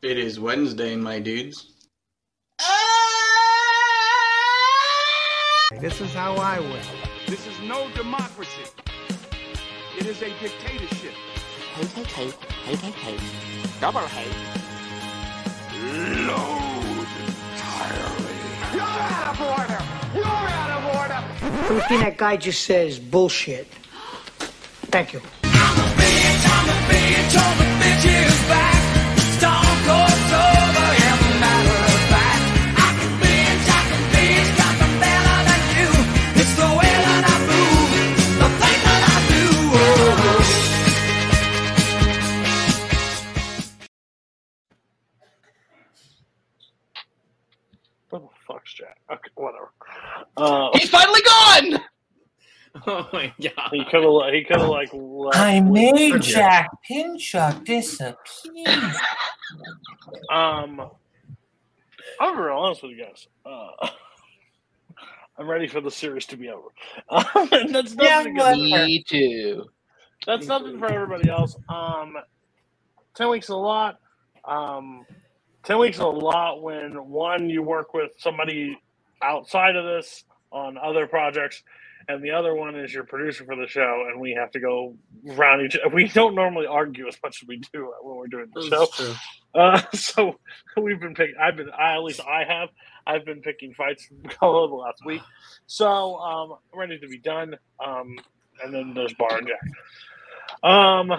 It 0.00 0.16
is 0.16 0.38
Wednesday, 0.38 0.94
my 0.94 1.18
dudes. 1.18 1.72
Ah! 2.60 2.64
This 5.80 6.00
is 6.00 6.14
how 6.14 6.36
I 6.36 6.60
win. 6.60 6.86
This 7.26 7.44
is 7.48 7.60
no 7.66 7.90
democracy. 7.96 8.62
It 9.98 10.06
is 10.06 10.22
a 10.22 10.28
dictatorship. 10.38 11.14
Hate, 11.74 11.88
hate, 11.88 12.06
hate, 12.06 12.34
hate, 12.64 12.78
hate, 12.78 12.94
hate. 12.94 13.20
Double 13.80 14.06
hate. 14.06 14.36
Load 16.28 17.08
entirely. 17.26 18.38
You're 18.74 19.02
out 19.02 19.34
of 19.34 19.40
order! 19.40 19.82
You're 20.14 20.46
out 20.60 20.70
of 20.78 20.84
order! 20.94 21.20
Everything 21.74 22.00
that 22.00 22.16
guy 22.16 22.36
just 22.36 22.62
says 22.62 23.00
bullshit. 23.00 23.66
Thank 24.92 25.12
you. 25.12 25.20
What 28.48 28.77
He's 50.78 50.90
finally 50.90 51.20
gone. 51.22 51.80
Oh 52.86 53.08
my 53.12 53.32
god. 53.42 53.70
he 53.72 53.84
could 53.86 54.02
have. 54.04 54.32
He 54.34 54.44
could 54.44 54.60
have 54.60 54.68
like. 54.68 54.90
left 54.92 55.36
I 55.36 55.58
made 55.60 56.20
Jack 56.20 56.68
Pinchuk 56.88 57.64
disappear. 57.64 58.92
Um, 60.30 60.80
I'm 62.20 62.36
gonna 62.36 62.50
honest 62.52 62.82
with 62.82 62.92
you 62.92 63.04
guys. 63.04 63.26
Uh, 63.44 63.88
I'm 65.38 65.48
ready 65.48 65.66
for 65.66 65.80
the 65.80 65.90
series 65.90 66.26
to 66.26 66.36
be 66.36 66.50
over. 66.50 66.68
Um, 67.08 67.48
that's 67.72 67.94
Yeah, 67.94 68.18
nothing. 68.22 68.34
but- 68.36 68.54
against- 68.54 68.86
Me 68.86 69.02
too. 69.06 69.64
that's 70.26 70.46
nothing 70.46 70.78
for 70.78 70.86
everybody 70.92 71.28
else. 71.30 71.56
Um, 71.68 72.14
ten 73.14 73.28
weeks 73.28 73.46
is 73.46 73.50
a 73.50 73.56
lot. 73.56 73.98
Um, 74.44 75.04
ten 75.64 75.78
weeks 75.78 75.96
is 75.96 76.02
a 76.02 76.06
lot 76.06 76.62
when 76.62 76.92
one 77.08 77.48
you 77.50 77.62
work 77.62 77.94
with 77.94 78.12
somebody 78.18 78.78
outside 79.22 79.74
of 79.76 79.84
this 79.84 80.24
on 80.52 80.78
other 80.78 81.06
projects, 81.06 81.62
and 82.08 82.22
the 82.22 82.30
other 82.30 82.54
one 82.54 82.74
is 82.76 82.92
your 82.92 83.04
producer 83.04 83.44
for 83.44 83.56
the 83.56 83.66
show, 83.66 84.06
and 84.08 84.20
we 84.20 84.32
have 84.32 84.50
to 84.52 84.60
go 84.60 84.96
round 85.24 85.62
each. 85.62 85.76
We 85.92 86.08
don't 86.08 86.34
normally 86.34 86.66
argue 86.66 87.06
as 87.06 87.16
much 87.22 87.42
as 87.42 87.48
we 87.48 87.58
do 87.72 87.92
when 88.02 88.16
we're 88.16 88.26
doing 88.28 88.46
the 88.54 88.62
show. 88.62 88.86
That's. 88.86 89.18
Uh, 89.54 89.82
so 89.94 90.38
we've 90.76 91.00
been 91.00 91.14
picking. 91.14 91.34
I've 91.40 91.56
been. 91.56 91.70
I 91.70 91.94
at 91.94 92.02
least 92.02 92.20
I 92.20 92.44
have. 92.44 92.70
I've 93.06 93.24
been 93.24 93.40
picking 93.40 93.74
fights 93.74 94.08
all 94.40 94.56
over 94.56 94.70
the 94.70 94.76
last 94.76 95.04
week. 95.04 95.22
So 95.66 96.16
um, 96.16 96.54
ready 96.74 96.98
to 96.98 97.08
be 97.08 97.18
done. 97.18 97.56
Um, 97.84 98.16
and 98.62 98.74
then 98.74 98.92
there's 98.94 99.14
Barr 99.14 99.38
and 99.38 99.46
Jack. 99.46 100.68
Um, 100.68 101.12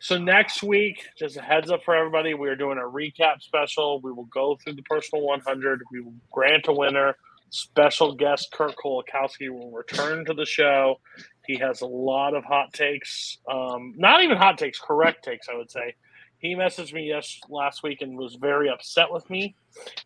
so 0.00 0.18
next 0.18 0.62
week, 0.62 1.02
just 1.18 1.36
a 1.36 1.42
heads 1.42 1.70
up 1.70 1.82
for 1.84 1.94
everybody, 1.94 2.34
we 2.34 2.48
are 2.48 2.56
doing 2.56 2.78
a 2.78 2.82
recap 2.82 3.42
special. 3.42 4.00
We 4.00 4.12
will 4.12 4.24
go 4.24 4.56
through 4.62 4.74
the 4.74 4.82
personal 4.82 5.24
100. 5.24 5.82
We 5.90 6.00
will 6.00 6.14
grant 6.32 6.68
a 6.68 6.72
winner. 6.72 7.16
Special 7.50 8.14
guest 8.14 8.48
Kurt 8.52 8.74
Kolakowski 8.76 9.50
will 9.50 9.70
return 9.70 10.24
to 10.26 10.34
the 10.34 10.44
show. 10.44 11.00
He 11.46 11.58
has 11.58 11.80
a 11.80 11.86
lot 11.86 12.34
of 12.34 12.44
hot 12.44 12.72
takes. 12.72 13.38
Um, 13.50 13.94
not 13.96 14.22
even 14.22 14.36
hot 14.36 14.58
takes, 14.58 14.80
correct 14.80 15.24
takes, 15.24 15.48
I 15.48 15.56
would 15.56 15.70
say. 15.70 15.94
He 16.38 16.54
messaged 16.54 16.92
me 16.92 17.08
yes 17.08 17.40
last 17.48 17.82
week 17.82 18.02
and 18.02 18.18
was 18.18 18.34
very 18.34 18.68
upset 18.68 19.10
with 19.10 19.28
me. 19.30 19.54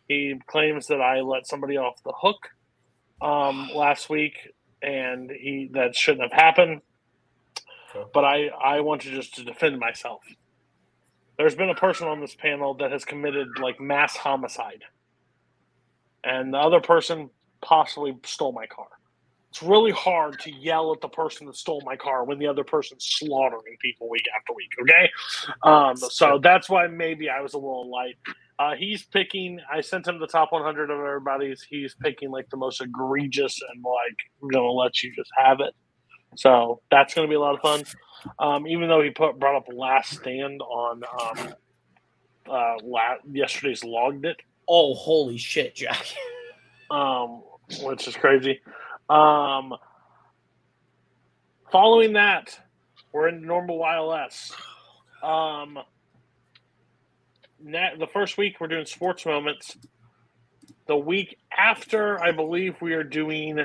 He 0.07 0.35
claims 0.47 0.87
that 0.87 1.01
I 1.01 1.21
let 1.21 1.47
somebody 1.47 1.77
off 1.77 2.01
the 2.03 2.13
hook 2.15 2.49
um, 3.21 3.69
last 3.75 4.09
week, 4.09 4.49
and 4.81 5.29
he 5.29 5.69
that 5.73 5.95
shouldn't 5.95 6.31
have 6.31 6.39
happened. 6.39 6.81
But 8.13 8.23
I 8.23 8.47
I 8.47 8.79
want 8.81 9.01
to 9.01 9.11
just 9.11 9.35
to 9.35 9.43
defend 9.43 9.77
myself. 9.79 10.21
There's 11.37 11.55
been 11.55 11.69
a 11.69 11.75
person 11.75 12.07
on 12.07 12.21
this 12.21 12.35
panel 12.35 12.75
that 12.75 12.91
has 12.91 13.03
committed 13.03 13.47
like 13.59 13.79
mass 13.79 14.15
homicide, 14.15 14.83
and 16.23 16.53
the 16.53 16.59
other 16.59 16.81
person 16.81 17.29
possibly 17.61 18.17
stole 18.25 18.53
my 18.53 18.67
car. 18.67 18.87
It's 19.51 19.63
really 19.63 19.91
hard 19.91 20.39
to 20.41 20.51
yell 20.51 20.93
at 20.93 21.01
the 21.01 21.09
person 21.09 21.47
that 21.47 21.55
stole 21.57 21.81
my 21.85 21.97
car 21.97 22.25
when 22.25 22.39
the 22.39 22.47
other 22.47 22.63
person's 22.63 23.05
slaughtering 23.07 23.77
people 23.81 24.09
week 24.09 24.25
after 24.37 24.53
week. 24.53 24.69
Okay, 24.83 25.09
um, 25.63 25.95
so 26.09 26.39
that's 26.41 26.69
why 26.69 26.87
maybe 26.87 27.29
I 27.29 27.41
was 27.41 27.53
a 27.53 27.57
little 27.57 27.91
light. 27.91 28.17
Uh, 28.59 28.75
he's 28.75 29.03
picking. 29.05 29.59
I 29.71 29.81
sent 29.81 30.07
him 30.07 30.19
the 30.19 30.27
top 30.27 30.51
100 30.53 30.91
of 30.91 30.99
everybody's. 30.99 31.63
He's 31.69 31.95
picking 32.01 32.31
like 32.31 32.49
the 32.51 32.57
most 32.57 32.81
egregious 32.81 33.59
and 33.73 33.83
like 33.83 34.17
I'm 34.41 34.49
gonna 34.49 34.71
let 34.71 35.03
you 35.03 35.13
just 35.15 35.31
have 35.37 35.59
it. 35.61 35.73
So 36.37 36.81
that's 36.91 37.13
gonna 37.13 37.27
be 37.29 37.35
a 37.35 37.39
lot 37.41 37.55
of 37.55 37.61
fun. 37.61 37.85
Um, 38.39 38.67
even 38.67 38.89
though 38.89 39.01
he 39.03 39.11
put 39.11 39.39
brought 39.39 39.57
up 39.57 39.65
Last 39.73 40.11
Stand 40.15 40.61
on 40.61 41.03
um, 41.21 41.55
uh, 42.49 42.75
la- 42.83 43.17
yesterday's 43.31 43.83
logged 43.83 44.25
it, 44.25 44.37
Oh, 44.73 44.93
holy 44.93 45.37
shit, 45.37 45.75
Jack. 45.75 46.05
um, 46.91 47.43
which 47.81 48.07
is 48.07 48.15
crazy. 48.15 48.61
Um, 49.09 49.73
following 51.69 52.13
that, 52.13 52.57
we're 53.11 53.27
in 53.27 53.45
normal 53.45 53.77
YLS. 53.79 54.53
Um, 55.21 55.77
the 57.61 58.07
first 58.13 58.37
week 58.37 58.61
we're 58.61 58.67
doing 58.67 58.85
sports 58.85 59.25
moments. 59.25 59.75
The 60.87 60.95
week 60.95 61.37
after, 61.55 62.23
I 62.23 62.31
believe 62.31 62.81
we 62.81 62.93
are 62.93 63.03
doing 63.03 63.59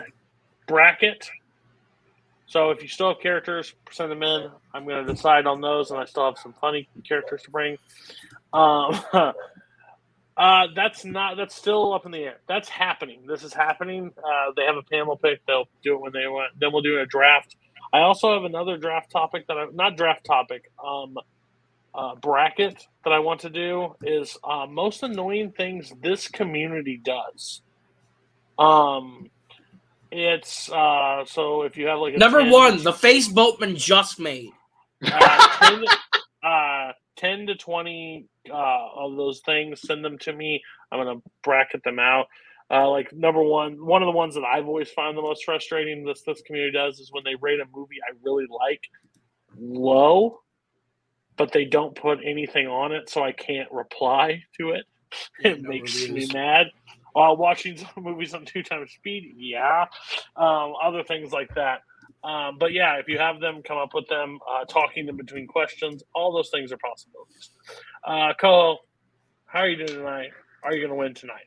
bracket. 0.67 1.31
So 2.49 2.71
if 2.71 2.83
you 2.83 2.89
still 2.89 3.11
have 3.11 3.21
characters, 3.21 3.75
send 3.93 4.11
them 4.11 4.25
in. 4.25 4.51
I'm 4.75 4.85
going 4.85 5.07
to 5.07 5.13
decide 5.13 5.47
on 5.47 5.61
those, 5.61 5.93
and 5.93 6.01
I 6.01 6.05
still 6.05 6.25
have 6.25 6.39
some 6.39 6.53
funny 6.61 6.89
characters 7.07 7.43
to 7.43 7.51
bring. 7.53 7.77
Um, 8.53 9.01
uh, 10.37 10.67
that's 10.75 11.05
not. 11.05 11.37
That's 11.37 11.55
still 11.55 11.95
up 11.95 12.05
in 12.07 12.13
the 12.13 12.19
air. 12.19 12.37
That's 12.49 12.69
happening. 12.69 13.27
This 13.27 13.43
is 13.43 13.55
happening. 13.55 14.13
Uh, 14.19 14.53
they 14.57 14.65
have 14.65 14.77
a 14.77 14.83
panel 14.83 15.17
pick. 15.17 15.41
They'll 15.47 15.69
do 15.83 15.95
it 15.95 16.01
when 16.01 16.13
they 16.13 16.27
want. 16.27 16.59
Then 16.61 16.71
we'll 16.73 16.83
do 16.83 17.01
a 17.01 17.07
draft. 17.07 17.57
I 17.93 18.01
also 18.01 18.35
have 18.35 18.45
another 18.45 18.77
draft 18.77 19.11
topic 19.11 19.47
that 19.49 19.57
I'm 19.57 19.75
not 19.77 19.97
draft 19.97 20.25
topic. 20.25 20.71
Um, 20.85 21.17
uh, 21.95 22.15
bracket 22.17 22.87
that 23.05 23.13
I 23.13 23.21
want 23.21 23.41
to 23.41 23.51
do 23.51 23.95
is 24.03 24.37
uh, 24.45 24.67
most 24.67 25.03
annoying 25.03 25.53
things 25.53 25.93
this 26.03 26.29
community 26.29 27.01
does. 27.03 27.63
Um, 28.59 29.31
it's 30.11 30.71
uh, 30.71 31.25
so 31.27 31.63
if 31.63 31.77
you 31.79 31.87
have 31.87 31.99
like 31.99 32.15
a 32.15 32.19
Number 32.19 32.43
10 32.43 32.51
one, 32.51 32.83
the 32.83 32.93
face 32.93 33.29
boatman 33.29 33.77
just 33.77 34.21
made. 34.21 34.51
uh, 35.03 35.59
10, 35.71 35.85
uh, 36.45 36.93
10 37.17 37.47
to 37.47 37.55
20 37.55 38.27
uh, 38.51 38.89
of 38.97 39.17
those 39.17 39.41
things 39.41 39.81
send 39.81 40.05
them 40.05 40.19
to 40.19 40.33
me. 40.33 40.63
I'm 40.91 41.03
going 41.03 41.21
to 41.21 41.31
bracket 41.43 41.83
them 41.85 41.99
out. 41.99 42.27
Uh, 42.69 42.91
like 42.91 43.13
number 43.13 43.43
one 43.43 43.85
one 43.87 44.03
of 44.03 44.07
the 44.07 44.11
ones 44.11 44.35
that 44.35 44.43
i've 44.43 44.67
always 44.67 44.91
found 44.91 45.17
the 45.17 45.23
most 45.23 45.45
frustrating 45.45 46.05
this 46.05 46.23
this 46.23 46.43
community 46.43 46.73
does 46.73 46.99
is 46.99 47.13
when 47.13 47.23
they 47.23 47.37
rate 47.37 47.61
a 47.61 47.65
movie 47.73 47.99
i 48.03 48.13
really 48.25 48.47
like 48.51 48.81
low 49.57 50.41
but 51.37 51.53
they 51.53 51.65
don't 51.65 51.95
put 51.95 52.19
anything 52.25 52.67
on 52.67 52.91
it 52.91 53.09
so 53.09 53.23
i 53.23 53.31
can't 53.31 53.71
reply 53.71 54.43
to 54.59 54.71
it. 54.71 54.85
It 55.41 55.63
no 55.63 55.69
makes 55.69 56.09
me 56.09 56.27
mad. 56.33 56.69
While 57.13 57.37
watching 57.37 57.77
some 57.95 58.05
movies 58.05 58.35
on 58.35 58.45
two 58.45 58.63
times 58.63 58.93
speed 58.93 59.35
yeah. 59.37 59.87
Um, 60.37 60.75
other 60.83 61.03
things 61.03 61.33
like 61.33 61.55
that 61.55 61.83
um, 62.25 62.59
but 62.59 62.73
yeah, 62.73 62.97
if 62.99 63.09
you 63.09 63.19
have 63.19 63.41
them, 63.41 63.63
come 63.63 63.79
up 63.79 63.95
with 63.95 64.09
them, 64.09 64.39
uh, 64.51 64.65
talking 64.65 65.07
them 65.07 65.17
between 65.17 65.47
questions. 65.47 66.03
All 66.15 66.33
those 66.33 66.51
things 66.51 66.73
are 66.73 66.79
possibilities. 66.79 67.51
Uh, 68.05 68.33
Cole, 68.41 68.81
how 69.47 69.61
are 69.61 69.69
you 69.69 69.77
doing 69.77 69.99
tonight? 70.01 70.31
Are 70.63 70.75
you 70.75 70.81
going 70.81 70.91
to 70.91 70.97
win 70.97 71.15
tonight? 71.15 71.47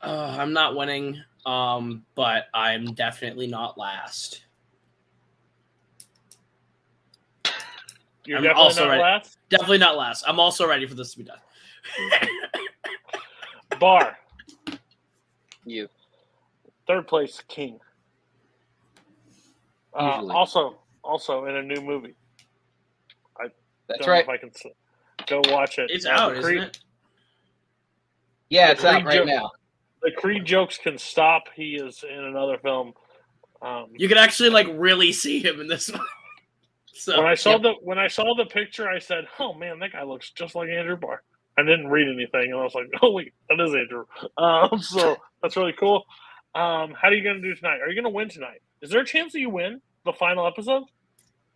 Uh, 0.00 0.36
I'm 0.38 0.52
not 0.52 0.74
winning, 0.76 1.22
um, 1.46 2.04
but 2.14 2.46
I'm 2.54 2.94
definitely 2.94 3.46
not 3.46 3.78
last. 3.78 4.44
You're 8.24 8.38
I'm 8.38 8.44
definitely 8.44 8.62
also 8.64 8.84
not 8.84 8.90
ready. 8.90 9.02
last. 9.02 9.38
Definitely 9.50 9.78
not 9.78 9.96
last. 9.96 10.24
I'm 10.26 10.38
also 10.40 10.66
ready 10.66 10.86
for 10.86 10.94
this 10.94 11.12
to 11.12 11.18
be 11.18 11.24
done. 11.24 11.38
Barr, 13.80 14.16
You. 15.64 15.88
third 16.86 17.08
place, 17.08 17.42
King. 17.48 17.80
Uh, 19.94 20.26
also, 20.30 20.78
also 21.02 21.44
in 21.46 21.56
a 21.56 21.62
new 21.62 21.80
movie. 21.80 22.14
That's 23.88 24.06
Don't 24.06 24.08
right. 24.10 24.26
know 24.26 24.32
if 24.32 24.38
I 24.38 24.40
can 24.40 24.50
s- 24.50 25.26
go 25.26 25.42
watch 25.52 25.78
it. 25.78 25.90
It's 25.90 26.06
Uh, 26.06 26.10
out, 26.10 26.32
the 26.34 26.38
isn't 26.38 26.58
it? 26.58 26.78
Yeah, 28.48 28.70
it's 28.70 28.84
out 28.84 29.04
right 29.04 29.16
joke- 29.18 29.26
now. 29.26 29.50
The 30.02 30.12
Creed 30.12 30.44
jokes 30.44 30.78
can 30.78 30.96
stop. 30.98 31.44
He 31.54 31.74
is 31.74 32.02
in 32.08 32.24
another 32.24 32.58
film. 32.58 32.94
Um, 33.60 33.88
You 33.96 34.08
can 34.08 34.18
actually 34.18 34.50
like 34.50 34.66
really 34.70 35.12
see 35.12 35.40
him 35.40 35.60
in 35.60 35.66
this 35.66 35.90
one. 35.92 36.00
so 36.92 37.18
when 37.18 37.26
I 37.30 37.34
saw 37.34 37.52
yep. 37.52 37.62
the 37.62 37.72
when 37.82 37.98
I 37.98 38.08
saw 38.08 38.34
the 38.36 38.46
picture, 38.46 38.88
I 38.88 38.98
said, 38.98 39.26
"Oh 39.38 39.52
man, 39.52 39.78
that 39.80 39.92
guy 39.92 40.02
looks 40.04 40.30
just 40.30 40.54
like 40.54 40.68
Andrew 40.68 40.96
Barr." 40.96 41.22
I 41.58 41.62
didn't 41.62 41.88
read 41.88 42.08
anything, 42.08 42.50
and 42.52 42.54
I 42.60 42.62
was 42.64 42.74
like, 42.74 42.86
"Oh 43.02 43.10
wait, 43.12 43.34
that 43.48 43.60
is 43.60 43.74
Andrew." 43.74 44.06
Um, 44.38 44.78
so 44.80 45.16
that's 45.42 45.56
really 45.56 45.74
cool. 45.78 46.04
Um, 46.54 46.94
how 46.94 47.08
are 47.08 47.14
you 47.14 47.22
going 47.22 47.42
to 47.42 47.42
do 47.42 47.54
tonight? 47.54 47.80
Are 47.80 47.88
you 47.88 47.94
going 47.94 48.10
to 48.12 48.16
win 48.16 48.28
tonight? 48.28 48.62
Is 48.82 48.90
there 48.90 49.00
a 49.00 49.04
chance 49.06 49.32
that 49.32 49.40
you 49.40 49.48
win 49.48 49.80
the 50.04 50.12
final 50.12 50.46
episode? 50.46 50.82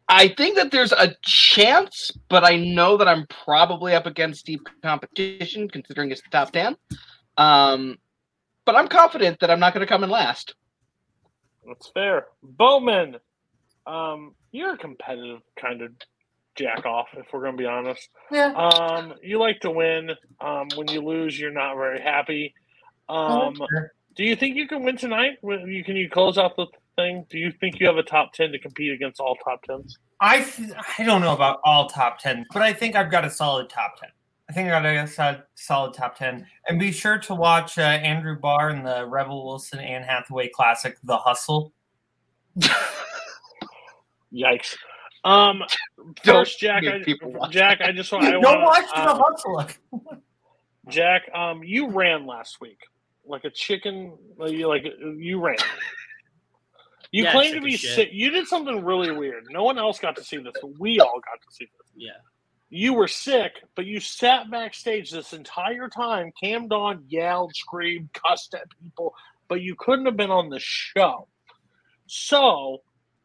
I 0.09 0.29
think 0.29 0.55
that 0.57 0.71
there's 0.71 0.93
a 0.93 1.15
chance, 1.23 2.13
but 2.29 2.45
I 2.45 2.57
know 2.57 2.97
that 2.97 3.09
I'm 3.09 3.27
probably 3.27 3.93
up 3.95 4.07
against 4.07 4.47
deep 4.47 4.61
competition 4.83 5.69
considering 5.69 6.13
it's 6.13 6.23
the 6.23 6.31
top 6.31 6.53
10. 6.53 6.77
Um, 7.37 7.99
but 8.65 8.77
I'm 8.77 8.87
confident 8.87 9.41
that 9.41 9.51
I'm 9.51 9.59
not 9.59 9.75
going 9.75 9.85
to 9.85 9.93
come 9.93 10.05
in 10.05 10.11
last. 10.11 10.55
That's 11.67 11.89
fair. 11.89 12.27
Bowman, 12.45 13.17
um, 13.87 14.37
you're 14.53 14.75
a 14.75 14.79
competitive 14.79 15.41
kind 15.61 15.83
of 15.83 15.91
jack 16.55 16.87
off, 16.87 17.09
if 17.17 17.27
we're 17.33 17.41
going 17.41 17.57
to 17.57 17.59
be 17.59 17.67
honest. 17.67 18.09
Yeah. 18.31 18.53
Um, 18.53 19.15
you 19.23 19.41
like 19.41 19.61
to 19.61 19.71
win. 19.73 20.13
Um, 20.41 20.69
when 20.77 20.87
you 20.89 21.01
lose, 21.01 21.39
you're 21.39 21.51
not 21.51 21.75
very 21.75 22.01
happy. 22.01 22.55
Um, 23.09 23.57
Sure. 23.57 23.93
do 24.15 24.23
you 24.25 24.37
think 24.37 24.55
you 24.57 24.69
can 24.69 24.85
win 24.85 24.97
tonight? 24.97 25.39
Can 25.43 25.97
you 25.97 26.09
close 26.09 26.39
out 26.39 26.55
the 26.55 26.67
thing? 26.97 27.27
Do 27.31 27.39
you 27.39 27.53
think 27.53 27.79
you 27.81 27.87
have 27.87 27.97
a 27.97 28.03
top 28.03 28.33
ten 28.33 28.51
to 28.53 28.59
compete 28.59 28.93
against 28.93 29.21
all 29.21 29.37
top 29.45 29.63
tens? 29.63 29.99
I 30.21 30.43
th- 30.43 30.73
I 30.99 31.05
don't 31.05 31.21
know 31.21 31.35
about 31.35 31.61
all 31.65 31.89
top 31.89 32.19
ten, 32.19 32.45
but 32.53 32.63
I 32.63 32.73
think 32.73 32.97
I've 32.97 33.11
got 33.11 33.25
a 33.25 33.31
solid 33.31 33.69
top 33.71 34.01
ten. 34.01 34.11
I 34.49 34.53
think 34.53 34.69
I 34.69 34.81
got 34.81 34.85
a 34.87 35.07
solid, 35.07 35.43
solid 35.55 35.95
top 35.95 36.17
ten. 36.17 36.47
And 36.69 36.79
be 36.79 36.93
sure 36.93 37.19
to 37.19 37.35
watch 37.35 37.79
uh, 37.79 37.83
Andrew 37.83 38.39
Barr 38.39 38.71
and 38.71 38.87
the 38.87 39.07
Rebel 39.07 39.45
Wilson 39.45 39.79
Anne 39.81 40.03
Hathaway 40.03 40.49
classic, 40.49 40.97
The 41.05 41.17
Hustle. 41.17 41.73
Yikes. 44.33 44.77
Um, 45.25 45.63
Don't 46.23 46.45
first, 46.45 46.61
Jack, 46.61 46.85
I, 46.85 47.03
Jack, 47.51 47.81
I 47.81 47.93
just 47.93 48.13
want 48.13 48.25
I 48.25 48.31
Don't 48.33 48.43
wanna, 48.43 48.65
watch 48.65 48.87
The 48.95 49.15
Hustle. 49.15 49.67
Jack, 50.89 51.23
um, 51.35 51.65
you 51.65 51.91
ran 51.91 52.27
last 52.27 52.61
week 52.61 52.79
like 53.29 53.45
a 53.45 53.51
chicken. 53.51 54.13
Like 54.37 54.53
you, 54.53 54.69
like 54.69 54.85
you 55.17 55.41
ran. 55.41 55.57
You 57.17 57.25
Yeah, 57.25 57.33
claim 57.33 57.55
to 57.55 57.63
be 57.63 57.79
sick. 57.79 58.11
You 58.13 58.29
did 58.29 58.47
something 58.47 58.85
really 58.85 59.11
weird. 59.11 59.47
No 59.49 59.65
one 59.65 59.79
else 59.79 59.99
got 59.99 60.17
to 60.17 60.23
see 60.23 60.37
this, 60.37 60.53
but 60.61 60.79
we 60.79 61.01
all 61.01 61.15
got 61.15 61.41
to 61.49 61.55
see 61.55 61.65
this. 61.65 61.91
Yeah. 61.97 62.11
You 62.69 62.93
were 62.93 63.09
sick, 63.09 63.53
but 63.75 63.87
you 63.87 64.01
sat 64.01 64.51
backstage 64.51 65.11
this 65.11 65.33
entire 65.33 65.89
time, 65.89 66.31
cammed 66.39 66.75
on, 66.75 67.05
yelled, 67.09 67.57
screamed, 67.57 68.11
cussed 68.13 68.53
at 68.53 68.67
people, 68.83 69.15
but 69.49 69.63
you 69.63 69.75
couldn't 69.79 70.05
have 70.05 70.19
been 70.19 70.31
on 70.31 70.51
the 70.51 70.61
show. 70.61 71.27
So, 72.07 72.83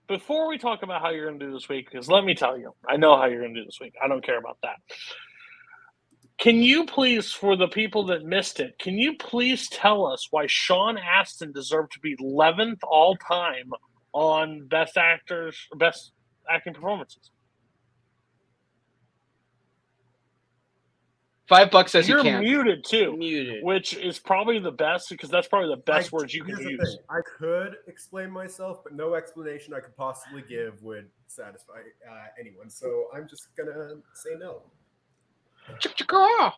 before 0.07 0.47
we 0.47 0.57
talk 0.57 0.83
about 0.83 1.01
how 1.01 1.09
you're 1.09 1.27
going 1.27 1.39
to 1.41 1.47
do 1.47 1.51
this 1.51 1.67
week, 1.67 1.89
because 1.91 2.07
let 2.07 2.23
me 2.23 2.33
tell 2.33 2.57
you, 2.57 2.73
I 2.87 2.95
know 2.95 3.17
how 3.17 3.25
you're 3.25 3.41
going 3.41 3.55
to 3.55 3.59
do 3.59 3.65
this 3.65 3.79
week. 3.81 3.95
I 4.01 4.07
don't 4.07 4.23
care 4.25 4.37
about 4.37 4.57
that. 4.63 4.77
Can 6.41 6.55
you 6.63 6.87
please, 6.87 7.31
for 7.31 7.55
the 7.55 7.67
people 7.67 8.03
that 8.07 8.25
missed 8.25 8.59
it, 8.59 8.73
can 8.79 8.97
you 8.97 9.15
please 9.15 9.69
tell 9.69 10.07
us 10.07 10.27
why 10.31 10.45
Sean 10.47 10.97
Astin 10.97 11.51
deserved 11.51 11.91
to 11.91 11.99
be 11.99 12.15
11th 12.17 12.79
all 12.81 13.15
time 13.15 13.69
on 14.11 14.65
Best 14.67 14.97
Actors, 14.97 15.55
Best 15.77 16.13
Acting 16.49 16.73
Performances? 16.73 17.29
Five 21.47 21.69
bucks 21.69 21.91
says 21.91 22.09
You're 22.09 22.19
you 22.19 22.23
can't. 22.23 22.43
muted 22.43 22.85
too, 22.85 23.15
Muted. 23.17 23.63
which 23.63 23.93
is 23.93 24.17
probably 24.17 24.57
the 24.57 24.71
best 24.71 25.09
because 25.09 25.29
that's 25.29 25.47
probably 25.47 25.69
the 25.75 25.81
best 25.83 26.11
I- 26.11 26.15
words 26.15 26.33
you 26.33 26.43
can 26.43 26.57
use. 26.57 26.79
thing. 26.81 26.97
I 27.09 27.19
could 27.37 27.75
explain 27.87 28.31
myself, 28.31 28.83
but 28.83 28.93
no 28.93 29.13
explanation 29.13 29.75
I 29.75 29.81
could 29.81 29.95
possibly 29.95 30.41
give 30.49 30.81
would 30.81 31.07
satisfy 31.27 31.81
uh, 32.09 32.27
anyone. 32.39 32.69
So 32.69 33.09
I'm 33.13 33.27
just 33.27 33.49
gonna 33.55 33.95
say 34.15 34.31
no. 34.39 34.63
Chicka-chicka. 35.79 36.53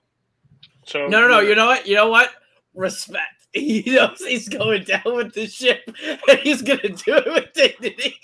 So 0.85 1.07
No, 1.07 1.21
no, 1.21 1.27
no. 1.27 1.39
You 1.39 1.55
know 1.55 1.67
what? 1.67 1.87
You 1.87 1.95
know 1.95 2.09
what? 2.09 2.29
Respect. 2.73 3.21
He 3.53 3.83
knows 3.85 4.17
he's 4.17 4.49
going 4.49 4.83
down 4.83 5.03
with 5.05 5.35
the 5.35 5.45
ship, 5.45 5.81
and 6.27 6.39
he's 6.39 6.63
gonna 6.63 6.89
do 6.89 7.17
it 7.17 7.27
with 7.27 7.53
dignity. 7.53 8.15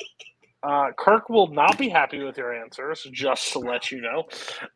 Uh, 0.64 0.88
Kirk 0.98 1.30
will 1.30 1.48
not 1.48 1.78
be 1.78 1.88
happy 1.88 2.24
with 2.24 2.36
your 2.36 2.52
answers, 2.52 3.08
just 3.12 3.54
to 3.54 3.60
let 3.60 3.92
you 3.92 4.02
know, 4.02 4.26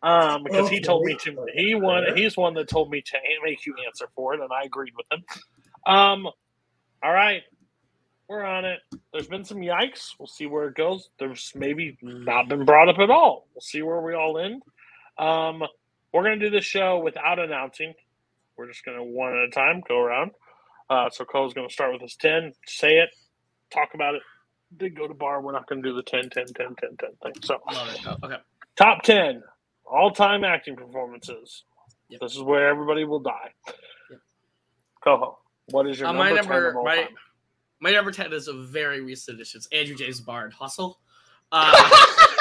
um, 0.04 0.44
because 0.44 0.70
he 0.70 0.80
told 0.80 1.06
me 1.06 1.16
to. 1.22 1.44
He 1.56 1.74
one. 1.74 2.06
He's 2.16 2.38
one 2.38 2.54
that 2.54 2.70
told 2.70 2.92
me 2.92 3.02
to 3.02 3.18
make 3.44 3.66
you 3.66 3.76
answer 3.88 4.06
for 4.16 4.36
it, 4.36 4.42
and 4.42 4.50
I 4.54 4.66
agreed 4.66 4.94
with 4.96 5.08
him. 5.12 5.26
Um, 5.88 6.28
all 7.02 7.12
right, 7.12 7.42
we're 8.30 8.44
on 8.44 8.64
it. 8.64 8.80
There's 9.12 9.28
been 9.28 9.44
some 9.44 9.58
yikes. 9.58 10.12
We'll 10.18 10.28
see 10.28 10.46
where 10.46 10.68
it 10.68 10.76
goes. 10.76 11.10
There's 11.20 11.52
maybe 11.56 11.98
not 12.02 12.48
been 12.48 12.64
brought 12.64 12.90
up 12.90 13.00
at 13.00 13.10
all. 13.10 13.48
We'll 13.54 13.62
see 13.62 13.82
where 13.82 14.02
we 14.02 14.14
all 14.14 14.38
end. 14.38 14.62
Um, 15.18 15.64
we're 16.13 16.24
gonna 16.24 16.38
do 16.38 16.50
this 16.50 16.65
show 16.65 17.00
without 17.00 17.39
announcing. 17.39 17.94
We're 18.57 18.68
just 18.68 18.86
gonna 18.86 19.04
one 19.04 19.36
at 19.36 19.44
a 19.44 19.50
time 19.50 19.81
go 19.88 20.00
around. 20.00 20.31
Uh, 20.89 21.10
so 21.10 21.25
Cole's 21.25 21.54
gonna 21.54 21.69
start 21.69 21.94
with 21.94 22.01
his 22.01 22.15
ten. 22.15 22.54
Say 22.68 23.00
it. 23.00 23.10
Talk 23.71 23.89
about 23.95 24.15
it 24.15 24.21
did 24.77 24.95
go 24.95 25.07
to 25.07 25.13
bar. 25.13 25.42
We're 25.42 25.51
not 25.51 25.68
going 25.68 25.81
to 25.81 25.89
do 25.89 25.95
the 25.95 26.04
10, 26.04 26.30
10, 26.30 26.45
10, 26.48 26.56
10, 26.56 26.75
10 26.75 26.98
thing. 26.98 27.33
So. 27.44 27.60
Oh, 27.68 28.15
okay. 28.24 28.38
top 28.75 29.04
10 29.04 29.44
all 29.86 30.12
time 30.12 30.44
acting 30.44 30.75
performances. 30.75 31.63
Yep. 32.10 32.21
This 32.21 32.36
is 32.36 32.42
where 32.42 32.68
everybody 32.68 33.04
will 33.06 33.19
die. 33.19 33.51
Yep. 34.09 34.19
Coho, 35.04 35.39
what 35.69 35.88
is 35.88 36.00
your 36.00 36.09
Uh, 36.09 36.12
number, 36.13 36.24
my 36.24 36.36
10 36.36 36.50
number, 36.50 36.81
my, 36.83 37.07
my 37.80 37.92
number 37.92 38.12
ten 38.12 38.31
is 38.33 38.48
a 38.48 38.54
very 38.54 39.01
recent 39.01 39.36
addition. 39.36 39.59
It's 39.59 39.68
Andrew 39.71 39.95
James 39.95 40.21
Bard 40.21 40.54
Hustle. 40.54 41.00
Uh, 41.51 41.71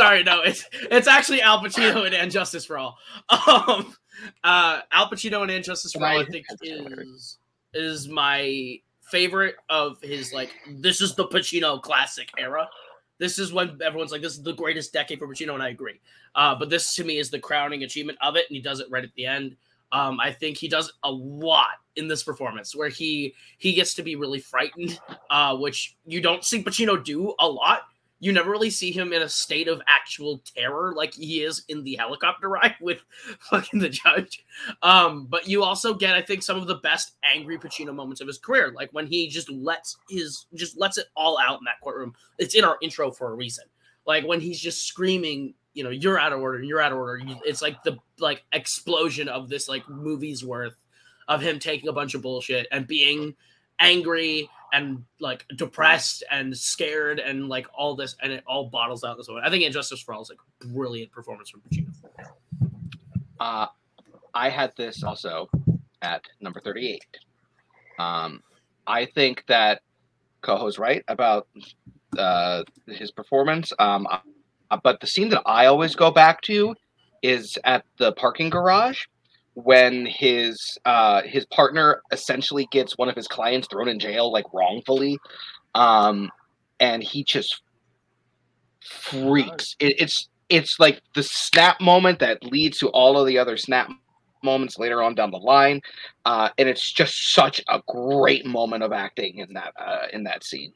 sorry, 0.00 0.22
no, 0.22 0.42
it's 0.42 0.64
it's 0.90 1.08
actually 1.08 1.42
Al 1.42 1.60
Pacino 1.60 2.06
and 2.06 2.14
And 2.14 2.30
Justice 2.30 2.64
for 2.64 2.78
All. 2.78 2.98
Um, 3.46 3.94
uh, 4.44 4.80
Al 4.92 5.08
Pacino 5.08 5.42
and 5.42 5.50
And 5.50 5.64
Justice 5.64 5.92
for 5.92 6.04
All, 6.04 6.18
I 6.18 6.24
think 6.24 6.46
is 6.62 7.38
is 7.72 8.08
my 8.08 8.78
favorite 9.02 9.56
of 9.68 10.00
his 10.02 10.32
like. 10.32 10.50
This 10.68 11.00
is 11.00 11.14
the 11.14 11.26
Pacino 11.26 11.80
classic 11.80 12.28
era. 12.38 12.68
This 13.18 13.38
is 13.38 13.52
when 13.52 13.78
everyone's 13.84 14.12
like, 14.12 14.22
"This 14.22 14.32
is 14.32 14.42
the 14.42 14.54
greatest 14.54 14.92
decade 14.92 15.18
for 15.18 15.28
Pacino," 15.28 15.54
and 15.54 15.62
I 15.62 15.68
agree. 15.68 16.00
Uh, 16.34 16.54
but 16.54 16.70
this 16.70 16.94
to 16.96 17.04
me 17.04 17.18
is 17.18 17.30
the 17.30 17.38
crowning 17.38 17.82
achievement 17.82 18.18
of 18.22 18.36
it, 18.36 18.46
and 18.48 18.56
he 18.56 18.62
does 18.62 18.80
it 18.80 18.90
right 18.90 19.04
at 19.04 19.14
the 19.14 19.26
end. 19.26 19.56
Um, 19.92 20.20
I 20.20 20.32
think 20.32 20.56
he 20.56 20.68
does 20.68 20.92
a 21.02 21.10
lot 21.10 21.80
in 21.96 22.06
this 22.06 22.22
performance 22.22 22.74
where 22.74 22.88
he 22.88 23.34
he 23.58 23.74
gets 23.74 23.94
to 23.94 24.02
be 24.02 24.16
really 24.16 24.38
frightened, 24.38 24.98
uh, 25.30 25.56
which 25.56 25.96
you 26.06 26.20
don't 26.20 26.44
see 26.44 26.62
Pacino 26.62 27.02
do 27.02 27.34
a 27.38 27.48
lot. 27.48 27.82
You 28.20 28.32
never 28.32 28.50
really 28.50 28.70
see 28.70 28.92
him 28.92 29.12
in 29.12 29.22
a 29.22 29.28
state 29.28 29.66
of 29.66 29.80
actual 29.86 30.42
terror 30.54 30.92
like 30.94 31.14
he 31.14 31.42
is 31.42 31.64
in 31.68 31.82
the 31.84 31.96
helicopter 31.96 32.48
ride 32.50 32.76
with 32.80 33.00
fucking 33.48 33.80
the 33.80 33.88
judge. 33.88 34.44
Um, 34.82 35.26
but 35.26 35.48
you 35.48 35.64
also 35.64 35.94
get, 35.94 36.14
I 36.14 36.22
think, 36.22 36.42
some 36.42 36.58
of 36.58 36.66
the 36.66 36.76
best 36.76 37.12
angry 37.24 37.58
Pacino 37.58 37.94
moments 37.94 38.20
of 38.20 38.26
his 38.26 38.38
career, 38.38 38.72
like 38.74 38.90
when 38.92 39.06
he 39.06 39.28
just 39.28 39.50
lets 39.50 39.96
his 40.08 40.46
just 40.54 40.78
lets 40.78 40.98
it 40.98 41.06
all 41.16 41.38
out 41.40 41.58
in 41.58 41.64
that 41.64 41.80
courtroom. 41.82 42.14
It's 42.38 42.54
in 42.54 42.64
our 42.64 42.76
intro 42.82 43.10
for 43.10 43.32
a 43.32 43.34
reason. 43.34 43.64
Like 44.06 44.26
when 44.26 44.40
he's 44.40 44.60
just 44.60 44.86
screaming, 44.86 45.54
you 45.72 45.84
know, 45.84 45.90
you're 45.90 46.18
out 46.18 46.32
of 46.32 46.40
order, 46.40 46.62
you're 46.62 46.80
out 46.80 46.92
of 46.92 46.98
order. 46.98 47.22
It's 47.44 47.62
like 47.62 47.82
the 47.82 47.98
like 48.18 48.44
explosion 48.52 49.28
of 49.28 49.48
this 49.48 49.68
like 49.68 49.88
movie's 49.88 50.44
worth 50.44 50.76
of 51.28 51.40
him 51.40 51.58
taking 51.58 51.88
a 51.88 51.92
bunch 51.92 52.14
of 52.14 52.22
bullshit 52.22 52.66
and 52.72 52.86
being 52.86 53.34
angry 53.78 54.50
and 54.72 55.04
like 55.20 55.46
depressed 55.56 56.24
and 56.30 56.56
scared 56.56 57.18
and 57.18 57.48
like 57.48 57.66
all 57.74 57.94
this 57.94 58.16
and 58.22 58.32
it 58.32 58.44
all 58.46 58.68
bottles 58.68 59.04
out 59.04 59.16
this 59.16 59.28
way. 59.28 59.40
I 59.42 59.50
think 59.50 59.64
And 59.64 59.72
Justice 59.72 60.00
for 60.00 60.14
All 60.14 60.22
is 60.22 60.30
like 60.30 60.72
brilliant 60.72 61.10
performance 61.12 61.50
from 61.50 61.62
Pacino. 61.62 61.92
Uh, 63.38 63.66
I 64.34 64.48
had 64.48 64.72
this 64.76 65.02
also 65.02 65.48
at 66.02 66.22
number 66.40 66.60
38. 66.60 67.02
Um, 67.98 68.42
I 68.86 69.06
think 69.06 69.44
that 69.48 69.82
Coho's 70.42 70.78
right 70.78 71.04
about 71.08 71.48
uh, 72.18 72.64
his 72.86 73.10
performance. 73.10 73.72
Um, 73.78 74.06
uh, 74.70 74.78
but 74.82 75.00
the 75.00 75.06
scene 75.06 75.28
that 75.30 75.42
I 75.46 75.66
always 75.66 75.94
go 75.94 76.10
back 76.10 76.40
to 76.42 76.74
is 77.22 77.58
at 77.64 77.84
the 77.98 78.12
parking 78.12 78.50
garage 78.50 79.04
when 79.54 80.06
his 80.06 80.78
uh, 80.84 81.22
his 81.22 81.46
partner 81.46 82.02
essentially 82.12 82.68
gets 82.70 82.96
one 82.96 83.08
of 83.08 83.16
his 83.16 83.26
clients 83.26 83.68
thrown 83.68 83.88
in 83.88 83.98
jail 83.98 84.32
like 84.32 84.52
wrongfully, 84.52 85.18
um, 85.74 86.30
and 86.78 87.02
he 87.02 87.24
just 87.24 87.62
freaks. 88.84 89.76
It, 89.80 89.94
it's 89.98 90.28
it's 90.48 90.80
like 90.80 91.02
the 91.14 91.22
snap 91.22 91.80
moment 91.80 92.18
that 92.20 92.42
leads 92.44 92.78
to 92.78 92.88
all 92.88 93.18
of 93.18 93.26
the 93.26 93.38
other 93.38 93.56
snap 93.56 93.90
moments 94.42 94.78
later 94.78 95.02
on 95.02 95.14
down 95.14 95.30
the 95.30 95.38
line, 95.38 95.80
uh, 96.24 96.48
and 96.58 96.68
it's 96.68 96.92
just 96.92 97.32
such 97.32 97.60
a 97.68 97.80
great 97.86 98.46
moment 98.46 98.82
of 98.82 98.92
acting 98.92 99.38
in 99.38 99.52
that 99.54 99.72
uh, 99.78 100.06
in 100.12 100.24
that 100.24 100.44
scene. 100.44 100.72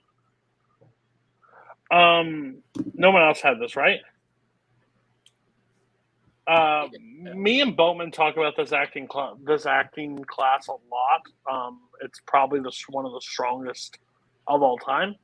Um, 1.90 2.56
no 2.94 3.10
one 3.10 3.22
else 3.22 3.40
had 3.40 3.60
this, 3.60 3.76
right? 3.76 4.00
Uh, 6.46 6.88
me 7.34 7.60
and 7.62 7.76
Boatman 7.76 8.10
talk 8.12 8.36
about 8.36 8.54
this 8.56 8.72
acting 8.72 9.08
cl- 9.12 9.38
this 9.44 9.66
acting 9.66 10.24
class 10.24 10.68
a 10.68 10.72
lot. 10.72 11.22
Um, 11.50 11.80
it's 12.02 12.20
probably 12.26 12.60
the 12.60 12.72
one 12.90 13.06
of 13.06 13.12
the 13.12 13.20
strongest 13.22 13.98
of 14.46 14.62
all 14.62 14.78
time. 14.78 15.16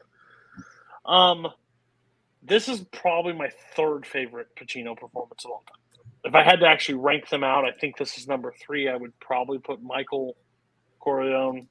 Um, 1.06 1.48
this 2.42 2.68
is 2.68 2.80
probably 2.92 3.34
my 3.34 3.50
third 3.76 4.06
favorite 4.06 4.48
Pacino 4.56 4.96
performance 4.96 5.44
of 5.44 5.50
all 5.52 5.64
time. 5.68 5.76
if 6.24 6.34
I 6.34 6.42
had 6.42 6.60
to 6.60 6.66
actually 6.66 6.96
rank 6.96 7.28
them 7.28 7.44
out, 7.44 7.64
I 7.64 7.72
think 7.72 7.98
this 7.98 8.18
is 8.18 8.28
number 8.28 8.52
three. 8.64 8.88
I 8.88 8.96
would 8.96 9.18
probably 9.20 9.58
put 9.58 9.82
Michael 9.82 10.36
Corleone 11.00 11.68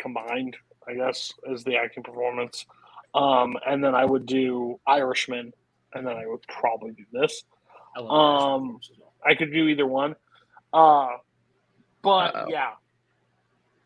combined, 0.00 0.56
I 0.88 0.94
guess, 0.94 1.32
as 1.52 1.64
the 1.64 1.76
acting 1.76 2.02
performance. 2.02 2.66
Um, 3.14 3.56
and 3.66 3.82
then 3.84 3.94
I 3.94 4.04
would 4.04 4.26
do 4.26 4.80
Irishman, 4.86 5.52
and 5.94 6.06
then 6.06 6.16
I 6.16 6.26
would 6.26 6.42
probably 6.48 6.92
do 6.92 7.04
this. 7.12 7.44
I 7.96 8.00
love 8.00 8.60
Um, 8.62 8.80
I 9.26 9.34
could 9.34 9.52
do 9.52 9.68
either 9.68 9.86
one. 9.86 10.14
Uh, 10.72 11.08
but 12.02 12.34
Uh-oh. 12.36 12.46
yeah. 12.48 12.72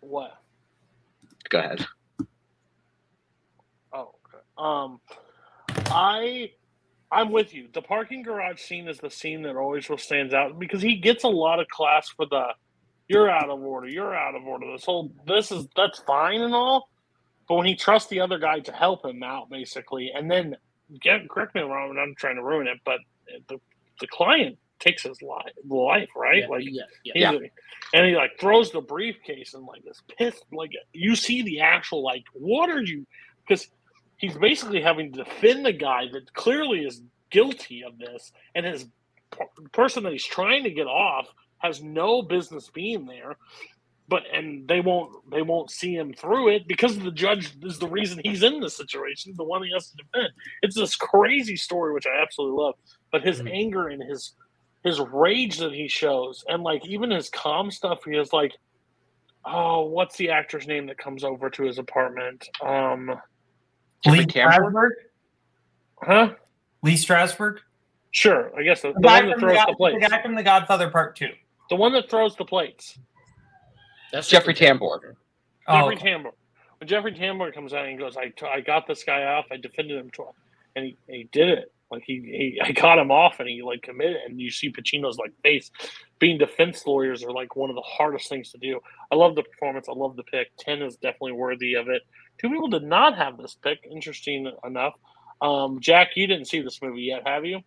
What? 0.01 0.33
Go 1.49 1.59
ahead. 1.59 1.87
Oh, 3.93 4.15
okay. 4.27 4.43
Um, 4.59 5.01
I, 5.87 6.51
I'm 7.11 7.31
with 7.33 7.55
you. 7.55 7.69
The 7.73 7.83
parking 7.83 8.23
garage 8.23 8.61
scene 8.61 8.89
is 8.89 8.99
the 8.99 9.11
scene 9.11 9.43
that 9.43 9.57
always 9.57 9.89
will 9.89 9.99
stands 9.99 10.35
out 10.35 10.59
because 10.59 10.83
he 10.83 10.97
gets 10.97 11.25
a 11.25 11.29
lot 11.29 11.61
of 11.61 11.69
class 11.69 12.09
for 12.09 12.27
the, 12.27 12.49
you're 13.09 13.31
out 13.31 13.51
of 13.51 13.61
order, 13.63 13.89
you're 13.89 14.15
out 14.15 14.35
of 14.35 14.45
order. 14.47 14.73
This 14.73 14.85
whole, 14.85 15.13
this 15.27 15.53
is 15.53 15.67
that's 15.77 15.99
fine 16.01 16.41
and 16.41 16.55
all, 16.55 16.89
but 17.49 17.57
when 17.57 17.67
he 17.67 17.75
trusts 17.75 18.09
the 18.09 18.21
other 18.21 18.39
guy 18.39 18.61
to 18.61 18.73
help 18.73 19.05
him 19.05 19.23
out, 19.23 19.51
basically, 19.51 20.11
and 20.15 20.31
then 20.31 20.57
get 21.01 21.29
correct 21.29 21.55
me 21.55 21.61
if 21.61 21.67
I'm 21.67 21.71
wrong, 21.71 21.91
and 21.91 22.01
I'm 22.01 22.15
trying 22.17 22.37
to 22.37 22.43
ruin 22.43 22.67
it, 22.69 22.79
but 22.85 23.01
the 23.49 23.61
the 24.01 24.07
client 24.09 24.59
takes 24.81 25.05
his 25.05 25.23
life, 25.23 25.53
life, 25.69 26.09
right? 26.17 26.41
Yeah, 26.43 26.49
like 26.49 26.65
yeah, 26.67 26.83
yeah. 27.15 27.33
He's 27.33 27.41
and 27.93 28.07
he 28.07 28.17
like 28.17 28.33
throws 28.41 28.71
the 28.73 28.81
briefcase 28.81 29.55
and 29.55 29.65
like 29.67 29.85
this 29.85 30.03
pissed 30.19 30.45
like 30.53 30.73
you 30.93 31.17
see 31.17 31.43
the 31.43 31.61
actual 31.61 32.03
like 32.03 32.25
what 32.35 32.71
are 32.71 32.83
you 32.83 33.07
because 33.47 33.69
he's 34.19 34.37
basically 34.37 34.81
having 34.81 35.13
to 35.13 35.25
defend 35.25 35.67
the 35.67 35.73
guy 35.73 36.05
that 36.13 36.33
clearly 36.35 36.81
is 36.81 37.03
guilty 37.31 37.83
of 37.85 37.99
this 37.99 38.33
and 38.55 38.67
his 38.67 38.87
p- 39.33 39.45
person 39.73 40.05
that 40.05 40.13
he's 40.13 40.25
trying 40.27 40.65
to 40.65 40.71
get 40.71 40.87
off 40.87 41.29
has 41.59 41.83
no 41.83 42.23
business 42.23 42.71
being 42.75 43.07
there 43.07 43.37
but 44.09 44.23
and 44.33 44.69
they 44.69 44.81
won't 44.81 45.13
they 45.31 45.43
won't 45.43 45.71
see 45.71 45.95
him 45.95 46.13
through 46.13 46.49
it 46.49 46.67
because 46.69 46.99
the 46.99 47.13
judge 47.13 47.55
is 47.63 47.79
the 47.79 47.89
reason 47.89 48.21
he's 48.25 48.43
in 48.43 48.61
this 48.61 48.77
situation 48.77 49.33
the 49.37 49.45
one 49.45 49.63
he 49.63 49.73
has 49.73 49.91
to 49.91 49.97
defend 49.97 50.29
it's 50.63 50.77
this 50.77 50.97
crazy 50.97 51.57
story 51.57 51.93
which 51.93 52.07
i 52.07 52.23
absolutely 52.23 52.63
love 52.63 52.75
but 53.13 53.23
his 53.23 53.41
anger 53.47 53.89
and 53.89 54.03
his 54.03 54.33
his 54.85 54.99
rage 55.13 55.59
that 55.59 55.73
he 55.73 55.87
shows 55.87 56.45
and 56.49 56.63
like 56.65 56.85
even 56.87 57.11
his 57.11 57.29
calm 57.31 57.71
stuff 57.71 58.01
he 58.05 58.17
is 58.17 58.33
like 58.33 58.53
oh 59.45 59.85
what's 59.85 60.17
the 60.17 60.31
actor's 60.31 60.67
name 60.67 60.87
that 60.87 60.99
comes 60.99 61.23
over 61.23 61.49
to 61.49 61.63
his 61.63 61.79
apartment 61.79 62.49
um 62.65 63.15
Lee 64.07 64.27
Strasberg. 64.27 64.91
huh 66.03 66.33
Lee 66.83 66.95
Strasberg. 66.95 67.59
sure 68.11 68.51
i 68.59 68.63
guess 68.63 68.83
the, 68.83 68.89
the 68.89 68.95
The 68.95 69.01
guy, 69.01 69.21
one 69.21 69.29
that 69.31 69.39
from 69.39 69.49
the, 69.49 69.55
God- 69.55 69.75
the 69.79 69.93
the 70.01 70.09
guy 70.09 70.23
from 70.23 70.35
The 70.35 70.43
Godfather 70.43 70.91
Part 70.91 71.15
Two. 71.17 71.29
the 71.71 71.77
one 71.77 71.93
that 71.93 72.11
throws 72.11 72.35
the 72.37 72.45
plates 72.45 72.99
That's 74.13 74.29
Jeffrey 74.29 74.55
Tambor. 74.55 75.15
Oh, 75.69 75.91
Jeffrey 75.91 75.97
okay. 75.97 76.09
Tambor. 76.11 76.33
When 76.81 76.89
Jeffrey 76.89 77.13
Tambor 77.15 77.55
comes 77.55 77.73
out 77.73 77.85
and 77.87 77.93
he 77.93 77.97
goes, 77.97 78.17
I, 78.17 78.33
I 78.53 78.61
got 78.61 78.87
this 78.89 79.05
guy 79.05 79.23
off. 79.25 79.47
I 79.53 79.57
defended 79.57 79.97
him, 79.99 80.11
to, 80.17 80.23
him, 80.23 80.33
and 80.75 80.85
he, 80.87 80.97
he 81.09 81.29
did 81.33 81.49
it. 81.49 81.73
Like 81.93 82.05
he, 82.07 82.15
he, 82.15 82.61
I 82.65 82.73
got 82.73 82.99
him 82.99 83.13
off, 83.13 83.39
and 83.39 83.49
he 83.49 83.63
like 83.63 83.83
committed. 83.83 84.17
And 84.27 84.41
you 84.41 84.51
see 84.51 84.73
Pacino's 84.73 85.19
like 85.19 85.33
face. 85.43 85.71
Being 86.19 86.39
defense 86.39 86.87
lawyers 86.87 87.23
are 87.23 87.33
like 87.33 87.55
one 87.55 87.71
of 87.71 87.77
the 87.77 87.83
hardest 87.83 88.29
things 88.29 88.51
to 88.53 88.59
do. 88.59 88.81
I 89.11 89.15
love 89.15 89.37
the 89.37 89.43
performance. 89.43 89.89
I 89.89 89.93
love 89.93 90.17
the 90.17 90.23
pick. 90.25 90.49
Ten 90.59 90.83
is 90.83 90.97
definitely 90.97 91.33
worthy 91.33 91.75
of 91.75 91.89
it. 91.89 92.03
Two 92.41 92.49
people 92.49 92.69
did 92.69 92.85
not 92.85 93.17
have 93.19 93.37
this 93.37 93.57
pick. 93.63 93.79
Interesting 93.91 94.51
enough. 94.65 94.95
Um, 95.43 95.81
Jack, 95.81 96.11
you 96.17 96.27
didn't 96.27 96.47
see 96.47 96.63
this 96.63 96.81
movie 96.81 97.03
yet, 97.03 97.27
have 97.27 97.45
you? 97.45 97.61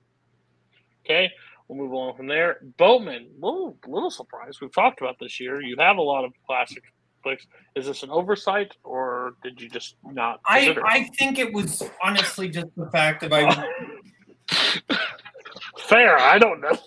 Okay, 1.05 1.29
we'll 1.67 1.77
move 1.77 1.93
on 1.93 2.15
from 2.15 2.27
there. 2.27 2.61
Boatman, 2.77 3.27
little 3.39 3.77
little 3.85 4.09
surprise. 4.09 4.59
We've 4.59 4.73
talked 4.73 5.01
about 5.01 5.17
this 5.19 5.39
year. 5.39 5.61
You 5.61 5.75
have 5.77 5.97
a 5.97 6.01
lot 6.01 6.25
of 6.25 6.31
classic 6.47 6.83
flicks. 7.21 7.45
Is 7.75 7.85
this 7.85 8.01
an 8.01 8.09
oversight, 8.09 8.71
or 8.83 9.35
did 9.43 9.61
you 9.61 9.69
just 9.69 9.97
not? 10.03 10.39
I. 10.47 10.75
I 10.83 11.03
think 11.19 11.37
it 11.37 11.53
was 11.53 11.83
honestly 12.01 12.49
just 12.49 12.67
the 12.75 12.89
fact 12.91 13.21
that 13.21 13.33
I 13.33 13.43
fair. 15.87 16.19
I 16.19 16.39
don't 16.39 16.61
know. 16.61 16.77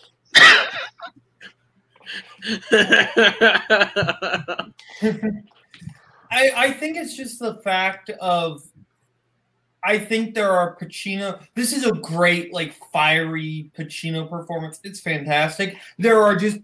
I, 6.31 6.51
I 6.57 6.71
think 6.73 6.97
it's 6.97 7.17
just 7.17 7.39
the 7.39 7.55
fact 7.65 8.11
of 8.21 8.63
I 9.85 9.99
think 9.99 10.35
there 10.35 10.51
are 10.51 10.77
Pacino. 10.77 11.41
This 11.55 11.73
is 11.73 11.87
a 11.87 11.93
great, 11.93 12.53
like 12.53 12.75
fiery 12.93 13.71
Pacino 13.77 14.29
performance. 14.29 14.81
It's 14.85 15.01
fantastic. 15.01 15.79
There 15.99 16.23
are 16.23 16.37
just 16.37 16.59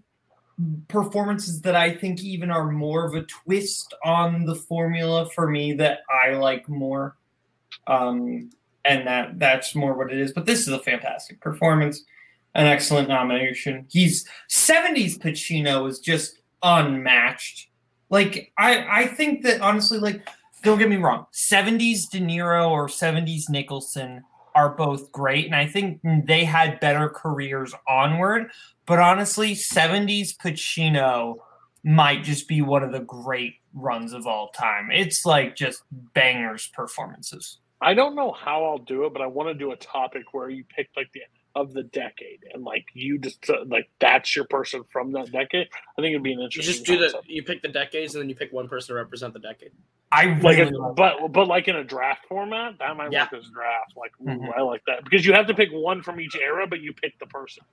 performances 0.89 1.61
that 1.63 1.75
I 1.75 1.95
think 1.95 2.23
even 2.23 2.51
are 2.51 2.71
more 2.71 3.05
of 3.07 3.15
a 3.15 3.23
twist 3.23 3.95
on 4.05 4.45
the 4.45 4.55
formula 4.55 5.29
for 5.31 5.49
me 5.49 5.73
that 5.75 6.01
I 6.25 6.35
like 6.35 6.69
more. 6.69 7.17
Um, 7.87 8.51
and 8.85 9.07
that 9.07 9.39
that's 9.39 9.75
more 9.75 9.95
what 9.95 10.13
it 10.13 10.19
is. 10.19 10.33
But 10.33 10.47
this 10.47 10.61
is 10.61 10.69
a 10.69 10.79
fantastic 10.79 11.41
performance, 11.41 12.05
an 12.55 12.67
excellent 12.67 13.09
nomination. 13.09 13.87
He's 13.91 14.27
70s 14.51 15.19
Pacino 15.19 15.89
is 15.89 15.99
just 15.99 16.39
unmatched. 16.63 17.69
Like 18.11 18.53
I 18.59 19.03
I 19.03 19.07
think 19.07 19.43
that 19.45 19.61
honestly, 19.61 19.99
like 19.99 20.27
don't 20.63 20.79
get 20.79 20.89
me 20.89 20.97
wrong, 20.97 21.27
70s 21.33 22.09
De 22.11 22.21
Niro 22.21 22.71
or 22.71 22.87
70s 22.87 23.51
Nicholson 23.51 24.25
are 24.55 24.71
both 24.71 25.11
great, 25.11 25.47
and 25.47 25.55
I 25.55 25.67
think 25.67 26.01
they 26.27 26.45
had 26.45 26.81
better 26.81 27.09
careers 27.09 27.75
onward. 27.89 28.51
But 28.87 28.99
honestly, 28.99 29.55
70s 29.55 30.37
Pacino 30.37 31.37
might 31.83 32.25
just 32.25 32.49
be 32.49 32.63
one 32.63 32.83
of 32.83 32.93
the 32.93 33.01
great 33.01 33.57
runs 33.75 34.13
of 34.13 34.27
all 34.27 34.49
time. 34.51 34.91
It's 34.93 35.27
like 35.27 35.57
just 35.57 35.83
bangers 35.91 36.69
performances. 36.69 37.59
I 37.85 37.93
don't 37.95 38.15
know 38.17 38.33
how 38.33 38.65
I'll 38.65 38.79
do 38.79 39.05
it, 39.05 39.13
but 39.13 39.21
I 39.23 39.27
want 39.27 39.51
to 39.51 39.55
do 39.55 39.73
a 39.73 39.77
topic 39.77 40.33
where 40.33 40.49
you 40.49 40.65
pick 40.65 40.89
like 40.97 41.13
the 41.13 41.21
of 41.57 41.73
the 41.73 41.85
decade 41.85 42.41
and 42.53 42.65
like 42.65 42.85
you 42.95 43.17
just 43.19 43.49
uh, 43.49 43.59
like 43.67 43.89
that's 44.01 44.35
your 44.35 44.45
person 44.47 44.83
from 44.91 45.13
that 45.13 45.31
decade. 45.31 45.69
I 45.97 46.03
think 46.03 46.13
it'd 46.13 46.23
be 46.23 46.33
an 46.33 46.41
interesting. 46.41 46.73
You 46.75 47.01
interesting. 47.01 47.11
just 47.11 47.25
do 47.25 47.29
the 47.29 47.35
you 47.35 47.43
pick 47.45 47.63
the 47.63 47.69
decades 47.69 48.15
and 48.15 48.23
then 48.23 48.29
you 48.29 48.35
pick 48.35 48.53
one 48.53 48.69
person 48.69 48.89
to 48.89 48.95
represent 48.95 49.35
the 49.35 49.39
decade. 49.41 49.71
I 50.11 50.27
like, 50.41 50.59
really 50.59 50.73
a, 50.73 50.79
like 50.79 50.97
but 50.97 51.29
but 51.33 51.47
like 51.47 51.69
in 51.69 51.77
a 51.77 51.85
draft 51.85 52.27
format, 52.29 52.79
that 52.79 52.97
might 52.97 53.13
Yeah. 53.13 53.25
work 53.31 53.35
as 53.45 53.51
draft. 53.51 53.93
Like, 53.97 54.13
ooh, 54.23 54.41
Mhm. 54.41 54.57
I 54.57 54.63
like 54.63 54.83
that 54.87 55.05
because 55.05 55.27
you 55.27 55.33
have 55.35 55.47
to 55.49 55.55
pick 55.55 55.69
one 55.71 56.03
from 56.03 56.21
each 56.21 56.37
era, 56.37 56.67
but 56.67 56.81
you 56.81 56.93
pick 56.95 57.19
the 57.21 57.27
person. 57.27 57.65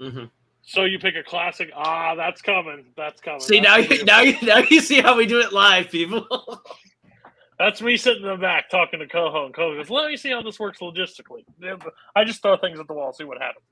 Mm-hmm. 0.00 0.24
So 0.62 0.84
you 0.84 0.98
pick 0.98 1.16
a 1.16 1.22
classic. 1.22 1.70
Ah, 1.74 2.14
that's 2.14 2.40
coming. 2.42 2.84
That's 2.96 3.20
coming. 3.20 3.40
See 3.40 3.60
That's 3.60 3.88
now, 3.88 3.96
you, 3.96 4.04
now 4.04 4.20
you 4.20 4.36
now 4.42 4.58
you 4.70 4.80
see 4.80 5.00
how 5.00 5.16
we 5.16 5.26
do 5.26 5.40
it 5.40 5.52
live, 5.52 5.90
people. 5.90 6.26
That's 7.60 7.82
me 7.82 7.98
sitting 7.98 8.22
in 8.22 8.28
the 8.30 8.36
back 8.36 8.70
talking 8.70 9.00
to 9.00 9.06
Coho, 9.06 9.44
and 9.44 9.54
Coho 9.54 9.76
goes, 9.76 9.90
"Let 9.90 10.08
me 10.08 10.16
see 10.16 10.30
how 10.30 10.40
this 10.40 10.58
works 10.58 10.78
logistically." 10.78 11.44
I 12.16 12.24
just 12.24 12.40
throw 12.40 12.56
things 12.56 12.80
at 12.80 12.86
the 12.86 12.94
wall, 12.94 13.12
see 13.12 13.24
what 13.24 13.36
happens. 13.38 13.66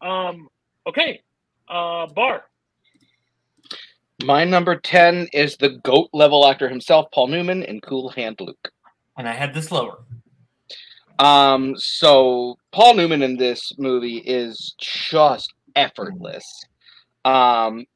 Um, 0.00 0.48
okay, 0.86 1.22
uh, 1.68 2.06
Barr. 2.06 2.44
My 4.22 4.44
number 4.44 4.76
10 4.76 5.26
is 5.32 5.56
the 5.56 5.70
GOAT 5.70 6.08
level 6.12 6.46
actor 6.46 6.68
himself, 6.68 7.06
Paul 7.12 7.26
Newman, 7.26 7.64
in 7.64 7.80
Cool 7.80 8.10
Hand 8.10 8.40
Luke. 8.40 8.70
and 9.18 9.28
I 9.28 9.32
had 9.32 9.52
this 9.52 9.72
lower. 9.72 10.04
Um, 11.18 11.74
so 11.76 12.56
Paul 12.70 12.94
Newman 12.94 13.22
in 13.22 13.36
this 13.36 13.72
movie 13.76 14.18
is 14.18 14.76
just 14.78 15.52
effortless. 15.74 16.44
Um, 17.24 17.86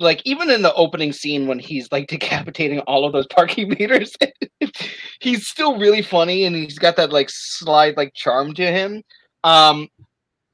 like 0.00 0.20
even 0.24 0.50
in 0.50 0.62
the 0.62 0.74
opening 0.74 1.12
scene 1.12 1.46
when 1.46 1.58
he's 1.58 1.90
like 1.92 2.06
decapitating 2.08 2.80
all 2.80 3.04
of 3.04 3.12
those 3.12 3.26
parking 3.28 3.68
meters, 3.70 4.14
he's 5.20 5.46
still 5.46 5.78
really 5.78 6.02
funny 6.02 6.44
and 6.44 6.56
he's 6.56 6.78
got 6.78 6.96
that 6.96 7.12
like 7.12 7.30
slide 7.30 7.96
like 7.96 8.14
charm 8.14 8.54
to 8.54 8.66
him. 8.66 9.02
Um, 9.44 9.88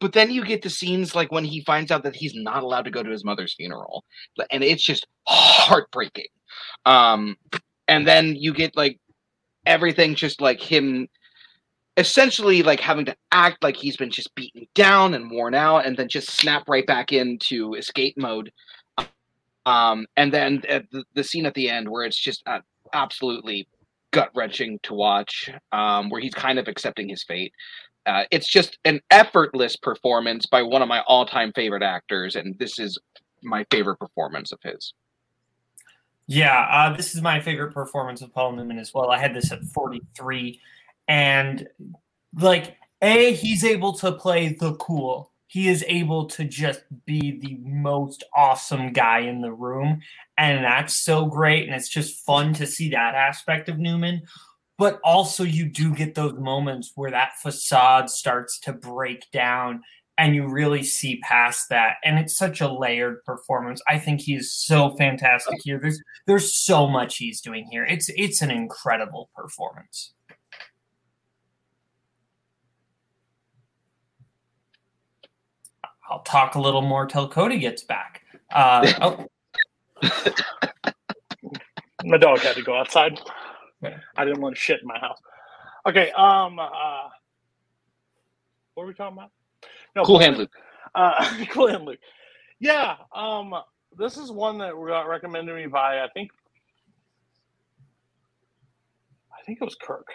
but 0.00 0.14
then 0.14 0.30
you 0.30 0.44
get 0.44 0.62
the 0.62 0.70
scenes 0.70 1.14
like 1.14 1.30
when 1.30 1.44
he 1.44 1.60
finds 1.62 1.90
out 1.90 2.02
that 2.04 2.16
he's 2.16 2.34
not 2.34 2.62
allowed 2.62 2.86
to 2.86 2.90
go 2.90 3.02
to 3.02 3.10
his 3.10 3.24
mother's 3.24 3.54
funeral, 3.54 4.04
and 4.50 4.64
it's 4.64 4.82
just 4.82 5.06
heartbreaking. 5.26 6.28
Um, 6.86 7.36
and 7.86 8.06
then 8.06 8.34
you 8.34 8.54
get 8.54 8.76
like 8.76 8.98
everything 9.66 10.14
just 10.14 10.40
like 10.40 10.60
him 10.60 11.06
essentially 11.96 12.62
like 12.62 12.80
having 12.80 13.04
to 13.04 13.16
act 13.32 13.62
like 13.62 13.76
he's 13.76 13.96
been 13.96 14.10
just 14.10 14.34
beaten 14.34 14.66
down 14.74 15.12
and 15.12 15.30
worn 15.30 15.54
out 15.54 15.84
and 15.84 15.96
then 15.96 16.08
just 16.08 16.30
snap 16.30 16.66
right 16.66 16.86
back 16.86 17.12
into 17.12 17.74
escape 17.74 18.16
mode 18.16 18.50
um 19.70 20.06
and 20.16 20.32
then 20.32 20.62
the, 20.92 21.04
the 21.14 21.24
scene 21.24 21.46
at 21.46 21.54
the 21.54 21.68
end 21.68 21.88
where 21.88 22.04
it's 22.04 22.18
just 22.18 22.42
uh, 22.46 22.60
absolutely 22.92 23.68
gut 24.10 24.30
wrenching 24.34 24.78
to 24.82 24.94
watch 24.94 25.50
um 25.72 26.10
where 26.10 26.20
he's 26.20 26.34
kind 26.34 26.58
of 26.58 26.68
accepting 26.68 27.08
his 27.08 27.22
fate 27.22 27.52
uh, 28.06 28.24
it's 28.30 28.48
just 28.48 28.78
an 28.86 28.98
effortless 29.10 29.76
performance 29.76 30.46
by 30.46 30.62
one 30.62 30.80
of 30.80 30.88
my 30.88 31.00
all-time 31.06 31.52
favorite 31.52 31.82
actors 31.82 32.34
and 32.34 32.58
this 32.58 32.78
is 32.78 32.98
my 33.42 33.64
favorite 33.70 33.98
performance 33.98 34.52
of 34.52 34.58
his 34.62 34.94
Yeah, 36.26 36.66
uh, 36.70 36.96
this 36.96 37.14
is 37.14 37.22
my 37.22 37.40
favorite 37.40 37.72
performance 37.74 38.22
of 38.22 38.32
Paul 38.32 38.52
Newman 38.52 38.78
as 38.78 38.94
well. 38.94 39.10
I 39.10 39.18
had 39.18 39.34
this 39.34 39.50
at 39.50 39.64
43. 39.64 40.60
And 41.08 41.66
like, 42.38 42.76
A, 43.02 43.32
he's 43.32 43.64
able 43.64 43.94
to 43.94 44.12
play 44.12 44.54
the 44.54 44.74
cool. 44.76 45.29
He 45.50 45.68
is 45.68 45.84
able 45.88 46.26
to 46.26 46.44
just 46.44 46.84
be 47.06 47.40
the 47.40 47.58
most 47.64 48.22
awesome 48.36 48.92
guy 48.92 49.18
in 49.18 49.40
the 49.40 49.52
room. 49.52 50.00
And 50.38 50.64
that's 50.64 50.96
so 50.96 51.26
great. 51.26 51.66
And 51.66 51.74
it's 51.74 51.88
just 51.88 52.24
fun 52.24 52.54
to 52.54 52.66
see 52.68 52.90
that 52.90 53.16
aspect 53.16 53.68
of 53.68 53.76
Newman. 53.76 54.22
But 54.78 55.00
also, 55.04 55.42
you 55.42 55.68
do 55.68 55.92
get 55.92 56.14
those 56.14 56.38
moments 56.38 56.92
where 56.94 57.10
that 57.10 57.32
facade 57.42 58.10
starts 58.10 58.60
to 58.60 58.72
break 58.72 59.28
down 59.32 59.82
and 60.16 60.36
you 60.36 60.46
really 60.46 60.84
see 60.84 61.18
past 61.24 61.68
that. 61.70 61.96
And 62.04 62.16
it's 62.16 62.38
such 62.38 62.60
a 62.60 62.72
layered 62.72 63.24
performance. 63.24 63.82
I 63.88 63.98
think 63.98 64.20
he 64.20 64.36
is 64.36 64.54
so 64.54 64.94
fantastic 64.98 65.58
here. 65.64 65.80
There's 65.82 66.00
there's 66.28 66.54
so 66.54 66.86
much 66.86 67.16
he's 67.16 67.40
doing 67.40 67.66
here. 67.72 67.84
It's 67.84 68.08
it's 68.14 68.40
an 68.40 68.52
incredible 68.52 69.30
performance. 69.34 70.12
I'll 76.10 76.22
talk 76.22 76.56
a 76.56 76.60
little 76.60 76.82
more 76.82 77.06
till 77.06 77.28
Cody 77.28 77.58
gets 77.58 77.84
back. 77.84 78.22
Uh, 78.52 78.92
oh, 79.00 79.26
My 82.04 82.18
dog 82.18 82.40
had 82.40 82.56
to 82.56 82.62
go 82.62 82.74
outside. 82.74 83.20
Yeah. 83.80 83.98
I 84.16 84.24
didn't 84.24 84.40
want 84.40 84.56
to 84.56 84.60
shit 84.60 84.80
in 84.80 84.88
my 84.88 84.98
house. 84.98 85.18
Okay. 85.88 86.10
Um. 86.10 86.58
Uh, 86.58 87.08
what 88.74 88.84
were 88.84 88.86
we 88.88 88.94
talking 88.94 89.16
about? 89.18 89.30
No, 89.94 90.04
Cool 90.04 90.18
Hand 90.18 90.36
Luke. 90.36 90.50
Uh, 90.94 91.44
cool 91.50 91.68
hand 91.68 91.84
Luke. 91.84 92.00
Yeah. 92.58 92.96
Um. 93.14 93.54
This 93.96 94.16
is 94.16 94.30
one 94.32 94.58
that 94.58 94.72
got 94.72 95.08
recommended 95.08 95.52
to 95.52 95.56
me 95.56 95.66
by 95.66 96.02
I 96.02 96.08
think. 96.12 96.30
I 99.32 99.42
think 99.44 99.58
it 99.60 99.64
was 99.64 99.76
Kirk. 99.80 100.06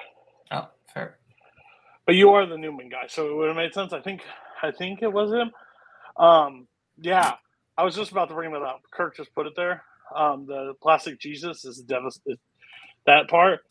oh, 0.51 0.67
fair. 0.93 1.17
But 2.05 2.15
you 2.15 2.29
are 2.31 2.45
the 2.45 2.57
Newman 2.57 2.89
guy, 2.89 3.07
so 3.07 3.27
it 3.29 3.35
would 3.35 3.47
have 3.47 3.55
made 3.55 3.73
sense. 3.73 3.93
I 3.93 4.01
think. 4.01 4.21
I 4.61 4.71
think 4.71 5.01
it 5.01 5.11
was 5.11 5.31
him. 5.31 5.51
Um. 6.17 6.67
Yeah. 6.99 7.33
I 7.77 7.83
was 7.83 7.95
just 7.95 8.11
about 8.11 8.29
to 8.29 8.35
bring 8.35 8.53
that 8.53 8.61
up. 8.61 8.81
Kirk 8.93 9.17
just 9.17 9.33
put 9.35 9.47
it 9.47 9.53
there. 9.55 9.83
Um. 10.15 10.45
The 10.47 10.73
plastic 10.81 11.19
Jesus 11.19 11.65
is 11.65 11.79
devastated. 11.79 12.39
That 13.05 13.29
part. 13.29 13.61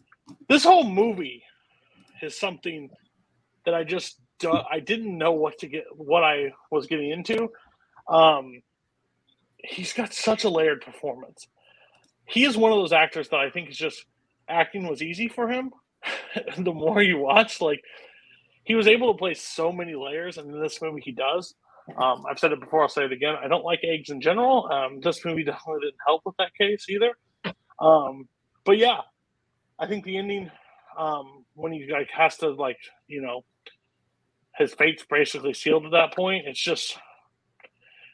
This 0.49 0.65
whole 0.65 0.85
movie 0.85 1.43
is 2.23 2.39
something 2.39 2.91
that 3.65 3.75
I 3.75 3.85
just 3.85 4.19
I 4.45 4.81
didn't 4.81 5.17
know 5.17 5.33
what 5.33 5.59
to 5.61 5.69
get 5.69 5.85
what 5.97 6.25
I 6.25 6.53
was 6.71 6.87
getting 6.87 7.11
into. 7.11 7.51
Um, 8.09 8.63
he's 9.59 9.93
got 9.93 10.13
such 10.13 10.45
a 10.45 10.49
layered 10.51 10.83
performance. 10.83 11.47
He 12.27 12.45
is 12.45 12.57
one 12.57 12.73
of 12.73 12.79
those 12.79 12.93
actors 12.93 13.29
that 13.31 13.41
I 13.41 13.51
think 13.51 13.71
is 13.71 13.77
just 13.77 14.05
acting 14.49 14.89
was 14.89 15.03
easy 15.03 15.29
for 15.29 15.49
him. 15.49 15.73
the 16.59 16.73
more 16.73 17.03
you 17.03 17.19
watch, 17.19 17.61
like 17.61 17.83
he 18.65 18.75
was 18.75 18.87
able 18.87 19.13
to 19.13 19.19
play 19.19 19.35
so 19.35 19.73
many 19.73 19.95
layers, 19.95 20.39
and 20.39 20.55
in 20.55 20.61
this 20.61 20.81
movie 20.83 21.03
he 21.05 21.13
does. 21.13 21.55
Um, 21.97 22.25
I've 22.29 22.39
said 22.39 22.53
it 22.53 22.61
before. 22.61 22.83
I'll 22.83 22.89
say 22.89 23.05
it 23.05 23.13
again. 23.13 23.35
I 23.43 23.49
don't 23.49 23.65
like 23.65 23.81
eggs 23.83 24.11
in 24.11 24.21
general. 24.21 24.71
Um, 24.73 25.01
this 25.01 25.25
movie 25.25 25.45
definitely 25.45 25.83
didn't 25.83 26.01
help 26.07 26.23
with 26.25 26.37
that 26.39 26.55
case 26.55 26.87
either. 26.89 27.13
Um, 27.79 28.29
but 28.65 28.79
yeah, 28.79 29.01
I 29.79 29.87
think 29.87 30.05
the 30.05 30.17
ending 30.17 30.51
um, 30.99 31.45
when 31.55 31.73
he 31.73 31.87
like 31.91 32.11
has 32.11 32.37
to 32.39 32.51
like 32.51 32.79
you 33.07 33.21
know 33.21 33.45
his 34.57 34.73
fate's 34.75 35.05
basically 35.09 35.53
sealed 35.53 35.85
at 35.85 35.93
that 35.93 36.15
point. 36.15 36.47
It's 36.47 36.63
just 36.63 36.97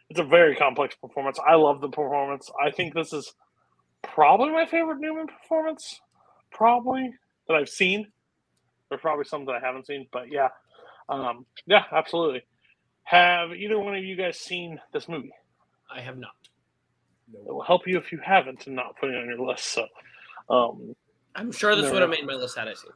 it's 0.08 0.18
a 0.20 0.24
very 0.24 0.56
complex 0.56 0.96
performance. 0.96 1.38
I 1.46 1.54
love 1.54 1.80
the 1.80 1.88
performance. 1.88 2.50
I 2.60 2.70
think 2.70 2.94
this 2.94 3.12
is 3.12 3.32
probably 4.02 4.50
my 4.50 4.66
favorite 4.66 4.98
Newman 4.98 5.26
performance, 5.26 6.00
probably 6.50 7.14
that 7.46 7.54
I've 7.54 7.68
seen. 7.68 8.06
There's 8.88 9.00
probably 9.00 9.24
some 9.24 9.44
that 9.46 9.52
I 9.52 9.60
haven't 9.60 9.86
seen, 9.86 10.08
but 10.12 10.32
yeah, 10.32 10.48
um, 11.08 11.46
yeah, 11.66 11.84
absolutely. 11.92 12.42
Have 13.10 13.52
either 13.52 13.76
one 13.76 13.96
of 13.96 14.04
you 14.04 14.14
guys 14.14 14.38
seen 14.38 14.80
this 14.92 15.08
movie? 15.08 15.32
I 15.92 16.00
have 16.00 16.16
not. 16.16 16.30
It 17.34 17.52
will 17.52 17.60
help 17.62 17.84
you 17.88 17.98
if 17.98 18.12
you 18.12 18.20
haven't 18.24 18.68
and 18.68 18.76
not 18.76 18.96
put 19.00 19.10
it 19.10 19.16
on 19.16 19.26
your 19.26 19.44
list. 19.49 19.64
So, 19.66 19.86
um, 20.49 20.94
I'm 21.34 21.50
sure 21.50 21.75
this 21.75 21.86
No, 21.86 21.92
would 21.94 22.02
have 22.02 22.10
made 22.10 22.25
my 22.25 22.34
list 22.34 22.56
had 22.56 22.68
I 22.68 22.75
seen. 22.75 22.92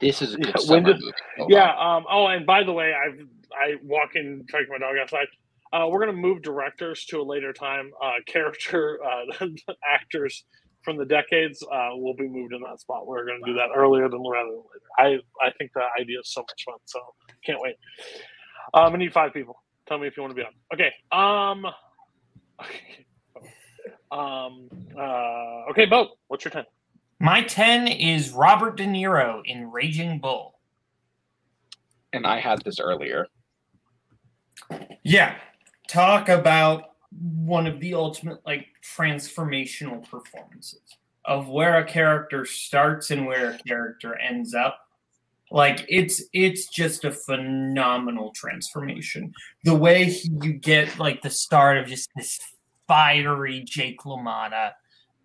This 0.00 0.22
is 0.22 0.34
a 0.34 0.38
good 0.38 0.54
Yeah, 0.64 0.70
when 0.72 0.84
did- 0.84 1.00
movie. 1.00 1.12
Oh, 1.40 1.46
yeah. 1.48 1.72
Um, 1.76 2.06
oh, 2.08 2.28
and 2.28 2.46
by 2.46 2.62
the 2.62 2.72
way, 2.72 2.94
I've 2.94 3.26
I 3.52 3.74
walk 3.82 4.10
in, 4.14 4.46
take 4.50 4.68
my 4.68 4.78
dog 4.78 4.94
outside. 5.02 5.26
Uh, 5.72 5.88
we're 5.88 5.98
gonna 6.00 6.12
move 6.12 6.42
directors 6.42 7.04
to 7.06 7.20
a 7.20 7.24
later 7.24 7.52
time. 7.52 7.90
Uh, 8.00 8.12
character 8.26 9.00
uh, 9.04 9.46
actors 9.84 10.44
from 10.82 10.96
the 10.96 11.04
decades 11.04 11.62
uh, 11.62 11.90
will 11.94 12.14
be 12.14 12.28
moved 12.28 12.54
in 12.54 12.60
that 12.62 12.80
spot. 12.80 13.06
We're 13.06 13.26
gonna 13.26 13.38
do 13.44 13.54
that 13.54 13.68
earlier 13.74 14.08
than 14.08 14.22
rather 14.22 14.48
than 14.50 14.62
later. 14.98 15.22
I 15.42 15.46
I 15.46 15.50
think 15.58 15.72
the 15.74 15.84
idea 16.00 16.20
is 16.20 16.32
so 16.32 16.40
much 16.42 16.64
fun. 16.64 16.78
So 16.86 17.00
can't 17.44 17.60
wait. 17.60 17.76
Um, 18.74 18.94
I 18.94 18.96
need 18.96 19.12
five 19.12 19.32
people. 19.32 19.62
Tell 19.86 19.98
me 19.98 20.06
if 20.06 20.16
you 20.16 20.22
want 20.22 20.36
to 20.36 20.42
be 20.42 20.42
on. 20.42 20.52
Okay. 20.74 20.92
Um. 21.12 21.66
Um. 24.12 24.68
Uh. 24.98 25.70
Okay, 25.70 25.86
Bo. 25.86 26.08
What's 26.26 26.44
your 26.44 26.50
ten? 26.50 26.64
My 27.22 27.42
10 27.42 27.86
is 27.86 28.30
Robert 28.32 28.78
De 28.78 28.86
Niro 28.86 29.42
in 29.44 29.70
Raging 29.70 30.20
Bull. 30.20 30.58
And 32.14 32.26
I 32.26 32.40
had 32.40 32.62
this 32.62 32.80
earlier. 32.80 33.26
Yeah. 35.04 35.36
Talk 35.86 36.30
about 36.30 36.89
one 37.18 37.66
of 37.66 37.80
the 37.80 37.94
ultimate 37.94 38.40
like 38.46 38.68
transformational 38.96 40.08
performances 40.08 40.80
of 41.24 41.48
where 41.48 41.78
a 41.78 41.84
character 41.84 42.44
starts 42.44 43.10
and 43.10 43.26
where 43.26 43.50
a 43.50 43.58
character 43.58 44.16
ends 44.18 44.54
up. 44.54 44.78
Like 45.50 45.84
it's 45.88 46.22
it's 46.32 46.68
just 46.68 47.04
a 47.04 47.10
phenomenal 47.10 48.30
transformation. 48.32 49.32
The 49.64 49.74
way 49.74 50.04
he, 50.04 50.30
you 50.42 50.52
get 50.52 50.98
like 50.98 51.22
the 51.22 51.30
start 51.30 51.78
of 51.78 51.86
just 51.86 52.08
this 52.14 52.38
fiery 52.86 53.62
Jake 53.64 54.00
LaMotta 54.02 54.72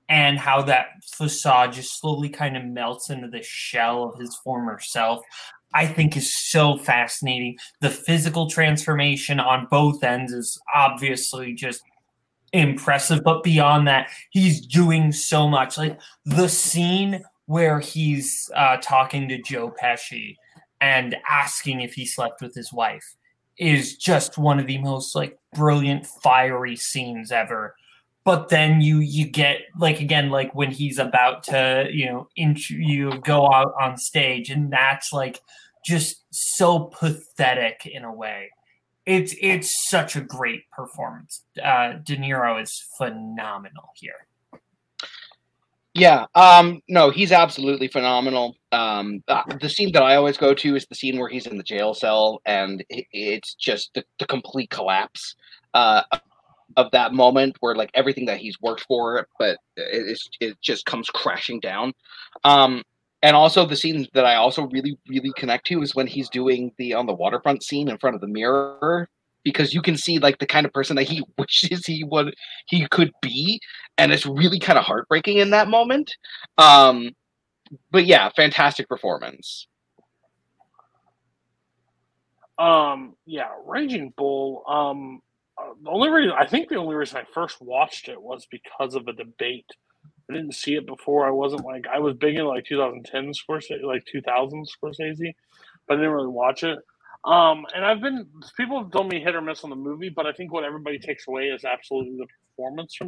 and 0.10 0.38
how 0.38 0.62
that 0.63 0.88
facade 1.04 1.74
just 1.74 2.00
slowly 2.00 2.30
kind 2.30 2.56
of 2.58 2.63
melts 2.63 3.10
into 3.10 3.28
the 3.28 3.41
shell 3.41 4.04
of 4.04 4.19
his 4.19 4.36
former 4.36 4.80
self. 4.80 5.24
I 5.75 5.85
think 5.85 6.15
is 6.15 6.33
so 6.33 6.77
fascinating. 6.77 7.57
The 7.81 7.89
physical 7.89 8.49
transformation 8.49 9.39
on 9.41 9.67
both 9.69 10.03
ends 10.03 10.31
is 10.31 10.59
obviously 10.73 11.53
just 11.53 11.83
impressive, 12.53 13.23
but 13.23 13.43
beyond 13.43 13.88
that, 13.88 14.09
he's 14.29 14.65
doing 14.65 15.11
so 15.11 15.47
much. 15.47 15.77
Like 15.77 15.99
the 16.23 16.47
scene 16.47 17.23
where 17.45 17.79
he's 17.79 18.49
uh, 18.55 18.77
talking 18.81 19.27
to 19.27 19.41
Joe 19.41 19.75
Pesci 19.81 20.38
and 20.79 21.15
asking 21.29 21.81
if 21.81 21.93
he 21.93 22.05
slept 22.05 22.41
with 22.41 22.55
his 22.55 22.71
wife 22.71 23.15
is 23.57 23.97
just 23.97 24.38
one 24.38 24.59
of 24.59 24.67
the 24.67 24.77
most 24.79 25.13
like 25.13 25.38
brilliant, 25.53 26.05
fiery 26.05 26.75
scenes 26.75 27.31
ever. 27.31 27.75
But 28.23 28.49
then 28.49 28.81
you 28.81 28.99
you 28.99 29.27
get 29.27 29.59
like 29.77 29.99
again 29.99 30.31
like 30.31 30.55
when 30.55 30.71
he's 30.71 30.97
about 30.97 31.43
to 31.43 31.88
you 31.91 32.07
know 32.07 32.27
int- 32.35 32.71
you 32.71 33.19
go 33.19 33.51
out 33.51 33.73
on 33.79 33.97
stage 33.97 34.49
and 34.49 34.71
that's 34.71 35.13
like 35.13 35.41
just 35.86 36.26
so 36.32 36.80
pathetic 36.80 37.86
in 37.86 38.04
a 38.04 38.13
way. 38.13 38.50
It's 39.06 39.36
it's 39.39 39.88
such 39.88 40.15
a 40.15 40.21
great 40.21 40.69
performance. 40.71 41.43
Uh, 41.63 41.93
De 42.04 42.17
Niro 42.17 42.62
is 42.62 42.84
phenomenal 42.98 43.91
here. 43.95 44.28
Yeah, 45.93 46.26
um, 46.36 46.82
no, 46.89 47.10
he's 47.10 47.32
absolutely 47.32 47.88
phenomenal. 47.88 48.58
Um, 48.74 49.24
uh, 49.30 49.43
the 49.62 49.69
scene 49.69 49.93
that 49.93 50.04
I 50.04 50.15
always 50.15 50.36
go 50.36 50.54
to 50.54 50.76
is 50.76 50.86
the 50.88 50.95
scene 50.95 51.17
where 51.17 51.30
he's 51.30 51.48
in 51.48 51.56
the 51.56 51.63
jail 51.63 51.93
cell, 51.93 52.41
and 52.45 52.84
it's 52.89 53.54
just 53.54 53.93
the, 53.93 54.04
the 54.19 54.26
complete 54.26 54.71
collapse 54.71 55.36
uh, 55.74 56.02
of 56.76 56.91
that 56.91 57.13
moment 57.13 57.56
where 57.62 57.76
like 57.76 57.91
everything 57.93 58.26
that 58.26 58.39
he's 58.39 58.60
worked 58.60 58.86
for, 58.89 59.26
but 59.39 59.58
it, 59.78 60.19
it 60.41 60.58
just 60.62 60.86
comes 60.86 61.08
crashing 61.10 61.62
down. 61.62 61.93
Um, 62.43 62.84
and 63.25 63.35
also 63.35 63.65
the 63.65 63.75
scene 63.75 64.07
that 64.13 64.23
I 64.23 64.35
also 64.35 64.67
really, 64.67 64.99
really 65.07 65.31
connect 65.35 65.65
to 65.67 65.81
is 65.81 65.95
when 65.95 66.05
he's 66.05 66.29
doing 66.29 66.71
the 66.77 66.93
on 66.93 67.07
the 67.07 67.13
waterfront 67.13 67.63
scene 67.63 67.89
in 67.89 67.97
front 67.97 68.13
of 68.13 68.21
the 68.21 68.27
mirror, 68.27 69.09
because 69.43 69.73
you 69.73 69.81
can 69.81 69.97
see 69.97 70.19
like 70.19 70.38
the 70.38 70.45
kind 70.45 70.63
of 70.63 70.71
person 70.71 70.95
that 70.97 71.09
he 71.09 71.23
wishes 71.39 71.88
he 71.88 72.03
would 72.03 72.35
he 72.67 72.88
could 72.89 73.11
be, 73.23 73.59
and 73.97 74.11
it's 74.11 74.27
really 74.27 74.59
kind 74.59 74.77
of 74.77 74.85
heartbreaking 74.85 75.39
in 75.39 75.49
that 75.49 75.69
moment. 75.69 76.15
Um, 76.59 77.15
but 77.89 78.05
yeah, 78.05 78.29
fantastic 78.35 78.88
performance. 78.88 79.65
Um, 82.59 83.15
yeah, 83.25 83.49
Raging 83.65 84.13
Bull. 84.15 84.63
Um, 84.67 85.21
uh, 85.57 85.73
the 85.83 85.89
only 85.89 86.09
reason 86.09 86.35
I 86.39 86.45
think 86.45 86.69
the 86.69 86.75
only 86.75 86.93
reason 86.93 87.17
I 87.17 87.23
first 87.33 87.59
watched 87.59 88.07
it 88.07 88.21
was 88.21 88.45
because 88.51 88.93
of 88.93 89.07
a 89.07 89.13
debate. 89.13 89.65
I 90.29 90.33
didn't 90.33 90.55
see 90.55 90.75
it 90.75 90.88
before. 90.88 91.27
I 91.27 91.31
wasn't 91.31 91.65
like 91.65 91.85
I 91.91 91.99
was 91.99 92.15
big 92.15 92.35
in 92.35 92.45
like 92.45 92.65
2010 92.65 93.31
Scorsese, 93.33 93.83
like 93.83 94.05
2000 94.11 94.67
Scorsese, 94.67 95.35
but 95.88 95.95
I 95.95 95.97
didn't 95.97 96.11
really 96.11 96.27
watch 96.27 96.63
it. 96.63 96.79
Um, 97.25 97.65
and 97.75 97.83
I've 97.83 98.01
been 98.01 98.27
people 98.57 98.81
have 98.81 98.91
told 98.91 99.11
me 99.11 99.19
hit 99.19 99.35
or 99.35 99.41
miss 99.41 99.63
on 99.63 99.69
the 99.69 99.75
movie, 99.75 100.09
but 100.09 100.25
I 100.25 100.33
think 100.33 100.51
what 100.51 100.63
everybody 100.63 100.99
takes 100.99 101.27
away 101.27 101.45
is 101.45 101.65
absolutely 101.65 102.17
the 102.17 102.27
performance 102.55 102.95
from. 102.95 103.07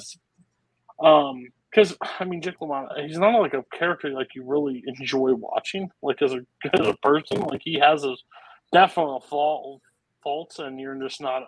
Um, 1.06 1.48
because 1.70 1.96
I 2.20 2.26
mean, 2.26 2.42
Jake 2.42 2.60
LaMotta, 2.60 3.06
he's 3.06 3.18
not 3.18 3.40
like 3.40 3.54
a 3.54 3.64
character 3.78 4.10
like 4.10 4.34
you 4.36 4.44
really 4.44 4.84
enjoy 4.88 5.34
watching, 5.34 5.90
like 6.02 6.22
as 6.22 6.34
a 6.34 6.40
as 6.74 6.88
a 6.88 6.96
person. 7.04 7.42
Like 7.42 7.62
he 7.64 7.80
has 7.80 8.04
his 8.04 8.24
definite 8.72 9.24
fault, 9.30 9.82
faults, 10.24 10.60
and 10.60 10.80
you're 10.80 10.96
just 10.96 11.22
not. 11.22 11.44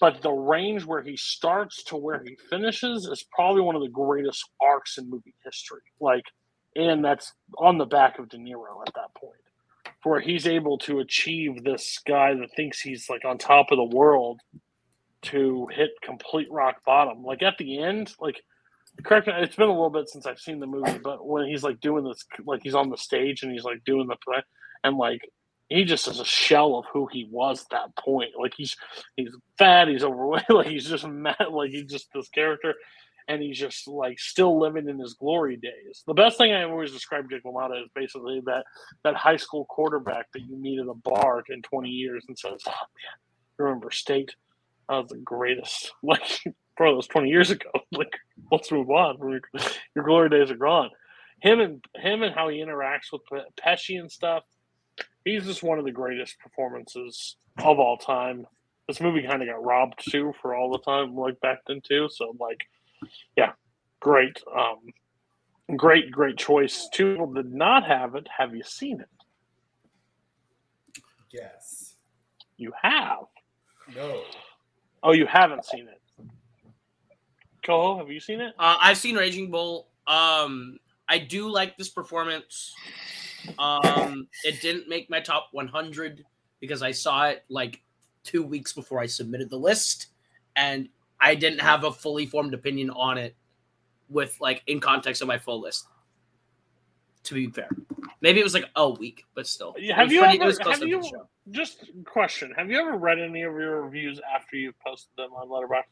But 0.00 0.22
the 0.22 0.32
range 0.32 0.84
where 0.86 1.02
he 1.02 1.16
starts 1.16 1.84
to 1.84 1.96
where 1.96 2.22
he 2.24 2.36
finishes 2.48 3.06
is 3.06 3.24
probably 3.34 3.60
one 3.60 3.76
of 3.76 3.82
the 3.82 3.88
greatest 3.88 4.42
arcs 4.62 4.96
in 4.96 5.10
movie 5.10 5.34
history. 5.44 5.82
Like, 6.00 6.24
and 6.74 7.04
that's 7.04 7.32
on 7.58 7.76
the 7.76 7.84
back 7.84 8.18
of 8.18 8.28
De 8.28 8.38
Niro 8.38 8.80
at 8.86 8.94
that 8.94 9.14
point, 9.14 9.34
where 10.04 10.20
he's 10.20 10.46
able 10.46 10.78
to 10.78 11.00
achieve 11.00 11.62
this 11.64 12.00
guy 12.06 12.34
that 12.34 12.54
thinks 12.56 12.80
he's 12.80 13.10
like 13.10 13.24
on 13.24 13.36
top 13.36 13.70
of 13.70 13.76
the 13.76 13.96
world 13.96 14.40
to 15.22 15.68
hit 15.72 15.90
complete 16.02 16.48
rock 16.50 16.76
bottom. 16.86 17.22
Like 17.22 17.42
at 17.42 17.58
the 17.58 17.82
end, 17.82 18.14
like 18.20 18.40
correct 19.04 19.26
me, 19.26 19.34
it's 19.36 19.56
been 19.56 19.68
a 19.68 19.72
little 19.72 19.90
bit 19.90 20.08
since 20.08 20.26
I've 20.26 20.38
seen 20.38 20.60
the 20.60 20.66
movie, 20.66 20.98
but 20.98 21.26
when 21.26 21.46
he's 21.46 21.62
like 21.62 21.80
doing 21.80 22.04
this, 22.04 22.24
like 22.44 22.60
he's 22.62 22.74
on 22.74 22.90
the 22.90 22.96
stage 22.96 23.42
and 23.42 23.52
he's 23.52 23.64
like 23.64 23.84
doing 23.84 24.06
the 24.06 24.16
play, 24.24 24.42
and 24.84 24.96
like 24.96 25.20
he 25.70 25.84
just 25.84 26.08
is 26.08 26.20
a 26.20 26.24
shell 26.24 26.76
of 26.76 26.84
who 26.92 27.08
he 27.10 27.26
was 27.30 27.62
at 27.62 27.70
that 27.70 27.96
point. 27.96 28.30
Like 28.38 28.52
he's 28.56 28.76
he's 29.16 29.30
fat, 29.56 29.88
he's 29.88 30.04
overweight, 30.04 30.44
like 30.50 30.66
he's 30.66 30.86
just 30.86 31.06
mad, 31.06 31.36
like 31.50 31.70
he's 31.70 31.90
just 31.90 32.08
this 32.12 32.28
character, 32.28 32.74
and 33.28 33.40
he's 33.40 33.58
just 33.58 33.86
like 33.86 34.18
still 34.18 34.60
living 34.60 34.88
in 34.88 34.98
his 34.98 35.14
glory 35.14 35.56
days. 35.56 36.02
The 36.06 36.14
best 36.14 36.36
thing 36.38 36.52
I 36.52 36.64
always 36.64 36.92
describe 36.92 37.30
Jake 37.30 37.44
LaMotta 37.44 37.84
is 37.84 37.88
basically 37.94 38.42
that 38.46 38.64
that 39.04 39.14
high 39.14 39.36
school 39.36 39.64
quarterback 39.66 40.26
that 40.32 40.42
you 40.42 40.56
meet 40.56 40.80
at 40.80 40.88
a 40.88 40.94
bar 40.94 41.42
in 41.48 41.62
20 41.62 41.88
years 41.88 42.24
and 42.28 42.36
says, 42.36 42.60
"Oh 42.66 42.70
man, 42.70 43.66
remember 43.66 43.90
state." 43.90 44.34
That 44.88 44.96
was 44.96 45.08
the 45.08 45.18
greatest. 45.18 45.92
Like, 46.02 46.22
bro, 46.76 46.92
that 46.92 46.96
was 46.96 47.06
20 47.06 47.28
years 47.28 47.50
ago. 47.50 47.70
Like, 47.92 48.12
let's 48.50 48.72
move 48.72 48.90
on. 48.90 49.18
Your 49.94 50.04
glory 50.04 50.30
days 50.30 50.50
are 50.50 50.56
gone. 50.56 50.90
Him 51.42 51.60
and 51.60 51.84
him 51.94 52.22
and 52.22 52.34
how 52.34 52.48
he 52.48 52.58
interacts 52.58 53.12
with 53.12 53.22
Pesci 53.62 53.98
and 54.00 54.10
stuff. 54.10 54.42
He's 55.24 55.44
just 55.44 55.62
one 55.62 55.78
of 55.78 55.84
the 55.84 55.92
greatest 55.92 56.38
performances 56.38 57.36
of 57.58 57.78
all 57.78 57.96
time. 57.96 58.46
This 58.88 59.00
movie 59.00 59.22
kind 59.22 59.42
of 59.42 59.48
got 59.48 59.64
robbed 59.64 60.02
too 60.10 60.32
for 60.40 60.54
all 60.54 60.70
the 60.70 60.78
time, 60.78 61.14
like 61.14 61.40
back 61.40 61.58
then 61.66 61.80
too. 61.80 62.08
So 62.10 62.34
like, 62.40 62.60
yeah, 63.36 63.52
great, 64.00 64.42
um, 64.56 64.78
great, 65.76 66.10
great 66.10 66.36
choice. 66.36 66.88
Two 66.92 67.12
people 67.12 67.32
did 67.32 67.52
not 67.52 67.84
have 67.84 68.14
it. 68.14 68.26
Have 68.36 68.54
you 68.54 68.62
seen 68.64 69.00
it? 69.00 69.08
Yes. 71.30 71.94
You 72.56 72.72
have. 72.82 73.26
No. 73.94 74.22
Oh, 75.02 75.12
you 75.12 75.26
haven't 75.26 75.64
seen 75.64 75.88
it. 75.88 76.00
Coho, 77.64 77.98
have 77.98 78.10
you 78.10 78.20
seen 78.20 78.40
it? 78.40 78.54
Uh, 78.58 78.76
I've 78.80 78.96
seen 78.96 79.16
Raging 79.16 79.50
Bull. 79.50 79.88
Um, 80.06 80.78
I 81.08 81.18
do 81.18 81.48
like 81.48 81.76
this 81.76 81.88
performance. 81.88 82.74
Um, 83.58 84.28
it 84.44 84.60
didn't 84.60 84.88
make 84.88 85.10
my 85.10 85.20
top 85.20 85.48
100 85.52 86.24
because 86.60 86.82
I 86.82 86.92
saw 86.92 87.26
it 87.26 87.44
like 87.48 87.80
two 88.22 88.42
weeks 88.42 88.72
before 88.72 89.00
I 89.00 89.06
submitted 89.06 89.50
the 89.50 89.58
list, 89.58 90.08
and 90.56 90.88
I 91.20 91.34
didn't 91.34 91.60
have 91.60 91.84
a 91.84 91.92
fully 91.92 92.26
formed 92.26 92.54
opinion 92.54 92.90
on 92.90 93.18
it 93.18 93.34
with 94.08 94.36
like 94.40 94.62
in 94.66 94.80
context 94.80 95.22
of 95.22 95.28
my 95.28 95.38
full 95.38 95.60
list. 95.60 95.86
To 97.24 97.34
be 97.34 97.48
fair, 97.48 97.68
maybe 98.20 98.40
it 98.40 98.44
was 98.44 98.54
like 98.54 98.70
a 98.76 98.88
week, 98.88 99.24
but 99.34 99.46
still. 99.46 99.74
Have 99.94 100.10
you 100.10 100.22
ever? 100.22 100.70
Have 100.70 100.82
you? 100.82 101.02
Just 101.50 101.84
question: 102.04 102.52
Have 102.56 102.70
you 102.70 102.78
ever 102.80 102.96
read 102.96 103.18
any 103.18 103.42
of 103.42 103.54
your 103.54 103.82
reviews 103.82 104.20
after 104.34 104.56
you 104.56 104.72
posted 104.84 105.10
them 105.16 105.32
on 105.32 105.48
Letterboxd? 105.48 105.84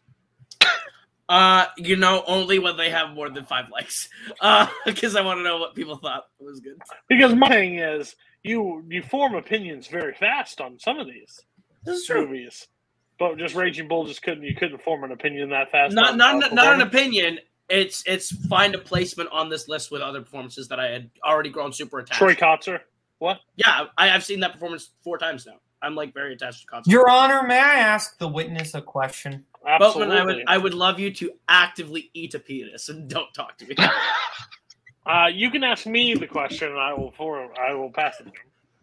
Uh, 1.28 1.66
you 1.76 1.96
know, 1.96 2.24
only 2.26 2.58
when 2.58 2.76
they 2.78 2.88
have 2.88 3.10
more 3.10 3.28
than 3.28 3.44
five 3.44 3.66
likes. 3.70 4.08
Uh, 4.40 4.66
because 4.86 5.14
I 5.14 5.20
want 5.20 5.38
to 5.38 5.42
know 5.44 5.58
what 5.58 5.74
people 5.74 5.96
thought 5.96 6.24
was 6.40 6.60
good. 6.60 6.80
Because 7.08 7.34
my 7.34 7.48
thing 7.48 7.78
is, 7.78 8.16
you 8.42 8.84
you 8.88 9.02
form 9.02 9.34
opinions 9.34 9.88
very 9.88 10.14
fast 10.14 10.60
on 10.60 10.78
some 10.78 10.98
of 10.98 11.06
these 11.06 11.40
This 11.84 11.98
is 11.98 12.06
true. 12.06 12.26
movies, 12.26 12.66
but 13.18 13.36
just 13.36 13.54
Raging 13.54 13.88
Bull 13.88 14.06
just 14.06 14.22
couldn't. 14.22 14.44
You 14.44 14.54
couldn't 14.54 14.82
form 14.82 15.04
an 15.04 15.12
opinion 15.12 15.50
that 15.50 15.70
fast. 15.70 15.94
Not 15.94 16.12
on, 16.12 16.16
not 16.18 16.44
uh, 16.44 16.54
not 16.54 16.74
an 16.74 16.80
opinion. 16.80 17.40
It's 17.68 18.02
it's 18.06 18.30
find 18.46 18.74
a 18.74 18.78
placement 18.78 19.28
on 19.30 19.50
this 19.50 19.68
list 19.68 19.90
with 19.90 20.00
other 20.00 20.22
performances 20.22 20.68
that 20.68 20.80
I 20.80 20.86
had 20.86 21.10
already 21.22 21.50
grown 21.50 21.72
super 21.72 21.98
attached. 21.98 22.18
Troy 22.18 22.34
Kotsur. 22.34 22.80
What? 23.18 23.40
Yeah, 23.56 23.86
I, 23.98 24.10
I've 24.10 24.24
seen 24.24 24.40
that 24.40 24.52
performance 24.52 24.90
four 25.02 25.18
times 25.18 25.44
now. 25.44 25.56
I'm 25.82 25.94
like 25.94 26.12
very 26.12 26.34
attached 26.34 26.62
to 26.62 26.66
Kotsur. 26.66 26.86
Your 26.86 27.08
Honor, 27.08 27.42
may 27.46 27.58
I 27.58 27.74
ask 27.76 28.18
the 28.18 28.28
witness 28.28 28.74
a 28.74 28.82
question? 28.82 29.44
Absolutely. 29.66 30.16
Boatman, 30.16 30.18
I 30.18 30.24
would 30.24 30.44
I 30.48 30.58
would 30.58 30.74
love 30.74 30.98
you 30.98 31.12
to 31.14 31.32
actively 31.48 32.10
eat 32.14 32.34
a 32.34 32.38
penis 32.38 32.88
and 32.88 33.08
don't 33.08 33.32
talk 33.34 33.56
to 33.58 33.66
me. 33.66 33.76
Uh, 35.06 35.26
you 35.26 35.50
can 35.50 35.64
ask 35.64 35.86
me 35.86 36.12
the 36.12 36.26
question, 36.26 36.68
and 36.68 36.78
I 36.78 36.92
will 36.92 37.12
for 37.12 37.50
I 37.58 37.72
will 37.72 37.90
pass 37.90 38.20
it 38.20 38.24
to 38.24 38.28
him. 38.28 38.34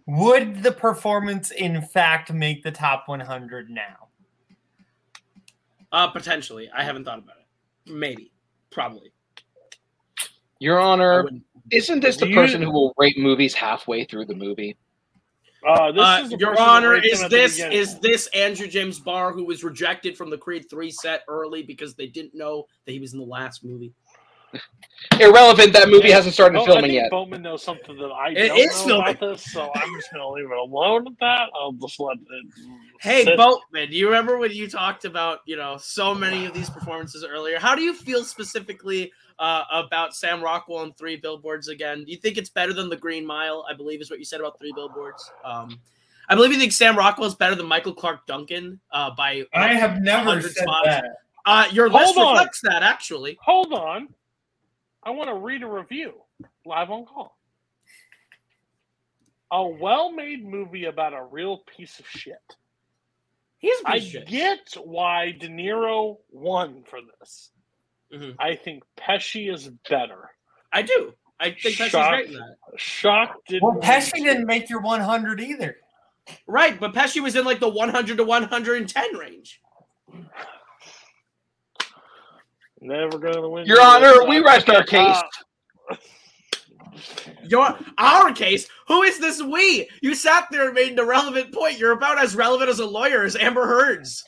Would 0.08 0.64
the 0.64 0.72
performance, 0.72 1.52
in 1.52 1.80
fact, 1.84 2.34
make 2.34 2.64
the 2.64 2.72
top 2.72 3.08
100 3.08 3.70
now? 3.70 4.08
uh, 5.92 6.08
potentially, 6.08 6.68
I 6.76 6.84
haven't 6.84 7.06
thought 7.06 7.20
about 7.20 7.36
it. 7.38 7.92
Maybe, 7.94 8.32
probably. 8.72 9.12
Your 10.58 10.80
Honor, 10.80 11.30
isn't 11.70 12.00
this 12.00 12.18
the 12.18 12.28
you- 12.28 12.36
person 12.36 12.60
who 12.60 12.72
will 12.72 12.96
rate 12.98 13.20
movies 13.20 13.54
halfway 13.54 14.04
through 14.04 14.26
the 14.26 14.36
movie? 14.36 14.76
Uh, 15.66 15.92
this 15.92 16.02
Uh, 16.02 16.22
is 16.26 16.32
Your 16.40 16.60
Honor, 16.60 16.96
is 16.96 17.20
him 17.20 17.26
at 17.26 17.32
the 17.32 17.38
this 17.38 17.60
is 17.60 18.00
this 18.00 18.28
Andrew 18.28 18.68
James 18.68 19.00
Barr 19.00 19.32
who 19.32 19.46
was 19.46 19.64
rejected 19.64 20.18
from 20.18 20.30
the 20.30 20.38
Creed 20.38 20.70
three 20.70 20.92
set 20.92 21.24
early 21.28 21.64
because 21.64 21.96
they 21.96 22.08
didn't 22.08 22.36
know 22.36 22.66
that 22.86 22.92
he 22.92 23.00
was 23.00 23.14
in 23.14 23.20
the 23.20 23.26
last 23.26 23.64
movie? 23.66 23.94
Irrelevant. 25.20 25.74
That 25.74 25.90
movie 25.90 26.12
hasn't 26.12 26.34
started 26.34 26.58
Oh, 26.58 26.64
I 26.64 26.66
filming 26.66 26.84
think 26.84 26.94
yet. 26.94 27.12
Bowman 27.12 27.42
knows 27.42 27.62
something 27.64 27.98
that 27.98 28.08
I 28.08 28.30
It 28.30 28.48
don't 28.50 28.60
is 28.60 28.86
know 28.88 29.02
about 29.02 29.20
this, 29.20 29.52
so 29.52 29.70
I'm 29.76 29.94
just 29.96 30.12
going 30.12 30.22
to 30.22 30.30
leave 30.30 30.46
it 30.46 30.58
alone 30.58 31.08
at 31.08 31.14
that. 31.20 31.50
I'll 31.54 31.74
just 31.74 32.00
let 32.00 32.18
it. 32.18 32.46
Hey, 33.02 33.24
sit. 33.26 33.36
Boatman, 33.38 33.90
do 33.90 33.98
you 33.98 34.06
remember 34.08 34.38
when 34.38 34.52
you 34.52 34.70
talked 34.70 35.04
about 35.04 35.40
you 35.46 35.58
know 35.58 35.78
so 35.78 36.16
many 36.16 36.46
of 36.46 36.54
these 36.54 36.70
performances 36.70 37.26
earlier? 37.30 37.60
How 37.60 37.76
do 37.76 37.82
you 37.82 37.94
feel 37.94 38.24
specifically 38.24 39.12
uh, 39.40 39.64
about 39.72 40.16
Sam 40.16 40.44
Rockwell 40.44 40.84
and 40.84 40.96
Three 40.98 41.16
Billboards 41.16 41.68
again? 41.68 42.06
Do 42.06 42.12
you 42.12 42.18
think 42.18 42.38
it's 42.38 42.50
better 42.50 42.74
than 42.74 42.90
The 42.90 42.98
Green 42.98 43.26
Mile? 43.26 43.66
I 43.70 43.74
believe 43.74 44.02
is 44.02 44.10
what 44.10 44.20
you 44.20 44.26
said 44.26 44.40
about 44.40 44.60
Three 44.60 44.74
Billboards. 44.76 45.30
Um, 45.44 45.80
I 46.30 46.36
believe 46.36 46.52
you 46.52 46.60
think 46.60 46.72
Sam 46.72 46.98
Rockwell 46.98 47.28
is 47.28 47.36
better 47.36 47.56
than 47.56 47.68
Michael 47.68 47.94
Clarke 47.94 48.26
Duncan 48.26 48.80
uh, 48.92 49.12
by. 49.16 49.44
I 49.54 49.74
have 49.74 50.02
never 50.02 50.42
said 50.42 50.52
spots. 50.52 50.88
that. 50.88 51.06
Uh, 51.46 51.68
your 51.72 51.90
Hold 51.90 52.02
list 52.02 52.18
on. 52.18 52.34
reflects 52.34 52.62
that 52.64 52.82
actually. 52.82 53.38
Hold 53.42 53.74
on. 53.74 54.08
I 55.04 55.12
want 55.12 55.30
to 55.30 55.36
read 55.36 55.62
a 55.62 55.68
review 55.68 56.14
live 56.66 56.90
on 56.90 57.06
call. 57.06 57.38
A 59.52 59.68
well 59.68 60.12
made 60.12 60.44
movie 60.44 60.86
about 60.86 61.14
a 61.14 61.24
real 61.24 61.60
piece 61.78 62.00
of 62.00 62.08
shit. 62.08 62.56
He's 63.60 63.78
I 63.86 64.00
shit. 64.00 64.28
get 64.28 64.76
why 64.84 65.32
De 65.32 65.48
Niro 65.48 66.18
won 66.32 66.84
for 66.90 67.00
this. 67.20 67.52
Mhm. 68.14 68.36
I 68.40 68.56
think 68.56 68.84
Pesci 68.98 69.52
is 69.54 69.70
better. 69.90 70.30
I 70.72 70.82
do. 70.82 71.14
I 71.40 71.52
think 71.52 71.76
Pesci's 71.78 71.90
Shocked. 71.92 72.12
great 72.12 72.28
in 72.30 72.34
that. 72.36 72.56
Shocked 72.78 73.48
didn't. 73.48 73.64
Well, 73.64 73.74
win 73.74 73.82
Pesci 73.82 74.14
too. 74.18 74.24
didn't 74.24 74.46
make 74.46 74.70
your 74.70 74.82
100 74.82 75.42
either. 75.42 75.78
Right, 76.48 76.80
but 76.80 76.94
Pesci 76.94 77.22
was 77.22 77.36
in 77.36 77.46
like 77.46 77.60
the 77.60 77.70
100 77.70 78.18
to 78.18 78.24
110 78.24 79.16
range. 79.18 79.62
Never 82.82 83.18
gonna 83.18 83.48
win. 83.50 83.66
Your 83.66 83.82
Honor, 83.82 84.26
we 84.28 84.40
rest 84.40 84.70
our 84.70 84.84
case. 84.84 85.18
Your 87.44 87.78
our 87.98 88.32
case. 88.32 88.68
Who 88.88 89.04
is 89.04 89.20
this 89.20 89.42
we? 89.42 89.88
You 90.02 90.16
sat 90.16 90.48
there 90.52 90.66
and 90.66 90.74
made 90.74 90.94
an 90.94 91.00
irrelevant 91.00 91.54
point. 91.54 91.78
You're 91.80 91.92
about 91.92 92.18
as 92.18 92.36
relevant 92.36 92.70
as 92.70 92.80
a 92.80 92.86
lawyer 92.86 93.24
as 93.24 93.36
Amber 93.36 93.66
Heard's. 93.68 94.24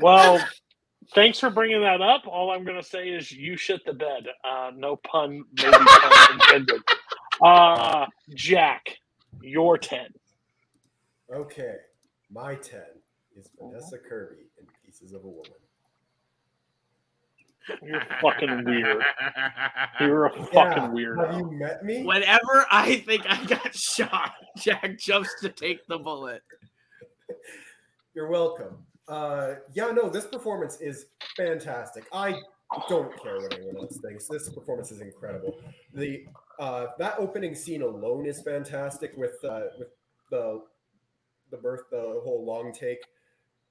well, 0.00 0.42
thanks 1.14 1.38
for 1.38 1.50
bringing 1.50 1.80
that 1.82 2.00
up. 2.00 2.26
All 2.26 2.50
I'm 2.50 2.64
gonna 2.64 2.82
say 2.82 3.08
is 3.08 3.30
you 3.32 3.56
shit 3.56 3.84
the 3.84 3.92
bed. 3.92 4.26
Uh, 4.44 4.70
no 4.76 4.96
pun, 4.96 5.44
maybe 5.56 5.70
pun 5.72 6.32
intended. 6.40 6.82
Uh, 7.42 8.06
Jack, 8.34 8.96
your 9.42 9.78
ten. 9.78 10.08
Okay, 11.34 11.76
my 12.32 12.56
10 12.56 12.80
is 13.36 13.48
Vanessa 13.56 13.98
Kirby 13.98 14.46
in 14.58 14.66
Pieces 14.84 15.12
of 15.12 15.24
a 15.24 15.28
Woman. 15.28 15.52
You're 17.82 18.02
fucking 18.20 18.64
weird. 18.64 19.02
You're 20.00 20.26
a 20.26 20.36
Yeah, 20.36 20.44
fucking 20.46 20.82
Have 21.18 21.38
you 21.38 21.50
met 21.52 21.84
me? 21.84 22.04
Whenever 22.04 22.66
I 22.70 22.96
think 23.06 23.22
I 23.28 23.44
got 23.44 23.74
shot, 23.74 24.32
Jack 24.56 24.98
jumps 24.98 25.40
to 25.42 25.50
take 25.50 25.86
the 25.86 25.98
bullet. 25.98 26.42
You're 28.14 28.28
welcome. 28.28 28.78
Uh, 29.10 29.56
yeah, 29.74 29.90
no, 29.90 30.08
this 30.08 30.26
performance 30.26 30.80
is 30.80 31.06
fantastic. 31.36 32.06
I 32.12 32.40
don't 32.88 33.20
care 33.20 33.40
what 33.40 33.52
anyone 33.54 33.76
else 33.78 33.98
thinks. 33.98 34.28
This 34.28 34.48
performance 34.48 34.92
is 34.92 35.00
incredible. 35.00 35.58
The 35.92 36.26
uh, 36.60 36.86
that 36.98 37.16
opening 37.18 37.56
scene 37.56 37.82
alone 37.82 38.24
is 38.24 38.40
fantastic 38.42 39.12
with 39.16 39.34
uh, 39.44 39.62
with 39.78 39.88
the 40.30 40.62
the 41.50 41.56
birth, 41.56 41.82
the 41.90 42.20
whole 42.24 42.44
long 42.46 42.72
take. 42.72 43.00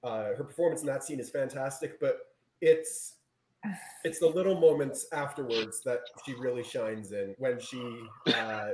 Uh, 0.03 0.35
her 0.37 0.43
performance 0.43 0.81
in 0.81 0.87
that 0.87 1.05
scene 1.05 1.21
is 1.21 1.29
fantastic, 1.29 2.01
but 2.01 2.17
it's 2.59 3.15
it's 4.03 4.19
the 4.19 4.27
little 4.27 4.59
moments 4.59 5.07
afterwards 5.13 5.81
that 5.85 5.99
she 6.25 6.33
really 6.33 6.63
shines 6.63 7.13
in 7.13 7.33
when 7.37 7.59
she 7.61 7.81
uh, 8.33 8.71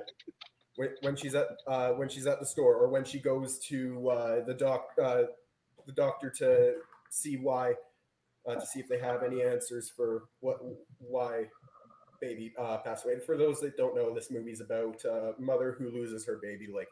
when, 0.77 0.89
when 1.01 1.15
she's 1.15 1.35
at 1.35 1.45
uh, 1.67 1.89
when 1.89 2.09
she's 2.09 2.25
at 2.25 2.39
the 2.39 2.45
store 2.45 2.75
or 2.75 2.89
when 2.89 3.03
she 3.03 3.19
goes 3.19 3.59
to 3.59 4.09
uh, 4.09 4.45
the 4.45 4.53
doc 4.55 4.87
uh, 5.03 5.23
the 5.85 5.91
doctor 5.93 6.29
to 6.29 6.75
see 7.09 7.37
why 7.37 7.75
uh, 8.47 8.55
to 8.55 8.65
see 8.65 8.79
if 8.79 8.87
they 8.87 8.99
have 8.99 9.23
any 9.23 9.41
answers 9.41 9.89
for 9.89 10.23
what 10.39 10.59
why 10.99 11.45
baby 12.21 12.53
uh, 12.57 12.77
passed 12.77 13.05
away. 13.05 13.15
And 13.15 13.23
for 13.23 13.37
those 13.37 13.59
that 13.61 13.77
don't 13.77 13.95
know, 13.95 14.13
this 14.13 14.31
movie's 14.31 14.61
about 14.61 15.03
a 15.05 15.33
mother 15.39 15.75
who 15.77 15.89
loses 15.89 16.25
her 16.25 16.39
baby 16.41 16.67
like 16.73 16.87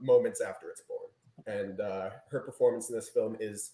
moments 0.00 0.40
after 0.40 0.68
it's 0.68 0.82
born, 0.82 1.58
and 1.60 1.80
uh, 1.80 2.10
her 2.30 2.40
performance 2.40 2.88
in 2.88 2.96
this 2.96 3.08
film 3.08 3.36
is 3.40 3.72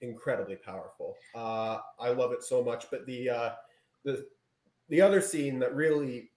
incredibly 0.00 0.56
powerful. 0.56 1.16
Uh, 1.34 1.78
I 1.98 2.10
love 2.10 2.32
it 2.32 2.42
so 2.42 2.62
much. 2.62 2.86
But 2.90 3.06
the 3.06 3.30
uh, 3.30 3.50
the 4.04 4.26
the 4.88 5.00
other 5.00 5.20
scene 5.20 5.58
that 5.60 5.74
really 5.74 6.30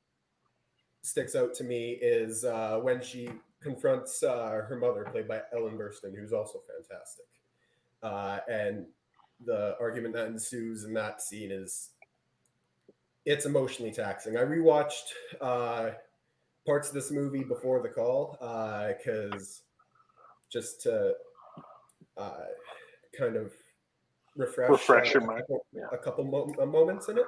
sticks 1.01 1.35
out 1.35 1.53
to 1.55 1.63
me 1.63 1.97
is 2.01 2.45
uh, 2.45 2.79
when 2.81 3.01
she 3.01 3.29
confronts 3.63 4.21
uh, 4.23 4.61
her 4.67 4.77
mother, 4.79 5.07
played 5.11 5.27
by 5.27 5.41
Ellen 5.53 5.77
Burstyn, 5.77 6.15
who's 6.15 6.33
also 6.33 6.61
fantastic. 6.67 7.25
Uh, 8.01 8.39
and 8.49 8.85
the 9.45 9.75
argument 9.79 10.13
that 10.13 10.27
ensues 10.27 10.83
in 10.83 10.93
that 10.93 11.21
scene 11.21 11.51
is 11.51 11.91
it's 13.25 13.45
emotionally 13.45 13.91
taxing. 13.91 14.37
I 14.37 14.41
rewatched 14.41 15.13
uh, 15.39 15.91
parts 16.65 16.89
of 16.89 16.93
this 16.93 17.11
movie 17.11 17.43
before 17.43 17.81
the 17.81 17.89
call 17.89 18.37
because 18.97 19.63
just 20.51 20.81
to 20.81 21.13
uh, 22.17 22.31
kind 23.17 23.37
of 23.37 23.51
refresh, 24.35 24.69
Refresh 24.69 25.13
your 25.13 25.23
uh, 25.23 25.27
mind, 25.27 25.39
a 25.39 25.41
couple, 25.43 25.65
yeah. 25.73 25.85
a 25.91 25.97
couple 25.97 26.23
mo- 26.25 26.55
uh, 26.61 26.65
moments 26.65 27.09
in 27.09 27.17
it, 27.17 27.25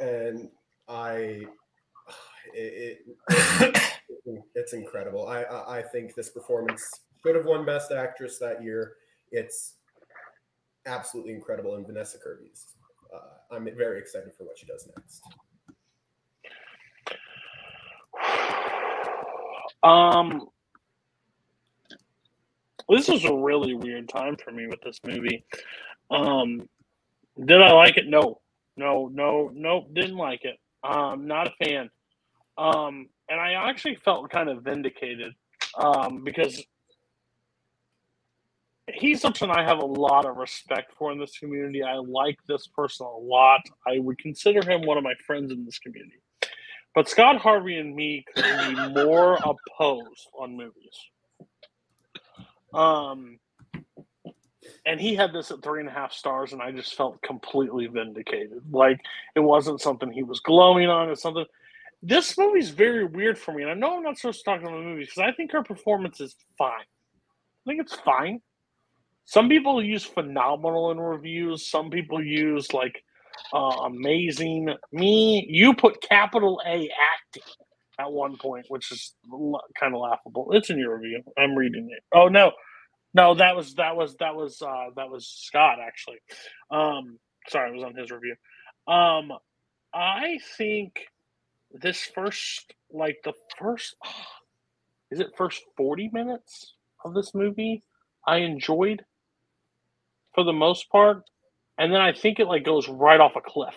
and 0.00 0.50
I 0.88 1.46
it, 2.54 3.00
it 3.28 3.82
it's 4.54 4.72
incredible. 4.72 5.28
I, 5.28 5.42
I 5.42 5.78
I 5.78 5.82
think 5.82 6.14
this 6.14 6.30
performance 6.30 7.00
should 7.22 7.36
have 7.36 7.46
won 7.46 7.64
Best 7.64 7.92
Actress 7.92 8.38
that 8.38 8.62
year. 8.62 8.94
It's 9.32 9.74
absolutely 10.86 11.32
incredible, 11.32 11.74
and 11.76 11.86
Vanessa 11.86 12.18
Kirby's. 12.18 12.66
Uh, 13.14 13.54
I'm 13.54 13.68
very 13.76 13.98
excited 13.98 14.32
for 14.36 14.44
what 14.44 14.58
she 14.58 14.66
does 14.66 14.88
next. 14.96 15.22
Um, 19.82 20.48
this 22.88 23.08
is 23.08 23.24
a 23.24 23.34
really 23.34 23.74
weird 23.74 24.08
time 24.08 24.36
for 24.36 24.50
me 24.50 24.66
with 24.66 24.80
this 24.82 24.98
movie. 25.06 25.44
Um, 26.10 26.68
did 27.44 27.60
I 27.60 27.72
like 27.72 27.96
it? 27.96 28.08
No, 28.08 28.40
no, 28.76 29.10
no, 29.12 29.50
no, 29.54 29.86
didn't 29.92 30.16
like 30.16 30.44
it. 30.44 30.58
Um, 30.82 31.26
not 31.26 31.48
a 31.48 31.64
fan. 31.64 31.90
Um, 32.56 33.08
and 33.28 33.40
I 33.40 33.54
actually 33.68 33.96
felt 33.96 34.30
kind 34.30 34.48
of 34.48 34.62
vindicated 34.62 35.32
um, 35.76 36.24
because 36.24 36.62
he's 38.92 39.20
something 39.20 39.50
I 39.50 39.62
have 39.62 39.78
a 39.78 39.86
lot 39.86 40.26
of 40.26 40.36
respect 40.36 40.92
for 40.98 41.10
in 41.12 41.18
this 41.18 41.38
community. 41.38 41.82
I 41.82 41.96
like 41.96 42.38
this 42.46 42.66
person 42.66 43.06
a 43.06 43.16
lot. 43.18 43.60
I 43.86 43.98
would 43.98 44.18
consider 44.18 44.68
him 44.68 44.82
one 44.82 44.98
of 44.98 45.04
my 45.04 45.14
friends 45.26 45.52
in 45.52 45.64
this 45.64 45.78
community. 45.78 46.20
But 46.94 47.08
Scott 47.08 47.38
Harvey 47.38 47.78
and 47.78 47.94
me 47.94 48.24
could 48.34 48.44
be 48.44 49.04
more 49.04 49.38
opposed 49.42 50.28
on 50.38 50.56
movies. 50.56 50.96
Um, 52.72 53.38
and 54.86 55.00
he 55.00 55.14
had 55.14 55.32
this 55.32 55.50
at 55.50 55.62
three 55.62 55.80
and 55.80 55.88
a 55.88 55.92
half 55.92 56.12
stars, 56.12 56.52
and 56.52 56.62
I 56.62 56.70
just 56.70 56.94
felt 56.94 57.20
completely 57.22 57.86
vindicated. 57.86 58.62
Like 58.70 59.00
it 59.34 59.40
wasn't 59.40 59.80
something 59.80 60.10
he 60.10 60.22
was 60.22 60.40
glowing 60.40 60.88
on. 60.88 61.10
It's 61.10 61.22
something. 61.22 61.46
This 62.06 62.36
movie's 62.36 62.68
very 62.68 63.04
weird 63.06 63.38
for 63.38 63.52
me, 63.54 63.62
and 63.62 63.70
I 63.70 63.74
know 63.74 63.96
I'm 63.96 64.02
not 64.02 64.18
supposed 64.18 64.40
to 64.40 64.44
talk 64.44 64.60
about 64.60 64.72
the 64.72 64.78
movies 64.82 65.08
because 65.08 65.26
I 65.26 65.34
think 65.34 65.52
her 65.52 65.62
performance 65.62 66.20
is 66.20 66.36
fine. 66.58 66.72
I 66.80 67.70
think 67.70 67.80
it's 67.80 67.94
fine. 67.94 68.40
Some 69.24 69.48
people 69.48 69.82
use 69.82 70.04
phenomenal 70.04 70.90
in 70.90 71.00
reviews. 71.00 71.66
Some 71.66 71.88
people 71.88 72.22
use 72.22 72.74
like 72.74 73.02
uh, 73.54 73.86
amazing. 73.86 74.68
Me, 74.92 75.46
you 75.48 75.74
put 75.74 76.02
capital 76.02 76.60
A 76.66 76.90
acting 77.14 77.52
at 77.98 78.12
one 78.12 78.36
point, 78.36 78.66
which 78.68 78.92
is 78.92 79.14
kind 79.80 79.94
of 79.94 80.00
laughable. 80.00 80.48
It's 80.52 80.68
in 80.68 80.78
your 80.78 80.98
review. 80.98 81.22
I'm 81.38 81.54
reading 81.54 81.88
it. 81.90 82.02
Oh 82.14 82.28
no, 82.28 82.52
no, 83.14 83.34
that 83.36 83.56
was 83.56 83.74
that 83.76 83.96
was 83.96 84.14
that 84.16 84.34
was 84.34 84.60
uh, 84.60 84.90
that 84.96 85.08
was 85.08 85.26
Scott 85.26 85.78
actually. 85.80 86.18
Um, 86.70 87.18
sorry, 87.48 87.70
it 87.70 87.74
was 87.74 87.84
on 87.84 87.96
his 87.96 88.10
review. 88.10 88.34
Um, 88.86 89.32
I 89.94 90.38
think 90.58 91.00
this 91.74 92.10
first, 92.14 92.74
like 92.92 93.18
the 93.24 93.32
first, 93.58 93.96
is 95.10 95.20
it 95.20 95.36
first 95.36 95.62
forty 95.76 96.08
minutes 96.12 96.74
of 97.04 97.14
this 97.14 97.34
movie? 97.34 97.82
I 98.26 98.38
enjoyed 98.38 99.04
for 100.34 100.44
the 100.44 100.52
most 100.52 100.88
part, 100.90 101.22
and 101.78 101.92
then 101.92 102.00
I 102.00 102.12
think 102.12 102.38
it 102.38 102.46
like 102.46 102.64
goes 102.64 102.88
right 102.88 103.20
off 103.20 103.36
a 103.36 103.40
cliff, 103.40 103.74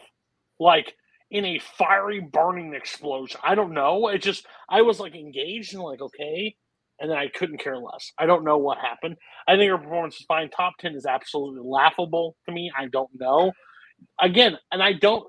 like 0.59 0.93
in 1.31 1.45
a 1.45 1.59
fiery 1.59 2.21
burning 2.21 2.73
explosion. 2.73 3.39
I 3.43 3.55
don't 3.55 3.73
know. 3.73 4.07
It 4.07 4.21
just 4.21 4.45
I 4.69 4.81
was 4.81 4.99
like 4.99 5.15
engaged 5.15 5.73
and 5.73 5.83
like 5.83 6.01
okay, 6.01 6.55
and 6.99 7.09
then 7.11 7.17
I 7.17 7.27
couldn't 7.27 7.59
care 7.59 7.77
less. 7.77 8.11
I 8.17 8.25
don't 8.25 8.45
know 8.45 8.57
what 8.57 8.77
happened. 8.77 9.17
I 9.47 9.55
think 9.55 9.69
her 9.69 9.77
performance 9.77 10.15
is 10.19 10.25
fine. 10.27 10.49
Top 10.49 10.73
ten 10.79 10.95
is 10.95 11.05
absolutely 11.05 11.61
laughable 11.63 12.35
to 12.45 12.53
me. 12.53 12.71
I 12.77 12.87
don't 12.87 13.09
know. 13.19 13.51
Again, 14.21 14.57
and 14.71 14.81
I 14.81 14.93
don't. 14.93 15.25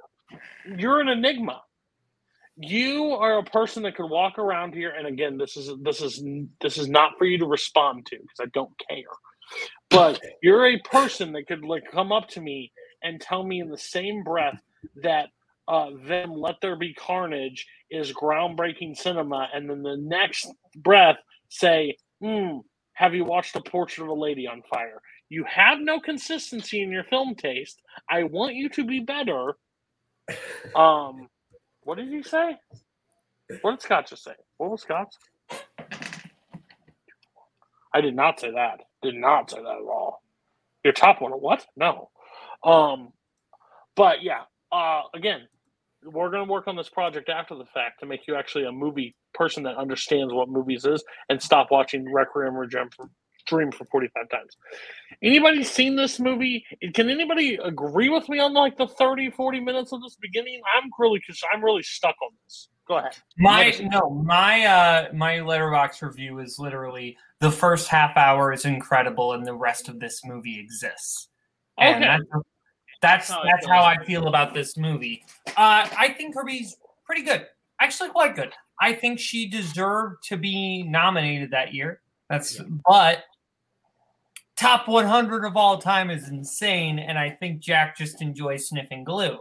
You're 0.77 1.01
an 1.01 1.09
enigma. 1.09 1.63
You 2.59 3.13
are 3.13 3.39
a 3.39 3.45
person 3.45 3.85
that 3.85 3.97
could 3.97 4.11
walk 4.11 4.39
around 4.39 4.75
here, 4.75 4.91
and 4.91 5.07
again, 5.09 5.39
this 5.39 5.57
is 5.57 5.71
this 5.83 6.03
is 6.03 6.25
this 6.63 6.79
is 6.79 6.89
not 6.89 7.13
for 7.19 7.27
you 7.27 7.39
to 7.39 7.47
respond 7.47 8.07
to 8.07 8.17
because 8.19 8.41
I 8.41 8.47
don't 8.55 8.73
care. 8.89 9.05
But 9.91 10.21
you're 10.43 10.67
a 10.67 10.79
person 10.81 11.33
that 11.33 11.47
could 11.47 11.65
like 11.65 11.85
come 11.93 12.13
up 12.13 12.29
to 12.31 12.41
me 12.41 12.73
and 13.03 13.21
tell 13.21 13.45
me 13.45 13.61
in 13.61 13.71
the 13.71 13.79
same 13.79 14.25
breath 14.25 14.61
that 15.03 15.29
uh, 15.69 15.91
them 16.07 16.33
Let 16.33 16.57
There 16.63 16.77
Be 16.77 16.95
Carnage 16.95 17.67
is 17.91 18.13
groundbreaking 18.13 18.97
cinema, 18.97 19.49
and 19.55 19.69
then 19.71 19.83
the 19.83 19.97
next 19.99 20.53
breath 20.77 21.19
say, 21.49 21.97
hmm, 22.23 22.59
have 22.95 23.15
you 23.15 23.25
watched 23.25 23.57
A 23.57 23.63
Portrait 23.63 24.05
of 24.05 24.11
a 24.11 24.15
Lady 24.21 24.47
on 24.49 24.63
Fire? 24.73 25.01
You 25.29 25.45
have 25.45 25.79
no 25.81 26.01
consistency 26.01 26.83
in 26.83 26.91
your 26.93 27.05
film 27.05 27.35
taste. 27.35 27.81
I 28.11 28.25
want 28.25 28.55
you 28.57 28.69
to 28.71 28.85
be 28.85 29.01
better. 29.01 29.55
Um, 30.75 31.29
what 31.89 31.97
did 31.97 32.11
you 32.11 32.23
say? 32.23 32.55
What 33.63 33.71
did 33.71 33.81
Scott 33.81 34.07
just 34.11 34.23
say? 34.23 34.35
What 34.59 34.71
was 34.71 34.83
Scott's? 34.83 35.17
I 37.95 38.03
did 38.03 38.15
not 38.15 38.39
say 38.39 38.51
that. 38.51 38.81
Did 39.03 39.15
not 39.15 39.51
say 39.51 39.57
that 39.57 39.65
at 39.65 39.81
all. 39.81 40.23
Your 40.85 40.93
top 40.93 41.23
one? 41.23 41.33
What? 41.33 41.65
No. 41.79 42.11
Um, 42.63 43.15
but 43.97 44.23
yeah. 44.23 44.43
Uh, 44.71 45.05
again, 45.15 45.49
we're 46.05 46.29
going 46.29 46.47
to 46.47 46.53
work 46.53 46.69
on 46.69 46.77
this 46.77 46.91
project 46.91 47.31
after 47.31 47.55
the 47.55 47.65
fact 47.65 48.01
to 48.01 48.07
make 48.07 48.29
you 48.29 48.37
actually 48.37 48.67
a 48.67 48.73
movie 48.73 49.17
person 49.33 49.63
that 49.63 49.79
understands 49.79 50.31
what 50.31 50.51
movies 50.51 50.85
is 50.85 51.03
and 51.31 51.41
stop 51.41 51.69
watching 51.71 52.13
Requiem 52.13 52.55
or 52.55 52.67
Dream 53.49 53.73
for, 53.73 53.85
45 53.87 54.29
times. 54.29 54.57
Anybody 55.23 55.65
seen 55.65 55.97
this 55.97 56.21
movie? 56.21 56.65
Can 56.95 57.09
anybody 57.09 57.59
agree 57.63 58.09
with 58.09 58.29
me 58.29 58.39
on 58.39 58.53
like 58.53 58.77
the 58.77 58.87
30, 58.87 59.31
40 59.31 59.61
minutes 59.61 59.93
of 59.93 60.03
this 60.03 60.17
beginning? 60.17 60.61
I'm 60.77 60.91
really, 60.99 61.21
cause 61.27 61.41
I'm 61.53 61.65
really 61.65 61.83
stuck 61.83 62.15
on 62.23 62.31
this. 62.45 62.69
Go 62.87 62.99
ahead. 62.99 63.17
My 63.37 63.71
no, 63.83 64.09
my 64.11 64.65
uh 64.65 65.13
my 65.13 65.35
Letterboxd 65.35 66.01
review 66.03 66.39
is 66.39 66.59
literally 66.59 67.19
the 67.39 67.51
first 67.51 67.89
half 67.89 68.17
hour 68.17 68.51
is 68.53 68.65
incredible 68.65 69.35
and 69.35 69.47
the 69.47 69.55
rest 69.55 69.89
of 69.89 70.01
this 70.01 70.25
movie 70.25 70.59
exists. 70.59 71.29
And 71.79 72.03
Okay. 72.03 72.17
that's 73.03 73.29
that's, 73.29 73.31
how 73.31 73.41
I 73.41 73.47
that's 73.47 73.67
feel 73.67 73.75
how 73.75 73.81
about 73.81 74.01
I 74.01 74.05
feel 74.05 74.29
about 74.29 74.55
this 74.55 74.77
movie. 74.79 75.25
Uh 75.49 75.87
I 75.99 76.15
think 76.17 76.35
Kirby's 76.35 76.77
pretty 77.05 77.23
good. 77.23 77.47
Actually 77.81 78.09
quite 78.09 78.35
good. 78.35 78.53
I 78.81 78.95
think 78.95 79.19
she 79.19 79.47
deserved 79.47 80.23
to 80.29 80.39
be 80.39 80.83
nominated 80.83 81.51
that 81.51 81.75
year. 81.75 82.01
That's 82.31 82.61
but 82.87 83.25
top 84.59 84.89
100 84.89 85.45
of 85.45 85.57
all 85.57 85.79
time 85.79 86.11
is 86.11 86.29
insane 86.29 86.99
and 86.99 87.19
I 87.19 87.31
think 87.31 87.61
Jack 87.61 87.97
just 87.97 88.21
enjoys 88.21 88.69
sniffing 88.69 89.05
glue. 89.05 89.39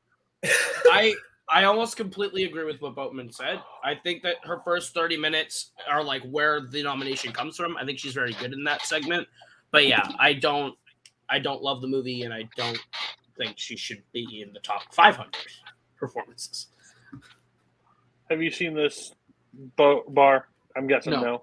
I 0.44 1.14
I 1.52 1.64
almost 1.64 1.96
completely 1.96 2.44
agree 2.44 2.64
with 2.64 2.80
what 2.80 2.94
Boatman 2.94 3.32
said. 3.32 3.60
I 3.82 3.96
think 3.96 4.22
that 4.22 4.36
her 4.44 4.60
first 4.64 4.94
30 4.94 5.16
minutes 5.16 5.72
are 5.88 6.04
like 6.04 6.22
where 6.22 6.60
the 6.60 6.82
nomination 6.82 7.32
comes 7.32 7.56
from. 7.56 7.76
I 7.76 7.84
think 7.84 7.98
she's 7.98 8.14
very 8.14 8.32
good 8.34 8.52
in 8.52 8.62
that 8.64 8.82
segment. 8.82 9.26
But 9.72 9.88
yeah, 9.88 10.06
I 10.18 10.34
don't 10.34 10.76
I 11.28 11.40
don't 11.40 11.62
love 11.62 11.80
the 11.80 11.88
movie 11.88 12.22
and 12.22 12.32
I 12.32 12.48
don't 12.56 12.78
think 13.36 13.54
she 13.56 13.76
should 13.76 14.02
be 14.12 14.42
in 14.42 14.52
the 14.52 14.60
top 14.60 14.94
500 14.94 15.34
performances. 15.96 16.68
Have 18.30 18.40
you 18.40 18.50
seen 18.52 18.74
this 18.74 19.12
bo- 19.76 20.04
bar? 20.08 20.46
I'm 20.76 20.86
guessing 20.86 21.12
no. 21.12 21.20
No. 21.20 21.42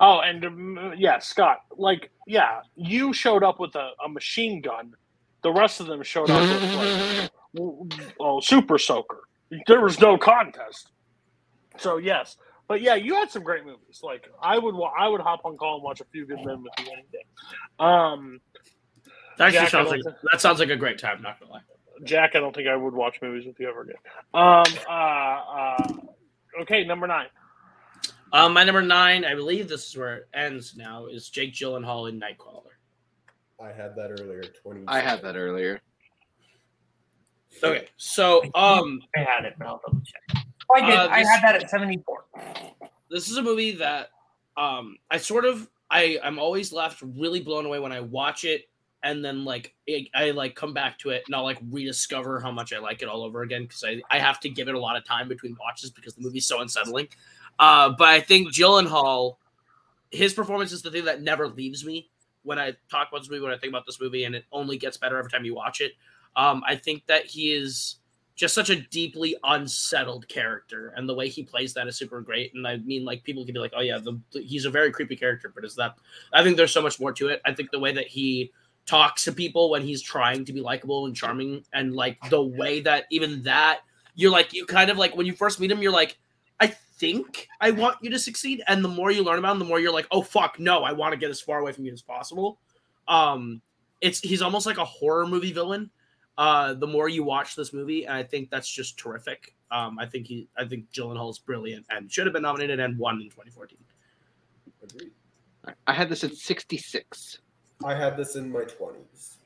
Oh, 0.00 0.20
and 0.20 0.44
um, 0.44 0.92
yeah, 0.96 1.18
Scott. 1.18 1.60
Like, 1.76 2.10
yeah, 2.26 2.60
you 2.76 3.12
showed 3.12 3.42
up 3.42 3.58
with 3.58 3.74
a, 3.74 3.90
a 4.04 4.08
machine 4.08 4.60
gun. 4.60 4.94
The 5.42 5.52
rest 5.52 5.80
of 5.80 5.86
them 5.86 6.02
showed 6.02 6.30
up 6.30 6.40
with 6.40 7.30
like, 7.54 8.12
oh, 8.20 8.40
super 8.40 8.78
soaker. 8.78 9.20
There 9.66 9.80
was 9.80 10.00
no 10.00 10.18
contest. 10.18 10.90
So 11.78 11.96
yes, 11.96 12.36
but 12.66 12.82
yeah, 12.82 12.96
you 12.96 13.14
had 13.14 13.30
some 13.30 13.42
great 13.42 13.64
movies. 13.64 14.00
Like 14.02 14.28
I 14.42 14.58
would, 14.58 14.74
I 14.98 15.08
would 15.08 15.20
hop 15.20 15.40
on 15.44 15.56
call 15.56 15.76
and 15.76 15.82
watch 15.82 16.00
a 16.00 16.04
few 16.04 16.26
good 16.26 16.44
men 16.44 16.62
with 16.62 16.72
you 16.80 16.92
any 16.92 17.04
day. 17.12 17.24
Um, 17.78 18.40
That 19.38 19.48
actually 19.48 19.60
Jack, 19.60 19.70
sounds 19.70 19.90
like 19.90 20.00
that 20.30 20.40
sounds 20.40 20.60
like 20.60 20.70
a 20.70 20.76
great 20.76 20.98
time. 20.98 21.22
Not 21.22 21.40
gonna 21.40 21.52
lie. 21.52 21.60
Jack, 22.04 22.32
I 22.34 22.40
don't 22.40 22.54
think 22.54 22.68
I 22.68 22.76
would 22.76 22.94
watch 22.94 23.18
movies 23.22 23.46
with 23.46 23.58
you 23.58 23.68
ever 23.68 23.82
again. 23.82 23.96
Um, 24.34 24.64
uh, 24.88 24.92
uh, 24.92 25.92
okay, 26.62 26.84
number 26.84 27.06
nine. 27.06 27.26
Um, 28.32 28.52
my 28.52 28.64
number 28.64 28.82
nine, 28.82 29.24
I 29.24 29.34
believe 29.34 29.68
this 29.68 29.88
is 29.88 29.96
where 29.96 30.16
it 30.16 30.28
ends 30.34 30.76
now, 30.76 31.06
is 31.06 31.28
Jake 31.28 31.54
Gyllenhaal 31.54 32.08
in 32.08 32.20
Nightcrawler. 32.20 32.62
I 33.60 33.72
had 33.72 33.96
that 33.96 34.10
earlier. 34.10 34.42
Twenty. 34.62 34.84
I 34.86 35.00
had 35.00 35.22
that 35.22 35.36
earlier. 35.36 35.80
Okay, 37.62 37.88
so 37.96 38.42
um, 38.54 39.00
I 39.16 39.20
had 39.20 39.44
it, 39.44 39.54
but 39.58 39.66
I'll 39.66 39.80
double 39.84 40.02
check. 40.04 40.44
Oh, 40.70 40.74
I 40.80 40.86
did. 40.86 40.98
Uh, 40.98 41.08
I 41.10 41.18
had 41.24 41.42
that 41.42 41.62
at 41.62 41.70
74. 41.70 42.24
this 43.10 43.30
is 43.30 43.36
a 43.36 43.42
movie 43.42 43.72
that 43.72 44.10
um 44.56 44.96
I 45.10 45.16
sort 45.16 45.44
of 45.44 45.68
I 45.90 46.18
I'm 46.22 46.38
always 46.38 46.72
left 46.72 47.02
really 47.02 47.40
blown 47.40 47.64
away 47.64 47.78
when 47.78 47.92
I 47.92 48.00
watch 48.00 48.44
it 48.44 48.68
and 49.02 49.24
then 49.24 49.44
like 49.44 49.74
it, 49.86 50.08
I 50.14 50.32
like 50.32 50.54
come 50.54 50.74
back 50.74 50.98
to 51.00 51.10
it 51.10 51.22
and 51.26 51.34
I'll 51.34 51.44
like 51.44 51.58
rediscover 51.70 52.40
how 52.40 52.50
much 52.50 52.72
I 52.72 52.78
like 52.78 53.02
it 53.02 53.08
all 53.08 53.22
over 53.22 53.42
again 53.42 53.62
because 53.62 53.84
I 53.84 54.02
I 54.10 54.18
have 54.18 54.40
to 54.40 54.48
give 54.48 54.68
it 54.68 54.74
a 54.74 54.78
lot 54.78 54.96
of 54.96 55.04
time 55.04 55.28
between 55.28 55.56
watches 55.58 55.90
because 55.90 56.14
the 56.14 56.22
movie's 56.22 56.46
so 56.46 56.60
unsettling. 56.60 57.08
Uh, 57.58 57.90
but 57.96 58.08
I 58.08 58.20
think 58.20 58.52
Gyllenhaal, 58.52 59.36
his 60.10 60.34
performance 60.34 60.72
is 60.72 60.82
the 60.82 60.90
thing 60.90 61.06
that 61.06 61.22
never 61.22 61.48
leaves 61.48 61.84
me 61.84 62.10
when 62.42 62.58
I 62.58 62.72
talk 62.90 63.08
about 63.10 63.20
this 63.20 63.30
movie 63.30 63.42
when 63.42 63.52
I 63.52 63.58
think 63.58 63.72
about 63.72 63.84
this 63.86 64.00
movie 64.00 64.24
and 64.24 64.34
it 64.34 64.44
only 64.52 64.78
gets 64.78 64.96
better 64.96 65.18
every 65.18 65.30
time 65.30 65.44
you 65.44 65.54
watch 65.54 65.80
it. 65.80 65.92
Um, 66.36 66.62
I 66.66 66.76
think 66.76 67.06
that 67.06 67.26
he 67.26 67.52
is 67.52 67.96
just 68.38 68.54
such 68.54 68.70
a 68.70 68.76
deeply 68.76 69.36
unsettled 69.42 70.28
character 70.28 70.94
and 70.96 71.08
the 71.08 71.14
way 71.14 71.28
he 71.28 71.42
plays 71.42 71.74
that 71.74 71.88
is 71.88 71.96
super 71.96 72.20
great 72.20 72.54
and 72.54 72.66
i 72.66 72.76
mean 72.76 73.04
like 73.04 73.24
people 73.24 73.44
can 73.44 73.52
be 73.52 73.58
like 73.58 73.72
oh 73.76 73.80
yeah 73.80 73.98
the, 73.98 74.16
he's 74.40 74.64
a 74.64 74.70
very 74.70 74.92
creepy 74.92 75.16
character 75.16 75.50
but 75.52 75.64
is 75.64 75.74
that 75.74 75.96
i 76.32 76.42
think 76.42 76.56
there's 76.56 76.72
so 76.72 76.80
much 76.80 77.00
more 77.00 77.12
to 77.12 77.28
it 77.28 77.42
i 77.44 77.52
think 77.52 77.70
the 77.72 77.78
way 77.78 77.92
that 77.92 78.06
he 78.06 78.50
talks 78.86 79.24
to 79.24 79.32
people 79.32 79.70
when 79.70 79.82
he's 79.82 80.00
trying 80.00 80.44
to 80.44 80.52
be 80.52 80.60
likable 80.60 81.04
and 81.04 81.16
charming 81.16 81.62
and 81.74 81.94
like 81.94 82.16
the 82.30 82.40
way 82.40 82.80
that 82.80 83.04
even 83.10 83.42
that 83.42 83.80
you're 84.14 84.30
like 84.30 84.52
you 84.52 84.64
kind 84.64 84.88
of 84.88 84.96
like 84.96 85.16
when 85.16 85.26
you 85.26 85.32
first 85.32 85.58
meet 85.58 85.70
him 85.70 85.82
you're 85.82 85.92
like 85.92 86.16
i 86.60 86.72
think 86.98 87.48
i 87.60 87.70
want 87.70 87.96
you 88.02 88.10
to 88.10 88.18
succeed 88.18 88.62
and 88.66 88.84
the 88.84 88.88
more 88.88 89.10
you 89.10 89.22
learn 89.22 89.38
about 89.38 89.52
him 89.52 89.58
the 89.58 89.64
more 89.64 89.80
you're 89.80 89.92
like 89.92 90.06
oh 90.10 90.22
fuck 90.22 90.58
no 90.58 90.82
i 90.82 90.92
want 90.92 91.12
to 91.12 91.16
get 91.16 91.30
as 91.30 91.40
far 91.40 91.60
away 91.60 91.72
from 91.72 91.84
you 91.84 91.92
as 91.92 92.02
possible 92.02 92.58
um 93.06 93.60
it's 94.00 94.20
he's 94.20 94.42
almost 94.42 94.66
like 94.66 94.78
a 94.78 94.84
horror 94.84 95.26
movie 95.26 95.52
villain 95.52 95.90
uh, 96.38 96.72
the 96.72 96.86
more 96.86 97.08
you 97.08 97.24
watch 97.24 97.56
this 97.56 97.72
movie, 97.72 98.06
and 98.06 98.14
I 98.14 98.22
think 98.22 98.48
that's 98.48 98.70
just 98.70 98.96
terrific. 98.96 99.56
Um, 99.72 99.98
I 99.98 100.06
think 100.06 100.28
he, 100.28 100.46
I 100.56 100.64
think 100.64 100.88
Gyllenhaal 100.92 101.30
is 101.30 101.38
brilliant 101.38 101.84
and 101.90 102.10
should 102.10 102.26
have 102.26 102.32
been 102.32 102.42
nominated 102.42 102.78
and 102.78 102.96
won 102.96 103.16
in 103.16 103.28
2014. 103.28 103.76
Agreed. 104.84 105.10
I 105.88 105.92
had 105.92 106.08
this 106.08 106.22
at 106.22 106.34
66. 106.34 107.38
I 107.84 107.94
had 107.94 108.16
this 108.16 108.36
in 108.36 108.52
my 108.52 108.62
twenties. 108.62 109.38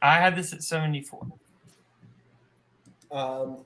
I 0.00 0.14
had 0.14 0.34
this 0.34 0.54
at 0.54 0.62
74. 0.62 1.26
Um, 3.10 3.58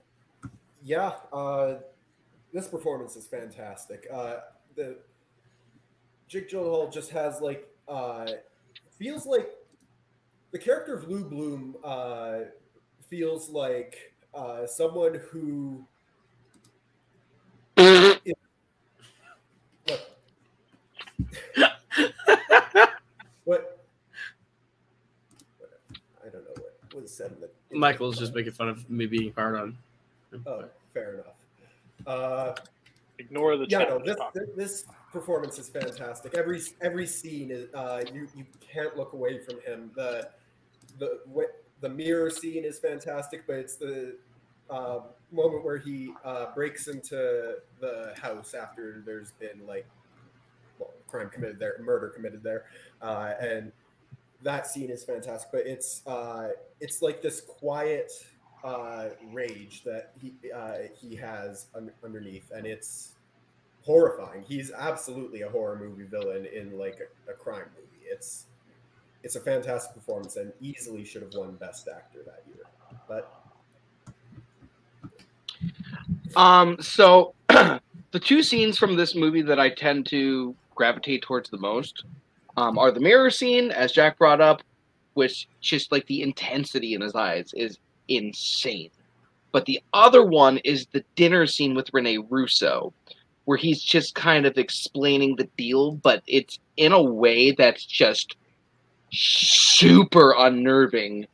yeah, 0.83 1.13
uh, 1.33 1.77
this 2.57 2.67
performance 2.67 3.17
is 3.17 3.27
fantastic. 3.27 4.07
Uh, 4.11 4.37
the 4.77 4.97
Jake 6.27 6.49
Gyllenhaal 6.51 6.91
just 6.91 7.11
has 7.11 7.43
like 7.43 7.69
uh, 7.87 8.25
feels 8.99 9.27
like 9.27 9.51
the 10.53 10.59
character 10.59 10.95
of 10.95 11.07
Lou 11.07 11.23
Bloom 11.23 11.77
uh, 11.85 12.39
feels 13.11 13.51
like 13.51 14.15
uh, 14.35 14.67
someone 14.67 15.21
who. 15.31 15.85
Look. 17.77 18.41
what? 23.45 23.85
I 26.25 26.29
don't 26.31 26.43
know 26.43 26.55
what 26.57 27.03
was 27.03 27.13
said 27.13 27.33
in 27.33 27.41
the- 27.43 27.51
Michael's 27.77 28.19
just 28.19 28.35
making 28.35 28.53
fun 28.53 28.71
of 28.71 28.89
me 28.89 29.05
being 29.05 29.35
hard 29.35 29.57
on. 29.57 29.77
Oh, 30.47 30.65
fair 30.95 31.13
enough. 31.15 31.36
Uh, 32.07 32.55
Ignore 33.19 33.57
the 33.57 33.67
yeah, 33.69 33.79
no, 33.79 33.99
this, 33.99 34.17
this 34.35 34.49
this 34.57 34.85
performance 35.11 35.59
is 35.59 35.71
fantastic. 35.71 36.35
Every 36.35 36.61
every 36.83 37.07
scene 37.07 37.51
is 37.51 37.73
uh, 37.75 38.03
you 38.13 38.29
you 38.37 38.45
can't 38.61 38.95
look 38.97 39.15
away 39.15 39.39
from 39.39 39.61
him. 39.63 39.91
The 39.95 40.29
the 40.99 41.21
the 41.81 41.89
mirror 41.89 42.29
scene 42.31 42.65
is 42.65 42.79
fantastic, 42.79 43.47
but 43.47 43.57
it's 43.57 43.77
the 43.77 44.17
uh, 44.69 45.01
moment 45.33 45.65
where 45.65 45.79
he 45.79 46.13
uh, 46.25 46.47
breaks 46.55 46.89
into 46.89 47.57
the 47.81 48.13
house 48.21 48.55
after 48.55 49.03
there's 49.07 49.33
been 49.33 49.67
like 49.67 49.87
well, 50.79 50.91
crime 51.09 51.31
committed 51.31 51.59
there, 51.59 51.77
murder 51.83 52.09
committed 52.09 52.43
there, 52.43 52.65
uh, 53.01 53.33
and 53.41 53.73
that 54.43 54.67
scene 54.67 54.91
is 54.91 55.05
fantastic. 55.05 55.51
But 55.53 55.67
it's 55.67 56.03
uh, 56.07 56.49
it's 56.81 57.01
like 57.01 57.23
this 57.23 57.41
quiet 57.41 58.13
uh, 58.67 59.11
rage 59.33 59.83
that 59.85 60.13
he 60.21 60.35
uh, 60.53 60.89
he 61.01 61.15
has 61.15 61.67
un- 61.75 61.93
underneath, 62.05 62.51
and 62.55 62.67
it's 62.67 63.13
horrifying. 63.83 64.43
He's 64.43 64.73
absolutely 64.73 65.43
a 65.43 65.49
horror 65.49 65.79
movie 65.79 66.05
villain 66.05 66.47
in 66.47 66.77
like 66.77 66.99
a, 67.01 67.31
a 67.31 67.35
crime 67.35 67.67
movie. 67.77 68.05
It's 68.11 68.47
it's 69.23 69.37
a 69.37 69.41
fantastic 69.41 69.95
performance, 69.95 70.37
and 70.37 70.53
easily 70.61 71.05
should 71.05 71.23
have 71.23 71.33
won 71.35 71.55
Best 71.55 71.89
Actor 71.89 72.21
that 72.27 72.43
year. 72.49 72.65
But 73.09 73.33
Um, 76.35 76.77
so 76.81 77.35
the 77.49 78.21
two 78.21 78.43
scenes 78.43 78.77
from 78.77 78.97
this 78.97 79.15
movie 79.15 79.43
that 79.43 79.61
I 79.61 79.71
tend 79.71 80.07
to 80.07 80.55
gravitate 80.75 81.23
towards 81.23 81.49
the 81.51 81.59
most 81.59 82.05
um, 82.57 82.79
are 82.79 82.91
the 82.91 83.01
mirror 83.01 83.31
scene, 83.31 83.71
as 83.71 83.93
Jack 83.93 84.19
brought 84.19 84.41
up, 84.41 84.63
which 85.15 85.49
just 85.61 85.93
like 85.93 86.07
the 86.07 86.23
intensity 86.23 86.95
in 86.95 87.01
his 87.01 87.15
eyes 87.15 87.53
is 87.55 87.79
insane. 88.09 88.91
But 89.53 89.65
the 89.65 89.81
other 89.93 90.25
one 90.25 90.59
is 90.59 90.87
the 90.87 91.05
dinner 91.15 91.47
scene 91.47 91.75
with 91.75 91.93
Rene 91.93 92.19
Russo, 92.29 92.93
where 93.47 93.57
he's 93.57 93.83
just 93.83 94.15
kind 94.15 94.45
of 94.45 94.59
explaining 94.59 95.37
the 95.37 95.49
deal, 95.57 95.93
but 95.93 96.23
it's 96.27 96.59
in 96.77 96.93
a 96.93 97.03
way 97.03 97.53
that's 97.53 97.85
just 97.85 98.37
super 99.13 100.35
unnerving 100.37 101.27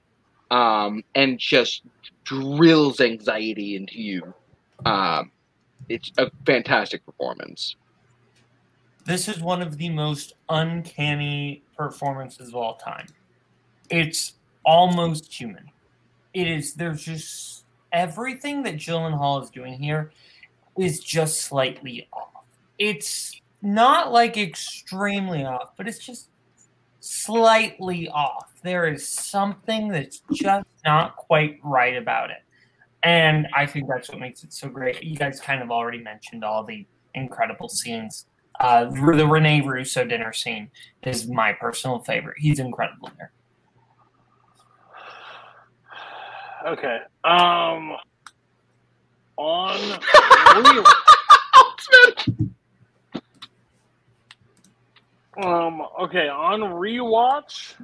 um, 0.51 1.03
and 1.15 1.39
just 1.39 1.83
drills 2.25 3.01
anxiety 3.01 3.75
into 3.75 4.01
you. 4.01 4.35
Um, 4.85 5.33
it's 5.89 6.13
a 6.19 6.31
fantastic 6.47 7.05
performance. 7.05 7.77
This 9.05 9.27
is 9.27 9.41
one 9.41 9.63
of 9.63 9.79
the 9.79 9.89
most 9.89 10.35
uncanny 10.49 11.65
performances 11.77 12.49
of 12.49 12.55
all 12.55 12.77
time. 12.77 13.07
It's 13.91 14.35
almost 14.65 15.33
human. 15.33 15.72
It 16.35 16.49
is, 16.49 16.75
there's 16.75 17.05
just 17.05 17.65
everything 17.93 18.63
that 18.63 18.77
Gyllenhaal 18.77 19.43
is 19.43 19.51
doing 19.51 19.75
here 19.75 20.13
is 20.79 21.01
just 21.01 21.43
slightly 21.43 22.09
off. 22.13 22.47
It's 22.79 23.41
not 23.61 24.13
like 24.13 24.37
extremely 24.37 25.45
off, 25.45 25.73
but 25.77 25.87
it's 25.87 25.99
just 25.99 26.29
slightly 27.01 28.09
off. 28.09 28.53
There 28.63 28.87
is 28.87 29.07
something 29.07 29.89
that's 29.89 30.23
just 30.33 30.67
not 30.85 31.17
quite 31.17 31.59
right 31.63 31.97
about 31.97 32.31
it. 32.31 32.39
And 33.03 33.49
I 33.55 33.67
think 33.67 33.89
that's 33.89 34.09
what 34.09 34.21
makes 34.21 34.45
it 34.45 34.53
so 34.53 34.69
great. 34.69 35.03
You 35.03 35.17
guys 35.17 35.41
kind 35.41 35.63
of 35.63 35.71
already 35.71 35.99
mentioned 35.99 36.45
all 36.45 36.65
the 36.65 36.87
incredible 37.15 37.69
scenes. 37.69 38.27
Uh, 38.61 38.85
the 38.85 39.27
Rene 39.27 39.63
Russo 39.63 40.05
dinner 40.05 40.33
scene 40.33 40.71
is 41.03 41.27
my 41.27 41.53
personal 41.53 41.99
favorite. 42.01 42.37
He's 42.39 42.61
incredible 42.61 43.11
there. 43.19 43.33
Okay. 46.67 46.99
Um. 47.25 47.93
On. 49.37 49.99
um. 55.43 55.83
Okay. 56.03 56.29
On 56.29 56.61
rewatch, 56.61 57.75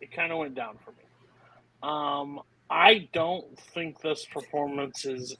it 0.00 0.12
kind 0.12 0.32
of 0.32 0.38
went 0.38 0.54
down 0.54 0.76
for 0.84 0.92
me. 0.92 1.04
Um. 1.82 2.40
I 2.68 3.08
don't 3.12 3.58
think 3.74 4.00
this 4.00 4.26
performance 4.26 5.04
is. 5.04 5.36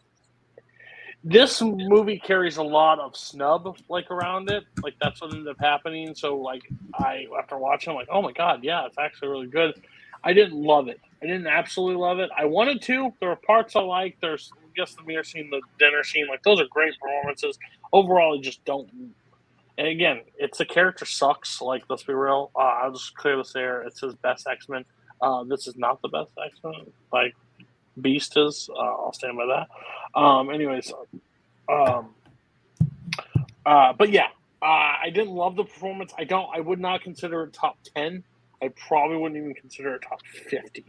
This 1.28 1.60
movie 1.60 2.20
carries 2.20 2.56
a 2.56 2.62
lot 2.62 3.00
of 3.00 3.16
snub 3.16 3.76
like 3.88 4.12
around 4.12 4.48
it. 4.48 4.62
Like 4.80 4.94
that's 5.02 5.20
what 5.20 5.32
ended 5.32 5.48
up 5.48 5.56
happening. 5.58 6.14
So 6.14 6.36
like 6.36 6.62
I 6.94 7.26
after 7.36 7.58
watching, 7.58 7.90
I'm 7.90 7.96
like, 7.96 8.06
oh 8.12 8.22
my 8.22 8.30
god, 8.30 8.62
yeah, 8.62 8.86
it's 8.86 8.96
actually 8.96 9.28
really 9.28 9.48
good. 9.48 9.74
I 10.22 10.32
didn't 10.32 10.62
love 10.62 10.86
it. 10.86 11.00
I 11.20 11.26
didn't 11.26 11.48
absolutely 11.48 12.00
love 12.00 12.20
it. 12.20 12.30
I 12.38 12.44
wanted 12.44 12.80
to. 12.82 13.12
There 13.18 13.28
are 13.28 13.36
parts 13.36 13.74
I 13.74 13.80
like. 13.80 14.16
There's 14.20 14.52
just 14.76 14.98
the 14.98 15.02
mirror 15.02 15.24
scene, 15.24 15.50
the 15.50 15.60
dinner 15.80 16.04
scene. 16.04 16.28
Like 16.28 16.44
those 16.44 16.60
are 16.60 16.66
great 16.70 16.94
performances. 17.00 17.58
Overall, 17.92 18.38
I 18.38 18.40
just 18.40 18.64
don't. 18.64 18.88
And 19.78 19.88
again, 19.88 20.20
it's 20.38 20.58
the 20.58 20.64
character 20.64 21.06
sucks. 21.06 21.60
Like 21.60 21.82
let's 21.88 22.04
be 22.04 22.14
real. 22.14 22.52
Uh, 22.54 22.60
I'll 22.60 22.92
just 22.92 23.16
clear 23.16 23.36
this 23.36 23.56
air. 23.56 23.82
It's 23.82 24.00
his 24.00 24.14
best 24.14 24.46
X 24.46 24.68
Men. 24.68 24.84
Uh, 25.20 25.42
this 25.42 25.66
is 25.66 25.74
not 25.76 26.00
the 26.02 26.08
best 26.08 26.30
X 26.40 26.56
Men. 26.62 26.86
Like 27.12 27.34
Beast 28.00 28.36
is. 28.36 28.70
Uh, 28.72 28.78
I'll 28.78 29.12
stand 29.12 29.36
by 29.36 29.46
that. 29.46 29.68
Um, 30.16 30.50
anyways, 30.50 30.92
um, 31.68 32.14
uh, 33.66 33.92
but 33.92 34.10
yeah, 34.10 34.28
uh, 34.62 34.64
I 35.04 35.10
didn't 35.12 35.34
love 35.34 35.56
the 35.56 35.64
performance. 35.64 36.12
I 36.18 36.24
don't. 36.24 36.48
I 36.54 36.60
would 36.60 36.80
not 36.80 37.02
consider 37.02 37.44
it 37.44 37.52
top 37.52 37.78
ten. 37.94 38.24
I 38.62 38.68
probably 38.68 39.18
wouldn't 39.18 39.38
even 39.38 39.54
consider 39.54 39.94
it 39.94 40.02
top 40.08 40.20
fifty. 40.26 40.86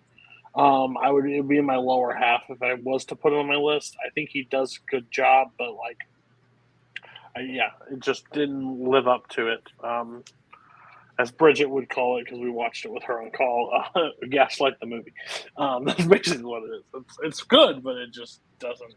Um, 0.55 0.97
I 0.97 1.11
would 1.11 1.25
it 1.25 1.41
would 1.41 1.49
be 1.49 1.57
in 1.57 1.65
my 1.65 1.75
lower 1.75 2.13
half 2.13 2.43
if 2.49 2.63
I 2.63 2.75
was 2.75 3.05
to 3.05 3.15
put 3.15 3.33
it 3.33 3.35
on 3.37 3.47
my 3.47 3.55
list. 3.55 3.97
I 4.03 4.09
think 4.09 4.29
he 4.31 4.43
does 4.43 4.79
a 4.79 4.89
good 4.89 5.11
job, 5.11 5.51
but 5.57 5.75
like, 5.75 5.99
I, 7.35 7.41
yeah, 7.41 7.71
it 7.91 7.99
just 7.99 8.29
didn't 8.31 8.79
live 8.79 9.07
up 9.07 9.27
to 9.29 9.49
it. 9.49 9.63
Um, 9.83 10.23
as 11.19 11.31
Bridget 11.31 11.69
would 11.69 11.89
call 11.89 12.17
it, 12.17 12.25
because 12.25 12.39
we 12.39 12.49
watched 12.49 12.85
it 12.85 12.91
with 12.91 13.03
her 13.03 13.21
on 13.21 13.31
call, 13.31 13.83
uh, 13.95 14.09
gaslight 14.29 14.79
the 14.79 14.85
movie. 14.85 15.13
Um, 15.57 15.83
that's 15.85 16.05
basically 16.05 16.43
what 16.45 16.63
it 16.63 16.71
is. 16.77 16.83
It's, 16.95 17.17
it's 17.23 17.43
good, 17.43 17.83
but 17.83 17.97
it 17.97 18.11
just 18.11 18.41
doesn't. 18.59 18.95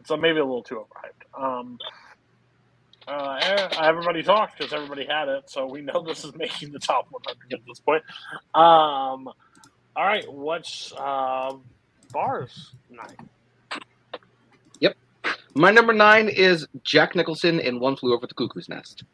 It's 0.00 0.10
maybe 0.10 0.38
a 0.38 0.44
little 0.44 0.62
too 0.62 0.84
overhyped. 0.84 1.42
Um, 1.42 1.78
uh, 3.06 3.38
eh, 3.40 3.68
everybody 3.80 4.22
talked 4.22 4.58
because 4.58 4.72
everybody 4.72 5.06
had 5.06 5.28
it, 5.28 5.48
so 5.48 5.66
we 5.66 5.80
know 5.80 6.02
this 6.06 6.24
is 6.24 6.34
making 6.34 6.72
the 6.72 6.78
top 6.78 7.06
100 7.10 7.52
at 7.52 7.66
this 7.66 7.80
point. 7.80 8.02
Um, 8.54 9.28
all 9.96 10.04
right, 10.04 10.30
what's 10.30 10.92
uh, 10.96 11.54
Barr's 12.12 12.72
nine? 12.90 13.28
Yep. 14.80 14.96
My 15.54 15.70
number 15.70 15.92
nine 15.92 16.28
is 16.28 16.66
Jack 16.84 17.16
Nicholson 17.16 17.60
in 17.60 17.80
One 17.80 17.96
Flew 17.96 18.14
Over 18.14 18.26
the 18.26 18.34
Cuckoo's 18.34 18.68
Nest. 18.68 19.04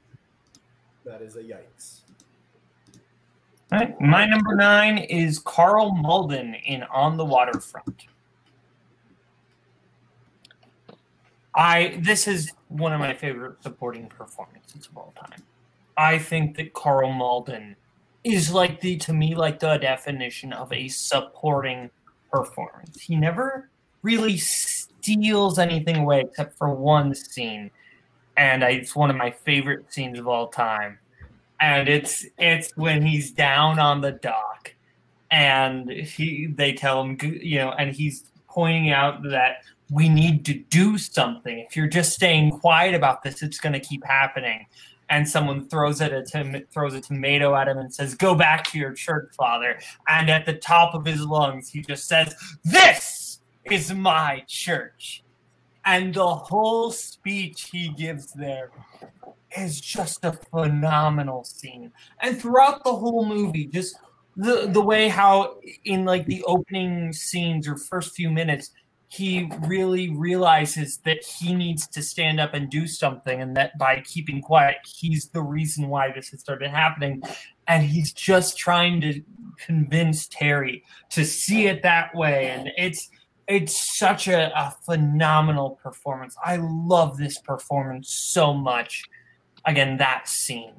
That 1.05 1.22
is 1.22 1.37
a 1.37 1.41
yikes. 1.43 2.01
All 3.72 3.78
right. 3.78 4.01
My 4.01 4.26
number 4.26 4.55
nine 4.55 4.99
is 4.99 5.39
Karl 5.39 5.93
Malden 5.93 6.55
in 6.55 6.82
On 6.85 7.16
the 7.16 7.24
Waterfront. 7.24 8.07
I 11.55 11.99
this 12.01 12.27
is 12.27 12.53
one 12.69 12.93
of 12.93 13.01
my 13.01 13.15
favorite 13.15 13.63
supporting 13.63 14.09
performances 14.09 14.87
of 14.87 14.97
all 14.97 15.15
time. 15.17 15.43
I 15.97 16.19
think 16.19 16.57
that 16.57 16.73
Karl 16.73 17.13
Malden 17.13 17.77
is 18.25 18.53
like 18.53 18.81
the 18.81 18.97
to 18.99 19.13
me 19.13 19.35
like 19.35 19.61
the 19.61 19.77
definition 19.77 20.53
of 20.53 20.73
a 20.73 20.89
supporting 20.89 21.91
performance. 22.33 23.01
He 23.01 23.17
never 23.17 23.69
really 24.03 24.37
steals 24.37 25.59
anything 25.59 25.97
away 25.97 26.23
except 26.23 26.59
for 26.59 26.75
one 26.75 27.15
scene, 27.15 27.71
and 28.37 28.63
it's 28.63 28.97
one 28.97 29.11
of 29.11 29.17
my 29.17 29.31
favorite 29.31 29.93
scenes 29.93 30.19
of 30.19 30.27
all 30.27 30.49
time. 30.49 30.99
And 31.61 31.89
it's 31.89 32.27
it's 32.39 32.77
when 32.77 33.03
he's 33.03 33.31
down 33.31 33.79
on 33.79 34.01
the 34.01 34.13
dock, 34.13 34.75
and 35.31 35.89
he 35.89 36.47
they 36.47 36.73
tell 36.73 37.03
him 37.03 37.19
you 37.23 37.59
know, 37.59 37.71
and 37.73 37.95
he's 37.95 38.25
pointing 38.49 38.91
out 38.91 39.23
that 39.25 39.65
we 39.91 40.09
need 40.09 40.45
to 40.47 40.55
do 40.55 40.99
something. 40.99 41.59
If 41.59 41.76
you're 41.76 41.89
just 41.89 42.12
staying 42.12 42.53
quiet 42.53 42.95
about 42.95 43.22
this, 43.22 43.43
it's 43.43 43.59
going 43.59 43.74
to 43.74 43.80
keep 43.80 44.05
happening. 44.05 44.66
And 45.11 45.28
someone 45.28 45.68
throws 45.68 46.01
it 46.01 46.12
a 46.12 46.22
tom- 46.22 46.64
throws 46.72 46.95
a 46.95 47.01
tomato 47.01 47.55
at 47.55 47.68
him 47.68 47.76
and 47.76 47.93
says, 47.93 48.14
"Go 48.14 48.35
back 48.35 48.64
to 48.70 48.78
your 48.78 48.93
church, 48.93 49.35
father." 49.37 49.78
And 50.09 50.30
at 50.30 50.47
the 50.47 50.55
top 50.55 50.95
of 50.95 51.05
his 51.05 51.20
lungs, 51.20 51.68
he 51.68 51.82
just 51.82 52.09
says, 52.09 52.35
"This 52.64 53.41
is 53.64 53.93
my 53.93 54.45
church." 54.49 55.22
And 55.85 56.14
the 56.14 56.26
whole 56.26 56.91
speech 56.91 57.68
he 57.70 57.91
gives 57.91 58.32
there 58.32 58.70
is 59.57 59.80
just 59.80 60.24
a 60.24 60.32
phenomenal 60.32 61.45
scene. 61.45 61.93
And 62.20 62.41
throughout 62.41 62.82
the 62.85 62.97
whole 62.97 63.26
movie, 63.26 63.66
just 63.66 63.97
the 64.37 64.68
the 64.72 64.80
way 64.80 65.09
how 65.09 65.59
in 65.85 66.05
like 66.05 66.26
the 66.26 66.43
opening 66.45 67.12
scenes 67.12 67.68
or 67.68 67.76
first 67.76 68.14
few 68.14 68.30
minutes 68.30 68.70
he 69.15 69.49
really 69.61 70.11
realizes 70.11 70.99
that 71.05 71.25
he 71.25 71.55
needs 71.55 71.87
to 71.87 72.03
stand 72.03 72.41
up 72.41 72.53
and 72.53 72.69
do 72.69 72.87
something 72.87 73.41
and 73.41 73.57
that 73.57 73.79
by 73.79 74.03
keeping 74.05 74.43
quiet 74.43 74.77
he's 74.85 75.29
the 75.29 75.43
reason 75.43 75.89
why 75.89 76.11
this 76.11 76.31
has 76.31 76.41
started 76.41 76.71
happening. 76.71 77.23
And 77.69 77.85
he's 77.85 78.12
just 78.12 78.59
trying 78.59 79.01
to 79.03 79.23
convince 79.65 80.27
terry 80.27 80.83
to 81.11 81.25
see 81.25 81.67
it 81.67 81.83
that 81.83 82.15
way. 82.15 82.51
And 82.51 82.71
it's 82.77 83.09
it's 83.47 83.97
such 83.97 84.27
a, 84.27 84.51
a 84.59 84.75
phenomenal 84.85 85.79
performance. 85.83 86.35
I 86.45 86.57
love 86.57 87.17
this 87.17 87.39
performance 87.39 88.12
so 88.12 88.53
much. 88.53 89.05
Again 89.65 89.97
that 89.99 90.29
scene 90.29 90.75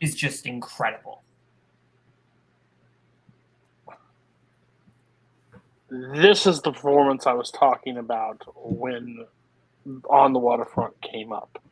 is 0.00 0.14
just 0.14 0.46
incredible 0.46 1.22
this 5.90 6.46
is 6.46 6.60
the 6.60 6.72
performance 6.72 7.26
I 7.26 7.32
was 7.32 7.50
talking 7.50 7.96
about 7.96 8.42
when 8.54 9.24
on 10.10 10.32
the 10.32 10.38
waterfront 10.38 11.00
came 11.00 11.32
up. 11.32 11.62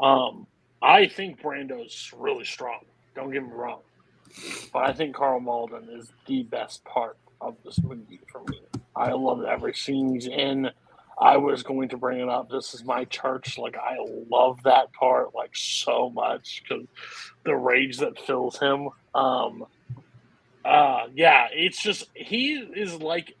Um, 0.00 0.46
I 0.82 1.06
think 1.06 1.42
Brando's 1.42 2.12
really 2.16 2.44
strong. 2.44 2.80
Don't 3.14 3.30
get 3.30 3.42
me 3.42 3.50
wrong, 3.52 3.80
but 4.72 4.84
I 4.84 4.92
think 4.92 5.14
Karl 5.14 5.40
Malden 5.40 5.88
is 5.90 6.12
the 6.26 6.42
best 6.44 6.84
part 6.84 7.16
of 7.40 7.56
this 7.64 7.78
movie 7.82 8.20
for 8.30 8.42
me. 8.48 8.60
I 8.96 9.12
love 9.12 9.44
every 9.44 9.74
scene 9.74 10.14
he's 10.14 10.26
in. 10.26 10.70
I 11.20 11.36
was 11.36 11.62
going 11.62 11.90
to 11.90 11.96
bring 11.96 12.20
it 12.20 12.28
up. 12.28 12.50
This 12.50 12.74
is 12.74 12.84
my 12.84 13.04
church. 13.04 13.56
Like 13.56 13.76
I 13.76 13.96
love 14.30 14.62
that 14.64 14.92
part 14.92 15.34
like 15.34 15.54
so 15.54 16.10
much 16.10 16.62
because 16.62 16.86
the 17.44 17.54
rage 17.54 17.98
that 17.98 18.18
fills 18.18 18.58
him. 18.58 18.88
Um, 19.14 19.64
uh, 20.64 21.06
yeah, 21.14 21.48
it's 21.52 21.82
just 21.82 22.08
he 22.14 22.54
is 22.54 22.94
like 22.94 23.34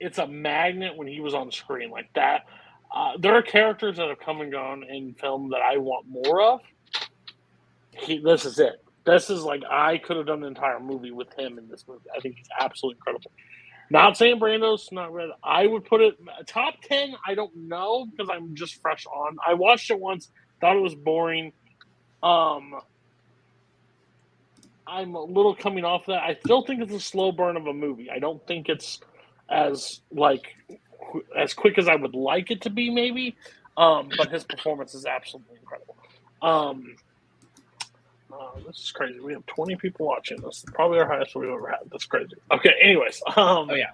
it's 0.00 0.18
a 0.18 0.26
magnet 0.26 0.96
when 0.96 1.08
he 1.08 1.20
was 1.20 1.34
on 1.34 1.50
screen 1.52 1.90
like 1.90 2.10
that. 2.14 2.42
Uh, 2.94 3.12
there 3.18 3.34
are 3.34 3.42
characters 3.42 3.96
that 3.96 4.08
have 4.08 4.20
come 4.20 4.40
and 4.40 4.52
gone 4.52 4.84
in 4.84 5.14
film 5.14 5.50
that 5.50 5.60
I 5.60 5.78
want 5.78 6.06
more 6.08 6.42
of. 6.42 6.60
He, 7.92 8.18
this 8.18 8.44
is 8.44 8.58
it. 8.58 8.82
This 9.04 9.30
is 9.30 9.42
like 9.42 9.62
I 9.70 9.98
could 9.98 10.16
have 10.16 10.26
done 10.26 10.42
an 10.42 10.48
entire 10.48 10.80
movie 10.80 11.10
with 11.10 11.28
him 11.38 11.58
in 11.58 11.68
this 11.68 11.84
movie. 11.88 12.04
I 12.16 12.20
think 12.20 12.36
he's 12.36 12.48
absolutely 12.60 12.98
incredible. 12.98 13.32
Not 13.90 14.16
saying 14.16 14.38
Brando's 14.38 14.88
not 14.92 15.12
red. 15.12 15.30
I 15.42 15.66
would 15.66 15.84
put 15.84 16.02
it 16.02 16.14
top 16.46 16.74
ten. 16.82 17.14
I 17.26 17.34
don't 17.34 17.54
know 17.56 18.06
because 18.10 18.28
I'm 18.32 18.54
just 18.54 18.80
fresh 18.82 19.06
on. 19.06 19.36
I 19.46 19.54
watched 19.54 19.90
it 19.90 19.98
once, 19.98 20.30
thought 20.60 20.76
it 20.76 20.82
was 20.82 20.94
boring. 20.94 21.52
Um, 22.22 22.74
I'm 24.88 25.14
a 25.14 25.22
little 25.22 25.54
coming 25.54 25.84
off 25.84 26.06
that. 26.06 26.22
I 26.22 26.34
still 26.44 26.62
think 26.62 26.80
it's 26.82 26.92
a 26.92 27.00
slow 27.00 27.30
burn 27.32 27.56
of 27.56 27.66
a 27.66 27.72
movie. 27.72 28.10
I 28.10 28.18
don't 28.18 28.44
think 28.46 28.68
it's 28.68 29.00
as 29.50 30.00
like 30.10 30.56
qu- 31.12 31.24
as 31.36 31.52
quick 31.54 31.78
as 31.78 31.88
I 31.88 31.94
would 31.94 32.14
like 32.14 32.50
it 32.50 32.62
to 32.62 32.70
be, 32.70 32.90
maybe. 32.90 33.36
Um, 33.76 34.10
but 34.16 34.30
his 34.30 34.44
performance 34.44 34.94
is 34.94 35.06
absolutely 35.06 35.56
incredible. 35.60 35.96
Um, 36.42 36.96
uh, 38.32 38.60
this 38.66 38.78
is 38.78 38.90
crazy. 38.92 39.20
We 39.20 39.32
have 39.32 39.46
20 39.46 39.76
people 39.76 40.06
watching. 40.06 40.40
This 40.40 40.58
is 40.58 40.64
probably 40.74 40.98
our 40.98 41.06
highest 41.06 41.34
we've 41.34 41.48
ever 41.48 41.68
had. 41.68 41.80
That's 41.90 42.04
crazy. 42.04 42.34
Okay. 42.50 42.72
Anyways. 42.80 43.22
Um, 43.36 43.70
Oh 43.70 43.74
yeah. 43.74 43.90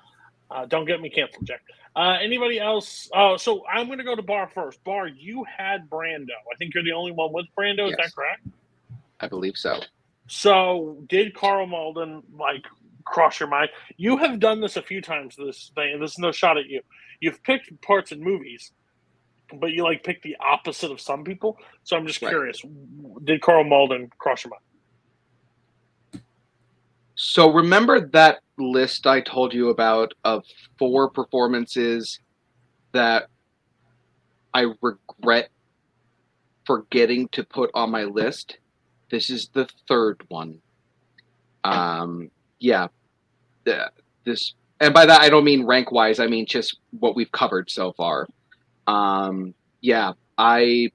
uh, 0.51 0.67
don't 0.67 0.85
get 0.87 1.01
me 1.01 1.11
canceled, 1.11 1.47
Jack. 1.47 1.63
Uh, 1.97 2.17
anybody 2.21 2.59
else? 2.59 3.09
Uh, 3.15 3.37
so 3.39 3.65
I'm 3.67 3.87
going 3.87 3.99
to 3.99 4.05
go 4.05 4.17
to 4.17 4.23
Barr 4.23 4.49
first. 4.53 4.83
Barr, 4.85 5.07
you 5.07 5.45
had 5.45 5.89
Brando. 5.89 6.31
I 6.53 6.57
think 6.59 6.75
you're 6.75 6.83
the 6.85 6.93
only 6.93 7.13
one 7.13 7.33
with 7.33 7.47
Brando. 7.57 7.89
Is 7.91 7.97
that 7.97 8.15
correct? 8.15 8.43
I 9.21 9.29
believe 9.29 9.57
so. 9.57 9.81
So 10.29 11.05
did 11.09 11.35
Karl 11.35 11.67
Malden 11.67 12.23
like 12.39 12.65
cross 13.05 13.41
your 13.41 13.49
mind? 13.49 13.71
You 13.97 14.17
have 14.19 14.41
done 14.41 14.61
this 14.61 14.77
a 14.77 14.83
few 14.83 15.01
times. 15.03 15.37
This 15.37 15.71
thing, 15.75 15.93
and 15.95 16.03
this 16.03 16.13
is 16.13 16.19
no 16.19 16.33
shot 16.33 16.59
at 16.59 16.67
you. 16.67 16.81
You've 17.21 17.43
picked 17.43 17.71
parts 17.83 18.13
in 18.13 18.23
movies, 18.23 18.73
but 19.61 19.73
you 19.73 19.85
like 19.85 20.05
pick 20.05 20.23
the 20.23 20.37
opposite 20.41 20.91
of 20.91 21.01
some 21.01 21.25
people. 21.25 21.59
So 21.85 21.97
I'm 21.97 22.07
just 22.07 22.23
Right. 22.23 22.31
curious: 22.31 22.63
Did 23.25 23.43
Karl 23.43 23.65
Malden 23.65 24.11
cross 24.19 24.45
your 24.45 24.51
mind? 24.51 24.63
So 27.17 27.53
remember 27.53 28.09
that 28.11 28.41
list 28.59 29.07
I 29.07 29.21
told 29.21 29.55
you 29.55 29.69
about 29.71 30.13
of 30.25 30.45
four 30.79 31.11
performances 31.11 32.19
that 32.93 33.29
I 34.55 34.67
regret 34.83 35.51
forgetting 36.67 37.29
to 37.33 37.45
put 37.45 37.71
on 37.75 37.91
my 37.91 38.05
list. 38.05 38.59
This 39.11 39.31
is 39.31 39.49
the 39.53 39.69
third 39.89 40.23
one. 40.29 40.61
Um, 41.63 42.31
yeah, 42.59 42.89
the, 43.65 43.91
this, 44.25 44.55
and 44.81 44.93
by 44.93 45.07
that 45.07 45.21
I 45.21 45.29
don't 45.29 45.45
mean 45.45 45.65
rank 45.65 45.93
wise. 45.93 46.21
I 46.21 46.27
mean 46.27 46.47
just 46.47 46.79
what 46.99 47.17
we've 47.17 47.33
covered 47.33 47.71
so 47.71 47.93
far. 47.93 48.29
Um, 48.87 49.55
yeah, 49.81 50.13
I, 50.37 50.91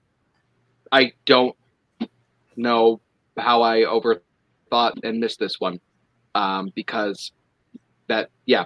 I 0.92 1.14
don't 1.26 1.56
know 2.56 3.00
how 3.38 3.62
I 3.62 3.82
overthought 3.82 5.04
and 5.04 5.20
missed 5.20 5.40
this 5.40 5.60
one 5.60 5.80
um, 6.36 6.72
because 6.76 7.32
that 8.10 8.30
yeah 8.46 8.66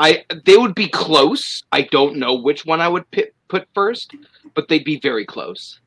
i 0.00 0.24
they 0.44 0.56
would 0.56 0.74
be 0.74 0.88
close 0.88 1.62
i 1.70 1.82
don't 1.82 2.16
know 2.16 2.34
which 2.34 2.66
one 2.66 2.80
i 2.80 2.88
would 2.88 3.08
pit, 3.12 3.34
put 3.46 3.68
first 3.72 4.12
but 4.54 4.66
they'd 4.68 4.84
be 4.84 4.98
very 4.98 5.24
close 5.24 5.78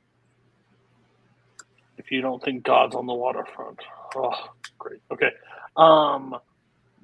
If 2.10 2.14
you 2.14 2.22
don't 2.22 2.44
think 2.44 2.64
God's 2.64 2.96
on 2.96 3.06
the 3.06 3.14
waterfront, 3.14 3.78
oh, 4.16 4.34
great. 4.80 5.00
Okay, 5.12 5.30
um, 5.78 6.36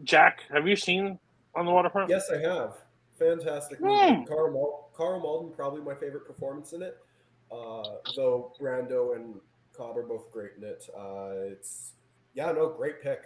Jack, 0.03 0.39
have 0.51 0.67
you 0.67 0.75
seen 0.75 1.19
on 1.53 1.67
the 1.67 1.71
waterfront? 1.71 2.09
Yes, 2.09 2.31
I 2.31 2.39
have. 2.39 2.73
fantastic 3.19 3.79
movie. 3.79 4.25
Karl, 4.25 4.51
Mal- 4.51 4.89
Karl 4.97 5.19
Malden, 5.19 5.53
probably 5.55 5.81
my 5.81 5.93
favorite 5.93 6.25
performance 6.25 6.73
in 6.73 6.81
it. 6.81 6.97
Uh, 7.51 7.83
though 8.15 8.51
Brando 8.59 9.15
and 9.15 9.35
Cobb 9.77 9.95
are 9.95 10.01
both 10.01 10.31
great 10.31 10.53
in 10.57 10.63
it. 10.63 10.89
Uh, 10.97 11.51
it's 11.51 11.91
yeah, 12.33 12.51
no, 12.51 12.69
great 12.69 13.03
pick. 13.03 13.25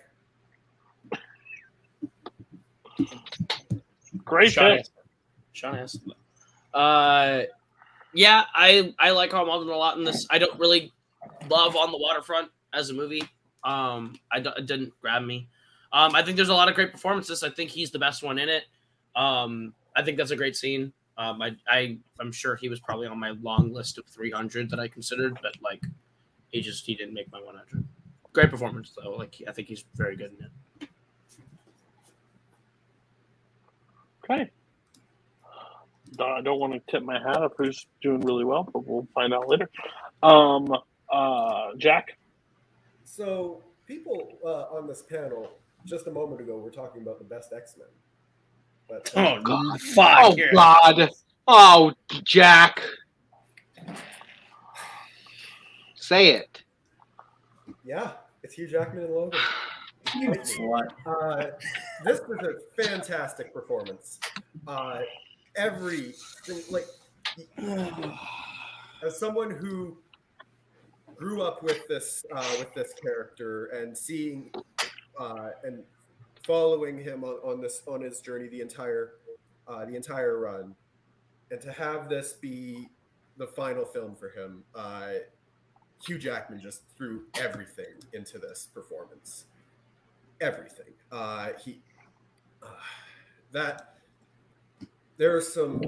Great 4.25 4.51
Sean 4.51 4.77
pick. 4.79 4.87
Sean 5.53 5.75
has. 5.75 5.97
Uh, 6.73 7.43
yeah, 8.13 8.43
I 8.53 8.93
I 8.99 9.11
like 9.11 9.29
Carl 9.29 9.45
Malden 9.45 9.69
a 9.69 9.77
lot 9.77 9.97
in 9.97 10.03
this. 10.03 10.27
I 10.29 10.39
don't 10.39 10.59
really 10.59 10.91
love 11.49 11.75
On 11.75 11.91
the 11.91 11.97
Waterfront 11.97 12.49
as 12.73 12.89
a 12.89 12.93
movie. 12.93 13.23
Um, 13.63 14.15
I 14.31 14.39
it 14.39 14.65
didn't 14.65 14.93
grab 15.01 15.23
me. 15.23 15.49
Um, 15.91 16.15
I 16.15 16.21
think 16.21 16.37
there's 16.37 16.49
a 16.49 16.53
lot 16.53 16.69
of 16.69 16.75
great 16.75 16.91
performances. 16.91 17.43
I 17.43 17.49
think 17.49 17.69
he's 17.69 17.91
the 17.91 17.99
best 17.99 18.23
one 18.23 18.37
in 18.37 18.47
it. 18.47 18.63
Um, 19.15 19.73
I 19.95 20.03
think 20.03 20.17
that's 20.17 20.31
a 20.31 20.35
great 20.35 20.55
scene. 20.55 20.93
Um, 21.17 21.41
I, 21.41 21.55
I 21.67 21.97
I'm 22.19 22.31
sure 22.31 22.55
he 22.55 22.69
was 22.69 22.79
probably 22.79 23.07
on 23.07 23.19
my 23.19 23.31
long 23.41 23.73
list 23.73 23.97
of 23.97 24.05
300 24.05 24.69
that 24.69 24.79
I 24.79 24.87
considered, 24.87 25.37
but 25.41 25.53
like 25.61 25.83
he 26.49 26.61
just 26.61 26.85
he 26.85 26.95
didn't 26.95 27.13
make 27.13 27.31
my 27.31 27.39
100. 27.39 27.85
Great 28.31 28.51
performance 28.51 28.93
though. 28.95 29.15
Like 29.15 29.35
I 29.47 29.51
think 29.51 29.67
he's 29.67 29.83
very 29.95 30.15
good 30.15 30.31
in 30.39 30.45
it. 30.45 30.89
Okay. 34.23 34.49
I 36.19 36.41
don't 36.41 36.59
want 36.59 36.73
to 36.73 36.91
tip 36.91 37.03
my 37.03 37.19
hat 37.19 37.41
up 37.41 37.53
who's 37.57 37.85
doing 38.01 38.21
really 38.21 38.43
well, 38.43 38.63
but 38.63 38.85
we'll 38.85 39.07
find 39.13 39.33
out 39.33 39.47
later. 39.47 39.69
Um, 40.23 40.67
uh, 41.11 41.71
Jack. 41.77 42.17
So 43.03 43.61
people 43.87 44.37
uh, 44.45 44.75
on 44.75 44.87
this 44.87 45.01
panel 45.01 45.49
just 45.85 46.07
a 46.07 46.11
moment 46.11 46.41
ago 46.41 46.57
were 46.57 46.69
talking 46.71 47.01
about 47.01 47.17
the 47.19 47.25
best 47.25 47.51
X 47.53 47.75
Men. 47.77 47.87
But 48.87 49.11
uh, 49.15 49.37
Oh 49.37 49.41
God. 49.41 49.81
fuck! 49.81 50.19
Oh 50.23 50.35
here. 50.35 50.51
God! 50.53 51.09
Oh, 51.47 51.93
Jack! 52.23 52.81
Say 55.95 56.29
it. 56.35 56.63
yeah, 57.83 58.11
it's 58.43 58.55
Hugh 58.55 58.67
Jackman 58.67 59.03
and 59.05 59.13
Logan. 59.13 59.39
What? 60.61 60.91
Uh, 61.05 61.45
this 62.03 62.19
was 62.27 62.39
a 62.39 62.81
fantastic 62.83 63.53
performance. 63.53 64.19
Uh, 64.67 65.01
every 65.55 66.15
like 66.71 66.87
as 69.03 69.19
someone 69.19 69.51
who 69.51 69.97
grew 71.19 71.41
up 71.41 71.61
with 71.61 71.85
this 71.87 72.25
uh, 72.33 72.55
with 72.57 72.73
this 72.73 72.93
character 72.93 73.65
and 73.67 73.95
seeing 73.95 74.51
uh, 75.19 75.49
and 75.65 75.83
following 76.43 76.97
him 76.97 77.23
on, 77.25 77.35
on 77.43 77.61
this 77.61 77.83
on 77.87 78.01
his 78.01 78.21
journey 78.21 78.47
the 78.47 78.61
entire 78.61 79.15
uh, 79.67 79.85
the 79.85 79.95
entire 79.95 80.39
run, 80.39 80.73
and 81.51 81.59
to 81.59 81.71
have 81.71 82.07
this 82.07 82.33
be 82.33 82.87
the 83.37 83.45
final 83.45 83.85
film 83.85 84.15
for 84.15 84.29
him, 84.29 84.63
uh, 84.73 85.11
Hugh 86.05 86.17
Jackman 86.17 86.59
just 86.59 86.83
threw 86.97 87.23
everything 87.39 87.95
into 88.13 88.39
this 88.39 88.67
performance. 88.73 89.45
Everything. 90.41 90.93
Uh, 91.11 91.49
he 91.63 91.81
uh, 92.63 92.67
that 93.51 93.95
there 95.17 95.35
are 95.35 95.41
some 95.41 95.81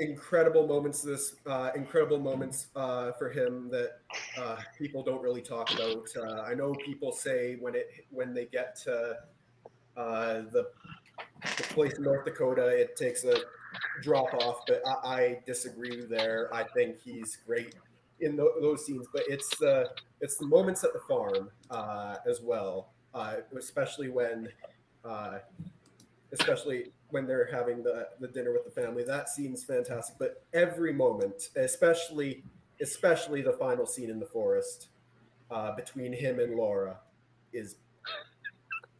incredible 0.00 0.66
moments 0.66 1.02
this 1.02 1.36
uh, 1.46 1.70
incredible 1.76 2.18
moments 2.18 2.68
uh, 2.74 3.12
for 3.12 3.28
him 3.28 3.68
that 3.70 3.98
uh, 4.38 4.56
people 4.78 5.02
don't 5.02 5.22
really 5.22 5.42
talk 5.42 5.72
about. 5.74 6.08
Uh, 6.16 6.42
i 6.42 6.54
know 6.54 6.72
people 6.84 7.12
say 7.12 7.56
when 7.60 7.74
it 7.74 7.88
when 8.10 8.32
they 8.34 8.46
get 8.46 8.74
to 8.74 9.14
uh, 9.96 10.40
the, 10.52 10.66
the 11.56 11.62
place 11.74 11.98
in 11.98 12.02
north 12.04 12.24
dakota 12.24 12.66
it 12.68 12.96
takes 12.96 13.24
a 13.24 13.36
drop 14.02 14.32
off 14.34 14.60
but 14.66 14.82
i, 15.04 15.14
I 15.16 15.38
disagree 15.46 16.04
there. 16.08 16.48
I 16.52 16.64
think 16.64 17.00
he's 17.04 17.38
great 17.46 17.74
in 18.20 18.36
tho- 18.36 18.54
those 18.60 18.86
scenes 18.86 19.06
but 19.12 19.22
it's 19.28 19.54
the 19.58 19.90
it's 20.22 20.36
the 20.36 20.46
moments 20.46 20.82
at 20.82 20.92
the 20.94 21.00
farm 21.00 21.50
uh, 21.70 22.16
as 22.26 22.40
well 22.40 22.92
especially 23.56 24.08
when 24.08 24.48
especially 26.32 26.92
when 27.10 27.26
they're 27.26 27.48
having 27.52 27.82
the, 27.82 28.08
the 28.20 28.28
dinner 28.28 28.52
with 28.52 28.64
the 28.64 28.70
family. 28.70 29.04
That 29.04 29.28
scene's 29.28 29.64
fantastic. 29.64 30.16
But 30.18 30.44
every 30.52 30.92
moment, 30.92 31.50
especially 31.56 32.42
especially 32.82 33.42
the 33.42 33.52
final 33.52 33.84
scene 33.86 34.08
in 34.08 34.18
the 34.18 34.26
forest 34.26 34.88
uh, 35.50 35.74
between 35.76 36.12
him 36.12 36.40
and 36.40 36.54
Laura, 36.54 36.98
is 37.52 37.76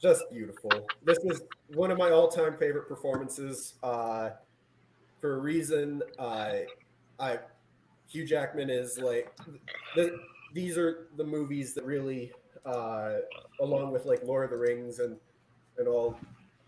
just 0.01 0.25
beautiful. 0.31 0.71
This 1.05 1.19
is 1.25 1.43
one 1.75 1.91
of 1.91 1.99
my 1.99 2.11
all-time 2.11 2.57
favorite 2.59 2.89
performances. 2.89 3.75
Uh, 3.83 4.31
for 5.21 5.37
a 5.37 5.39
reason, 5.39 6.03
uh, 6.19 6.53
I 7.19 7.39
Hugh 8.09 8.27
Jackman 8.27 8.71
is 8.71 8.99
like 8.99 9.37
the, 9.95 10.17
these 10.53 10.77
are 10.77 11.09
the 11.17 11.25
movies 11.25 11.75
that 11.75 11.85
really, 11.85 12.33
uh, 12.67 13.17
along 13.61 13.93
with 13.93 14.05
like 14.05 14.23
Lord 14.25 14.45
of 14.45 14.51
the 14.51 14.57
Rings 14.57 14.99
and 14.99 15.17
and 15.79 15.87
all 15.87 16.19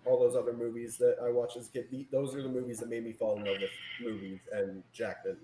all 0.05 0.19
those 0.19 0.37
other 0.37 0.53
movies 0.53 0.97
that 0.99 1.17
I 1.23 1.31
watched 1.31 1.57
as 1.57 1.69
a 1.69 1.71
kid. 1.71 2.07
Those 2.11 2.35
are 2.35 2.43
the 2.43 2.49
movies 2.49 2.81
that 2.81 2.89
made 2.89 3.05
me 3.05 3.13
fall 3.13 3.37
in 3.37 3.45
love 3.45 3.57
with 3.61 3.71
movies, 4.01 4.41
and 4.53 4.83
Jackman 4.93 5.37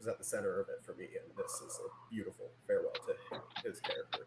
is 0.00 0.06
at 0.06 0.18
the 0.18 0.24
center 0.24 0.60
of 0.60 0.68
it 0.68 0.84
for 0.84 0.94
me. 0.94 1.04
And 1.04 1.36
this 1.36 1.52
is 1.54 1.78
a 1.84 2.12
beautiful 2.12 2.50
farewell 2.66 2.92
to 2.92 3.68
his 3.68 3.80
character. 3.80 4.26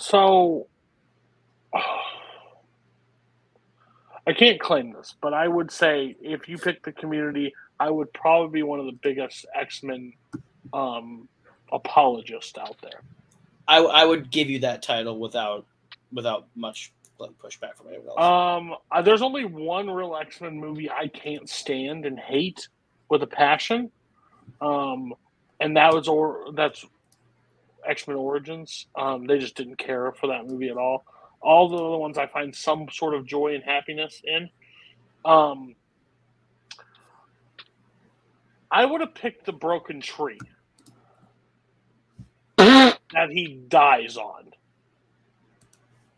So 0.00 0.68
I 4.26 4.32
can't 4.34 4.60
claim 4.60 4.92
this, 4.92 5.14
but 5.20 5.32
I 5.32 5.48
would 5.48 5.70
say 5.70 6.14
if 6.20 6.48
you 6.48 6.58
pick 6.58 6.84
the 6.84 6.92
community, 6.92 7.54
I 7.80 7.90
would 7.90 8.12
probably 8.12 8.60
be 8.60 8.62
one 8.62 8.78
of 8.78 8.86
the 8.86 8.92
biggest 8.92 9.46
X 9.54 9.82
Men 9.82 10.12
um, 10.72 11.28
apologists 11.72 12.58
out 12.58 12.76
there. 12.82 13.02
I, 13.68 13.78
I 13.78 14.04
would 14.04 14.30
give 14.30 14.48
you 14.48 14.60
that 14.60 14.82
title 14.82 15.18
without 15.18 15.66
without 16.10 16.46
much 16.56 16.90
like, 17.18 17.32
pushback 17.32 17.76
from 17.76 17.88
anyone 17.88 18.08
else. 18.08 18.18
Um, 18.18 18.74
uh, 18.90 19.02
there's 19.02 19.20
only 19.22 19.44
one 19.44 19.90
real 19.90 20.16
X 20.16 20.40
Men 20.40 20.58
movie 20.58 20.90
I 20.90 21.08
can't 21.08 21.48
stand 21.48 22.06
and 22.06 22.18
hate 22.18 22.68
with 23.10 23.22
a 23.22 23.26
passion, 23.26 23.90
um, 24.60 25.12
and 25.60 25.76
that 25.76 25.92
was 25.92 26.08
or 26.08 26.46
that's 26.54 26.84
X 27.86 28.08
Men 28.08 28.16
Origins. 28.16 28.86
Um, 28.96 29.26
they 29.26 29.38
just 29.38 29.54
didn't 29.54 29.76
care 29.76 30.12
for 30.12 30.28
that 30.28 30.46
movie 30.46 30.70
at 30.70 30.78
all. 30.78 31.04
All 31.40 31.68
the 31.68 31.76
other 31.76 31.98
ones 31.98 32.18
I 32.18 32.26
find 32.26 32.54
some 32.56 32.88
sort 32.90 33.14
of 33.14 33.26
joy 33.26 33.54
and 33.54 33.62
happiness 33.62 34.22
in. 34.24 34.48
Um, 35.24 35.74
I 38.70 38.84
would 38.84 39.00
have 39.00 39.14
picked 39.14 39.44
the 39.46 39.52
Broken 39.52 40.00
Tree 40.00 40.38
that 43.12 43.30
he 43.30 43.60
dies 43.68 44.16
on 44.16 44.52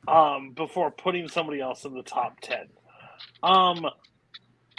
um, 0.08 0.52
before 0.52 0.90
putting 0.90 1.28
somebody 1.28 1.60
else 1.60 1.84
in 1.84 1.94
the 1.94 2.02
top 2.02 2.40
10. 2.40 2.66
Um, 3.42 3.86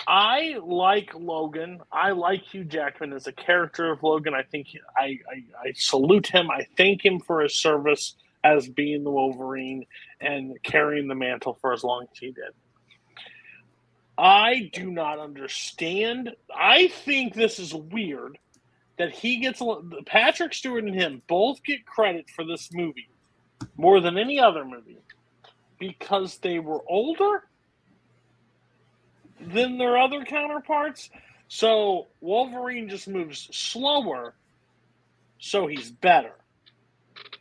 I 0.07 0.55
like 0.63 1.13
Logan. 1.13 1.81
I 1.91 2.11
like 2.11 2.41
Hugh 2.43 2.63
Jackman 2.63 3.13
as 3.13 3.27
a 3.27 3.31
character 3.31 3.91
of 3.91 4.03
Logan. 4.03 4.33
I 4.33 4.43
think 4.43 4.67
I, 4.97 5.03
I, 5.03 5.67
I 5.67 5.71
salute 5.75 6.27
him. 6.27 6.49
I 6.49 6.65
thank 6.75 7.05
him 7.05 7.19
for 7.19 7.41
his 7.41 7.55
service 7.55 8.15
as 8.43 8.67
being 8.67 9.03
the 9.03 9.11
Wolverine 9.11 9.85
and 10.19 10.57
carrying 10.63 11.07
the 11.07 11.15
mantle 11.15 11.57
for 11.61 11.73
as 11.73 11.83
long 11.83 12.07
as 12.11 12.17
he 12.17 12.27
did. 12.27 12.51
I 14.17 14.69
do 14.73 14.91
not 14.91 15.19
understand. 15.19 16.31
I 16.55 16.87
think 16.87 17.33
this 17.33 17.59
is 17.59 17.73
weird 17.73 18.37
that 19.01 19.11
he 19.11 19.37
gets 19.37 19.59
Patrick 20.05 20.53
Stewart 20.53 20.83
and 20.83 20.93
him 20.93 21.23
both 21.27 21.63
get 21.63 21.87
credit 21.87 22.29
for 22.29 22.45
this 22.45 22.69
movie 22.71 23.09
more 23.75 23.99
than 23.99 24.15
any 24.15 24.39
other 24.39 24.63
movie 24.63 24.99
because 25.79 26.37
they 26.37 26.59
were 26.59 26.81
older 26.87 27.45
than 29.39 29.79
their 29.79 29.97
other 29.97 30.23
counterparts. 30.23 31.09
So 31.47 32.09
Wolverine 32.19 32.89
just 32.89 33.07
moves 33.07 33.49
slower, 33.51 34.35
so 35.39 35.65
he's 35.65 35.89
better. 35.89 36.35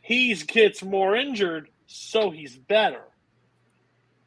He 0.01 0.33
gets 0.33 0.81
more 0.81 1.15
injured, 1.15 1.69
so 1.85 2.31
he's 2.31 2.57
better. 2.57 3.03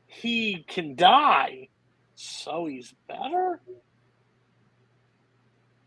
He 0.07 0.65
can 0.69 0.95
die, 0.95 1.67
so 2.15 2.67
he's 2.67 2.95
better. 3.09 3.61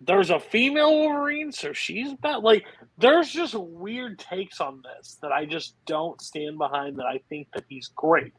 There's 0.07 0.29
a 0.29 0.39
female 0.39 0.97
Wolverine, 0.97 1.51
so 1.51 1.73
she's 1.73 2.13
better. 2.13 2.39
Like, 2.39 2.65
there's 2.97 3.29
just 3.29 3.53
weird 3.55 4.17
takes 4.17 4.61
on 4.61 4.81
this 4.81 5.17
that 5.21 5.33
I 5.33 5.45
just 5.45 5.75
don't 5.85 6.19
stand 6.21 6.57
behind. 6.57 6.97
That 6.97 7.05
I 7.05 7.19
think 7.29 7.49
that 7.53 7.65
he's 7.67 7.89
great. 7.89 8.33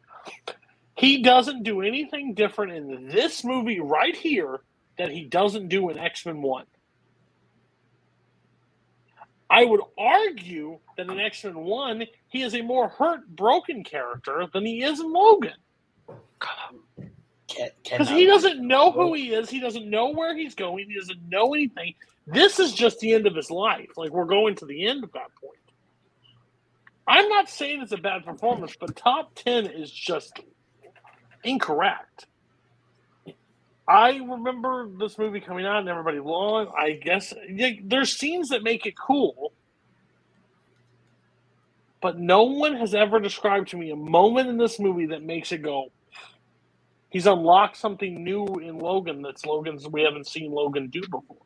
He 0.97 1.23
doesn't 1.23 1.63
do 1.65 1.83
anything 1.83 2.33
different 2.35 2.73
in 2.73 3.09
this 3.09 3.45
movie 3.45 3.81
right 3.81 4.17
here 4.17 4.61
that 4.97 5.11
he 5.11 5.25
doesn't 5.25 5.69
do 5.69 5.91
in 5.91 5.99
X 5.99 6.25
Men 6.25 6.41
1. 6.41 6.65
I 9.51 9.65
would 9.65 9.81
argue 9.97 10.79
that 10.97 11.09
in 11.09 11.21
X 11.21 11.45
Men 11.45 11.59
1, 11.59 12.05
he 12.29 12.43
is 12.43 12.55
a 12.55 12.63
more 12.63 12.89
hurt, 12.89 13.29
broken 13.29 13.85
character 13.85 14.47
than 14.53 14.65
he 14.65 14.83
is 14.83 15.01
in 15.01 15.13
Logan. 15.13 15.53
Can, 16.41 16.81
Because 17.93 18.09
he 18.11 18.27
doesn't 18.27 18.67
know 18.67 18.93
who 18.93 19.15
he 19.15 19.33
is. 19.35 19.51
He 19.51 19.61
doesn't 19.61 19.89
know 19.89 20.11
where 20.11 20.37
he's 20.37 20.55
going. 20.55 20.89
He 20.89 20.97
doesn't 20.97 21.29
know 21.29 21.55
anything. 21.55 21.95
This 22.27 22.61
is 22.61 22.73
just 22.75 23.01
the 23.01 23.15
end 23.15 23.27
of 23.27 23.37
his 23.37 23.51
life. 23.51 23.91
Like 23.97 24.13
we're 24.13 24.27
going 24.27 24.57
to 24.57 24.67
the 24.67 24.87
end 24.87 25.05
of 25.05 25.13
that 25.13 25.35
point. 25.43 25.55
I'm 27.07 27.29
not 27.29 27.51
saying 27.51 27.83
it's 27.83 27.93
a 27.93 27.99
bad 27.99 28.25
performance, 28.25 28.77
but 28.81 28.97
top 28.97 29.35
10 29.37 29.67
is 29.67 29.91
just 29.91 30.41
incorrect. 31.45 32.27
I 33.89 34.17
remember 34.19 34.89
this 34.89 35.19
movie 35.19 35.41
coming 35.41 35.67
out 35.67 35.81
and 35.81 35.89
everybody 35.89 36.21
long. 36.21 36.73
I 36.79 36.93
guess 36.93 37.35
yeah, 37.51 37.71
there's 37.85 38.17
scenes 38.17 38.51
that 38.51 38.63
make 38.63 38.87
it 38.87 38.95
cool, 38.99 39.53
but 42.03 42.19
no 42.19 42.45
one 42.45 42.77
has 42.77 42.95
ever 42.95 43.21
described 43.21 43.69
to 43.71 43.79
me 43.79 43.91
a 43.91 43.97
moment 43.97 44.49
in 44.49 44.59
this 44.59 44.81
movie 44.81 45.07
that 45.07 45.23
makes 45.23 45.53
it 45.53 45.63
go. 45.63 45.89
He's 47.11 47.27
unlocked 47.27 47.77
something 47.77 48.23
new 48.23 48.45
in 48.57 48.79
Logan 48.79 49.23
that's 49.23 49.47
Logan's 49.47 49.89
we 49.89 50.03
haven't 50.03 50.27
seen 50.27 50.53
Logan 50.53 50.89
do 50.89 51.01
before. 51.01 51.39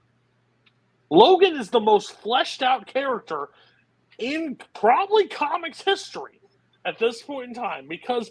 Logan 1.10 1.56
is 1.56 1.70
the 1.70 1.80
most 1.80 2.12
fleshed 2.20 2.62
out 2.62 2.86
character 2.86 3.48
in 4.18 4.56
probably 4.74 5.28
comics 5.28 5.80
history 5.82 6.40
at 6.84 6.98
this 6.98 7.22
point 7.22 7.48
in 7.50 7.54
time 7.54 7.86
because 7.86 8.30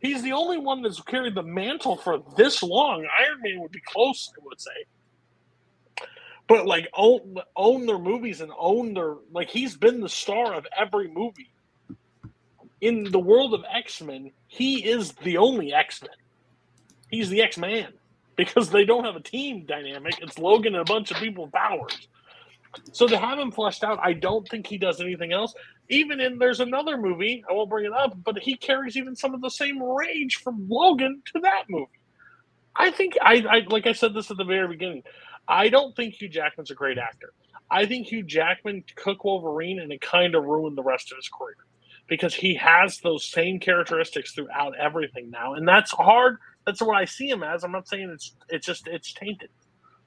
he's 0.00 0.22
the 0.22 0.32
only 0.32 0.58
one 0.58 0.82
that's 0.82 1.00
carried 1.00 1.34
the 1.34 1.42
mantle 1.42 1.96
for 1.96 2.22
this 2.36 2.62
long. 2.62 3.06
Iron 3.18 3.40
Man 3.42 3.60
would 3.60 3.72
be 3.72 3.82
close, 3.86 4.32
I 4.36 4.44
would 4.44 4.60
say. 4.60 6.06
But 6.48 6.66
like 6.66 6.88
own 6.94 7.36
own 7.54 7.86
their 7.86 7.98
movies 7.98 8.40
and 8.40 8.52
own 8.58 8.94
their 8.94 9.14
like 9.30 9.48
he's 9.48 9.76
been 9.76 10.00
the 10.00 10.08
star 10.08 10.54
of 10.54 10.66
every 10.76 11.08
movie. 11.08 11.50
In 12.80 13.04
the 13.04 13.20
world 13.20 13.54
of 13.54 13.64
X-Men, 13.72 14.32
he 14.48 14.84
is 14.84 15.12
the 15.12 15.36
only 15.36 15.72
X-Men. 15.72 16.10
He's 17.12 17.30
the 17.30 17.42
X-Man 17.42 17.94
because 18.36 18.70
they 18.70 18.86
don't 18.86 19.04
have 19.04 19.16
a 19.16 19.22
team 19.22 19.66
dynamic. 19.66 20.16
It's 20.22 20.38
Logan 20.38 20.76
and 20.76 20.82
a 20.82 20.92
bunch 20.92 21.12
of 21.12 21.18
people 21.18 21.46
with 21.46 21.54
powers. 21.54 22.08
So 22.92 23.08
to 23.08 23.18
have 23.18 23.38
him 23.38 23.52
fleshed 23.52 23.84
out, 23.84 24.00
I 24.02 24.14
don't 24.14 24.48
think 24.48 24.66
he 24.66 24.78
does 24.78 25.00
anything 25.00 25.32
else. 25.32 25.54
Even 25.90 26.20
in 26.20 26.38
there's 26.38 26.60
another 26.60 26.98
movie, 26.98 27.44
I 27.50 27.54
won't 27.54 27.70
bring 27.70 27.86
it 27.86 27.92
up, 27.94 28.14
but 28.24 28.38
he 28.40 28.56
carries 28.56 28.96
even 28.96 29.16
some 29.16 29.34
of 29.34 29.42
the 29.42 29.50
same 29.50 29.82
rage 29.82 30.36
from 30.44 30.68
Logan 30.70 31.22
to 31.34 31.40
that 31.42 31.64
movie. 31.70 31.90
I 32.76 32.90
think 32.92 33.14
I, 33.22 33.44
I 33.50 33.60
like 33.68 33.86
I 33.86 33.92
said 33.92 34.14
this 34.14 34.30
at 34.30 34.38
the 34.38 34.44
very 34.44 34.68
beginning. 34.68 35.04
I 35.48 35.70
don't 35.70 35.96
think 35.96 36.14
Hugh 36.14 36.30
Jackman's 36.30 36.72
a 36.72 36.76
great 36.76 36.98
actor. 36.98 37.34
I 37.70 37.86
think 37.86 38.08
Hugh 38.08 38.24
Jackman 38.24 38.84
took 39.02 39.24
Wolverine 39.24 39.80
and 39.80 39.92
it 39.92 40.00
kind 40.00 40.34
of 40.34 40.44
ruined 40.44 40.78
the 40.78 40.84
rest 40.84 41.12
of 41.12 41.18
his 41.18 41.28
career 41.28 41.56
because 42.08 42.34
he 42.34 42.56
has 42.56 42.98
those 43.00 43.24
same 43.30 43.60
characteristics 43.60 44.32
throughout 44.34 44.76
everything 44.78 45.30
now, 45.30 45.54
and 45.54 45.68
that's 45.68 45.92
hard. 45.92 46.38
That's 46.66 46.80
what 46.82 46.96
I 46.96 47.04
see 47.06 47.28
him 47.28 47.42
as. 47.42 47.64
I'm 47.64 47.72
not 47.72 47.88
saying 47.88 48.10
it's 48.14 48.36
it's 48.48 48.66
just 48.66 48.86
it's 48.88 49.12
tainted. 49.12 49.50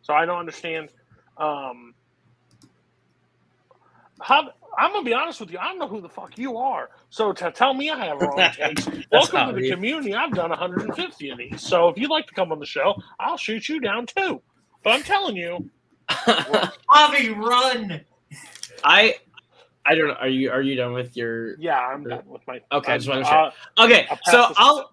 So 0.01 0.13
I 0.13 0.25
don't 0.25 0.39
understand. 0.39 0.89
Um, 1.37 1.93
how 4.21 4.49
I'm 4.77 4.91
gonna 4.93 5.03
be 5.05 5.13
honest 5.13 5.39
with 5.39 5.51
you. 5.51 5.59
I 5.59 5.65
don't 5.65 5.79
know 5.79 5.87
who 5.87 6.01
the 6.01 6.09
fuck 6.09 6.37
you 6.37 6.57
are. 6.57 6.89
So 7.09 7.33
to 7.33 7.51
tell 7.51 7.73
me 7.73 7.89
I 7.89 8.05
have 8.05 8.17
wrong 8.21 8.49
takes, 8.51 8.89
welcome 9.11 9.45
to 9.45 9.53
the 9.53 9.61
he- 9.61 9.69
community. 9.71 10.13
I've 10.15 10.33
done 10.33 10.49
150 10.49 11.29
of 11.29 11.37
these. 11.37 11.61
So 11.61 11.89
if 11.89 11.97
you'd 11.97 12.09
like 12.11 12.27
to 12.27 12.33
come 12.33 12.51
on 12.51 12.59
the 12.59 12.65
show, 12.65 12.95
I'll 13.19 13.37
shoot 13.37 13.69
you 13.69 13.79
down 13.79 14.05
too. 14.07 14.41
But 14.83 14.93
I'm 14.93 15.03
telling 15.03 15.35
you, 15.35 15.69
Bobby, 16.89 17.29
run! 17.31 18.01
I 18.83 19.15
I 19.85 19.95
don't 19.95 20.07
know. 20.07 20.13
Are 20.15 20.27
you 20.29 20.51
are 20.51 20.61
you 20.61 20.75
done 20.75 20.93
with 20.93 21.15
your 21.17 21.57
yeah, 21.59 21.79
I'm 21.79 22.03
done 22.07 22.23
with 22.27 22.41
my. 22.47 22.59
Okay, 22.71 22.93
I 22.93 22.97
just 22.97 23.09
want 23.09 23.25
to 23.25 23.31
Uh, 23.31 23.51
share. 23.77 23.85
Okay, 23.85 24.07
I'll 24.09 24.19
so 24.23 24.53
I'll, 24.57 24.91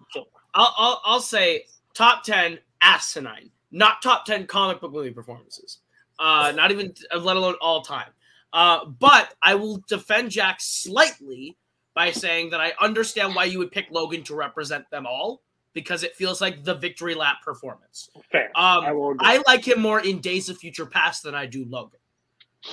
I'll 0.53 0.73
I'll 0.77 1.01
I'll 1.05 1.21
say 1.21 1.65
top 1.93 2.23
ten 2.23 2.59
asinine, 2.81 3.49
not 3.71 4.01
top 4.01 4.25
ten 4.25 4.45
comic 4.47 4.81
book 4.81 4.91
movie 4.91 5.11
performances. 5.11 5.79
Uh, 6.19 6.53
not 6.55 6.71
even 6.71 6.93
let 7.19 7.35
alone 7.35 7.55
all 7.59 7.81
time. 7.81 8.09
Uh, 8.53 8.85
but 8.85 9.33
I 9.41 9.55
will 9.55 9.83
defend 9.87 10.29
Jack 10.29 10.57
slightly 10.59 11.57
by 11.95 12.11
saying 12.11 12.51
that 12.51 12.61
I 12.61 12.73
understand 12.79 13.35
why 13.35 13.45
you 13.45 13.59
would 13.59 13.71
pick 13.71 13.87
Logan 13.91 14.23
to 14.23 14.35
represent 14.35 14.89
them 14.91 15.05
all 15.07 15.41
because 15.73 16.03
it 16.03 16.15
feels 16.15 16.39
like 16.39 16.63
the 16.63 16.75
victory 16.75 17.15
lap 17.15 17.37
performance. 17.43 18.09
Fair. 18.31 18.51
Um, 18.55 18.85
I. 18.85 19.15
I 19.19 19.43
like 19.47 19.67
him 19.67 19.81
more 19.81 19.99
in 19.99 20.19
Days 20.19 20.49
of 20.49 20.57
Future 20.57 20.85
Past 20.85 21.23
than 21.23 21.33
I 21.33 21.47
do 21.47 21.65
Logan. 21.65 21.99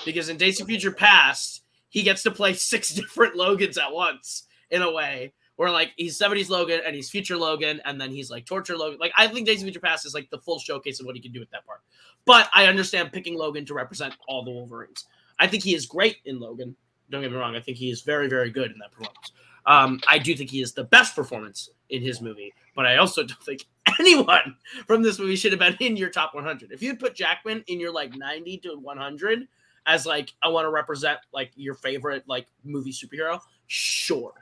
Because 0.05 0.29
in 0.29 0.37
Days 0.37 0.61
of 0.61 0.67
Future 0.67 0.93
Past, 0.93 1.65
he 1.89 2.03
gets 2.03 2.23
to 2.25 2.31
play 2.31 2.53
six 2.55 2.91
different 2.91 3.37
Logans 3.37 3.79
at 3.79 3.93
once 3.93 4.45
in 4.71 4.83
a 4.83 4.93
way 4.93 5.33
where 5.61 5.71
like 5.71 5.93
he's 5.99 6.19
70s 6.19 6.49
Logan 6.49 6.81
and 6.87 6.97
he's 6.97 7.11
future 7.11 7.37
Logan 7.37 7.83
and 7.85 8.01
then 8.01 8.11
he's 8.11 8.31
like 8.31 8.47
torture 8.47 8.79
Logan. 8.79 8.99
Like 8.99 9.13
I 9.15 9.27
think 9.27 9.47
Days 9.47 9.59
of 9.59 9.65
Future 9.65 9.79
Past 9.79 10.07
is 10.07 10.15
like 10.15 10.31
the 10.31 10.39
full 10.39 10.59
showcase 10.59 11.01
of 11.01 11.05
what 11.05 11.15
he 11.15 11.21
can 11.21 11.33
do 11.33 11.41
with 11.41 11.51
that 11.51 11.67
part. 11.67 11.83
But 12.25 12.49
I 12.55 12.65
understand 12.65 13.13
picking 13.13 13.37
Logan 13.37 13.67
to 13.67 13.75
represent 13.75 14.15
all 14.27 14.43
the 14.43 14.51
Wolverines. 14.51 15.05
I 15.39 15.47
think 15.47 15.63
he 15.63 15.75
is 15.75 15.85
great 15.85 16.17
in 16.25 16.41
Logan. 16.41 16.75
Don't 17.11 17.21
get 17.21 17.31
me 17.31 17.37
wrong. 17.37 17.57
I 17.57 17.61
think 17.61 17.77
he 17.77 17.91
is 17.91 18.01
very, 18.01 18.27
very 18.27 18.49
good 18.49 18.71
in 18.71 18.79
that 18.79 18.91
performance. 18.91 19.33
Um, 19.67 20.01
I 20.09 20.17
do 20.17 20.35
think 20.35 20.49
he 20.49 20.63
is 20.63 20.73
the 20.73 20.85
best 20.85 21.15
performance 21.15 21.69
in 21.91 22.01
his 22.01 22.23
movie, 22.23 22.55
but 22.75 22.87
I 22.87 22.97
also 22.97 23.23
don't 23.27 23.43
think 23.43 23.67
anyone 23.99 24.57
from 24.87 25.03
this 25.03 25.19
movie 25.19 25.37
should 25.37 25.53
have 25.53 25.59
been 25.59 25.77
in 25.81 25.95
your 25.95 26.09
top 26.09 26.35
100. 26.35 26.73
If 26.73 26.83
you 26.83 26.97
put 26.97 27.15
Jackman 27.15 27.65
in 27.67 27.79
your 27.79 27.93
like 27.93 28.17
90 28.17 28.57
to 28.61 28.79
100 28.79 29.47
as 29.85 30.07
like 30.07 30.33
I 30.43 30.49
want 30.49 30.65
to 30.65 30.71
represent 30.71 31.19
like 31.35 31.51
your 31.55 31.75
favorite 31.75 32.27
like 32.27 32.47
movie 32.65 32.93
superhero, 32.93 33.43
sure. 33.67 34.33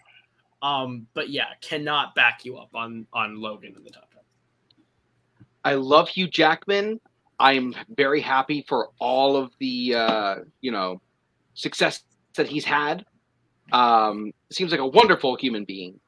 Um, 0.62 1.06
but 1.14 1.30
yeah, 1.30 1.46
cannot 1.60 2.14
back 2.14 2.44
you 2.44 2.56
up 2.56 2.74
on 2.74 3.06
on 3.12 3.40
Logan 3.40 3.74
in 3.76 3.84
the 3.84 3.90
top 3.90 4.10
10. 4.12 4.22
I 5.64 5.74
love 5.74 6.08
Hugh 6.08 6.28
Jackman. 6.28 7.00
I'm 7.38 7.74
very 7.96 8.20
happy 8.20 8.64
for 8.68 8.90
all 8.98 9.36
of 9.36 9.52
the 9.60 9.94
uh, 9.94 10.36
you 10.60 10.72
know 10.72 11.00
success 11.54 12.02
that 12.34 12.48
he's 12.48 12.64
had. 12.64 13.04
Um, 13.72 14.32
seems 14.50 14.70
like 14.70 14.80
a 14.80 14.86
wonderful 14.86 15.36
human 15.36 15.64
being. 15.64 16.00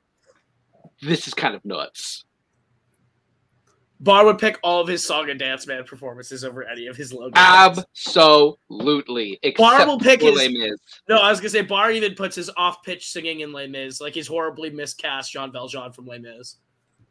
This 1.02 1.28
is 1.28 1.34
kind 1.34 1.54
of 1.54 1.64
nuts. 1.64 2.24
Barr 4.02 4.24
would 4.24 4.38
pick 4.38 4.58
all 4.62 4.80
of 4.80 4.88
his 4.88 5.04
song 5.04 5.28
and 5.28 5.38
dance 5.38 5.66
man 5.66 5.84
performances 5.84 6.42
over 6.42 6.66
any 6.66 6.86
of 6.86 6.96
his 6.96 7.12
Logan. 7.12 7.34
Absolutely. 7.36 9.38
Barr 9.56 9.74
Except 9.74 9.88
will 9.88 9.98
pick 9.98 10.22
his. 10.22 10.34
Mis. 10.34 10.78
No, 11.08 11.18
I 11.18 11.30
was 11.30 11.38
gonna 11.38 11.50
say 11.50 11.62
Barr 11.62 11.90
even 11.90 12.14
puts 12.14 12.36
his 12.36 12.50
off-pitch 12.56 13.10
singing 13.10 13.40
in 13.40 13.52
Les 13.52 13.66
Mis, 13.66 14.00
like 14.00 14.14
he's 14.14 14.26
horribly 14.26 14.70
miscast 14.70 15.32
Jean 15.32 15.52
Valjean 15.52 15.92
from 15.92 16.06
Les 16.06 16.18
Mis. 16.18 16.56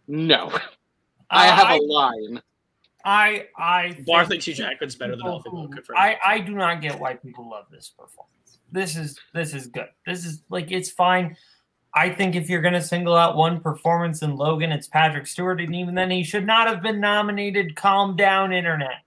No, 0.07 0.51
I 1.29 1.49
uh, 1.49 1.55
have 1.55 1.67
I- 1.67 1.75
a 1.75 1.81
line. 1.81 2.41
I 3.05 3.47
I 3.57 3.95
Barr 4.05 4.25
think 4.25 4.43
thinks 4.43 4.45
Hugh 4.47 4.53
Jackman's 4.55 4.95
better 4.95 5.11
than 5.15 5.21
people 5.21 5.35
Elfie 5.37 5.49
who- 5.51 5.69
Good 5.69 5.85
for 5.85 5.97
I 5.97 6.17
I 6.25 6.39
do 6.39 6.53
not 6.53 6.81
get 6.81 6.99
why 6.99 7.13
people 7.13 7.49
love 7.49 7.65
this 7.71 7.93
performance. 7.97 8.59
This 8.71 8.97
is 8.97 9.17
this 9.33 9.53
is 9.53 9.67
good. 9.67 9.87
This 10.05 10.25
is 10.25 10.43
like 10.49 10.71
it's 10.71 10.89
fine. 10.89 11.37
I 11.93 12.09
think 12.09 12.35
if 12.35 12.49
you're 12.49 12.61
gonna 12.61 12.81
single 12.81 13.15
out 13.15 13.35
one 13.35 13.59
performance 13.61 14.21
in 14.21 14.35
Logan, 14.35 14.71
it's 14.71 14.87
Patrick 14.87 15.25
Stewart, 15.27 15.59
and 15.59 15.75
even 15.75 15.95
then, 15.95 16.11
he 16.11 16.23
should 16.23 16.45
not 16.45 16.67
have 16.67 16.81
been 16.81 16.99
nominated. 16.99 17.75
Calm 17.75 18.15
down, 18.15 18.53
internet. 18.53 19.03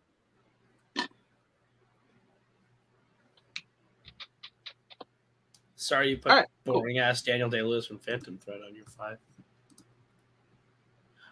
Sorry, 5.76 6.10
you 6.10 6.16
put 6.16 6.30
All 6.30 6.38
right, 6.38 6.46
cool. 6.64 6.74
boring 6.74 6.98
ass 6.98 7.22
Daniel 7.22 7.50
Day 7.50 7.60
Lewis 7.62 7.86
from 7.86 7.98
Phantom 7.98 8.38
Thread 8.38 8.60
on 8.66 8.74
your 8.74 8.84
five. 8.86 9.18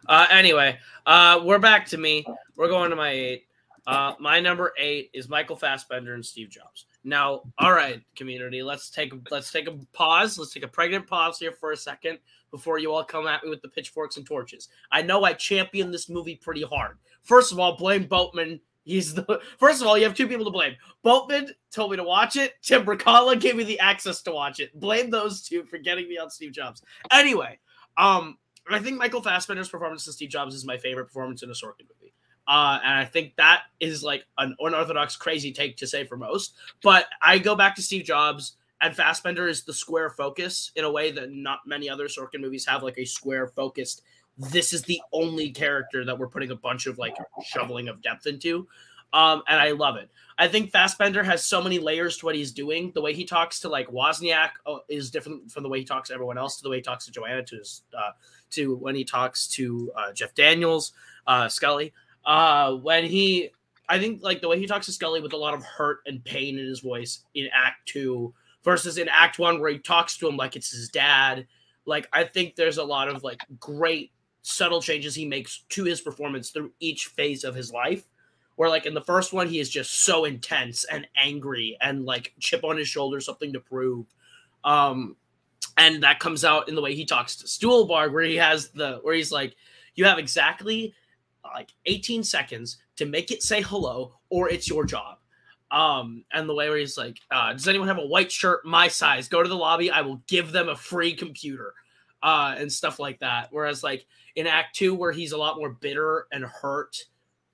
Uh, 0.09 0.27
anyway, 0.31 0.77
uh, 1.07 1.41
we're 1.45 1.61
back 1.61 1.87
to 1.87 1.97
me. 1.97 2.27
We're 2.57 2.69
going 2.69 2.91
to 2.91 2.97
my 2.97 3.11
eight. 3.11 3.45
Uh, 3.87 4.15
my 4.19 4.41
number 4.41 4.73
eight 4.77 5.11
is 5.13 5.29
Michael 5.29 5.55
Fassbender 5.55 6.15
and 6.15 6.25
Steve 6.27 6.51
Jobs. 6.51 6.87
Now, 7.03 7.43
all 7.59 7.73
right, 7.73 8.03
community, 8.15 8.63
let's 8.63 8.91
take 8.91 9.13
let's 9.31 9.51
take 9.51 9.69
a 9.69 9.79
pause. 9.93 10.39
Let's 10.39 10.53
take 10.53 10.65
a 10.65 10.69
pregnant 10.69 11.07
pause 11.07 11.39
here 11.39 11.53
for 11.53 11.73
a 11.73 11.77
second 11.77 12.19
before 12.51 12.79
you 12.79 12.93
all 12.93 13.05
come 13.05 13.27
at 13.27 13.43
me 13.43 13.51
with 13.51 13.63
the 13.63 13.69
pitchforks 13.69 14.17
and 14.17 14.27
torches. 14.27 14.69
I 14.93 15.03
know 15.03 15.25
I 15.25 15.33
championed 15.33 15.95
this 15.95 16.09
movie 16.09 16.37
pretty 16.37 16.63
hard. 16.63 16.99
First 17.23 17.53
of 17.53 17.59
all, 17.59 17.77
blame 17.77 18.05
Boatman. 18.05 18.61
He's 18.85 19.15
the 19.15 19.41
first 19.59 19.81
of 19.81 19.87
all, 19.87 19.97
you 19.97 20.05
have 20.05 20.15
two 20.15 20.29
people 20.29 20.45
to 20.45 20.51
blame. 20.51 20.75
Boatman 21.03 21.51
told 21.71 21.91
me 21.91 21.97
to 21.97 22.05
watch 22.05 22.37
it. 22.37 22.55
Tim 22.63 22.85
Bracala 22.85 23.41
gave 23.41 23.57
me 23.57 23.65
the 23.65 23.79
access 23.81 24.21
to 24.23 24.33
watch 24.33 24.61
it. 24.61 24.79
Blame 24.79 25.11
those 25.11 25.43
two 25.43 25.65
for 25.65 25.79
getting 25.79 26.09
me 26.09 26.19
on 26.19 26.31
Steve 26.31 26.53
Jobs. 26.53 26.83
Anyway, 27.13 27.59
um, 27.97 28.37
I 28.71 28.79
think 28.79 28.99
Michael 28.99 29.23
Fassbender's 29.23 29.69
performance 29.69 30.07
in 30.07 30.13
Steve 30.13 30.31
Jobs 30.31 30.55
is 30.55 30.65
my 30.65 30.77
favorite 30.77 31.07
performance 31.07 31.43
in 31.43 31.51
a 31.51 31.55
Sorkin 31.55 31.87
movie. 31.89 32.00
Uh, 32.51 32.81
and 32.85 32.95
I 32.95 33.05
think 33.05 33.37
that 33.37 33.63
is 33.79 34.03
like 34.03 34.25
an 34.37 34.57
unorthodox, 34.59 35.17
crazy 35.17 35.53
take 35.53 35.77
to 35.77 35.87
say 35.87 36.05
for 36.05 36.17
most. 36.17 36.55
But 36.83 37.07
I 37.23 37.39
go 37.39 37.55
back 37.55 37.77
to 37.77 37.83
Steve 37.83 38.05
Jobs, 38.05 38.57
and 38.81 38.95
Fassbender 38.95 39.47
is 39.47 39.63
the 39.63 39.73
square 39.73 40.11
focus 40.11 40.73
in 40.75 40.85
a 40.85 40.91
way 40.91 41.13
that 41.13 41.31
not 41.31 41.61
many 41.65 41.89
other 41.89 42.09
Sorkin 42.09 42.41
movies 42.41 42.67
have, 42.67 42.83
like 42.83 42.99
a 42.99 43.05
square 43.05 43.47
focused. 43.47 44.03
This 44.37 44.73
is 44.73 44.83
the 44.83 45.01
only 45.13 45.51
character 45.51 46.05
that 46.05 46.19
we're 46.19 46.27
putting 46.27 46.51
a 46.51 46.57
bunch 46.57 46.87
of 46.87 46.99
like 46.99 47.17
shoveling 47.45 47.87
of 47.87 48.03
depth 48.03 48.27
into. 48.27 48.67
Um, 49.13 49.45
and 49.47 49.61
I 49.61 49.71
love 49.71 49.95
it. 49.95 50.11
I 50.37 50.49
think 50.49 50.73
Fassbender 50.73 51.23
has 51.23 51.45
so 51.45 51.63
many 51.63 51.79
layers 51.79 52.17
to 52.19 52.27
what 52.27 52.35
he's 52.35 52.51
doing. 52.51 52.91
The 52.97 53.01
way 53.01 53.15
he 53.15 53.25
talks 53.25 53.61
to 53.61 53.69
like 53.69 53.87
Wozniak 53.89 54.51
uh, 54.67 54.79
is 54.89 55.13
different 55.13 55.53
from 55.53 55.63
the 55.63 55.69
way 55.69 55.79
he 55.79 55.85
talks 55.85 56.09
to 56.09 56.15
everyone 56.15 56.39
else, 56.39 56.57
to 56.57 56.65
the 56.65 56.71
way 56.71 56.77
he 56.77 56.83
talks 56.83 57.05
to 57.05 57.13
Joanna, 57.13 57.45
to 57.45 57.57
his 57.59 57.83
uh, 57.97 58.11
to 58.51 58.75
when 58.75 58.97
he 58.97 59.05
talks 59.05 59.47
to 59.49 59.93
uh, 59.97 60.13
Jeff 60.13 60.35
Daniels, 60.35 60.93
uh, 61.29 61.47
Sculley. 61.47 61.93
Uh, 62.25 62.75
when 62.75 63.05
he, 63.05 63.51
I 63.89 63.99
think 63.99 64.23
like 64.23 64.41
the 64.41 64.49
way 64.49 64.59
he 64.59 64.67
talks 64.67 64.87
to 64.87 64.93
Sculley 64.93 65.23
with 65.23 65.33
a 65.33 65.39
lot 65.39 65.55
of 65.55 65.65
hurt 65.65 66.01
and 66.07 66.25
pain 66.25 66.59
in 66.59 66.65
his 66.67 66.81
voice 66.81 67.25
in 67.35 67.49
Act 67.53 67.87
Two 67.87 68.35
versus 68.63 68.99
in 68.99 69.09
Act 69.09 69.39
One 69.39 69.61
where 69.61 69.71
he 69.71 69.79
talks 69.79 70.17
to 70.19 70.29
him 70.29 70.37
like 70.37 70.57
it's 70.57 70.71
his 70.71 70.89
dad. 70.89 71.47
Like 71.87 72.09
I 72.13 72.25
think 72.25 72.55
there's 72.55 72.79
a 72.79 72.85
lot 72.85 73.09
of 73.09 73.23
like 73.23 73.41
great 73.59 74.13
subtle 74.43 74.81
changes 74.81 75.15
he 75.15 75.27
makes 75.27 75.65
to 75.71 75.85
his 75.85 76.01
performance 76.01 76.51
through 76.51 76.73
each 76.81 77.07
phase 77.07 77.45
of 77.45 77.55
his 77.55 77.73
life. 77.73 78.05
Where 78.57 78.69
like 78.69 78.85
in 78.85 78.95
the 78.95 79.01
first 79.01 79.33
one, 79.33 79.49
he 79.49 79.59
is 79.59 79.71
just 79.71 80.05
so 80.05 80.27
intense 80.27 80.85
and 80.85 81.09
angry 81.17 81.79
and 81.81 82.05
like 82.05 82.35
chip 82.41 82.63
on 82.63 82.77
his 82.77 82.89
shoulder, 82.89 83.21
something 83.21 83.55
to 83.55 83.61
prove. 83.61 84.07
Um, 84.65 85.17
and 85.79 86.03
that 86.03 86.21
comes 86.21 86.45
out 86.45 86.69
in 86.69 86.75
the 86.75 86.83
way 86.83 86.95
he 86.95 87.07
talks 87.07 87.37
to 87.37 87.47
Stuhlbarg, 87.47 88.13
where 88.13 88.23
he 88.23 88.37
has 88.37 88.69
the 88.69 88.99
where 89.03 89.15
he's 89.15 89.33
like, 89.33 89.57
"You 89.95 90.05
have 90.05 90.19
exactly 90.19 90.93
like 91.45 91.73
18 91.87 92.23
seconds 92.23 92.79
to 92.97 93.07
make 93.07 93.31
it 93.31 93.43
say 93.43 93.61
hello, 93.63 94.15
or 94.29 94.49
it's 94.49 94.69
your 94.69 94.85
job." 94.85 95.19
Um, 95.71 96.25
and 96.33 96.49
the 96.49 96.55
way 96.55 96.69
where 96.69 96.79
he's 96.79 96.99
like, 96.99 97.19
uh, 97.31 97.53
"Does 97.53 97.69
anyone 97.69 97.89
have 97.89 97.99
a 97.99 98.07
white 98.07 98.33
shirt 98.33 98.65
my 98.65 98.89
size? 98.89 99.29
Go 99.29 99.43
to 99.43 99.49
the 99.49 99.57
lobby. 99.57 99.91
I 99.91 100.01
will 100.03 100.23
give 100.27 100.53
them 100.53 100.69
a 100.69 100.77
free 100.77 101.15
computer." 101.15 101.75
Uh, 102.23 102.55
and 102.59 102.71
stuff 102.71 102.99
like 102.99 103.19
that. 103.21 103.49
Whereas, 103.51 103.83
like 103.83 104.07
in 104.37 104.47
Act 104.47 104.77
Two, 104.77 104.95
where 104.95 105.13
he's 105.13 105.33
a 105.33 105.39
lot 105.39 105.57
more 105.57 105.71
bitter 105.71 106.27
and 106.33 106.45
hurt 106.45 106.97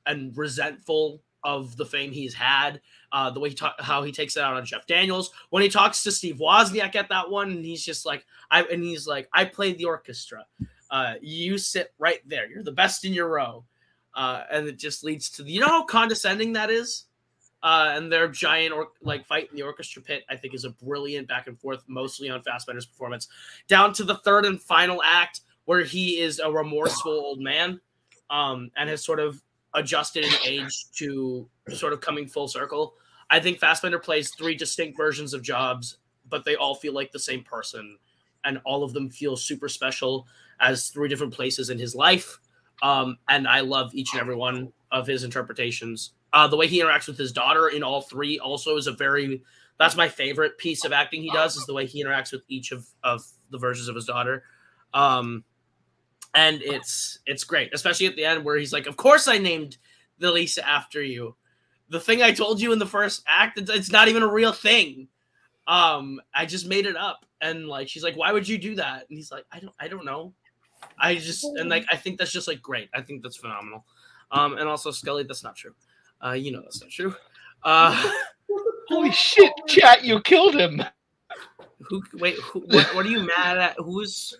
and 0.06 0.36
resentful 0.36 1.20
of 1.44 1.76
the 1.76 1.86
fame 1.86 2.10
he's 2.10 2.34
had, 2.34 2.80
uh, 3.12 3.30
the 3.30 3.38
way 3.38 3.50
he 3.50 3.54
talk, 3.54 3.80
how 3.80 4.02
he 4.02 4.10
takes 4.10 4.36
it 4.36 4.42
out 4.42 4.54
on 4.54 4.64
Jeff 4.64 4.86
Daniels 4.86 5.30
when 5.50 5.62
he 5.62 5.68
talks 5.68 6.02
to 6.02 6.10
Steve 6.10 6.36
Wozniak 6.36 6.96
at 6.96 7.08
that 7.08 7.30
one, 7.30 7.50
and 7.52 7.64
he's 7.64 7.84
just 7.84 8.04
like, 8.04 8.26
I 8.50 8.62
and 8.64 8.82
he's 8.82 9.06
like, 9.06 9.28
I 9.32 9.44
played 9.44 9.78
the 9.78 9.84
orchestra. 9.84 10.44
Uh, 10.90 11.14
you 11.20 11.56
sit 11.56 11.94
right 11.98 12.20
there. 12.26 12.48
You're 12.48 12.64
the 12.64 12.72
best 12.72 13.04
in 13.04 13.12
your 13.12 13.28
row, 13.28 13.64
uh, 14.16 14.44
and 14.50 14.66
it 14.66 14.78
just 14.78 15.04
leads 15.04 15.30
to 15.30 15.44
the, 15.44 15.52
you 15.52 15.60
know 15.60 15.68
how 15.68 15.84
condescending 15.84 16.52
that 16.54 16.70
is. 16.70 17.04
Uh, 17.62 17.94
and 17.96 18.12
their 18.12 18.28
giant 18.28 18.72
or 18.72 18.88
like 19.02 19.26
fight 19.26 19.48
in 19.50 19.56
the 19.56 19.62
orchestra 19.62 20.00
pit, 20.00 20.24
I 20.30 20.36
think, 20.36 20.54
is 20.54 20.64
a 20.64 20.70
brilliant 20.70 21.26
back 21.26 21.48
and 21.48 21.58
forth, 21.58 21.82
mostly 21.88 22.30
on 22.30 22.42
Fassbender's 22.42 22.86
performance. 22.86 23.28
Down 23.66 23.92
to 23.94 24.04
the 24.04 24.16
third 24.16 24.44
and 24.44 24.60
final 24.60 25.02
act, 25.02 25.40
where 25.64 25.82
he 25.82 26.20
is 26.20 26.38
a 26.38 26.50
remorseful 26.50 27.12
old 27.12 27.40
man, 27.40 27.80
um, 28.30 28.70
and 28.76 28.88
has 28.88 29.04
sort 29.04 29.18
of 29.18 29.42
adjusted 29.74 30.24
in 30.24 30.32
age 30.44 30.90
to 30.92 31.48
sort 31.72 31.92
of 31.92 32.00
coming 32.00 32.28
full 32.28 32.46
circle. 32.46 32.94
I 33.30 33.40
think 33.40 33.58
Fassbender 33.58 33.98
plays 33.98 34.30
three 34.30 34.54
distinct 34.54 34.96
versions 34.96 35.34
of 35.34 35.42
jobs, 35.42 35.98
but 36.28 36.44
they 36.44 36.54
all 36.54 36.74
feel 36.74 36.92
like 36.92 37.10
the 37.10 37.18
same 37.18 37.42
person, 37.42 37.98
and 38.44 38.60
all 38.64 38.84
of 38.84 38.92
them 38.92 39.10
feel 39.10 39.36
super 39.36 39.68
special 39.68 40.28
as 40.60 40.88
three 40.88 41.08
different 41.08 41.34
places 41.34 41.70
in 41.70 41.78
his 41.78 41.94
life. 41.96 42.38
Um, 42.82 43.18
and 43.28 43.48
I 43.48 43.60
love 43.60 43.94
each 43.94 44.12
and 44.12 44.20
every 44.20 44.36
one 44.36 44.72
of 44.90 45.06
his 45.06 45.24
interpretations. 45.24 46.12
Uh, 46.32 46.46
the 46.46 46.56
way 46.56 46.66
he 46.66 46.80
interacts 46.80 47.06
with 47.06 47.18
his 47.18 47.32
daughter 47.32 47.68
in 47.68 47.82
all 47.82 48.02
three 48.02 48.38
also 48.38 48.76
is 48.76 48.86
a 48.86 48.92
very 48.92 49.42
that's 49.78 49.96
my 49.96 50.08
favorite 50.08 50.58
piece 50.58 50.84
of 50.84 50.92
acting 50.92 51.22
he 51.22 51.30
does 51.30 51.56
is 51.56 51.66
the 51.66 51.74
way 51.74 51.86
he 51.86 52.02
interacts 52.02 52.32
with 52.32 52.42
each 52.48 52.72
of, 52.72 52.86
of 53.02 53.22
the 53.50 53.58
versions 53.58 53.88
of 53.88 53.94
his 53.94 54.06
daughter. 54.06 54.44
Um, 54.94 55.44
and 56.34 56.62
it's 56.62 57.18
it's 57.26 57.44
great, 57.44 57.72
especially 57.74 58.06
at 58.06 58.16
the 58.16 58.24
end 58.24 58.44
where 58.44 58.56
he's 58.56 58.72
like, 58.72 58.86
"Of 58.86 58.96
course, 58.96 59.28
I 59.28 59.38
named 59.38 59.76
the 60.18 60.30
Lisa 60.30 60.66
after 60.66 61.02
you." 61.02 61.36
The 61.88 62.00
thing 62.00 62.22
I 62.22 62.32
told 62.32 62.60
you 62.60 62.72
in 62.72 62.78
the 62.78 62.86
first 62.86 63.22
act, 63.26 63.58
it's, 63.58 63.70
it's 63.70 63.92
not 63.92 64.08
even 64.08 64.22
a 64.22 64.32
real 64.32 64.52
thing. 64.52 65.08
Um, 65.66 66.20
I 66.34 66.46
just 66.46 66.66
made 66.66 66.86
it 66.86 66.96
up, 66.96 67.24
and 67.40 67.66
like 67.68 67.88
she's 67.88 68.02
like, 68.02 68.16
"Why 68.16 68.32
would 68.32 68.48
you 68.48 68.58
do 68.58 68.74
that?" 68.76 69.06
And 69.08 69.16
he's 69.16 69.30
like, 69.30 69.44
"I 69.52 69.60
don't, 69.60 69.74
I 69.80 69.88
don't 69.88 70.04
know. 70.04 70.34
I 70.98 71.14
just 71.16 71.44
and 71.44 71.68
like 71.68 71.86
I 71.90 71.96
think 71.96 72.18
that's 72.18 72.32
just 72.32 72.48
like 72.48 72.62
great. 72.62 72.88
I 72.94 73.02
think 73.02 73.22
that's 73.22 73.36
phenomenal. 73.36 73.84
Um, 74.30 74.58
and 74.58 74.68
also 74.68 74.90
Sculley, 74.90 75.26
that's 75.26 75.44
not 75.44 75.56
true. 75.56 75.74
Uh, 76.24 76.32
you 76.32 76.52
know 76.52 76.60
that's 76.62 76.80
not 76.80 76.90
true. 76.90 77.14
Uh, 77.62 78.12
Holy 78.88 79.10
shit, 79.12 79.52
chat! 79.66 80.04
You 80.04 80.20
killed 80.20 80.54
him. 80.54 80.82
who? 81.80 82.02
Wait, 82.14 82.36
who, 82.36 82.60
what? 82.60 82.94
What 82.94 83.06
are 83.06 83.08
you 83.08 83.26
mad 83.26 83.58
at? 83.58 83.76
Who's 83.78 84.34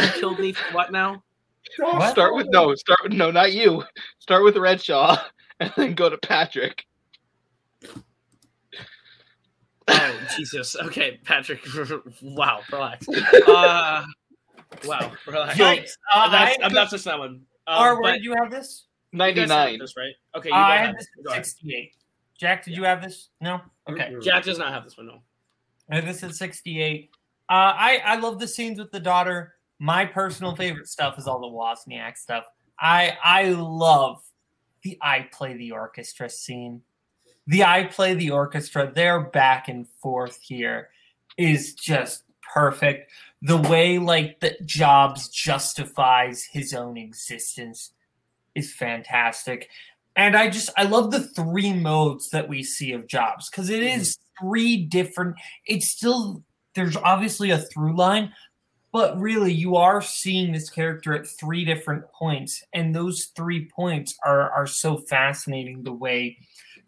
who 0.00 0.06
killed 0.20 0.38
me? 0.38 0.52
For 0.52 0.74
what 0.74 0.92
now? 0.92 1.22
Start 2.10 2.34
with 2.34 2.46
no. 2.50 2.74
Start 2.74 3.00
with 3.02 3.12
no, 3.12 3.30
not 3.30 3.52
you. 3.52 3.84
Start 4.18 4.44
with 4.44 4.54
Redshaw, 4.54 5.20
and 5.60 5.72
then 5.76 5.94
go 5.94 6.08
to 6.08 6.18
Patrick. 6.18 6.84
Oh 9.88 10.20
Jesus! 10.36 10.76
Okay, 10.76 11.18
Patrick. 11.24 11.60
wow, 12.22 12.60
relax. 12.70 13.08
Uh, 13.08 14.04
wow, 14.86 15.12
relax. 15.26 15.58
Yikes. 15.58 15.90
Uh, 16.12 16.30
that's, 16.30 16.56
I- 16.60 16.64
I'm 16.64 16.72
not 16.72 16.90
just 16.90 17.04
that 17.04 17.18
one. 17.18 17.42
Um, 17.66 17.82
Or 17.82 18.02
where 18.02 18.14
did 18.14 18.24
you 18.24 18.34
have 18.34 18.50
this? 18.50 18.86
you 19.12 19.18
guys 19.18 19.36
have 19.38 19.48
99. 19.48 19.78
This 19.78 19.94
right? 19.96 20.12
Okay, 20.36 20.48
you 20.48 20.54
Uh, 20.54 20.58
I 20.58 20.76
had 20.76 20.96
this 20.96 21.06
Go 21.24 21.30
at 21.30 21.32
ahead. 21.32 21.46
68. 21.46 21.94
Jack, 22.38 22.64
did 22.64 22.76
you 22.76 22.84
have 22.84 23.02
this? 23.02 23.28
No? 23.40 23.60
Okay. 23.88 24.14
Jack 24.22 24.44
does 24.44 24.58
not 24.58 24.72
have 24.72 24.84
this 24.84 24.96
one. 24.96 25.06
No. 25.08 25.22
Uh, 25.92 26.00
This 26.00 26.22
is 26.22 26.38
68. 26.38 27.10
Uh, 27.48 27.52
I, 27.52 28.00
I 28.04 28.16
love 28.16 28.38
the 28.38 28.46
scenes 28.48 28.78
with 28.78 28.90
the 28.92 29.00
daughter. 29.00 29.54
My 29.78 30.04
personal 30.06 30.54
favorite 30.54 30.86
stuff 30.88 31.18
is 31.18 31.26
all 31.26 31.40
the 31.40 31.46
Wozniak 31.48 32.16
stuff. 32.16 32.44
I 32.78 33.16
I 33.24 33.44
love 33.50 34.22
the 34.82 34.96
I 35.02 35.28
play 35.32 35.54
the 35.56 35.72
orchestra 35.72 36.30
scene. 36.30 36.82
The 37.46 37.64
I 37.64 37.84
play 37.84 38.14
the 38.14 38.30
orchestra, 38.30 38.90
their 38.92 39.20
back 39.20 39.68
and 39.68 39.88
forth 40.02 40.38
here 40.40 40.90
is 41.36 41.74
just 41.74 42.24
perfect. 42.54 43.10
The 43.42 43.56
way 43.56 43.98
like 43.98 44.40
that 44.40 44.66
Jobs 44.66 45.28
justifies 45.28 46.44
his 46.44 46.74
own 46.74 46.98
existence 46.98 47.92
is 48.54 48.72
fantastic. 48.72 49.68
And 50.16 50.36
I 50.36 50.50
just 50.50 50.70
I 50.76 50.84
love 50.84 51.10
the 51.10 51.20
three 51.28 51.72
modes 51.72 52.30
that 52.30 52.48
we 52.48 52.62
see 52.62 52.92
of 52.92 53.06
Jobs 53.06 53.48
because 53.48 53.70
it 53.70 53.82
is 53.82 54.16
mm-hmm. 54.16 54.46
three 54.46 54.76
different. 54.84 55.36
It's 55.66 55.88
still 55.88 56.42
there's 56.74 56.96
obviously 56.96 57.50
a 57.50 57.58
through 57.58 57.96
line, 57.96 58.32
but 58.92 59.18
really 59.18 59.52
you 59.52 59.76
are 59.76 60.02
seeing 60.02 60.52
this 60.52 60.68
character 60.68 61.14
at 61.14 61.26
three 61.26 61.64
different 61.64 62.04
points, 62.12 62.62
and 62.72 62.94
those 62.94 63.30
three 63.36 63.70
points 63.74 64.16
are 64.24 64.50
are 64.50 64.66
so 64.66 64.98
fascinating 64.98 65.82
the 65.82 65.92
way 65.92 66.36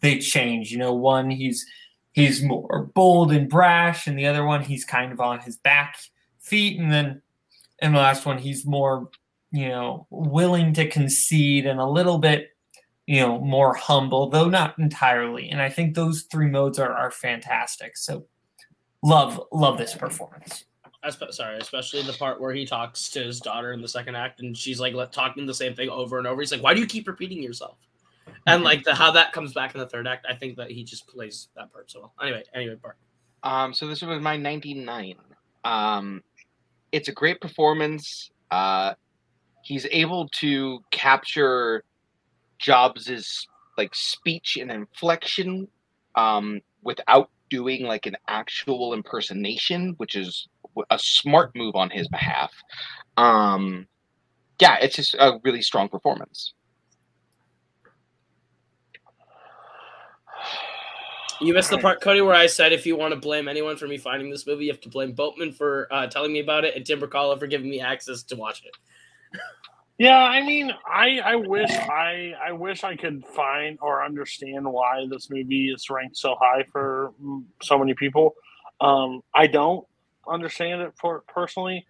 they 0.01 0.19
change. 0.19 0.71
You 0.71 0.79
know, 0.79 0.93
one 0.93 1.31
he's 1.31 1.65
he's 2.13 2.43
more 2.43 2.91
bold 2.95 3.33
and 3.33 3.49
brash, 3.49 4.07
and 4.07 4.19
the 4.19 4.27
other 4.27 4.45
one 4.45 4.63
he's 4.63 4.85
kind 4.85 5.13
of 5.13 5.21
on 5.21 5.41
his 5.41 5.57
back 5.57 5.97
feet, 6.43 6.79
and 6.79 6.93
then 6.93 7.23
and 7.81 7.95
the 7.95 7.99
last 7.99 8.25
one 8.25 8.39
he's 8.39 8.65
more 8.65 9.11
you 9.51 9.69
know 9.69 10.07
willing 10.11 10.73
to 10.73 10.89
concede 10.89 11.67
and 11.67 11.79
a 11.79 11.87
little 11.87 12.19
bit 12.19 12.51
you 13.07 13.21
know 13.21 13.39
more 13.41 13.75
humble 13.75 14.31
though 14.31 14.49
not 14.49 14.79
entirely 14.79 15.51
and 15.51 15.61
i 15.61 15.69
think 15.69 15.95
those 15.95 16.23
three 16.31 16.47
modes 16.47 16.79
are 16.79 16.93
are 16.93 17.11
fantastic 17.11 17.97
so 17.97 18.25
love 19.03 19.41
love 19.53 19.77
this 19.77 19.95
performance 19.95 20.65
Espe- 21.05 21.33
sorry, 21.33 21.59
especially 21.59 22.01
the 22.03 22.13
part 22.13 22.41
where 22.41 22.55
he 22.55 22.65
talks 22.65 23.11
to 23.11 23.25
his 23.25 23.41
daughter 23.41 23.73
in 23.73 23.83
the 23.83 23.89
second 23.89 24.15
act, 24.15 24.41
and 24.41 24.57
she's 24.57 24.79
like 24.79 24.95
let- 24.95 25.13
talking 25.13 25.45
the 25.47 25.53
same 25.53 25.75
thing 25.75 25.91
over 25.91 26.19
and 26.19 26.29
over. 26.29 26.41
He's 26.41 26.53
like, 26.53 26.63
"Why 26.63 26.75
do 26.75 26.81
you 26.81 26.87
keep 26.87 27.09
repeating 27.09 27.43
yourself?" 27.43 27.77
And 28.47 28.63
like 28.63 28.85
the 28.85 28.95
how 28.95 29.11
that 29.11 29.33
comes 29.33 29.53
back 29.53 29.75
in 29.75 29.81
the 29.81 29.87
third 29.89 30.07
act, 30.07 30.27
I 30.31 30.35
think 30.37 30.57
that 30.59 30.71
he 30.71 30.85
just 30.85 31.09
plays 31.09 31.49
that 31.57 31.73
part 31.73 31.91
so 31.91 32.03
well. 32.03 32.13
Anyway, 32.23 32.45
anyway, 32.55 32.77
part. 32.77 32.97
Um, 33.43 33.75
so 33.75 33.89
this 33.89 34.01
was 34.01 34.23
my 34.23 34.37
99. 34.37 35.17
Um, 35.65 36.23
it's 36.93 37.09
a 37.09 37.13
great 37.13 37.41
performance. 37.41 38.31
Uh, 38.51 38.95
he's 39.65 39.87
able 39.91 40.29
to 40.29 40.81
capture 40.91 41.83
Jobs's 42.59 43.47
like 43.79 43.95
speech 43.95 44.59
and 44.61 44.71
inflection 44.71 45.67
um, 46.15 46.61
without 46.83 47.31
doing 47.49 47.85
like 47.85 48.07
an 48.07 48.17
actual 48.29 48.93
impersonation, 48.95 49.95
which 49.97 50.15
is 50.15 50.47
a 50.91 50.99
smart 50.99 51.55
move 51.55 51.75
on 51.75 51.91
his 51.91 52.09
behalf. 52.09 52.53
Um, 53.17 53.87
yeah, 54.61 54.77
it's 54.81 54.97
just 54.97 55.15
a 55.15 55.39
really 55.43 55.63
strong 55.63 55.89
performance. 55.89 56.55
You 61.43 61.55
missed 61.55 61.71
the 61.71 61.79
part, 61.79 62.01
Cody, 62.01 62.21
where 62.21 62.35
I 62.35 62.47
said 62.47 62.73
if 62.73 62.87
you 62.87 62.97
want 62.97 63.13
to 63.13 63.21
blame 63.21 63.49
anyone 63.49 63.77
for 63.77 63.87
me 63.89 63.99
finding 63.99 64.31
this 64.31 64.47
movie, 64.47 64.67
you 64.67 64.73
have 64.73 64.81
to 64.83 64.89
blame 64.89 65.13
Boatman 65.13 65.53
for 65.53 65.89
uh, 65.91 66.07
telling 66.07 66.33
me 66.33 66.41
about 66.41 66.65
it 66.65 66.77
and 66.77 66.87
Tim 66.87 67.01
Bercala 67.01 67.39
for 67.39 67.47
giving 67.47 67.69
me 67.69 67.81
access 67.81 68.23
to 68.25 68.37
watch 68.37 68.63
it. 68.65 68.73
Yeah, 69.99 70.19
I 70.19 70.45
mean, 70.45 70.73
I 70.87 71.21
I 71.21 71.37
wish 71.37 71.71
I 71.71 72.35
I 72.45 72.53
wish 72.53 72.83
I 72.83 72.97
could 72.97 73.25
find 73.25 73.79
or 73.81 74.05
understand 74.05 74.65
why 74.65 75.07
this 75.09 75.31
movie 75.31 75.71
is 75.71 75.89
ranked 75.91 76.17
so 76.17 76.35
high 76.41 76.65
for 76.73 77.13
so 77.63 77.79
many 77.79 77.95
people. 77.95 78.35
Um, 78.81 79.21
I 79.35 79.47
don't 79.47 79.87
understand 80.27 80.83
it 80.83 80.93
for 81.01 81.23
personally. 81.29 81.87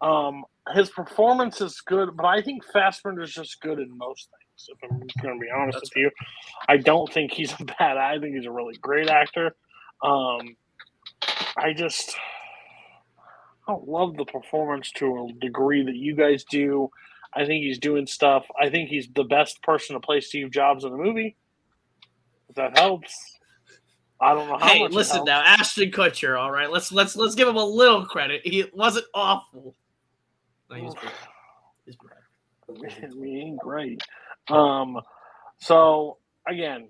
Um, 0.00 0.44
his 0.74 0.90
performance 0.90 1.60
is 1.60 1.80
good, 1.80 2.16
but 2.16 2.26
I 2.26 2.42
think 2.42 2.64
Fassbender's 2.70 3.32
just 3.32 3.60
good 3.60 3.78
in 3.78 3.96
most 3.96 4.28
things. 4.30 4.43
If 4.56 4.78
I'm 4.82 4.98
going 5.22 5.38
to 5.38 5.40
be 5.40 5.50
honest 5.54 5.80
with 5.80 5.96
you, 5.96 6.10
I 6.68 6.76
don't 6.76 7.12
think 7.12 7.32
he's 7.32 7.52
a 7.58 7.64
bad. 7.78 7.96
I 7.96 8.18
think 8.18 8.34
he's 8.36 8.46
a 8.46 8.50
really 8.50 8.76
great 8.76 9.08
actor. 9.08 9.54
Um, 10.02 10.56
I 11.56 11.72
just 11.74 12.16
I 13.66 13.72
don't 13.72 13.88
love 13.88 14.16
the 14.16 14.24
performance 14.24 14.90
to 14.96 15.28
a 15.28 15.40
degree 15.40 15.84
that 15.84 15.94
you 15.94 16.14
guys 16.14 16.44
do. 16.44 16.90
I 17.34 17.46
think 17.46 17.64
he's 17.64 17.78
doing 17.78 18.06
stuff. 18.06 18.46
I 18.60 18.70
think 18.70 18.88
he's 18.88 19.08
the 19.14 19.24
best 19.24 19.62
person 19.62 19.94
to 19.94 20.00
play 20.00 20.20
Steve 20.20 20.50
Jobs 20.50 20.84
in 20.84 20.90
the 20.90 20.98
movie. 20.98 21.36
If 22.48 22.56
that 22.56 22.78
helps. 22.78 23.38
I 24.20 24.34
don't 24.34 24.48
know 24.48 24.58
how 24.58 24.68
Hey, 24.68 24.86
listen 24.88 25.24
now, 25.24 25.42
Ashton 25.44 25.90
Kutcher. 25.90 26.38
All 26.38 26.50
right, 26.50 26.70
let's 26.70 26.92
let's 26.92 27.16
let's 27.16 27.34
give 27.34 27.48
him 27.48 27.56
a 27.56 27.64
little 27.64 28.06
credit. 28.06 28.42
He 28.44 28.64
wasn't 28.72 29.06
awful. 29.12 29.74
No, 30.70 30.76
he 30.76 30.82
was 30.82 30.94
pretty 30.94 31.14
bad. 31.14 31.28
He 31.84 31.90
was 31.90 31.96
pretty 32.94 33.20
he 33.20 33.40
ain't 33.40 33.58
great. 33.58 34.00
Um, 34.50 35.00
so 35.58 36.18
again, 36.48 36.88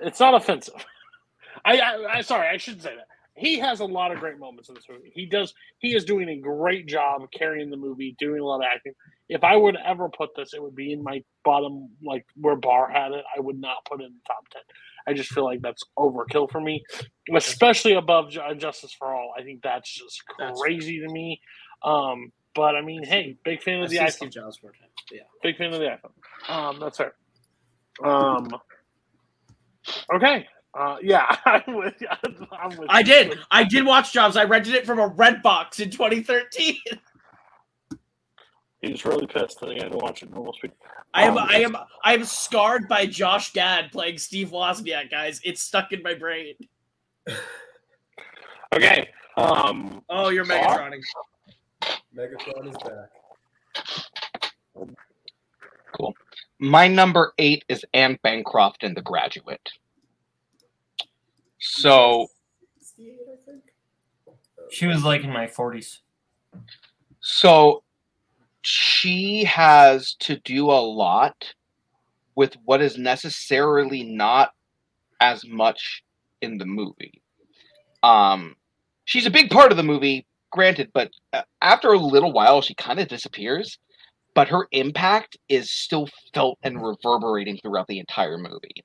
it's 0.00 0.20
not 0.20 0.34
offensive. 0.34 0.74
I, 1.64 1.78
I, 1.80 2.16
I 2.16 2.20
sorry, 2.22 2.48
I 2.48 2.56
shouldn't 2.56 2.82
say 2.82 2.94
that. 2.96 3.06
He 3.38 3.58
has 3.58 3.80
a 3.80 3.84
lot 3.84 4.12
of 4.12 4.18
great 4.18 4.38
moments 4.38 4.70
in 4.70 4.74
this 4.74 4.84
movie. 4.88 5.12
He 5.14 5.26
does. 5.26 5.52
He 5.78 5.94
is 5.94 6.04
doing 6.06 6.28
a 6.30 6.38
great 6.38 6.86
job 6.86 7.20
carrying 7.36 7.68
the 7.68 7.76
movie, 7.76 8.16
doing 8.18 8.40
a 8.40 8.44
lot 8.44 8.60
of 8.60 8.66
acting. 8.74 8.94
If 9.28 9.44
I 9.44 9.56
would 9.56 9.76
ever 9.84 10.08
put 10.08 10.30
this, 10.34 10.54
it 10.54 10.62
would 10.62 10.74
be 10.74 10.92
in 10.92 11.02
my 11.02 11.22
bottom, 11.44 11.90
like 12.02 12.24
where 12.36 12.56
Barr 12.56 12.88
had 12.90 13.12
it. 13.12 13.24
I 13.36 13.40
would 13.40 13.60
not 13.60 13.84
put 13.88 14.00
it 14.00 14.04
in 14.06 14.12
the 14.12 14.20
top 14.26 14.48
ten. 14.50 14.62
I 15.06 15.12
just 15.12 15.30
feel 15.32 15.44
like 15.44 15.60
that's 15.60 15.82
overkill 15.98 16.50
for 16.50 16.60
me, 16.60 16.82
especially 17.34 17.92
above 17.92 18.30
Justice 18.56 18.94
for 18.98 19.14
All. 19.14 19.32
I 19.38 19.42
think 19.42 19.60
that's 19.62 19.92
just 19.92 20.22
That's- 20.38 20.58
crazy 20.58 21.00
to 21.00 21.08
me. 21.12 21.40
Um, 21.84 22.32
but 22.56 22.74
I 22.74 22.80
mean, 22.80 23.04
hey, 23.04 23.36
big 23.44 23.62
fan 23.62 23.80
I 23.80 23.84
of 23.84 23.90
the 23.90 23.96
see 23.98 24.02
iPhone. 24.02 24.10
Steve 24.12 24.30
Jobs 24.30 24.58
more 24.62 24.72
times. 24.72 24.90
Yeah. 25.12 25.20
Big 25.42 25.56
fan 25.56 25.72
of 25.72 25.78
the 25.78 25.86
iPhone. 25.86 26.50
Um, 26.52 26.80
that's 26.80 26.96
fair. 26.98 27.14
Um, 28.02 28.48
okay. 30.14 30.48
Uh, 30.78 30.96
yeah, 31.02 31.36
I'm 31.46 31.62
with. 31.74 31.94
I'm 32.52 32.76
with 32.76 32.86
I 32.90 32.98
you. 33.00 33.04
did. 33.04 33.38
I 33.50 33.64
did 33.64 33.86
watch 33.86 34.12
Jobs. 34.12 34.36
I 34.36 34.44
rented 34.44 34.74
it 34.74 34.84
from 34.84 34.98
a 34.98 35.08
Redbox 35.08 35.80
in 35.80 35.90
2013. 35.90 36.76
He 38.82 38.92
was 38.92 39.04
really 39.06 39.26
pissed 39.26 39.58
that 39.60 39.70
he 39.70 39.78
had 39.78 39.90
to 39.90 39.98
watch 39.98 40.22
it 40.22 40.30
normal 40.30 40.52
speed. 40.52 40.70
I 41.14 41.24
am 41.24 41.38
Um, 41.38 41.46
I 41.50 41.60
am 41.62 41.76
I 42.04 42.12
am 42.14 42.24
scarred 42.24 42.86
by 42.88 43.06
Josh 43.06 43.52
Gad 43.52 43.90
playing 43.90 44.18
Steve 44.18 44.50
Wozniak, 44.50 45.10
guys. 45.10 45.40
It's 45.44 45.62
stuck 45.62 45.92
in 45.92 46.02
my 46.02 46.14
brain. 46.14 46.54
Okay. 48.74 49.08
Um, 49.38 50.02
Oh, 50.10 50.28
you're 50.28 50.44
Barr? 50.44 50.58
Megatroning. 50.90 51.00
Megatron 52.16 52.68
is 52.68 52.76
back. 52.78 53.10
Cool. 55.92 56.14
My 56.58 56.88
number 56.88 57.34
eight 57.38 57.64
is 57.68 57.84
Anne 57.92 58.18
Bancroft 58.22 58.82
in 58.82 58.94
The 58.94 59.02
Graduate. 59.02 59.72
So 61.58 62.28
68, 62.80 63.18
I 63.20 63.50
think. 63.50 63.62
She 64.70 64.86
was 64.86 65.04
like 65.04 65.24
in 65.24 65.30
my 65.30 65.46
40s. 65.46 65.98
So 67.20 67.82
she 68.62 69.44
has 69.44 70.14
to 70.20 70.36
do 70.36 70.70
a 70.70 70.80
lot 70.80 71.54
with 72.34 72.56
what 72.64 72.80
is 72.80 72.96
necessarily 72.96 74.02
not 74.02 74.52
as 75.20 75.46
much 75.46 76.02
in 76.40 76.58
the 76.58 76.66
movie. 76.66 77.22
Um, 78.02 78.56
she's 79.04 79.26
a 79.26 79.30
big 79.30 79.50
part 79.50 79.70
of 79.70 79.76
the 79.76 79.82
movie, 79.82 80.26
granted, 80.56 80.90
but 80.94 81.12
uh, 81.34 81.42
after 81.62 81.90
a 81.92 81.98
little 81.98 82.32
while, 82.32 82.62
she 82.62 82.74
kind 82.74 83.00
of 83.00 83.08
disappears. 83.08 83.78
But 84.34 84.48
her 84.48 84.68
impact 84.72 85.38
is 85.48 85.70
still 85.70 86.08
felt 86.34 86.58
and 86.62 86.82
reverberating 86.84 87.58
throughout 87.58 87.88
the 87.88 88.00
entire 88.00 88.38
movie. 88.38 88.84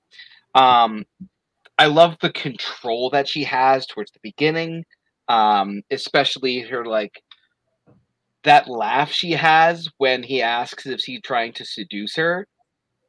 Um, 0.55 1.05
I 1.77 1.87
love 1.87 2.17
the 2.21 2.31
control 2.31 3.09
that 3.11 3.27
she 3.27 3.43
has 3.45 3.85
towards 3.87 4.11
the 4.11 4.19
beginning, 4.23 4.85
um, 5.29 5.81
especially 5.91 6.61
her 6.61 6.85
like 6.85 7.21
that 8.43 8.67
laugh 8.67 9.11
she 9.11 9.31
has 9.31 9.87
when 9.97 10.23
he 10.23 10.41
asks 10.41 10.85
if 10.85 11.01
he's 11.01 11.21
trying 11.23 11.53
to 11.53 11.65
seduce 11.65 12.15
her 12.15 12.47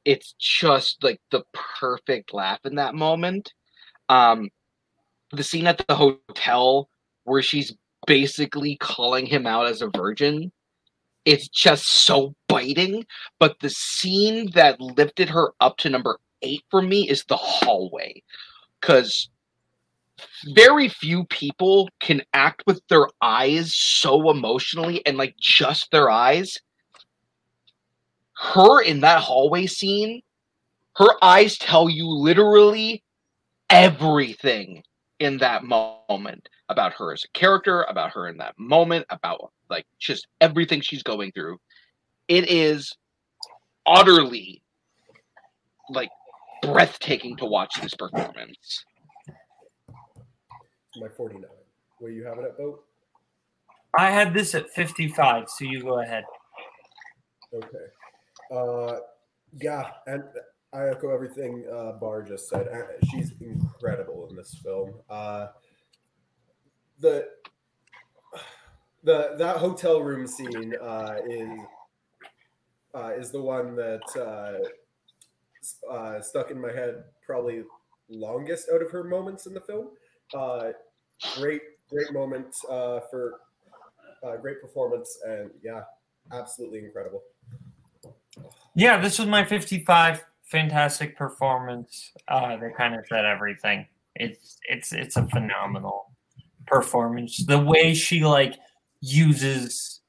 it's 0.04 0.34
just 0.38 1.02
like 1.02 1.20
the 1.30 1.42
perfect 1.54 2.34
laugh 2.34 2.60
in 2.64 2.74
that 2.76 2.94
moment 2.94 3.52
um 4.08 4.48
the 5.32 5.44
scene 5.44 5.66
at 5.66 5.82
the 5.86 5.94
hotel 5.94 6.88
where 7.24 7.42
she's 7.42 7.74
basically 8.06 8.76
calling 8.76 9.26
him 9.26 9.46
out 9.46 9.66
as 9.66 9.82
a 9.82 9.90
virgin 9.96 10.50
it's 11.24 11.48
just 11.48 11.86
so 11.86 12.34
biting 12.48 13.06
but 13.38 13.58
the 13.60 13.70
scene 13.70 14.50
that 14.52 14.80
lifted 14.80 15.28
her 15.28 15.52
up 15.60 15.76
to 15.76 15.88
number 15.88 16.18
eight 16.42 16.64
for 16.70 16.82
me 16.82 17.08
is 17.08 17.24
the 17.24 17.36
hallway 17.36 18.20
because 18.80 19.30
very 20.54 20.88
few 20.88 21.24
people 21.24 21.88
can 22.00 22.22
act 22.34 22.62
with 22.66 22.80
their 22.88 23.06
eyes 23.20 23.74
so 23.74 24.30
emotionally 24.30 25.04
and 25.06 25.16
like 25.16 25.36
just 25.38 25.90
their 25.90 26.10
eyes. 26.10 26.58
Her 28.34 28.82
in 28.82 29.00
that 29.00 29.20
hallway 29.20 29.66
scene, 29.66 30.22
her 30.96 31.10
eyes 31.22 31.56
tell 31.58 31.88
you 31.88 32.08
literally 32.08 33.02
everything 33.70 34.82
in 35.18 35.38
that 35.38 35.64
moment 35.64 36.48
about 36.72 36.92
her 36.94 37.12
as 37.12 37.24
a 37.24 37.28
character, 37.38 37.82
about 37.84 38.10
her 38.12 38.28
in 38.28 38.36
that 38.38 38.58
moment, 38.58 39.06
about 39.10 39.52
like 39.70 39.86
just 40.00 40.26
everything 40.40 40.80
she's 40.80 41.02
going 41.02 41.30
through. 41.32 41.58
It 42.28 42.50
is 42.50 42.96
utterly 43.86 44.62
like 45.90 46.10
breathtaking 46.62 47.36
to 47.36 47.46
watch 47.46 47.80
this 47.80 47.94
performance. 47.94 48.84
My 50.96 51.08
49. 51.16 51.44
What 51.98 52.08
do 52.08 52.14
you 52.14 52.24
have 52.24 52.38
it 52.38 52.44
at, 52.44 52.58
Boat? 52.58 52.84
I 53.96 54.10
had 54.10 54.34
this 54.34 54.54
at 54.54 54.70
55, 54.70 55.48
so 55.48 55.64
you 55.64 55.82
go 55.82 56.00
ahead. 56.00 56.24
Okay. 57.54 57.86
Uh, 58.50 58.98
yeah, 59.60 59.90
and 60.06 60.22
I 60.72 60.88
echo 60.88 61.12
everything 61.12 61.66
uh, 61.72 61.92
Barr 61.92 62.22
just 62.22 62.48
said. 62.48 62.68
Uh, 62.68 63.06
She's 63.10 63.32
incredible 63.40 64.28
in 64.30 64.36
this 64.36 64.54
film. 64.62 64.94
Uh, 65.10 65.48
the 67.02 67.28
the 69.02 69.34
that 69.36 69.56
hotel 69.56 70.00
room 70.00 70.26
scene 70.26 70.74
uh, 70.80 71.16
is 71.26 71.58
uh, 72.94 73.10
is 73.16 73.30
the 73.30 73.42
one 73.42 73.76
that 73.76 74.00
uh, 74.16 75.92
uh, 75.92 76.20
stuck 76.22 76.50
in 76.50 76.60
my 76.60 76.72
head 76.72 77.04
probably 77.26 77.64
longest 78.08 78.68
out 78.72 78.80
of 78.80 78.90
her 78.90 79.04
moments 79.04 79.46
in 79.46 79.54
the 79.54 79.60
film. 79.60 79.88
Uh, 80.34 80.70
great, 81.36 81.62
great 81.90 82.12
moment 82.12 82.54
uh, 82.70 83.00
for 83.10 83.40
great 84.40 84.60
performance, 84.60 85.18
and 85.26 85.50
yeah, 85.62 85.82
absolutely 86.32 86.78
incredible. 86.78 87.22
Yeah, 88.74 88.98
this 88.98 89.18
was 89.18 89.26
my 89.26 89.44
55. 89.44 90.24
Fantastic 90.44 91.16
performance. 91.16 92.12
They 92.28 92.70
kind 92.76 92.94
of 92.94 93.04
said 93.08 93.24
everything. 93.24 93.86
It's 94.14 94.58
it's 94.68 94.92
it's 94.92 95.16
a 95.16 95.26
phenomenal 95.28 96.11
performance. 96.66 97.44
The 97.46 97.58
way 97.58 97.94
she 97.94 98.24
like 98.24 98.54
uses 99.00 100.00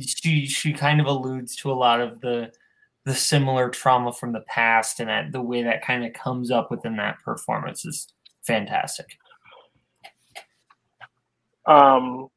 she 0.00 0.46
she 0.46 0.72
kind 0.72 1.00
of 1.00 1.06
alludes 1.06 1.56
to 1.56 1.70
a 1.70 1.74
lot 1.74 2.00
of 2.00 2.20
the 2.20 2.50
the 3.04 3.14
similar 3.14 3.68
trauma 3.68 4.12
from 4.12 4.32
the 4.32 4.40
past 4.48 4.98
and 4.98 5.10
that 5.10 5.30
the 5.30 5.42
way 5.42 5.62
that 5.62 5.84
kind 5.84 6.04
of 6.04 6.12
comes 6.14 6.50
up 6.50 6.70
within 6.70 6.96
that 6.96 7.18
performance 7.22 7.84
is 7.84 8.08
fantastic. 8.46 9.18
um, 11.66 12.28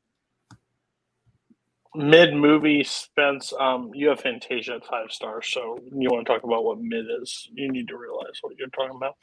mid 1.96 2.34
movie, 2.34 2.84
Spence. 2.84 3.54
Um, 3.58 3.92
you 3.94 4.10
have 4.10 4.20
Fantasia 4.20 4.76
at 4.76 4.86
five 4.86 5.12
stars, 5.12 5.48
so 5.50 5.80
you 5.92 6.10
want 6.10 6.26
to 6.26 6.34
talk 6.34 6.44
about 6.44 6.64
what 6.64 6.80
mid 6.80 7.06
is? 7.22 7.50
You 7.54 7.72
need 7.72 7.88
to 7.88 7.98
realize 7.98 8.38
what 8.42 8.58
you're 8.58 8.70
talking 8.70 8.98
about. 8.98 9.16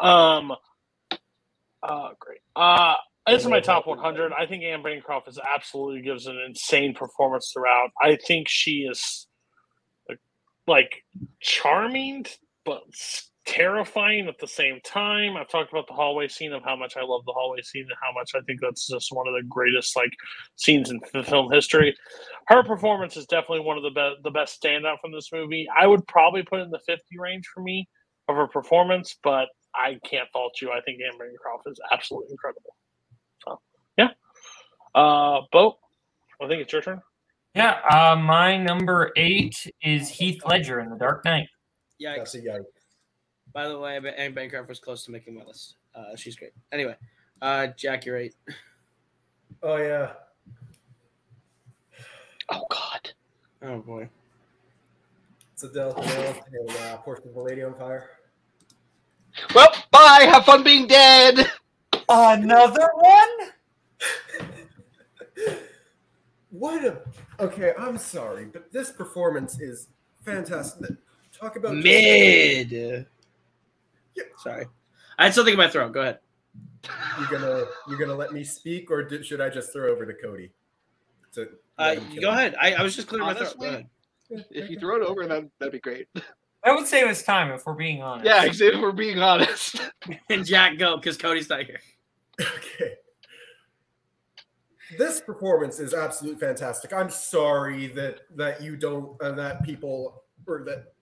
Um, 0.00 0.52
uh, 1.82 2.10
great. 2.18 2.40
Uh, 2.54 2.94
this 3.26 3.42
is 3.42 3.48
my 3.48 3.60
top 3.60 3.86
100. 3.86 4.32
I 4.32 4.46
think 4.46 4.62
Anne 4.64 4.82
Bancroft 4.82 5.28
is 5.28 5.38
absolutely 5.54 6.02
gives 6.02 6.26
an 6.26 6.38
insane 6.46 6.94
performance 6.94 7.50
throughout. 7.52 7.90
I 8.02 8.16
think 8.16 8.48
she 8.48 8.86
is 8.90 9.26
like, 10.66 11.04
charming, 11.40 12.26
but 12.64 12.82
terrifying 13.46 14.26
at 14.26 14.38
the 14.38 14.46
same 14.46 14.80
time. 14.84 15.36
I've 15.36 15.48
talked 15.48 15.70
about 15.70 15.86
the 15.86 15.94
hallway 15.94 16.28
scene 16.28 16.52
of 16.52 16.62
how 16.64 16.76
much 16.76 16.96
I 16.96 17.02
love 17.02 17.24
the 17.26 17.32
hallway 17.32 17.60
scene 17.62 17.82
and 17.82 17.98
how 18.02 18.12
much 18.12 18.32
I 18.34 18.40
think 18.46 18.60
that's 18.60 18.86
just 18.86 19.12
one 19.12 19.28
of 19.28 19.34
the 19.34 19.46
greatest 19.48 19.96
like 19.96 20.12
scenes 20.56 20.90
in 20.90 21.00
film 21.24 21.52
history. 21.52 21.94
Her 22.48 22.62
performance 22.62 23.16
is 23.16 23.26
definitely 23.26 23.60
one 23.60 23.76
of 23.76 23.82
the 23.82 23.90
best 23.90 24.16
the 24.22 24.30
best 24.30 24.62
standout 24.62 25.00
from 25.00 25.12
this 25.12 25.30
movie. 25.32 25.66
I 25.78 25.86
would 25.86 26.06
probably 26.06 26.42
put 26.42 26.60
in 26.60 26.70
the 26.70 26.80
50 26.86 27.02
range 27.18 27.46
for 27.52 27.62
me 27.62 27.88
of 28.28 28.36
her 28.36 28.46
performance, 28.46 29.16
but 29.22 29.48
I 29.74 29.98
can't 30.04 30.28
fault 30.32 30.54
you. 30.62 30.70
I 30.70 30.80
think 30.80 31.00
Anne 31.02 31.18
Bancroft 31.18 31.66
is 31.66 31.78
absolutely 31.92 32.32
incredible. 32.32 32.74
So 34.94 35.00
yeah. 35.00 35.02
Uh 35.02 35.40
Bo, 35.52 35.78
I 36.40 36.48
think 36.48 36.62
it's 36.62 36.72
your 36.72 36.82
turn. 36.82 37.00
Yeah, 37.54 37.78
uh, 37.88 38.16
my 38.16 38.56
number 38.56 39.12
eight 39.16 39.70
is 39.80 40.08
Heath 40.08 40.42
Ledger 40.44 40.80
in 40.80 40.90
The 40.90 40.96
Dark 40.96 41.24
Knight. 41.24 41.48
Yeah, 41.98 42.16
That's 42.16 42.34
a 42.34 42.40
young. 42.40 42.64
By 43.52 43.68
the 43.68 43.78
way, 43.78 43.96
Anne 43.96 44.34
Bancroft 44.34 44.68
was 44.68 44.80
close 44.80 45.04
to 45.04 45.12
making 45.12 45.36
my 45.36 45.44
list. 45.44 45.76
Uh, 45.94 46.16
she's 46.16 46.34
great. 46.34 46.50
Anyway, 46.72 46.96
uh, 47.40 47.68
Jack, 47.76 48.04
you're 48.06 48.16
eight. 48.16 48.34
Oh 49.62 49.76
yeah. 49.76 50.10
Oh 52.50 52.66
God. 52.68 53.12
Oh 53.62 53.78
boy. 53.78 54.08
It's 55.52 55.64
Adèle 55.64 55.94
Haenel 55.96 56.42
and 56.52 56.70
uh, 56.70 56.96
Portrait 56.98 57.28
of 57.28 57.34
the 57.34 57.40
Lady 57.40 57.62
on 57.62 57.74
Fire. 57.74 58.10
Well, 59.54 59.72
bye. 59.92 60.26
Have 60.28 60.44
fun 60.44 60.64
being 60.64 60.88
dead. 60.88 61.50
Another 62.08 62.88
one? 62.96 63.28
What 66.54 66.84
a 66.84 67.00
okay. 67.40 67.72
I'm 67.76 67.98
sorry, 67.98 68.44
but 68.44 68.72
this 68.72 68.92
performance 68.92 69.60
is 69.60 69.88
fantastic. 70.24 70.92
Talk 71.32 71.56
about 71.56 71.74
Mid. 71.74 73.06
Sorry. 74.38 74.66
I 75.18 75.24
had 75.24 75.34
something 75.34 75.54
in 75.54 75.58
my 75.58 75.68
throat. 75.68 75.92
Go 75.92 76.02
ahead. 76.02 76.20
You're 77.18 77.28
gonna 77.40 77.64
you're 77.88 77.98
gonna 77.98 78.14
let 78.14 78.32
me 78.32 78.44
speak, 78.44 78.88
or 78.92 79.02
did, 79.02 79.26
should 79.26 79.40
I 79.40 79.48
just 79.48 79.72
throw 79.72 79.90
over 79.90 80.06
to 80.06 80.14
Cody? 80.14 80.52
To 81.32 81.42
Uh, 81.42 81.46
let 81.78 81.98
him 81.98 82.12
kill 82.12 82.22
go 82.22 82.30
me? 82.30 82.36
ahead. 82.36 82.54
I, 82.60 82.74
I 82.74 82.82
was 82.84 82.94
just 82.94 83.08
clearing 83.08 83.26
my 83.26 83.34
throat. 83.34 83.56
Go 83.58 83.66
Honestly, 83.66 83.88
ahead. 84.30 84.46
If 84.52 84.70
you 84.70 84.78
throw 84.78 84.94
it 84.96 85.02
over, 85.02 85.26
that 85.26 85.42
that'd 85.58 85.72
be 85.72 85.80
great. 85.80 86.06
That 86.14 86.76
would 86.76 86.86
save 86.86 87.08
us 87.08 87.24
time 87.24 87.50
if 87.50 87.66
we're 87.66 87.74
being 87.74 88.00
honest. 88.00 88.26
Yeah, 88.26 88.44
if 88.44 88.80
we're 88.80 88.92
being 88.92 89.18
honest. 89.18 89.80
And 90.30 90.46
Jack, 90.46 90.78
go 90.78 90.96
because 90.96 91.16
Cody's 91.16 91.48
not 91.50 91.64
here. 91.64 91.80
Okay. 92.40 92.94
This 94.98 95.20
performance 95.20 95.80
is 95.80 95.94
absolutely 95.94 96.40
fantastic. 96.40 96.92
I'm 96.92 97.10
sorry 97.10 97.88
that 97.88 98.20
that 98.36 98.62
you 98.62 98.76
don't 98.76 99.20
uh, 99.22 99.32
that 99.32 99.62
people 99.64 100.24
or 100.46 100.64
that, 100.64 100.94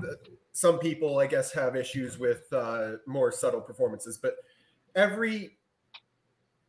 that 0.00 0.18
some 0.52 0.78
people 0.78 1.18
I 1.18 1.26
guess 1.26 1.52
have 1.52 1.76
issues 1.76 2.18
with 2.18 2.52
uh, 2.52 2.92
more 3.06 3.32
subtle 3.32 3.60
performances, 3.60 4.18
but 4.18 4.36
every 4.94 5.58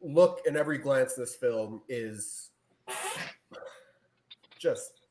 look 0.02 0.42
and 0.46 0.58
every 0.58 0.78
glance 0.78 1.18
in 1.18 1.24
this 1.24 1.36
film 1.36 1.82
is 1.88 2.52
just 4.60 5.02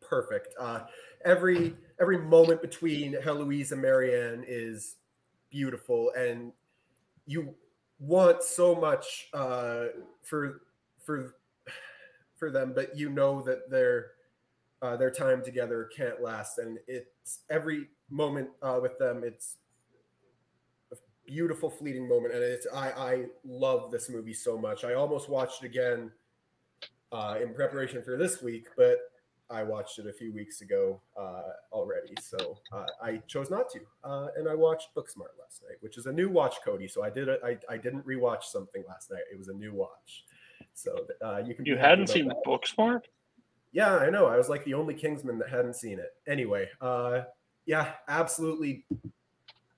perfect. 0.00 0.54
Uh, 0.58 0.80
every 1.24 1.74
every 2.00 2.18
moment 2.18 2.60
between 2.62 3.14
Heloise 3.22 3.72
and 3.72 3.82
Marianne 3.82 4.44
is 4.46 4.96
beautiful, 5.50 6.12
and 6.16 6.52
you 7.26 7.54
want 7.98 8.42
so 8.42 8.74
much 8.74 9.28
uh, 9.32 9.86
for 10.22 10.62
for 10.98 11.34
for 12.36 12.50
them, 12.50 12.72
but 12.74 12.96
you 12.96 13.10
know 13.10 13.42
that 13.42 13.70
their 13.70 14.12
uh, 14.82 14.96
their 14.96 15.10
time 15.10 15.42
together 15.42 15.88
can't 15.96 16.22
last, 16.22 16.58
and 16.58 16.78
it's 16.86 17.40
every 17.50 17.88
moment 18.10 18.48
uh, 18.62 18.78
with 18.82 18.98
them. 18.98 19.22
It's 19.24 19.56
a 20.92 20.96
beautiful, 21.26 21.70
fleeting 21.70 22.08
moment, 22.08 22.34
and 22.34 22.42
it's 22.42 22.66
I 22.72 22.90
I 22.90 23.24
love 23.44 23.90
this 23.90 24.10
movie 24.10 24.34
so 24.34 24.58
much. 24.58 24.84
I 24.84 24.94
almost 24.94 25.28
watched 25.28 25.62
it 25.62 25.66
again 25.66 26.10
uh, 27.12 27.38
in 27.40 27.54
preparation 27.54 28.02
for 28.02 28.16
this 28.16 28.42
week, 28.42 28.66
but 28.76 28.98
I 29.50 29.62
watched 29.62 29.98
it 29.98 30.06
a 30.06 30.12
few 30.12 30.32
weeks 30.32 30.62
ago 30.62 31.00
uh, 31.16 31.42
already, 31.72 32.14
so 32.20 32.58
uh, 32.72 32.86
I 33.02 33.20
chose 33.26 33.50
not 33.50 33.68
to. 33.70 33.80
Uh, 34.02 34.28
and 34.36 34.48
I 34.48 34.54
watched 34.54 34.88
Booksmart 34.96 35.36
last 35.38 35.62
night, 35.68 35.76
which 35.80 35.98
is 35.98 36.06
a 36.06 36.12
new 36.12 36.30
watch, 36.30 36.56
Cody. 36.64 36.88
So 36.88 37.04
I 37.04 37.10
did 37.10 37.28
it. 37.28 37.40
I, 37.44 37.58
I 37.68 37.76
didn't 37.76 38.06
rewatch 38.06 38.44
something 38.44 38.82
last 38.88 39.10
night. 39.10 39.22
It 39.30 39.38
was 39.38 39.48
a 39.48 39.52
new 39.52 39.74
watch. 39.74 40.24
So 40.72 40.96
uh, 41.24 41.42
you 41.44 41.54
can. 41.54 41.66
You 41.66 41.76
hadn't 41.76 42.08
seen 42.08 42.28
that. 42.28 42.38
Booksmart? 42.46 43.02
Yeah, 43.72 43.96
I 43.96 44.08
know. 44.08 44.26
I 44.26 44.36
was 44.36 44.48
like 44.48 44.64
the 44.64 44.74
only 44.74 44.94
Kingsman 44.94 45.38
that 45.40 45.50
hadn't 45.50 45.74
seen 45.74 45.98
it. 45.98 46.14
Anyway, 46.26 46.68
uh, 46.80 47.22
yeah, 47.66 47.92
absolutely 48.08 48.86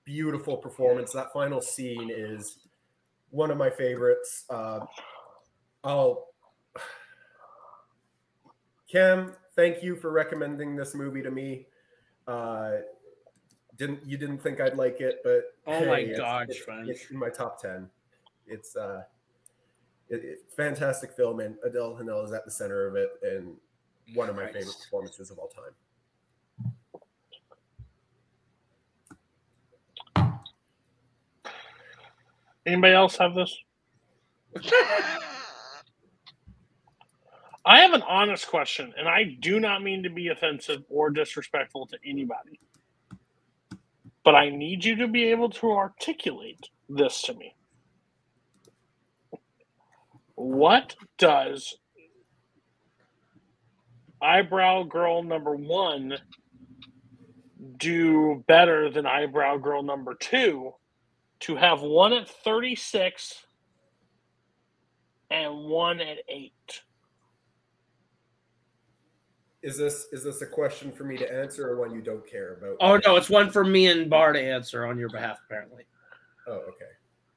beautiful 0.05 0.57
performance. 0.57 1.11
That 1.13 1.33
final 1.33 1.61
scene 1.61 2.09
is 2.13 2.59
one 3.31 3.51
of 3.51 3.57
my 3.57 3.69
favorites. 3.69 4.45
Uh, 4.49 4.79
I'll 5.83 6.27
Cam, 8.91 9.33
thank 9.57 9.83
you 9.83 9.97
for 9.97 10.11
recommending 10.11 10.77
this 10.77 10.95
movie 10.95 11.21
to 11.21 11.31
me. 11.31 11.65
Uh, 12.25 12.77
didn't 13.77 14.05
you 14.05 14.17
didn't 14.17 14.37
think 14.37 14.61
I'd 14.61 14.77
like 14.77 15.01
it, 15.01 15.19
but 15.25 15.41
Oh 15.65 15.85
my 15.85 15.99
it's- 15.99 16.17
gosh, 16.17 16.45
it's, 16.49 16.59
French. 16.59 16.87
it's 16.87 17.11
in 17.11 17.17
my 17.17 17.29
top 17.29 17.61
ten. 17.61 17.89
It's 18.47 18.77
uh, 18.77 19.03
it, 20.09 20.23
it- 20.23 20.39
fantastic 20.55 21.11
film, 21.11 21.41
and 21.41 21.55
Adèle 21.67 21.99
Haenel 21.99 22.23
is 22.23 22.31
at 22.31 22.45
the 22.45 22.51
center 22.51 22.87
of 22.87 22.95
it, 22.95 23.09
and 23.23 23.55
one 24.15 24.29
of 24.29 24.35
my 24.37 24.45
favorite 24.45 24.77
performances 24.81 25.29
of 25.31 25.37
all 25.37 25.49
time. 25.49 25.73
Anybody 32.65 32.93
else 32.93 33.17
have 33.17 33.33
this? 33.33 33.57
I 37.67 37.81
have 37.81 37.91
an 37.91 38.03
honest 38.03 38.47
question, 38.47 38.93
and 38.97 39.09
I 39.09 39.25
do 39.41 39.59
not 39.59 39.83
mean 39.83 40.03
to 40.03 40.09
be 40.09 40.29
offensive 40.29 40.83
or 40.89 41.09
disrespectful 41.09 41.85
to 41.87 41.97
anybody. 42.05 42.61
But 44.23 44.35
I 44.35 44.49
need 44.49 44.85
you 44.85 44.95
to 44.95 45.07
be 45.09 45.25
able 45.31 45.49
to 45.49 45.73
articulate 45.73 46.69
this 46.87 47.21
to 47.23 47.33
me. 47.33 47.55
What 50.35 50.95
does 51.17 51.75
eyebrow 54.21 54.83
girl 54.83 55.21
number 55.21 55.53
one 55.53 56.17
do 57.75 58.45
better 58.47 58.89
than 58.89 59.05
eyebrow 59.05 59.57
girl 59.57 59.83
number 59.83 60.15
two 60.15 60.71
to 61.41 61.57
have 61.57 61.81
one 61.81 62.13
at 62.13 62.29
36 62.29 63.45
and 65.29 65.65
one 65.65 65.99
at 65.99 66.19
8? 66.29 66.53
Is 69.63 69.77
this 69.77 70.07
is 70.11 70.23
this 70.23 70.41
a 70.41 70.45
question 70.45 70.91
for 70.91 71.03
me 71.03 71.17
to 71.17 71.31
answer, 71.31 71.69
or 71.69 71.79
one 71.79 71.93
you 71.93 72.01
don't 72.01 72.25
care 72.29 72.53
about? 72.53 72.77
Oh 72.79 72.99
no, 73.05 73.15
it's 73.15 73.29
one 73.29 73.49
for 73.49 73.63
me 73.63 73.87
and 73.87 74.09
Barr 74.09 74.33
to 74.33 74.41
answer 74.41 74.85
on 74.85 74.97
your 74.97 75.09
behalf, 75.09 75.39
apparently. 75.45 75.83
Oh, 76.47 76.61
okay. 76.69 76.85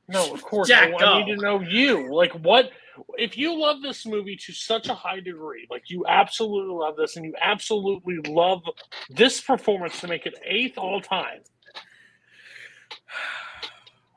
No, 0.09 0.33
of 0.33 0.43
course. 0.43 0.69
Jack, 0.69 0.93
I, 1.01 1.05
I 1.05 1.25
need 1.25 1.37
to 1.37 1.41
know 1.41 1.61
you. 1.61 2.13
Like, 2.13 2.33
what 2.33 2.71
if 3.17 3.39
you 3.39 3.59
love 3.59 3.81
this 3.81 4.05
movie 4.05 4.37
to 4.37 4.53
such 4.53 4.89
a 4.89 4.95
high 4.95 5.21
degree? 5.21 5.67
Like, 5.71 5.89
you 5.89 6.05
absolutely 6.07 6.75
love 6.75 6.97
this, 6.97 7.17
and 7.17 7.25
you 7.25 7.35
absolutely 7.41 8.19
love 8.29 8.63
this 9.09 9.41
performance 9.41 10.01
to 10.01 10.09
make 10.09 10.27
it 10.27 10.35
eighth 10.45 10.79
all 10.79 11.01
time. 11.01 11.41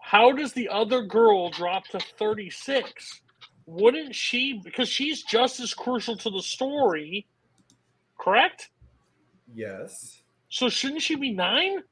How 0.01 0.31
does 0.31 0.53
the 0.53 0.69
other 0.69 1.03
girl 1.03 1.49
drop 1.49 1.85
to 1.87 1.99
36? 1.99 3.21
Wouldn't 3.65 4.13
she? 4.13 4.59
Because 4.63 4.89
she's 4.89 5.23
just 5.23 5.59
as 5.59 5.73
crucial 5.73 6.17
to 6.17 6.29
the 6.29 6.41
story, 6.41 7.27
correct? 8.18 8.70
Yes. 9.53 10.22
So, 10.49 10.70
shouldn't 10.70 11.01
she 11.01 11.16
be 11.16 11.32
nine? 11.32 11.84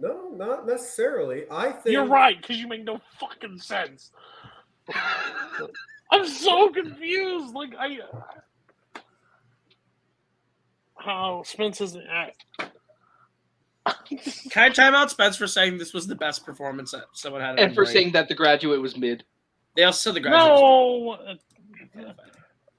No, 0.00 0.30
not 0.34 0.66
necessarily. 0.66 1.44
I 1.50 1.72
think 1.72 1.92
You're 1.92 2.06
right, 2.06 2.40
because 2.40 2.58
you 2.58 2.68
make 2.68 2.84
no 2.84 3.00
fucking 3.18 3.58
sense. 3.58 4.12
I'm 6.10 6.26
so 6.26 6.70
confused. 6.70 7.54
Like 7.54 7.74
I, 7.78 7.98
how 10.96 11.42
Spence 11.44 11.80
isn't 11.80 12.06
at. 12.06 12.34
Can 14.50 14.62
I 14.62 14.68
time 14.70 14.94
out 14.94 15.10
Spence 15.10 15.36
for 15.36 15.46
saying 15.46 15.78
this 15.78 15.94
was 15.94 16.06
the 16.06 16.14
best 16.14 16.44
performance 16.44 16.92
that 16.92 17.04
someone 17.12 17.40
had? 17.40 17.58
and 17.58 17.74
for 17.74 17.84
saying 17.84 17.94
saying 17.94 18.12
that 18.12 18.28
the 18.28 18.34
graduate 18.34 18.80
was 18.80 18.96
mid. 18.96 19.24
they 19.76 19.84
also 19.84 20.10
said 20.10 20.14
the 20.16 20.20
graduate. 20.20 20.60
No, 20.60 21.10
uh, 21.10 21.34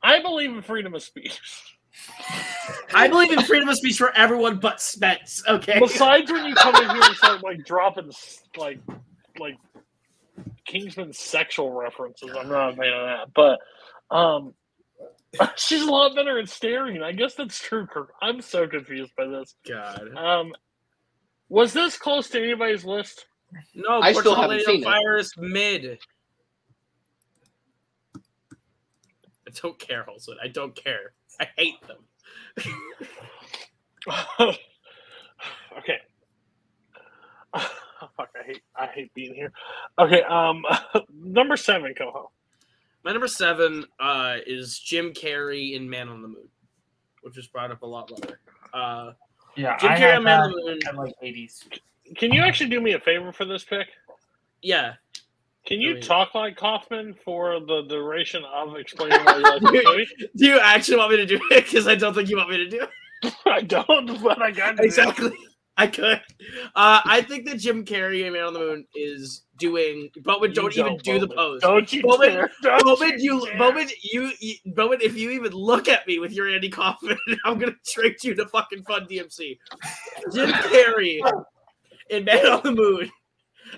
I 0.02 0.22
believe 0.22 0.52
in 0.52 0.62
freedom 0.62 0.94
of 0.96 1.04
speech. 1.04 1.40
I 2.94 3.08
believe 3.08 3.32
in 3.32 3.44
freedom 3.44 3.70
of 3.70 3.76
speech 3.76 3.98
for 3.98 4.16
everyone 4.16 4.58
but 4.60 4.82
Spence. 4.82 5.44
Okay. 5.48 5.80
Besides 5.80 6.32
when 6.32 6.46
you 6.46 6.56
come 6.56 6.76
in 6.76 6.90
here 6.90 7.02
and 7.04 7.16
start 7.16 7.44
like 7.44 7.66
dropping 7.66 8.12
like 8.58 8.80
like 9.40 9.58
Kingsman 10.66 11.14
sexual 11.14 11.72
references, 11.72 12.32
I'm 12.38 12.50
not 12.50 12.74
a 12.74 12.76
fan 12.76 12.94
of 12.94 13.06
that. 13.06 13.34
But 13.34 14.16
um, 14.16 14.54
she's 15.56 15.82
a 15.82 15.92
lot 15.92 16.16
better 16.16 16.40
at 16.40 16.50
staring. 16.50 17.02
I 17.04 17.12
guess 17.12 17.36
that's 17.36 17.60
true. 17.60 17.86
Kirk. 17.86 18.14
I'm 18.22 18.42
so 18.42 18.68
confused 18.68 19.12
by 19.18 19.26
this. 19.26 19.56
God. 19.68 20.16
Um, 20.16 20.54
was 21.50 21.74
this 21.74 21.98
close 21.98 22.30
to 22.30 22.42
anybody's 22.42 22.86
list? 22.86 23.26
No, 23.74 24.02
I 24.02 24.14
still 24.14 24.36
haven't 24.36 24.62
seen 24.62 24.82
it. 24.82 24.86
Fire 24.86 25.18
is 25.18 25.34
mid. 25.38 25.98
I 29.50 29.60
don't 29.62 29.80
care, 29.80 30.04
Holson. 30.04 30.36
I 30.44 30.48
don't 30.48 30.76
care. 30.76 31.14
I 31.40 31.48
hate 31.58 31.76
them. 31.88 31.98
okay. 35.78 35.98
fuck, 38.18 38.30
I 38.40 38.46
hate 38.46 38.62
I 38.76 38.86
hate 38.88 39.14
being 39.14 39.34
here. 39.34 39.52
Okay, 39.98 40.22
um, 40.24 40.64
number 41.14 41.58
seven, 41.58 41.94
Coho. 41.94 42.32
My 43.04 43.12
number 43.12 43.28
seven 43.28 43.86
uh, 44.00 44.38
is 44.46 44.78
Jim 44.80 45.14
Carrey 45.14 45.76
in 45.76 45.90
Man 45.90 46.10
on 46.10 46.22
the 46.22 46.28
Moon, 46.28 46.48
which 47.22 47.38
was 47.38 47.48
brought 47.48 47.72
up 47.72 47.82
a 47.82 47.86
lot 47.86 48.12
later. 48.12 48.40
Uh, 48.74 49.14
Yeah, 49.56 49.78
Jim 49.78 49.92
I 49.92 49.96
Carrey 49.96 50.00
had 50.00 50.16
on 50.18 50.24
Man 50.26 50.40
on 50.42 50.52
the 50.52 50.62
Moon. 50.64 50.80
at 50.88 50.96
like 50.96 51.14
80s. 51.24 51.66
Can 52.18 52.32
you 52.34 52.42
actually 52.42 52.70
do 52.70 52.82
me 52.82 52.94
a 52.94 53.00
favor 53.00 53.32
for 53.32 53.46
this 53.46 53.64
pick? 53.64 53.88
Yeah. 54.62 54.94
Can 55.70 55.80
you 55.80 55.94
mean- 55.94 56.02
talk 56.04 56.36
like 56.36 56.58
Kaufman 56.58 57.16
for 57.24 57.60
the 57.62 57.84
duration 57.88 58.44
of 58.44 58.76
explaining 58.76 59.24
why 59.24 59.38
you 59.38 59.44
like 59.44 59.62
the 59.62 59.72
movie? 59.86 60.08
Do 60.36 60.46
you 60.48 60.60
actually 60.60 60.98
want 60.98 61.12
me 61.12 61.18
to 61.18 61.26
do 61.26 61.40
it? 61.52 61.64
Because 61.66 61.88
I 61.88 61.96
don't 61.96 62.14
think 62.14 62.28
you 62.30 62.36
want 62.38 62.50
me 62.50 62.58
to 62.58 62.68
do 62.70 62.82
it. 63.24 63.34
I 63.46 63.62
don't, 63.62 64.22
but 64.22 64.42
I 64.42 64.52
got. 64.52 64.84
Exactly. 64.84 65.32
I 65.78 65.88
could. 65.88 66.20
Uh, 66.76 67.00
I 67.06 67.22
think 67.22 67.46
that 67.48 67.58
Jim 67.60 67.86
Carrey 67.86 68.26
in 68.26 68.34
Man 68.34 68.44
on 68.44 68.54
the 68.54 68.60
Moon 68.60 68.86
is 68.96 69.44
doing, 69.58 70.10
but 70.26 70.42
You 70.42 70.50
don't 70.50 70.74
even 70.78 70.94
don't, 70.98 71.04
do 71.04 71.20
the 71.20 71.28
Bowman. 71.28 71.38
pose. 71.38 71.62
Don't 71.62 71.94
you 71.94 72.02
Bowman, 72.02 72.30
dare. 72.32 72.50
Don't 72.64 72.84
Bowman, 72.84 73.14
you 73.20 73.46
dare. 73.46 73.58
Bowman, 73.58 73.88
you, 74.04 74.32
you, 74.42 74.56
Bowman, 74.76 75.00
if 75.02 75.16
you 75.16 75.30
even 75.30 75.54
look 75.54 75.88
at 75.88 76.06
me 76.06 76.20
with 76.20 76.34
your 76.34 76.50
Andy 76.50 76.68
Kaufman, 76.70 77.18
I'm 77.46 77.60
gonna 77.60 77.76
trade 77.88 78.16
you 78.24 78.36
to 78.36 78.46
fucking 78.48 78.84
Fun 78.84 79.06
DMC. 79.10 79.58
Jim 80.34 80.50
Carrey 80.50 81.20
in 82.10 82.26
Man 82.26 82.46
on 82.46 82.62
the 82.64 82.72
Moon, 82.74 83.10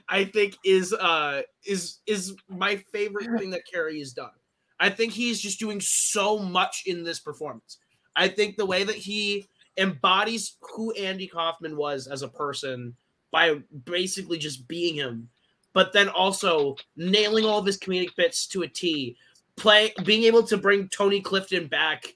I 0.07 0.25
think 0.25 0.57
is 0.63 0.93
uh 0.93 1.41
is 1.65 1.99
is 2.07 2.35
my 2.49 2.77
favorite 2.91 3.37
thing 3.37 3.49
that 3.51 3.67
Carey 3.71 3.99
has 3.99 4.13
done. 4.13 4.31
I 4.79 4.89
think 4.89 5.13
he's 5.13 5.39
just 5.39 5.59
doing 5.59 5.79
so 5.79 6.39
much 6.39 6.83
in 6.87 7.03
this 7.03 7.19
performance. 7.19 7.77
I 8.15 8.27
think 8.27 8.57
the 8.57 8.65
way 8.65 8.83
that 8.83 8.95
he 8.95 9.47
embodies 9.77 10.57
who 10.61 10.91
Andy 10.93 11.27
Kaufman 11.27 11.77
was 11.77 12.07
as 12.07 12.23
a 12.23 12.27
person 12.27 12.95
by 13.31 13.59
basically 13.85 14.37
just 14.37 14.67
being 14.67 14.95
him, 14.95 15.29
but 15.73 15.93
then 15.93 16.09
also 16.09 16.75
nailing 16.97 17.45
all 17.45 17.59
of 17.59 17.65
his 17.65 17.77
comedic 17.77 18.15
bits 18.15 18.47
to 18.47 18.63
a 18.63 18.67
T, 18.67 19.15
play 19.55 19.93
being 20.03 20.23
able 20.23 20.43
to 20.43 20.57
bring 20.57 20.89
Tony 20.89 21.21
Clifton 21.21 21.67
back 21.67 22.15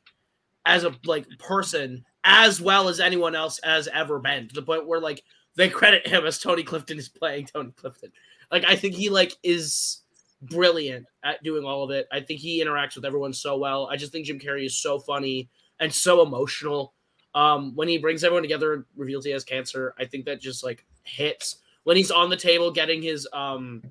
as 0.66 0.84
a 0.84 0.94
like 1.06 1.28
person 1.38 2.04
as 2.24 2.60
well 2.60 2.90
as 2.90 3.00
anyone 3.00 3.36
else 3.36 3.60
has 3.64 3.88
ever 3.90 4.20
been 4.20 4.48
to 4.48 4.56
the 4.56 4.62
point 4.62 4.88
where 4.88 5.00
like 5.00 5.24
they 5.56 5.70
credit 5.70 6.08
him 6.08 6.26
as 6.26 6.40
Tony 6.40 6.64
Clifton 6.64 6.98
is 6.98 7.10
playing 7.10 7.48
Tony 7.48 7.72
Clifton. 7.76 8.12
Like 8.52 8.66
I 8.66 8.76
think 8.76 8.96
he 8.96 9.10
like 9.10 9.36
is 9.44 10.02
brilliant 10.42 11.08
at 11.24 11.44
doing 11.44 11.66
all 11.66 11.84
of 11.84 11.92
it. 11.92 12.08
I 12.12 12.20
think 12.20 12.40
he 12.40 12.64
interacts 12.64 12.96
with 12.96 13.06
everyone 13.06 13.34
so 13.34 13.58
well. 13.58 13.88
I 13.92 13.96
just 13.96 14.12
think 14.12 14.26
Jim 14.26 14.40
Carrey 14.40 14.66
is 14.66 14.78
so 14.78 15.00
funny 15.00 15.50
and 15.80 15.94
so 15.94 16.22
emotional. 16.22 16.94
Um, 17.34 17.76
when 17.76 17.88
he 17.88 17.98
brings 17.98 18.24
everyone 18.24 18.44
together 18.44 18.74
and 18.74 18.86
reveals 18.96 19.26
he 19.26 19.32
has 19.32 19.44
cancer, 19.44 19.94
I 20.00 20.06
think 20.06 20.26
that 20.26 20.40
just 20.40 20.64
like 20.64 20.86
hits. 21.04 21.58
When 21.84 21.98
he's 21.98 22.12
on 22.12 22.30
the 22.30 22.38
table 22.38 22.72
getting 22.72 23.02
his 23.02 23.28
um 23.34 23.84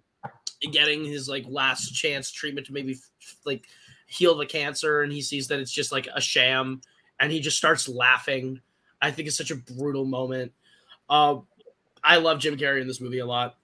getting 0.73 1.05
his 1.05 1.29
like 1.29 1.45
last 1.49 1.95
chance 1.95 2.31
treatment 2.31 2.67
to 2.67 2.73
maybe 2.73 2.99
like 3.45 3.67
heal 4.07 4.35
the 4.35 4.47
cancer 4.47 5.03
and 5.03 5.13
he 5.13 5.21
sees 5.21 5.49
that 5.49 5.59
it's 5.59 5.73
just 5.73 5.93
like 5.93 6.09
a 6.15 6.21
sham 6.21 6.81
and 7.21 7.31
he 7.31 7.41
just 7.41 7.59
starts 7.59 7.89
laughing. 7.89 8.61
I 9.03 9.11
think 9.11 9.29
it's 9.29 9.37
such 9.37 9.51
a 9.51 9.57
brutal 9.57 10.05
moment. 10.05 10.53
Uh, 11.09 11.37
I 12.05 12.17
love 12.17 12.39
Jim 12.39 12.57
Carrey 12.57 12.83
in 12.83 12.87
this 12.87 13.01
movie 13.01 13.21
a 13.21 13.27
lot. 13.27 13.57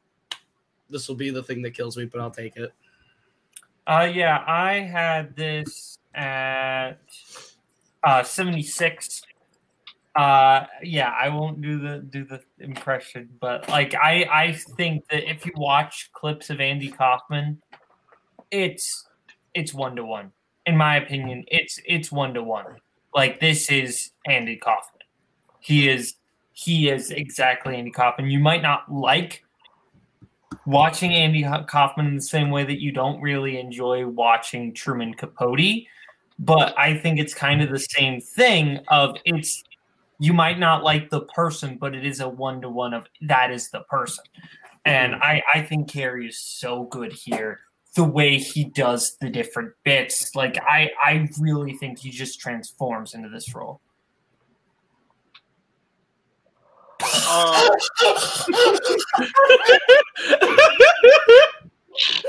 This 0.88 1.06
will 1.06 1.14
be 1.14 1.30
the 1.30 1.42
thing 1.42 1.62
that 1.62 1.72
kills 1.72 1.96
me, 1.96 2.06
but 2.06 2.20
I'll 2.20 2.30
take 2.30 2.56
it. 2.56 2.72
Uh, 3.86 4.08
yeah, 4.12 4.42
I 4.46 4.80
had 4.80 5.36
this 5.36 5.98
at 6.14 6.98
uh, 8.02 8.22
76. 8.22 9.22
Uh, 10.16 10.64
yeah, 10.82 11.12
I 11.20 11.28
won't 11.28 11.60
do 11.60 11.78
the 11.78 11.98
do 11.98 12.24
the 12.24 12.40
impression, 12.58 13.28
but 13.40 13.68
like 13.68 13.94
I 13.94 14.26
I 14.30 14.52
think 14.52 15.08
that 15.08 15.30
if 15.30 15.46
you 15.46 15.52
watch 15.56 16.10
clips 16.12 16.50
of 16.50 16.60
Andy 16.60 16.90
Kaufman, 16.90 17.62
it's 18.50 19.06
it's 19.54 19.72
one 19.72 19.94
to 19.96 20.04
one. 20.04 20.32
In 20.66 20.76
my 20.76 20.96
opinion, 20.96 21.44
it's 21.48 21.78
it's 21.86 22.10
one 22.10 22.34
to 22.34 22.42
one. 22.42 22.66
Like 23.14 23.38
this 23.38 23.70
is 23.70 24.10
Andy 24.26 24.56
Kaufman. 24.56 25.02
He 25.60 25.88
is 25.88 26.14
he 26.62 26.90
is 26.90 27.10
exactly 27.10 27.76
Andy 27.76 27.90
Kaufman. 27.90 28.30
You 28.30 28.38
might 28.38 28.60
not 28.60 28.92
like 28.92 29.44
watching 30.66 31.14
Andy 31.14 31.42
Kaufman 31.66 32.06
in 32.06 32.16
the 32.16 32.22
same 32.22 32.50
way 32.50 32.64
that 32.64 32.80
you 32.80 32.92
don't 32.92 33.20
really 33.22 33.58
enjoy 33.58 34.06
watching 34.06 34.74
Truman 34.74 35.14
Capote, 35.14 35.86
but 36.38 36.78
I 36.78 36.98
think 36.98 37.18
it's 37.18 37.32
kind 37.32 37.62
of 37.62 37.70
the 37.70 37.78
same 37.78 38.20
thing 38.20 38.80
of 38.88 39.16
it's 39.24 39.64
you 40.18 40.34
might 40.34 40.58
not 40.58 40.84
like 40.84 41.08
the 41.08 41.22
person, 41.22 41.78
but 41.80 41.94
it 41.94 42.04
is 42.04 42.20
a 42.20 42.28
one 42.28 42.60
to 42.60 42.68
one 42.68 42.92
of 42.92 43.06
that 43.22 43.50
is 43.50 43.70
the 43.70 43.80
person. 43.80 44.24
And 44.84 45.14
I, 45.14 45.42
I 45.54 45.62
think 45.62 45.90
Carrey 45.90 46.28
is 46.28 46.38
so 46.38 46.84
good 46.84 47.12
here. 47.12 47.60
The 47.94 48.04
way 48.04 48.36
he 48.36 48.64
does 48.64 49.16
the 49.20 49.30
different 49.30 49.72
bits, 49.82 50.34
like 50.34 50.58
I, 50.62 50.90
I 51.02 51.28
really 51.38 51.72
think 51.72 51.98
he 51.98 52.10
just 52.10 52.38
transforms 52.38 53.14
into 53.14 53.30
this 53.30 53.54
role. 53.54 53.80
Uh, 57.30 57.70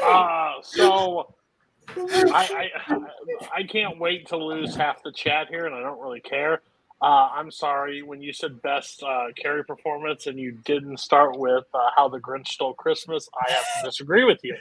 uh, 0.04 0.54
so 0.62 1.34
I, 1.98 2.70
I 2.88 2.98
I 3.56 3.64
can't 3.64 4.00
wait 4.00 4.28
to 4.28 4.38
lose 4.38 4.76
half 4.76 5.02
the 5.04 5.12
chat 5.12 5.48
here, 5.50 5.66
and 5.66 5.76
I 5.76 5.82
don't 5.82 6.00
really 6.00 6.22
care. 6.22 6.62
Uh, 7.02 7.30
I'm 7.34 7.50
sorry 7.50 8.04
when 8.04 8.22
you 8.22 8.32
said 8.32 8.62
best 8.62 9.02
uh, 9.02 9.30
Carrey 9.44 9.66
performance 9.66 10.28
and 10.28 10.38
you 10.38 10.52
didn't 10.52 10.98
start 10.98 11.36
with 11.40 11.64
uh, 11.74 11.90
how 11.96 12.08
the 12.08 12.20
Grinch 12.20 12.50
stole 12.50 12.76
Christmas. 12.76 13.28
I 13.36 13.52
have 13.52 13.64
to 13.64 13.86
disagree 13.90 14.24
with 14.24 14.38
you. 14.44 14.56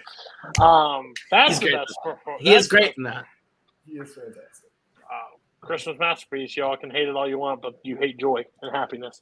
Um, 0.65 1.13
that's 1.31 1.51
He's 1.51 1.59
the 1.61 1.67
great 1.67 1.77
best 1.77 1.99
performance. 2.03 2.43
He 2.43 2.55
is 2.55 2.67
great 2.67 2.95
in 2.97 3.03
that. 3.03 3.27
He 3.87 3.99
is 3.99 4.09
fantastic. 4.15 4.71
uh, 5.05 5.37
Christmas 5.61 5.99
masterpiece. 5.99 6.57
Y'all 6.57 6.79
can 6.79 6.91
hate 6.91 7.09
it 7.09 7.15
all 7.15 7.29
you 7.29 7.37
want, 7.39 7.61
but 7.61 7.79
you 7.83 7.97
hate 7.97 8.17
joy 8.19 8.43
and 8.63 8.75
happiness. 8.75 9.21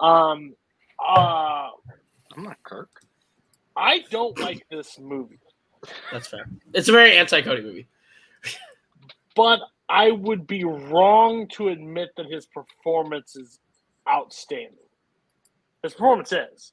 Um, 0.00 0.54
uh, 0.98 1.70
I'm 2.36 2.42
not 2.44 2.62
Kirk. 2.62 2.90
I 3.76 4.04
don't 4.10 4.38
like 4.40 4.66
this 4.70 4.98
movie. 4.98 5.38
That's 6.12 6.28
fair. 6.28 6.48
It's 6.74 6.88
a 6.88 6.92
very 6.92 7.16
anti 7.16 7.42
Cody 7.42 7.62
movie. 7.62 7.86
but 9.36 9.60
I 9.88 10.10
would 10.10 10.46
be 10.46 10.64
wrong 10.64 11.48
to 11.52 11.68
admit 11.68 12.10
that 12.16 12.26
his 12.26 12.46
performance 12.46 13.36
is 13.36 13.60
outstanding. 14.08 14.74
His 15.82 15.94
performance 15.94 16.32
is. 16.32 16.72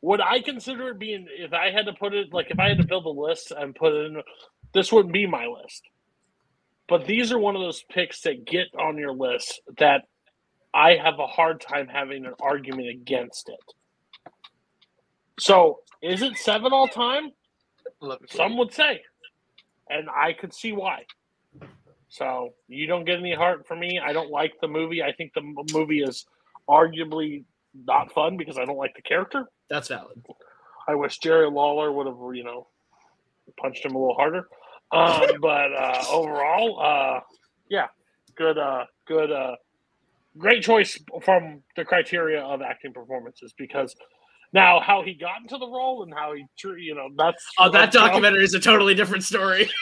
Would 0.00 0.20
I 0.20 0.40
consider 0.40 0.90
it 0.90 0.98
being 0.98 1.26
if 1.28 1.52
I 1.52 1.70
had 1.70 1.86
to 1.86 1.92
put 1.92 2.14
it 2.14 2.32
like 2.32 2.50
if 2.50 2.58
I 2.60 2.68
had 2.68 2.78
to 2.78 2.86
build 2.86 3.04
a 3.06 3.10
list 3.10 3.50
and 3.50 3.74
put 3.74 3.92
it 3.92 4.06
in 4.06 4.22
this 4.72 4.92
wouldn't 4.92 5.12
be 5.12 5.26
my 5.26 5.46
list. 5.46 5.82
But 6.88 7.06
these 7.06 7.32
are 7.32 7.38
one 7.38 7.56
of 7.56 7.62
those 7.62 7.84
picks 7.90 8.22
that 8.22 8.46
get 8.46 8.68
on 8.78 8.96
your 8.96 9.12
list 9.12 9.60
that 9.78 10.02
I 10.74 10.96
have 10.96 11.18
a 11.18 11.26
hard 11.26 11.60
time 11.60 11.88
having 11.88 12.26
an 12.26 12.34
argument 12.40 12.88
against 12.88 13.48
it. 13.48 13.74
So 15.38 15.80
is 16.02 16.22
it 16.22 16.36
seven 16.36 16.72
all 16.72 16.88
time? 16.88 17.32
Some 18.30 18.56
would 18.58 18.72
say. 18.72 19.02
And 19.90 20.08
I 20.10 20.32
could 20.32 20.52
see 20.52 20.72
why. 20.72 21.04
So 22.08 22.54
you 22.68 22.86
don't 22.86 23.04
get 23.04 23.18
any 23.18 23.34
heart 23.34 23.66
for 23.66 23.76
me. 23.76 24.00
I 24.02 24.12
don't 24.12 24.30
like 24.30 24.54
the 24.60 24.68
movie. 24.68 25.02
I 25.02 25.12
think 25.12 25.32
the 25.34 25.42
movie 25.72 26.02
is 26.02 26.26
arguably 26.68 27.44
not 27.86 28.12
fun 28.12 28.36
because 28.36 28.58
I 28.58 28.64
don't 28.64 28.76
like 28.76 28.94
the 28.94 29.02
character. 29.02 29.46
That's 29.68 29.88
valid. 29.88 30.24
I 30.86 30.94
wish 30.94 31.18
Jerry 31.18 31.50
Lawler 31.50 31.92
would 31.92 32.06
have, 32.06 32.16
you 32.34 32.44
know, 32.44 32.68
punched 33.60 33.84
him 33.84 33.94
a 33.94 33.98
little 33.98 34.14
harder. 34.14 34.48
Um, 34.90 35.40
but 35.40 35.72
uh, 35.74 36.04
overall, 36.10 36.80
uh, 36.80 37.20
yeah, 37.68 37.88
good, 38.36 38.56
uh, 38.56 38.86
good, 39.06 39.30
uh, 39.30 39.56
great 40.38 40.62
choice 40.62 40.98
from 41.22 41.62
the 41.76 41.84
criteria 41.84 42.40
of 42.40 42.62
acting 42.62 42.92
performances 42.92 43.52
because 43.58 43.94
now 44.52 44.80
how 44.80 45.02
he 45.02 45.14
got 45.14 45.40
into 45.42 45.58
the 45.58 45.66
role 45.66 46.02
and 46.04 46.14
how 46.14 46.32
he, 46.34 46.46
tr- 46.58 46.76
you 46.78 46.94
know, 46.94 47.08
that's 47.16 47.44
Oh, 47.58 47.64
that 47.70 47.92
that's, 47.92 47.96
documentary 47.96 48.44
is 48.44 48.54
a 48.54 48.60
totally 48.60 48.94
different 48.94 49.24
story. 49.24 49.68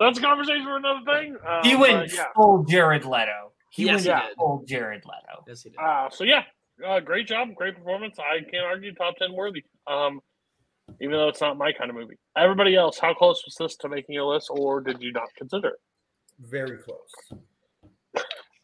That's 0.00 0.16
a 0.16 0.22
conversation 0.22 0.62
for 0.62 0.76
another 0.76 1.00
thing. 1.04 1.36
Uh, 1.44 1.60
He 1.64 1.74
went 1.74 2.08
but, 2.08 2.12
yeah. 2.14 2.26
full 2.36 2.62
Jared 2.68 3.04
Leto. 3.04 3.50
He 3.72 3.86
Yes, 3.86 4.06
went 4.06 4.20
he 4.22 4.28
did. 4.28 4.36
full 4.36 4.64
Jared 4.64 5.02
Leto. 5.04 5.42
Yes, 5.48 5.62
he 5.64 5.70
did. 5.70 5.76
Uh, 5.80 6.08
so 6.08 6.22
yeah, 6.22 6.44
uh, 6.86 7.00
great 7.00 7.26
job, 7.26 7.48
great 7.56 7.74
performance. 7.76 8.16
I 8.20 8.48
can't 8.48 8.64
argue 8.64 8.94
top 8.94 9.16
ten 9.16 9.32
worthy. 9.32 9.64
Um, 9.88 10.20
even 11.00 11.16
though 11.16 11.26
it's 11.26 11.40
not 11.40 11.58
my 11.58 11.72
kind 11.72 11.90
of 11.90 11.96
movie. 11.96 12.14
Everybody 12.36 12.76
else, 12.76 12.96
how 13.00 13.12
close 13.12 13.42
was 13.44 13.56
this 13.58 13.76
to 13.78 13.88
making 13.88 14.14
your 14.14 14.32
list, 14.32 14.50
or 14.52 14.80
did 14.80 15.02
you 15.02 15.10
not 15.12 15.30
consider 15.36 15.70
it? 15.70 15.80
Very 16.38 16.78
close. 16.78 17.40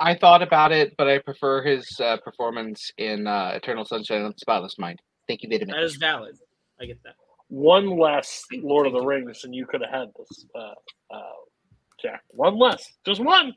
I 0.04 0.14
thought 0.14 0.42
about 0.42 0.70
it, 0.70 0.94
but 0.98 1.08
I 1.08 1.18
prefer 1.18 1.62
his 1.62 1.98
uh, 1.98 2.18
performance 2.18 2.92
in 2.98 3.26
uh, 3.26 3.52
Eternal 3.54 3.86
Sunshine 3.86 4.20
of 4.20 4.34
the 4.34 4.38
Spotless 4.38 4.78
Mind. 4.78 5.00
Thank 5.26 5.42
you, 5.42 5.48
Vitamin. 5.48 5.74
That 5.74 5.82
is 5.82 5.96
valid. 5.96 6.36
I 6.78 6.84
get 6.84 7.02
that. 7.04 7.14
One 7.48 7.98
less 7.98 8.44
Lord 8.52 8.86
of 8.86 8.92
the 8.92 9.00
Rings, 9.00 9.44
and 9.44 9.54
you 9.54 9.64
could 9.64 9.80
have 9.80 9.90
had 9.90 10.08
this, 10.18 10.44
uh, 10.54 10.74
uh, 11.10 11.20
Jack. 12.02 12.22
One 12.28 12.58
less, 12.58 12.92
just 13.06 13.24
one. 13.24 13.54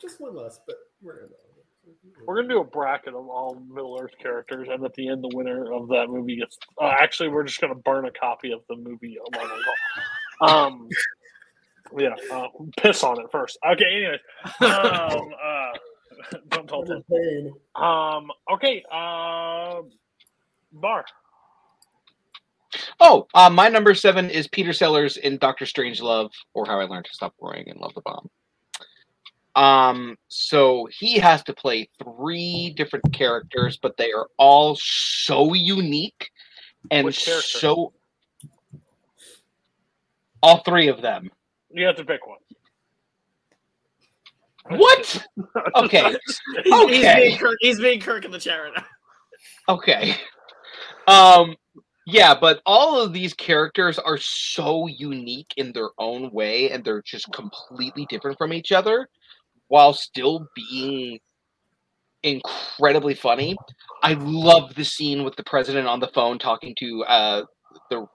Just 0.00 0.20
one 0.20 0.36
less, 0.36 0.60
but 0.66 0.76
we're 1.02 1.22
gonna. 1.22 1.32
We're 2.26 2.36
gonna 2.36 2.48
do 2.48 2.60
a 2.60 2.64
bracket 2.64 3.14
of 3.14 3.28
all 3.28 3.60
Middle 3.68 3.98
Earth 4.00 4.14
characters, 4.20 4.68
and 4.70 4.84
at 4.84 4.94
the 4.94 5.08
end, 5.08 5.24
the 5.24 5.36
winner 5.36 5.72
of 5.72 5.88
that 5.88 6.06
movie 6.08 6.36
gets. 6.36 6.56
Uh, 6.80 6.92
actually, 7.00 7.28
we're 7.28 7.42
just 7.42 7.60
gonna 7.60 7.74
burn 7.74 8.04
a 8.04 8.10
copy 8.12 8.52
of 8.52 8.60
the 8.68 8.76
movie 8.76 9.16
along 9.16 9.50
with 9.50 9.66
all. 10.40 10.66
Um, 10.66 10.88
yeah, 11.96 12.14
uh, 12.32 12.48
piss 12.78 13.02
on 13.02 13.20
it 13.20 13.26
first. 13.30 13.58
Okay, 13.66 13.84
anyways, 13.84 14.20
um, 14.60 15.34
uh, 15.42 16.38
don't 16.50 16.68
tell 16.68 16.84
Tim. 16.84 17.02
Pain. 17.10 17.52
Um, 17.74 18.30
okay, 18.52 18.84
uh, 18.90 19.82
Barr. 20.72 21.04
Oh, 23.00 23.26
uh, 23.34 23.50
my 23.50 23.68
number 23.68 23.94
seven 23.94 24.30
is 24.30 24.48
Peter 24.48 24.72
Sellers 24.72 25.16
in 25.18 25.36
Doctor 25.38 25.64
Strangelove, 25.64 26.30
or 26.54 26.64
How 26.66 26.80
I 26.80 26.84
Learned 26.84 27.04
to 27.06 27.12
Stop 27.12 27.34
Worrying 27.38 27.68
and 27.68 27.78
Love 27.78 27.94
the 27.94 28.00
Bomb. 28.00 28.30
Um, 29.54 30.16
so 30.28 30.88
he 30.98 31.18
has 31.18 31.42
to 31.44 31.52
play 31.52 31.90
three 32.02 32.72
different 32.74 33.12
characters, 33.12 33.76
but 33.76 33.96
they 33.98 34.12
are 34.12 34.28
all 34.38 34.76
so 34.80 35.52
unique 35.52 36.30
and 36.90 37.14
so. 37.14 37.92
All 40.42 40.62
three 40.64 40.88
of 40.88 41.02
them. 41.02 41.30
You 41.72 41.86
have 41.86 41.96
to 41.96 42.04
pick 42.04 42.20
one. 42.26 42.38
What? 44.78 45.26
Okay. 45.74 46.02
He's, 46.26 46.40
he's 46.64 46.74
Okay. 46.84 47.14
being 47.16 47.38
Kirk. 47.38 47.56
He's 47.60 47.80
being 47.80 48.00
Kirk 48.00 48.24
in 48.24 48.30
the 48.30 48.38
chair 48.38 48.64
right 48.64 48.72
now. 48.76 48.84
Okay. 49.74 50.14
Um 51.06 51.56
yeah, 52.06 52.34
but 52.38 52.60
all 52.66 53.00
of 53.00 53.12
these 53.12 53.32
characters 53.32 53.98
are 53.98 54.18
so 54.18 54.86
unique 54.88 55.52
in 55.56 55.72
their 55.72 55.90
own 55.98 56.30
way 56.32 56.70
and 56.70 56.84
they're 56.84 57.02
just 57.02 57.32
completely 57.32 58.06
different 58.08 58.36
from 58.38 58.52
each 58.52 58.72
other 58.72 59.08
while 59.68 59.92
still 59.92 60.46
being 60.54 61.18
incredibly 62.22 63.14
funny. 63.14 63.56
I 64.02 64.14
love 64.14 64.74
the 64.74 64.84
scene 64.84 65.24
with 65.24 65.36
the 65.36 65.44
president 65.44 65.86
on 65.88 66.00
the 66.00 66.08
phone 66.08 66.38
talking 66.38 66.74
to 66.78 67.04
uh 67.04 67.42
the 67.90 68.06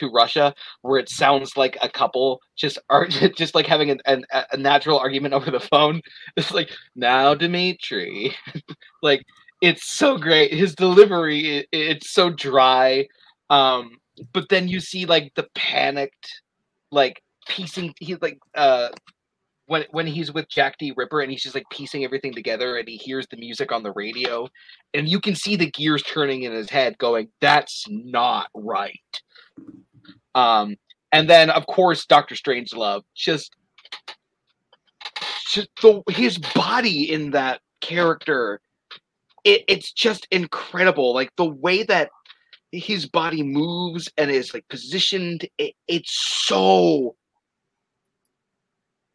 to 0.00 0.10
Russia 0.10 0.54
where 0.82 0.98
it 0.98 1.08
sounds 1.08 1.56
like 1.56 1.78
a 1.82 1.88
couple 1.88 2.40
just 2.56 2.78
are 2.90 3.06
just 3.36 3.54
like 3.54 3.66
having 3.66 3.90
an, 3.90 4.00
an, 4.06 4.24
a 4.52 4.56
natural 4.56 4.98
argument 4.98 5.34
over 5.34 5.50
the 5.50 5.60
phone. 5.60 6.00
It's 6.36 6.52
like 6.52 6.70
now 6.96 7.34
Dimitri. 7.34 8.34
like 9.02 9.22
it's 9.62 9.96
so 9.98 10.18
great. 10.18 10.52
His 10.52 10.74
delivery 10.74 11.60
i- 11.60 11.66
it's 11.72 12.10
so 12.12 12.30
dry. 12.30 13.06
Um 13.50 13.98
but 14.32 14.48
then 14.50 14.68
you 14.68 14.80
see 14.80 15.06
like 15.06 15.32
the 15.36 15.48
panicked 15.54 16.42
like 16.92 17.22
piecing 17.48 17.94
he's 18.00 18.20
like 18.22 18.38
uh 18.54 18.88
when 19.66 19.84
when 19.92 20.06
he's 20.06 20.32
with 20.32 20.48
Jack 20.48 20.76
D 20.78 20.92
Ripper 20.96 21.20
and 21.20 21.30
he's 21.30 21.42
just 21.42 21.54
like 21.54 21.64
piecing 21.70 22.04
everything 22.04 22.34
together 22.34 22.76
and 22.76 22.88
he 22.88 22.96
hears 22.96 23.26
the 23.30 23.36
music 23.36 23.72
on 23.72 23.82
the 23.82 23.92
radio 23.92 24.48
and 24.94 25.08
you 25.08 25.20
can 25.20 25.34
see 25.34 25.56
the 25.56 25.70
gears 25.70 26.02
turning 26.02 26.42
in 26.42 26.52
his 26.52 26.68
head 26.70 26.98
going 26.98 27.28
that's 27.40 27.84
not 27.88 28.48
right. 28.54 29.20
Um 30.34 30.76
and 31.12 31.28
then 31.28 31.50
of 31.50 31.66
course 31.66 32.06
Doctor 32.06 32.34
Strangelove 32.34 33.02
just 33.14 33.54
just 35.52 35.68
the 35.82 36.02
his 36.08 36.38
body 36.38 37.10
in 37.12 37.30
that 37.32 37.60
character 37.80 38.60
it, 39.44 39.64
it's 39.68 39.92
just 39.92 40.26
incredible. 40.30 41.14
Like 41.14 41.30
the 41.36 41.46
way 41.48 41.82
that 41.84 42.10
his 42.72 43.06
body 43.06 43.42
moves 43.42 44.08
and 44.16 44.30
is 44.30 44.54
like 44.54 44.66
positioned 44.68 45.48
it, 45.58 45.74
it's 45.88 46.12
so 46.46 47.16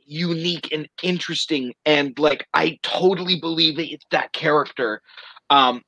unique 0.06 0.70
and 0.72 0.88
interesting. 1.04 1.74
And 1.86 2.18
like 2.20 2.48
i 2.54 2.78
totally 2.84 3.40
believe 3.40 3.78
that 3.78 3.92
it's 3.92 4.06
that 4.12 4.34
character. 4.34 5.02
Um 5.50 5.82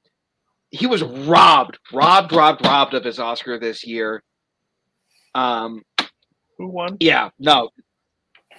he 0.69 0.85
was 0.85 1.03
robbed 1.03 1.77
robbed 1.93 2.33
robbed 2.33 2.65
robbed 2.65 2.93
of 2.93 3.03
his 3.05 3.19
oscar 3.19 3.57
this 3.57 3.85
year 3.85 4.21
um 5.35 5.83
Who 6.57 6.67
won? 6.67 6.97
yeah 6.99 7.29
no 7.39 7.69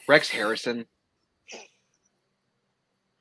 rex 0.08 0.28
harrison 0.28 0.86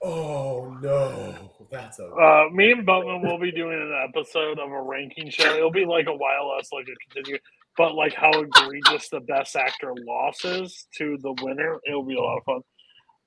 Oh 0.04 0.78
no, 0.82 1.52
that's 1.72 2.00
a. 2.00 2.06
Uh, 2.06 2.50
me 2.52 2.72
and 2.72 2.86
Boatman 2.86 3.22
will 3.24 3.40
be 3.40 3.52
doing 3.52 3.74
an 3.82 4.08
episode 4.08 4.60
of 4.60 4.72
a 4.72 4.82
ranking 4.82 5.30
show. 5.32 5.56
It'll 5.56 5.72
be 5.72 5.86
like 5.86 6.06
a 6.08 6.14
while 6.14 6.56
less 6.56 6.70
like 6.72 6.86
a 6.86 7.14
continue, 7.14 7.40
but 7.78 7.96
like 7.96 8.14
how 8.14 8.30
egregious 8.30 9.10
the 9.10 9.22
best 9.22 9.56
actor 9.56 9.94
losses 10.06 10.88
to 10.98 11.18
the 11.24 11.34
winner. 11.42 11.80
It'll 11.88 12.06
be 12.06 12.16
a 12.16 12.22
lot 12.22 12.38
of 12.38 12.44
fun. 12.44 12.62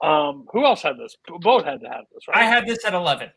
Um, 0.03 0.47
who 0.53 0.65
else 0.65 0.83
had 0.83 0.97
this? 0.97 1.17
Boat 1.41 1.65
had 1.65 1.81
to 1.81 1.89
have 1.89 2.05
this, 2.15 2.23
right? 2.29 2.39
I 2.39 2.45
had 2.45 2.67
this 2.67 2.85
at 2.85 2.95
11. 2.95 3.31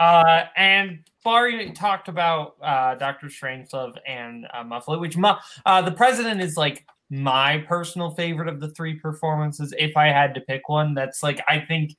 Uh, 0.00 0.44
and 0.56 1.00
Barry 1.24 1.72
talked 1.72 2.08
about 2.08 2.56
uh, 2.62 2.94
Doctor 2.96 3.26
Strangelove 3.26 3.96
and 4.06 4.46
uh, 4.52 4.64
Muffley, 4.64 4.98
which 4.98 5.16
uh, 5.18 5.82
the 5.82 5.92
president 5.92 6.40
is 6.40 6.56
like 6.56 6.86
my 7.10 7.58
personal 7.68 8.10
favorite 8.10 8.48
of 8.48 8.60
the 8.60 8.70
three 8.70 8.98
performances. 8.98 9.72
If 9.78 9.96
I 9.96 10.06
had 10.06 10.34
to 10.34 10.40
pick 10.40 10.68
one, 10.68 10.94
that's 10.94 11.22
like 11.22 11.40
I 11.48 11.60
think 11.60 11.96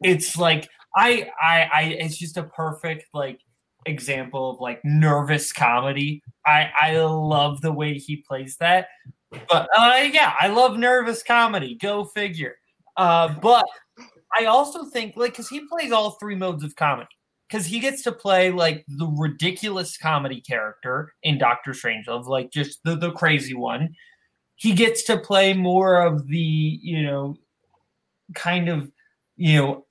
it's 0.00 0.36
like 0.36 0.68
I 0.96 1.30
I 1.40 1.68
I 1.72 1.82
it's 1.98 2.16
just 2.16 2.36
a 2.36 2.44
perfect 2.44 3.06
like 3.14 3.40
example 3.86 4.50
of 4.50 4.60
like 4.60 4.80
nervous 4.84 5.52
comedy. 5.52 6.22
I 6.46 6.70
I 6.78 6.98
love 6.98 7.60
the 7.60 7.72
way 7.72 7.94
he 7.94 8.24
plays 8.28 8.56
that. 8.58 8.88
But 9.30 9.68
uh, 9.76 10.08
yeah, 10.10 10.34
I 10.40 10.48
love 10.48 10.78
nervous 10.78 11.22
comedy. 11.22 11.76
Go 11.80 12.04
figure. 12.04 12.56
Uh, 12.96 13.34
but 13.40 13.66
I 14.38 14.46
also 14.46 14.86
think 14.86 15.16
like 15.16 15.32
because 15.32 15.48
he 15.48 15.66
plays 15.68 15.92
all 15.92 16.12
three 16.12 16.34
modes 16.34 16.64
of 16.64 16.74
comedy. 16.76 17.08
Because 17.48 17.66
he 17.66 17.80
gets 17.80 18.02
to 18.02 18.12
play 18.12 18.50
like 18.50 18.84
the 18.88 19.06
ridiculous 19.06 19.96
comedy 19.96 20.40
character 20.40 21.14
in 21.22 21.38
Doctor 21.38 21.72
Strangelove, 21.72 22.26
like 22.26 22.50
just 22.50 22.82
the, 22.84 22.94
the 22.94 23.12
crazy 23.12 23.54
one. 23.54 23.94
He 24.56 24.74
gets 24.74 25.04
to 25.04 25.16
play 25.16 25.54
more 25.54 26.02
of 26.02 26.26
the, 26.26 26.38
you 26.82 27.04
know, 27.04 27.36
kind 28.34 28.68
of, 28.68 28.90
you 29.36 29.56
know, 29.56 29.86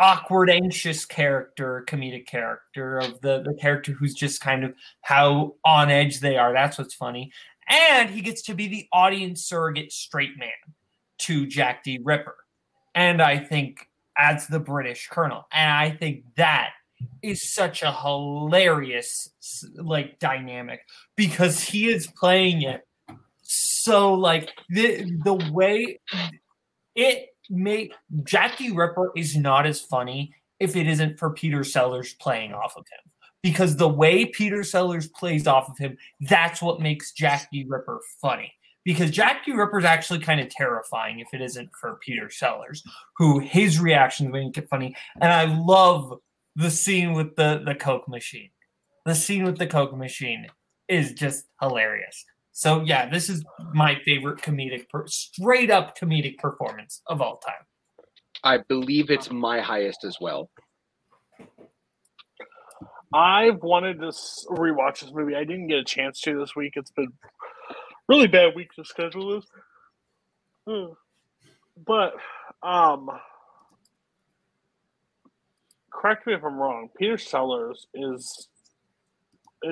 awkward, 0.00 0.50
anxious 0.50 1.04
character, 1.04 1.84
comedic 1.88 2.26
character 2.26 2.98
of 2.98 3.20
the, 3.20 3.42
the 3.42 3.54
character 3.60 3.92
who's 3.92 4.14
just 4.14 4.40
kind 4.40 4.64
of 4.64 4.74
how 5.02 5.54
on 5.64 5.90
edge 5.90 6.20
they 6.20 6.36
are. 6.36 6.52
That's 6.52 6.78
what's 6.78 6.94
funny. 6.94 7.30
And 7.68 8.08
he 8.10 8.22
gets 8.22 8.42
to 8.42 8.54
be 8.54 8.66
the 8.66 8.88
audience 8.92 9.44
surrogate 9.44 9.92
straight 9.92 10.38
man 10.38 10.48
to 11.18 11.46
Jack 11.46 11.84
D. 11.84 12.00
Ripper. 12.02 12.36
And 12.94 13.20
I 13.20 13.38
think 13.38 13.86
adds 14.16 14.46
the 14.46 14.60
British 14.60 15.08
colonel. 15.08 15.46
And 15.52 15.70
I 15.70 15.90
think 15.90 16.24
that 16.36 16.70
is 17.22 17.52
such 17.52 17.82
a 17.82 17.92
hilarious 17.92 19.30
like 19.76 20.18
dynamic 20.18 20.80
because 21.16 21.60
he 21.60 21.88
is 21.88 22.06
playing 22.06 22.62
it 22.62 22.86
so 23.42 24.12
like 24.12 24.50
the 24.68 25.10
the 25.24 25.34
way 25.50 25.98
it 26.94 27.28
made 27.48 27.92
Jack 28.24 28.58
D. 28.58 28.70
Ripper 28.70 29.12
is 29.16 29.36
not 29.36 29.66
as 29.66 29.80
funny 29.80 30.34
if 30.60 30.76
it 30.76 30.86
isn't 30.86 31.18
for 31.18 31.30
Peter 31.30 31.64
Sellers 31.64 32.14
playing 32.14 32.52
off 32.52 32.74
of 32.76 32.84
him. 32.90 33.12
Because 33.42 33.76
the 33.76 33.88
way 33.88 34.26
Peter 34.26 34.64
Sellers 34.64 35.08
plays 35.08 35.46
off 35.46 35.68
of 35.68 35.78
him, 35.78 35.96
that's 36.20 36.60
what 36.60 36.80
makes 36.80 37.12
Jack 37.12 37.48
D. 37.52 37.64
Ripper 37.68 38.00
funny. 38.20 38.52
Because 38.84 39.10
Jack 39.10 39.44
D. 39.44 39.52
Ripper 39.52 39.78
is 39.78 39.84
actually 39.84 40.18
kind 40.18 40.40
of 40.40 40.50
terrifying 40.50 41.20
if 41.20 41.28
it 41.32 41.40
isn't 41.40 41.70
for 41.80 42.00
Peter 42.04 42.30
Sellers, 42.30 42.82
who 43.16 43.38
his 43.38 43.78
reactions 43.78 44.32
make 44.32 44.58
it 44.58 44.68
funny. 44.68 44.94
And 45.20 45.32
I 45.32 45.44
love 45.44 46.18
the 46.58 46.70
scene 46.72 47.12
with 47.12 47.36
the, 47.36 47.62
the 47.64 47.74
Coke 47.74 48.08
machine. 48.08 48.50
The 49.06 49.14
scene 49.14 49.44
with 49.44 49.58
the 49.58 49.66
Coke 49.66 49.96
machine 49.96 50.48
is 50.88 51.12
just 51.12 51.46
hilarious. 51.60 52.24
So 52.50 52.82
yeah, 52.82 53.08
this 53.08 53.30
is 53.30 53.44
my 53.72 53.96
favorite 54.04 54.40
comedic, 54.42 54.88
per- 54.88 55.06
straight 55.06 55.70
up 55.70 55.96
comedic 55.96 56.38
performance 56.38 57.00
of 57.06 57.22
all 57.22 57.36
time. 57.36 57.64
I 58.42 58.58
believe 58.68 59.08
it's 59.08 59.30
my 59.30 59.60
highest 59.60 60.04
as 60.04 60.16
well. 60.20 60.50
I've 63.14 63.62
wanted 63.62 64.00
to 64.00 64.08
rewatch 64.50 65.00
this 65.00 65.12
movie. 65.12 65.36
I 65.36 65.44
didn't 65.44 65.68
get 65.68 65.78
a 65.78 65.84
chance 65.84 66.20
to 66.22 66.38
this 66.38 66.56
week. 66.56 66.72
It's 66.74 66.90
been 66.90 67.12
really 68.08 68.26
bad 68.26 68.56
week 68.56 68.72
to 68.74 68.84
schedule 68.84 69.36
this. 69.36 69.46
Hmm. 70.66 70.92
But 71.86 72.14
um 72.66 73.08
correct 75.92 76.26
me 76.26 76.34
if 76.34 76.44
I'm 76.44 76.56
wrong. 76.56 76.88
Peter 76.96 77.18
Sellers 77.18 77.86
is 77.94 78.48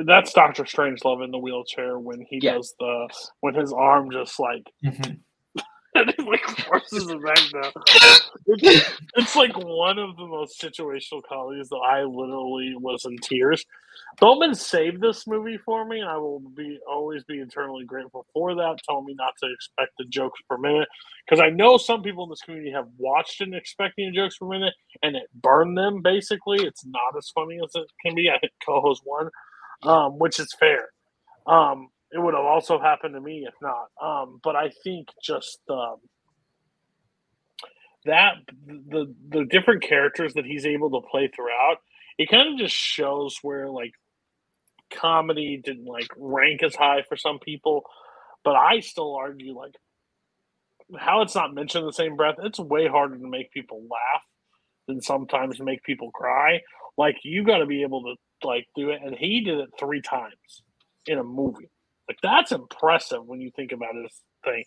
that's 0.04 0.32
Doctor 0.32 0.64
Strangelove 0.64 1.24
in 1.24 1.30
the 1.30 1.38
wheelchair 1.38 1.98
when 1.98 2.20
he 2.28 2.40
Yeah. 2.42 2.54
does 2.54 2.74
the 2.80 3.08
when 3.40 3.54
his 3.54 3.72
arm 3.72 4.10
just 4.10 4.38
like 4.40 4.64
mm-hmm. 4.84 5.12
And 5.96 6.14
he 6.16 6.24
like 6.24 6.44
forces 6.44 7.08
it 7.08 7.24
back 7.24 7.50
down. 7.52 7.72
It's, 8.46 8.90
it's 9.16 9.36
like 9.36 9.56
one 9.58 9.98
of 9.98 10.16
the 10.16 10.26
most 10.26 10.60
situational 10.60 11.22
comedies 11.28 11.68
that 11.70 11.76
I 11.76 12.02
literally 12.04 12.74
was 12.76 13.04
in 13.06 13.18
tears. 13.18 13.64
Bowman 14.20 14.54
saved 14.54 15.02
this 15.02 15.26
movie 15.26 15.58
for 15.58 15.84
me, 15.86 16.00
and 16.00 16.08
I 16.08 16.16
will 16.18 16.40
be 16.40 16.78
always 16.90 17.24
be 17.24 17.36
eternally 17.40 17.84
grateful 17.84 18.26
for 18.32 18.54
that. 18.54 18.78
Telling 18.88 19.06
me 19.06 19.14
not 19.18 19.34
to 19.42 19.52
expect 19.52 19.92
the 19.98 20.06
jokes 20.06 20.40
per 20.48 20.58
minute, 20.58 20.88
because 21.26 21.42
I 21.42 21.50
know 21.50 21.76
some 21.76 22.02
people 22.02 22.24
in 22.24 22.30
this 22.30 22.40
community 22.42 22.72
have 22.72 22.88
watched 22.98 23.40
and 23.42 23.54
expecting 23.54 24.14
jokes 24.14 24.38
per 24.38 24.48
minute, 24.48 24.74
and 25.02 25.16
it 25.16 25.28
burned 25.34 25.76
them. 25.78 26.02
Basically, 26.02 26.58
it's 26.66 26.86
not 26.86 27.16
as 27.18 27.30
funny 27.30 27.58
as 27.62 27.72
it 27.74 27.88
can 28.04 28.14
be. 28.14 28.30
I 28.30 28.38
think 28.38 28.52
co-host 28.66 29.02
one, 29.04 29.30
um, 29.82 30.18
which 30.18 30.40
is 30.40 30.54
fair. 30.58 30.88
Um, 31.46 31.88
it 32.12 32.18
would 32.18 32.34
have 32.34 32.44
also 32.44 32.78
happened 32.78 33.14
to 33.14 33.20
me 33.20 33.46
if 33.46 33.54
not. 33.60 33.88
Um, 34.00 34.40
but 34.42 34.56
I 34.56 34.70
think 34.84 35.08
just 35.22 35.58
um, 35.68 35.96
that 38.04 38.34
the 38.66 39.14
the 39.28 39.44
different 39.44 39.82
characters 39.82 40.34
that 40.34 40.44
he's 40.44 40.66
able 40.66 40.90
to 40.90 41.08
play 41.08 41.28
throughout, 41.34 41.76
it 42.18 42.30
kind 42.30 42.52
of 42.52 42.58
just 42.58 42.74
shows 42.74 43.36
where 43.42 43.68
like 43.68 43.92
comedy 44.92 45.60
didn't 45.62 45.86
like 45.86 46.08
rank 46.16 46.62
as 46.62 46.74
high 46.74 47.02
for 47.08 47.16
some 47.16 47.38
people, 47.38 47.82
but 48.44 48.54
I 48.54 48.80
still 48.80 49.14
argue 49.16 49.56
like 49.56 49.74
how 50.98 51.22
it's 51.22 51.34
not 51.34 51.54
mentioned 51.54 51.82
in 51.82 51.86
the 51.86 51.92
same 51.92 52.16
breath. 52.16 52.36
It's 52.38 52.58
way 52.58 52.86
harder 52.86 53.18
to 53.18 53.28
make 53.28 53.50
people 53.50 53.82
laugh 53.90 54.22
than 54.86 55.02
sometimes 55.02 55.60
make 55.60 55.82
people 55.82 56.10
cry. 56.12 56.60
Like 56.96 57.16
you 57.24 57.44
got 57.44 57.58
to 57.58 57.66
be 57.66 57.82
able 57.82 58.02
to 58.02 58.46
like 58.46 58.66
do 58.76 58.90
it, 58.90 59.00
and 59.04 59.14
he 59.14 59.40
did 59.40 59.58
it 59.58 59.70
three 59.78 60.00
times 60.00 60.62
in 61.06 61.18
a 61.18 61.24
movie. 61.24 61.68
Like 62.08 62.18
that's 62.22 62.52
impressive 62.52 63.24
when 63.24 63.40
you 63.40 63.50
think 63.50 63.72
about 63.72 63.94
this 63.94 64.20
thing, 64.44 64.64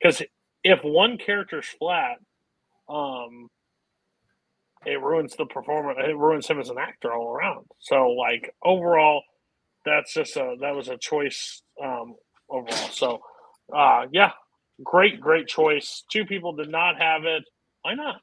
because 0.00 0.22
if 0.64 0.82
one 0.82 1.18
character's 1.18 1.66
flat, 1.66 2.16
um, 2.88 3.48
it 4.86 5.00
ruins 5.00 5.36
the 5.36 5.44
performer. 5.46 5.98
It 6.00 6.16
ruins 6.16 6.46
him 6.46 6.60
as 6.60 6.70
an 6.70 6.78
actor 6.78 7.12
all 7.12 7.30
around. 7.32 7.66
So 7.78 8.10
like 8.10 8.54
overall, 8.64 9.22
that's 9.84 10.14
just 10.14 10.36
a 10.36 10.56
that 10.60 10.74
was 10.74 10.88
a 10.88 10.96
choice 10.96 11.62
um, 11.82 12.14
overall. 12.48 12.88
So 12.90 13.20
uh, 13.74 14.06
yeah, 14.12 14.32
great 14.82 15.20
great 15.20 15.46
choice. 15.46 16.04
Two 16.10 16.24
people 16.24 16.54
did 16.54 16.70
not 16.70 17.00
have 17.00 17.24
it. 17.24 17.44
Why 17.82 17.94
not? 17.94 18.20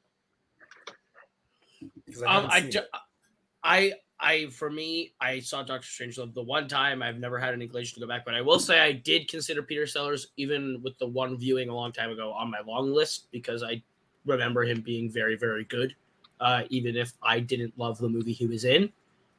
I 2.26 2.36
Um, 2.36 2.46
I, 2.50 2.60
ju- 2.62 2.80
I, 3.62 3.92
I, 4.18 4.46
for 4.46 4.70
me, 4.70 5.12
I 5.20 5.40
saw 5.40 5.62
Doctor 5.62 5.86
Strangelove 5.86 6.32
the 6.32 6.42
one 6.42 6.68
time. 6.68 7.02
I've 7.02 7.18
never 7.18 7.38
had 7.38 7.52
an 7.52 7.60
inclination 7.60 7.94
to 7.96 8.00
go 8.00 8.08
back, 8.08 8.24
but 8.24 8.34
I 8.34 8.40
will 8.40 8.58
say 8.58 8.80
I 8.80 8.92
did 8.92 9.28
consider 9.28 9.62
Peter 9.62 9.86
Sellers, 9.86 10.28
even 10.36 10.80
with 10.82 10.98
the 10.98 11.06
one 11.06 11.36
viewing 11.36 11.68
a 11.68 11.74
long 11.74 11.92
time 11.92 12.10
ago, 12.10 12.32
on 12.32 12.50
my 12.50 12.60
long 12.66 12.92
list 12.92 13.28
because 13.30 13.62
I 13.62 13.82
remember 14.24 14.64
him 14.64 14.80
being 14.80 15.10
very, 15.10 15.36
very 15.36 15.64
good. 15.64 15.94
Uh, 16.40 16.62
even 16.70 16.96
if 16.96 17.12
I 17.22 17.40
didn't 17.40 17.78
love 17.78 17.98
the 17.98 18.08
movie 18.08 18.32
he 18.32 18.46
was 18.46 18.64
in, 18.64 18.92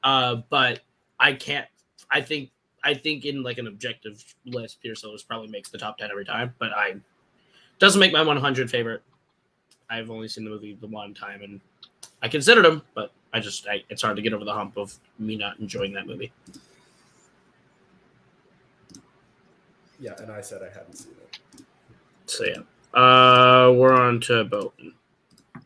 uh, 0.03 0.37
but 0.49 0.81
I 1.19 1.33
can't. 1.33 1.67
I 2.09 2.21
think. 2.21 2.51
I 2.83 2.93
think 2.93 3.25
in 3.25 3.43
like 3.43 3.57
an 3.57 3.67
objective 3.67 4.23
list, 4.45 4.81
Peter 4.81 4.95
Sellers 4.95 5.21
probably 5.21 5.49
makes 5.49 5.69
the 5.69 5.77
top 5.77 5.97
ten 5.97 6.09
every 6.09 6.23
time, 6.23 6.53
but 6.57 6.71
I 6.71 6.95
doesn't 7.79 7.99
make 7.99 8.13
my 8.13 8.21
100 8.21 8.69
favorite. 8.69 9.03
I've 9.89 10.09
only 10.09 10.27
seen 10.27 10.43
the 10.43 10.49
movie 10.49 10.77
the 10.79 10.87
one 10.87 11.13
time, 11.13 11.41
and 11.41 11.59
I 12.21 12.27
considered 12.27 12.65
him, 12.65 12.81
but 12.93 13.11
I 13.33 13.39
just 13.39 13.67
I, 13.67 13.83
it's 13.89 14.01
hard 14.01 14.15
to 14.15 14.21
get 14.21 14.33
over 14.33 14.45
the 14.45 14.53
hump 14.53 14.77
of 14.77 14.95
me 15.19 15.35
not 15.35 15.59
enjoying 15.59 15.93
that 15.93 16.07
movie. 16.07 16.31
Yeah, 19.99 20.13
and 20.19 20.31
I 20.31 20.41
said 20.41 20.61
I 20.61 20.69
hadn't 20.69 20.95
seen 20.95 21.13
it. 21.13 21.63
So 22.25 22.45
yeah, 22.45 22.99
uh, 22.99 23.71
we're 23.71 23.93
on 23.93 24.19
to 24.21 24.43
Bolton. 24.43 24.93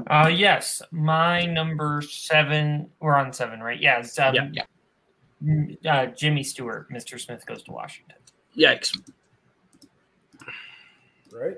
Uh, 0.07 0.31
yes, 0.33 0.81
my 0.91 1.45
number 1.45 2.01
seven. 2.01 2.89
We're 2.99 3.15
on 3.15 3.33
seven, 3.33 3.61
right? 3.61 3.79
Yeah, 3.79 3.99
it's, 3.99 4.17
um, 4.19 4.35
Yeah. 4.35 4.49
Yeah. 4.51 4.63
Uh, 5.91 6.05
Jimmy 6.07 6.43
Stewart, 6.43 6.89
Mr. 6.91 7.19
Smith 7.19 7.45
goes 7.47 7.63
to 7.63 7.71
Washington. 7.71 8.15
Yikes! 8.55 8.95
Right? 11.31 11.57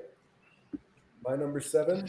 My 1.26 1.36
number 1.36 1.60
seven, 1.60 2.08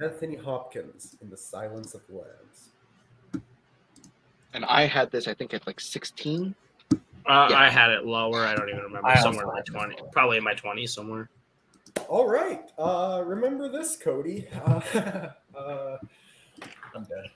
Anthony 0.00 0.36
Hopkins 0.36 1.16
in 1.20 1.28
The 1.30 1.36
Silence 1.36 1.94
of 1.94 2.00
the 2.08 2.14
Lambs. 2.14 3.42
And 4.54 4.64
I 4.66 4.86
had 4.86 5.10
this, 5.10 5.28
I 5.28 5.34
think, 5.34 5.54
at 5.54 5.66
like 5.66 5.80
16. 5.80 6.54
Uh, 6.92 6.98
Yeah. 7.50 7.56
I 7.56 7.68
had 7.70 7.90
it 7.90 8.04
lower. 8.04 8.44
I 8.44 8.54
don't 8.54 8.68
even 8.68 8.82
remember. 8.82 9.06
I 9.08 9.20
somewhere 9.20 9.44
in 9.44 9.48
my 9.48 9.54
had 9.56 9.64
it 9.68 9.70
twenty, 9.70 9.96
probably 10.12 10.38
in 10.38 10.44
my 10.44 10.54
twenties 10.54 10.92
somewhere. 10.92 11.28
All 12.08 12.26
right. 12.28 12.62
Uh, 12.78 13.22
remember 13.24 13.68
this, 13.68 13.96
Cody. 13.96 14.48
Uh, 14.64 15.28
uh, 15.56 15.98
I'm 16.94 17.04
dead. 17.04 17.26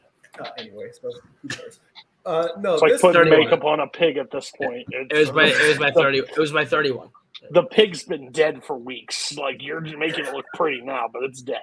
Uh, 0.40 0.48
anyway, 0.58 0.90
so 0.92 1.10
who 1.42 1.48
cares? 1.48 1.80
Uh, 2.24 2.48
no, 2.60 2.72
It's 2.74 2.82
like 2.82 2.92
this 2.92 3.00
putting 3.00 3.22
31. 3.24 3.40
makeup 3.44 3.64
on 3.64 3.80
a 3.80 3.86
pig 3.86 4.16
at 4.16 4.30
this 4.30 4.50
point. 4.50 4.86
It 4.90 5.12
was 5.16 5.32
my 5.32 5.44
it 5.44 5.68
was 5.68 5.78
my 5.78 5.90
thirty. 5.96 6.18
It 6.18 6.36
was 6.38 6.52
my 6.52 6.64
thirty-one. 6.64 7.08
the 7.52 7.62
pig's 7.62 8.02
been 8.02 8.32
dead 8.32 8.64
for 8.64 8.76
weeks. 8.76 9.36
Like 9.36 9.62
you're 9.62 9.80
making 9.80 10.24
it 10.26 10.34
look 10.34 10.46
pretty 10.54 10.80
now, 10.82 11.08
but 11.12 11.22
it's 11.22 11.40
dead. 11.42 11.60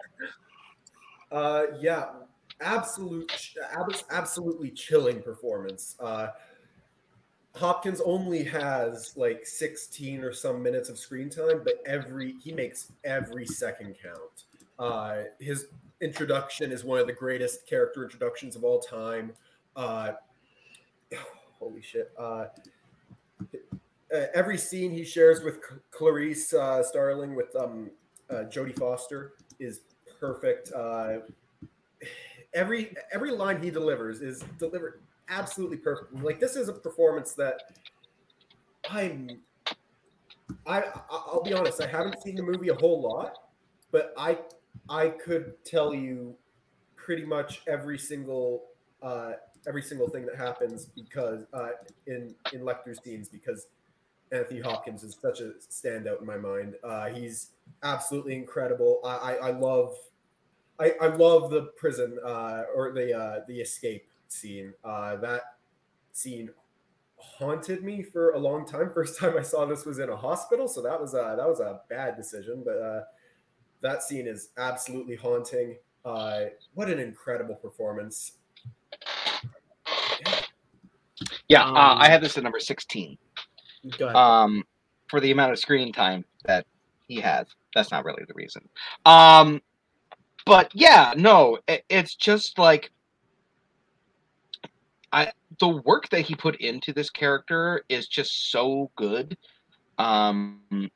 Uh, 1.34 1.64
yeah, 1.82 2.10
absolute, 2.62 3.32
absolutely 4.12 4.70
chilling 4.70 5.20
performance. 5.20 5.96
Uh, 6.00 6.28
Hopkins 7.56 8.02
only 8.06 8.44
has 8.44 9.14
like 9.18 9.46
16 9.46 10.24
or 10.24 10.32
some 10.32 10.62
minutes 10.62 10.90
of 10.90 10.98
screen 10.98 11.30
time, 11.30 11.62
but 11.64 11.82
every 11.88 12.36
he 12.44 12.52
makes 12.52 12.92
every 13.04 13.48
second 13.48 13.96
count. 14.02 14.46
Uh, 14.78 15.24
his 15.40 15.68
introduction 16.02 16.72
is 16.72 16.84
one 16.84 17.00
of 17.00 17.08
the 17.08 17.14
greatest 17.14 17.68
character 17.68 18.04
introductions 18.04 18.56
of 18.56 18.64
all 18.64 18.80
time. 18.80 19.34
Uh, 19.76 20.12
holy 21.60 21.82
shit! 21.82 22.12
Uh, 22.18 22.46
every 24.36 24.58
scene 24.58 24.92
he 24.92 25.04
shares 25.04 25.42
with 25.42 25.60
Clarice 25.90 26.54
uh, 26.54 26.84
Starling 26.84 27.36
with 27.36 27.56
um, 27.56 27.90
uh, 28.30 28.44
Jodie 28.44 28.78
Foster 28.78 29.34
is 29.60 29.82
perfect. 30.24 30.72
Uh, 30.72 31.18
every 32.54 32.96
every 33.12 33.32
line 33.32 33.62
he 33.62 33.70
delivers 33.70 34.22
is 34.22 34.42
delivered 34.58 35.02
absolutely 35.28 35.76
perfect. 35.76 36.14
Like 36.16 36.40
this 36.40 36.56
is 36.56 36.70
a 36.70 36.74
performance 36.74 37.34
that 37.34 37.74
I'm. 38.90 39.42
I 40.66 40.84
I'll 41.10 41.44
be 41.44 41.54
honest. 41.54 41.82
I 41.82 41.88
haven't 41.88 42.22
seen 42.24 42.36
the 42.36 42.44
movie 42.44 42.70
a 42.70 42.76
whole 42.76 43.02
lot, 43.02 43.38
but 43.92 44.14
I 44.18 44.38
I 44.90 45.10
could 45.10 45.62
tell 45.66 45.94
you 45.94 46.36
pretty 46.96 47.26
much 47.26 47.62
every 47.68 48.00
single 48.00 48.68
uh, 49.02 49.34
every 49.68 49.82
single 49.82 50.08
thing 50.08 50.26
that 50.26 50.38
happens 50.38 50.86
because 50.86 51.44
uh, 51.54 51.72
in 52.08 52.34
in 52.54 52.62
Lecter's 52.62 53.04
scenes 53.04 53.28
because 53.28 53.68
Anthony 54.32 54.62
Hopkins 54.62 55.04
is 55.04 55.18
such 55.22 55.42
a 55.42 55.52
standout 55.70 56.22
in 56.22 56.26
my 56.26 56.38
mind. 56.38 56.76
Uh, 56.82 57.08
he's 57.08 57.50
absolutely 57.84 58.36
incredible. 58.36 59.00
I, 59.04 59.16
I, 59.16 59.34
I 59.34 59.52
love 59.52 59.96
I, 60.80 60.94
I 61.02 61.08
love 61.08 61.52
the 61.52 61.72
prison 61.78 62.18
uh, 62.26 62.64
or 62.76 62.92
the 62.92 63.18
uh, 63.18 63.40
the 63.48 63.62
escape 63.62 64.08
scene. 64.28 64.74
Uh, 64.84 65.18
that 65.18 65.42
scene 66.12 66.50
haunted 67.18 67.84
me 67.84 68.04
for 68.04 68.32
a 68.32 68.40
long 68.40 68.66
time. 68.66 68.92
First 68.94 69.20
time 69.20 69.38
I 69.38 69.44
saw 69.44 69.66
this 69.66 69.86
was 69.86 70.00
in 70.00 70.10
a 70.10 70.16
hospital, 70.16 70.68
so 70.68 70.82
that 70.82 71.00
was 71.00 71.14
a 71.14 71.36
that 71.38 71.48
was 71.48 71.60
a 71.60 71.82
bad 71.90 72.16
decision. 72.16 72.64
But 72.66 72.78
uh, 72.78 73.02
that 73.82 74.04
scene 74.04 74.28
is 74.28 74.50
absolutely 74.58 75.16
haunting. 75.16 75.78
Uh, 76.04 76.46
what 76.74 76.90
an 76.90 77.00
incredible 77.00 77.56
performance! 77.56 78.34
Yeah, 81.48 81.64
uh, 81.64 81.70
Um, 81.70 82.02
I 82.02 82.10
had 82.10 82.22
this 82.22 82.38
at 82.38 82.44
number 82.44 82.60
16. 82.60 83.18
Go 83.98 84.06
ahead. 84.06 84.16
Um, 84.16 84.64
for 85.08 85.20
the 85.20 85.32
amount 85.32 85.52
of 85.52 85.60
screen 85.60 85.94
time 85.94 86.26
that 86.46 86.66
he 87.08 87.20
has. 87.20 87.48
That's 87.76 87.92
not 87.92 88.06
really 88.06 88.24
the 88.28 88.34
reason. 88.34 88.68
Um, 89.06 89.62
but 90.46 90.72
yeah, 90.74 91.14
no, 91.16 91.60
it, 91.68 91.84
it's 91.90 92.16
just 92.16 92.58
like 92.58 92.92
I 95.12 95.32
the 95.60 95.68
work 95.68 96.10
that 96.10 96.22
he 96.22 96.36
put 96.36 96.56
into 96.58 96.94
this 96.94 97.10
character 97.10 97.84
is 97.90 98.08
just 98.08 98.52
so 98.52 98.92
good. 98.96 99.38
Um, 100.00 100.90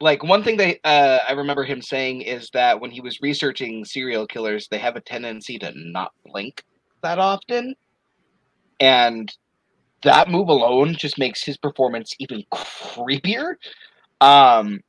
like 0.00 0.22
one 0.22 0.42
thing 0.42 0.56
that 0.58 0.78
uh, 0.84 1.18
I 1.28 1.32
remember 1.32 1.64
him 1.64 1.82
saying 1.82 2.22
is 2.22 2.48
that 2.50 2.80
when 2.80 2.90
he 2.90 3.00
was 3.00 3.20
researching 3.20 3.84
serial 3.84 4.26
killers, 4.26 4.68
they 4.68 4.78
have 4.78 4.96
a 4.96 5.00
tendency 5.00 5.58
to 5.58 5.72
not 5.74 6.12
blink 6.24 6.64
that 7.02 7.18
often, 7.18 7.74
and 8.78 9.34
that 10.02 10.30
move 10.30 10.48
alone 10.48 10.94
just 10.94 11.18
makes 11.18 11.44
his 11.44 11.56
performance 11.56 12.14
even 12.18 12.44
creepier. 12.52 13.56
Um, 14.20 14.80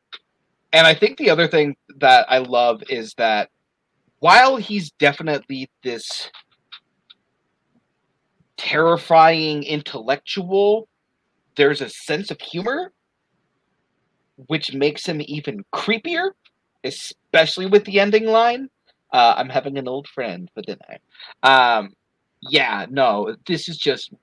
and 0.71 0.87
I 0.87 0.93
think 0.93 1.17
the 1.17 1.29
other 1.29 1.47
thing 1.47 1.75
that 1.99 2.25
I 2.29 2.37
love 2.37 2.81
is 2.89 3.13
that 3.15 3.49
while 4.21 4.57
he's 4.57 4.91
definitely 4.91 5.69
this 5.83 6.29
terrifying 8.55 9.63
intellectual, 9.63 10.87
there's 11.57 11.81
a 11.81 11.89
sense 11.89 12.29
of 12.29 12.39
humor 12.39 12.93
which 14.47 14.73
makes 14.73 15.07
him 15.07 15.21
even 15.25 15.65
creepier, 15.73 16.31
especially 16.83 17.65
with 17.65 17.83
the 17.85 17.99
ending 17.99 18.25
line. 18.25 18.69
Uh, 19.11 19.33
I'm 19.37 19.49
having 19.49 19.77
an 19.79 19.87
old 19.87 20.07
friend 20.07 20.49
for 20.53 20.61
dinner. 20.61 20.99
Um, 21.41 21.93
yeah, 22.41 22.85
no, 22.89 23.35
this 23.47 23.67
is 23.67 23.77
just 23.77 24.13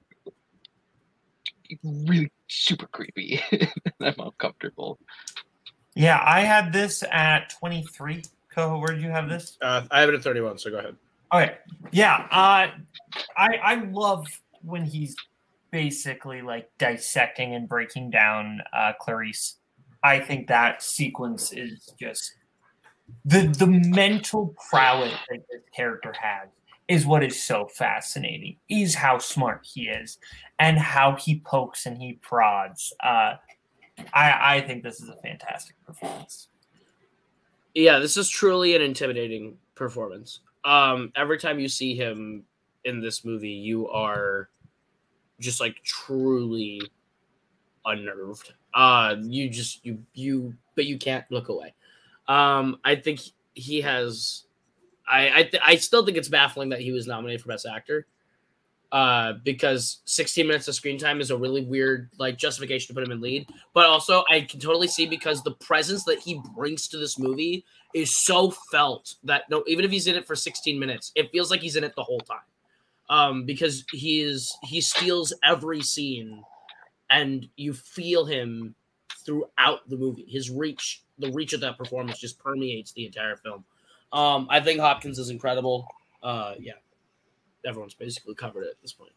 really 1.83 2.31
super 2.47 2.87
creepy. 2.87 3.43
I'm 4.01 4.15
uncomfortable. 4.19 4.99
Yeah, 5.95 6.21
I 6.25 6.41
had 6.41 6.73
this 6.73 7.03
at 7.11 7.53
23. 7.59 8.23
Coho, 8.59 8.79
where 8.79 8.89
did 8.89 9.03
you 9.03 9.11
have 9.11 9.29
this? 9.29 9.57
Uh, 9.63 9.85
I 9.93 10.01
have 10.01 10.09
it 10.09 10.17
at 10.17 10.23
thirty-one. 10.25 10.59
So 10.59 10.71
go 10.71 10.79
ahead. 10.79 10.97
Okay. 11.33 11.59
Yeah. 11.93 12.27
Uh, 12.33 12.73
I 13.37 13.57
I 13.63 13.75
love 13.93 14.27
when 14.63 14.85
he's 14.85 15.15
basically 15.71 16.43
like 16.43 16.69
dissecting 16.77 17.55
and 17.55 17.69
breaking 17.69 18.11
down 18.11 18.61
uh, 18.73 18.95
Clarice. 19.01 19.59
I 20.03 20.19
think 20.19 20.49
that 20.49 20.83
sequence 20.83 21.53
is 21.53 21.95
just 22.01 22.35
the 23.25 23.47
the 23.47 23.69
mental 23.69 24.57
prowess 24.69 25.15
that 25.31 25.39
this 25.49 25.63
character 25.73 26.13
has 26.21 26.49
is 26.89 27.07
what 27.07 27.23
is 27.23 27.41
so 27.41 27.69
fascinating. 27.77 28.57
Is 28.69 28.93
how 28.93 29.19
smart 29.19 29.65
he 29.73 29.83
is 29.83 30.19
and 30.59 30.81
how 30.81 31.15
he 31.15 31.39
pokes 31.47 31.87
and 31.87 31.97
he 31.97 32.15
prods. 32.15 32.93
Uh, 33.05 33.35
I 34.13 34.57
I 34.57 34.65
think 34.67 34.83
this 34.83 35.01
is 35.01 35.09
a 35.11 35.17
fantastic 35.23 35.77
performance. 35.87 36.49
Yeah, 37.79 38.01
this 38.01 38.17
is 38.17 38.29
truly 38.29 38.75
an 38.75 38.83
intimidating 38.83 39.57
performance. 39.77 40.41
Um, 40.65 41.13
every 41.15 41.39
time 41.39 41.61
you 41.61 41.69
see 41.69 41.95
him 41.95 42.43
in 42.85 43.01
this 43.01 43.25
movie, 43.25 43.51
you 43.51 43.89
are 43.89 44.49
just 45.39 45.61
like 45.61 45.77
truly 45.85 46.83
unnerved. 47.85 48.53
Uh, 48.75 49.15
you 49.21 49.49
just 49.49 49.87
you 49.87 50.03
you, 50.13 50.55
but 50.75 50.87
you 50.87 50.99
can't 50.99 51.25
look 51.31 51.51
away. 51.51 51.73
Um, 52.27 52.81
I 52.85 52.97
think 52.97 53.21
he 53.55 53.81
has. 53.83 54.47
I 55.09 55.31
I, 55.39 55.43
th- 55.45 55.63
I 55.65 55.77
still 55.77 56.05
think 56.05 56.17
it's 56.17 56.29
baffling 56.29 56.71
that 56.71 56.81
he 56.81 56.91
was 56.91 57.07
nominated 57.07 57.43
for 57.43 57.49
best 57.49 57.65
actor. 57.65 58.09
Uh, 58.91 59.35
because 59.45 59.99
16 60.07 60.47
minutes 60.47 60.67
of 60.67 60.75
screen 60.75 60.99
time 60.99 61.21
is 61.21 61.31
a 61.31 61.37
really 61.37 61.63
weird 61.63 62.09
like 62.19 62.39
justification 62.39 62.89
to 62.89 62.95
put 62.95 63.07
him 63.07 63.13
in 63.13 63.21
lead. 63.21 63.47
But 63.75 63.85
also, 63.85 64.25
I 64.31 64.41
can 64.41 64.61
totally 64.61 64.89
see 64.89 65.05
because 65.05 65.43
the 65.43 65.53
presence 65.53 66.05
that 66.05 66.21
he 66.21 66.41
brings 66.57 66.89
to 66.89 66.97
this 66.97 67.19
movie 67.19 67.67
is 67.95 68.15
so 68.15 68.51
felt 68.73 69.17
that 69.25 69.43
no, 69.51 69.63
even 69.67 69.85
if 69.85 69.91
he's 69.91 70.07
in 70.07 70.17
it 70.17 70.27
for 70.27 70.35
16 70.35 70.79
minutes, 70.79 71.13
it 71.15 71.31
feels 71.31 71.51
like 71.51 71.61
he's 71.61 71.77
in 71.77 71.85
it 71.85 71.95
the 71.97 72.03
whole 72.03 72.21
time. 72.21 72.39
Um, 73.11 73.45
because 73.45 73.85
he 73.93 74.23
is 74.23 74.57
he 74.63 74.81
steals 74.81 75.35
every 75.45 75.83
scene, 75.83 76.43
and 77.11 77.47
you 77.57 77.75
feel 77.75 78.25
him 78.25 78.75
throughout 79.25 79.89
the 79.89 79.97
movie. 79.97 80.27
His 80.29 80.51
reach, 80.51 81.03
the 81.19 81.31
reach 81.33 81.53
of 81.53 81.61
that 81.61 81.77
performance, 81.77 82.19
just 82.19 82.39
permeates 82.39 82.93
the 82.93 83.07
entire 83.07 83.37
film. 83.37 83.65
Um, 84.13 84.47
I 84.51 84.61
think 84.61 84.81
Hopkins 84.81 85.19
is 85.19 85.29
incredible. 85.29 85.87
Uh, 86.23 86.55
yeah, 86.59 86.75
everyone's 87.67 87.95
basically 87.95 88.35
covered 88.35 88.65
it 88.65 88.71
at 88.71 88.83
this 88.83 88.93
point. 88.93 89.13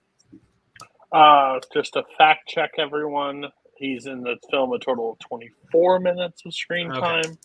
Uh, 1.11 1.59
just 1.73 1.93
to 1.93 2.03
fact 2.17 2.47
check 2.47 2.71
everyone, 2.77 3.45
he's 3.75 4.05
in 4.05 4.21
the 4.21 4.37
film 4.49 4.71
a 4.73 4.79
total 4.79 5.11
of 5.13 5.19
24 5.19 5.99
minutes 5.99 6.43
of 6.45 6.53
screen 6.53 6.89
Okay. 6.91 6.99
time. 6.99 7.37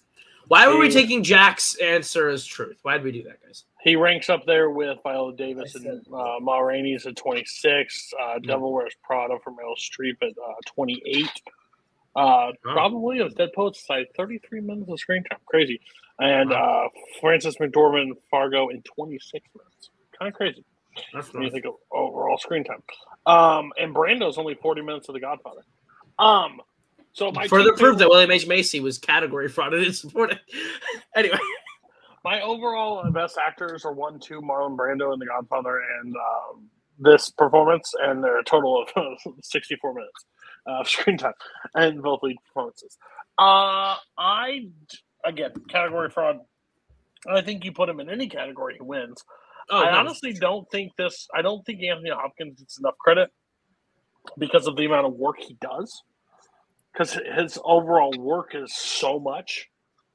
Why 0.48 0.68
were 0.68 0.78
we 0.78 0.88
taking 0.90 1.24
Jack's 1.24 1.74
answer 1.76 2.28
as 2.28 2.44
truth? 2.46 2.78
Why 2.82 2.94
did 2.96 3.02
we 3.02 3.10
do 3.10 3.24
that, 3.24 3.42
guys? 3.44 3.64
He 3.82 3.96
ranks 3.96 4.30
up 4.30 4.46
there 4.46 4.70
with 4.70 4.98
Viola 5.02 5.34
Davis 5.34 5.74
and 5.74 6.06
uh, 6.14 6.34
Ma 6.40 6.58
Rainey's 6.58 7.04
at 7.04 7.16
26, 7.16 8.10
uh, 8.22 8.38
Devil 8.38 8.72
Wears 8.72 8.94
Prada 9.02 9.38
for 9.42 9.50
Meryl 9.50 9.74
Streep 9.76 10.16
at 10.22 10.28
uh, 10.38 10.54
28. 10.66 11.28
Uh, 12.14 12.52
Probably 12.62 13.18
of 13.18 13.34
Dead 13.34 13.48
Poets 13.56 13.80
Society, 13.80 14.08
33 14.16 14.60
minutes 14.60 14.88
of 14.88 15.00
screen 15.00 15.24
time. 15.24 15.40
Crazy. 15.46 15.80
And 16.20 16.52
uh, 16.52 16.88
Frances 17.20 17.56
McDormand 17.56 18.12
Fargo 18.30 18.68
in 18.68 18.82
26 18.82 19.44
minutes. 19.54 19.90
Kind 20.16 20.28
of 20.28 20.34
crazy. 20.34 20.64
That's 21.14 21.32
when 21.32 21.42
you 21.42 21.50
think 21.50 21.66
of 21.66 21.74
overall 21.92 22.38
screen 22.38 22.64
time. 22.64 22.82
Um, 23.26 23.72
and 23.78 23.94
Brando's 23.94 24.38
only 24.38 24.54
40 24.54 24.82
minutes 24.82 25.08
of 25.08 25.14
The 25.14 25.20
Godfather. 25.20 25.62
Um, 26.18 26.60
so 27.12 27.32
my 27.32 27.48
Further 27.48 27.70
two 27.70 27.76
proof 27.76 27.98
that 27.98 28.08
William 28.08 28.30
H. 28.30 28.46
Macy 28.46 28.80
was 28.80 28.98
category 28.98 29.48
frauded 29.48 29.84
and 29.84 29.94
supported. 29.94 30.40
anyway, 31.16 31.38
My 32.24 32.40
overall 32.40 33.06
uh, 33.06 33.10
best 33.10 33.38
actors 33.38 33.84
are 33.84 33.92
one, 33.92 34.18
two, 34.18 34.40
Marlon 34.40 34.76
Brando 34.76 35.12
and 35.12 35.22
The 35.22 35.26
Godfather, 35.26 35.80
and 36.00 36.14
um, 36.16 36.68
this 36.98 37.30
performance, 37.30 37.94
and 38.02 38.22
they're 38.22 38.40
a 38.40 38.44
total 38.44 38.84
of 38.96 39.18
64 39.42 39.94
minutes 39.94 40.24
of 40.66 40.88
screen 40.90 41.18
time, 41.18 41.34
and 41.74 42.02
both 42.02 42.22
lead 42.22 42.36
performances. 42.48 42.98
Uh, 43.38 43.96
I 44.18 44.68
again 45.24 45.52
category 45.68 46.10
fraud. 46.10 46.40
I 47.28 47.42
think 47.42 47.64
you 47.64 47.72
put 47.72 47.88
him 47.88 48.00
in 48.00 48.10
any 48.10 48.28
category, 48.28 48.74
he 48.74 48.82
wins. 48.82 49.22
Oh, 49.70 49.82
I 49.82 49.92
no. 49.92 49.98
honestly 49.98 50.32
don't 50.32 50.70
think 50.70 50.92
this. 50.96 51.26
I 51.34 51.42
don't 51.42 51.64
think 51.64 51.82
Anthony 51.82 52.10
Hopkins 52.10 52.58
gets 52.58 52.78
enough 52.78 52.96
credit 52.98 53.30
because 54.38 54.66
of 54.66 54.76
the 54.76 54.84
amount 54.84 55.06
of 55.06 55.14
work 55.14 55.36
he 55.38 55.56
does. 55.60 56.02
Because 56.92 57.18
his 57.36 57.58
overall 57.64 58.14
work 58.18 58.52
is 58.54 58.74
so 58.74 59.18
much. 59.18 59.68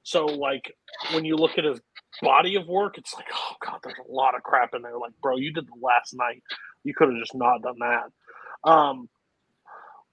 So, 0.04 0.26
like, 0.26 0.74
when 1.14 1.26
you 1.26 1.36
look 1.36 1.58
at 1.58 1.64
his 1.64 1.80
body 2.22 2.56
of 2.56 2.68
work, 2.68 2.98
it's 2.98 3.14
like, 3.14 3.28
oh 3.34 3.56
god, 3.64 3.80
there's 3.84 3.98
a 4.00 4.12
lot 4.12 4.36
of 4.36 4.42
crap 4.42 4.74
in 4.74 4.82
there. 4.82 4.98
Like, 4.98 5.12
bro, 5.22 5.38
you 5.38 5.54
did 5.54 5.68
the 5.68 5.80
Last 5.80 6.16
Knight. 6.16 6.42
You 6.84 6.94
could 6.96 7.10
have 7.10 7.20
just 7.20 7.36
not 7.36 7.62
done 7.62 7.76
that. 7.80 8.70
Um, 8.70 9.10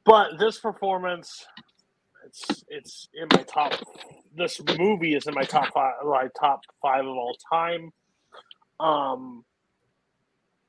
but 0.05 0.39
this 0.39 0.59
performance, 0.59 1.47
it's 2.27 2.65
it's 2.69 3.09
in 3.15 3.29
my 3.33 3.43
top. 3.45 3.75
This 4.37 4.61
movie 4.79 5.15
is 5.15 5.27
in 5.27 5.35
my 5.35 5.45
top 5.45 5.73
five, 5.73 5.95
my 6.05 6.29
top 6.39 6.61
five 6.83 7.07
of 7.07 7.09
all 7.11 7.37
time. 7.51 7.91
Um, 8.81 9.45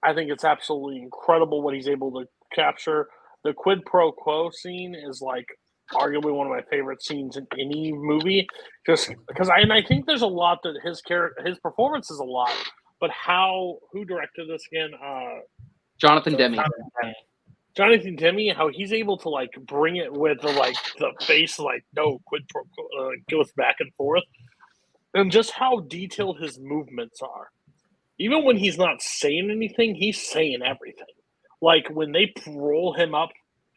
I 0.04 0.14
think 0.14 0.32
it's 0.32 0.44
absolutely 0.44 1.02
incredible 1.02 1.62
what 1.62 1.74
he's 1.74 1.88
able 1.88 2.12
to 2.12 2.26
capture. 2.54 3.08
The 3.44 3.54
quid 3.54 3.86
pro 3.86 4.12
quo 4.12 4.50
scene 4.52 4.96
is 4.96 5.22
like 5.22 5.46
arguably 5.94 6.34
one 6.34 6.48
of 6.48 6.52
my 6.52 6.62
favorite 6.70 7.02
scenes 7.04 7.38
in 7.38 7.48
any 7.60 7.92
movie, 7.92 8.48
just 8.86 9.12
because 9.28 9.50
I 9.50 9.60
and 9.60 9.74
I 9.74 9.82
think 9.82 10.06
there's 10.06 10.22
a 10.22 10.28
lot 10.28 10.60
that 10.64 10.80
his 10.84 11.02
character, 11.02 11.44
his 11.46 11.60
performance 11.60 12.12
is 12.12 12.20
a 12.20 12.24
lot, 12.24 12.54
but 13.00 13.10
how 13.12 13.78
who 13.92 14.06
directed 14.06 14.50
this 14.50 14.62
again? 14.72 14.92
Uh, 14.94 15.40
Jonathan 16.00 16.36
Demme. 16.36 16.60
Jonathan 17.76 18.16
Demme. 18.16 18.54
how 18.56 18.70
he's 18.70 18.92
able 18.94 19.18
to 19.18 19.30
like 19.30 19.52
bring 19.66 19.98
it 19.98 20.12
with 20.12 20.42
the 20.42 20.52
like 20.52 20.76
the 20.98 21.12
face 21.22 21.60
like 21.60 21.84
no 21.96 22.20
quid 22.26 22.44
pro 22.50 22.64
quo 22.64 23.08
uh, 23.08 23.12
goes 23.30 23.52
back 23.54 23.76
and 23.80 23.94
forth, 23.96 24.24
and 25.14 25.32
just 25.32 25.52
how 25.52 25.82
detailed 25.82 26.40
his 26.40 26.60
movements 26.60 27.22
are. 27.22 27.50
Even 28.20 28.44
when 28.44 28.58
he's 28.58 28.78
not 28.78 29.02
saying 29.02 29.50
anything, 29.50 29.96
he's 29.96 30.22
saying 30.22 30.60
everything. 30.64 31.08
Like 31.62 31.90
when 31.90 32.12
they 32.12 32.34
roll 32.48 32.94
him 32.94 33.16
up 33.16 33.30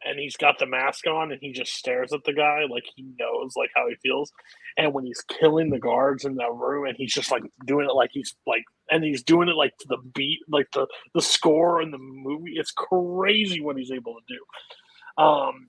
and 0.04 0.18
he's 0.18 0.36
got 0.36 0.58
the 0.58 0.66
mask 0.66 1.06
on 1.06 1.30
and 1.30 1.40
he 1.40 1.52
just 1.52 1.72
stares 1.74 2.12
at 2.12 2.24
the 2.24 2.32
guy 2.32 2.62
like 2.68 2.84
he 2.96 3.04
knows 3.18 3.54
like 3.56 3.70
how 3.74 3.88
he 3.88 3.94
feels. 4.02 4.32
And 4.76 4.92
when 4.92 5.04
he's 5.04 5.22
killing 5.22 5.70
the 5.70 5.78
guards 5.78 6.24
in 6.24 6.36
that 6.36 6.52
room 6.52 6.86
and 6.86 6.96
he's 6.96 7.14
just 7.14 7.30
like 7.30 7.42
doing 7.66 7.86
it 7.88 7.94
like 7.94 8.10
he's 8.12 8.34
like 8.46 8.64
and 8.90 9.04
he's 9.04 9.22
doing 9.22 9.48
it 9.48 9.56
like 9.56 9.72
the 9.88 9.98
beat, 10.14 10.40
like 10.48 10.68
the 10.72 10.86
the 11.14 11.22
score 11.22 11.80
in 11.80 11.90
the 11.90 11.98
movie. 11.98 12.54
It's 12.56 12.72
crazy 12.72 13.60
what 13.60 13.76
he's 13.76 13.92
able 13.92 14.14
to 14.14 14.34
do. 14.34 15.22
Um 15.22 15.68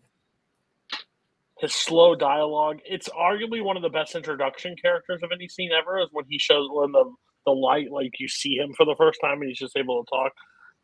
his 1.60 1.74
slow 1.74 2.14
dialogue. 2.16 2.80
It's 2.86 3.08
arguably 3.10 3.64
one 3.64 3.78
of 3.78 3.84
the 3.84 3.90
best 3.90 4.16
introduction 4.16 4.76
characters 4.76 5.22
of 5.24 5.32
any 5.32 5.48
scene 5.48 5.72
ever. 5.72 6.00
Is 6.00 6.10
when 6.12 6.26
he 6.28 6.38
shows 6.38 6.68
when 6.72 6.92
the 6.92 7.06
the 7.46 7.52
light, 7.52 7.92
like 7.92 8.20
you 8.20 8.28
see 8.28 8.56
him 8.56 8.74
for 8.74 8.86
the 8.86 8.96
first 8.96 9.20
time, 9.22 9.42
and 9.42 9.50
he's 9.50 9.60
just 9.60 9.78
able 9.78 10.04
to 10.04 10.10
talk. 10.10 10.32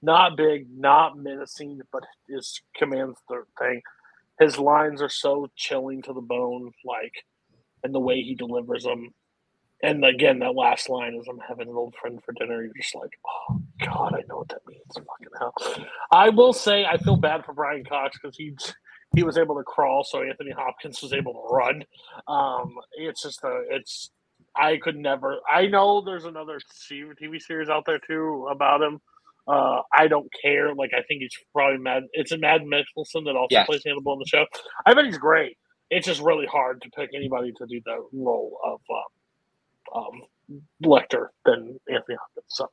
Not 0.01 0.37
big, 0.37 0.67
not 0.73 1.17
menacing, 1.17 1.81
but 1.91 2.03
his 2.27 2.61
commands 2.75 3.19
the 3.27 3.43
thing. 3.59 3.81
His 4.39 4.57
lines 4.57 5.01
are 5.01 5.09
so 5.09 5.47
chilling 5.55 6.01
to 6.03 6.13
the 6.13 6.21
bone, 6.21 6.71
like, 6.85 7.13
and 7.83 7.93
the 7.93 7.99
way 7.99 8.21
he 8.21 8.35
delivers 8.35 8.83
them. 8.83 9.13
And 9.83 10.03
again, 10.05 10.39
that 10.39 10.55
last 10.55 10.89
line 10.89 11.15
is, 11.15 11.27
"I'm 11.29 11.39
having 11.39 11.69
an 11.69 11.75
old 11.75 11.95
friend 11.95 12.21
for 12.23 12.33
dinner." 12.33 12.63
You're 12.63 12.73
just 12.75 12.95
like, 12.95 13.17
"Oh 13.49 13.61
God, 13.85 14.13
I 14.15 14.23
know 14.27 14.37
what 14.37 14.49
that 14.49 14.65
means." 14.67 14.83
Fucking 14.93 15.27
hell. 15.37 15.53
I 16.11 16.29
will 16.29 16.53
say, 16.53 16.85
I 16.85 16.97
feel 16.97 17.15
bad 17.17 17.45
for 17.45 17.53
Brian 17.53 17.85
Cox 17.85 18.17
because 18.21 18.35
he 18.37 18.55
he 19.15 19.23
was 19.23 19.37
able 19.37 19.55
to 19.55 19.63
crawl, 19.63 20.03
so 20.03 20.21
Anthony 20.21 20.51
Hopkins 20.51 21.01
was 21.01 21.13
able 21.13 21.33
to 21.33 21.53
run. 21.53 21.83
Um, 22.27 22.75
it's 22.93 23.23
just 23.23 23.43
a, 23.43 23.63
it's 23.71 24.11
I 24.59 24.77
could 24.77 24.97
never. 24.97 25.37
I 25.49 25.67
know 25.67 26.01
there's 26.01 26.25
another 26.25 26.59
TV 26.91 27.41
series 27.41 27.69
out 27.69 27.85
there 27.85 27.99
too 27.99 28.47
about 28.51 28.81
him. 28.81 28.99
Uh, 29.47 29.81
I 29.97 30.07
don't 30.07 30.27
care. 30.41 30.75
Like 30.75 30.91
I 30.93 31.01
think 31.03 31.21
he's 31.21 31.31
probably 31.53 31.79
mad. 31.79 32.03
It's 32.13 32.31
a 32.31 32.37
Mads 32.37 32.63
Mikkelsen 32.65 33.25
that 33.25 33.35
also 33.35 33.47
Yes. 33.51 33.65
plays 33.67 33.81
Hannibal 33.85 34.13
in 34.13 34.19
the 34.19 34.25
show. 34.27 34.45
I 34.85 34.93
bet 34.93 35.05
he's 35.05 35.17
great. 35.17 35.57
It's 35.89 36.05
just 36.05 36.21
really 36.21 36.45
hard 36.45 36.81
to 36.83 36.89
pick 36.91 37.09
anybody 37.15 37.51
to 37.53 37.65
do 37.67 37.81
the 37.83 38.05
role 38.13 38.59
of 38.63 38.79
um, 39.95 40.03
um, 40.03 40.59
Lecter 40.83 41.27
than 41.45 41.79
Anthony 41.89 42.17
Hopkins. 42.19 42.45
So 42.47 42.67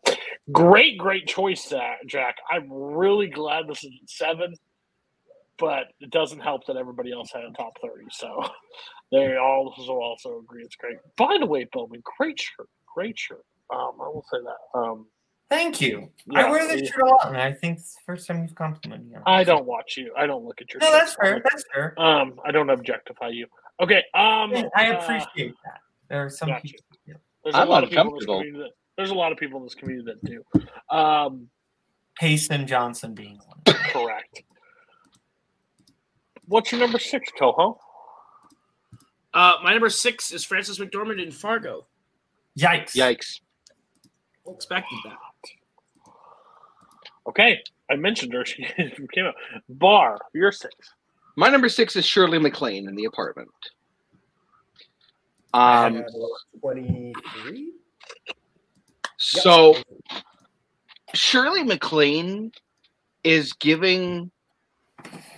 great, 0.52 0.98
great 0.98 1.26
choice, 1.26 1.72
Jack. 2.06 2.36
I'm 2.50 2.70
really 2.70 3.28
glad 3.28 3.68
this 3.68 3.84
is 3.84 3.92
seven, 4.06 4.54
but 5.58 5.88
it 6.00 6.10
doesn't 6.10 6.40
help 6.40 6.66
that 6.66 6.76
everybody 6.76 7.12
else 7.12 7.30
had 7.32 7.44
a 7.44 7.50
top 7.52 7.78
thirty. 7.80 8.06
So 8.10 8.42
they 9.12 9.36
all 9.36 9.74
also 9.88 10.38
agree 10.38 10.62
it's 10.62 10.76
great. 10.76 10.96
By 11.16 11.36
the 11.38 11.46
way, 11.46 11.66
Bowman, 11.72 12.02
great 12.18 12.40
shirt, 12.40 12.68
great 12.92 13.18
shirt. 13.18 13.44
Um, 13.72 13.92
I 14.00 14.08
will 14.08 14.24
say 14.30 14.38
that. 14.44 14.78
Um, 14.78 15.06
Thank 15.48 15.80
you. 15.80 16.10
Yeah, 16.26 16.46
I 16.46 16.50
wear 16.50 16.66
this 16.66 16.82
yeah. 16.82 16.90
shirt 16.90 17.02
a 17.02 17.06
lot, 17.06 17.28
and 17.28 17.36
I 17.36 17.52
think 17.52 17.78
it's 17.78 17.94
the 17.94 18.00
first 18.04 18.26
time 18.26 18.42
you've 18.42 18.56
complimented 18.56 19.08
me. 19.08 19.16
I 19.26 19.44
don't 19.44 19.64
watch 19.64 19.96
you. 19.96 20.12
I 20.16 20.26
don't 20.26 20.44
look 20.44 20.60
at 20.60 20.72
your. 20.72 20.80
No, 20.80 20.90
that's 20.90 21.12
shirts. 21.12 21.18
fair. 21.22 21.42
That's 21.44 21.64
fair. 21.72 22.00
Um, 22.00 22.40
I 22.44 22.50
don't 22.50 22.68
objectify 22.68 23.28
you. 23.28 23.46
Okay. 23.80 23.98
Um, 24.14 24.52
I 24.74 24.90
uh, 24.90 24.98
appreciate 24.98 25.54
that. 25.64 25.80
There 26.08 26.24
are 26.24 26.30
some 26.30 26.48
gotcha. 26.48 26.62
people. 26.62 26.84
yeah. 27.06 27.14
There's 27.44 27.54
a 27.54 27.58
I'm 27.58 27.68
lot 27.68 27.84
of 27.84 27.90
people 27.90 28.08
in 28.08 28.14
this 28.14 28.24
community 28.24 28.58
that 28.58 28.70
there's 28.96 29.10
a 29.10 29.14
lot 29.14 29.30
of 29.30 29.38
people 29.38 29.58
in 29.58 29.64
this 29.64 29.74
community 29.74 30.10
that 30.10 30.24
do. 30.24 30.96
Um, 30.96 31.48
Payson 32.18 32.66
Johnson 32.66 33.14
being 33.14 33.38
one. 33.46 33.76
correct. 33.90 34.42
What's 36.46 36.70
your 36.72 36.80
number 36.80 36.98
six, 36.98 37.30
Coho? 37.38 37.78
uh, 39.34 39.54
my 39.62 39.72
number 39.72 39.90
six 39.90 40.32
is 40.32 40.44
Frances 40.44 40.78
McDormand 40.78 41.22
in 41.22 41.30
Fargo. 41.30 41.86
Yikes. 42.58 42.94
Yikes. 42.96 43.40
Expected 44.48 44.98
that. 45.04 45.16
Okay, 47.28 47.60
I 47.90 47.96
mentioned 47.96 48.32
her. 48.32 48.44
She 48.46 48.64
came 49.12 49.26
out. 49.26 49.34
Barr, 49.68 50.18
you're 50.32 50.52
six. 50.52 50.74
My 51.36 51.48
number 51.48 51.68
six 51.68 51.96
is 51.96 52.06
Shirley 52.06 52.38
MacLaine 52.38 52.88
in 52.88 52.94
the 52.94 53.04
apartment. 53.04 53.50
Um, 55.52 56.04
23? 56.60 57.72
so 59.16 59.76
Shirley 61.14 61.62
MacLaine 61.62 62.52
is 63.24 63.52
giving 63.54 64.30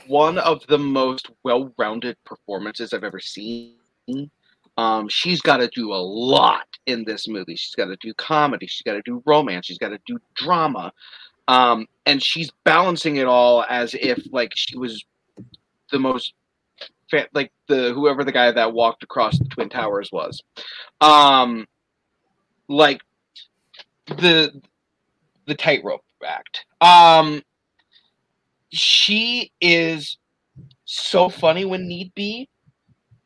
one 0.09 0.39
of 0.39 0.67
the 0.69 0.79
most 0.79 1.31
well-rounded 1.45 2.17
performances 2.25 2.93
I've 2.93 3.05
ever 3.05 3.21
seen. 3.21 3.75
Um, 4.77 5.09
she's 5.09 5.41
got 5.41 5.59
to 5.59 5.69
do 5.69 5.93
a 5.93 5.97
lot 5.97 6.67
in 6.87 7.05
this 7.05 7.27
movie. 7.29 7.57
She's 7.57 7.75
got 7.75 7.87
to 7.87 7.97
do 8.01 8.15
comedy. 8.15 8.67
She's 8.67 8.83
got 8.83 8.95
to 8.95 9.03
do 9.03 9.23
romance. 9.27 9.67
She's 9.67 9.79
got 9.79 9.89
to 9.89 9.99
do 10.07 10.19
drama, 10.35 10.93
um, 11.49 11.87
and 12.07 12.23
she's 12.23 12.51
balancing 12.65 13.17
it 13.17 13.27
all 13.27 13.65
as 13.69 13.95
if 13.95 14.23
like 14.33 14.53
she 14.55 14.79
was 14.79 15.05
the 15.91 15.99
most 15.99 16.33
fa- 17.11 17.29
like 17.35 17.53
the 17.67 17.93
whoever 17.93 18.25
the 18.25 18.33
guy 18.33 18.53
that 18.53 18.73
walked 18.73 19.03
across 19.03 19.39
the 19.39 19.47
twin 19.47 19.69
towers 19.69 20.11
was. 20.13 20.43
Um, 21.01 21.67
like 22.69 23.01
the 24.07 24.61
the 25.47 25.55
tightrope 25.55 26.05
act. 26.25 26.67
Um, 26.81 27.43
she 28.71 29.53
is 29.61 30.19
so 30.85 31.29
funny 31.29 31.65
when 31.65 31.87
need 31.87 32.13
be, 32.15 32.49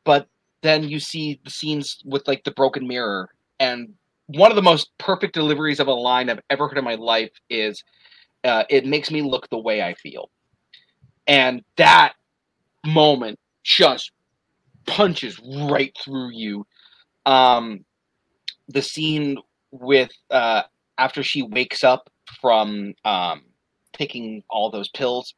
but 0.05 0.29
then 0.63 0.85
you 0.85 1.01
see 1.01 1.41
the 1.45 1.51
scenes 1.51 1.99
with 2.05 2.27
like 2.29 2.45
the 2.45 2.53
broken 2.53 2.87
mirror, 2.87 3.31
and 3.61 3.93
one 4.27 4.51
of 4.51 4.57
the 4.57 4.63
most 4.63 4.91
perfect 4.99 5.35
deliveries 5.35 5.81
of 5.81 5.89
a 5.89 5.93
line 5.93 6.31
I've 6.31 6.41
ever 6.51 6.69
heard 6.69 6.79
in 6.79 6.85
my 6.85 6.95
life 6.95 7.33
is, 7.51 7.83
uh, 8.45 8.65
"It 8.71 8.87
makes 8.87 9.11
me 9.11 9.23
look 9.23 9.49
the 9.51 9.59
way 9.59 9.83
I 9.83 9.95
feel," 9.95 10.31
and 11.27 11.63
that 11.77 12.15
moment 12.87 13.39
just 13.65 14.13
punches 14.87 15.39
right 15.41 15.97
through 16.03 16.31
you. 16.33 16.67
Um, 17.27 17.85
the 18.69 18.83
scene 18.83 19.39
with 19.71 20.11
uh, 20.31 20.63
after 20.99 21.23
she 21.23 21.43
wakes 21.43 21.85
up 21.85 22.11
from 22.41 22.95
um, 23.05 23.43
taking 23.93 24.43
all 24.49 24.71
those 24.71 24.89
pills, 24.89 25.35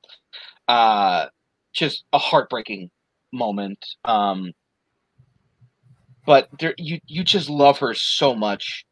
uh, 0.69 1.27
just 1.73 2.05
a 2.13 2.19
heartbreaking 2.19 2.91
moment. 3.33 3.85
Um, 4.05 4.53
but 6.27 6.49
there, 6.59 6.75
you 6.79 7.01
you 7.07 7.25
just 7.25 7.51
love 7.51 7.79
her 7.79 7.95
so 7.95 8.35
much 8.35 8.87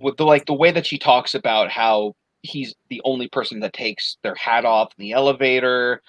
with 0.00 0.16
the 0.16 0.24
like 0.24 0.46
the 0.46 0.54
way 0.54 0.70
that 0.70 0.86
she 0.86 0.98
talks 0.98 1.34
about 1.34 1.70
how 1.70 2.14
he's 2.42 2.74
the 2.88 3.00
only 3.04 3.28
person 3.28 3.60
that 3.60 3.72
takes 3.72 4.16
their 4.22 4.34
hat 4.36 4.64
off 4.64 4.92
in 4.96 5.02
the 5.02 5.12
elevator 5.12 6.00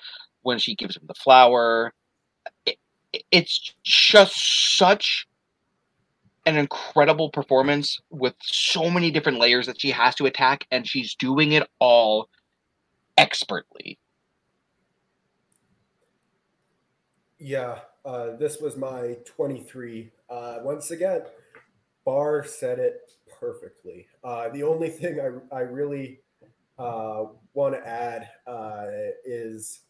when 0.43 0.59
she 0.59 0.75
gives 0.75 0.95
him 0.95 1.03
the 1.07 1.13
flower. 1.15 1.91
It, 2.65 2.77
it's 3.31 3.73
just 3.83 4.77
such 4.77 5.27
an 6.45 6.57
incredible 6.57 7.29
performance 7.29 7.99
with 8.09 8.33
so 8.41 8.89
many 8.89 9.11
different 9.11 9.39
layers 9.39 9.65
that 9.65 9.81
she 9.81 9.91
has 9.91 10.15
to 10.15 10.25
attack, 10.25 10.65
and 10.71 10.87
she's 10.87 11.15
doing 11.15 11.51
it 11.53 11.67
all 11.79 12.29
expertly. 13.19 13.99
Yeah, 17.37 17.79
uh, 18.05 18.35
this 18.37 18.59
was 18.59 18.75
my 18.75 19.17
23. 19.25 20.11
Uh, 20.29 20.59
once 20.63 20.91
again, 20.91 21.23
Barr 22.05 22.43
said 22.43 22.79
it 22.79 23.11
perfectly. 23.39 24.07
Uh, 24.23 24.49
the 24.49 24.63
only 24.63 24.89
thing 24.89 25.19
I, 25.19 25.55
I 25.55 25.59
really 25.61 26.21
uh, 26.77 27.25
want 27.53 27.75
to 27.75 27.87
add 27.87 28.29
uh, 28.47 28.87
is 29.25 29.81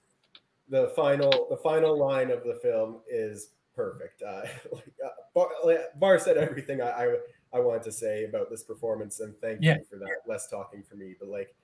the 0.68 0.92
final 0.96 1.48
the 1.50 1.58
final 1.58 1.98
line 1.98 2.30
of 2.30 2.44
the 2.44 2.56
film 2.62 3.02
is 3.10 3.52
perfect. 3.76 4.22
Uh, 4.22 4.42
like, 4.72 4.94
uh, 5.04 5.10
Barr, 5.34 5.50
Barr 5.96 6.20
said 6.20 6.38
everything 6.38 6.82
I, 6.82 6.90
I 6.90 7.16
I 7.54 7.60
wanted 7.60 7.84
to 7.84 7.92
say 7.92 8.26
about 8.26 8.50
this 8.52 8.64
performance, 8.64 9.20
and 9.22 9.36
thank 9.42 9.60
Yeah. 9.62 9.78
you 9.78 9.86
for 9.90 9.98
that. 9.98 10.18
Less 10.28 10.48
talking 10.50 10.84
for 10.84 10.96
me, 10.96 11.16
but 11.20 11.30
like 11.30 11.56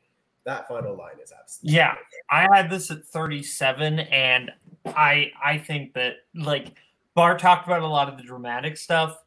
that 0.45 0.67
final 0.67 0.95
line 0.95 1.19
is 1.23 1.33
absolutely 1.37 1.75
Yeah, 1.77 1.95
I 2.29 2.47
had 2.53 2.69
this 2.69 2.91
at 2.91 3.03
37, 3.05 3.99
and 3.99 4.51
I 4.85 5.31
I 5.43 5.57
think 5.57 5.93
that 5.93 6.17
like 6.35 6.75
Barr 7.15 7.37
talked 7.37 7.67
about 7.67 7.81
a 7.81 7.87
lot 7.87 8.09
of 8.09 8.17
the 8.17 8.23
dramatic 8.23 8.77
stuff. 8.77 9.17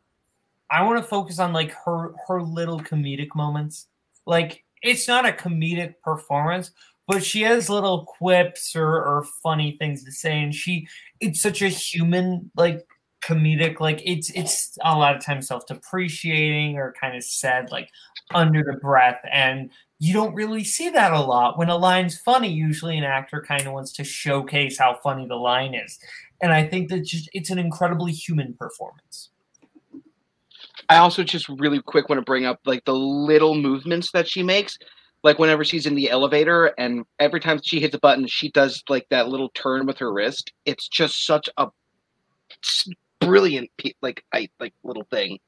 I 0.70 0.82
want 0.84 0.98
to 0.98 1.08
focus 1.08 1.38
on 1.38 1.52
like 1.52 1.72
her 1.84 2.14
her 2.26 2.42
little 2.42 2.80
comedic 2.80 3.34
moments. 3.34 3.88
Like 4.26 4.64
it's 4.82 5.08
not 5.08 5.26
a 5.26 5.32
comedic 5.32 5.94
performance, 6.04 6.70
but 7.06 7.24
she 7.24 7.42
has 7.42 7.68
little 7.68 8.04
quips 8.04 8.76
or, 8.76 8.86
or 8.86 9.24
funny 9.42 9.76
things 9.78 10.04
to 10.04 10.12
say, 10.12 10.42
and 10.42 10.54
she 10.54 10.86
it's 11.20 11.40
such 11.42 11.62
a 11.62 11.68
human 11.68 12.50
like 12.56 12.86
comedic 13.20 13.80
like 13.80 14.00
it's 14.04 14.30
it's 14.30 14.78
a 14.84 14.96
lot 14.96 15.16
of 15.16 15.24
times 15.24 15.48
self-depreciating 15.48 16.76
or 16.76 16.94
kind 17.00 17.16
of 17.16 17.24
said 17.24 17.68
like 17.72 17.90
under 18.32 18.62
the 18.62 18.78
breath 18.78 19.20
and 19.32 19.70
you 20.00 20.12
don't 20.12 20.34
really 20.34 20.62
see 20.62 20.90
that 20.90 21.12
a 21.12 21.20
lot 21.20 21.58
when 21.58 21.68
a 21.68 21.76
line's 21.76 22.18
funny 22.18 22.52
usually 22.52 22.96
an 22.96 23.04
actor 23.04 23.44
kind 23.46 23.66
of 23.66 23.72
wants 23.72 23.92
to 23.92 24.04
showcase 24.04 24.78
how 24.78 24.98
funny 25.02 25.26
the 25.26 25.34
line 25.34 25.74
is 25.74 25.98
and 26.40 26.52
i 26.52 26.66
think 26.66 26.88
that 26.88 27.04
just 27.04 27.28
it's 27.32 27.50
an 27.50 27.58
incredibly 27.58 28.12
human 28.12 28.54
performance 28.54 29.30
I 30.88 30.98
also 30.98 31.22
just 31.22 31.48
really 31.48 31.82
quick 31.82 32.08
want 32.08 32.18
to 32.18 32.24
bring 32.24 32.46
up 32.46 32.60
like 32.64 32.84
the 32.84 32.94
little 32.94 33.54
movements 33.54 34.10
that 34.12 34.28
she 34.28 34.42
makes. 34.42 34.78
Like 35.22 35.38
whenever 35.38 35.64
she's 35.64 35.84
in 35.84 35.94
the 35.94 36.10
elevator 36.10 36.72
and 36.78 37.04
every 37.18 37.40
time 37.40 37.60
she 37.62 37.80
hits 37.80 37.94
a 37.94 37.98
button, 37.98 38.26
she 38.26 38.50
does 38.52 38.82
like 38.88 39.06
that 39.10 39.28
little 39.28 39.50
turn 39.50 39.84
with 39.84 39.98
her 39.98 40.12
wrist. 40.12 40.52
It's 40.64 40.88
just 40.88 41.26
such 41.26 41.48
a 41.56 41.68
brilliant 43.20 43.70
like 44.00 44.24
I 44.32 44.48
like 44.60 44.72
little 44.84 45.06
thing. 45.10 45.38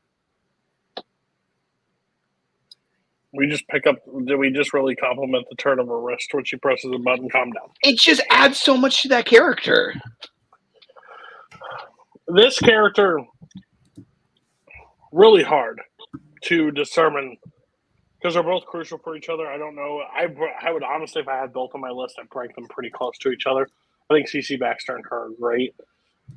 We 3.32 3.46
just 3.46 3.66
pick 3.68 3.86
up. 3.86 3.96
Did 4.24 4.36
we 4.36 4.50
just 4.50 4.72
really 4.72 4.96
compliment 4.96 5.46
the 5.48 5.56
turn 5.56 5.78
of 5.78 5.86
her 5.86 6.00
wrist 6.00 6.30
when 6.32 6.44
she 6.44 6.56
presses 6.56 6.90
a 6.94 6.98
button? 6.98 7.28
Calm 7.28 7.52
down. 7.52 7.68
It 7.82 7.98
just 7.98 8.22
adds 8.30 8.60
so 8.60 8.76
much 8.76 9.02
to 9.02 9.08
that 9.08 9.26
character. 9.26 9.94
This 12.26 12.58
character 12.58 13.20
really 15.12 15.42
hard 15.42 15.80
to 16.44 16.70
discern 16.72 17.36
because 18.20 18.34
they're 18.34 18.42
both 18.42 18.66
crucial 18.66 18.98
for 18.98 19.16
each 19.16 19.28
other. 19.28 19.46
I 19.46 19.58
don't 19.58 19.74
know. 19.74 20.02
I 20.12 20.26
I 20.62 20.72
would 20.72 20.82
honestly, 20.82 21.22
if 21.22 21.28
I 21.28 21.36
had 21.36 21.52
both 21.52 21.70
on 21.74 21.80
my 21.80 21.90
list, 21.90 22.16
I'd 22.20 22.26
rank 22.34 22.54
them 22.54 22.66
pretty 22.68 22.90
close 22.90 23.16
to 23.18 23.30
each 23.30 23.46
other. 23.46 23.68
I 24.10 24.14
think 24.14 24.28
CC 24.28 24.58
Baxter 24.58 24.96
and 24.96 25.04
her 25.08 25.26
are 25.26 25.30
great. 25.40 25.74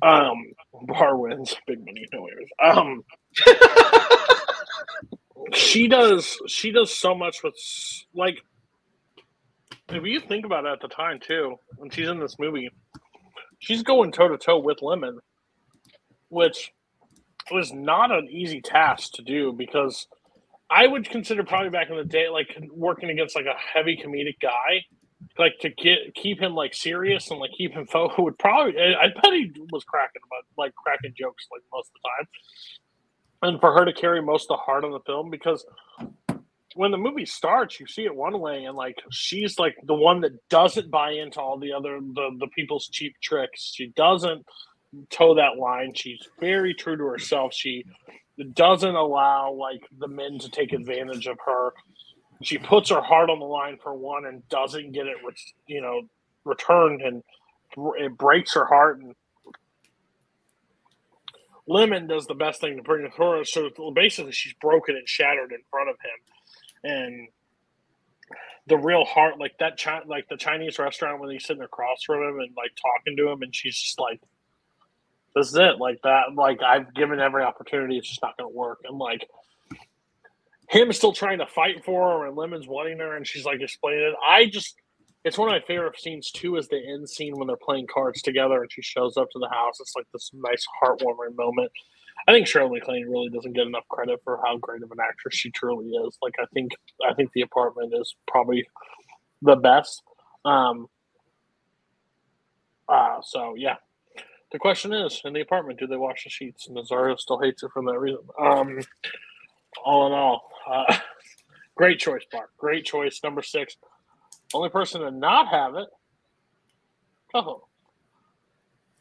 Um, 0.02 0.44
Barr 0.86 1.16
wins, 1.18 1.54
big 1.66 1.84
money, 1.84 2.06
no 2.12 2.26
errors. 2.26 2.50
Um, 2.62 3.04
she 5.52 5.88
does 5.88 6.38
she 6.46 6.70
does 6.70 6.94
so 6.94 7.14
much 7.14 7.42
with 7.42 7.54
like 8.14 8.42
if 9.88 10.04
you 10.04 10.20
think 10.20 10.46
about 10.46 10.64
it 10.64 10.72
at 10.72 10.80
the 10.80 10.88
time 10.88 11.20
too, 11.20 11.56
when 11.76 11.90
she's 11.90 12.08
in 12.08 12.18
this 12.18 12.38
movie, 12.38 12.70
she's 13.58 13.82
going 13.82 14.12
toe 14.12 14.28
to 14.28 14.38
toe 14.38 14.58
with 14.58 14.78
Lemmon, 14.78 15.18
which 16.28 16.72
was 17.50 17.72
not 17.72 18.10
an 18.10 18.28
easy 18.30 18.60
task 18.60 19.12
to 19.14 19.22
do 19.22 19.52
because 19.52 20.06
I 20.70 20.86
would 20.86 21.08
consider 21.10 21.44
probably 21.44 21.70
back 21.70 21.90
in 21.90 21.96
the 21.96 22.04
day 22.04 22.28
like 22.28 22.58
working 22.72 23.10
against 23.10 23.36
like 23.36 23.46
a 23.46 23.54
heavy 23.54 24.00
comedic 24.02 24.40
guy, 24.40 24.84
like 25.38 25.52
to 25.60 25.68
get 25.68 26.14
keep 26.14 26.40
him 26.40 26.54
like 26.54 26.74
serious 26.74 27.30
and 27.30 27.38
like 27.38 27.50
keep 27.56 27.72
him 27.72 27.86
fo 27.90 28.10
would 28.18 28.38
probably 28.38 28.74
I 28.78 29.04
I 29.04 29.06
bet 29.08 29.32
he 29.32 29.52
was 29.70 29.84
cracking 29.84 30.22
about 30.26 30.44
like 30.56 30.74
cracking 30.74 31.12
jokes 31.18 31.46
like 31.52 31.62
most 31.72 31.90
of 31.90 32.00
the 32.02 32.08
time. 32.08 32.28
And 33.44 33.60
for 33.60 33.72
her 33.74 33.84
to 33.84 33.92
carry 33.92 34.22
most 34.22 34.50
of 34.50 34.56
the 34.56 34.62
heart 34.62 34.84
of 34.84 34.92
the 34.92 35.00
film 35.00 35.30
because 35.30 35.64
when 36.74 36.90
the 36.90 36.98
movie 36.98 37.26
starts, 37.26 37.78
you 37.78 37.86
see 37.86 38.04
it 38.04 38.14
one 38.14 38.40
way, 38.40 38.64
and 38.64 38.76
like 38.76 38.96
she's 39.10 39.58
like 39.58 39.76
the 39.84 39.94
one 39.94 40.20
that 40.22 40.32
doesn't 40.48 40.90
buy 40.90 41.12
into 41.12 41.40
all 41.40 41.58
the 41.58 41.72
other 41.72 42.00
the 42.00 42.30
the 42.38 42.48
people's 42.48 42.88
cheap 42.88 43.14
tricks. 43.22 43.72
She 43.74 43.88
doesn't 43.88 44.44
toe 45.10 45.34
that 45.34 45.58
line. 45.58 45.92
She's 45.94 46.20
very 46.40 46.74
true 46.74 46.96
to 46.96 47.04
herself. 47.04 47.52
She 47.54 47.84
doesn't 48.54 48.94
allow 48.94 49.52
like 49.52 49.82
the 49.98 50.08
men 50.08 50.38
to 50.40 50.50
take 50.50 50.72
advantage 50.72 51.26
of 51.26 51.38
her. 51.44 51.72
She 52.42 52.58
puts 52.58 52.90
her 52.90 53.02
heart 53.02 53.30
on 53.30 53.38
the 53.38 53.44
line 53.44 53.78
for 53.82 53.94
one 53.94 54.26
and 54.26 54.46
doesn't 54.48 54.92
get 54.92 55.06
it, 55.06 55.16
you 55.66 55.80
know, 55.80 56.02
returned, 56.44 57.02
and 57.02 57.22
it 57.98 58.16
breaks 58.16 58.54
her 58.54 58.64
heart. 58.64 59.00
And 59.00 59.14
Lemmon 61.68 62.08
does 62.08 62.26
the 62.26 62.34
best 62.34 62.60
thing 62.60 62.76
to 62.76 62.82
bring 62.82 63.08
her. 63.16 63.44
So 63.44 63.70
basically, 63.94 64.32
she's 64.32 64.54
broken 64.54 64.96
and 64.96 65.08
shattered 65.08 65.52
in 65.52 65.60
front 65.70 65.90
of 65.90 65.96
him, 65.96 66.90
and 66.92 67.28
the 68.66 68.78
real 68.78 69.04
heart, 69.04 69.38
like 69.38 69.58
that, 69.60 69.78
chi- 69.78 70.02
like 70.06 70.28
the 70.28 70.36
Chinese 70.36 70.78
restaurant 70.78 71.20
when 71.20 71.30
he's 71.30 71.46
sitting 71.46 71.62
across 71.62 72.02
from 72.04 72.22
him 72.22 72.40
and 72.40 72.50
like 72.56 72.72
talking 72.80 73.16
to 73.16 73.30
him, 73.30 73.42
and 73.42 73.54
she's 73.54 73.78
just 73.78 73.98
like, 73.98 74.20
"This 75.34 75.48
is 75.48 75.56
it." 75.56 75.78
Like 75.78 76.00
that. 76.04 76.34
Like 76.34 76.62
I've 76.62 76.94
given 76.94 77.20
every 77.20 77.42
opportunity. 77.42 77.98
It's 77.98 78.08
just 78.08 78.22
not 78.22 78.36
going 78.36 78.50
to 78.50 78.56
work. 78.56 78.80
And 78.84 78.98
like 78.98 79.26
him 80.68 80.92
still 80.92 81.12
trying 81.12 81.38
to 81.38 81.46
fight 81.46 81.84
for 81.84 82.20
her 82.20 82.26
and 82.26 82.36
Lemmon's 82.36 82.66
wanting 82.66 82.98
her 82.98 83.16
and 83.16 83.26
she's 83.26 83.44
like 83.44 83.60
explaining 83.60 84.00
it. 84.02 84.14
I 84.26 84.46
just 84.46 84.74
it's 85.24 85.38
one 85.38 85.48
of 85.48 85.52
my 85.52 85.66
favorite 85.66 85.98
scenes 85.98 86.30
too 86.30 86.56
is 86.56 86.68
the 86.68 86.76
end 86.76 87.08
scene 87.08 87.34
when 87.36 87.46
they're 87.46 87.56
playing 87.56 87.86
cards 87.92 88.20
together 88.20 88.60
and 88.60 88.70
she 88.70 88.82
shows 88.82 89.16
up 89.16 89.30
to 89.30 89.38
the 89.38 89.48
house. 89.48 89.80
It's 89.80 89.96
like 89.96 90.06
this 90.12 90.30
nice 90.34 90.66
heartwarming 90.82 91.34
moment. 91.36 91.72
I 92.28 92.32
think 92.32 92.46
Shirley 92.46 92.78
MacLaine 92.78 93.08
really 93.08 93.30
doesn't 93.30 93.54
get 93.54 93.66
enough 93.66 93.88
credit 93.88 94.20
for 94.22 94.38
how 94.44 94.58
great 94.58 94.82
of 94.82 94.92
an 94.92 94.98
actress 95.00 95.34
she 95.34 95.50
truly 95.50 95.88
is. 95.88 96.18
Like 96.22 96.34
I 96.40 96.44
think 96.52 96.72
I 97.08 97.14
think 97.14 97.32
the 97.32 97.40
apartment 97.40 97.94
is 97.98 98.14
probably 98.28 98.66
the 99.40 99.56
best. 99.56 100.02
Um 100.44 100.88
uh 102.88 103.20
so 103.22 103.54
yeah. 103.56 103.76
The 104.52 104.58
question 104.58 104.92
is, 104.92 105.20
in 105.24 105.32
the 105.32 105.40
apartment, 105.40 105.80
do 105.80 105.88
they 105.88 105.96
wash 105.96 106.22
the 106.24 106.30
sheets? 106.30 106.68
And 106.68 106.76
Nazario 106.76 107.18
still 107.18 107.40
hates 107.40 107.64
it 107.64 107.70
for 107.72 107.82
that 107.82 107.98
reason. 107.98 108.20
Um 108.38 108.78
all 109.82 110.06
in 110.06 110.12
all, 110.12 110.48
uh, 110.70 110.96
great 111.76 111.98
choice, 111.98 112.22
Bart. 112.30 112.50
Great 112.56 112.84
choice. 112.84 113.20
Number 113.24 113.42
six. 113.42 113.76
Only 114.54 114.68
person 114.70 115.00
to 115.02 115.10
not 115.10 115.48
have 115.48 115.74
it. 115.74 115.88
Oh, 117.34 117.64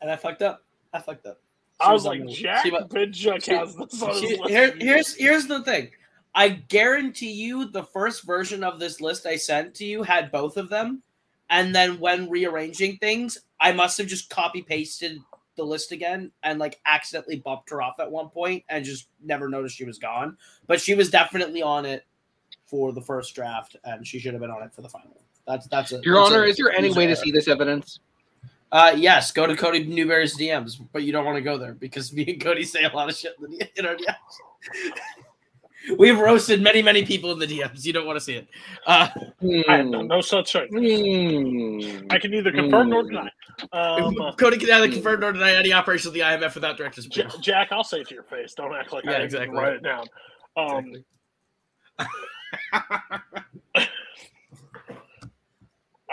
And 0.02 0.10
I 0.10 0.16
fucked 0.16 0.42
up. 0.42 0.64
I 0.94 1.00
fucked 1.00 1.26
up. 1.28 1.40
I 1.80 1.92
was 1.94 2.06
on 2.06 2.26
like, 2.26 2.36
Jack 2.36 2.64
she 2.64 2.72
Bidjuk 2.72 3.44
she- 3.44 3.54
has 3.54 3.76
this 3.76 4.02
on 4.02 4.10
his 4.12 4.20
she- 4.22 4.38
list. 4.38 4.50
here- 4.50 4.76
here's 4.80 5.16
here's 5.16 5.48
the 5.48 5.64
thing. 5.64 5.92
I 6.36 6.50
guarantee 6.50 7.32
you, 7.32 7.66
the 7.66 7.84
first 7.84 8.24
version 8.24 8.64
of 8.64 8.80
this 8.80 9.00
list 9.02 9.26
I 9.28 9.36
sent 9.36 9.76
to 9.76 9.86
you 9.86 10.02
had 10.02 10.32
both 10.32 10.58
of 10.58 10.70
them, 10.70 11.04
and 11.50 11.76
then 11.76 12.00
when 12.00 12.28
rearranging 12.30 12.98
things, 12.98 13.38
I 13.60 13.72
must 13.72 13.98
have 14.00 14.08
just 14.08 14.30
copy 14.32 14.62
pasted 14.64 15.20
the 15.56 15.64
list 15.64 15.92
again 15.92 16.32
and 16.42 16.58
like 16.58 16.80
accidentally 16.88 17.38
bumped 17.40 17.70
her 17.70 17.82
off 17.84 18.00
at 18.00 18.10
one 18.10 18.30
point 18.30 18.64
and 18.70 18.84
just 18.84 19.10
never 19.24 19.48
noticed 19.48 19.76
she 19.76 19.86
was 19.86 20.00
gone. 20.00 20.36
But 20.66 20.82
she 20.82 20.96
was 20.96 21.12
definitely 21.12 21.62
on 21.62 21.86
it 21.86 22.06
for 22.66 22.92
the 22.94 23.02
first 23.02 23.36
draft, 23.36 23.76
and 23.84 24.06
she 24.08 24.18
should 24.20 24.34
have 24.34 24.42
been 24.42 24.50
on 24.50 24.64
it 24.64 24.74
for 24.74 24.82
the 24.82 24.90
final. 24.90 25.23
That's 25.48 25.68
that's 25.68 25.92
a 25.92 26.02
Your 26.04 26.16
that's 26.16 26.32
Honor, 26.32 26.44
a 26.44 26.48
is 26.48 26.58
there 26.58 26.72
any 26.72 26.94
way 26.94 27.08
to 27.08 27.16
see 27.16 27.32
this 27.32 27.48
evidence? 27.48 28.00
Uh, 28.72 28.94
yes, 28.98 29.32
go 29.32 29.46
to 29.46 29.56
Cody 29.56 29.84
Newberry's 29.86 30.36
DMs, 30.36 30.80
but 30.92 31.04
you 31.04 31.12
don't 31.12 31.26
want 31.26 31.36
to 31.36 31.42
go 31.42 31.58
there 31.60 31.74
because 31.74 32.12
me 32.12 32.26
and 32.28 32.42
Cody 32.42 32.64
say 32.64 32.84
a 32.84 32.90
lot 32.90 33.08
of 33.08 33.16
shit 33.16 33.36
in, 33.44 33.52
the, 33.52 33.70
in 33.78 33.86
our 33.86 33.96
DMs. 33.96 34.16
We've 36.00 36.18
roasted 36.18 36.62
many, 36.62 36.82
many 36.82 37.06
people 37.06 37.34
in 37.34 37.40
the 37.40 37.46
DMs. 37.46 37.86
You 37.86 37.92
don't 37.92 38.08
want 38.08 38.16
to 38.16 38.24
see 38.24 38.36
it. 38.36 38.48
Uh, 38.88 39.10
I 39.68 39.78
have 39.78 39.86
no, 39.86 40.02
no 40.02 40.22
such 40.22 40.54
thing. 40.54 40.70
Hmm. 40.70 42.08
I 42.10 42.18
can 42.20 42.32
neither 42.32 42.52
confirm 42.54 42.90
nor 42.90 43.04
deny. 43.04 43.30
Um, 43.74 44.16
Cody 44.38 44.58
can 44.58 44.70
neither 44.70 44.90
confirm 44.90 45.20
nor 45.20 45.34
deny 45.34 45.54
any 45.54 45.74
operation 45.74 46.08
of 46.08 46.14
the 46.14 46.22
IMF 46.22 46.56
without 46.56 46.78
director's 46.78 47.06
J- 47.08 47.28
Jack, 47.42 47.68
I'll 47.72 47.84
say 47.84 48.00
it 48.00 48.08
to 48.08 48.16
your 48.16 48.24
face. 48.24 48.54
Don't 48.54 48.74
act 48.74 48.94
like 48.94 49.04
Yeah, 49.04 49.12
I 49.12 49.14
didn't 49.14 49.26
exactly. 49.26 49.58
write 49.58 49.74
it 49.74 49.84
down. 49.84 50.06
Um, 50.56 50.94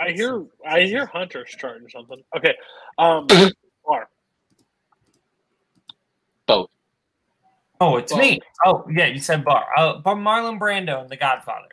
I 0.01 0.11
hear 0.11 0.45
I 0.67 0.81
hear 0.81 1.05
Hunter's 1.05 1.49
charting 1.51 1.87
something. 1.89 2.21
Okay. 2.35 2.55
Um 2.97 3.27
Barr. 3.85 4.09
Both. 6.47 6.69
Oh, 7.79 7.97
it's 7.97 8.11
Well- 8.11 8.21
me. 8.21 8.39
Oh, 8.65 8.85
yeah, 8.91 9.07
you 9.07 9.19
said 9.19 9.43
Barr. 9.45 9.65
Uh, 9.77 9.99
but 9.99 10.15
Marlon 10.15 10.59
Brando 10.59 11.01
and 11.01 11.09
The 11.09 11.17
Godfather. 11.17 11.67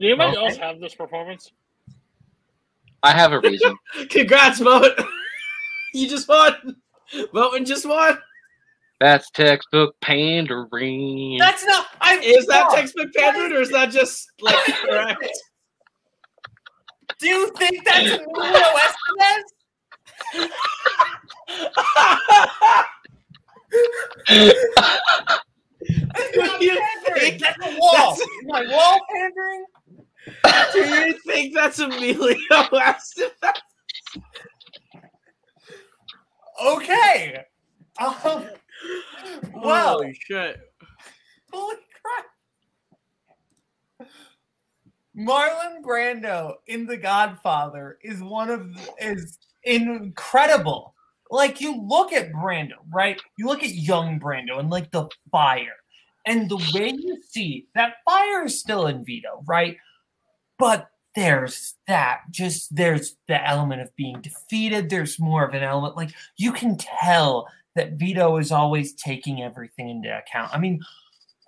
Did 0.00 0.08
anybody 0.08 0.36
Okay. 0.36 0.46
else 0.46 0.56
have 0.56 0.80
this 0.80 0.94
performance? 0.94 1.52
I 3.02 3.12
have 3.12 3.32
a 3.32 3.40
reason. 3.40 3.76
Congrats, 4.10 4.60
Moat. 4.60 4.92
you 5.94 6.08
just 6.08 6.28
won. 6.28 6.76
Moatman 7.32 7.66
just 7.66 7.86
won. 7.86 8.18
That's 9.00 9.30
textbook 9.30 9.94
pandering. 10.00 11.36
That's 11.38 11.64
not. 11.66 11.86
I 12.00 12.18
Is 12.18 12.46
that 12.46 12.68
Barr, 12.68 12.76
textbook 12.76 13.12
pandering 13.14 13.52
or 13.52 13.60
is 13.60 13.70
that 13.70 13.90
just 13.90 14.30
like 14.40 14.56
correct? 14.66 15.28
Do 17.18 17.28
you 17.28 17.50
think 17.58 17.84
that's 17.84 18.10
Emilio 18.10 18.22
Estevez? 18.80 19.42
Do 26.24 26.64
you 26.64 26.80
think 27.14 27.40
That's 27.40 27.58
a 27.66 27.78
wall. 27.78 27.92
That's- 27.92 28.18
Is 28.20 28.28
my 28.46 28.66
wall 28.66 29.00
pandering? 29.14 29.64
Do 30.72 30.78
you 30.78 31.18
think 31.26 31.54
that's 31.54 31.78
Emilio 31.78 32.36
Estevez? 32.50 33.30
Okay. 36.64 37.44
Um, 38.00 38.46
well, 39.54 39.94
Holy 39.98 40.18
shit. 40.20 40.60
holy 41.52 41.76
crap. 42.02 42.26
Marlon 45.16 45.82
Brando 45.82 46.54
in 46.66 46.86
The 46.86 46.96
Godfather 46.96 47.98
is 48.02 48.22
one 48.22 48.50
of 48.50 48.74
the- 48.74 48.94
is 49.00 49.38
incredible. 49.62 50.94
Like 51.30 51.60
you 51.60 51.80
look 51.80 52.12
at 52.12 52.32
Brando, 52.32 52.76
right? 52.92 53.20
You 53.38 53.46
look 53.46 53.62
at 53.62 53.70
young 53.70 54.20
Brando 54.20 54.58
and 54.58 54.70
like 54.70 54.90
the 54.90 55.08
fire. 55.30 55.76
And 56.26 56.48
the 56.48 56.56
way 56.74 56.88
you 56.90 57.22
see 57.28 57.68
that 57.74 57.96
fire 58.04 58.44
is 58.46 58.58
still 58.58 58.86
in 58.86 59.04
Vito, 59.04 59.42
right? 59.46 59.76
But 60.58 60.90
there's 61.14 61.76
that 61.86 62.22
just 62.30 62.74
there's 62.74 63.16
the 63.28 63.46
element 63.46 63.82
of 63.82 63.94
being 63.94 64.20
defeated. 64.20 64.90
There's 64.90 65.20
more 65.20 65.44
of 65.44 65.54
an 65.54 65.62
element 65.62 65.96
like 65.96 66.10
you 66.36 66.52
can 66.52 66.76
tell 66.76 67.48
that 67.74 67.94
Vito 67.94 68.36
is 68.38 68.52
always 68.52 68.94
taking 68.94 69.42
everything 69.42 69.88
into 69.88 70.16
account. 70.16 70.50
I 70.52 70.58
mean, 70.58 70.80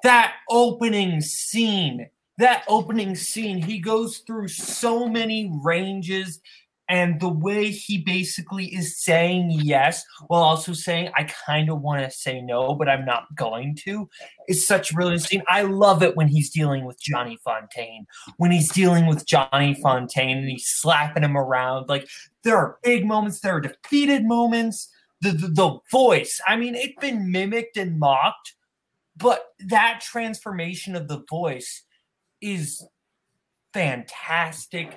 that 0.03 0.35
opening 0.51 1.21
scene, 1.21 2.09
that 2.39 2.65
opening 2.69 3.15
scene, 3.15 3.63
he 3.63 3.79
goes 3.79 4.19
through 4.27 4.49
so 4.49 5.09
many 5.09 5.51
ranges 5.63 6.41
and 6.89 7.21
the 7.21 7.29
way 7.29 7.71
he 7.71 7.99
basically 7.99 8.67
is 8.67 9.03
saying 9.03 9.51
yes 9.51 10.05
while 10.29 10.43
also 10.43 10.73
saying 10.73 11.11
I 11.17 11.25
kind 11.25 11.69
of 11.69 11.81
want 11.81 12.05
to 12.05 12.17
say 12.17 12.41
no, 12.41 12.75
but 12.75 12.89
I'm 12.89 13.05
not 13.05 13.35
going 13.35 13.77
to 13.85 14.09
is 14.49 14.67
such 14.67 14.91
a 14.91 14.95
brilliant 14.95 15.23
scene. 15.23 15.43
I 15.49 15.63
love 15.63 16.03
it 16.03 16.17
when 16.17 16.29
he's 16.29 16.51
dealing 16.51 16.85
with 16.85 17.01
Johnny 17.01 17.39
Fontane. 17.47 18.05
When 18.37 18.53
he's 18.53 18.71
dealing 18.71 19.07
with 19.07 19.27
Johnny 19.27 19.75
Fontane 19.83 20.39
and 20.39 20.49
he's 20.49 20.67
slapping 20.69 21.25
him 21.25 21.37
around. 21.37 21.89
Like 21.89 22.09
there 22.45 22.57
are 22.57 22.79
big 22.83 23.05
moments, 23.05 23.41
there 23.41 23.57
are 23.57 23.61
defeated 23.61 24.25
moments. 24.25 24.89
The, 25.27 25.33
the, 25.33 25.49
the 25.49 25.79
voice, 25.91 26.41
I 26.47 26.57
mean, 26.57 26.75
it's 26.75 26.99
been 27.01 27.31
mimicked 27.31 27.77
and 27.77 27.99
mocked, 27.99 28.55
but 29.17 29.45
that 29.69 30.01
transformation 30.03 30.95
of 30.95 31.09
the 31.09 31.25
voice 31.29 31.83
is 32.41 32.87
fantastic. 33.73 34.97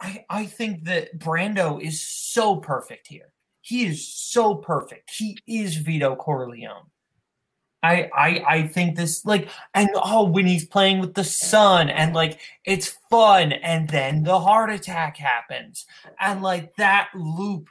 I, 0.00 0.24
I 0.30 0.46
think 0.46 0.84
that 0.84 1.18
Brando 1.18 1.80
is 1.80 2.00
so 2.00 2.56
perfect 2.56 3.08
here. 3.08 3.32
He 3.60 3.84
is 3.84 4.06
so 4.06 4.54
perfect. 4.54 5.10
He 5.10 5.38
is 5.46 5.76
Vito 5.76 6.16
Corleone. 6.16 6.90
I, 7.82 8.10
I 8.14 8.44
I 8.46 8.66
think 8.66 8.96
this 8.96 9.24
like 9.24 9.48
and 9.74 9.88
oh 9.94 10.24
when 10.24 10.44
he's 10.44 10.66
playing 10.66 11.00
with 11.00 11.14
the 11.14 11.24
sun 11.24 11.88
and 11.88 12.14
like 12.14 12.38
it's 12.66 12.98
fun 13.10 13.52
and 13.52 13.88
then 13.88 14.22
the 14.22 14.38
heart 14.38 14.70
attack 14.70 15.16
happens 15.16 15.86
and 16.20 16.42
like 16.42 16.76
that 16.76 17.08
loop 17.14 17.70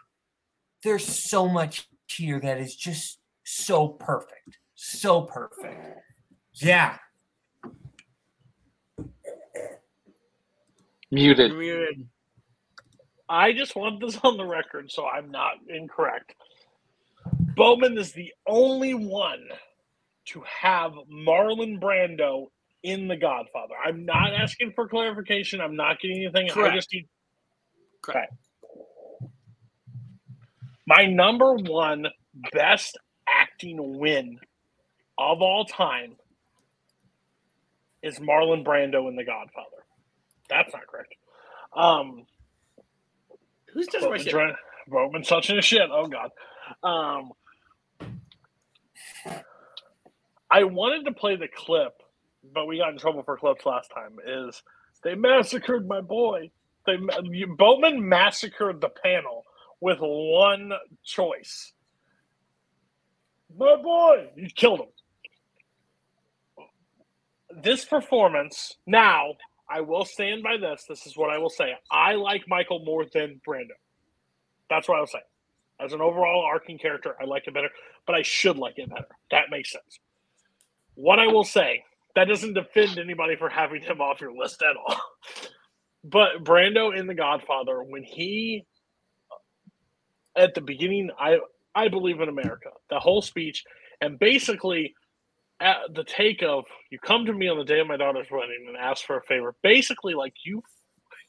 there's 0.83 1.05
so 1.05 1.47
much 1.47 1.87
here 2.07 2.39
that 2.39 2.59
is 2.59 2.75
just 2.75 3.19
so 3.43 3.87
perfect 3.87 4.57
so 4.75 5.21
perfect 5.21 5.99
yeah 6.53 6.97
Muted. 11.11 11.55
Muted. 11.55 12.07
I 13.27 13.53
just 13.53 13.75
want 13.75 13.99
this 13.99 14.17
on 14.23 14.37
the 14.37 14.45
record 14.45 14.91
so 14.91 15.07
I'm 15.07 15.31
not 15.31 15.53
incorrect. 15.67 16.35
Bowman 17.55 17.97
is 17.97 18.13
the 18.13 18.31
only 18.47 18.93
one 18.93 19.43
to 20.27 20.43
have 20.61 20.93
Marlon 21.11 21.79
Brando 21.79 22.47
in 22.83 23.07
The 23.07 23.17
Godfather. 23.17 23.73
I'm 23.83 24.05
not 24.05 24.33
asking 24.33 24.73
for 24.73 24.87
clarification. 24.87 25.59
I'm 25.59 25.75
not 25.75 25.99
getting 25.99 26.23
anything. 26.23 26.49
I 26.49 26.53
Correct. 26.53 26.75
just 26.75 26.93
need. 26.93 27.07
Correct. 28.01 28.31
Okay. 28.31 28.37
My 30.89 31.05
number 31.05 31.53
one 31.53 32.07
best 32.51 32.97
acting 33.27 33.99
win 33.99 34.39
of 35.19 35.39
all 35.39 35.63
time 35.65 36.15
is 38.01 38.17
Marlon 38.17 38.65
Brando 38.65 39.07
in 39.07 39.15
The 39.15 39.23
Godfather. 39.23 39.85
That's 40.49 40.73
not 40.73 40.87
correct. 40.87 41.13
Um, 41.77 42.25
Who's 43.71 43.85
touching 43.85 44.09
my 44.09 44.17
shit? 44.17 44.33
Bowman's 44.87 45.27
touching 45.27 45.57
his 45.57 45.65
shit. 45.65 45.87
Oh 45.91 46.07
god. 46.07 46.31
Um, 46.83 47.33
I 50.49 50.63
wanted 50.63 51.05
to 51.05 51.11
play 51.11 51.35
the 51.35 51.47
clip, 51.47 52.01
but 52.51 52.65
we 52.65 52.79
got 52.79 52.89
in 52.89 52.97
trouble 52.97 53.21
for 53.21 53.37
clips 53.37 53.63
last 53.63 53.91
time. 53.93 54.15
Is 54.25 54.63
they 55.03 55.13
massacred 55.13 55.87
my 55.87 56.01
boy? 56.01 56.49
They 56.87 56.97
Bowman 57.45 58.09
massacred 58.09 58.81
the 58.81 58.89
panel 58.89 59.45
with 59.81 59.99
one 59.99 60.73
choice. 61.03 61.73
My 63.57 63.75
boy, 63.81 64.27
you 64.35 64.49
killed 64.49 64.81
him. 64.81 64.87
This 67.63 67.85
performance, 67.85 68.75
now, 68.85 69.33
I 69.69 69.81
will 69.81 70.05
stand 70.05 70.43
by 70.43 70.57
this. 70.57 70.85
This 70.87 71.05
is 71.05 71.17
what 71.17 71.29
I 71.29 71.37
will 71.39 71.49
say. 71.49 71.73
I 71.91 72.13
like 72.13 72.43
Michael 72.47 72.83
more 72.85 73.05
than 73.11 73.41
Brando. 73.47 73.75
That's 74.69 74.87
what 74.87 74.97
I 74.97 74.99
will 74.99 75.07
say. 75.07 75.19
As 75.79 75.93
an 75.93 76.01
overall 76.01 76.43
arcing 76.43 76.77
character, 76.77 77.15
I 77.21 77.25
like 77.25 77.47
it 77.47 77.53
better, 77.53 77.69
but 78.05 78.15
I 78.15 78.21
should 78.21 78.57
like 78.57 78.75
it 78.77 78.89
better. 78.89 79.07
That 79.31 79.45
makes 79.49 79.71
sense. 79.71 79.99
What 80.95 81.19
I 81.19 81.27
will 81.27 81.43
say, 81.45 81.83
that 82.15 82.27
doesn't 82.27 82.53
defend 82.53 82.99
anybody 82.99 83.35
for 83.35 83.49
having 83.49 83.81
him 83.81 84.01
off 84.01 84.21
your 84.21 84.33
list 84.35 84.61
at 84.61 84.75
all. 84.75 84.99
But 86.01 86.45
Brando 86.45 86.97
in 86.97 87.07
The 87.07 87.13
Godfather, 87.13 87.83
when 87.83 88.03
he 88.03 88.65
at 90.35 90.53
the 90.53 90.61
beginning, 90.61 91.09
I 91.19 91.39
I 91.75 91.87
believe 91.87 92.19
in 92.19 92.29
America, 92.29 92.69
the 92.89 92.99
whole 92.99 93.21
speech, 93.21 93.63
and 94.01 94.19
basically 94.19 94.93
at 95.59 95.77
the 95.93 96.03
take 96.03 96.41
of 96.41 96.63
you 96.89 96.99
come 96.99 97.25
to 97.25 97.33
me 97.33 97.47
on 97.47 97.57
the 97.57 97.65
day 97.65 97.79
of 97.79 97.87
my 97.87 97.97
daughter's 97.97 98.31
wedding 98.31 98.65
and 98.67 98.77
ask 98.77 99.05
for 99.05 99.17
a 99.17 99.23
favor. 99.23 99.55
Basically, 99.61 100.13
like 100.13 100.33
you 100.45 100.61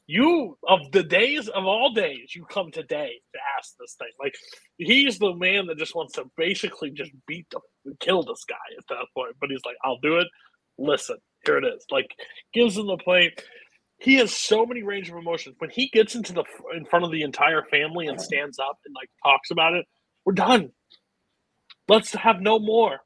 you 0.07 0.57
of 0.67 0.79
the 0.91 1.03
days 1.03 1.47
of 1.47 1.65
all 1.65 1.93
days, 1.93 2.35
you 2.35 2.45
come 2.45 2.71
today 2.71 3.13
to 3.33 3.39
ask 3.57 3.75
this 3.79 3.95
thing. 3.97 4.09
Like 4.19 4.35
he's 4.77 5.19
the 5.19 5.33
man 5.33 5.67
that 5.67 5.77
just 5.77 5.95
wants 5.95 6.13
to 6.13 6.25
basically 6.37 6.91
just 6.91 7.11
beat 7.27 7.47
the 7.51 7.59
kill 7.99 8.23
this 8.23 8.43
guy 8.47 8.55
at 8.77 8.85
that 8.89 9.07
point. 9.15 9.35
But 9.39 9.51
he's 9.51 9.65
like, 9.65 9.77
I'll 9.83 9.99
do 9.99 10.17
it. 10.17 10.27
Listen, 10.77 11.17
here 11.45 11.57
it 11.57 11.65
is. 11.65 11.85
Like 11.91 12.09
gives 12.53 12.77
him 12.77 12.87
the 12.87 12.97
play. 12.97 13.33
He 14.01 14.15
has 14.15 14.35
so 14.35 14.65
many 14.65 14.81
range 14.81 15.09
of 15.09 15.15
emotions. 15.15 15.55
When 15.59 15.69
he 15.69 15.87
gets 15.87 16.15
into 16.15 16.33
the 16.33 16.43
in 16.75 16.85
front 16.85 17.05
of 17.05 17.11
the 17.11 17.21
entire 17.21 17.63
family 17.69 18.07
and 18.07 18.19
stands 18.19 18.57
up 18.57 18.79
and 18.83 18.95
like 18.95 19.11
talks 19.23 19.51
about 19.51 19.75
it, 19.75 19.85
we're 20.25 20.33
done. 20.33 20.71
Let's 21.87 22.11
have 22.15 22.41
no 22.41 22.57
more. 22.57 23.01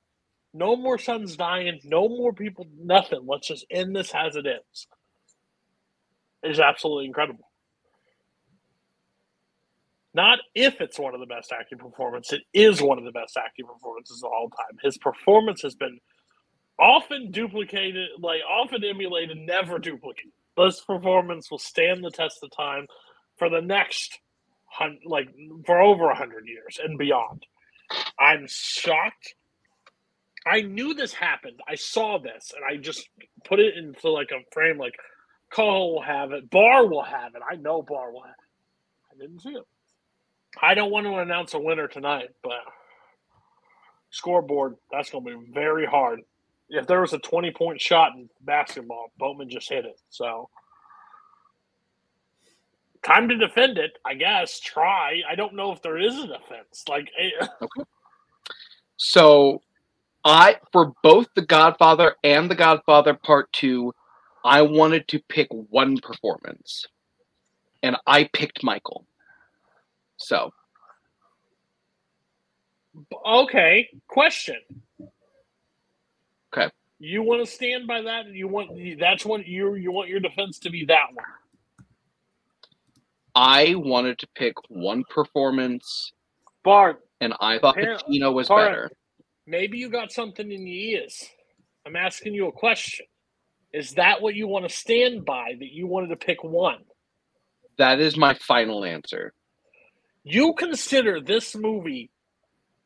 No 0.54 0.78
more 0.78 0.98
sons 0.98 1.36
dying. 1.36 1.82
No 1.84 2.08
more 2.08 2.32
people. 2.32 2.66
Nothing. 2.82 3.26
Let's 3.28 3.50
just 3.50 3.66
end 3.70 3.94
this 3.94 4.14
as 4.16 4.38
it 4.38 4.46
is. 4.46 4.88
Is 6.44 6.62
absolutely 6.62 7.08
incredible. 7.08 7.50
Not 10.14 10.40
if 10.54 10.80
it's 10.80 10.98
one 10.98 11.14
of 11.14 11.20
the 11.20 11.26
best 11.26 11.52
acting 11.52 11.78
performances. 11.78 12.40
It 12.40 12.58
is 12.58 12.82
one 12.82 12.98
of 12.98 13.04
the 13.04 13.12
best 13.12 13.36
acting 13.36 13.66
performances 13.66 14.24
of 14.24 14.32
all 14.32 14.50
time. 14.50 14.78
His 14.82 14.98
performance 14.98 15.62
has 15.64 15.76
been 15.76 16.00
often 16.80 17.32
duplicated, 17.32 18.12
like 18.18 18.40
often 18.50 18.82
emulated, 18.86 19.38
never 19.40 19.78
duplicated. 19.78 20.32
This 20.58 20.82
performance 20.82 21.52
will 21.52 21.60
stand 21.60 22.04
the 22.04 22.12
test 22.12 22.40
of 22.44 22.52
time 22.52 22.88
for 23.38 23.50
the 23.50 23.62
next 23.62 24.20
like 25.06 25.30
for 25.66 25.80
over 25.82 26.10
a 26.10 26.16
hundred 26.16 26.48
years 26.48 26.80
and 26.84 26.98
beyond. 26.98 27.46
I'm 28.20 28.46
shocked. 28.48 29.36
I 30.46 30.62
knew 30.62 30.94
this 30.94 31.14
happened. 31.14 31.60
I 31.68 31.76
saw 31.76 32.20
this, 32.20 32.54
and 32.56 32.64
I 32.64 32.78
just 32.78 33.08
put 33.46 33.60
it 33.60 33.78
into 33.78 34.10
like 34.12 34.30
a 34.32 34.44
frame. 34.52 34.78
Like 34.78 34.96
Cole 35.52 35.96
will 35.96 36.02
have 36.02 36.32
it, 36.32 36.50
Barr 36.50 36.88
will 36.88 37.04
have 37.04 37.36
it. 37.36 37.42
I 37.50 37.56
know 37.56 37.82
Barr 37.82 38.12
will 38.12 38.24
have 38.24 38.32
it. 38.32 39.16
I 39.16 39.20
didn't 39.20 39.42
see 39.42 39.50
it. 39.50 39.64
I 40.62 40.74
don't 40.74 40.92
want 40.92 41.06
to 41.06 41.16
announce 41.16 41.54
a 41.54 41.60
winner 41.60 41.88
tonight, 41.88 42.30
but 42.44 42.60
scoreboard 44.10 44.76
that's 44.92 45.10
going 45.10 45.26
to 45.26 45.40
be 45.40 45.52
very 45.54 45.86
hard. 45.86 46.22
If 46.70 46.88
there 46.88 47.02
was 47.02 47.14
a 47.14 47.20
twenty 47.20 47.52
point 47.52 47.82
shot 47.82 48.14
in 48.16 48.30
basketball, 48.42 49.12
Boatman 49.18 49.50
just 49.50 49.70
hit 49.70 49.86
it. 49.86 50.00
So 50.10 50.50
time 53.04 53.30
to 53.30 53.38
defend 53.38 53.78
it, 53.78 53.98
I 54.06 54.16
guess. 54.16 54.60
Try. 54.60 55.22
I 55.30 55.36
don't 55.36 55.54
know 55.56 55.72
if 55.72 55.82
there 55.82 55.98
is 55.98 56.18
a 56.18 56.28
defense. 56.28 56.84
Like, 56.90 57.10
eh, 57.20 57.48
So, 58.98 59.62
I 60.24 60.58
for 60.72 60.94
both 61.04 61.28
The 61.36 61.44
Godfather 61.44 62.16
and 62.24 62.50
The 62.50 62.56
Godfather 62.56 63.14
Part 63.14 63.52
Two, 63.54 63.94
I 64.44 64.64
wanted 64.64 65.08
to 65.10 65.20
pick 65.30 65.48
one 65.52 65.98
performance, 66.00 66.86
and 67.84 67.98
I 68.08 68.30
picked 68.34 68.64
Michael. 68.64 69.06
So, 70.18 70.52
okay. 73.26 73.90
Question. 74.08 74.58
Okay. 76.56 76.70
You 77.00 77.24
want 77.24 77.46
to 77.46 77.52
stand 77.52 77.88
by 77.88 78.02
that? 78.04 78.28
You 78.28 78.48
want 78.48 78.72
that's 79.00 79.26
what 79.26 79.46
you 79.48 79.76
you 79.76 79.92
want 79.92 80.10
your 80.10 80.20
defense 80.20 80.60
to 80.60 80.70
be 80.70 80.86
that 80.86 81.08
one. 81.14 81.26
I 83.36 83.76
wanted 83.76 84.20
to 84.20 84.28
pick 84.36 84.54
one 84.70 85.04
performance, 85.10 86.14
Bart, 86.64 87.02
and 87.20 87.34
I 87.42 87.60
thought 87.60 87.76
Pacino 87.76 88.34
was 88.34 88.48
Bart, 88.48 88.72
better. 88.72 88.92
Maybe 89.46 89.78
you 89.78 89.90
got 89.90 90.12
something 90.12 90.50
in 90.50 90.66
your 90.66 91.00
ears. 91.02 91.26
I'm 91.86 91.98
asking 91.98 92.34
you 92.34 92.48
a 92.48 92.52
question. 92.52 93.06
Is 93.74 93.92
that 93.92 94.22
what 94.22 94.36
you 94.36 94.48
want 94.48 94.68
to 94.68 94.74
stand 94.74 95.26
by? 95.26 95.56
That 95.60 95.72
you 95.74 95.86
wanted 95.86 96.08
to 96.08 96.16
pick 96.16 96.44
one? 96.44 96.80
That 97.78 98.00
is 98.00 98.16
my 98.16 98.36
final 98.36 98.86
answer. 98.86 99.34
You 100.24 100.54
consider 100.54 101.20
this 101.20 101.56
movie. 101.56 102.10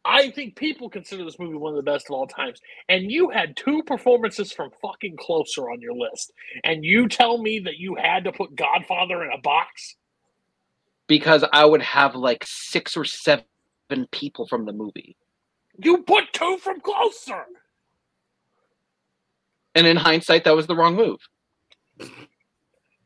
I 0.05 0.31
think 0.31 0.55
people 0.55 0.89
consider 0.89 1.23
this 1.25 1.39
movie 1.39 1.57
one 1.57 1.73
of 1.73 1.77
the 1.77 1.91
best 1.91 2.07
of 2.09 2.15
all 2.15 2.27
times. 2.27 2.59
And 2.87 3.11
you 3.11 3.29
had 3.29 3.57
two 3.57 3.83
performances 3.83 4.51
from 4.51 4.71
fucking 4.81 5.17
closer 5.17 5.69
on 5.69 5.81
your 5.81 5.93
list. 5.93 6.31
And 6.63 6.83
you 6.83 7.07
tell 7.07 7.37
me 7.37 7.59
that 7.59 7.77
you 7.77 7.95
had 7.95 8.23
to 8.23 8.31
put 8.31 8.55
Godfather 8.55 9.23
in 9.23 9.31
a 9.31 9.41
box? 9.41 9.95
because 11.09 11.43
I 11.51 11.65
would 11.65 11.81
have 11.81 12.15
like 12.15 12.45
six 12.47 12.95
or 12.95 13.03
seven 13.03 13.43
people 14.11 14.47
from 14.47 14.65
the 14.65 14.71
movie. 14.71 15.17
You 15.83 16.03
put 16.03 16.31
two 16.31 16.57
from 16.59 16.79
closer. 16.79 17.43
And 19.75 19.85
in 19.87 19.97
hindsight, 19.97 20.45
that 20.45 20.55
was 20.55 20.67
the 20.67 20.75
wrong 20.75 20.95
move. 20.95 21.19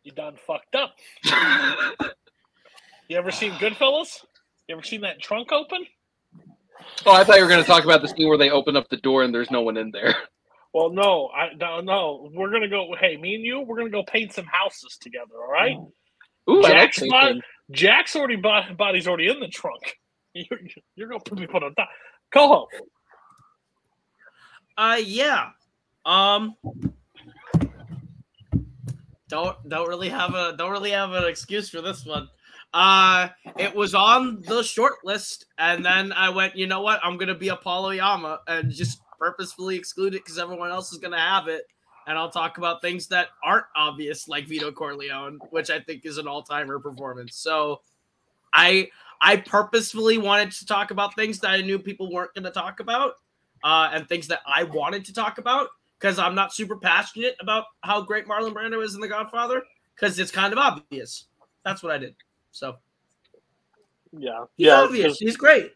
You 0.03 0.11
done 0.11 0.35
fucked 0.45 0.75
up. 0.75 0.95
you 3.07 3.17
ever 3.17 3.31
seen 3.31 3.51
Goodfellas? 3.53 4.19
You 4.67 4.75
ever 4.75 4.83
seen 4.83 5.01
that 5.01 5.21
trunk 5.21 5.51
open? 5.51 5.85
Oh, 7.05 7.13
I 7.13 7.23
thought 7.23 7.37
you 7.37 7.43
were 7.43 7.49
going 7.49 7.61
to 7.61 7.67
talk 7.67 7.83
about 7.83 8.01
the 8.01 8.07
scene 8.07 8.27
where 8.27 8.37
they 8.37 8.49
open 8.49 8.75
up 8.75 8.89
the 8.89 8.97
door 8.97 9.23
and 9.23 9.33
there's 9.33 9.51
no 9.51 9.61
one 9.61 9.77
in 9.77 9.91
there. 9.91 10.15
Well, 10.73 10.89
no, 10.89 11.29
I 11.29 11.53
no, 11.53 11.81
no. 11.81 12.31
We're 12.33 12.51
gonna 12.51 12.67
go. 12.67 12.95
Hey, 12.99 13.15
me 13.15 13.35
and 13.35 13.43
you, 13.43 13.61
we're 13.61 13.77
gonna 13.77 13.91
go 13.91 14.03
paint 14.03 14.33
some 14.33 14.45
houses 14.45 14.97
together. 14.99 15.35
All 15.35 15.51
right. 15.51 15.77
Ooh, 16.49 16.57
I 16.57 16.61
like 16.61 16.71
Jack's, 16.71 16.99
painting. 16.99 17.41
Jack's 17.69 18.15
already 18.15 18.37
bo- 18.37 18.73
body's 18.75 19.07
already 19.07 19.29
in 19.29 19.39
the 19.39 19.49
trunk. 19.49 19.99
You're, 20.33 20.59
you're 20.95 21.07
gonna 21.09 21.19
put 21.23 21.37
me 21.37 21.45
put 21.45 21.61
on 21.61 21.75
top. 21.75 21.89
Coho. 22.33 22.67
Uh 24.75 24.99
yeah. 25.05 25.49
Um 26.05 26.55
don't 29.29 29.55
don't 29.69 29.87
really 29.87 30.09
have 30.09 30.33
a 30.33 30.55
don't 30.57 30.71
really 30.71 30.89
have 30.89 31.11
an 31.11 31.25
excuse 31.25 31.69
for 31.69 31.81
this 31.81 32.03
one. 32.03 32.27
Uh 32.73 33.29
it 33.57 33.73
was 33.75 33.93
on 33.93 34.41
the 34.41 34.63
short 34.63 34.95
list 35.03 35.45
and 35.57 35.85
then 35.85 36.11
I 36.11 36.29
went, 36.29 36.55
you 36.55 36.67
know 36.67 36.81
what? 36.81 36.99
I'm 37.03 37.17
gonna 37.17 37.35
be 37.35 37.49
Apollo 37.49 37.91
Yama 37.91 38.39
and 38.47 38.71
just 38.71 38.99
purposefully 39.19 39.75
exclude 39.75 40.15
it 40.15 40.23
because 40.23 40.39
everyone 40.39 40.71
else 40.71 40.91
is 40.91 40.99
gonna 40.99 41.19
have 41.19 41.47
it. 41.47 41.65
And 42.07 42.17
I'll 42.17 42.31
talk 42.31 42.57
about 42.57 42.81
things 42.81 43.07
that 43.07 43.29
aren't 43.43 43.65
obvious, 43.77 44.27
like 44.27 44.47
Vito 44.47 44.71
Corleone, 44.71 45.39
which 45.51 45.69
I 45.69 45.79
think 45.79 46.05
is 46.05 46.17
an 46.17 46.27
all-timer 46.27 46.79
performance. 46.79 47.37
So 47.37 47.81
I 48.53 48.89
I 49.21 49.37
purposefully 49.37 50.17
wanted 50.17 50.51
to 50.51 50.65
talk 50.65 50.91
about 50.91 51.15
things 51.15 51.39
that 51.39 51.51
I 51.51 51.61
knew 51.61 51.79
people 51.79 52.11
weren't 52.11 52.35
to 52.35 52.51
talk 52.51 52.81
about, 52.81 53.13
uh, 53.63 53.89
and 53.93 54.07
things 54.07 54.27
that 54.27 54.41
I 54.45 54.63
wanted 54.63 55.05
to 55.05 55.13
talk 55.13 55.37
about 55.37 55.69
because 55.97 56.19
I'm 56.19 56.35
not 56.35 56.53
super 56.53 56.75
passionate 56.75 57.35
about 57.39 57.65
how 57.81 58.01
great 58.01 58.27
Marlon 58.27 58.53
Brando 58.53 58.83
is 58.83 58.95
in 58.95 58.99
The 58.99 59.07
Godfather 59.07 59.63
because 59.95 60.19
it's 60.19 60.31
kind 60.31 60.51
of 60.51 60.59
obvious. 60.59 61.27
That's 61.63 61.81
what 61.81 61.93
I 61.93 61.97
did. 61.97 62.15
So 62.53 62.75
Yeah, 64.13 64.45
he's 64.55 64.67
yeah. 64.67 64.81
obvious. 64.81 65.17
He's 65.17 65.35
great. 65.35 65.73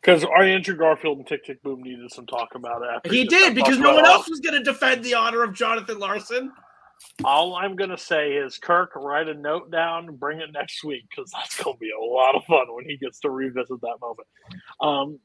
Because 0.00 0.24
our 0.24 0.42
Andrew 0.42 0.76
Garfield 0.76 1.18
and 1.18 1.26
Tick 1.26 1.44
Tick 1.44 1.62
Boom 1.62 1.82
needed 1.82 2.10
some 2.12 2.24
talk 2.26 2.54
about 2.54 2.82
it. 2.82 2.88
after 2.94 3.10
He 3.10 3.24
did 3.24 3.54
because 3.54 3.78
no 3.78 3.94
one 3.94 4.06
else 4.06 4.28
was 4.28 4.40
going 4.40 4.54
to 4.54 4.62
defend 4.62 5.04
the 5.04 5.14
honor 5.14 5.42
of 5.42 5.52
Jonathan 5.52 5.98
Larson. 5.98 6.52
All 7.24 7.54
I'm 7.54 7.76
gonna 7.76 7.98
say 7.98 8.32
is, 8.32 8.58
Kirk, 8.58 8.92
write 8.96 9.28
a 9.28 9.34
note 9.34 9.70
down 9.70 10.08
and 10.08 10.18
bring 10.18 10.40
it 10.40 10.50
next 10.52 10.82
week 10.82 11.04
because 11.08 11.30
that's 11.30 11.62
gonna 11.62 11.76
be 11.76 11.90
a 11.90 12.04
lot 12.04 12.34
of 12.34 12.44
fun 12.44 12.66
when 12.70 12.84
he 12.86 12.96
gets 12.96 13.20
to 13.20 13.30
revisit 13.30 13.80
that 13.80 13.98
moment. 14.00 14.28
Um, 14.80 15.18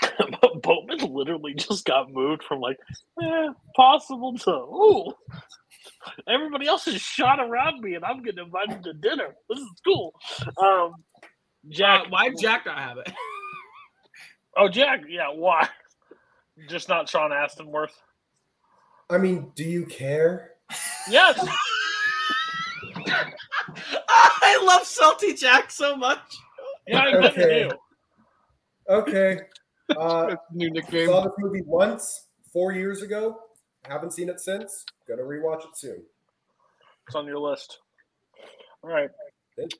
but 0.40 0.62
Boatman 0.62 1.12
literally 1.12 1.54
just 1.54 1.84
got 1.84 2.12
moved 2.12 2.42
from 2.44 2.60
like 2.60 2.78
eh, 3.22 3.48
possible 3.74 4.36
to 4.38 4.50
ooh. 4.50 5.12
Everybody 6.28 6.66
else 6.66 6.86
is 6.88 7.00
shot 7.00 7.40
around 7.40 7.80
me, 7.80 7.94
and 7.94 8.04
I'm 8.04 8.22
getting 8.22 8.44
invited 8.44 8.82
to 8.84 8.92
dinner. 8.94 9.34
This 9.48 9.58
is 9.58 9.68
cool. 9.84 10.14
Um, 10.62 10.92
Jack, 11.68 12.10
why 12.10 12.28
did 12.30 12.38
Jack 12.40 12.66
not 12.66 12.78
have 12.78 12.98
it? 12.98 13.10
Oh, 14.56 14.68
Jack, 14.68 15.02
yeah, 15.08 15.28
why? 15.32 15.68
Just 16.68 16.88
not 16.88 17.08
Sean 17.08 17.30
Astonworth. 17.30 17.92
I 19.08 19.16
mean, 19.16 19.52
do 19.54 19.62
you 19.62 19.86
care? 19.86 20.54
Yes. 21.08 21.38
I 24.08 24.60
love 24.64 24.84
Salty 24.84 25.34
Jack 25.34 25.70
so 25.70 25.96
much. 25.96 26.18
Yeah, 26.88 26.98
I 27.00 27.10
kinda 27.12 27.28
Okay. 27.28 27.68
do. 27.68 27.70
Okay. 28.92 29.38
Uh, 29.98 30.36
New 30.52 30.70
nickname. 30.70 31.08
saw 31.08 31.22
this 31.22 31.32
movie 31.38 31.62
once 31.66 32.26
four 32.52 32.72
years 32.72 33.02
ago. 33.02 33.38
Haven't 33.88 34.12
seen 34.12 34.28
it 34.28 34.40
since. 34.40 34.84
Gonna 35.08 35.22
rewatch 35.22 35.64
it 35.64 35.76
soon. 35.76 36.02
It's 37.06 37.14
on 37.16 37.26
your 37.26 37.38
list. 37.38 37.78
All 38.82 38.90
right. 38.90 39.10
Good. 39.56 39.72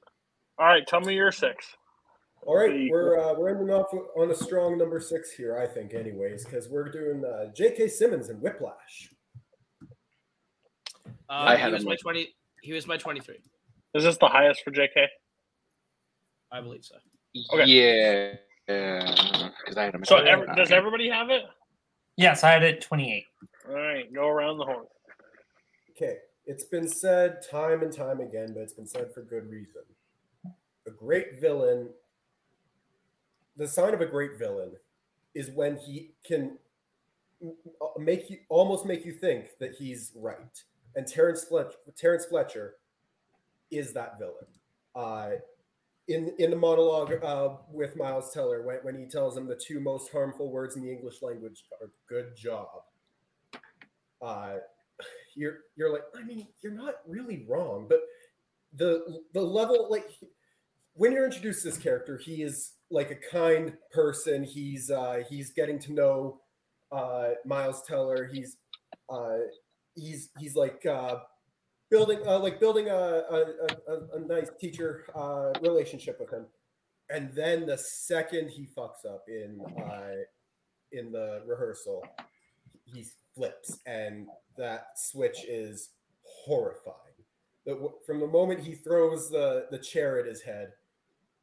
All 0.58 0.66
right. 0.66 0.86
Tell 0.86 1.00
me 1.00 1.14
your 1.14 1.32
six. 1.32 1.66
All 2.46 2.56
right, 2.56 2.72
The- 2.72 2.90
we're 2.90 3.18
uh, 3.20 3.34
we're 3.34 3.50
ending 3.50 3.68
off 3.70 3.92
on 4.16 4.30
a 4.30 4.34
strong 4.34 4.78
number 4.78 4.98
six 4.98 5.30
here, 5.30 5.58
I 5.58 5.66
think, 5.66 5.92
anyways, 5.92 6.44
because 6.46 6.70
we're 6.70 6.88
doing 6.88 7.22
uh, 7.22 7.52
J.K. 7.54 7.88
Simmons 7.88 8.30
and 8.30 8.40
Whiplash. 8.40 9.10
Uh, 9.84 9.86
I 11.28 11.56
he 11.56 11.62
had 11.62 11.72
was 11.72 11.84
my 11.84 11.96
twenty. 11.96 12.34
He 12.62 12.72
was 12.72 12.86
my 12.86 12.96
twenty-three. 12.96 13.40
Is 13.94 14.04
this 14.04 14.16
the 14.16 14.26
highest 14.26 14.62
for 14.64 14.70
JK? 14.70 15.06
I 16.50 16.60
believe 16.62 16.82
so. 16.84 16.96
Okay. 17.52 17.66
Yeah. 17.66 18.36
Because 18.66 19.76
I 19.76 19.84
had 19.84 19.94
him. 19.94 20.02
at 20.02 20.08
So 20.08 20.16
ev- 20.16 20.56
does 20.56 20.70
everybody 20.72 21.10
have 21.10 21.28
it? 21.28 21.42
Yes, 22.16 22.42
I 22.42 22.50
had 22.50 22.62
it 22.62 22.80
28. 22.80 23.24
All 23.68 23.74
right. 23.74 24.12
Go 24.12 24.28
around 24.28 24.58
the 24.58 24.64
horn. 24.64 24.86
Okay, 25.90 26.16
it's 26.46 26.64
been 26.64 26.88
said 26.88 27.42
time 27.48 27.82
and 27.82 27.92
time 27.92 28.20
again, 28.20 28.52
but 28.54 28.62
it's 28.62 28.72
been 28.72 28.86
said 28.86 29.12
for 29.12 29.22
good 29.22 29.50
reason. 29.50 29.82
A 30.86 30.90
great 30.90 31.40
villain, 31.40 31.90
the 33.56 33.68
sign 33.68 33.92
of 33.92 34.00
a 34.00 34.06
great 34.06 34.38
villain 34.38 34.72
is 35.34 35.50
when 35.50 35.76
he 35.76 36.12
can 36.24 36.56
make 37.98 38.30
you 38.30 38.38
almost 38.48 38.86
make 38.86 39.04
you 39.04 39.12
think 39.12 39.58
that 39.58 39.74
he's 39.74 40.12
right. 40.16 40.62
And 40.96 41.06
Terrence 41.06 41.44
Fletcher, 41.44 41.76
Terrence 41.96 42.24
Fletcher 42.24 42.76
is 43.70 43.92
that 43.92 44.18
villain. 44.18 44.46
Uh, 44.94 45.36
in 46.08 46.32
in 46.38 46.50
the 46.50 46.56
monologue 46.56 47.12
uh, 47.22 47.56
with 47.70 47.96
Miles 47.96 48.32
Teller, 48.32 48.62
when, 48.62 48.78
when 48.78 48.98
he 48.98 49.06
tells 49.06 49.36
him 49.36 49.46
the 49.46 49.54
two 49.54 49.80
most 49.80 50.10
harmful 50.10 50.50
words 50.50 50.76
in 50.76 50.82
the 50.82 50.90
English 50.90 51.22
language 51.22 51.64
are 51.80 51.90
"good 52.08 52.34
job," 52.36 52.68
uh, 54.22 54.54
you're 55.36 55.58
you're 55.76 55.92
like, 55.92 56.02
I 56.16 56.22
mean, 56.24 56.46
you're 56.62 56.72
not 56.72 56.94
really 57.06 57.44
wrong, 57.48 57.86
but 57.88 58.00
the 58.74 59.20
the 59.34 59.40
level 59.40 59.88
like 59.90 60.06
when 60.94 61.12
you're 61.12 61.24
introduced 61.24 61.64
this 61.64 61.78
character, 61.78 62.18
he 62.18 62.42
is 62.42 62.72
like 62.90 63.10
a 63.10 63.16
kind 63.30 63.72
person. 63.92 64.44
He's 64.44 64.90
uh, 64.90 65.22
he's 65.28 65.50
getting 65.52 65.78
to 65.80 65.92
know 65.92 66.40
uh, 66.92 67.30
Miles 67.44 67.82
Teller. 67.82 68.28
He's 68.32 68.56
uh, 69.08 69.38
he's 69.94 70.30
he's 70.38 70.56
like 70.56 70.84
uh, 70.86 71.16
building 71.90 72.20
uh, 72.26 72.38
like 72.38 72.60
building 72.60 72.88
a 72.88 72.92
a, 73.30 73.44
a, 73.88 74.16
a 74.16 74.20
nice 74.26 74.50
teacher 74.60 75.06
uh, 75.14 75.52
relationship 75.62 76.18
with 76.20 76.32
him. 76.32 76.46
And 77.08 77.32
then 77.34 77.66
the 77.66 77.76
second 77.78 78.50
he 78.50 78.68
fucks 78.76 79.04
up 79.08 79.24
in 79.26 79.60
uh, 79.82 80.22
in 80.92 81.12
the 81.12 81.42
rehearsal, 81.46 82.04
he 82.84 83.04
flips, 83.40 83.78
and 83.86 84.26
that 84.56 84.98
switch 84.98 85.44
is 85.48 85.90
horrifying. 86.22 86.96
The, 87.64 87.90
from 88.06 88.20
the 88.20 88.26
moment 88.26 88.60
he 88.60 88.74
throws 88.74 89.30
the 89.30 89.66
the 89.70 89.78
chair 89.78 90.18
at 90.18 90.26
his 90.26 90.42
head, 90.42 90.72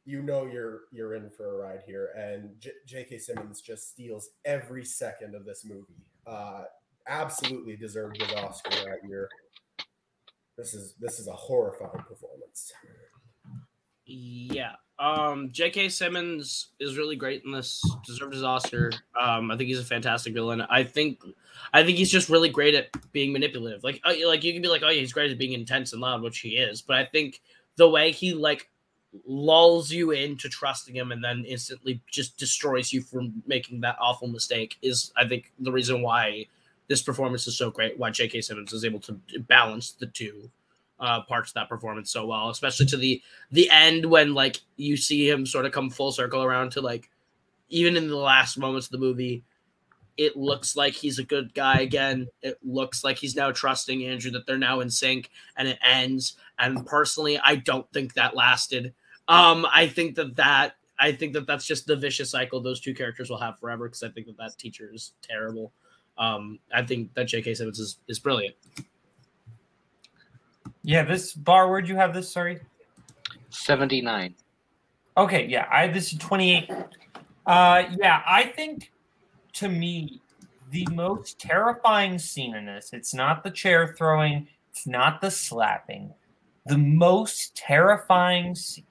you 0.06 0.22
know 0.22 0.46
you're 0.46 0.82
you're 0.92 1.16
in 1.16 1.30
for 1.30 1.56
a 1.56 1.68
ride 1.68 1.82
here. 1.86 2.10
And 2.16 2.60
J- 2.60 2.72
J.K. 2.86 3.18
Simmons 3.20 3.62
just 3.62 3.90
steals 3.90 4.30
every 4.46 4.86
second 4.86 5.36
of 5.36 5.46
this 5.46 5.66
movie. 5.66 5.86
Uh, 6.26 6.64
absolutely 7.08 7.76
deserved 7.76 8.22
his 8.22 8.32
Oscar 8.34 8.72
that 8.72 9.08
year. 9.08 9.30
This 10.58 10.74
is 10.74 10.96
this 11.00 11.20
is 11.20 11.28
a 11.28 11.34
horrifying 11.34 12.04
performance. 12.08 12.74
Yeah. 14.06 14.76
Um, 15.00 15.52
J.K. 15.52 15.90
Simmons 15.90 16.70
is 16.80 16.98
really 16.98 17.16
great 17.16 17.44
in 17.46 17.52
this. 17.52 17.84
Deserved 18.06 18.34
his 18.34 18.44
Oscar. 18.44 18.92
Um, 19.20 19.52
I 19.52 19.58
think 19.58 19.68
he's 19.68 19.80
a 19.80 19.86
fantastic 19.86 20.34
villain. 20.34 20.62
I 20.62 20.84
think, 20.84 21.22
I 21.74 21.84
think 21.84 21.98
he's 21.98 22.12
just 22.12 22.30
really 22.30 22.50
great 22.50 22.74
at 22.74 22.90
being 23.12 23.32
manipulative. 23.32 23.84
Like, 23.84 24.02
uh, 24.04 24.14
like 24.26 24.44
you 24.44 24.54
can 24.54 24.62
be 24.62 24.68
like, 24.68 24.82
oh, 24.84 24.90
yeah, 24.90 25.02
he's 25.02 25.14
great 25.14 25.32
at 25.32 25.38
being 25.38 25.54
intense 25.54 25.94
and 25.94 26.02
loud, 26.02 26.24
which 26.24 26.40
he 26.40 26.58
is. 26.58 26.82
But 26.82 26.98
I 26.98 27.06
think 27.06 27.42
the 27.76 27.90
way 27.90 28.12
he 28.12 28.34
like 28.34 28.70
lulls 29.26 29.92
you 29.92 30.12
into 30.12 30.50
trusting 30.50 30.96
him 30.96 31.12
and 31.12 31.24
then 31.24 31.46
instantly 31.48 32.02
just 32.12 32.38
destroys 32.38 32.92
you 32.92 33.02
from 33.02 33.42
making 33.46 33.82
that 33.82 33.98
awful 34.02 34.28
mistake 34.28 34.78
is, 34.82 35.12
I 35.16 35.28
think, 35.28 35.52
the 35.60 35.72
reason 35.72 36.02
why 36.02 36.48
this 36.88 37.02
performance 37.02 37.48
is 37.48 37.58
so 37.58 37.70
great. 37.70 38.00
Why 38.00 38.10
J.K. 38.10 38.42
Simmons 38.42 38.74
is 38.74 38.86
able 38.86 39.00
to 39.02 39.20
balance 39.48 39.92
the 39.92 40.08
two 40.08 40.50
uh, 41.00 41.22
parts 41.22 41.52
of 41.52 41.56
that 41.56 41.70
performance 41.70 42.12
so 42.12 42.26
well, 42.26 42.50
especially 42.50 42.86
to 42.88 42.98
the 42.98 43.22
the 43.52 43.70
end 43.70 44.06
when 44.06 44.34
like 44.34 44.60
you 44.76 44.98
see 44.98 45.30
him 45.30 45.46
sort 45.46 45.66
of 45.66 45.72
come 45.72 45.90
full 45.90 46.12
circle 46.12 46.44
around 46.44 46.72
to 46.72 46.82
like 46.82 47.10
even 47.70 47.98
in 47.98 48.08
the 48.08 48.16
last 48.16 48.58
moments 48.58 48.88
of 48.88 48.92
the 48.92 48.98
movie, 48.98 49.44
it 50.18 50.36
looks 50.36 50.76
like 50.76 50.94
he's 50.94 51.20
a 51.20 51.24
good 51.24 51.54
guy 51.54 51.80
again. 51.80 52.28
It 52.42 52.58
looks 52.64 53.04
like 53.04 53.18
he's 53.18 53.36
now 53.36 53.52
trusting 53.52 54.06
Andrew 54.06 54.32
that 54.32 54.48
they're 54.48 54.58
now 54.58 54.80
in 54.80 54.90
sync, 54.90 55.30
and 55.56 55.68
it 55.68 55.78
ends. 55.84 56.36
And 56.58 56.86
personally, 56.86 57.40
I 57.40 57.56
don't 57.56 57.92
think 57.92 58.14
that 58.14 58.36
lasted. 58.36 58.94
Um, 59.28 59.66
I 59.72 59.88
think 59.88 60.16
that 60.16 60.36
that 60.38 60.76
I 61.00 61.12
think 61.12 61.34
that 61.34 61.46
that's 61.46 61.66
just 61.66 61.86
the 61.86 61.96
vicious 61.96 62.32
cycle 62.32 62.60
those 62.60 62.80
two 62.80 62.96
characters 62.96 63.30
will 63.30 63.38
have 63.38 63.60
forever 63.60 63.88
because 63.88 64.04
I 64.04 64.10
think 64.10 64.28
that 64.28 64.38
that 64.38 64.58
teacher 64.58 64.90
is 64.92 65.14
terrible. 65.22 65.72
Um, 66.18 66.60
I 66.74 66.84
think 66.84 67.14
that 67.14 67.28
J.K. 67.28 67.54
Simmons 67.54 67.80
is, 67.80 68.00
is 68.08 68.18
brilliant. 68.18 68.56
Yeah, 70.88 71.04
this 71.04 71.34
bar, 71.34 71.70
where'd 71.70 71.90
you 71.90 71.98
have 71.98 72.14
this? 72.14 72.32
Sorry. 72.32 72.62
79. 73.50 74.34
Okay, 75.18 75.46
yeah, 75.46 75.68
I 75.70 75.90
this 75.90 76.14
is 76.14 76.20
28. 76.20 76.72
Uh 77.46 77.84
yeah, 78.00 78.24
I 78.26 78.46
think 78.56 78.94
to 79.56 79.68
me 79.68 80.22
the 80.72 80.88
most 80.94 81.40
terrifying 81.40 82.18
scene 82.18 82.56
in 82.56 82.66
this, 82.66 82.92
it's 82.94 83.14
not 83.14 83.44
the 83.44 83.52
chair 83.52 83.96
throwing, 83.98 84.48
it's 84.72 84.88
not 84.88 85.20
the 85.20 85.30
slapping. 85.30 86.14
The 86.68 86.78
most 86.78 87.54
terrifying 87.54 88.56
scene 88.56 88.86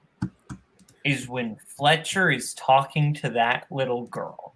is 1.03 1.27
when 1.27 1.57
Fletcher 1.65 2.29
is 2.29 2.53
talking 2.53 3.11
to 3.15 3.31
that 3.31 3.65
little 3.71 4.05
girl 4.05 4.53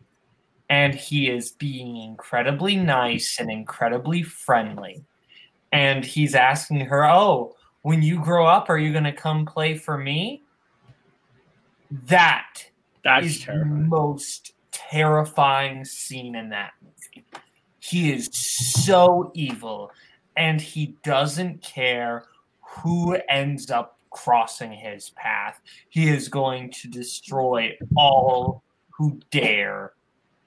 and 0.70 0.94
he 0.94 1.28
is 1.28 1.54
being 1.54 1.98
incredibly 1.98 2.76
nice 2.76 3.40
and 3.40 3.50
incredibly 3.50 4.22
friendly. 4.22 5.04
And 5.72 6.04
he's 6.04 6.36
asking 6.36 6.82
her, 6.82 7.06
"Oh, 7.06 7.56
when 7.84 8.02
you 8.02 8.22
grow 8.22 8.46
up, 8.46 8.70
are 8.70 8.78
you 8.78 8.92
going 8.92 9.06
to 9.06 9.14
come 9.14 9.46
play 9.46 9.76
for 9.76 9.98
me?" 9.98 10.44
That 12.08 12.66
That's 13.04 13.26
is 13.26 13.40
terrifying. 13.40 13.90
most 13.90 14.54
terrifying 14.72 15.86
scene 15.86 16.36
in 16.36 16.50
that 16.50 16.72
movie. 16.82 17.26
He 17.80 18.12
is 18.12 18.30
so 18.32 19.32
evil 19.34 19.92
and 20.38 20.62
he 20.62 20.96
doesn't 21.04 21.62
care 21.62 22.26
who 22.62 23.18
ends 23.28 23.70
up 23.72 23.98
crossing 24.12 24.72
his 24.72 25.10
path. 25.12 25.60
He 25.90 26.08
is 26.10 26.30
going 26.30 26.72
to 26.72 26.88
destroy 26.88 27.78
all 27.96 28.64
who 28.90 29.20
dare 29.32 29.94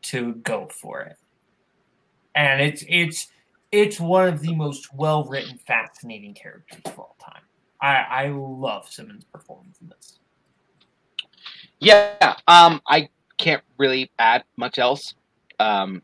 to 0.03 0.35
go 0.37 0.69
for 0.69 1.01
it. 1.01 1.17
And 2.35 2.61
it's 2.61 2.85
it's 2.89 3.29
it's 3.75 3.99
one 3.99 4.29
of 4.29 4.41
the 4.41 4.55
most 4.55 4.95
well 4.95 5.25
written, 5.25 5.59
fascinating 5.59 6.33
characters 6.33 6.81
of 6.85 6.97
all 6.97 7.17
time. 7.21 7.43
I, 7.81 7.97
I 8.09 8.29
love 8.29 8.89
Simmons' 8.89 9.25
performance 9.25 9.79
in 9.81 9.89
this. 9.89 10.21
Yeah. 11.81 12.37
Um, 12.47 12.81
I 12.87 13.09
can't 13.37 13.63
really 13.77 14.13
add 14.19 14.45
much 14.57 14.79
else. 14.79 15.15
Um, 15.59 16.03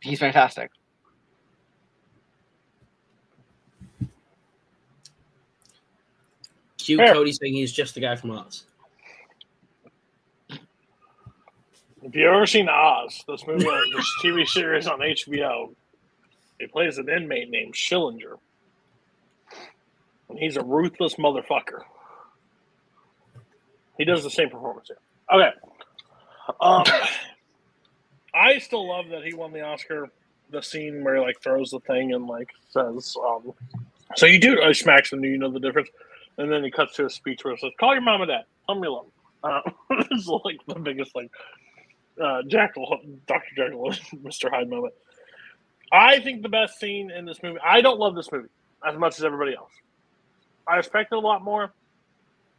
he's 0.00 0.18
fantastic. 0.18 0.70
Cue 6.76 6.98
Fair. 6.98 7.14
Cody 7.14 7.32
saying 7.32 7.54
he's 7.54 7.72
just 7.72 7.94
the 7.94 8.00
guy 8.00 8.14
from 8.14 8.32
Oz. 8.32 8.64
If 12.02 12.14
you've 12.14 12.32
ever 12.32 12.46
seen 12.46 12.68
Oz, 12.68 13.24
this 13.26 13.46
movie, 13.46 13.64
this 13.64 14.12
TV 14.22 14.46
series 14.46 14.86
on 14.86 14.98
HBO, 15.00 15.74
he 16.60 16.66
plays 16.66 16.98
an 16.98 17.08
inmate 17.08 17.50
named 17.50 17.74
Schillinger, 17.74 18.38
and 20.28 20.38
he's 20.38 20.56
a 20.56 20.62
ruthless 20.62 21.14
motherfucker. 21.16 21.82
He 23.98 24.04
does 24.04 24.22
the 24.22 24.30
same 24.30 24.50
performance 24.50 24.88
here. 24.88 24.98
Okay. 25.32 25.50
Um, 26.60 26.84
I 28.34 28.58
still 28.58 28.88
love 28.88 29.08
that 29.08 29.24
he 29.24 29.34
won 29.34 29.52
the 29.52 29.62
Oscar. 29.62 30.08
The 30.50 30.62
scene 30.62 31.04
where 31.04 31.16
he 31.16 31.20
like 31.20 31.40
throws 31.40 31.70
the 31.70 31.80
thing 31.80 32.12
and 32.12 32.26
like 32.26 32.50
says, 32.70 33.16
um, 33.24 33.52
"So 34.16 34.26
you 34.26 34.40
do?" 34.40 34.60
Uh, 34.60 34.72
smacks 34.72 35.12
him. 35.12 35.22
Do 35.22 35.28
you 35.28 35.38
know 35.38 35.50
the 35.50 35.60
difference? 35.60 35.88
And 36.38 36.50
then 36.50 36.64
he 36.64 36.70
cuts 36.70 36.96
to 36.96 37.06
a 37.06 37.10
speech 37.10 37.44
where 37.44 37.54
he 37.54 37.60
says, 37.60 37.72
"Call 37.78 37.92
your 37.92 38.02
mom 38.02 38.22
and 38.22 38.28
dad. 38.28 38.44
Tell 38.66 38.74
me 38.74 38.88
you 38.88 38.92
love 38.94 39.06
'em." 39.06 39.12
Uh, 39.42 39.96
like 40.44 40.58
the 40.66 40.80
biggest 40.80 41.14
like 41.14 41.30
uh, 42.20 42.42
Jackal, 42.46 42.98
Doctor 43.26 43.48
Jekyll, 43.56 43.90
Mr. 44.24 44.50
Hyde 44.50 44.68
moment. 44.68 44.94
I 45.92 46.20
think 46.20 46.42
the 46.42 46.48
best 46.48 46.78
scene 46.78 47.10
in 47.10 47.24
this 47.24 47.42
movie. 47.42 47.58
I 47.64 47.80
don't 47.80 47.98
love 47.98 48.14
this 48.14 48.30
movie 48.30 48.48
as 48.86 48.96
much 48.96 49.18
as 49.18 49.24
everybody 49.24 49.56
else. 49.56 49.72
I 50.66 50.76
respect 50.76 51.12
it 51.12 51.16
a 51.16 51.20
lot 51.20 51.42
more. 51.42 51.72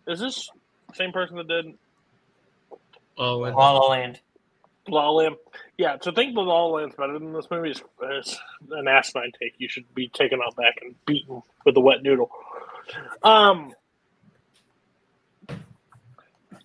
Is 0.08 0.20
this 0.20 0.50
the 0.90 0.96
same 0.96 1.12
person 1.12 1.38
that 1.38 1.48
did 1.48 1.78
Oh, 3.18 3.38
La 3.38 3.72
La 3.72 3.88
Land. 3.88 4.20
La 4.88 5.10
La 5.10 5.12
Land. 5.12 5.36
Yeah, 5.78 5.98
to 5.98 6.12
think 6.12 6.34
that 6.34 6.42
La 6.42 6.66
La 6.66 6.78
Land's 6.78 6.96
better 6.96 7.14
than 7.14 7.34
this 7.34 7.48
movie 7.52 7.70
is, 7.72 7.82
is 8.20 8.40
an 8.72 8.88
asinine 8.88 9.32
take. 9.40 9.54
You 9.58 9.70
should 9.70 9.94
be 9.94 10.10
taken 10.10 10.40
out 10.46 10.56
back 10.56 10.76
and 10.82 10.96
beaten 11.06 11.44
with 11.66 11.78
a 11.78 11.80
wet 11.80 12.02
noodle. 12.02 12.32
Um, 13.22 13.74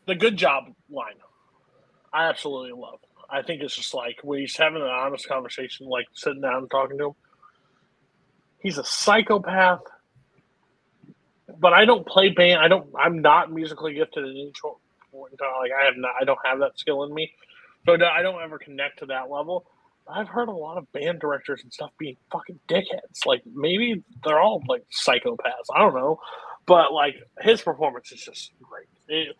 the 0.07 0.15
good 0.15 0.37
job 0.37 0.73
line, 0.89 1.15
I 2.13 2.29
absolutely 2.29 2.73
love. 2.73 3.01
I 3.29 3.43
think 3.43 3.63
it's 3.63 3.75
just 3.75 3.95
like 3.95 4.19
when 4.23 4.41
he's 4.41 4.57
having 4.57 4.83
an 4.83 4.89
honest 4.89 5.29
conversation, 5.29 5.87
like 5.87 6.07
sitting 6.15 6.41
down 6.41 6.59
and 6.59 6.71
talking 6.71 6.99
to 6.99 7.07
him. 7.07 7.13
He's 8.59 8.79
a 8.79 8.85
psychopath, 8.85 9.83
but 11.59 11.73
I 11.73 11.85
don't 11.85 12.07
play 12.07 12.31
band. 12.31 12.61
I 12.61 12.69
don't. 12.69 12.89
I'm 12.99 13.21
not 13.23 13.53
musically 13.53 13.95
gifted 13.95 14.25
in 14.25 14.31
any 14.31 14.53
point. 15.13 15.33
Like 15.41 15.71
I 15.81 15.85
have 15.85 15.97
not. 15.97 16.13
I 16.21 16.25
don't 16.25 16.39
have 16.45 16.61
that 16.61 16.79
skill 16.79 17.05
in 17.05 17.15
me, 17.15 17.33
so 17.85 17.95
I 17.95 18.23
don't 18.23 18.43
ever 18.43 18.59
connect 18.59 19.01
to 19.01 19.07
that 19.07 19.31
level. 19.31 19.67
I've 20.09 20.29
heard 20.29 20.49
a 20.49 20.53
lot 20.53 20.79
of 20.79 20.91
band 20.93 21.21
directors 21.21 21.63
and 21.63 21.73
stuff 21.73 21.91
being 21.99 22.17
fucking 22.31 22.61
dickheads. 22.69 23.27
Like 23.27 23.43
maybe 23.53 24.03
they're 24.25 24.41
all 24.41 24.63
like 24.69 24.85
psychopaths. 24.91 25.69
I 25.75 25.81
don't 25.81 25.95
know, 25.95 26.21
but 26.67 26.93
like 26.93 27.17
his 27.41 27.61
performance 27.63 28.13
is 28.13 28.23
just 28.25 28.53
great. 28.63 28.87
It, 29.09 29.37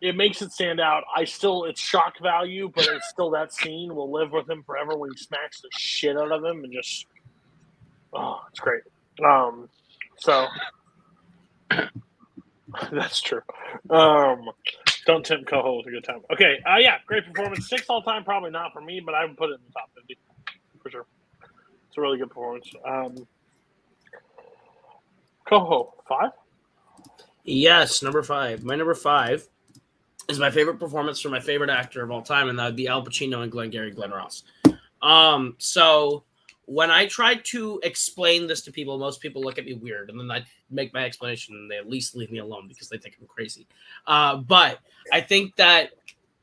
it 0.00 0.16
makes 0.16 0.40
it 0.40 0.52
stand 0.52 0.80
out. 0.80 1.04
I 1.14 1.24
still 1.24 1.64
it's 1.64 1.80
shock 1.80 2.18
value, 2.20 2.70
but 2.74 2.86
it's 2.86 3.08
still 3.08 3.30
that 3.30 3.52
scene 3.52 3.94
will 3.94 4.10
live 4.10 4.32
with 4.32 4.48
him 4.48 4.62
forever 4.62 4.96
when 4.96 5.10
he 5.10 5.16
smacks 5.18 5.60
the 5.60 5.68
shit 5.72 6.16
out 6.16 6.32
of 6.32 6.44
him 6.44 6.64
and 6.64 6.72
just 6.72 7.06
oh, 8.12 8.40
it's 8.50 8.60
great. 8.60 8.82
Um, 9.24 9.68
so 10.18 10.46
that's 12.92 13.20
true. 13.20 13.42
Um, 13.90 14.48
don't 15.06 15.24
tempt 15.24 15.48
Coho 15.48 15.78
with 15.78 15.86
a 15.86 15.90
good 15.90 16.04
time. 16.04 16.20
Okay, 16.32 16.58
uh, 16.66 16.78
yeah, 16.78 16.98
great 17.06 17.26
performance. 17.26 17.68
Six 17.68 17.86
all 17.88 18.02
time, 18.02 18.24
probably 18.24 18.50
not 18.50 18.72
for 18.72 18.80
me, 18.80 19.00
but 19.00 19.14
I 19.14 19.24
would 19.24 19.36
put 19.36 19.50
it 19.50 19.54
in 19.54 19.60
the 19.66 19.72
top 19.72 19.90
fifty 19.94 20.16
for 20.82 20.90
sure. 20.90 21.06
It's 21.88 21.98
a 21.98 22.00
really 22.00 22.18
good 22.18 22.28
performance. 22.28 22.70
Um, 22.86 23.26
Coho 25.46 25.94
five. 26.08 26.30
Yes, 27.44 28.02
number 28.02 28.22
five. 28.22 28.64
My 28.64 28.76
number 28.76 28.94
five 28.94 29.48
is 30.30 30.38
my 30.38 30.50
favorite 30.50 30.78
performance 30.78 31.20
from 31.20 31.32
my 31.32 31.40
favorite 31.40 31.70
actor 31.70 32.02
of 32.02 32.10
all 32.10 32.22
time, 32.22 32.48
and 32.48 32.58
that 32.58 32.66
would 32.66 32.76
be 32.76 32.88
Al 32.88 33.04
Pacino 33.04 33.42
and 33.42 33.52
Glengarry 33.52 33.90
Glen 33.90 34.10
Ross. 34.10 34.44
Um, 35.02 35.56
so 35.58 36.24
when 36.66 36.90
I 36.90 37.06
try 37.06 37.34
to 37.34 37.80
explain 37.82 38.46
this 38.46 38.62
to 38.62 38.72
people, 38.72 38.98
most 38.98 39.20
people 39.20 39.42
look 39.42 39.58
at 39.58 39.64
me 39.64 39.74
weird, 39.74 40.10
and 40.10 40.18
then 40.18 40.30
I 40.30 40.44
make 40.70 40.94
my 40.94 41.04
explanation, 41.04 41.54
and 41.56 41.70
they 41.70 41.76
at 41.76 41.88
least 41.88 42.14
leave 42.14 42.30
me 42.30 42.38
alone 42.38 42.68
because 42.68 42.88
they 42.88 42.98
think 42.98 43.16
I'm 43.20 43.26
crazy. 43.26 43.66
Uh, 44.06 44.36
but 44.36 44.78
I 45.12 45.20
think 45.20 45.56
that 45.56 45.90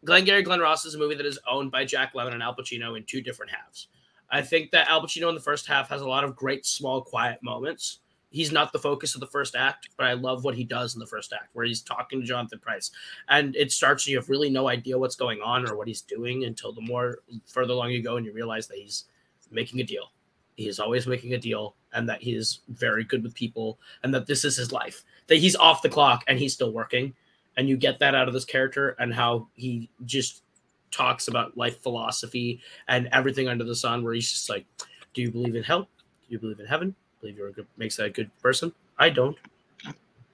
Glengarry 0.04 0.44
Glen 0.44 0.60
Ross 0.60 0.86
is 0.86 0.96
a 0.96 0.98
movie 0.98 1.16
that 1.16 1.26
is 1.26 1.40
owned 1.50 1.72
by 1.72 1.86
Jack 1.86 2.14
Lemmon 2.14 2.34
and 2.34 2.44
Al 2.44 2.56
Pacino 2.56 2.98
in 2.98 3.04
two 3.04 3.22
different 3.22 3.52
halves. 3.52 3.88
I 4.30 4.42
think 4.42 4.72
that 4.72 4.90
Al 4.90 5.02
Pacino 5.02 5.30
in 5.30 5.36
the 5.36 5.42
first 5.42 5.68
half 5.68 5.90
has 5.90 6.02
a 6.02 6.08
lot 6.08 6.24
of 6.24 6.36
great, 6.36 6.66
small, 6.66 7.02
quiet 7.02 7.42
moments 7.42 8.00
he's 8.30 8.52
not 8.52 8.72
the 8.74 8.80
focus 8.80 9.16
of 9.16 9.22
the 9.22 9.28
first 9.28 9.56
act, 9.56 9.90
but 9.98 10.06
I 10.06 10.14
love 10.14 10.44
what 10.44 10.56
he 10.56 10.64
does 10.64 10.96
in 10.96 11.00
the 11.00 11.08
first 11.08 11.34
act, 11.34 11.50
where 11.54 11.66
he's 11.66 11.82
talking 11.82 12.20
to 12.20 12.26
Jonathan 12.26 12.60
Pryce. 12.60 12.92
and 13.30 13.56
it 13.56 13.72
starts 13.72 14.08
you 14.08 14.18
have 14.18 14.30
really 14.30 14.50
no 14.50 14.68
idea 14.68 14.98
what's 14.98 15.16
going 15.16 15.42
on 15.42 15.68
or 15.68 15.76
what 15.76 15.88
he's 15.88 16.02
doing 16.02 16.44
until 16.46 16.74
the 16.74 16.82
more 16.82 17.20
further 17.46 17.74
along 17.74 17.92
you 17.92 18.02
go, 18.02 18.18
and 18.18 18.26
you 18.26 18.34
realize 18.34 18.68
that 18.68 18.78
he's 18.78 19.06
making 19.52 19.80
a 19.80 19.84
deal. 19.84 20.12
He 20.56 20.68
is 20.68 20.80
always 20.80 21.08
making 21.08 21.34
a 21.34 21.38
deal, 21.38 21.76
and 21.94 22.08
that 22.10 22.22
he 22.22 22.34
is 22.34 22.62
very 22.70 23.04
good 23.04 23.24
with 23.24 23.34
people, 23.34 23.80
and 24.04 24.14
that 24.14 24.28
this 24.28 24.44
is 24.44 24.58
his 24.58 24.72
life. 24.72 25.04
That 25.28 25.38
he's 25.38 25.56
off 25.56 25.82
the 25.82 25.90
clock 25.90 26.24
and 26.28 26.38
he's 26.40 26.54
still 26.54 26.72
working, 26.72 27.14
and 27.56 27.70
you 27.70 27.78
get 27.78 28.00
that 28.00 28.16
out 28.16 28.28
of 28.28 28.34
this 28.34 28.46
character 28.46 28.96
and 29.00 29.14
how 29.14 29.48
he 29.54 29.90
just 30.06 30.44
talks 30.92 31.28
about 31.28 31.58
life 31.58 31.82
philosophy 31.82 32.62
and 32.88 33.08
everything 33.12 33.48
under 33.48 33.64
the 33.64 33.76
sun. 33.76 34.04
Where 34.04 34.14
he's 34.14 34.32
just 34.32 34.50
like, 34.50 34.66
"Do 35.14 35.22
you 35.22 35.32
believe 35.32 35.56
in 35.56 35.64
hell? 35.64 35.84
Do 35.84 36.28
you 36.30 36.40
believe 36.40 36.60
in 36.60 36.66
heaven? 36.66 36.96
Believe 37.22 37.38
you're 37.38 37.50
a 37.50 37.54
good 37.54 37.68
makes 37.78 37.98
that 37.98 38.06
a 38.06 38.10
good 38.10 38.32
person. 38.42 38.74
I 38.98 39.10
don't. 39.10 39.38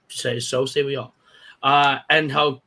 Say 0.08 0.38
so, 0.40 0.66
say 0.66 0.82
we 0.82 0.96
all. 0.96 1.14
Uh, 1.62 1.98
and 2.10 2.30
how 2.30 2.60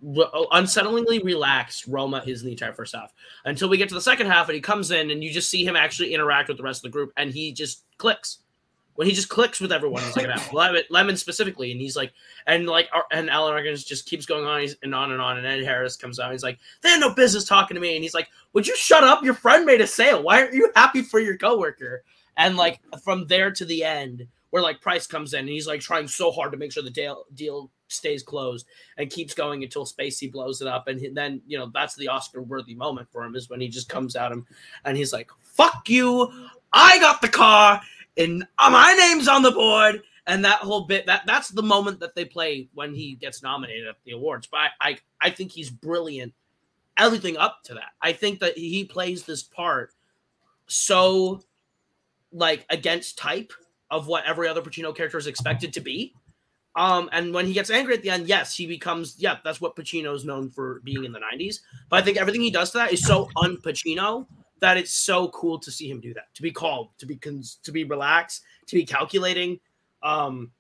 unsettlingly 0.52 1.24
relaxed 1.24 1.86
Roma 1.88 2.24
is 2.26 2.42
in 2.42 2.48
the 2.48 2.54
entire 2.54 2.74
first 2.74 2.96
half 2.96 3.14
until 3.46 3.70
we 3.70 3.78
get 3.78 3.90
to 3.90 3.96
the 3.96 4.02
second 4.02 4.26
half 4.26 4.50
and 4.50 4.56
he 4.56 4.62
comes 4.62 4.90
in 4.90 5.12
and 5.12 5.24
you 5.24 5.32
just 5.32 5.52
see 5.52 5.64
him 5.64 5.76
actually 5.76 6.16
interact 6.16 6.48
with 6.48 6.58
the 6.58 6.64
rest 6.64 6.80
of 6.80 6.92
the 6.92 6.98
group 6.98 7.14
and 7.16 7.32
he 7.32 7.52
just 7.52 7.84
clicks 8.00 8.40
when 8.98 9.08
he 9.08 9.14
just 9.14 9.30
clicks 9.30 9.62
with 9.62 9.72
everyone 9.72 10.02
second 10.02 10.32
half. 10.32 10.50
Lemmon, 10.52 10.82
Lemmon 10.92 11.18
specifically, 11.18 11.72
and 11.72 11.80
he's 11.80 11.96
like, 11.96 12.12
and 12.48 12.66
like, 12.66 12.90
and 13.12 13.30
Alan 13.30 13.54
Arkin 13.54 13.76
just 13.76 14.08
keeps 14.08 14.26
going 14.26 14.46
on 14.46 14.68
and 14.82 14.96
on 14.96 15.12
and 15.12 15.22
on. 15.22 15.38
And 15.38 15.46
Ed 15.46 15.64
Harris 15.64 15.96
comes 15.96 16.20
out. 16.20 16.32
he's 16.32 16.42
like, 16.42 16.58
they 16.82 16.90
had 16.90 17.00
no 17.00 17.14
business 17.14 17.46
talking 17.46 17.76
to 17.76 17.82
me. 17.82 17.96
And 17.96 18.04
he's 18.04 18.16
like, 18.16 18.28
would 18.54 18.66
you 18.66 18.76
shut 18.76 19.04
up? 19.04 19.24
Your 19.24 19.36
friend 19.36 19.68
made 19.68 19.82
a 19.82 19.88
sale. 19.88 20.24
Why 20.24 20.42
aren't 20.42 20.56
you 20.56 20.72
happy 20.76 21.04
for 21.04 21.20
your 21.20 21.38
coworker? 21.38 22.04
And 22.38 22.56
like 22.56 22.80
from 23.04 23.28
there 23.28 23.52
to 23.52 23.66
the 23.66 23.84
end, 23.84 24.28
where 24.52 24.64
like 24.64 24.82
Pryce 24.82 25.08
comes 25.08 25.34
in 25.34 25.42
and 25.42 25.50
he's 25.50 25.68
like 25.68 25.82
trying 25.82 26.08
so 26.08 26.32
hard 26.32 26.52
to 26.52 26.58
make 26.58 26.72
sure 26.72 26.84
the 26.84 26.90
deal 26.90 27.26
deal 27.34 27.72
stays 27.90 28.24
closed 28.24 28.66
and 28.98 29.10
keeps 29.10 29.34
going 29.34 29.64
until 29.64 29.86
Spacey 29.86 30.32
blows 30.32 30.62
it 30.62 30.68
up. 30.68 30.88
And 30.88 31.16
then, 31.16 31.42
you 31.48 31.58
know, 31.58 31.72
that's 31.74 31.96
the 31.96 32.08
Oscar 32.08 32.42
worthy 32.42 32.76
moment 32.76 33.10
for 33.12 33.24
him 33.24 33.36
is 33.36 33.50
when 33.50 33.62
he 33.62 33.68
just 33.68 33.90
comes 33.90 34.16
at 34.16 34.32
him 34.32 34.46
and 34.86 34.98
he's 34.98 35.14
like, 35.14 35.30
fuck 35.42 35.90
you. 35.90 36.32
I 36.74 37.00
got 37.00 37.22
the 37.22 37.30
car 37.30 37.82
and 38.18 38.46
my 38.58 38.94
name's 38.94 39.28
on 39.28 39.42
the 39.42 39.52
board. 39.52 40.02
And 40.28 40.44
that 40.44 40.60
whole 40.60 40.86
bit 40.86 41.06
that 41.06 41.24
that's 41.26 41.50
the 41.50 41.64
moment 41.64 42.02
that 42.02 42.14
they 42.14 42.26
play 42.26 42.68
when 42.74 42.94
he 42.94 43.16
gets 43.16 43.42
nominated 43.42 43.88
at 43.88 43.96
the 44.04 44.12
awards. 44.12 44.46
But 44.48 44.58
I, 44.58 44.70
I, 44.82 44.98
I 45.22 45.30
think 45.30 45.52
he's 45.52 45.70
brilliant. 45.70 46.34
Everything 46.98 47.38
up 47.38 47.60
to 47.66 47.76
that. 47.76 47.94
I 48.02 48.12
think 48.12 48.40
that 48.40 48.58
he 48.58 48.84
plays 48.84 49.24
this 49.24 49.44
part 49.44 49.94
so 50.68 51.42
like 52.32 52.66
against 52.70 53.18
type 53.18 53.52
of 53.90 54.08
what 54.08 54.26
every 54.26 54.48
other 54.48 54.62
Pacino 54.62 54.96
character 54.96 55.18
is 55.18 55.28
expected 55.28 55.74
to 55.74 55.82
be. 55.82 56.14
Um, 56.76 57.10
and 57.12 57.34
when 57.34 57.48
he 57.48 57.54
gets 57.54 57.72
angry 57.72 57.96
at 57.96 58.04
the 58.04 58.10
end, 58.10 58.28
yes, 58.28 58.56
he 58.56 58.68
becomes 58.68 59.16
yeah, 59.18 59.38
that's 59.44 59.60
what 59.60 59.76
Pacino 59.76 60.14
is 60.14 60.26
known 60.26 60.50
for 60.50 60.82
being 60.84 61.06
in 61.06 61.12
the 61.12 61.20
'90s. 61.20 61.62
But 61.90 62.02
I 62.02 62.06
think 62.06 62.18
everything 62.18 62.42
he 62.42 62.52
does 62.52 62.72
to 62.72 62.78
that 62.78 62.94
is 62.94 63.04
so 63.04 63.30
un-Pacino 63.36 64.28
that 64.60 64.78
it's 64.78 64.94
so 64.94 65.30
cool 65.30 65.58
to 65.60 65.72
see 65.72 65.90
him 65.90 66.00
do 66.00 66.14
that. 66.14 66.34
To 66.36 66.42
be 66.42 66.52
calm, 66.52 66.90
to 67.00 67.06
be 67.08 67.16
cons- 67.16 67.58
to 67.64 67.72
be 67.72 67.84
relaxed, 67.84 68.44
to 68.68 68.76
be 68.76 68.86
calculating, 68.86 69.60
um, 70.04 70.52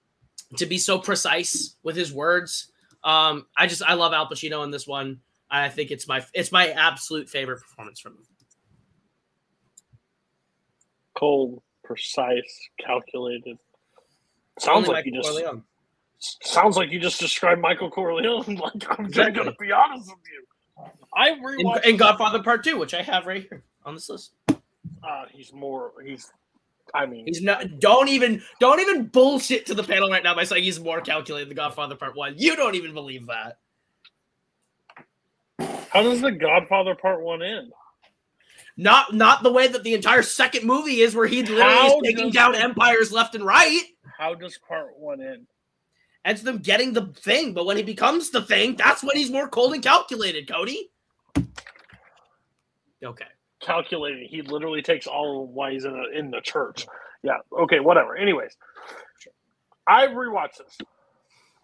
to 0.56 0.65
be 0.65 0.80
so 0.80 0.98
precise 0.98 1.76
with 1.84 1.95
his 1.95 2.11
words. 2.11 2.72
Um, 3.03 3.45
I 3.56 3.68
just 3.68 3.84
I 3.84 3.94
love 3.94 4.14
Al 4.14 4.27
Pacino 4.27 4.64
in 4.64 4.72
this 4.72 4.88
one. 4.88 5.19
I 5.52 5.69
think 5.69 5.91
it's 5.91 6.07
my 6.07 6.26
it's 6.34 6.52
my 6.52 6.69
absolute 6.69 7.30
favorite 7.30 7.61
performance 7.61 7.99
from 7.99 8.14
him 8.14 8.26
cold, 11.18 11.61
precise, 11.84 12.69
calculated. 12.80 13.57
Sounds 14.60 14.88
like 14.88 15.06
you 15.06 15.14
just 15.14 15.30
Corleone. 15.30 15.64
sounds 16.19 16.77
like 16.77 16.91
you 16.91 16.99
just 16.99 17.19
described 17.19 17.61
Michael 17.61 17.89
Corleone. 17.89 18.56
like 18.56 18.99
I'm 18.99 19.06
exactly. 19.06 19.44
gonna 19.44 19.56
be 19.60 19.72
honest 19.72 20.10
with 20.10 20.19
you. 20.31 20.45
I 21.15 21.31
rewatched 21.31 21.85
in, 21.85 21.91
in 21.91 21.98
Godfather 21.98 22.41
Part 22.44 22.64
Two, 22.64 22.77
which 22.77 22.94
I 22.94 23.02
have 23.02 23.26
right 23.26 23.45
here 23.49 23.64
on 23.85 23.95
this 23.95 24.10
list. 24.10 24.31
Uh, 24.49 25.26
he's 25.31 25.53
more. 25.53 25.91
He's. 26.06 26.31
I 26.94 27.06
mean, 27.06 27.26
he's 27.26 27.41
not. 27.41 27.80
Don't 27.80 28.10
even. 28.10 28.41
Don't 28.60 28.80
even 28.80 29.07
bullshit 29.07 29.65
to 29.68 29.76
the 29.76 29.84
panel 29.84 30.10
right 30.10 30.23
now 30.23 30.35
by 30.35 30.44
saying 30.44 30.64
he's 30.64 30.80
more 30.80 31.02
calculated 31.02 31.49
than 31.49 31.56
Godfather 31.56 31.95
Part 31.95 32.15
One. 32.15 32.35
You 32.38 32.56
don't 32.56 32.76
even 32.76 32.94
believe 32.94 33.27
that. 33.27 33.57
How 35.89 36.03
does 36.03 36.22
the 36.22 36.31
Godfather 36.31 36.95
Part 36.95 37.22
One 37.22 37.41
end? 37.41 37.72
Not 38.78 39.14
not 39.14 39.41
the 39.41 39.52
way 39.52 39.68
that 39.68 39.84
the 39.84 39.95
entire 39.95 40.22
second 40.22 40.66
movie 40.66 41.02
is, 41.02 41.16
where 41.16 41.26
he 41.26 41.41
literally 41.41 41.64
How 41.64 41.98
is 41.98 42.04
taking 42.04 42.30
down 42.30 42.54
empires 42.54 43.12
left 43.12 43.34
and 43.34 43.44
right. 43.44 43.84
How 44.18 44.36
does 44.36 44.60
part 44.60 44.98
one 44.98 45.20
end? 45.20 45.48
It's 46.24 46.44
them 46.44 46.60
getting 46.60 46.94
the 46.94 47.08
thing, 47.08 47.54
but 47.54 47.66
when 47.66 47.78
he 47.78 47.84
becomes 47.84 48.30
the 48.30 48.41
thing, 48.41 48.76
that's 48.76 49.02
when 49.02 49.16
he's 49.16 49.32
more 49.32 49.48
cold 49.48 49.74
and 49.74 49.82
calculated, 49.82 50.48
Cody. 50.48 50.91
Okay. 53.04 53.26
Calculating. 53.62 54.28
He 54.30 54.41
literally 54.41 54.82
takes 54.82 55.08
all 55.08 55.45
of 55.45 55.49
why 55.49 55.72
he's 55.72 55.86
in, 55.86 55.94
a, 55.94 56.18
in 56.18 56.30
the 56.30 56.41
church. 56.41 56.86
Yeah. 57.24 57.38
Okay. 57.58 57.80
Whatever. 57.80 58.16
Anyways, 58.16 58.56
I 59.88 60.08
rewatched 60.08 60.58
this. 60.58 60.78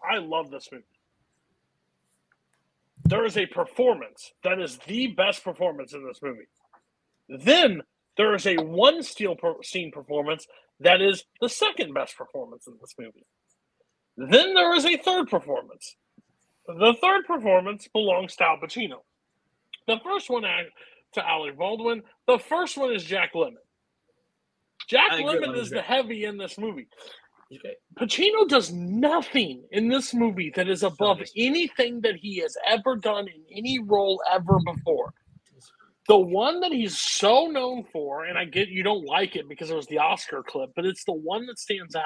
I 0.09 0.17
love 0.17 0.49
this 0.49 0.69
movie. 0.71 0.85
There 3.05 3.25
is 3.25 3.37
a 3.37 3.45
performance 3.45 4.31
that 4.43 4.59
is 4.59 4.77
the 4.87 5.07
best 5.07 5.43
performance 5.43 5.93
in 5.93 6.05
this 6.07 6.21
movie. 6.21 6.47
Then 7.29 7.81
there 8.17 8.35
is 8.35 8.45
a 8.45 8.57
one 8.57 9.03
steel 9.03 9.35
per- 9.35 9.63
scene 9.63 9.91
performance 9.91 10.47
that 10.79 11.01
is 11.01 11.23
the 11.41 11.49
second 11.49 11.93
best 11.93 12.17
performance 12.17 12.67
in 12.67 12.73
this 12.79 12.93
movie. 12.99 13.25
Then 14.17 14.53
there 14.53 14.73
is 14.75 14.85
a 14.85 14.97
third 14.97 15.29
performance. 15.29 15.95
The 16.67 16.95
third 17.01 17.25
performance 17.25 17.87
belongs 17.91 18.35
to 18.37 18.45
Al 18.45 18.57
Pacino. 18.57 19.01
The 19.87 19.99
first 20.03 20.29
one 20.29 20.43
to 21.13 21.27
Alec 21.27 21.57
Baldwin. 21.57 22.03
The 22.27 22.39
first 22.39 22.77
one 22.77 22.93
is 22.93 23.03
Jack 23.03 23.33
Lemmon. 23.33 23.55
Jack 24.87 25.11
Lemmon 25.11 25.57
is 25.57 25.69
the 25.69 25.81
heavy 25.81 26.25
in 26.25 26.37
this 26.37 26.57
movie. 26.57 26.87
Okay. 27.53 27.75
Pacino 27.95 28.47
does 28.47 28.71
nothing 28.71 29.63
in 29.71 29.87
this 29.87 30.13
movie 30.13 30.51
that 30.55 30.67
is 30.67 30.83
above 30.83 31.21
anything 31.37 32.01
that 32.01 32.15
he 32.15 32.37
has 32.37 32.57
ever 32.65 32.95
done 32.95 33.27
in 33.27 33.43
any 33.51 33.79
role 33.79 34.21
ever 34.31 34.59
before. 34.65 35.13
The 36.07 36.17
one 36.17 36.59
that 36.61 36.71
he's 36.73 36.97
so 36.99 37.45
known 37.47 37.85
for, 37.93 38.25
and 38.25 38.37
I 38.37 38.45
get 38.45 38.67
you 38.67 38.83
don't 38.83 39.05
like 39.05 39.35
it 39.37 39.47
because 39.47 39.69
it 39.71 39.75
was 39.75 39.87
the 39.87 39.99
Oscar 39.99 40.43
clip, 40.43 40.71
but 40.75 40.85
it's 40.85 41.05
the 41.05 41.13
one 41.13 41.45
that 41.45 41.57
stands 41.59 41.95
out. 41.95 42.03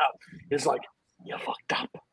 Is 0.52 0.66
like 0.68 0.82
you 1.26 1.36
fucked 1.38 1.74
up. 1.74 2.04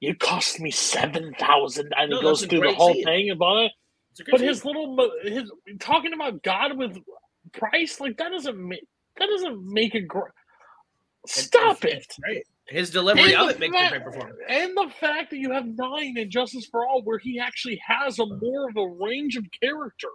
You 0.00 0.14
cost 0.14 0.60
me 0.60 0.70
seven 0.70 1.34
thousand, 1.38 1.92
and 1.96 2.10
No, 2.10 2.16
he 2.18 2.22
goes 2.22 2.44
through 2.44 2.60
the 2.60 2.74
whole 2.74 2.92
scene. 2.92 3.04
thing 3.04 3.30
about 3.30 3.64
it. 3.64 3.72
A 4.20 4.22
great 4.24 4.30
But 4.32 4.40
scene. 4.40 4.48
his 4.48 4.64
little 4.64 5.10
his 5.22 5.50
talking 5.80 6.12
about 6.12 6.42
God 6.42 6.76
with 6.76 6.98
Pryce, 7.52 7.98
like 8.00 8.18
that 8.18 8.30
doesn't 8.30 8.58
make 8.58 8.84
that 9.16 9.26
doesn't 9.30 9.64
make 9.72 9.94
a 9.94 10.00
gr- 10.02 10.20
stop 11.26 11.84
it. 11.84 12.06
Great. 12.20 12.44
His 12.66 12.90
delivery 12.90 13.34
of 13.34 13.48
it 13.50 13.58
makes 13.58 13.74
a 13.74 13.78
fact- 13.78 13.90
great 13.92 14.04
performance. 14.04 14.38
And 14.48 14.76
the 14.76 14.90
fact 15.00 15.30
that 15.30 15.38
you 15.38 15.52
have 15.52 15.66
nine 15.66 16.16
in 16.18 16.30
Justice 16.30 16.66
for 16.70 16.86
All, 16.86 17.02
where 17.02 17.18
he 17.18 17.38
actually 17.38 17.80
has 17.86 18.18
a 18.18 18.26
more 18.26 18.68
of 18.68 18.76
a 18.76 18.86
range 18.86 19.36
of 19.36 19.44
character 19.62 20.08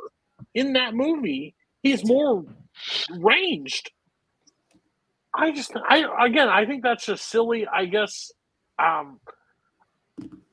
in 0.54 0.74
that 0.74 0.94
movie, 0.94 1.56
he's 1.82 2.06
more 2.06 2.46
ranged. 3.18 3.92
I 5.34 5.52
just, 5.52 5.72
I 5.76 6.26
again, 6.26 6.50
I 6.50 6.66
think 6.66 6.84
that's 6.84 7.06
just 7.06 7.30
silly. 7.30 7.68
I 7.68 7.86
guess, 7.86 8.32
um, 8.80 9.20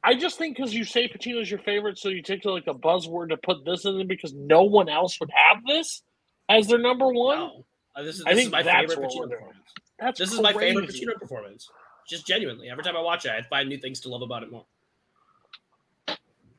I 0.04 0.14
just 0.14 0.38
think 0.38 0.56
because 0.56 0.74
you 0.74 0.84
say 0.84 1.08
Pacino's 1.08 1.50
your 1.50 1.60
favorite, 1.60 1.98
so 1.98 2.08
you 2.08 2.22
take 2.22 2.42
to 2.42 2.52
like 2.52 2.66
a 2.66 2.74
buzzword 2.74 3.30
to 3.30 3.36
put 3.36 3.64
this 3.64 3.84
in 3.84 4.06
because 4.06 4.32
no 4.34 4.62
one 4.62 4.88
else 4.88 5.18
would 5.18 5.30
have 5.34 5.64
this 5.66 6.02
as 6.48 6.68
their 6.68 6.78
number 6.78 7.08
one. 7.08 7.50
Uh, 7.96 8.02
this 8.02 8.16
is, 8.16 8.24
I 8.26 8.34
think 8.34 8.46
is 8.46 8.52
my 8.52 8.62
favorite 8.62 8.98
Pacino 8.98 9.30
performance. 9.30 9.58
That's 9.98 10.18
This 10.18 10.32
is 10.32 10.40
my 10.40 10.52
favorite 10.52 10.88
crazy. 10.88 11.06
Pacino 11.06 11.18
performance. 11.18 11.68
Just 12.08 12.26
genuinely, 12.26 12.68
every 12.70 12.84
time 12.84 12.96
I 12.96 13.00
watch 13.00 13.24
it, 13.24 13.32
I 13.32 13.42
find 13.42 13.68
new 13.68 13.78
things 13.78 14.00
to 14.00 14.08
love 14.08 14.22
about 14.22 14.42
it 14.42 14.50
more. 14.52 14.66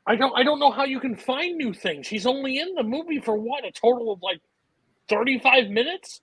I 0.08 0.16
don't 0.16 0.34
I 0.36 0.44
don't 0.44 0.60
know 0.60 0.72
how 0.72 0.86
you 0.86 1.00
can 1.00 1.16
find 1.16 1.58
new 1.58 1.74
things. 1.74 2.08
He's 2.08 2.26
only 2.26 2.60
in 2.60 2.74
the 2.76 2.84
movie 2.84 3.20
for 3.20 3.36
what 3.36 3.66
a 3.66 3.72
total 3.72 4.12
of 4.12 4.22
like 4.22 4.40
35 5.10 5.70
minutes. 5.70 6.22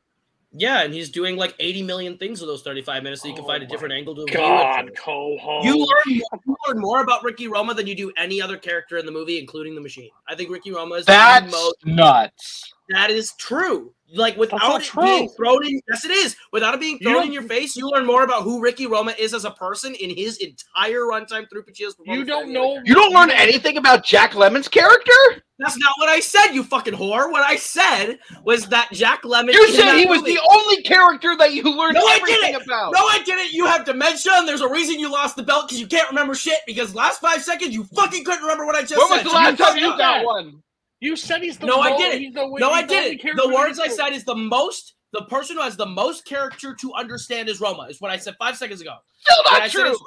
Yeah, 0.56 0.82
and 0.82 0.94
he's 0.94 1.10
doing 1.10 1.36
like 1.36 1.54
80 1.58 1.82
million 1.82 2.16
things 2.16 2.40
with 2.40 2.48
those 2.48 2.62
35 2.62 3.02
minutes, 3.02 3.22
so 3.22 3.28
you 3.28 3.34
can 3.34 3.42
Oh 3.42 3.48
find 3.48 3.62
a 3.64 3.66
different 3.66 3.92
angle 3.92 4.14
to 4.14 4.20
view 4.24 4.26
it 4.28 4.36
God, 4.36 4.86
from. 4.86 4.94
Coho. 4.94 5.64
You 5.64 5.78
learn, 5.78 6.04
you 6.06 6.24
learn 6.68 6.78
more 6.78 7.02
about 7.02 7.24
Ricky 7.24 7.48
Roma 7.48 7.74
than 7.74 7.88
you 7.88 7.96
do 7.96 8.12
any 8.16 8.40
other 8.40 8.56
character 8.56 8.96
in 8.96 9.04
the 9.04 9.10
movie, 9.10 9.40
including 9.40 9.74
the 9.74 9.80
machine. 9.80 10.10
I 10.28 10.36
think 10.36 10.50
Ricky 10.50 10.70
Roma 10.70 10.94
is 10.94 11.06
the 11.06 11.48
most. 11.50 11.84
nuts. 11.84 12.72
That 12.90 13.10
is 13.10 13.32
true. 13.32 13.92
Like 14.14 14.36
without 14.36 14.80
it 14.80 14.84
true. 14.84 15.02
being 15.02 15.28
thrown 15.30 15.66
in, 15.66 15.80
yes, 15.88 16.04
it 16.04 16.10
is. 16.10 16.36
Without 16.52 16.74
it 16.74 16.80
being 16.80 16.98
thrown 16.98 17.14
don't- 17.14 17.26
in 17.26 17.32
your 17.32 17.42
face, 17.42 17.76
you 17.76 17.88
learn 17.88 18.06
more 18.06 18.22
about 18.24 18.42
who 18.42 18.60
Ricky 18.60 18.86
Roma 18.86 19.14
is 19.18 19.34
as 19.34 19.44
a 19.44 19.50
person 19.50 19.94
in 19.94 20.10
his 20.10 20.38
entire 20.38 21.00
runtime 21.02 21.48
through 21.50 21.64
Pacino's. 21.64 21.96
You 22.06 22.24
don't 22.24 22.50
know. 22.52 22.80
You 22.84 22.94
don't 22.94 23.12
learn 23.12 23.30
anything 23.30 23.76
about 23.76 24.04
Jack 24.04 24.32
Lemmon's 24.32 24.68
character? 24.68 25.12
That's 25.58 25.76
not 25.78 25.92
what 25.98 26.08
I 26.08 26.18
said, 26.18 26.48
you 26.48 26.64
fucking 26.64 26.94
whore. 26.94 27.30
What 27.30 27.42
I 27.48 27.54
said 27.54 28.18
was 28.44 28.66
that 28.70 28.88
Jack 28.92 29.22
Lemmon. 29.22 29.52
You 29.52 29.68
said 29.70 29.84
that 29.86 29.98
he 29.98 30.04
was 30.06 30.22
the 30.24 30.38
only 30.50 30.82
character 30.82 31.36
that 31.36 31.52
you 31.54 31.62
learned 31.62 31.94
No, 31.94 32.00
I 32.00 32.16
everything 32.20 32.52
didn't. 32.54 32.62
about. 32.66 32.92
No, 32.92 33.00
I 33.06 33.22
didn't. 33.24 33.52
You 33.52 33.64
have 33.66 33.84
dementia, 33.84 34.32
and 34.34 34.48
there's 34.48 34.62
a 34.62 34.68
reason 34.68 34.98
you 34.98 35.10
lost 35.12 35.36
the 35.36 35.44
belt 35.44 35.68
because 35.68 35.80
you 35.80 35.86
can't 35.86 36.08
remember 36.08 36.34
shit. 36.34 36.58
Because 36.66 36.92
last 36.94 37.20
five 37.20 37.42
seconds, 37.44 37.72
you 37.72 37.84
fucking 37.94 38.24
couldn't 38.24 38.42
remember 38.42 38.66
what 38.66 38.74
I 38.74 38.80
just 38.82 38.96
when 38.96 39.06
said. 39.08 39.24
was 39.24 39.32
the 39.32 39.38
last 39.38 39.58
time 39.58 39.76
you 39.78 39.96
got 39.96 40.24
one? 40.24 40.60
You 41.04 41.16
said 41.16 41.42
he's 41.42 41.58
the 41.58 41.66
No, 41.66 41.80
I 41.80 41.96
didn't. 41.96 42.20
he's 42.22 42.32
the- 42.34 42.46
No, 42.58 42.70
I 42.70 42.82
didn't. 42.82 43.18
character 43.18 43.42
The 43.46 43.54
words 43.54 43.78
I 43.78 43.88
said 43.88 44.10
is 44.14 44.24
the 44.24 44.34
most. 44.34 44.94
The 45.12 45.22
person 45.26 45.56
who 45.56 45.62
has 45.62 45.76
the 45.76 45.86
most 45.86 46.24
character 46.24 46.74
to 46.74 46.94
understand 46.94 47.48
is 47.48 47.60
Roma. 47.60 47.82
Is 47.90 48.00
what 48.00 48.10
I 48.10 48.16
said 48.16 48.34
five 48.38 48.56
seconds 48.56 48.80
ago. 48.80 48.96
Still 49.20 49.36
What 49.44 49.58
not 49.60 49.70
true. 49.70 49.90
is- 49.92 50.00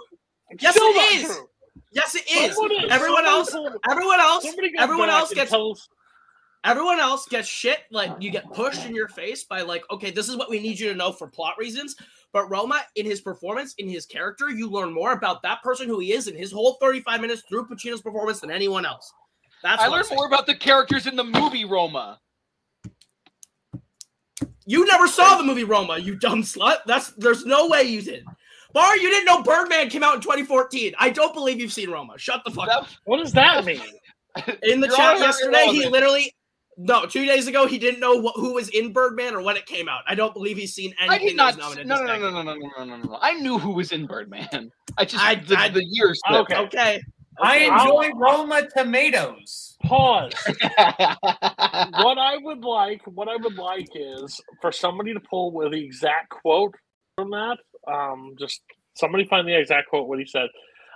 yes, 0.60 0.76
Still 0.76 0.88
it 0.90 0.96
not 0.96 1.12
is. 1.14 1.26
true. 1.26 1.50
Yes, 1.94 2.16
it 2.16 2.24
is. 2.30 2.56
Somebody- 2.56 2.90
everyone 2.90 3.24
somebody 3.26 3.28
else. 3.28 3.80
Everyone 3.90 4.20
else. 4.20 4.44
somebody 4.44 4.72
go 4.72 4.82
Everyone 4.84 5.10
else 5.10 5.34
gets. 5.34 5.52
tell 5.52 5.78
Everyone 6.64 7.00
else 7.00 7.28
gets 7.28 7.48
shit. 7.48 7.82
Like 7.92 8.12
you 8.20 8.32
get 8.32 8.52
pushed 8.52 8.86
in 8.86 8.94
your 8.96 9.08
face 9.08 9.44
by 9.44 9.62
like, 9.62 9.84
okay, 9.92 10.10
this 10.12 10.28
is 10.28 10.36
what 10.36 10.50
we 10.50 10.60
need 10.60 10.80
you 10.80 10.90
to 10.90 10.96
know 10.96 11.12
for 11.14 11.28
plot 11.28 11.54
reasons. 11.58 11.96
But 12.34 12.50
Roma, 12.50 12.82
in 12.96 13.06
his 13.06 13.22
performance, 13.22 13.74
in 13.78 13.88
his 13.88 14.06
character, 14.06 14.50
you 14.50 14.68
learn 14.70 14.92
more 14.92 15.14
about 15.14 15.42
that 15.44 15.62
person 15.62 15.88
who 15.88 16.00
he 16.00 16.12
is 16.12 16.28
in 16.28 16.36
his 16.36 16.52
whole 16.52 16.74
35 16.82 17.22
minutes 17.22 17.44
through 17.48 17.68
Pacino's 17.68 18.02
performance 18.02 18.42
than 18.42 18.52
anyone 18.52 18.86
else. 18.86 19.14
That's 19.64 19.82
I 19.82 19.88
learned 19.88 20.08
more 20.12 20.28
about 20.28 20.46
the 20.46 20.56
characters 20.56 21.08
in 21.08 21.16
the 21.16 21.24
movie 21.24 21.66
Roma. 21.66 22.20
You 24.66 24.86
never 24.86 25.08
saw 25.08 25.38
the 25.38 25.44
movie 25.44 25.64
Roma, 25.64 25.98
you 25.98 26.16
dumb 26.16 26.44
slut. 26.44 26.80
That's 26.86 27.12
there's 27.12 27.46
no 27.46 27.68
way 27.70 27.84
you 27.84 28.02
did. 28.02 28.26
Barr, 28.74 28.98
you 28.98 29.10
didn't 29.10 29.26
know 29.26 29.42
Birdman 29.42 29.90
came 29.90 30.04
out 30.04 30.16
in 30.16 30.22
2014. 30.22 30.94
I 31.00 31.10
don't 31.10 31.34
believe 31.34 31.60
you've 31.60 31.74
seen 31.74 31.90
Roma. 31.90 32.18
Shut 32.18 32.44
the 32.46 32.52
fuck 32.52 32.68
up. 32.68 32.88
What 33.06 33.18
does 33.18 33.32
that 33.34 33.66
mean? 33.66 33.82
In 34.62 34.82
the 34.82 34.88
chat 34.88 35.18
yesterday, 35.18 35.66
he 35.72 35.88
literally 35.88 36.32
no, 36.78 37.08
two 37.08 37.26
days 37.26 37.48
ago, 37.48 37.66
he 37.66 37.80
didn't 37.80 38.00
know 38.00 38.14
what, 38.16 38.36
who 38.36 38.54
was 38.54 38.70
in 38.70 38.94
Birdman 38.94 39.34
or 39.34 39.42
when 39.42 39.58
it 39.58 39.66
came 39.66 39.90
out. 39.90 40.02
I 40.08 40.14
don't 40.14 40.32
believe 40.32 40.58
he's 40.58 40.76
seen 40.76 40.94
I 41.00 41.06
anything 41.06 41.30
did 41.30 41.38
not. 41.38 41.58
No, 41.58 41.74
no, 41.74 42.06
no, 42.06 42.06
no, 42.06 42.30
no, 42.30 42.30
no, 42.30 42.54
no, 42.54 42.54
no, 42.54 42.86
no, 42.86 42.98
no. 42.98 43.18
I 43.20 43.34
knew 43.34 43.58
who 43.58 43.72
was 43.72 43.92
in 43.92 44.06
Birdman. 44.06 44.72
I 44.96 45.06
just 45.06 45.24
I- 45.24 45.36
the, 45.36 45.58
I- 45.58 45.70
the 45.70 45.84
years. 45.84 46.22
slipped. 46.28 46.52
Okay. 46.52 46.62
Okay. 46.66 47.02
I 47.42 47.58
enjoy 47.58 48.12
Roma 48.16 48.68
tomatoes. 48.76 49.78
Pause. 49.84 50.34
what 50.78 52.18
I 52.18 52.38
would 52.38 52.64
like, 52.64 53.02
what 53.06 53.28
I 53.28 53.36
would 53.36 53.56
like 53.56 53.90
is 53.94 54.42
for 54.62 54.72
somebody 54.72 55.14
to 55.14 55.20
pull 55.20 55.52
with 55.52 55.72
the 55.72 55.84
exact 55.84 56.30
quote 56.30 56.76
from 57.16 57.32
that. 57.32 57.58
Um, 57.88 58.36
just 58.40 58.62
somebody 58.96 59.26
find 59.26 59.48
the 59.48 59.58
exact 59.58 59.90
quote 59.90 60.08
what 60.08 60.20
he 60.20 60.26
said. 60.26 60.48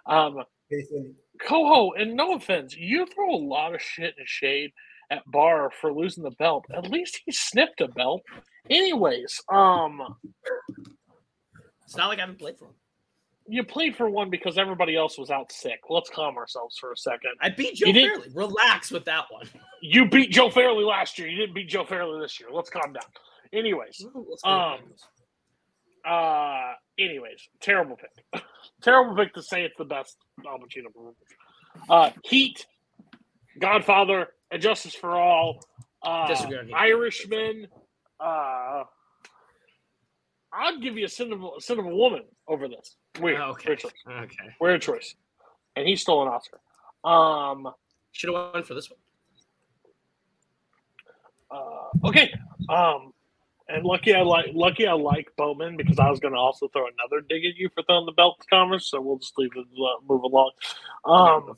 Um, 0.07 0.37
Jason, 0.71 1.15
Coho, 1.41 1.91
and 1.93 2.15
no 2.15 2.35
offense, 2.35 2.75
you 2.75 3.05
throw 3.05 3.35
a 3.35 3.37
lot 3.37 3.75
of 3.75 3.81
shit 3.81 4.15
and 4.17 4.27
shade 4.27 4.71
at 5.09 5.23
Barr 5.27 5.71
for 5.81 5.93
losing 5.93 6.23
the 6.23 6.31
belt. 6.31 6.65
At 6.73 6.89
least 6.89 7.21
he 7.25 7.31
sniffed 7.31 7.81
a 7.81 7.87
belt. 7.87 8.21
Anyways, 8.69 9.41
um, 9.51 10.01
It's 11.85 11.97
not 11.97 12.07
like 12.07 12.19
I 12.19 12.21
haven't 12.21 12.39
played 12.39 12.57
for 12.57 12.65
him. 12.65 12.75
You 13.51 13.65
played 13.65 13.97
for 13.97 14.09
one 14.09 14.29
because 14.29 14.57
everybody 14.57 14.95
else 14.95 15.17
was 15.17 15.29
out 15.29 15.51
sick. 15.51 15.81
Let's 15.89 16.09
calm 16.09 16.37
ourselves 16.37 16.77
for 16.77 16.93
a 16.93 16.97
second. 16.97 17.31
I 17.41 17.49
beat 17.49 17.75
Joe 17.75 17.87
You 17.87 17.93
Fairley. 17.93 18.27
Relax 18.33 18.91
with 18.91 19.05
that 19.05 19.25
one. 19.29 19.47
You 19.83 20.07
beat 20.07 20.29
Joe 20.29 20.51
Fairley 20.51 20.83
last 20.83 21.17
year. 21.17 21.27
You 21.27 21.37
didn't 21.37 21.55
beat 21.55 21.67
Joe 21.67 21.83
Fairley 21.85 22.21
this 22.21 22.39
year. 22.39 22.49
Let's 22.53 22.69
calm 22.69 22.93
down. 22.93 23.01
Anyways, 23.51 24.05
Let's 24.13 24.43
Um, 24.45 24.77
uh, 26.07 26.73
anyways, 26.99 27.49
terrible 27.63 27.97
pick. 27.97 28.43
terrible 28.83 29.15
pick 29.15 29.33
to 29.33 29.41
say 29.41 29.63
it's 29.63 29.73
the 29.79 29.85
best 29.85 30.17
Al 30.47 30.59
Pacino. 30.59 31.15
Uh, 31.89 32.11
Heat, 32.23 32.67
Godfather, 33.59 34.27
and 34.51 34.61
Justice 34.61 34.93
for 34.93 35.17
All, 35.17 35.65
uh. 36.03 36.31
Irishman. 36.75 37.65
Uh, 38.19 38.83
I'd 40.53 40.81
give 40.81 40.97
you 40.97 41.05
a 41.05 41.09
sin 41.09 41.31
of, 41.31 41.43
a 41.43 41.61
sin 41.61 41.79
of 41.79 41.85
a 41.85 41.95
woman 41.95 42.23
over 42.47 42.67
this. 42.67 42.95
Weird. 43.19 43.39
Okay. 43.39 43.69
Weird 43.69 43.79
choice. 43.79 43.91
Okay. 44.07 44.55
Weird 44.59 44.81
choice. 44.81 45.15
And 45.75 45.87
he 45.87 45.95
stole 45.95 46.23
an 46.23 46.27
Oscar. 46.27 46.59
Um, 47.03 47.73
Should 48.11 48.33
have 48.33 48.53
went 48.53 48.67
for 48.67 48.73
this 48.73 48.89
one. 48.89 48.99
uh, 51.51 52.07
okay. 52.07 52.33
Um, 52.69 53.13
and 53.69 53.85
lucky 53.85 54.13
I 54.13 54.21
like 54.21 54.47
lucky 54.53 54.85
I 54.85 54.93
like 54.93 55.31
Bowman 55.37 55.77
because 55.77 55.97
I 55.97 56.09
was 56.09 56.19
going 56.19 56.33
to 56.33 56.39
also 56.39 56.67
throw 56.67 56.87
another 56.87 57.25
dig 57.27 57.45
at 57.45 57.55
you 57.55 57.69
for 57.73 57.83
throwing 57.83 58.05
the 58.05 58.11
belt 58.11 58.39
to 58.41 58.47
Commerce. 58.47 58.87
So 58.87 58.99
we'll 58.99 59.17
just 59.17 59.37
leave 59.37 59.51
it 59.55 59.65
uh, 59.65 60.01
move 60.07 60.23
along. 60.23 60.51
Um, 61.05 61.55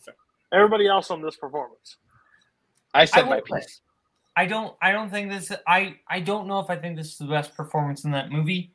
everybody 0.52 0.88
else 0.88 1.10
on 1.10 1.22
this 1.22 1.36
performance. 1.36 1.98
I 2.94 3.06
said 3.06 3.26
I 3.26 3.30
my 3.30 3.42
piece. 3.42 3.82
I 4.36 4.46
don't 4.46 4.76
I 4.82 4.92
don't 4.92 5.10
think 5.10 5.32
this 5.32 5.52
I 5.68 5.96
I 6.08 6.20
don't 6.20 6.48
know 6.48 6.60
if 6.60 6.70
I 6.70 6.76
think 6.76 6.98
this 6.98 7.14
is 7.14 7.18
the 7.18 7.26
best 7.26 7.56
performance 7.56 8.04
in 8.04 8.12
that 8.12 8.32
movie. 8.32 8.73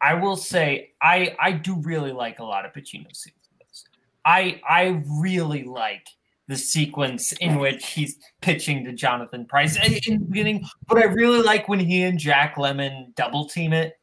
I 0.00 0.14
will 0.14 0.36
say 0.36 0.92
I 1.02 1.36
I 1.40 1.52
do 1.52 1.76
really 1.76 2.12
like 2.12 2.38
a 2.38 2.44
lot 2.44 2.64
of 2.64 2.72
Pacino 2.72 3.08
this. 3.08 3.84
I 4.24 4.60
I 4.68 5.02
really 5.06 5.64
like 5.64 6.06
the 6.48 6.56
sequence 6.56 7.32
in 7.34 7.58
which 7.58 7.86
he's 7.86 8.18
pitching 8.40 8.84
to 8.84 8.92
Jonathan 8.92 9.46
Pryce 9.46 9.76
in 9.76 9.92
in 10.06 10.20
the 10.20 10.26
beginning, 10.26 10.64
but 10.88 10.98
I 10.98 11.04
really 11.04 11.42
like 11.42 11.68
when 11.68 11.80
he 11.80 12.02
and 12.02 12.18
Jack 12.18 12.56
Lemmon 12.56 13.14
double 13.14 13.46
team 13.46 13.72
it. 13.72 13.94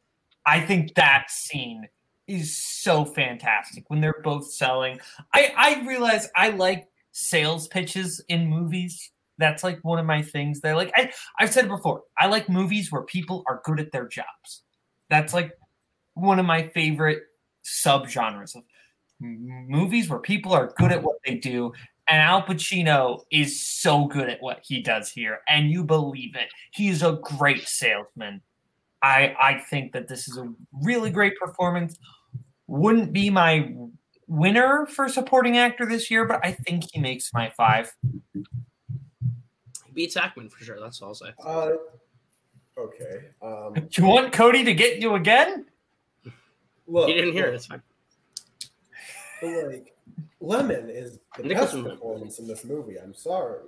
I 0.46 0.60
think 0.60 0.94
that 0.94 1.30
scene 1.30 1.86
is 2.26 2.56
so 2.56 3.04
fantastic 3.04 3.84
when 3.88 4.00
they're 4.00 4.22
both 4.22 4.50
selling. 4.50 5.00
I 5.34 5.52
I 5.56 5.86
realize 5.86 6.28
I 6.36 6.50
like 6.50 6.88
sales 7.12 7.68
pitches 7.68 8.22
in 8.28 8.46
movies. 8.46 9.10
That's 9.38 9.62
like 9.62 9.78
one 9.82 9.98
of 9.98 10.06
my 10.06 10.22
things 10.22 10.60
that 10.60 10.72
I 10.72 10.74
like. 10.74 10.92
I, 10.96 11.12
I've 11.38 11.52
said 11.52 11.66
it 11.66 11.68
before. 11.68 12.02
I 12.18 12.26
like 12.26 12.48
movies 12.48 12.90
where 12.90 13.02
people 13.02 13.44
are 13.46 13.60
good 13.64 13.78
at 13.78 13.92
their 13.92 14.08
jobs. 14.08 14.62
That's 15.10 15.32
like 15.32 15.52
one 16.18 16.38
of 16.38 16.46
my 16.46 16.68
favorite 16.68 17.22
subgenres 17.64 18.54
of 18.54 18.62
movies 19.20 20.08
where 20.08 20.18
people 20.18 20.52
are 20.52 20.72
good 20.76 20.92
at 20.92 21.02
what 21.02 21.16
they 21.24 21.34
do. 21.34 21.72
And 22.08 22.22
Al 22.22 22.42
Pacino 22.42 23.22
is 23.30 23.60
so 23.60 24.06
good 24.06 24.30
at 24.30 24.40
what 24.40 24.60
he 24.62 24.80
does 24.80 25.10
here, 25.10 25.40
and 25.46 25.70
you 25.70 25.84
believe 25.84 26.34
it. 26.36 26.48
He's 26.70 27.02
a 27.02 27.18
great 27.22 27.68
salesman. 27.68 28.40
I 29.02 29.34
I 29.38 29.58
think 29.68 29.92
that 29.92 30.08
this 30.08 30.26
is 30.26 30.38
a 30.38 30.50
really 30.72 31.10
great 31.10 31.38
performance. 31.38 31.98
Wouldn't 32.66 33.12
be 33.12 33.28
my 33.28 33.74
winner 34.26 34.86
for 34.86 35.08
supporting 35.08 35.58
actor 35.58 35.84
this 35.84 36.10
year, 36.10 36.24
but 36.24 36.40
I 36.42 36.52
think 36.52 36.84
he 36.92 36.98
makes 36.98 37.32
my 37.34 37.52
five. 37.56 37.94
He 38.32 39.92
beats 39.92 40.14
Hackman 40.14 40.48
for 40.48 40.64
sure. 40.64 40.80
That's 40.80 41.02
all 41.02 41.08
I'll 41.08 41.14
say. 41.14 41.32
Uh, 41.44 41.72
okay. 42.78 43.24
Um, 43.42 43.74
Do 43.74 43.86
you 44.02 44.08
want 44.08 44.32
Cody 44.32 44.64
to 44.64 44.72
get 44.72 45.02
you 45.02 45.14
again? 45.14 45.66
Look, 46.88 47.08
You 47.08 47.14
didn't 47.14 47.32
hear 47.34 47.44
it. 47.46 47.48
look, 47.48 47.54
It's 47.56 47.66
fine. 47.66 47.82
but, 49.42 49.66
like, 49.68 49.94
Lemmon 50.42 50.88
is 50.90 51.18
the 51.36 51.42
Nicholson. 51.44 51.84
best 51.84 51.94
performance 51.96 52.38
in 52.38 52.46
this 52.48 52.64
movie. 52.64 52.96
I'm 52.98 53.14
sorry. 53.14 53.60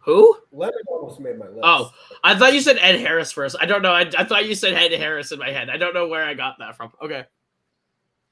Who? 0.00 0.36
Lemmon 0.54 0.70
almost 0.88 1.20
made 1.20 1.38
my 1.38 1.46
list. 1.48 1.60
Oh, 1.62 1.90
I 2.24 2.34
thought 2.38 2.54
you 2.54 2.60
said 2.60 2.78
Ed 2.80 2.98
Harris 3.00 3.30
first. 3.32 3.56
I 3.60 3.66
don't 3.66 3.82
know. 3.82 3.92
I, 3.92 4.10
I 4.16 4.24
thought 4.24 4.46
you 4.46 4.54
said 4.54 4.74
Ed 4.74 4.92
Harris 4.98 5.32
in 5.32 5.38
my 5.38 5.50
head. 5.50 5.68
I 5.70 5.76
don't 5.76 5.94
know 5.94 6.08
where 6.08 6.24
I 6.24 6.34
got 6.34 6.58
that 6.58 6.76
from. 6.76 6.92
Okay. 7.02 7.24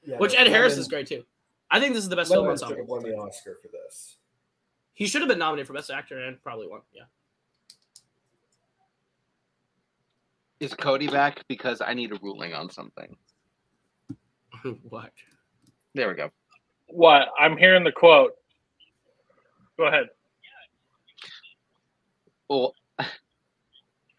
Yeah, 0.03 0.17
Which 0.17 0.33
no, 0.33 0.39
Ed 0.39 0.47
Harris 0.47 0.77
is 0.77 0.87
great 0.87 1.07
too. 1.07 1.23
I 1.71 1.79
think 1.79 1.93
this 1.93 2.03
is 2.03 2.09
the 2.09 2.15
best 2.15 2.31
film 2.31 2.45
Lemmon 2.45 2.53
should 2.57 2.63
ensemble. 2.63 2.77
have 2.77 2.87
won 2.87 3.03
the 3.03 3.15
Oscar 3.15 3.57
for 3.61 3.67
this. 3.67 4.17
He 4.93 5.05
should 5.07 5.21
have 5.21 5.29
been 5.29 5.39
nominated 5.39 5.67
for 5.67 5.73
best 5.73 5.91
actor 5.91 6.19
and 6.19 6.41
probably 6.41 6.67
won. 6.67 6.81
Yeah. 6.93 7.03
Is 10.59 10.73
Cody 10.73 11.07
back? 11.07 11.43
Because 11.47 11.81
I 11.81 11.93
need 11.93 12.11
a 12.11 12.19
ruling 12.21 12.53
on 12.53 12.69
something. 12.69 13.15
what? 14.89 15.11
There 15.95 16.07
we 16.09 16.15
go. 16.15 16.29
What? 16.87 17.29
I'm 17.39 17.57
hearing 17.57 17.83
the 17.83 17.91
quote. 17.91 18.33
Go 19.77 19.85
ahead. 19.87 20.07
Well, 22.49 22.75
uh, 22.99 23.03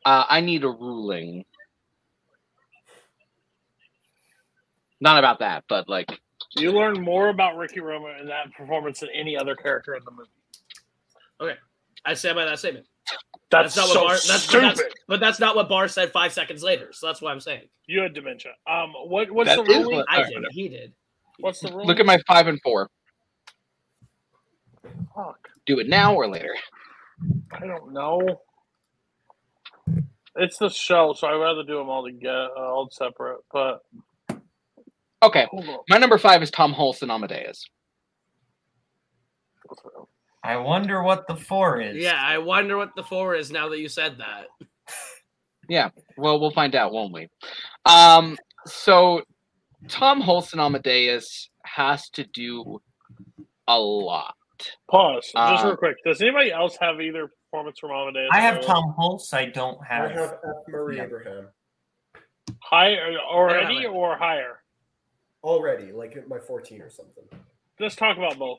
I 0.05 0.41
need 0.41 0.65
a 0.65 0.69
ruling. 0.69 1.45
Not 5.01 5.19
about 5.19 5.39
that, 5.39 5.65
but 5.69 5.89
like, 5.89 6.21
You 6.57 6.73
learn 6.73 7.01
more 7.01 7.29
about 7.29 7.57
Ricky 7.57 7.81
Roma 7.81 8.15
in 8.21 8.27
that 8.27 8.53
performance 8.53 9.01
than 9.01 9.09
any 9.15 9.37
other 9.37 9.57
character 9.57 9.95
in 9.95 10.05
the 10.05 10.11
movie. 10.11 10.29
Okay. 11.41 11.59
I 12.05 12.15
stand 12.15 12.37
by 12.37 12.45
that 12.45 12.59
statement. 12.59 12.87
That's, 13.51 13.77
not 13.77 13.89
so 13.89 14.01
what 14.01 14.07
Barr. 14.07 14.15
That's, 14.15 14.27
but 14.29 14.39
stupid. 14.41 14.65
that's 14.79 14.83
but 15.09 15.21
that's 15.21 15.41
not 15.41 15.57
what 15.57 15.69
Barr 15.69 15.89
said 15.89 16.13
five 16.13 16.33
seconds 16.33 16.63
later. 16.63 16.93
So 16.93 17.07
that's 17.09 17.21
what 17.21 17.33
I'm 17.33 17.41
saying. 17.41 17.69
You 17.87 18.01
had 18.03 18.15
dementia. 18.15 18.53
Um, 18.67 18.93
what? 19.07 19.31
What's 19.31 19.51
That 19.51 19.65
the 19.65 19.73
is 19.73 19.79
ruling? 19.79 19.97
what- 19.97 20.07
I 20.09 20.17
Alright, 20.19 20.33
did. 20.35 20.45
He 20.53 20.69
did. 20.69 20.93
What's 21.41 21.61
the 21.61 21.69
ruling? 21.71 21.87
look 21.87 21.99
at 21.99 22.07
my 22.07 22.19
five 22.27 22.47
and 22.47 22.61
four. 22.63 22.89
Fuck. 25.15 25.49
Do 25.67 25.79
it 25.81 25.89
now 25.89 26.15
or 26.15 26.29
later. 26.29 26.55
I 27.53 27.67
don't 27.67 27.93
know. 27.93 28.41
It's 30.37 30.59
the 30.59 30.69
show, 30.71 31.13
so 31.13 31.27
I'd 31.27 31.35
rather 31.35 31.65
do 31.65 31.77
them 31.77 31.89
all 31.89 32.05
together, 32.05 32.49
uh, 32.57 32.61
all 32.61 32.89
separate. 32.91 33.41
But 33.53 33.83
Okay, 35.23 35.47
my 35.91 35.99
number 35.99 36.17
five 36.17 36.43
is 36.43 36.51
Tom 36.51 36.73
Holston 36.73 37.11
Amadeus. 37.11 37.67
I 40.43 40.57
wonder 40.57 41.03
what 41.03 41.27
the 41.27 41.37
four 41.37 41.81
is. 41.81 41.97
Yeah, 42.03 42.19
I 42.21 42.39
wonder 42.39 42.77
what 42.77 42.95
the 42.97 43.03
four 43.03 43.35
is 43.35 43.51
now 43.51 43.69
that 43.69 43.79
you 43.79 43.89
said 43.89 44.19
that. 44.19 44.47
Yeah, 45.69 45.91
well, 46.17 46.41
we'll 46.41 46.51
find 46.51 46.75
out, 46.75 46.93
won't 46.93 47.13
we? 47.13 47.29
Um, 47.85 48.37
so 48.67 49.23
Tom 49.89 50.21
Holston 50.21 50.59
Amadeus 50.61 51.49
has 51.65 52.09
to 52.11 52.25
do 52.25 52.81
a 53.69 53.79
lot. 53.79 54.35
Pause. 54.91 55.25
Just 55.25 55.37
Uh, 55.37 55.63
real 55.69 55.77
quick. 55.77 55.97
Does 56.05 56.21
anybody 56.21 56.51
else 56.53 56.77
have 56.81 57.01
either 57.01 57.31
performance 57.51 57.79
from 57.79 57.91
Amadeus? 57.93 58.31
I 58.33 58.41
have 58.41 58.59
or- 58.59 58.63
Tom 58.63 58.95
Hulce. 58.99 59.33
I 59.33 59.47
don't 59.47 59.79
have. 59.87 60.05
I 60.07 60.09
have. 60.09 60.19
have 60.19 60.33
F. 60.45 60.57
Murray 60.69 60.97
Yeah. 60.97 61.05
Abraham 61.05 61.49
higher 62.63 63.17
already 63.19 63.65
I 63.65 63.69
don't 63.73 63.83
have 63.85 63.93
or 63.93 64.17
higher. 64.17 64.63
already, 65.45 65.93
like 65.93 66.17
at 66.17 66.29
my 66.29 66.39
14 66.39 66.83
or 66.83 66.91
something. 66.91 67.25
Let's 67.81 67.97
talk 67.97 68.19
about 68.19 68.39
both. 68.39 68.59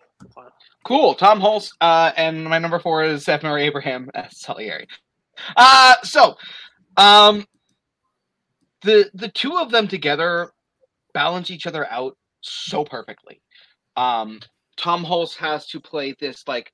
Cool. 0.84 1.14
Tom 1.14 1.40
Hulce, 1.40 1.72
uh, 1.80 2.12
and 2.18 2.44
my 2.44 2.58
number 2.58 2.80
four 2.80 3.04
is 3.04 3.30
F. 3.30 3.44
Murray 3.44 3.64
Abraham 3.66 4.10
Salieri. 4.32 4.88
Uh, 5.56 5.96
so, 6.02 6.36
um, 6.98 7.46
the 8.82 9.12
the 9.14 9.30
two 9.30 9.58
of 9.58 9.70
them 9.70 9.88
together 9.88 10.52
balance 11.14 11.52
each 11.52 11.68
other 11.68 11.86
out 11.92 12.18
so 12.42 12.84
perfectly. 12.84 13.42
Um, 13.96 14.40
Tom 14.76 15.06
Hulce 15.06 15.36
has 15.36 15.68
to 15.68 15.80
play 15.80 16.16
this 16.20 16.44
like 16.48 16.72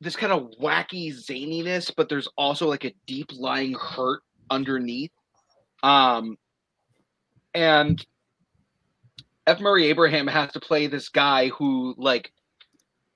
this 0.00 0.14
kind 0.14 0.32
of 0.32 0.50
wacky 0.60 1.12
zaniness, 1.12 1.92
but 1.96 2.08
there's 2.08 2.28
also 2.36 2.68
like 2.68 2.84
a 2.84 2.94
deep 3.06 3.30
lying 3.36 3.74
hurt 3.74 4.22
underneath. 4.48 5.10
Um, 5.82 6.36
and 7.54 8.04
F. 9.46 9.60
Murray 9.60 9.86
Abraham 9.86 10.26
has 10.26 10.52
to 10.52 10.60
play 10.60 10.86
this 10.86 11.08
guy 11.08 11.48
who 11.48 11.94
like 11.98 12.32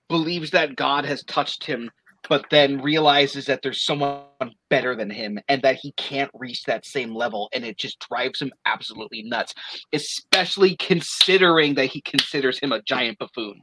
believes 0.08 0.50
that 0.50 0.76
God 0.76 1.04
has 1.04 1.22
touched 1.24 1.64
him, 1.64 1.90
but 2.28 2.46
then 2.50 2.80
realizes 2.80 3.46
that 3.46 3.62
there's 3.62 3.84
someone 3.84 4.24
better 4.68 4.96
than 4.96 5.10
him 5.10 5.38
and 5.48 5.62
that 5.62 5.76
he 5.76 5.92
can't 5.92 6.30
reach 6.34 6.64
that 6.64 6.84
same 6.84 7.14
level, 7.14 7.48
and 7.52 7.64
it 7.64 7.76
just 7.76 7.98
drives 8.08 8.40
him 8.40 8.52
absolutely 8.64 9.22
nuts. 9.22 9.54
Especially 9.92 10.76
considering 10.76 11.74
that 11.74 11.86
he 11.86 12.00
considers 12.00 12.58
him 12.58 12.72
a 12.72 12.82
giant 12.82 13.18
buffoon. 13.18 13.60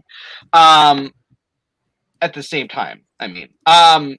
Um, 0.53 1.11
at 2.21 2.33
the 2.33 2.43
same 2.43 2.69
time, 2.69 3.03
I 3.19 3.27
mean, 3.27 3.49
um, 3.65 4.15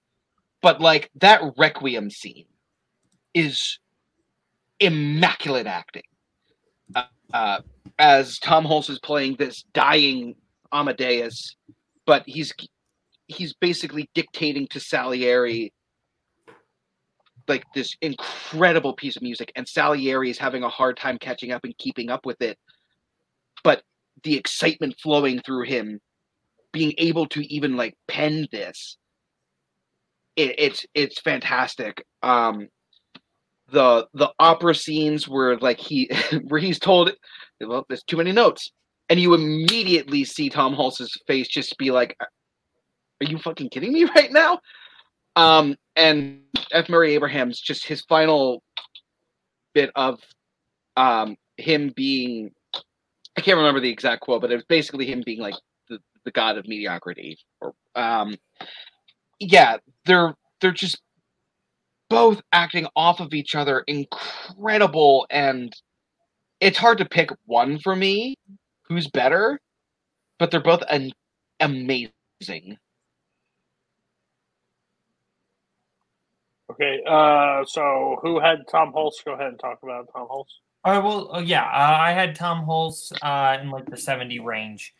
but 0.61 0.81
like 0.81 1.11
that 1.17 1.41
requiem 1.57 2.11
scene 2.11 2.45
is 3.33 3.79
immaculate 4.81 5.67
acting. 5.67 6.03
Uh, 6.95 7.05
uh, 7.33 7.61
as 7.99 8.39
Tom 8.39 8.65
Hulce 8.65 8.91
is 8.91 8.99
playing 8.99 9.37
this 9.39 9.65
dying 9.73 10.35
Amadeus, 10.73 11.57
but 12.07 12.25
he's 12.27 12.53
he's 13.27 13.55
basically 13.55 14.11
dictating 14.15 14.67
to 14.69 14.81
Salieri 14.81 15.73
like 17.47 17.65
this 17.75 17.95
incredible 18.01 18.95
piece 18.95 19.17
of 19.17 19.23
music, 19.23 19.53
and 19.55 19.69
Salieri 19.69 20.31
is 20.31 20.39
having 20.39 20.63
a 20.63 20.69
hard 20.69 20.97
time 20.97 21.19
catching 21.19 21.53
up 21.53 21.65
and 21.65 21.77
keeping 21.79 22.11
up 22.11 22.25
with 22.25 22.41
it. 22.41 22.59
But 23.63 23.83
the 24.23 24.37
excitement 24.37 24.97
flowing 25.03 25.41
through 25.41 25.65
him, 25.65 26.01
being 26.73 26.95
able 26.99 27.27
to 27.29 27.41
even 27.53 27.77
like 27.77 27.95
pen 28.09 28.49
this, 28.51 28.97
it, 30.37 30.55
it's 30.59 30.87
it's 30.95 31.21
fantastic. 31.21 32.05
Um, 32.23 32.69
the 33.75 34.07
the 34.15 34.33
opera 34.39 34.75
scenes 34.75 35.29
where 35.29 35.59
like 35.59 35.79
he 35.79 36.11
where 36.45 36.61
he's 36.61 36.79
told 36.79 37.13
well 37.61 37.85
there's 37.89 38.05
too 38.05 38.17
many 38.17 38.33
notes. 38.33 38.73
And 39.11 39.21
you 39.21 39.35
immediately 39.35 40.25
see 40.25 40.49
tom 40.49 40.73
Hulce's 40.73 41.13
face 41.27 41.49
just 41.49 41.77
be 41.77 41.91
like 41.91 42.17
are 42.21 43.27
you 43.27 43.39
fucking 43.39 43.69
kidding 43.69 43.93
me 43.93 44.05
right 44.17 44.33
now? 44.33 44.61
Um 45.37 45.77
and 45.97 46.41
f. 46.73 46.89
Murray 46.89 47.15
abraham's 47.15 47.61
just 47.61 47.87
his 47.87 48.03
final 48.03 48.63
bit 49.75 49.91
of 49.97 50.21
um 50.97 51.37
him 51.57 51.93
being 51.95 52.53
i 53.37 53.41
can't 53.41 53.59
remember 53.59 53.81
the 53.81 53.91
exact 53.91 54.23
quote 54.23 54.41
but 54.41 54.51
it 54.51 54.55
was 54.55 54.65
basically 54.65 55.07
him 55.07 55.23
being 55.27 55.41
like 55.41 55.55
the, 55.89 55.99
the 56.25 56.31
god 56.31 56.57
of 56.57 56.67
mediocrity 56.69 57.37
or 57.61 57.75
um 57.97 58.37
yeah 59.41 59.77
they're 60.05 60.35
they're 60.61 60.73
just 60.73 61.01
both 62.11 62.41
acting 62.53 62.87
off 62.97 63.21
of 63.21 63.35
each 63.35 63.55
other 63.55 63.85
incredible 63.87 65.27
and 65.31 65.75
it's 66.61 66.79
hard 66.79 66.99
to 66.99 67.05
pick 67.05 67.31
one 67.47 67.79
for 67.79 67.97
me 67.97 68.37
who's 68.89 69.09
better 69.09 69.59
but 70.39 70.51
they're 70.51 70.61
both 70.61 70.83
an- 70.89 71.13
amazing 71.61 72.77
Okay. 76.71 77.03
Uh, 77.07 77.65
so 77.67 78.19
who 78.23 78.41
had 78.41 78.67
Tom 78.69 78.93
Hulce? 78.93 79.25
Go 79.25 79.35
ahead 79.35 79.49
and 79.49 79.61
talk 79.61 79.79
about 79.83 80.09
Tom 80.13 80.27
Hulce. 80.29 80.47
Oh 80.85 81.01
well, 81.01 81.37
uh, 81.37 81.41
yeah. 81.41 81.63
Uh, 81.63 81.97
I 82.01 82.13
had 82.13 82.35
Tom 82.35 82.67
Hulce 82.67 83.13
uh, 83.23 83.59
in 83.61 83.71
like 83.71 83.89
the 83.89 83.97
seventy 83.97 84.41
range, 84.41 84.93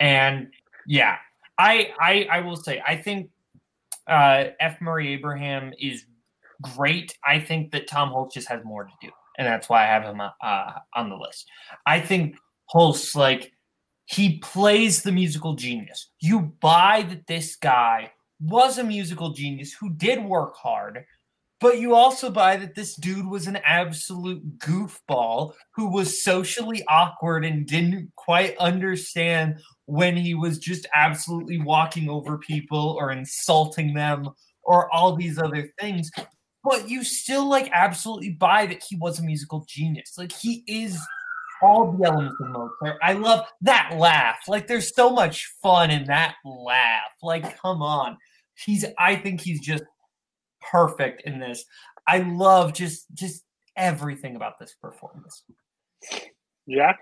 and 0.00 0.48
yeah, 0.86 1.16
I 1.58 1.92
I 2.00 2.28
I 2.30 2.40
will 2.40 2.56
say 2.56 2.82
I 2.86 2.96
think 2.96 3.30
uh, 4.06 4.44
F. 4.60 4.80
Murray 4.80 5.12
Abraham 5.12 5.72
is 5.78 6.04
great. 6.62 7.16
I 7.26 7.38
think 7.38 7.72
that 7.72 7.88
Tom 7.88 8.10
Hulce 8.10 8.32
just 8.32 8.48
has 8.48 8.64
more 8.64 8.84
to 8.84 8.92
do, 9.00 9.10
and 9.38 9.46
that's 9.46 9.68
why 9.68 9.84
I 9.84 9.86
have 9.86 10.04
him 10.04 10.20
uh, 10.20 10.72
on 10.94 11.08
the 11.08 11.16
list. 11.16 11.46
I 11.86 12.00
think 12.00 12.36
Hulce 12.74 13.14
like 13.14 13.52
he 14.06 14.38
plays 14.38 15.02
the 15.02 15.12
musical 15.12 15.54
genius. 15.54 16.10
You 16.20 16.52
buy 16.60 17.04
that 17.08 17.26
this 17.26 17.56
guy 17.56 18.12
was 18.40 18.78
a 18.78 18.84
musical 18.84 19.32
genius 19.32 19.72
who 19.72 19.90
did 19.90 20.24
work 20.24 20.54
hard, 20.56 21.04
but 21.60 21.78
you 21.78 21.94
also 21.94 22.30
buy 22.30 22.56
that 22.56 22.74
this 22.74 22.94
dude 22.94 23.26
was 23.26 23.46
an 23.46 23.56
absolute 23.64 24.58
goofball 24.58 25.54
who 25.74 25.90
was 25.90 26.22
socially 26.22 26.84
awkward 26.88 27.44
and 27.44 27.66
didn't 27.66 28.12
quite 28.16 28.56
understand 28.58 29.58
when 29.86 30.16
he 30.16 30.34
was 30.34 30.58
just 30.58 30.86
absolutely 30.94 31.58
walking 31.58 32.08
over 32.10 32.38
people 32.38 32.96
or 32.98 33.10
insulting 33.10 33.94
them 33.94 34.28
or 34.62 34.92
all 34.92 35.16
these 35.16 35.38
other 35.38 35.70
things. 35.80 36.10
But 36.68 36.88
you 36.88 37.04
still 37.04 37.48
like 37.48 37.70
absolutely 37.72 38.30
buy 38.30 38.66
that 38.66 38.82
he 38.82 38.96
was 38.96 39.20
a 39.20 39.22
musical 39.22 39.64
genius. 39.68 40.14
Like 40.18 40.32
he 40.32 40.64
is 40.66 40.98
all 41.62 41.92
the 41.92 42.04
elements 42.04 42.36
of 42.40 42.48
Mozart. 42.48 42.98
I 43.02 43.12
love 43.12 43.46
that 43.62 43.92
laugh. 43.96 44.40
Like 44.48 44.66
there's 44.66 44.92
so 44.92 45.10
much 45.10 45.46
fun 45.62 45.92
in 45.92 46.06
that 46.06 46.34
laugh. 46.44 47.12
Like 47.22 47.56
come 47.58 47.82
on. 47.82 48.18
He's 48.54 48.84
I 48.98 49.14
think 49.14 49.40
he's 49.40 49.60
just 49.60 49.84
perfect 50.72 51.22
in 51.22 51.38
this. 51.38 51.64
I 52.08 52.18
love 52.18 52.72
just 52.72 53.06
just 53.14 53.44
everything 53.76 54.34
about 54.34 54.58
this 54.58 54.74
performance. 54.74 55.44
Jack? 56.68 56.98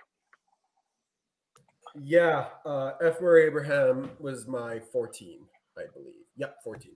Yeah, 1.98 2.46
uh, 2.66 2.92
F. 3.02 3.20
Murray 3.20 3.46
Abraham 3.46 4.10
was 4.18 4.46
my 4.48 4.80
14, 4.92 5.38
I 5.78 5.82
believe. 5.94 6.14
Yep, 6.36 6.56
14. 6.64 6.90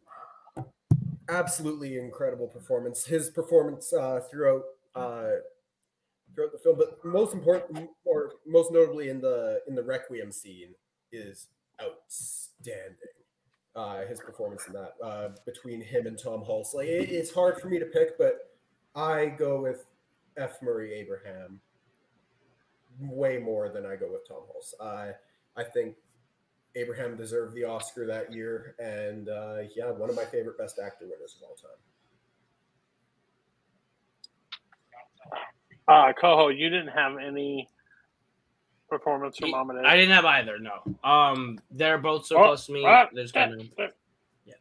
Absolutely 1.28 1.98
incredible 1.98 2.46
performance. 2.46 3.04
His 3.04 3.30
performance 3.30 3.92
uh, 3.92 4.20
throughout 4.30 4.62
uh, 4.94 5.30
throughout 6.34 6.52
the 6.52 6.58
film, 6.58 6.76
but 6.78 7.04
most 7.04 7.34
important, 7.34 7.90
or 8.04 8.32
most 8.46 8.72
notably 8.72 9.08
in 9.10 9.20
the 9.20 9.60
in 9.68 9.74
the 9.74 9.82
Requiem 9.82 10.32
scene, 10.32 10.74
is 11.12 11.48
outstanding. 11.82 12.96
Uh, 13.76 14.06
his 14.06 14.18
performance 14.18 14.66
in 14.66 14.72
that 14.72 14.94
uh, 15.04 15.28
between 15.46 15.80
him 15.80 16.06
and 16.06 16.18
Tom 16.18 16.42
Hulce, 16.42 16.74
like 16.74 16.88
it, 16.88 17.10
it's 17.10 17.32
hard 17.32 17.60
for 17.60 17.68
me 17.68 17.78
to 17.78 17.84
pick, 17.84 18.18
but 18.18 18.50
I 18.94 19.26
go 19.26 19.60
with 19.60 19.84
F. 20.36 20.60
Murray 20.62 20.94
Abraham 20.94 21.60
way 23.00 23.38
more 23.38 23.68
than 23.68 23.86
I 23.86 23.96
go 23.96 24.10
with 24.10 24.26
Tom 24.26 24.42
Hulce. 24.50 24.74
I 24.80 25.12
I 25.60 25.64
think 25.64 25.94
Abraham 26.76 27.16
deserved 27.16 27.54
the 27.54 27.64
Oscar 27.64 28.06
that 28.06 28.32
year, 28.32 28.74
and 28.78 29.28
uh, 29.28 29.56
yeah, 29.76 29.90
one 29.90 30.10
of 30.10 30.16
my 30.16 30.24
favorite 30.24 30.56
Best 30.58 30.78
Actor 30.78 31.06
winners 31.06 31.36
of 31.36 31.48
all 31.48 31.56
time. 31.56 31.70
Uh, 35.88 36.12
Coho, 36.12 36.48
you 36.48 36.68
didn't 36.68 36.88
have 36.88 37.16
any 37.16 37.68
performance 38.90 39.38
from 39.38 39.54
Amadeus. 39.54 39.84
I 39.86 39.96
didn't 39.96 40.14
have 40.14 40.24
either. 40.26 40.58
No. 40.58 40.82
Um, 41.08 41.58
they're 41.70 41.98
both 41.98 42.26
so 42.26 42.36
Oh, 42.38 42.44
close 42.44 42.66
to 42.66 42.72
me. 42.72 42.84
ah, 42.86 43.06
There's 43.12 43.32
kind 43.32 43.54
of 43.54 43.60
eh. 43.78 43.88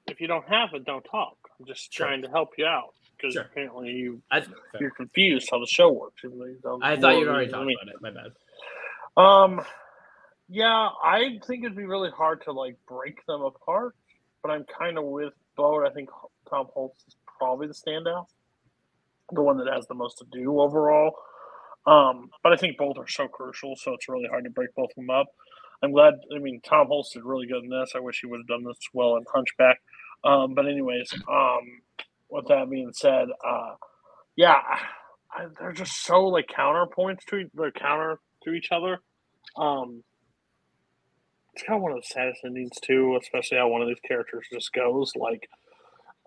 If 0.08 0.22
you 0.22 0.28
don't 0.28 0.48
have 0.48 0.70
it, 0.74 0.86
don't 0.86 1.04
talk. 1.04 1.38
I'm 1.60 1.66
just 1.66 1.94
Sure. 1.94 2.08
trying 2.08 2.22
to 2.22 2.30
help 2.30 2.52
you 2.58 2.66
out 2.66 2.94
because 3.18 3.34
Sure. 3.34 3.44
apparently 3.44 3.90
you 3.92 4.22
I, 4.32 4.44
you're 4.80 4.92
confused 4.92 5.50
how 5.52 5.60
the 5.60 5.68
show 5.68 5.92
works. 5.92 6.22
even 6.24 6.40
though 6.40 6.46
you 6.46 6.60
don't 6.64 6.84
I 6.84 6.96
thought 6.98 7.18
you'd 7.18 7.28
already 7.28 7.48
I 7.48 7.52
talked 7.52 7.72
about 7.72 7.88
it. 7.94 8.02
My 8.02 8.12
bad. 8.12 8.32
Um, 9.18 9.66
yeah, 10.49 10.90
I 11.03 11.40
think 11.45 11.64
it'd 11.64 11.76
be 11.76 11.86
really 11.86 12.10
hard 12.10 12.44
to 12.44 12.52
like 12.52 12.78
break 12.88 13.26
them 13.26 13.41
apart, 13.41 13.95
but 14.41 14.52
I'm 14.52 14.65
kind 14.80 14.98
of 14.98 15.03
with 15.06 15.34
Bo. 15.56 15.86
I 15.86 15.90
think 15.90 16.10
Tom 16.49 16.68
Hulce 16.76 16.95
is 17.07 17.15
probably 17.38 17.68
the 17.68 17.74
standout, 17.74 18.28
the 19.32 19.41
one 19.41 19.57
that 19.57 19.72
has 19.74 19.88
the 19.88 19.94
most 19.94 20.19
to 20.19 20.26
do 20.32 20.60
overall. 20.60 21.15
Um, 21.86 22.30
but 22.44 22.53
I 22.53 22.57
think 22.57 22.78
both 22.78 22.98
are 22.98 23.07
so 23.07 23.28
crucial, 23.28 23.76
so 23.78 23.94
it's 23.94 24.10
really 24.10 24.28
hard 24.30 24.44
to 24.44 24.49
break 24.49 24.74
both 24.76 24.90
of 24.90 24.95
them 24.95 25.10
up. 25.10 25.28
I'm 25.84 25.91
glad. 25.91 26.15
I 26.36 26.40
mean, 26.40 26.61
Tom 26.61 26.88
Hulce 26.88 27.14
did 27.14 27.24
really 27.24 27.48
good 27.48 27.64
in 27.64 27.69
this. 27.69 27.91
I 27.95 27.99
wish 27.99 28.19
he 28.22 28.28
would 28.28 28.40
have 28.40 28.48
done 28.48 28.64
this 28.64 28.80
well 28.94 29.15
in 29.15 29.24
Hunchback. 29.34 29.78
Um, 30.24 30.53
but 30.53 30.65
anyways, 30.65 31.14
um, 31.30 31.82
with 32.30 32.48
that 32.48 32.69
being 32.69 32.91
said, 32.94 33.28
uh, 33.45 33.76
yeah, 34.36 34.56
I, 35.32 35.45
they're 35.60 35.72
just 35.74 36.03
so 36.03 36.24
like 36.26 36.48
counterpoints 36.48 37.26
to 37.30 37.49
they're 37.53 37.72
counter 37.72 38.19
to 38.44 38.52
each 38.52 38.69
other. 38.72 38.99
Um, 39.56 40.03
it's 41.58 41.66
kind 41.66 41.78
of 41.78 41.82
one 41.82 41.92
of 41.92 41.98
the 41.98 42.06
saddest 42.06 42.42
endings 42.46 42.78
too, 42.84 43.18
especially 43.20 43.58
how 43.58 43.68
one 43.68 43.82
of 43.82 43.88
these 43.88 44.00
characters 44.08 44.46
just 44.54 44.72
goes. 44.74 45.12
Like 45.16 45.50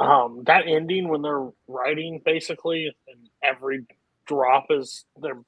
um, 0.00 0.42
that 0.46 0.66
ending 0.66 1.08
when 1.08 1.22
they're 1.22 1.48
writing 1.68 2.20
basically, 2.24 2.92
and 3.06 3.28
every 3.42 3.86
drop 4.26 4.66
is 4.70 5.04
they're. 5.20 5.38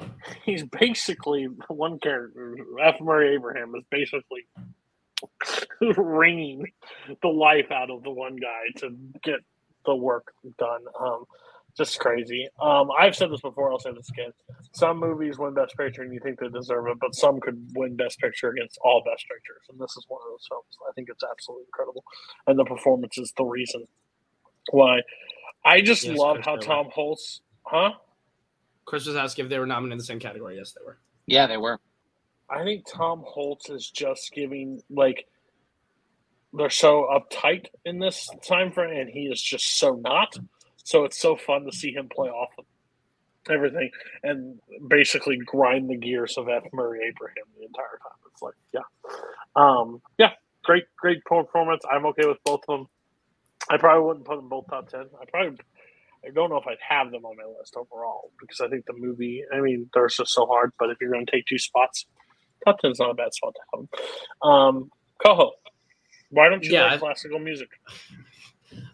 He's 0.44 0.64
basically 0.64 1.46
one 1.68 2.00
character. 2.00 2.56
F. 2.82 2.96
Murray 3.00 3.36
Abraham 3.36 3.72
is 3.76 3.84
basically 3.88 4.44
wringing 5.96 6.72
the 7.22 7.28
life 7.28 7.70
out 7.70 7.90
of 7.90 8.02
the 8.02 8.10
one 8.10 8.34
guy 8.34 8.80
to 8.80 8.96
get 9.22 9.38
the 9.86 9.94
work 9.94 10.32
done. 10.58 10.82
Um, 10.98 11.24
just 11.76 11.98
crazy. 12.00 12.48
Um, 12.60 12.90
I've 12.98 13.16
said 13.16 13.30
this 13.32 13.40
before. 13.40 13.72
I'll 13.72 13.78
say 13.78 13.92
this 13.94 14.10
again. 14.10 14.32
Some 14.72 14.98
movies 14.98 15.38
win 15.38 15.54
Best 15.54 15.76
Picture 15.76 16.02
and 16.02 16.12
you 16.12 16.20
think 16.20 16.38
they 16.40 16.48
deserve 16.48 16.86
it, 16.88 16.98
but 17.00 17.14
some 17.14 17.40
could 17.40 17.66
win 17.74 17.96
Best 17.96 18.18
Picture 18.20 18.50
against 18.50 18.78
all 18.84 19.02
Best 19.04 19.24
Pictures, 19.28 19.62
and 19.70 19.80
this 19.80 19.92
is 19.96 20.04
one 20.08 20.20
of 20.24 20.32
those 20.32 20.46
films. 20.48 20.66
I 20.88 20.92
think 20.94 21.08
it's 21.10 21.24
absolutely 21.30 21.64
incredible, 21.66 22.04
and 22.46 22.58
the 22.58 22.64
performance 22.64 23.18
is 23.18 23.32
the 23.36 23.44
reason 23.44 23.86
why. 24.70 25.00
I 25.64 25.80
just 25.82 26.06
Yes, 26.06 26.18
love 26.18 26.38
how 26.44 26.56
they 26.56 26.62
Tom 26.66 26.88
Hulce, 26.96 27.40
huh? 27.64 27.92
Chris 28.86 29.06
was 29.06 29.16
asking 29.16 29.46
if 29.46 29.50
they 29.50 29.58
were 29.58 29.66
nominated 29.66 29.92
in 29.92 29.98
the 29.98 30.04
same 30.04 30.20
category. 30.20 30.56
Yes, 30.56 30.72
they 30.72 30.84
were. 30.84 30.98
Yeah, 31.26 31.46
they 31.46 31.56
were. 31.56 31.78
I 32.50 32.64
think 32.64 32.84
Tom 32.90 33.24
Hulce 33.24 33.70
is 33.70 33.90
just 33.90 34.32
giving 34.32 34.82
like 34.90 35.26
they're 36.52 36.70
so 36.70 37.08
uptight 37.12 37.66
in 37.84 37.98
this 37.98 38.28
time 38.46 38.72
frame, 38.72 39.00
and 39.00 39.10
he 39.10 39.22
is 39.22 39.40
just 39.40 39.78
so 39.78 39.94
not. 39.94 40.38
So 40.84 41.04
it's 41.04 41.18
so 41.18 41.36
fun 41.36 41.64
to 41.64 41.72
see 41.72 41.92
him 41.92 42.08
play 42.08 42.28
off 42.28 42.50
of 42.58 42.64
everything 43.50 43.90
and 44.22 44.58
basically 44.88 45.36
grind 45.38 45.88
the 45.90 45.96
gears 45.96 46.36
of 46.38 46.48
F. 46.48 46.64
Murray 46.72 47.00
Abraham 47.08 47.44
the 47.58 47.64
entire 47.66 47.98
time. 48.02 48.18
It's 48.32 48.42
like, 48.42 48.54
yeah, 48.72 48.80
um, 49.56 50.00
yeah, 50.18 50.30
great, 50.64 50.84
great 50.96 51.24
performance. 51.24 51.82
I'm 51.90 52.06
okay 52.06 52.26
with 52.26 52.38
both 52.44 52.60
of 52.68 52.78
them. 52.80 52.86
I 53.70 53.76
probably 53.76 54.06
wouldn't 54.06 54.26
put 54.26 54.36
them 54.36 54.48
both 54.48 54.66
top 54.68 54.88
ten. 54.88 55.06
I 55.20 55.24
probably, 55.30 55.58
I 56.26 56.30
don't 56.34 56.50
know 56.50 56.56
if 56.56 56.66
I'd 56.66 56.78
have 56.88 57.10
them 57.12 57.24
on 57.24 57.36
my 57.36 57.44
list 57.58 57.76
overall 57.76 58.30
because 58.40 58.60
I 58.60 58.68
think 58.68 58.86
the 58.86 58.92
movie. 58.96 59.44
I 59.54 59.60
mean, 59.60 59.88
they're 59.94 60.08
just 60.08 60.32
so 60.32 60.46
hard. 60.46 60.72
But 60.78 60.90
if 60.90 60.98
you're 61.00 61.10
going 61.12 61.26
to 61.26 61.30
take 61.32 61.46
two 61.46 61.58
spots, 61.58 62.06
top 62.64 62.78
ten 62.80 62.90
is 62.90 62.98
not 62.98 63.10
a 63.10 63.14
bad 63.14 63.32
spot 63.34 63.54
to 63.54 63.60
have 63.72 63.86
them. 64.42 64.50
Um, 64.50 64.90
Coho, 65.24 65.52
why 66.30 66.48
don't 66.48 66.64
you 66.64 66.72
Yeah, 66.72 66.84
like 66.84 66.92
I- 66.94 66.98
classical 66.98 67.38
music? 67.38 67.68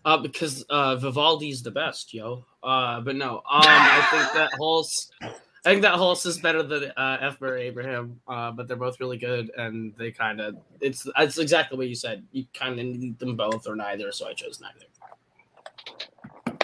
Uh, 0.05 0.19
because 0.19 0.63
uh, 0.71 0.97
Vivaldi's 0.97 1.63
the 1.63 1.71
best, 1.71 2.15
yo. 2.15 2.45
Uh, 2.63 3.01
but 3.01 3.17
no, 3.17 3.37
um, 3.39 3.43
I 3.51 4.07
think 4.11 4.33
that 4.35 4.51
Hulce, 4.59 5.11
I 5.23 5.71
think 5.71 5.83
that 5.83 5.95
Hulce 5.95 6.27
is 6.27 6.39
better 6.39 6.63
than 6.63 6.93
uh, 6.97 7.19
F. 7.21 7.41
Murray 7.41 7.63
Abraham. 7.63 8.21
Uh, 8.27 8.51
but 8.51 8.69
they're 8.69 8.77
both 8.77 9.01
really 9.01 9.19
good, 9.19 9.51
and 9.57 9.95
they 9.99 10.11
kind 10.11 10.41
of 10.41 10.57
it's 10.81 11.07
it's 11.19 11.39
exactly 11.39 11.77
what 11.77 11.89
you 11.89 11.95
said. 11.95 12.25
You 12.33 12.45
kind 12.55 12.79
of 12.79 12.87
need 12.87 13.19
them 13.19 13.37
both 13.37 13.67
or 13.67 13.77
neither, 13.77 14.13
so 14.13 14.29
I 14.29 14.35
chose 14.35 14.61
neither. 14.61 14.87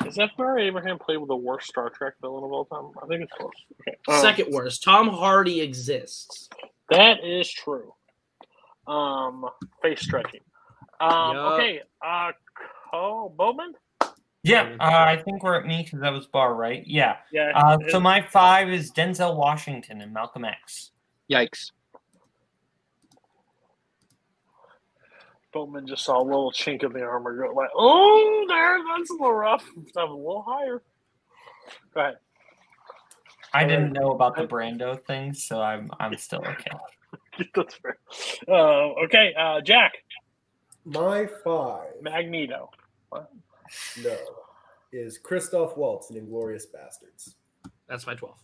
Is 0.06 0.18
F. 0.18 0.30
Murray 0.38 0.66
Abraham 0.66 0.98
played 0.98 1.16
with 1.16 1.28
the 1.28 1.36
worst 1.36 1.68
Star 1.68 1.88
Trek 1.88 2.14
villain 2.20 2.44
of 2.44 2.52
all 2.52 2.66
time? 2.66 2.90
I 3.02 3.06
think 3.06 3.22
it's 3.22 3.32
close. 3.32 3.52
Okay. 3.80 3.96
Um, 4.08 4.20
Second 4.20 4.52
worst, 4.52 4.82
Tom 4.82 5.08
Hardy 5.08 5.60
exists. 5.62 6.50
That 6.90 7.24
is 7.24 7.50
true. 7.50 7.94
Um, 8.86 9.48
face 9.82 10.02
stretching. 10.02 10.40
Um, 11.00 11.36
Yup. 11.36 11.52
okay. 11.52 11.80
Uh, 12.04 12.32
Cole 12.94 13.34
Bowman. 13.36 13.74
Yeah, 14.42 14.76
uh, 14.78 14.84
I 14.84 15.22
think 15.24 15.42
we're 15.42 15.58
at 15.58 15.66
me 15.66 15.82
because 15.82 16.00
that 16.00 16.12
was 16.12 16.26
Barr, 16.26 16.54
right? 16.54 16.84
Yeah. 16.86 17.16
Yeah. 17.32 17.52
Uh, 17.54 17.78
so 17.88 17.98
my 17.98 18.20
five 18.20 18.68
is 18.68 18.92
Denzel 18.92 19.36
Washington 19.36 20.02
and 20.02 20.12
Malcolm 20.12 20.44
X. 20.44 20.90
Yikes. 21.30 21.72
Bowman 25.52 25.86
just 25.86 26.04
saw 26.04 26.20
a 26.20 26.24
little 26.24 26.52
chink 26.52 26.82
in 26.84 26.92
the 26.92 27.02
armor. 27.02 27.36
Go 27.36 27.54
like, 27.54 27.70
oh, 27.74 28.44
there, 28.48 28.78
that's 28.96 29.10
a 29.10 29.14
little 29.14 29.32
rough. 29.32 29.64
Stuff 29.88 30.10
a 30.10 30.12
little 30.12 30.44
higher. 30.46 30.82
Go 31.94 32.00
ahead. 32.00 32.16
I 33.54 33.64
didn't 33.64 33.92
know 33.92 34.10
about 34.10 34.36
the 34.36 34.46
Brando 34.46 35.00
thing, 35.04 35.32
so 35.32 35.60
I'm 35.62 35.90
I'm 36.00 36.16
still 36.16 36.44
okay. 36.44 37.46
that's 37.54 37.74
fair. 37.76 37.98
Uh, 38.48 39.04
okay, 39.04 39.32
uh, 39.38 39.60
Jack. 39.62 39.92
My 40.84 41.26
five, 41.44 42.02
Magneto. 42.02 42.70
No, 44.02 44.16
is 44.92 45.18
Christoph 45.18 45.76
Waltz 45.76 46.10
in 46.10 46.16
Inglourious 46.16 46.64
Basterds. 46.66 47.34
That's 47.88 48.06
my 48.06 48.14
twelve. 48.14 48.38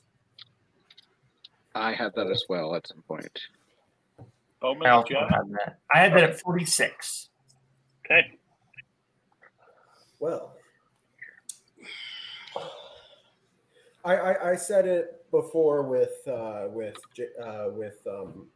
I 1.75 1.93
had 1.93 2.15
that 2.17 2.31
as 2.31 2.45
well 2.49 2.75
at 2.75 2.87
some 2.87 3.03
point. 3.03 3.39
Bowman. 4.61 4.87
I 4.87 4.91
also 4.91 5.15
had 5.15 5.51
that. 5.53 5.79
I 5.95 5.99
had 5.99 6.13
that 6.15 6.23
at 6.25 6.41
46. 6.41 7.29
Okay. 8.05 8.39
Well, 10.19 10.55
I, 14.05 14.15
I, 14.15 14.51
I 14.51 14.57
said 14.57 14.87
it 14.87 15.25
before 15.31 15.83
with 15.83 16.27
uh, 16.27 16.67
with 16.69 16.97
J, 17.15 17.29
uh, 17.43 17.69
with 17.71 17.99
um, 18.07 18.49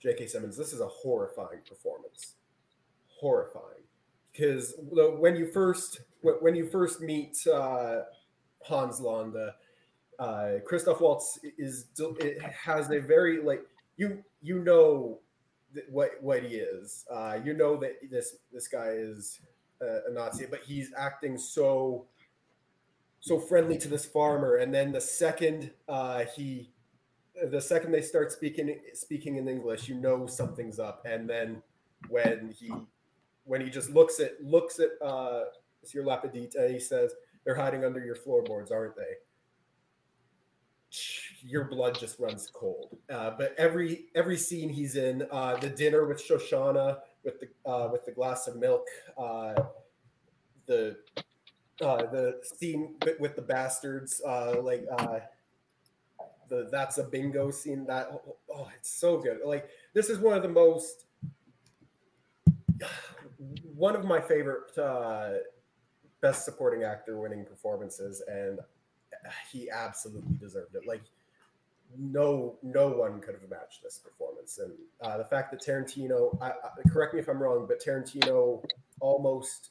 J.K. 0.00 0.26
Simmons. 0.28 0.56
This 0.56 0.72
is 0.72 0.80
a 0.80 0.86
horrifying 0.86 1.60
performance, 1.68 2.36
horrifying. 3.08 3.84
Because 4.32 4.74
when 4.78 5.36
you 5.36 5.46
first 5.46 6.00
when 6.22 6.54
you 6.54 6.66
first 6.66 7.00
meet 7.00 7.38
uh, 7.46 8.02
Hans 8.62 9.00
Landa, 9.00 9.54
uh, 10.18 10.52
Christoph 10.66 11.00
Waltz 11.00 11.38
is 11.58 11.86
it 11.98 12.42
has 12.42 12.90
a 12.90 13.00
very 13.00 13.42
like 13.42 13.62
you 13.96 14.22
you 14.42 14.60
know 14.60 15.18
what 15.88 16.12
what 16.20 16.42
he 16.42 16.56
is. 16.56 17.04
Uh, 17.10 17.38
you 17.44 17.54
know 17.54 17.76
that 17.76 17.96
this 18.10 18.36
this 18.52 18.68
guy 18.68 18.90
is 18.90 19.40
a, 19.80 20.10
a 20.10 20.12
Nazi, 20.12 20.46
but 20.50 20.60
he's 20.60 20.92
acting 20.96 21.38
so 21.38 22.06
so 23.20 23.38
friendly 23.38 23.78
to 23.78 23.88
this 23.88 24.04
farmer. 24.06 24.56
And 24.56 24.72
then 24.72 24.92
the 24.92 25.00
second 25.00 25.70
uh, 25.88 26.24
he, 26.36 26.70
the 27.50 27.60
second 27.60 27.92
they 27.92 28.02
start 28.02 28.32
speaking 28.32 28.78
speaking 28.94 29.36
in 29.36 29.48
English, 29.48 29.88
you 29.88 29.94
know 29.94 30.26
something's 30.26 30.78
up. 30.78 31.04
And 31.04 31.28
then 31.28 31.62
when 32.08 32.54
he 32.58 32.72
when 33.50 33.60
he 33.60 33.68
just 33.68 33.90
looks 33.90 34.20
at 34.20 34.40
looks 34.40 34.78
at 34.78 34.90
uh, 35.04 35.42
Monsieur 35.82 36.04
LaPadite, 36.04 36.70
he 36.70 36.78
says, 36.78 37.12
they're 37.44 37.56
hiding 37.56 37.84
under 37.84 37.98
your 37.98 38.14
floorboards, 38.14 38.70
aren't 38.70 38.94
they? 38.94 39.16
Your 41.42 41.64
blood 41.64 41.98
just 41.98 42.20
runs 42.20 42.48
cold. 42.54 42.96
Uh, 43.12 43.32
but 43.36 43.56
every 43.58 44.04
every 44.14 44.36
scene 44.36 44.68
he's 44.68 44.94
in, 44.94 45.26
uh, 45.32 45.56
the 45.56 45.68
dinner 45.68 46.06
with 46.06 46.24
Shoshana, 46.24 46.98
with 47.24 47.40
the 47.40 47.48
uh, 47.68 47.88
with 47.90 48.04
the 48.04 48.12
glass 48.12 48.46
of 48.46 48.54
milk, 48.54 48.86
uh, 49.18 49.54
the 50.66 50.98
uh, 51.82 52.06
the 52.06 52.40
scene 52.56 52.94
with, 53.04 53.18
with 53.18 53.34
the 53.34 53.42
bastards, 53.42 54.22
uh, 54.24 54.60
like 54.62 54.86
uh, 54.96 55.18
the 56.48 56.68
that's 56.70 56.98
a 56.98 57.04
bingo 57.04 57.50
scene. 57.50 57.84
That 57.84 58.12
oh, 58.54 58.68
it's 58.78 58.92
so 58.92 59.18
good. 59.18 59.38
Like 59.44 59.68
this 59.92 60.08
is 60.08 60.18
one 60.18 60.36
of 60.36 60.44
the 60.44 60.48
most 60.48 61.06
one 63.74 63.96
of 63.96 64.04
my 64.04 64.20
favorite 64.20 64.76
uh, 64.78 65.30
best 66.20 66.44
supporting 66.44 66.84
actor 66.84 67.18
winning 67.18 67.44
performances, 67.44 68.22
and 68.28 68.60
he 69.50 69.70
absolutely 69.70 70.36
deserved 70.36 70.74
it. 70.74 70.86
Like 70.86 71.02
no 71.98 72.56
no 72.62 72.88
one 72.88 73.20
could 73.20 73.34
have 73.40 73.50
matched 73.50 73.82
this 73.82 73.98
performance, 73.98 74.58
and 74.58 74.72
uh, 75.00 75.18
the 75.18 75.24
fact 75.24 75.50
that 75.52 75.60
Tarantino, 75.60 76.40
I, 76.40 76.50
I, 76.50 76.88
correct 76.88 77.14
me 77.14 77.20
if 77.20 77.28
I'm 77.28 77.42
wrong, 77.42 77.66
but 77.66 77.82
Tarantino 77.82 78.62
almost 79.00 79.70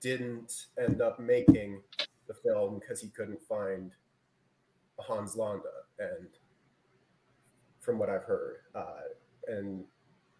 didn't 0.00 0.66
end 0.78 1.00
up 1.00 1.18
making 1.18 1.80
the 2.26 2.34
film 2.34 2.78
because 2.78 3.00
he 3.00 3.08
couldn't 3.08 3.40
find 3.42 3.92
Hans 4.98 5.36
Landa, 5.36 5.68
and 5.98 6.28
from 7.80 7.98
what 7.98 8.10
I've 8.10 8.24
heard, 8.24 8.58
uh, 8.74 9.08
and 9.48 9.84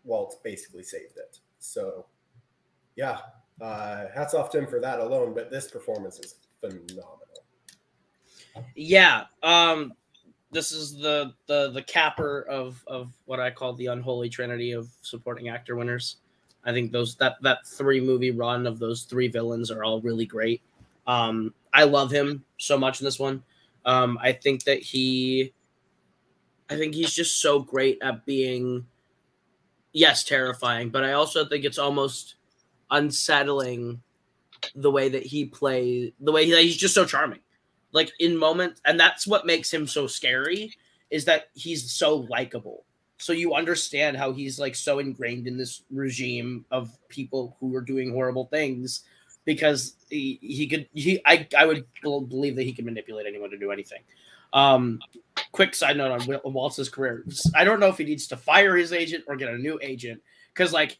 Waltz 0.04 0.36
basically 0.36 0.82
saved 0.82 1.16
it. 1.16 1.38
So, 1.58 2.06
yeah, 2.96 3.18
uh, 3.60 4.06
hats 4.14 4.34
off 4.34 4.50
to 4.50 4.58
him 4.58 4.66
for 4.66 4.80
that 4.80 5.00
alone. 5.00 5.34
But 5.34 5.50
this 5.50 5.70
performance 5.70 6.18
is 6.18 6.36
phenomenal. 6.60 7.18
Yeah, 8.74 9.24
um, 9.42 9.92
this 10.50 10.72
is 10.72 10.96
the 10.96 11.32
the 11.46 11.70
the 11.70 11.82
capper 11.82 12.42
of 12.42 12.82
of 12.86 13.12
what 13.26 13.40
I 13.40 13.50
call 13.50 13.74
the 13.74 13.86
unholy 13.86 14.28
trinity 14.28 14.72
of 14.72 14.88
supporting 15.02 15.48
actor 15.48 15.76
winners. 15.76 16.16
I 16.64 16.72
think 16.72 16.92
those 16.92 17.14
that 17.16 17.36
that 17.42 17.66
three 17.66 18.00
movie 18.00 18.30
run 18.32 18.66
of 18.66 18.78
those 18.78 19.04
three 19.04 19.28
villains 19.28 19.70
are 19.70 19.84
all 19.84 20.00
really 20.00 20.26
great. 20.26 20.62
Um, 21.06 21.54
I 21.72 21.84
love 21.84 22.10
him 22.10 22.44
so 22.58 22.78
much 22.78 23.00
in 23.00 23.04
this 23.04 23.18
one. 23.18 23.42
Um, 23.84 24.18
I 24.20 24.32
think 24.32 24.64
that 24.64 24.80
he, 24.80 25.52
I 26.68 26.76
think 26.76 26.94
he's 26.94 27.14
just 27.14 27.40
so 27.40 27.60
great 27.60 27.98
at 28.02 28.26
being, 28.26 28.86
yes, 29.92 30.22
terrifying, 30.22 30.90
but 30.90 31.02
I 31.02 31.12
also 31.12 31.46
think 31.46 31.64
it's 31.64 31.78
almost 31.78 32.34
unsettling 32.90 34.02
the 34.74 34.90
way 34.90 35.08
that 35.08 35.24
he 35.24 35.46
plays, 35.46 36.12
the 36.20 36.32
way 36.32 36.44
he, 36.44 36.54
he's 36.62 36.76
just 36.76 36.94
so 36.94 37.04
charming, 37.04 37.40
like 37.92 38.12
in 38.18 38.36
moments, 38.36 38.80
and 38.84 38.98
that's 38.98 39.26
what 39.26 39.46
makes 39.46 39.72
him 39.72 39.86
so 39.86 40.06
scary 40.06 40.72
is 41.10 41.24
that 41.24 41.48
he's 41.54 41.92
so 41.92 42.16
likable. 42.30 42.84
So 43.18 43.32
you 43.32 43.54
understand 43.54 44.16
how 44.16 44.32
he's 44.32 44.58
like 44.58 44.74
so 44.74 44.98
ingrained 44.98 45.46
in 45.46 45.58
this 45.58 45.82
regime 45.90 46.64
of 46.70 46.96
people 47.08 47.56
who 47.60 47.74
are 47.76 47.82
doing 47.82 48.12
horrible 48.12 48.46
things 48.46 49.02
because 49.44 49.96
he, 50.08 50.38
he 50.40 50.66
could 50.66 50.88
he 50.94 51.20
I, 51.26 51.46
I 51.56 51.66
would 51.66 51.84
believe 52.02 52.56
that 52.56 52.62
he 52.62 52.72
can 52.72 52.84
manipulate 52.84 53.26
anyone 53.26 53.50
to 53.50 53.58
do 53.58 53.72
anything. 53.72 54.00
Um, 54.52 55.00
quick 55.52 55.74
side 55.74 55.96
note 55.96 56.28
on 56.28 56.52
Waltz's 56.52 56.88
career: 56.88 57.24
I 57.54 57.64
don't 57.64 57.80
know 57.80 57.88
if 57.88 57.98
he 57.98 58.04
needs 58.04 58.26
to 58.28 58.36
fire 58.36 58.76
his 58.76 58.92
agent 58.92 59.24
or 59.26 59.36
get 59.36 59.48
a 59.48 59.58
new 59.58 59.78
agent 59.82 60.22
because 60.54 60.72
like 60.72 60.98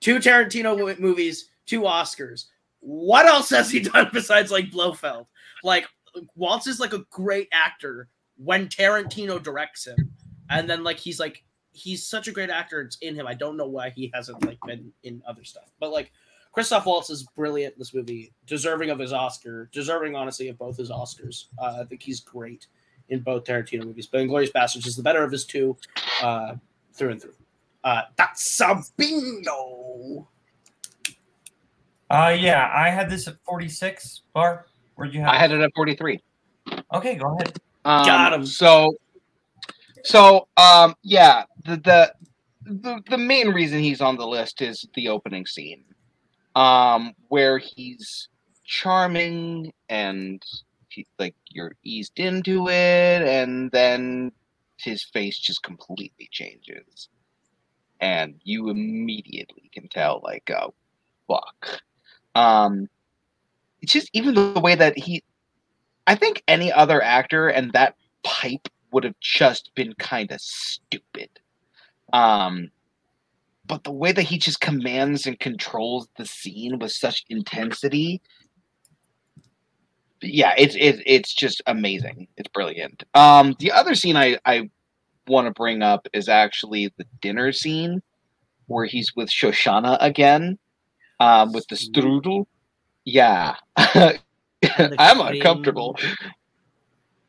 two 0.00 0.18
Tarantino 0.18 0.98
movies, 0.98 1.50
two 1.66 1.82
Oscars. 1.82 2.46
What 2.80 3.26
else 3.26 3.50
has 3.50 3.70
he 3.70 3.80
done 3.92 4.10
besides 4.12 4.50
like 4.50 4.70
Blofeld? 4.70 5.26
Like 5.62 5.86
Waltz 6.34 6.66
is 6.66 6.80
like 6.80 6.92
a 6.92 7.04
great 7.10 7.48
actor 7.52 8.08
when 8.36 8.68
Tarantino 8.68 9.42
directs 9.42 9.86
him, 9.86 10.12
and 10.50 10.68
then 10.68 10.84
like 10.84 10.98
he's 10.98 11.20
like 11.20 11.44
he's 11.72 12.06
such 12.06 12.28
a 12.28 12.32
great 12.32 12.50
actor. 12.50 12.80
It's 12.80 12.96
in 12.98 13.14
him. 13.14 13.26
I 13.26 13.34
don't 13.34 13.56
know 13.56 13.66
why 13.66 13.90
he 13.90 14.10
hasn't 14.14 14.44
like 14.44 14.58
been 14.66 14.92
in 15.02 15.22
other 15.26 15.44
stuff, 15.44 15.70
but 15.78 15.90
like 15.90 16.12
Christoph 16.52 16.86
Waltz 16.86 17.10
is 17.10 17.24
brilliant 17.36 17.74
in 17.74 17.78
this 17.78 17.92
movie, 17.92 18.32
deserving 18.46 18.90
of 18.90 18.98
his 18.98 19.12
Oscar, 19.12 19.68
deserving 19.72 20.16
honestly 20.16 20.48
of 20.48 20.56
both 20.56 20.78
his 20.78 20.90
Oscars. 20.90 21.46
Uh, 21.58 21.80
I 21.82 21.84
think 21.84 22.02
he's 22.02 22.20
great 22.20 22.66
in 23.08 23.20
both 23.20 23.44
Tarantino 23.44 23.84
movies, 23.84 24.06
but 24.06 24.20
Inglourious 24.20 24.52
Basterds 24.52 24.86
is 24.86 24.96
the 24.96 25.02
better 25.02 25.22
of 25.22 25.30
his 25.30 25.44
two, 25.44 25.76
uh, 26.22 26.54
through 26.94 27.10
and 27.10 27.20
through. 27.22 27.34
Uh, 27.86 28.02
that's 28.16 28.60
a 28.62 28.82
bingo. 28.96 30.26
Uh, 32.10 32.36
yeah, 32.36 32.68
I 32.74 32.90
had 32.90 33.08
this 33.08 33.28
at 33.28 33.36
46. 33.44 34.22
Barr, 34.34 34.66
where'd 34.96 35.14
you 35.14 35.20
have? 35.20 35.30
I 35.30 35.36
had 35.36 35.52
it 35.52 35.60
at 35.60 35.70
43. 35.76 36.20
Okay, 36.94 37.14
go 37.14 37.36
ahead. 37.36 37.60
Um, 37.84 38.04
Got 38.04 38.32
him. 38.32 38.44
So, 38.44 38.96
so 40.02 40.48
um, 40.56 40.96
yeah, 41.04 41.44
the, 41.64 41.76
the 41.76 42.12
the 42.64 43.00
the 43.08 43.18
main 43.18 43.50
reason 43.50 43.78
he's 43.78 44.00
on 44.00 44.16
the 44.16 44.26
list 44.26 44.62
is 44.62 44.84
the 44.94 45.08
opening 45.08 45.46
scene 45.46 45.84
um, 46.56 47.12
where 47.28 47.58
he's 47.58 48.28
charming 48.64 49.72
and 49.88 50.42
he, 50.88 51.06
like 51.20 51.36
you're 51.50 51.76
eased 51.84 52.18
into 52.18 52.68
it, 52.68 53.22
and 53.22 53.70
then 53.70 54.32
his 54.76 55.04
face 55.04 55.38
just 55.38 55.62
completely 55.62 56.28
changes, 56.32 57.08
and 58.00 58.40
you 58.44 58.68
immediately 58.70 59.70
can 59.72 59.88
tell, 59.88 60.20
like, 60.24 60.50
oh, 60.50 60.74
fuck. 61.28 61.82
Um, 62.34 62.88
it's 63.80 63.92
just 63.92 64.10
even 64.12 64.34
the 64.34 64.60
way 64.60 64.74
that 64.74 64.98
he, 64.98 65.22
I 66.06 66.14
think 66.14 66.42
any 66.48 66.72
other 66.72 67.02
actor 67.02 67.48
and 67.48 67.72
that 67.72 67.96
pipe 68.22 68.68
would 68.92 69.04
have 69.04 69.18
just 69.20 69.74
been 69.74 69.94
kind 69.94 70.30
of 70.30 70.40
stupid. 70.40 71.30
Um, 72.12 72.70
but 73.66 73.84
the 73.84 73.92
way 73.92 74.12
that 74.12 74.22
he 74.22 74.38
just 74.38 74.60
commands 74.60 75.26
and 75.26 75.38
controls 75.38 76.08
the 76.16 76.26
scene 76.26 76.78
with 76.78 76.92
such 76.92 77.24
intensity 77.28 78.20
yeah 80.22 80.54
it's 80.56 80.74
it, 80.76 81.02
it's 81.04 81.34
just 81.34 81.62
amazing 81.66 82.26
it's 82.36 82.48
brilliant 82.48 83.04
um 83.14 83.54
the 83.58 83.70
other 83.70 83.94
scene 83.94 84.16
i 84.16 84.38
i 84.44 84.68
want 85.28 85.46
to 85.46 85.52
bring 85.52 85.82
up 85.82 86.06
is 86.12 86.28
actually 86.28 86.92
the 86.96 87.06
dinner 87.20 87.52
scene 87.52 88.02
where 88.66 88.84
he's 88.84 89.14
with 89.14 89.30
shoshana 89.30 89.96
again 90.00 90.58
um 91.20 91.52
with 91.52 91.66
the 91.68 91.76
strudel. 91.76 92.46
Yeah. 93.04 93.56
I'm 93.76 95.20
uncomfortable. 95.20 95.98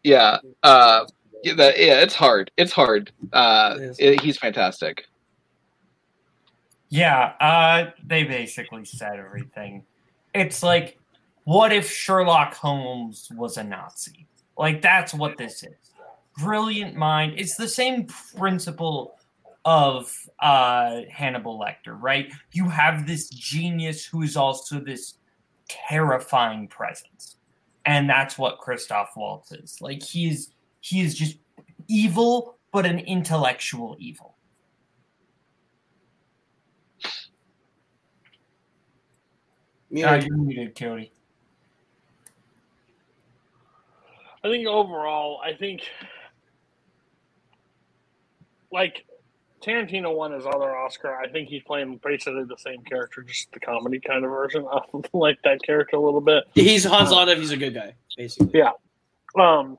yeah 0.03 0.37
uh 0.63 1.05
yeah, 1.43 1.71
it's 1.75 2.15
hard 2.15 2.51
it's 2.57 2.71
hard. 2.71 3.11
Uh 3.33 3.75
it, 3.99 4.21
he's 4.21 4.37
fantastic. 4.37 5.05
Yeah, 6.89 7.33
uh, 7.39 7.91
they 8.05 8.23
basically 8.23 8.85
said 8.85 9.19
everything. 9.19 9.83
It's 10.33 10.63
like, 10.63 10.97
what 11.43 11.73
if 11.73 11.91
Sherlock 11.91 12.53
Holmes 12.53 13.29
was 13.35 13.57
a 13.57 13.63
Nazi? 13.63 14.25
Like, 14.57 14.81
that's 14.81 15.13
what 15.13 15.37
this 15.37 15.63
is. 15.63 15.86
Brilliant 16.37 16.95
mind. 16.95 17.33
It's 17.37 17.55
the 17.55 17.67
same 17.67 18.07
principle 18.35 19.17
of 19.65 20.13
uh, 20.39 21.01
Hannibal 21.11 21.59
Lecter, 21.59 21.99
right? 21.99 22.31
You 22.53 22.69
have 22.69 23.05
this 23.05 23.29
genius 23.29 24.05
who 24.05 24.21
is 24.21 24.37
also 24.37 24.79
this 24.79 25.15
terrifying 25.67 26.67
presence. 26.67 27.37
And 27.85 28.09
that's 28.09 28.37
what 28.37 28.59
Christoph 28.59 29.09
Waltz 29.15 29.51
is. 29.51 29.81
Like, 29.81 30.03
he's 30.03 30.51
he 30.81 31.01
is 31.01 31.15
just 31.15 31.37
evil, 31.87 32.57
but 32.71 32.85
an 32.85 32.99
intellectual 32.99 33.95
evil. 33.99 34.35
Yeah, 39.89 40.11
Uh, 40.13 40.15
you're 40.15 40.37
muted, 40.37 40.75
Cody. 40.75 41.11
I 44.43 44.49
think 44.49 44.67
overall, 44.67 45.41
I 45.43 45.53
think 45.53 45.81
like 48.71 49.05
Tarantino 49.61 50.15
won 50.15 50.31
his 50.31 50.45
other 50.45 50.75
Oscar. 50.75 51.15
I 51.15 51.29
think 51.29 51.49
he's 51.49 51.63
playing 51.63 51.99
basically 52.03 52.43
the 52.43 52.57
same 52.57 52.83
character, 52.83 53.23
just 53.23 53.51
the 53.51 53.59
comedy 53.59 53.99
kind 53.99 54.23
of 54.23 54.31
version 54.31 54.65
of 54.71 55.05
like 55.13 55.39
that 55.43 55.61
character 55.63 55.97
a 55.97 56.01
little 56.01 56.21
bit. 56.21 56.43
He's 56.53 56.83
Hans 56.83 57.11
Landa. 57.11 57.35
He's 57.35 57.51
a 57.51 57.57
good 57.57 57.73
guy, 57.73 57.93
basically. 58.15 58.59
Yeah. 58.59 58.71
Um. 59.39 59.77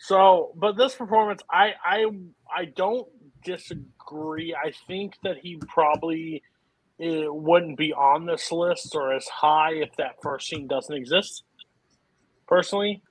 So, 0.00 0.52
but 0.54 0.76
this 0.76 0.94
performance, 0.94 1.42
I 1.50 1.72
I 1.84 2.06
I 2.54 2.66
don't 2.66 3.08
disagree. 3.44 4.54
I 4.54 4.72
think 4.86 5.14
that 5.24 5.38
he 5.38 5.56
probably 5.68 6.42
it 6.98 7.32
wouldn't 7.32 7.78
be 7.78 7.92
on 7.92 8.26
this 8.26 8.50
list 8.50 8.94
or 8.94 9.12
as 9.12 9.26
high 9.28 9.74
if 9.74 9.94
that 9.96 10.16
first 10.22 10.48
scene 10.48 10.66
doesn't 10.66 10.94
exist. 10.94 11.44
Personally, 12.46 13.02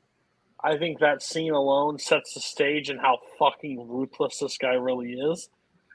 I 0.68 0.78
think 0.78 1.00
that 1.00 1.24
scene 1.24 1.54
alone 1.54 1.98
sets 1.98 2.34
the 2.34 2.42
stage 2.42 2.90
and 2.90 3.00
how 3.00 3.20
fucking 3.40 3.88
ruthless 3.88 4.40
this 4.40 4.58
guy 4.58 4.74
really 4.74 5.14
is. 5.14 5.48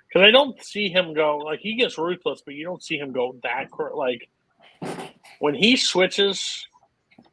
Because 0.08 0.26
I 0.26 0.30
don't 0.30 0.62
see 0.64 0.88
him 0.88 1.12
go 1.12 1.36
like 1.38 1.60
he 1.60 1.76
gets 1.76 1.98
ruthless, 1.98 2.42
but 2.42 2.54
you 2.54 2.64
don't 2.64 2.82
see 2.82 2.96
him 2.96 3.12
go 3.12 3.36
that 3.42 3.68
like 3.94 4.30
when 5.40 5.54
he 5.54 5.76
switches, 5.76 6.66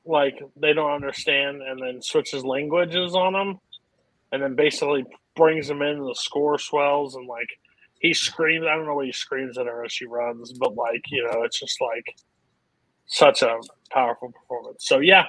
like 0.06 0.38
they 0.57 0.74
don't 0.74 0.91
understand, 0.91 1.61
and 1.61 1.82
then 1.82 2.02
switches 2.02 2.44
languages 2.44 3.16
on 3.16 3.32
them, 3.32 3.60
and 4.34 4.44
then 4.44 4.56
basically 4.56 5.06
brings 5.38 5.70
them 5.70 5.82
in, 5.82 5.99
the 5.99 6.16
score 6.16 6.60
swells, 6.60 7.16
and 7.16 7.26
like 7.26 7.49
he 8.02 8.14
screams. 8.14 8.66
I 8.66 8.76
don't 8.76 8.86
know 8.86 8.95
what 8.95 9.06
he 9.06 9.14
screams 9.14 9.57
at 9.57 9.66
her 9.66 9.86
as 9.86 9.94
she 9.94 10.06
runs, 10.06 10.52
but 10.53 10.76
like 10.76 11.03
you 11.07 11.24
know, 11.24 11.44
it's 11.44 11.60
just 11.60 11.80
like 11.80 12.18
such 13.06 13.44
a 13.44 13.60
powerful 13.91 14.32
performance. 14.32 14.86
So 14.86 14.99
yeah, 14.99 15.26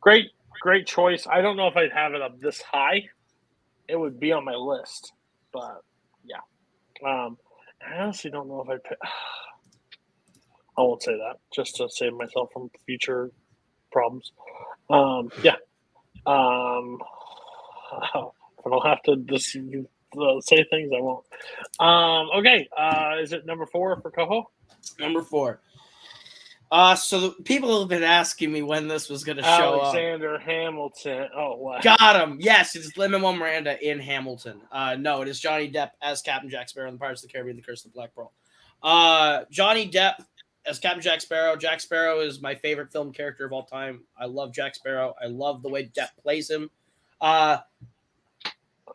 great, 0.00 0.30
great 0.60 0.86
choice. 0.86 1.26
I 1.30 1.40
don't 1.40 1.56
know 1.56 1.68
if 1.68 1.76
I'd 1.76 1.92
have 1.92 2.14
it 2.14 2.22
up 2.22 2.40
this 2.40 2.62
high. 2.62 3.08
It 3.88 3.96
would 3.96 4.18
be 4.18 4.32
on 4.32 4.44
my 4.44 4.54
list, 4.54 5.12
but 5.52 5.82
yeah. 6.24 6.40
Um, 7.06 7.38
I 7.86 7.98
honestly 7.98 8.30
don't 8.30 8.48
know 8.48 8.62
if 8.62 8.68
I. 8.68 8.88
Pick, 8.88 8.98
I 10.78 10.82
won't 10.82 11.02
say 11.02 11.12
that 11.16 11.38
just 11.54 11.76
to 11.76 11.88
save 11.88 12.12
myself 12.12 12.50
from 12.52 12.70
future 12.84 13.30
problems. 13.90 14.32
Um, 14.90 15.30
yeah. 15.42 15.56
Um, 16.26 16.98
I 18.02 18.68
don't 18.68 18.86
have 18.86 19.02
to 19.04 19.16
just 19.16 19.56
uh, 19.56 20.40
say 20.40 20.64
things, 20.70 20.90
I 20.96 21.00
won't. 21.00 21.24
Um, 21.78 22.28
okay. 22.40 22.68
Uh, 22.76 23.16
is 23.20 23.32
it 23.32 23.46
number 23.46 23.66
four 23.66 24.00
for 24.00 24.10
Coho? 24.10 24.50
Number 24.98 25.22
four. 25.22 25.60
Uh, 26.70 26.96
so 26.96 27.20
the 27.20 27.30
people 27.44 27.80
have 27.80 27.88
been 27.88 28.02
asking 28.02 28.52
me 28.52 28.60
when 28.62 28.88
this 28.88 29.08
was 29.08 29.22
going 29.22 29.36
to 29.36 29.42
show 29.42 29.80
up. 29.80 29.94
Alexander 29.94 30.38
Hamilton. 30.38 31.28
Oh, 31.34 31.56
wow. 31.56 31.80
Got 31.80 32.20
him. 32.20 32.38
Yes, 32.40 32.74
it's 32.74 32.96
Lin 32.96 33.12
Manuel 33.12 33.34
Miranda 33.34 33.80
in 33.88 34.00
Hamilton. 34.00 34.60
Uh, 34.72 34.96
no, 34.98 35.22
it 35.22 35.28
is 35.28 35.38
Johnny 35.38 35.70
Depp 35.70 35.90
as 36.02 36.22
Captain 36.22 36.50
Jack 36.50 36.68
Sparrow 36.68 36.88
in 36.88 36.94
the 36.94 36.98
Pirates 36.98 37.22
of 37.22 37.28
the 37.28 37.32
Caribbean: 37.32 37.56
The 37.56 37.62
Curse 37.62 37.84
of 37.84 37.92
the 37.92 37.96
Black 37.96 38.14
Pearl. 38.14 38.32
Uh, 38.82 39.44
Johnny 39.50 39.88
Depp 39.88 40.14
as 40.66 40.78
Captain 40.78 41.00
Jack 41.02 41.20
Sparrow. 41.20 41.56
Jack 41.56 41.80
Sparrow 41.80 42.20
is 42.20 42.42
my 42.42 42.54
favorite 42.54 42.90
film 42.90 43.12
character 43.12 43.44
of 43.44 43.52
all 43.52 43.64
time. 43.64 44.02
I 44.18 44.26
love 44.26 44.52
Jack 44.52 44.74
Sparrow. 44.74 45.14
I 45.22 45.26
love 45.26 45.62
the 45.62 45.68
way 45.68 45.86
Depp 45.86 46.10
plays 46.20 46.50
him. 46.50 46.70
Uh, 47.20 47.58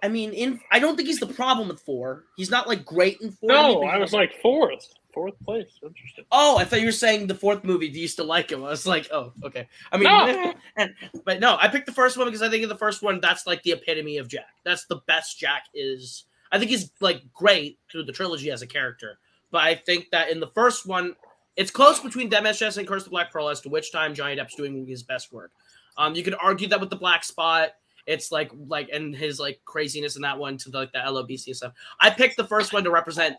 I 0.03 0.07
mean, 0.07 0.33
in 0.33 0.59
I 0.71 0.79
don't 0.79 0.95
think 0.95 1.07
he's 1.07 1.19
the 1.19 1.27
problem 1.27 1.67
with 1.69 1.79
four. 1.81 2.25
He's 2.35 2.49
not 2.49 2.67
like 2.67 2.85
great 2.85 3.21
in 3.21 3.31
four. 3.31 3.49
No, 3.49 3.83
I 3.83 3.97
was 3.97 4.13
like 4.13 4.33
fourth, 4.41 4.93
fourth 5.13 5.33
place. 5.45 5.79
Interesting. 5.83 6.25
Oh, 6.31 6.57
I 6.57 6.65
thought 6.65 6.79
you 6.79 6.87
were 6.87 6.91
saying 6.91 7.27
the 7.27 7.35
fourth 7.35 7.63
movie. 7.63 7.89
Do 7.89 7.99
you 7.99 8.07
still 8.07 8.25
like 8.25 8.51
him? 8.51 8.63
I 8.63 8.69
was 8.69 8.87
like, 8.87 9.09
oh, 9.11 9.33
okay. 9.43 9.67
I 9.91 9.97
mean, 9.97 10.05
No. 10.05 10.53
and, 10.77 10.93
but 11.25 11.39
no, 11.39 11.57
I 11.59 11.67
picked 11.67 11.85
the 11.85 11.91
first 11.91 12.17
one 12.17 12.27
because 12.27 12.41
I 12.41 12.49
think 12.49 12.63
in 12.63 12.69
the 12.69 12.77
first 12.77 13.01
one 13.01 13.19
that's 13.21 13.47
like 13.47 13.63
the 13.63 13.71
epitome 13.73 14.17
of 14.17 14.27
Jack. 14.27 14.47
That's 14.63 14.85
the 14.85 15.01
best 15.07 15.39
Jack 15.39 15.63
is. 15.73 16.25
I 16.51 16.59
think 16.59 16.71
he's 16.71 16.91
like 16.99 17.21
great 17.33 17.79
through 17.91 18.03
the 18.03 18.11
trilogy 18.11 18.51
as 18.51 18.61
a 18.61 18.67
character, 18.67 19.19
but 19.51 19.61
I 19.61 19.75
think 19.75 20.09
that 20.11 20.29
in 20.29 20.39
the 20.39 20.47
first 20.47 20.85
one, 20.85 21.15
it's 21.55 21.71
close 21.71 21.99
between 21.99 22.29
DMSS 22.29 22.77
and 22.77 22.87
Curse 22.87 23.01
of 23.01 23.05
the 23.05 23.11
Black 23.11 23.31
Pearl 23.31 23.49
as 23.49 23.61
to 23.61 23.69
which 23.69 23.91
time 23.91 24.13
Johnny 24.13 24.35
Depp's 24.35 24.55
doing 24.55 24.85
his 24.85 25.03
best 25.03 25.31
work. 25.31 25.51
Um, 25.97 26.15
you 26.15 26.23
could 26.23 26.35
argue 26.41 26.67
that 26.69 26.79
with 26.79 26.89
the 26.89 26.95
Black 26.95 27.23
Spot, 27.23 27.69
it's 28.05 28.31
like 28.31 28.51
like 28.67 28.89
and 28.91 29.15
his 29.15 29.39
like 29.39 29.61
craziness 29.65 30.15
in 30.15 30.21
that 30.23 30.37
one 30.37 30.57
to 30.57 30.69
the, 30.69 30.79
like 30.79 30.91
the 30.91 30.99
LOBC 30.99 31.47
and 31.47 31.55
stuff. 31.55 31.73
I 31.99 32.09
picked 32.09 32.37
the 32.37 32.47
first 32.47 32.73
one 32.73 32.83
to 32.83 32.91
represent 32.91 33.37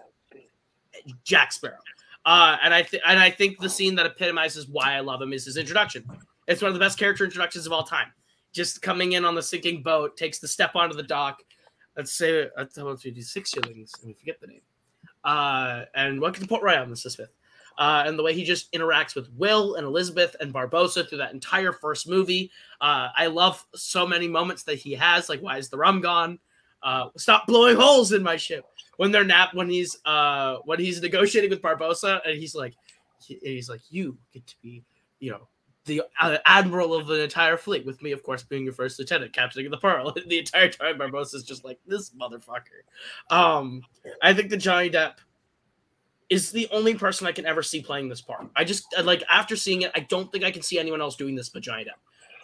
Jack 1.24 1.52
Sparrow. 1.52 1.78
Uh, 2.24 2.56
and 2.62 2.72
I 2.72 2.82
th- 2.82 3.02
and 3.06 3.18
I 3.18 3.30
think 3.30 3.58
the 3.58 3.68
scene 3.68 3.94
that 3.96 4.06
epitomizes 4.06 4.68
why 4.68 4.94
I 4.94 5.00
love 5.00 5.20
him 5.20 5.32
is 5.32 5.44
his 5.44 5.56
introduction. 5.56 6.08
It's 6.46 6.62
one 6.62 6.68
of 6.68 6.74
the 6.74 6.80
best 6.80 6.98
character 6.98 7.24
introductions 7.24 7.66
of 7.66 7.72
all 7.72 7.82
time. 7.82 8.12
Just 8.52 8.82
coming 8.82 9.12
in 9.12 9.24
on 9.24 9.34
the 9.34 9.42
sinking 9.42 9.82
boat, 9.82 10.16
takes 10.16 10.38
the 10.38 10.48
step 10.48 10.76
onto 10.76 10.94
the 10.94 11.02
dock. 11.02 11.42
Let's 11.96 12.12
say 12.12 12.48
let's 12.56 12.74
do 12.74 13.22
six 13.22 13.50
shillings, 13.50 13.92
and 14.00 14.08
we 14.08 14.14
forget 14.14 14.40
the 14.40 14.46
name. 14.46 14.60
Uh, 15.24 15.84
and 15.94 16.20
welcome 16.20 16.42
to 16.42 16.48
Port 16.48 16.62
Royal, 16.62 16.86
Mr. 16.86 17.10
Smith. 17.10 17.30
Uh, 17.78 18.04
and 18.06 18.18
the 18.18 18.22
way 18.22 18.34
he 18.34 18.44
just 18.44 18.70
interacts 18.72 19.14
with 19.14 19.30
Will 19.32 19.76
and 19.76 19.86
Elizabeth 19.86 20.36
and 20.40 20.52
Barbossa 20.52 21.08
through 21.08 21.18
that 21.18 21.32
entire 21.32 21.72
first 21.72 22.08
movie. 22.08 22.50
Uh, 22.80 23.08
I 23.16 23.26
love 23.26 23.64
so 23.74 24.06
many 24.06 24.28
moments 24.28 24.62
that 24.64 24.76
he 24.76 24.92
has, 24.92 25.28
like 25.28 25.40
why 25.40 25.58
is 25.58 25.68
the 25.68 25.78
rum 25.78 26.00
gone? 26.00 26.38
Uh, 26.82 27.08
stop 27.16 27.46
blowing 27.46 27.76
holes 27.76 28.12
in 28.12 28.22
my 28.22 28.36
ship. 28.36 28.64
When 28.96 29.10
they're 29.10 29.24
nap, 29.24 29.54
when 29.54 29.68
he's 29.70 29.96
uh, 30.04 30.56
when 30.64 30.78
he's 30.78 31.00
negotiating 31.00 31.50
with 31.50 31.62
Barbossa, 31.62 32.20
and 32.26 32.38
he's 32.38 32.54
like, 32.54 32.74
he- 33.20 33.40
he's 33.42 33.68
like, 33.68 33.80
you 33.90 34.16
get 34.32 34.46
to 34.46 34.54
be, 34.62 34.84
you 35.18 35.30
know, 35.30 35.48
the 35.86 36.02
uh, 36.20 36.38
admiral 36.46 36.94
of 36.94 37.10
an 37.10 37.20
entire 37.20 37.56
fleet, 37.56 37.84
with 37.86 38.00
me, 38.02 38.12
of 38.12 38.22
course, 38.22 38.42
being 38.42 38.64
your 38.64 38.72
first 38.72 38.98
lieutenant, 38.98 39.32
captaining 39.32 39.70
the 39.70 39.78
Pearl. 39.78 40.12
the 40.26 40.38
entire 40.38 40.68
time, 40.68 40.98
Barbossa's 40.98 41.42
just 41.42 41.64
like 41.64 41.78
this 41.86 42.10
motherfucker. 42.10 42.82
Um, 43.30 43.82
I 44.22 44.32
think 44.34 44.50
that 44.50 44.58
Johnny 44.58 44.90
Depp 44.90 45.14
is 46.30 46.50
the 46.50 46.68
only 46.70 46.94
person 46.94 47.26
I 47.26 47.32
can 47.32 47.46
ever 47.46 47.62
see 47.62 47.82
playing 47.82 48.08
this 48.08 48.20
part. 48.20 48.46
I 48.56 48.64
just 48.64 48.86
like 49.04 49.22
after 49.30 49.56
seeing 49.56 49.82
it, 49.82 49.90
I 49.94 50.00
don't 50.00 50.30
think 50.32 50.44
I 50.44 50.50
can 50.50 50.62
see 50.62 50.78
anyone 50.78 51.00
else 51.00 51.16
doing 51.16 51.34
this 51.34 51.48
but 51.48 51.62
Johnny 51.62 51.84
Depp. 51.84 51.98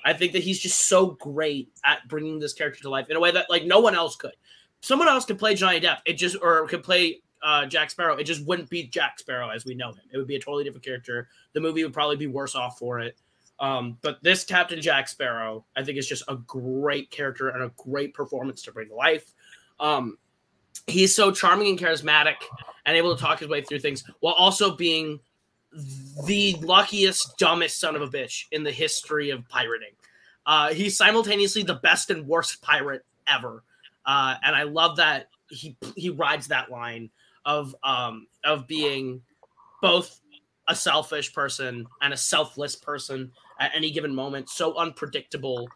I 0.05 0.13
think 0.13 0.33
that 0.33 0.43
he's 0.43 0.59
just 0.59 0.89
so 0.89 1.13
great 1.21 1.71
at 1.85 2.07
bringing 2.09 2.39
this 2.39 2.53
character 2.53 2.83
to 2.83 2.91
life 2.91 3.09
in 3.11 3.17
a 3.17 3.21
way 3.21 3.31
that 3.31 3.49
like 3.51 3.65
no 3.65 3.81
one 3.81 3.95
else 3.95 4.17
could. 4.17 4.35
Someone 4.81 5.09
else 5.09 5.25
could 5.25 5.39
play 5.39 5.55
Johnny 5.55 5.81
Depp. 5.81 5.99
It 6.07 6.15
just 6.15 6.37
or 6.41 6.67
could 6.67 6.83
play 6.83 7.21
uh, 7.43 7.67
Jack 7.67 7.91
Sparrow. 7.91 8.17
It 8.17 8.25
just 8.25 8.47
wouldn't 8.47 8.71
be 8.71 8.85
Jack 8.85 9.19
Sparrow 9.19 9.49
as 9.51 9.65
we 9.65 9.75
know 9.75 9.91
him. 9.91 10.03
It 10.13 10.19
would 10.19 10.27
be 10.27 10.37
a 10.37 10.41
totally 10.41 10.65
different 10.65 10.85
character. 10.85 11.29
The 11.53 11.61
movie 11.61 11.85
would 11.85 11.93
probably 11.93 12.17
be 12.17 12.27
worse 12.27 12.55
off 12.55 12.79
for 12.79 13.01
it. 13.01 13.17
Um, 13.61 13.99
but 14.03 14.23
this 14.23 14.45
Captain 14.45 14.81
Jack 14.81 15.09
Sparrow, 15.09 15.65
I 15.77 15.83
think, 15.83 15.99
is 15.99 16.07
just 16.07 16.23
a 16.29 16.37
great 16.37 17.11
character 17.11 17.49
and 17.49 17.65
a 17.65 17.73
great 17.77 18.15
performance 18.15 18.63
to 18.63 18.73
bring 18.73 18.89
to 18.89 18.95
life. 18.95 19.33
Um, 19.81 20.17
he's 20.87 21.15
so 21.15 21.33
charming 21.33 21.69
and 21.71 21.79
charismatic 21.79 22.37
and 22.87 22.97
able 22.97 23.15
to 23.15 23.21
talk 23.21 23.41
his 23.41 23.49
way 23.49 23.63
through 23.63 23.81
things 23.81 24.05
while 24.21 24.35
also 24.35 24.77
being 24.77 25.19
the 26.27 26.57
luckiest, 26.63 27.37
dumbest 27.37 27.79
son 27.79 27.97
of 27.97 28.03
a 28.03 28.09
bitch 28.09 28.45
in 28.53 28.63
the 28.63 28.71
history 28.71 29.31
of 29.31 29.47
pirating. 29.49 29.91
Uh, 30.47 30.73
he's 30.73 30.97
simultaneously 30.97 31.63
the 31.63 31.75
best 31.75 32.11
and 32.11 32.27
worst 32.27 32.63
pirate 32.63 33.05
ever, 33.27 33.63
uh, 34.09 34.35
and 34.43 34.57
I 34.57 34.63
love 34.63 34.97
that 34.97 35.29
he 35.51 35.77
he 35.95 36.09
rides 36.09 36.49
that 36.49 36.71
line 36.71 37.11
of 37.45 37.77
um, 37.85 38.27
of 38.43 38.67
being 38.67 39.21
both 39.83 40.21
a 40.67 40.75
selfish 40.75 41.33
person 41.33 41.87
and 42.03 42.13
a 42.13 42.17
selfless 42.17 42.75
person 42.75 43.31
at 43.61 43.71
any 43.75 43.91
given 43.91 44.15
moment. 44.15 44.49
So 44.49 44.75
unpredictable, 44.77 45.69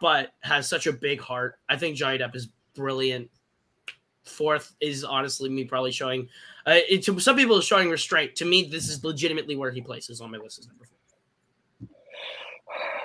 but 0.00 0.32
has 0.40 0.68
such 0.68 0.86
a 0.86 0.92
big 0.92 1.20
heart. 1.20 1.58
I 1.68 1.76
think 1.76 1.96
Johnny 1.96 2.18
Depp 2.18 2.36
is 2.36 2.48
brilliant. 2.74 3.30
Fourth 4.24 4.74
is 4.80 5.02
honestly 5.02 5.48
me 5.48 5.64
probably 5.64 5.90
showing. 5.90 6.28
Uh, 6.66 6.80
it, 6.88 7.02
to 7.04 7.18
some 7.18 7.36
people, 7.36 7.56
it's 7.56 7.66
showing 7.66 7.88
restraint. 7.88 8.36
To 8.36 8.44
me, 8.44 8.64
this 8.64 8.88
is 8.90 9.02
legitimately 9.02 9.56
where 9.56 9.70
he 9.70 9.80
places 9.80 10.20
on 10.20 10.30
my 10.30 10.38
list 10.38 10.58
as 10.58 10.68
number 10.68 10.84
four. 10.84 11.88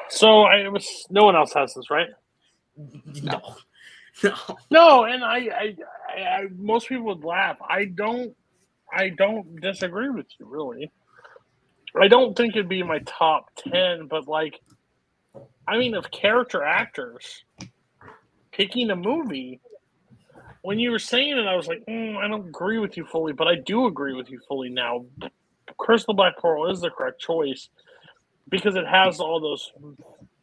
So 0.09 0.43
I 0.43 0.67
was. 0.67 1.05
No 1.09 1.23
one 1.23 1.35
else 1.37 1.53
has 1.53 1.73
this, 1.73 1.89
right? 1.89 2.09
No, 3.23 3.55
no. 4.71 5.05
And 5.05 5.23
I, 5.23 5.37
I, 5.37 5.75
I, 6.09 6.21
I 6.21 6.47
most 6.55 6.89
people 6.89 7.05
would 7.05 7.23
laugh. 7.23 7.57
I 7.67 7.85
don't, 7.85 8.33
I 8.93 9.09
don't 9.09 9.59
disagree 9.61 10.09
with 10.09 10.27
you 10.39 10.47
really. 10.47 10.91
I 12.01 12.07
don't 12.07 12.35
think 12.37 12.55
it'd 12.55 12.69
be 12.69 12.83
my 12.83 12.99
top 13.05 13.47
ten, 13.57 14.07
but 14.07 14.27
like, 14.27 14.59
I 15.67 15.77
mean, 15.77 15.95
of 15.95 16.11
character 16.11 16.63
actors 16.63 17.43
picking 18.51 18.89
a 18.91 18.95
movie. 18.95 19.61
When 20.63 20.79
you 20.79 20.91
were 20.91 20.99
saying 20.99 21.37
it, 21.37 21.47
I 21.47 21.55
was 21.55 21.67
like, 21.67 21.83
mm, 21.89 22.17
I 22.17 22.27
don't 22.27 22.47
agree 22.47 22.79
with 22.79 22.97
you 22.97 23.05
fully, 23.05 23.33
but 23.33 23.47
I 23.47 23.55
do 23.65 23.87
agree 23.87 24.15
with 24.15 24.29
you 24.31 24.39
fully 24.47 24.69
now. 24.69 25.05
Crystal 25.77 26.13
Black 26.13 26.37
Pearl 26.39 26.71
is 26.71 26.81
the 26.81 26.89
correct 26.89 27.21
choice 27.21 27.69
because 28.49 28.75
it 28.75 28.87
has 28.87 29.19
all 29.19 29.39
those 29.39 29.71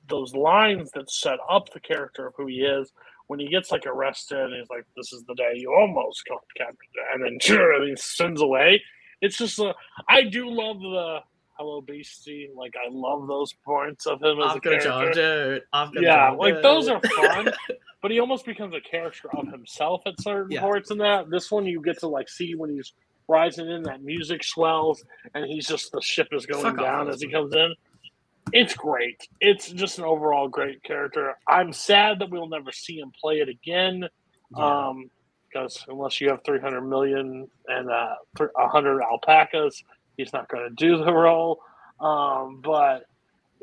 those 0.08 0.34
lines 0.34 0.90
that 0.92 1.10
set 1.10 1.38
up 1.50 1.72
the 1.72 1.80
character 1.80 2.26
of 2.26 2.34
who 2.36 2.46
he 2.46 2.56
is. 2.62 2.92
When 3.28 3.38
he 3.40 3.48
gets 3.48 3.70
like 3.70 3.86
arrested, 3.86 4.38
and 4.38 4.54
he's 4.54 4.68
like, 4.70 4.84
"This 4.96 5.12
is 5.12 5.24
the 5.24 5.34
day 5.34 5.52
you 5.54 5.72
almost 5.74 6.24
got 6.28 6.40
captured," 6.56 6.76
and 7.14 7.24
then 7.24 7.38
sure, 7.40 7.72
and 7.74 7.88
he 7.88 7.96
sends 7.96 8.40
away. 8.42 8.82
It's 9.20 9.38
just 9.38 9.58
a. 9.58 9.74
I 10.08 10.22
do 10.24 10.50
love 10.50 10.80
the 10.80 11.20
Hello 11.58 11.80
Beastie. 11.80 12.50
Like 12.56 12.74
I 12.76 12.88
love 12.90 13.28
those 13.28 13.52
points 13.64 14.06
of 14.06 14.20
him 14.22 14.40
as 14.40 14.50
I'm 14.52 14.56
a 14.56 14.60
character. 14.60 14.88
jump, 14.88 15.12
dude. 15.14 15.62
I'm 15.72 15.92
gonna 15.92 16.06
Yeah, 16.06 16.30
like 16.30 16.60
those 16.62 16.88
are 16.88 17.00
fun. 17.00 17.52
but 18.02 18.10
he 18.10 18.18
almost 18.18 18.44
becomes 18.44 18.74
a 18.74 18.80
character 18.80 19.28
of 19.36 19.46
himself 19.48 20.02
at 20.06 20.20
certain 20.20 20.50
Yeah. 20.50 20.60
parts 20.60 20.90
in 20.90 20.98
that. 20.98 21.30
This 21.30 21.50
one 21.52 21.64
you 21.66 21.80
get 21.80 22.00
to 22.00 22.08
like 22.08 22.28
see 22.28 22.54
when 22.56 22.70
he's 22.70 22.92
rising 23.28 23.70
in, 23.70 23.84
that 23.84 24.02
music 24.02 24.42
swells, 24.42 25.04
and 25.34 25.46
he's 25.46 25.68
just 25.68 25.92
the 25.92 26.00
ship 26.02 26.26
is 26.32 26.44
going 26.44 26.62
Fuck 26.64 26.78
off, 26.78 26.84
down 26.84 27.08
as 27.08 27.20
he 27.22 27.30
comes 27.30 27.54
in. 27.54 27.72
It's 28.52 28.74
great. 28.74 29.26
It's 29.40 29.70
just 29.70 29.98
an 29.98 30.04
overall 30.04 30.48
great 30.48 30.82
character. 30.82 31.36
I'm 31.46 31.72
sad 31.72 32.18
that 32.18 32.30
we'll 32.30 32.48
never 32.48 32.72
see 32.72 32.98
him 32.98 33.12
play 33.20 33.36
it 33.36 33.48
again. 33.48 34.08
Yeah. 34.56 34.88
Um, 34.88 35.10
because 35.52 35.84
unless 35.88 36.20
you 36.20 36.30
have 36.30 36.40
300 36.44 36.80
million 36.80 37.46
and 37.68 37.90
uh, 37.90 38.14
100 38.38 39.02
alpacas, 39.02 39.82
he's 40.16 40.32
not 40.32 40.48
going 40.48 40.68
to 40.68 40.74
do 40.74 41.04
the 41.04 41.12
role. 41.12 41.60
Um, 42.00 42.60
but 42.62 43.06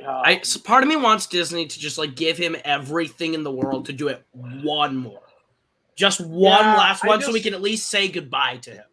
uh, 0.06 0.22
I 0.24 0.42
so 0.44 0.60
part 0.60 0.84
of 0.84 0.90
me 0.90 0.96
wants 0.96 1.28
Disney 1.28 1.66
to 1.66 1.80
just 1.80 1.98
like 1.98 2.16
give 2.16 2.38
him 2.38 2.56
everything 2.64 3.34
in 3.34 3.44
the 3.44 3.52
world 3.52 3.86
to 3.88 3.94
do 3.94 4.08
it 4.08 4.26
one 4.34 4.96
more, 4.96 5.22
just 5.96 6.22
one 6.22 6.66
Yeah, 6.66 6.78
last 6.78 7.06
one, 7.06 7.22
so 7.22 7.34
we 7.34 7.42
can 7.42 7.54
at 7.54 7.62
least 7.62 7.90
say 7.90 8.08
goodbye 8.08 8.58
to 8.62 8.72
him. 8.72 8.84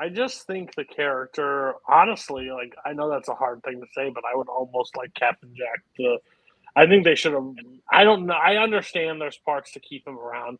I 0.00 0.08
just 0.08 0.46
think 0.46 0.74
the 0.74 0.84
character, 0.84 1.74
honestly, 1.86 2.50
like 2.50 2.74
I 2.86 2.94
know 2.94 3.10
that's 3.10 3.28
a 3.28 3.34
hard 3.34 3.62
thing 3.62 3.80
to 3.80 3.86
say, 3.94 4.10
but 4.14 4.24
I 4.24 4.34
would 4.34 4.48
almost 4.48 4.96
like 4.96 5.12
Captain 5.14 5.52
Jack 5.54 5.82
to. 5.98 6.18
I 6.74 6.86
think 6.86 7.04
they 7.04 7.14
should 7.14 7.34
have. 7.34 7.44
I 7.92 8.04
don't 8.04 8.26
know. 8.26 8.34
I 8.34 8.56
understand 8.56 9.20
there's 9.20 9.36
parts 9.36 9.72
to 9.72 9.80
keep 9.80 10.06
him 10.06 10.18
around, 10.18 10.58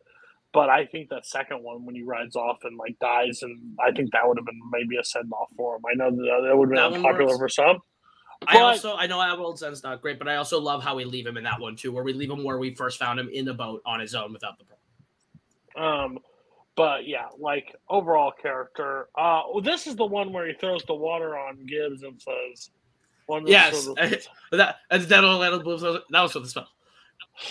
but 0.53 0.69
I 0.69 0.85
think 0.85 1.09
that 1.09 1.25
second 1.25 1.63
one 1.63 1.85
when 1.85 1.95
he 1.95 2.03
rides 2.03 2.35
off 2.35 2.59
and 2.63 2.77
like 2.77 2.99
dies, 2.99 3.41
and 3.41 3.57
I 3.79 3.91
think 3.91 4.11
that 4.11 4.27
would 4.27 4.37
have 4.37 4.45
been 4.45 4.59
maybe 4.71 4.97
a 4.97 5.03
send 5.03 5.31
off 5.33 5.49
for 5.57 5.77
him. 5.77 5.81
I 5.89 5.95
know 5.95 6.11
that 6.11 6.47
that 6.47 6.55
would 6.55 6.77
have 6.77 6.91
been 6.91 7.01
one 7.01 7.11
popular 7.11 7.37
for 7.37 7.49
some. 7.49 7.79
I 8.45 8.59
also 8.59 8.95
I 8.95 9.07
know 9.07 9.21
At 9.21 9.39
World's 9.39 9.63
End's 9.63 9.81
not 9.81 10.01
great, 10.01 10.19
but 10.19 10.27
I 10.27 10.35
also 10.35 10.59
love 10.59 10.83
how 10.83 10.95
we 10.95 11.05
leave 11.05 11.25
him 11.25 11.37
in 11.37 11.45
that 11.45 11.59
one 11.59 11.75
too, 11.75 11.91
where 11.91 12.03
we 12.03 12.13
leave 12.13 12.29
him 12.29 12.43
where 12.43 12.59
we 12.59 12.75
first 12.75 12.99
found 12.99 13.19
him 13.19 13.29
in 13.31 13.45
the 13.45 13.53
boat 13.53 13.81
on 13.85 13.99
his 13.99 14.13
own 14.13 14.33
without 14.33 14.59
the 14.59 14.65
problem. 15.73 16.15
Um, 16.15 16.19
but 16.75 17.07
yeah, 17.07 17.27
like 17.37 17.75
overall 17.89 18.31
character. 18.31 19.09
Uh, 19.17 19.43
well, 19.51 19.61
this 19.61 19.87
is 19.87 19.95
the 19.95 20.05
one 20.05 20.31
where 20.33 20.47
he 20.47 20.53
throws 20.53 20.83
the 20.83 20.95
water 20.95 21.37
on 21.37 21.65
Gibbs 21.65 22.03
and 22.03 22.21
says, 22.21 22.69
"One 23.25 23.43
the 23.43 23.51
Yes, 23.51 23.87
that 24.51 24.75
that's 24.89 25.05
that'll, 25.07 25.39
that'll, 25.39 25.59
that 25.59 26.21
was 26.21 26.31
for 26.31 26.39
the 26.39 26.47
spell. 26.47 26.67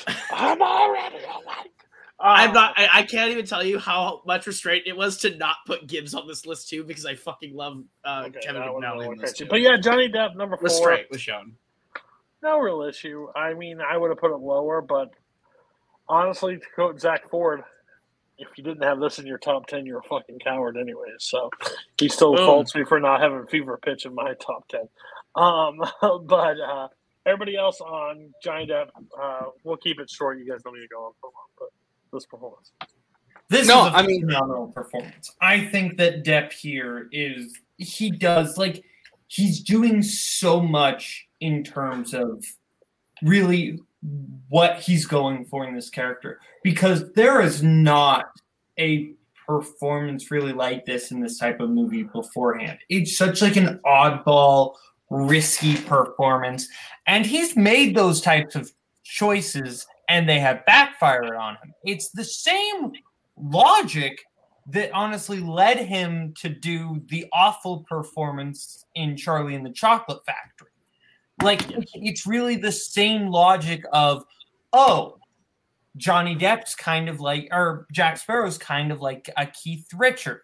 I'm 0.33 0.61
already 0.61 1.17
awake." 1.17 1.73
I'm 2.23 2.49
Um, 2.51 2.55
not. 2.55 2.75
I, 2.79 2.89
I 2.93 3.03
can't 3.05 3.31
even 3.31 3.47
tell 3.47 3.65
you 3.65 3.79
how 3.79 4.21
much 4.27 4.47
restraint 4.47 4.83
it 4.87 4.95
was 4.95 5.17
to 5.19 5.35
not 5.39 5.57
put 5.67 5.87
Gibbs 5.87 6.13
on 6.15 6.27
this 6.29 6.45
list 6.45 6.69
too, 6.69 6.85
because 6.85 7.07
I 7.07 7.15
fucking 7.15 7.55
love 7.57 7.83
uh, 8.05 8.25
Okay, 8.27 8.41
Kevin 8.41 8.61
McNally 8.61 9.11
in 9.13 9.19
this 9.19 9.33
too. 9.33 9.47
But 9.47 9.63
yeah, 9.63 9.79
Johnny 9.79 10.07
Depp 10.09 10.37
number 10.37 10.57
four. 10.59 10.65
restraint 10.65 11.07
was 11.11 11.23
shown. 11.23 11.55
No 12.43 12.59
real 12.59 12.83
issue. 12.83 13.29
I 13.35 13.55
mean, 13.55 13.81
I 13.81 13.97
would 13.97 14.11
have 14.11 14.19
put 14.19 14.33
it 14.33 14.39
lower, 14.39 14.83
but 14.83 15.11
honestly, 16.09 16.57
to 16.59 16.65
quote 16.75 17.01
Zach 17.01 17.31
Ford, 17.31 17.63
if 18.41 18.49
you 18.57 18.65
didn't 18.65 18.83
have 18.83 18.99
this 19.01 19.19
in 19.19 19.27
your 19.27 19.39
top 19.39 19.67
ten, 19.67 19.87
you're 19.87 19.99
a 20.01 20.03
fucking 20.03 20.39
coward, 20.41 20.77
anyways. 20.77 21.17
So 21.21 21.51
he 21.99 22.09
still 22.09 22.35
Boom. 22.35 22.47
faults 22.47 22.75
me 22.75 22.85
for 22.85 22.99
not 22.99 23.21
having 23.21 23.47
Fever 23.47 23.79
Pitch 23.83 24.07
in 24.07 24.15
my 24.15 24.35
top 24.35 24.67
ten. 24.69 24.89
Um, 25.37 25.79
but 26.27 26.59
uh, 26.61 26.89
everybody 27.27 27.57
else 27.57 27.81
on 27.81 28.33
Johnny 28.43 28.67
Depp, 28.67 28.89
uh, 29.21 29.43
we'll 29.65 29.77
keep 29.77 30.01
it 30.01 30.11
short. 30.11 30.39
You 30.39 30.49
guys 30.51 30.63
don't 30.63 30.75
need 30.75 30.81
to 30.83 30.89
go 30.89 31.05
on 31.07 31.13
for 31.21 31.27
long, 31.27 31.47
but 31.59 31.69
this 32.13 32.27
performance. 32.27 32.73
This 33.49 33.67
No, 33.69 33.87
is 33.87 33.93
a 33.93 33.97
I 33.97 34.07
mean- 34.07 34.23
phenomenal 34.23 34.69
performance. 34.69 35.31
I 35.41 35.67
think 35.67 35.97
that 35.99 36.25
Depp 36.25 36.53
here 36.53 37.09
is 37.13 37.59
he 37.77 38.11
does 38.11 38.57
like 38.59 38.85
he's 39.27 39.61
doing 39.61 40.03
so 40.03 40.61
much 40.61 41.27
in 41.41 41.63
terms 41.65 42.15
of 42.15 42.45
really 43.23 43.81
what 44.49 44.81
he's 44.81 45.07
going 45.07 45.45
for 45.45 45.67
in 45.67 45.75
this 45.75 45.91
character 45.91 46.41
because 46.63 47.13
there 47.13 47.41
is 47.41 47.63
not 47.63 48.31
a 48.79 49.13
performance 49.47 50.31
really 50.31 50.53
like 50.53 50.87
this 50.87 51.11
in 51.11 51.21
this 51.21 51.39
type 51.39 51.61
of 51.61 51.71
movie 51.71 52.05
beforehand. 52.05 52.79
It's 52.89 53.17
such 53.17 53.43
like 53.43 53.57
an 53.57 53.81
oddball, 53.85 54.75
risky 55.11 55.77
performance 55.77 56.69
and 57.07 57.27
he's 57.27 57.57
made 57.57 57.95
those 57.97 58.21
types 58.21 58.55
of 58.55 58.73
choices 59.03 59.87
and 60.09 60.29
they 60.29 60.39
have 60.41 60.65
backfired 60.67 61.35
on 61.35 61.55
him. 61.55 61.75
It's 61.85 62.11
the 62.11 62.25
same 62.25 62.93
logic 63.37 64.21
that 64.69 64.93
honestly 64.93 65.41
led 65.41 65.79
him 65.79 66.33
to 66.39 66.49
do 66.49 67.03
the 67.09 67.27
awful 67.33 67.85
performance 67.89 68.85
in 68.95 69.17
Charlie 69.17 69.55
and 69.55 69.67
the 69.67 69.73
Chocolate 69.73 70.25
Factory. 70.25 70.70
Like 71.43 71.63
it's 71.95 72.27
really 72.27 72.57
the 72.57 72.73
same 72.73 73.29
logic 73.29 73.85
of, 73.93 74.25
oh, 74.73 75.19
Johnny 75.97 76.37
Depp's 76.37 76.75
kind 76.75 77.09
of 77.09 77.21
like, 77.21 77.49
or 77.51 77.87
Jack 77.93 78.19
Sparrow's 78.19 78.59
kind 78.59 78.93
of 78.93 79.01
like 79.01 79.31
a 79.37 79.47
Keith 79.47 79.87
Richards. 79.95 80.43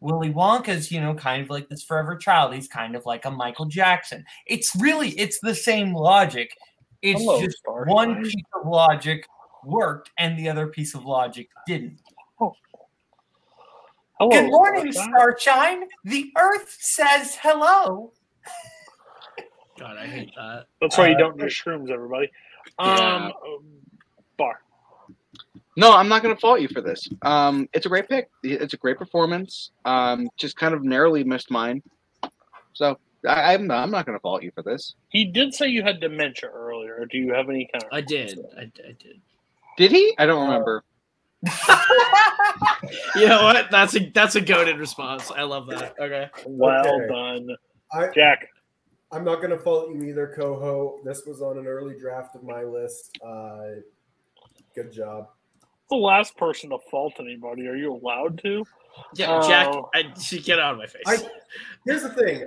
Willy 0.00 0.30
Wonka's, 0.30 0.92
you 0.92 1.00
know, 1.00 1.14
kind 1.14 1.42
of 1.42 1.50
like 1.50 1.68
this 1.68 1.82
forever 1.82 2.16
child. 2.16 2.54
He's 2.54 2.68
kind 2.68 2.94
of 2.94 3.04
like 3.04 3.24
a 3.24 3.30
Michael 3.30 3.66
Jackson. 3.66 4.24
It's 4.46 4.74
really, 4.76 5.10
it's 5.10 5.40
the 5.40 5.54
same 5.54 5.92
logic. 5.92 6.56
It's 7.02 7.20
Hello, 7.20 7.40
just 7.40 7.58
one 7.66 8.22
piece 8.22 8.44
of 8.54 8.68
logic 8.68 9.26
worked 9.64 10.10
and 10.18 10.38
the 10.38 10.48
other 10.48 10.68
piece 10.68 10.94
of 10.94 11.04
logic 11.04 11.48
didn't. 11.66 11.98
Hello, 12.38 14.30
Good 14.30 14.50
morning, 14.50 14.92
Starshine. 14.92 15.14
Starshine. 15.14 15.88
The 16.04 16.32
Earth 16.36 16.76
says 16.80 17.36
hello. 17.40 18.12
God, 19.78 19.96
I 19.96 20.06
hate 20.06 20.30
that. 20.36 20.66
That's 20.80 20.98
why 20.98 21.08
you 21.08 21.14
Uh, 21.14 21.18
don't 21.18 21.38
do 21.38 21.44
shrooms, 21.46 21.90
everybody. 21.90 22.30
Um, 22.78 23.32
Barr. 24.36 24.60
No, 25.76 25.92
I'm 25.94 26.08
not 26.08 26.22
going 26.22 26.34
to 26.34 26.40
fault 26.40 26.60
you 26.60 26.68
for 26.68 26.80
this. 26.80 27.08
Um, 27.22 27.68
it's 27.72 27.86
a 27.86 27.88
great 27.88 28.08
pick. 28.08 28.28
It's 28.42 28.74
a 28.74 28.76
great 28.76 28.98
performance. 28.98 29.70
Um, 29.84 30.28
just 30.36 30.56
kind 30.56 30.74
of 30.74 30.82
narrowly 30.82 31.22
missed 31.24 31.50
mine. 31.50 31.82
So 32.72 32.98
I, 33.26 33.54
I'm 33.54 33.66
not, 33.66 33.82
I'm 33.82 33.90
not 33.90 34.06
going 34.06 34.18
to 34.18 34.20
fault 34.22 34.42
you 34.42 34.50
for 34.54 34.62
this. 34.62 34.94
He 35.10 35.24
did 35.24 35.54
say 35.54 35.68
you 35.68 35.82
had 35.82 36.00
dementia 36.00 36.50
earlier. 36.50 37.06
Do 37.10 37.18
you 37.18 37.32
have 37.34 37.48
any 37.48 37.68
kind 37.72 37.84
of? 37.84 37.90
I 37.92 38.00
did. 38.00 38.38
I, 38.56 38.62
I 38.62 38.92
did. 38.98 39.20
Did 39.76 39.92
he? 39.92 40.14
I 40.18 40.26
don't 40.26 40.46
remember. 40.48 40.82
You 43.16 43.28
know 43.28 43.42
what? 43.42 43.70
That's 43.70 43.94
a 43.96 44.10
that's 44.10 44.36
a 44.36 44.40
goaded 44.40 44.78
response. 44.78 45.30
I 45.30 45.42
love 45.42 45.66
that. 45.68 45.94
Okay. 46.00 46.28
Well 46.46 46.86
Okay. 46.86 47.08
done, 47.08 47.48
I, 47.92 48.08
Jack. 48.14 48.48
I'm 49.10 49.24
not 49.24 49.36
going 49.36 49.50
to 49.50 49.58
fault 49.58 49.90
you 49.94 50.02
either, 50.04 50.32
Coho. 50.36 51.00
This 51.04 51.24
was 51.26 51.40
on 51.40 51.58
an 51.58 51.66
early 51.66 51.98
draft 51.98 52.34
of 52.36 52.42
my 52.42 52.62
list. 52.62 53.18
Uh, 53.24 53.80
good 54.74 54.92
job. 54.92 55.28
The 55.90 55.96
last 55.96 56.36
person 56.36 56.70
to 56.70 56.78
fault 56.90 57.14
anybody. 57.18 57.66
Are 57.66 57.76
you 57.76 57.94
allowed 57.94 58.38
to? 58.42 58.64
Yeah, 59.14 59.40
Jack. 59.46 59.68
Oh. 59.70 59.88
I, 59.94 60.12
she 60.20 60.40
get 60.40 60.58
out 60.58 60.72
of 60.74 60.78
my 60.78 60.86
face. 60.86 61.02
I 61.06 61.16
here's 61.86 62.02
the 62.02 62.10
thing. 62.10 62.44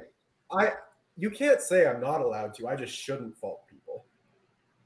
I 0.51 0.73
you 1.17 1.29
can't 1.31 1.61
say 1.61 1.87
I'm 1.87 2.01
not 2.01 2.21
allowed 2.21 2.53
to. 2.55 2.67
I 2.67 2.75
just 2.75 2.93
shouldn't 2.95 3.35
fault 3.37 3.61
people. 3.67 4.05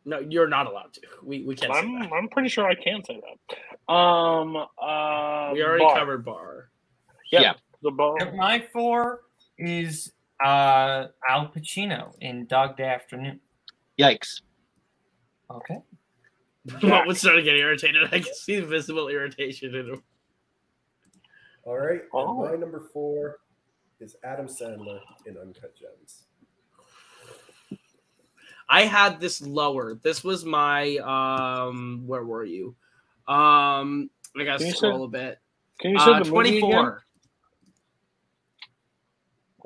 no, 0.05 0.19
you're 0.19 0.47
not 0.47 0.67
allowed 0.67 0.93
to. 0.93 1.01
We 1.23 1.43
we 1.43 1.55
can't. 1.55 1.73
I'm 1.73 1.99
that. 1.99 2.11
I'm 2.13 2.29
pretty 2.29 2.49
sure 2.49 2.65
I 2.67 2.75
can 2.75 3.03
say 3.03 3.19
that. 3.19 3.93
Um. 3.93 4.55
Uh, 4.55 5.51
We 5.53 5.63
already 5.63 5.83
bar. 5.83 5.97
covered 5.97 6.23
bar. 6.23 6.69
Yep, 7.31 7.41
Yeah. 7.41 7.53
The 7.81 7.91
bar. 7.91 8.15
My 8.35 8.63
four 8.71 9.21
is 9.57 10.13
uh, 10.43 11.07
Al 11.29 11.47
Pacino 11.51 12.13
in 12.21 12.45
Dog 12.47 12.77
Day 12.77 12.85
Afternoon. 12.85 13.39
Yikes. 13.99 14.41
Okay. 15.51 15.77
What 16.81 17.05
was 17.07 17.19
starting 17.19 17.45
to 17.45 17.51
get 17.51 17.57
irritated? 17.59 18.03
I 18.11 18.19
can 18.19 18.33
see 18.33 18.59
visible 18.59 19.07
irritation 19.09 19.75
in 19.75 19.85
him. 19.93 20.03
All 21.63 21.77
right. 21.77 22.01
and 22.01 22.09
Oh. 22.13 22.43
my 22.43 22.55
number 22.55 22.79
four 22.91 23.37
is 23.99 24.15
Adam 24.23 24.47
Sandler 24.47 24.99
in 25.25 25.37
Uncut 25.37 25.73
Gems. 25.75 26.23
I 28.67 28.81
had 28.85 29.19
this 29.21 29.41
lower. 29.41 29.95
This 30.01 30.23
was 30.23 30.43
my 30.43 30.97
um. 30.97 32.03
Where 32.07 32.23
were 32.23 32.43
you? 32.45 32.75
Um. 33.27 34.09
I 34.37 34.43
gotta 34.43 34.63
Can 34.63 34.73
scroll 34.73 34.99
say- 34.99 35.03
a 35.05 35.07
bit. 35.29 35.39
Can 35.79 35.91
you 35.91 35.99
say 35.99 36.05
Uh, 36.05 36.23
the 36.23 36.31
movie 36.31 36.57
again? 36.57 36.61
Twenty-four. 36.61 37.04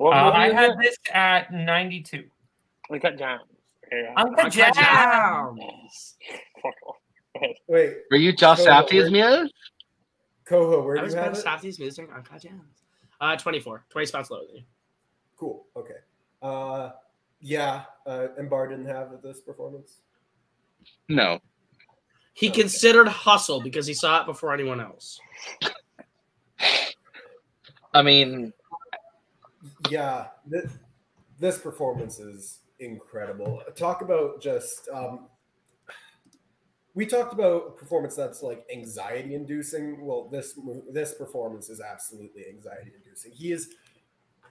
What 0.00 0.16
Uh, 0.16 0.24
movie 0.24 0.36
I 0.36 0.52
had 0.54 0.78
this 0.80 0.96
at 1.12 1.52
92. 1.52 2.24
Uncut 2.90 3.18
Gems. 3.18 3.42
Yeah. 3.92 4.14
Uncut 4.16 4.44
Uncut 4.46 4.52
Gems. 4.52 4.76
Gems. 4.78 6.16
Fuck 6.62 6.74
off. 6.86 6.96
Wait, 7.68 7.96
Were 8.10 8.16
you 8.16 8.32
Josh 8.32 8.60
Safdie's 8.60 9.10
where- 9.12 9.40
muse? 9.40 9.52
Coho, 10.46 10.82
where 10.82 10.96
I 10.96 11.00
do 11.00 11.04
was 11.04 11.12
you 11.14 11.20
have 11.20 11.32
Ben 11.34 11.38
it? 11.40 11.44
Safdie's 11.44 11.78
music. 11.78 12.08
Uncut 12.16 12.40
Gems. 12.40 12.82
Uh, 13.20 13.36
twenty-four. 13.36 13.84
Twenty 13.90 14.06
spots 14.06 14.30
lower 14.30 14.46
than 14.46 14.56
you. 14.56 14.62
Cool. 15.36 15.66
Okay. 15.76 15.98
Uh, 16.40 16.92
yeah. 17.40 17.82
Uh, 18.06 18.28
and 18.38 18.48
Barr 18.48 18.68
didn't 18.68 18.86
have 18.86 19.20
this 19.22 19.42
performance. 19.42 20.00
No. 21.10 21.40
He 22.32 22.48
Okay. 22.48 22.62
considered 22.62 23.06
Hustle 23.06 23.60
because 23.60 23.86
he 23.86 23.92
saw 23.92 24.22
it 24.22 24.26
before 24.26 24.54
anyone 24.54 24.80
else. 24.80 25.20
I 27.92 28.00
mean, 28.02 28.54
Yeah, 29.90 30.28
this, 30.46 30.70
this 31.38 31.58
performance 31.58 32.18
is 32.20 32.60
incredible. 32.78 33.62
Talk 33.76 34.02
about 34.02 34.40
just 34.40 34.88
um, 34.92 35.26
we 36.94 37.06
talked 37.06 37.32
about 37.32 37.66
a 37.66 37.70
performance 37.70 38.16
that's 38.16 38.42
like 38.42 38.64
anxiety 38.72 39.34
inducing. 39.34 40.04
Well, 40.04 40.28
this 40.28 40.58
this 40.92 41.14
performance 41.14 41.68
is 41.68 41.80
absolutely 41.80 42.44
anxiety 42.48 42.92
inducing. 42.96 43.32
He 43.32 43.52
is 43.52 43.74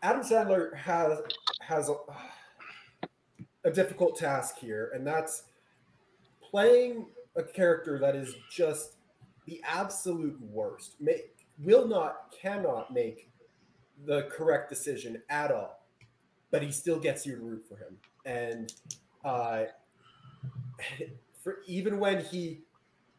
Adam 0.02 0.22
Sandler 0.22 0.76
has 0.76 1.20
has 1.62 1.90
a, 1.90 1.96
a 3.64 3.72
difficult 3.72 4.18
task 4.18 4.58
here, 4.58 4.92
and 4.94 5.06
that's 5.06 5.44
playing 6.42 7.08
a 7.36 7.44
character 7.44 8.00
that 8.00 8.16
is 8.16 8.36
just 8.50 8.96
the 9.46 9.62
absolute 9.66 10.40
worst. 10.42 10.96
Make 11.00 11.36
will 11.58 11.88
not 11.88 12.34
cannot 12.42 12.94
make 12.94 13.30
the 14.06 14.24
correct 14.24 14.70
decision 14.70 15.22
at 15.30 15.52
all, 15.52 15.86
but 16.52 16.62
he 16.62 16.72
still 16.72 17.00
gets 17.00 17.26
you 17.26 17.36
to 17.36 17.42
root 17.42 17.66
for 17.68 17.76
him. 17.76 17.98
And 18.26 18.74
uh, 19.24 19.64
for 21.44 21.58
even 21.68 22.00
when 22.00 22.24
he, 22.24 22.62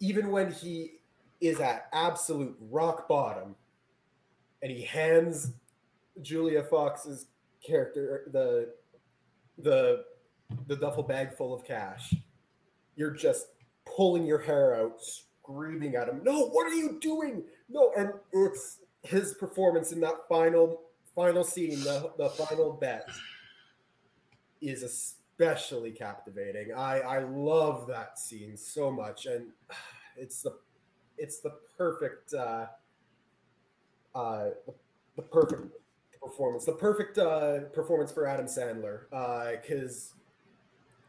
even 0.01 0.31
when 0.31 0.53
he 0.53 0.93
is 1.41 1.61
at 1.61 1.89
absolute 1.93 2.57
rock 2.71 3.09
bottom, 3.09 3.57
and 4.63 4.71
he 4.71 4.83
hands 4.83 5.53
Julia 6.21 6.63
Fox's 6.63 7.27
character, 7.67 8.25
the 8.33 8.75
the 9.59 10.05
the 10.67 10.77
duffel 10.77 11.03
bag 11.03 11.33
full 11.37 11.55
of 11.55 11.65
cash, 11.65 12.15
you're 12.97 13.13
just 13.13 13.47
pulling 13.87 14.27
your 14.27 14.39
hair 14.39 14.75
out, 14.75 15.01
screaming 15.01 15.97
at 15.97 16.09
him, 16.09 16.23
"No, 16.23 16.49
what 16.49 16.67
are 16.67 16.75
you 16.75 16.99
doing? 17.01 17.45
No!" 17.69 17.93
And 17.97 18.13
it's 18.33 18.81
his 19.03 19.35
performance 19.35 19.93
in 19.93 20.01
that 20.01 20.29
final 20.29 20.83
final 21.15 21.45
scene, 21.45 21.81
the 21.81 22.13
the 22.19 22.29
final 22.31 22.73
bet, 22.73 23.09
is 24.61 24.83
especially 24.83 25.91
captivating. 25.93 26.73
I 26.75 27.01
I 27.01 27.19
love 27.21 27.87
that 27.89 28.19
scene 28.19 28.57
so 28.57 28.91
much, 28.91 29.27
and 29.27 29.47
it's 30.17 30.43
the 30.43 30.57
it's 31.19 31.41
the 31.41 31.55
perfect 31.77 32.35
uh, 32.35 32.67
uh, 34.15 34.47
the, 35.17 35.23
perfect 35.23 35.63
performance, 36.21 36.65
the 36.65 36.73
perfect 36.73 37.19
uh, 37.19 37.61
performance 37.73 38.11
for 38.11 38.27
Adam 38.27 38.47
Sandler. 38.47 39.03
Because 39.61 40.15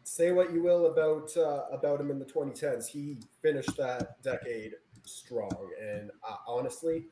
say 0.03 0.32
what 0.32 0.53
you 0.53 0.61
will 0.61 0.88
about 0.88 1.36
uh, 1.38 1.66
about 1.72 2.00
him 2.00 2.11
in 2.11 2.20
the 2.20 2.26
2010s, 2.26 2.88
he 2.88 3.18
finished 3.42 3.78
that 3.78 4.22
decade 4.22 4.74
strong, 5.06 5.72
and 5.82 6.11
uh, 6.28 6.36
honestly, 6.48 7.06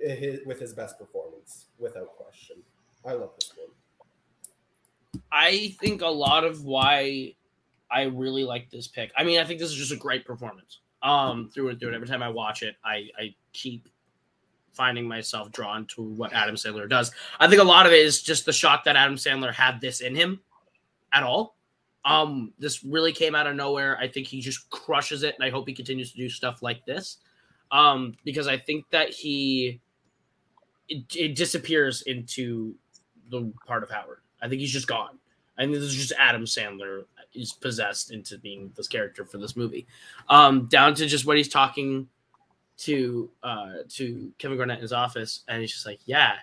it, 0.00 0.46
with 0.46 0.60
his 0.60 0.72
best 0.72 0.98
performance, 0.98 1.66
without 1.78 2.16
question. 2.16 2.56
I 3.04 3.12
love 3.12 3.30
this 3.38 3.52
one. 3.56 5.22
I 5.32 5.76
think 5.80 6.02
a 6.02 6.06
lot 6.06 6.44
of 6.44 6.64
why 6.64 7.34
I 7.90 8.02
really 8.02 8.44
like 8.44 8.70
this 8.70 8.86
pick. 8.86 9.10
I 9.16 9.24
mean, 9.24 9.40
I 9.40 9.44
think 9.44 9.60
this 9.60 9.70
is 9.70 9.76
just 9.76 9.92
a 9.92 9.96
great 9.96 10.24
performance. 10.24 10.80
Um, 11.00 11.48
through 11.48 11.68
and 11.68 11.78
through. 11.78 11.90
And 11.90 11.94
every 11.94 12.08
time 12.08 12.24
I 12.24 12.28
watch 12.28 12.62
it, 12.62 12.74
I 12.84 13.08
I 13.16 13.34
keep 13.52 13.88
finding 14.72 15.06
myself 15.06 15.50
drawn 15.52 15.86
to 15.86 16.02
what 16.02 16.32
Adam 16.32 16.56
Sandler 16.56 16.88
does. 16.88 17.12
I 17.38 17.48
think 17.48 17.60
a 17.60 17.64
lot 17.64 17.86
of 17.86 17.92
it 17.92 18.00
is 18.00 18.22
just 18.22 18.44
the 18.46 18.52
shock 18.52 18.84
that 18.84 18.96
Adam 18.96 19.16
Sandler 19.16 19.52
had 19.52 19.80
this 19.80 20.00
in 20.00 20.14
him 20.14 20.40
at 21.12 21.22
all. 21.22 21.56
Um, 22.04 22.52
this 22.58 22.84
really 22.84 23.12
came 23.12 23.34
out 23.34 23.46
of 23.46 23.54
nowhere. 23.56 23.98
I 23.98 24.08
think 24.08 24.26
he 24.26 24.40
just 24.40 24.70
crushes 24.70 25.22
it, 25.22 25.34
and 25.34 25.44
I 25.44 25.50
hope 25.50 25.68
he 25.68 25.74
continues 25.74 26.12
to 26.12 26.16
do 26.16 26.28
stuff 26.28 26.62
like 26.62 26.84
this. 26.84 27.18
Um, 27.70 28.16
because 28.24 28.48
I 28.48 28.56
think 28.56 28.88
that 28.90 29.10
he 29.10 29.80
it, 30.88 31.04
it 31.14 31.34
disappears 31.36 32.02
into 32.02 32.74
the 33.30 33.52
part 33.66 33.82
of 33.82 33.90
Howard. 33.90 34.20
I 34.40 34.48
think 34.48 34.60
he's 34.60 34.72
just 34.72 34.86
gone. 34.86 35.18
I 35.56 35.62
think 35.62 35.74
this 35.74 35.82
is 35.82 35.94
just 35.94 36.12
Adam 36.18 36.44
Sandler 36.44 37.04
is 37.34 37.52
possessed 37.52 38.12
into 38.12 38.38
being 38.38 38.72
this 38.76 38.88
character 38.88 39.24
for 39.24 39.38
this 39.38 39.56
movie. 39.56 39.86
Um, 40.28 40.66
down 40.66 40.94
to 40.94 41.06
just 41.06 41.26
what 41.26 41.36
he's 41.36 41.48
talking 41.48 42.08
to 42.78 43.28
uh 43.42 43.72
to 43.88 44.32
Kevin 44.38 44.56
Garnett 44.56 44.78
in 44.78 44.82
his 44.82 44.92
office, 44.92 45.42
and 45.48 45.60
he's 45.60 45.72
just 45.72 45.86
like, 45.86 46.00
yeah, 46.04 46.34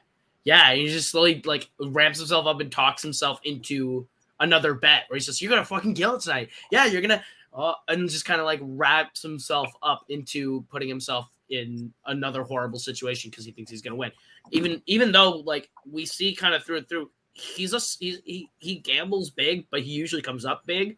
yeah. 0.44 0.70
And 0.70 0.80
he 0.80 0.88
just 0.88 1.10
slowly 1.10 1.42
like 1.46 1.70
ramps 1.80 2.20
himself 2.20 2.46
up 2.46 2.60
and 2.60 2.72
talks 2.72 3.02
himself 3.02 3.40
into 3.44 4.08
another 4.42 4.74
bet 4.74 5.04
where 5.08 5.16
he's 5.16 5.26
just, 5.26 5.42
You're 5.42 5.50
gonna 5.50 5.66
fucking 5.66 5.94
kill 5.96 6.16
it 6.16 6.22
tonight. 6.22 6.50
Yeah, 6.72 6.86
you're 6.86 7.02
gonna 7.02 7.24
uh, 7.54 7.74
and 7.88 8.10
just 8.10 8.26
kind 8.26 8.42
of 8.42 8.46
like 8.46 8.60
wraps 8.62 9.22
himself 9.22 9.72
up 9.82 10.04
into 10.10 10.66
putting 10.70 10.90
himself 10.90 11.30
in 11.50 11.94
another 12.08 12.44
horrible 12.44 12.80
situation 12.80 13.30
because 13.30 13.46
he 13.46 13.52
thinks 13.52 13.72
he's 13.72 13.82
gonna 13.82 13.96
win. 13.96 14.12
Even 14.52 14.82
even 14.86 15.12
though 15.12 15.38
like 15.38 15.70
we 15.90 16.06
see 16.06 16.36
kind 16.36 16.54
of 16.54 16.64
through 16.64 16.78
and 16.78 16.90
through, 16.90 17.10
he's 17.34 17.74
a 17.74 17.80
he's, 18.00 18.22
he 18.26 18.50
he 18.58 18.76
gambles 18.76 19.30
big, 19.30 19.68
but 19.70 19.82
he 19.82 19.92
usually 19.92 20.22
comes 20.22 20.46
up 20.46 20.66
big 20.66 20.98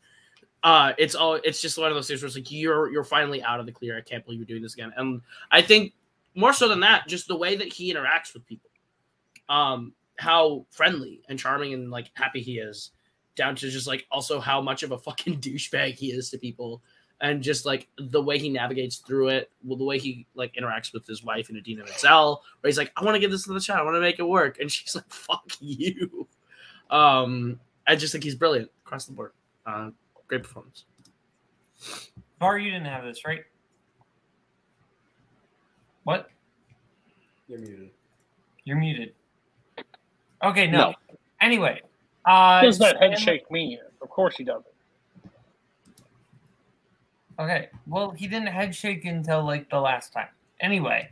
uh 0.64 0.92
it's 0.98 1.14
all 1.14 1.36
it's 1.36 1.62
just 1.62 1.78
one 1.78 1.90
of 1.90 1.96
those 1.96 2.08
things 2.08 2.22
where 2.22 2.28
it's 2.28 2.36
like 2.36 2.52
you're 2.52 2.92
you're 2.92 3.04
finally 3.04 3.44
out 3.44 3.60
of 3.60 3.66
the 3.66 3.72
clear. 3.72 3.98
I 3.98 4.02
can't 4.02 4.26
believe 4.26 4.40
you're 4.40 4.46
doing 4.46 4.64
this 4.64 4.74
again. 4.74 4.92
And 4.98 5.22
I 5.52 5.62
think 5.62 5.94
more 6.38 6.54
so 6.54 6.68
than 6.68 6.80
that, 6.82 7.08
just 7.08 7.28
the 7.28 7.36
way 7.36 7.56
that 7.56 7.74
he 7.74 7.94
interacts 7.94 8.34
with 8.34 8.46
people. 8.46 8.70
Um, 9.50 9.94
how 10.18 10.66
friendly 10.72 11.22
and 11.30 11.38
charming 11.38 11.74
and 11.74 11.90
like 11.90 12.12
happy 12.14 12.42
he 12.42 12.60
is, 12.60 12.92
down 13.36 13.56
to 13.56 13.70
just 13.70 13.88
like 13.88 14.06
also 14.12 14.40
how 14.40 14.62
much 14.62 14.84
of 14.84 14.92
a 14.92 14.98
fucking 14.98 15.38
douchebag 15.42 15.96
he 15.96 16.12
is 16.12 16.30
to 16.30 16.38
people. 16.38 16.82
And 17.20 17.42
just 17.42 17.66
like 17.66 17.88
the 17.98 18.22
way 18.22 18.38
he 18.38 18.50
navigates 18.50 18.98
through 18.98 19.30
it, 19.30 19.50
well, 19.64 19.78
the 19.78 19.84
way 19.84 19.98
he 19.98 20.28
like 20.36 20.54
interacts 20.54 20.94
with 20.94 21.08
his 21.08 21.24
wife 21.24 21.50
and 21.50 21.58
Idina 21.58 21.84
Menzel, 21.84 22.44
where 22.62 22.70
he's 22.70 22.78
like, 22.78 22.92
I 22.96 23.04
want 23.04 23.16
to 23.16 23.20
give 23.20 23.32
this 23.32 23.46
to 23.46 23.54
the 23.54 23.60
shot, 23.60 23.80
I 23.80 23.84
want 23.84 23.96
to 23.96 24.02
make 24.02 24.20
it 24.20 24.28
work. 24.28 24.60
And 24.60 24.72
she's 24.72 24.94
like, 24.94 25.12
fuck 25.12 25.52
you. 25.60 26.28
Um, 26.92 27.60
I 27.88 27.96
just 27.96 28.12
think 28.12 28.24
he's 28.24 28.36
brilliant 28.36 28.70
across 28.86 29.06
the 29.06 29.14
board. 29.14 29.32
Uh, 29.66 29.90
Great 30.28 30.44
performance. 30.44 30.84
Barr, 32.40 32.58
you 32.58 32.70
didn't 32.70 32.88
have 32.88 33.04
this, 33.04 33.26
right? 33.26 33.44
What? 36.04 36.30
You're 37.48 37.60
muted. 37.60 37.90
You're 38.66 38.78
muted. 38.78 39.14
Okay, 40.44 40.68
no. 40.68 40.78
no. 40.78 40.94
Anyway, 41.42 41.82
uh, 42.26 42.62
does 42.62 42.78
that 42.80 43.02
head 43.02 43.18
shake 43.18 43.50
me? 43.50 43.80
Of 44.02 44.10
course 44.10 44.36
he 44.36 44.44
doesn't. 44.44 44.66
Okay, 47.40 47.70
well, 47.86 48.12
he 48.12 48.28
didn't 48.28 48.48
head 48.48 48.74
shake 48.74 49.06
until 49.06 49.44
like 49.44 49.70
the 49.70 49.80
last 49.80 50.14
time. 50.14 50.30
Anyway, 50.60 51.10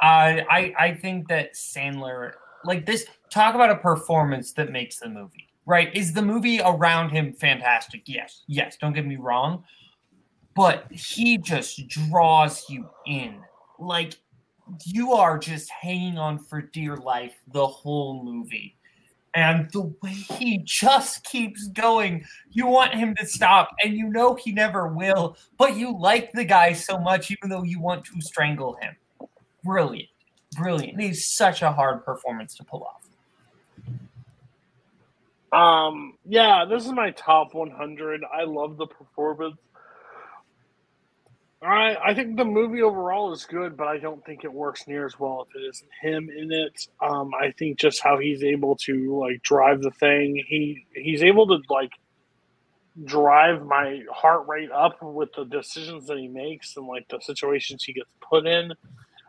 uh, 0.00 0.42
I 0.50 0.74
I 0.78 0.94
think 0.94 1.28
that 1.28 1.54
Sandler 1.54 2.32
like 2.64 2.86
this. 2.86 3.06
Talk 3.30 3.54
about 3.54 3.70
a 3.70 3.76
performance 3.76 4.52
that 4.52 4.70
makes 4.70 4.98
the 4.98 5.08
movie 5.08 5.48
right? 5.66 5.94
Is 5.94 6.12
the 6.12 6.22
movie 6.22 6.60
around 6.60 7.10
him 7.10 7.32
fantastic? 7.32 8.02
Yes, 8.06 8.42
yes, 8.46 8.76
don't 8.76 8.92
get 8.92 9.06
me 9.06 9.16
wrong. 9.16 9.64
But 10.54 10.90
he 10.90 11.38
just 11.38 11.86
draws 11.88 12.68
you 12.68 12.88
in. 13.06 13.40
Like 13.78 14.18
you 14.84 15.12
are 15.12 15.38
just 15.38 15.70
hanging 15.70 16.18
on 16.18 16.38
for 16.38 16.60
dear 16.60 16.96
life 16.96 17.34
the 17.52 17.66
whole 17.66 18.22
movie. 18.22 18.76
And 19.34 19.70
the 19.72 19.92
way 20.02 20.10
he 20.10 20.58
just 20.58 21.24
keeps 21.24 21.68
going, 21.68 22.24
you 22.50 22.66
want 22.66 22.94
him 22.94 23.14
to 23.16 23.26
stop, 23.26 23.74
and 23.82 23.94
you 23.94 24.08
know 24.10 24.34
he 24.34 24.52
never 24.52 24.88
will, 24.88 25.38
but 25.56 25.76
you 25.76 25.98
like 25.98 26.32
the 26.32 26.44
guy 26.44 26.74
so 26.74 26.98
much, 26.98 27.30
even 27.30 27.48
though 27.48 27.62
you 27.62 27.80
want 27.80 28.04
to 28.04 28.20
strangle 28.20 28.74
him. 28.74 28.94
Brilliant. 29.64 30.08
Brilliant. 30.56 31.00
He's 31.00 31.26
such 31.26 31.62
a 31.62 31.72
hard 31.72 32.04
performance 32.04 32.54
to 32.56 32.64
pull 32.64 32.84
off. 32.84 33.02
Um, 35.52 36.14
yeah, 36.26 36.64
this 36.64 36.84
is 36.84 36.92
my 36.92 37.10
top 37.10 37.54
100. 37.54 38.22
I 38.32 38.44
love 38.44 38.76
the 38.76 38.86
performance. 38.86 39.56
I 41.62 41.96
I 42.04 42.14
think 42.14 42.36
the 42.36 42.44
movie 42.44 42.82
overall 42.82 43.32
is 43.32 43.44
good, 43.44 43.76
but 43.76 43.86
I 43.86 43.98
don't 43.98 44.24
think 44.24 44.44
it 44.44 44.52
works 44.52 44.86
near 44.88 45.06
as 45.06 45.18
well 45.18 45.46
if 45.48 45.56
it 45.56 45.64
isn't 45.68 45.90
him 46.00 46.30
in 46.30 46.50
it. 46.52 46.88
Um, 47.00 47.30
I 47.40 47.52
think 47.52 47.78
just 47.78 48.02
how 48.02 48.18
he's 48.18 48.42
able 48.42 48.76
to 48.84 49.18
like 49.18 49.42
drive 49.42 49.82
the 49.82 49.92
thing. 49.92 50.42
He 50.46 50.86
he's 50.94 51.22
able 51.22 51.46
to 51.48 51.60
like 51.70 51.92
drive 53.04 53.64
my 53.64 54.02
heart 54.12 54.46
rate 54.48 54.70
up 54.70 54.98
with 55.02 55.30
the 55.34 55.44
decisions 55.44 56.06
that 56.06 56.18
he 56.18 56.28
makes 56.28 56.76
and 56.76 56.86
like 56.86 57.06
the 57.08 57.20
situations 57.20 57.84
he 57.84 57.92
gets 57.92 58.10
put 58.20 58.46
in. 58.46 58.72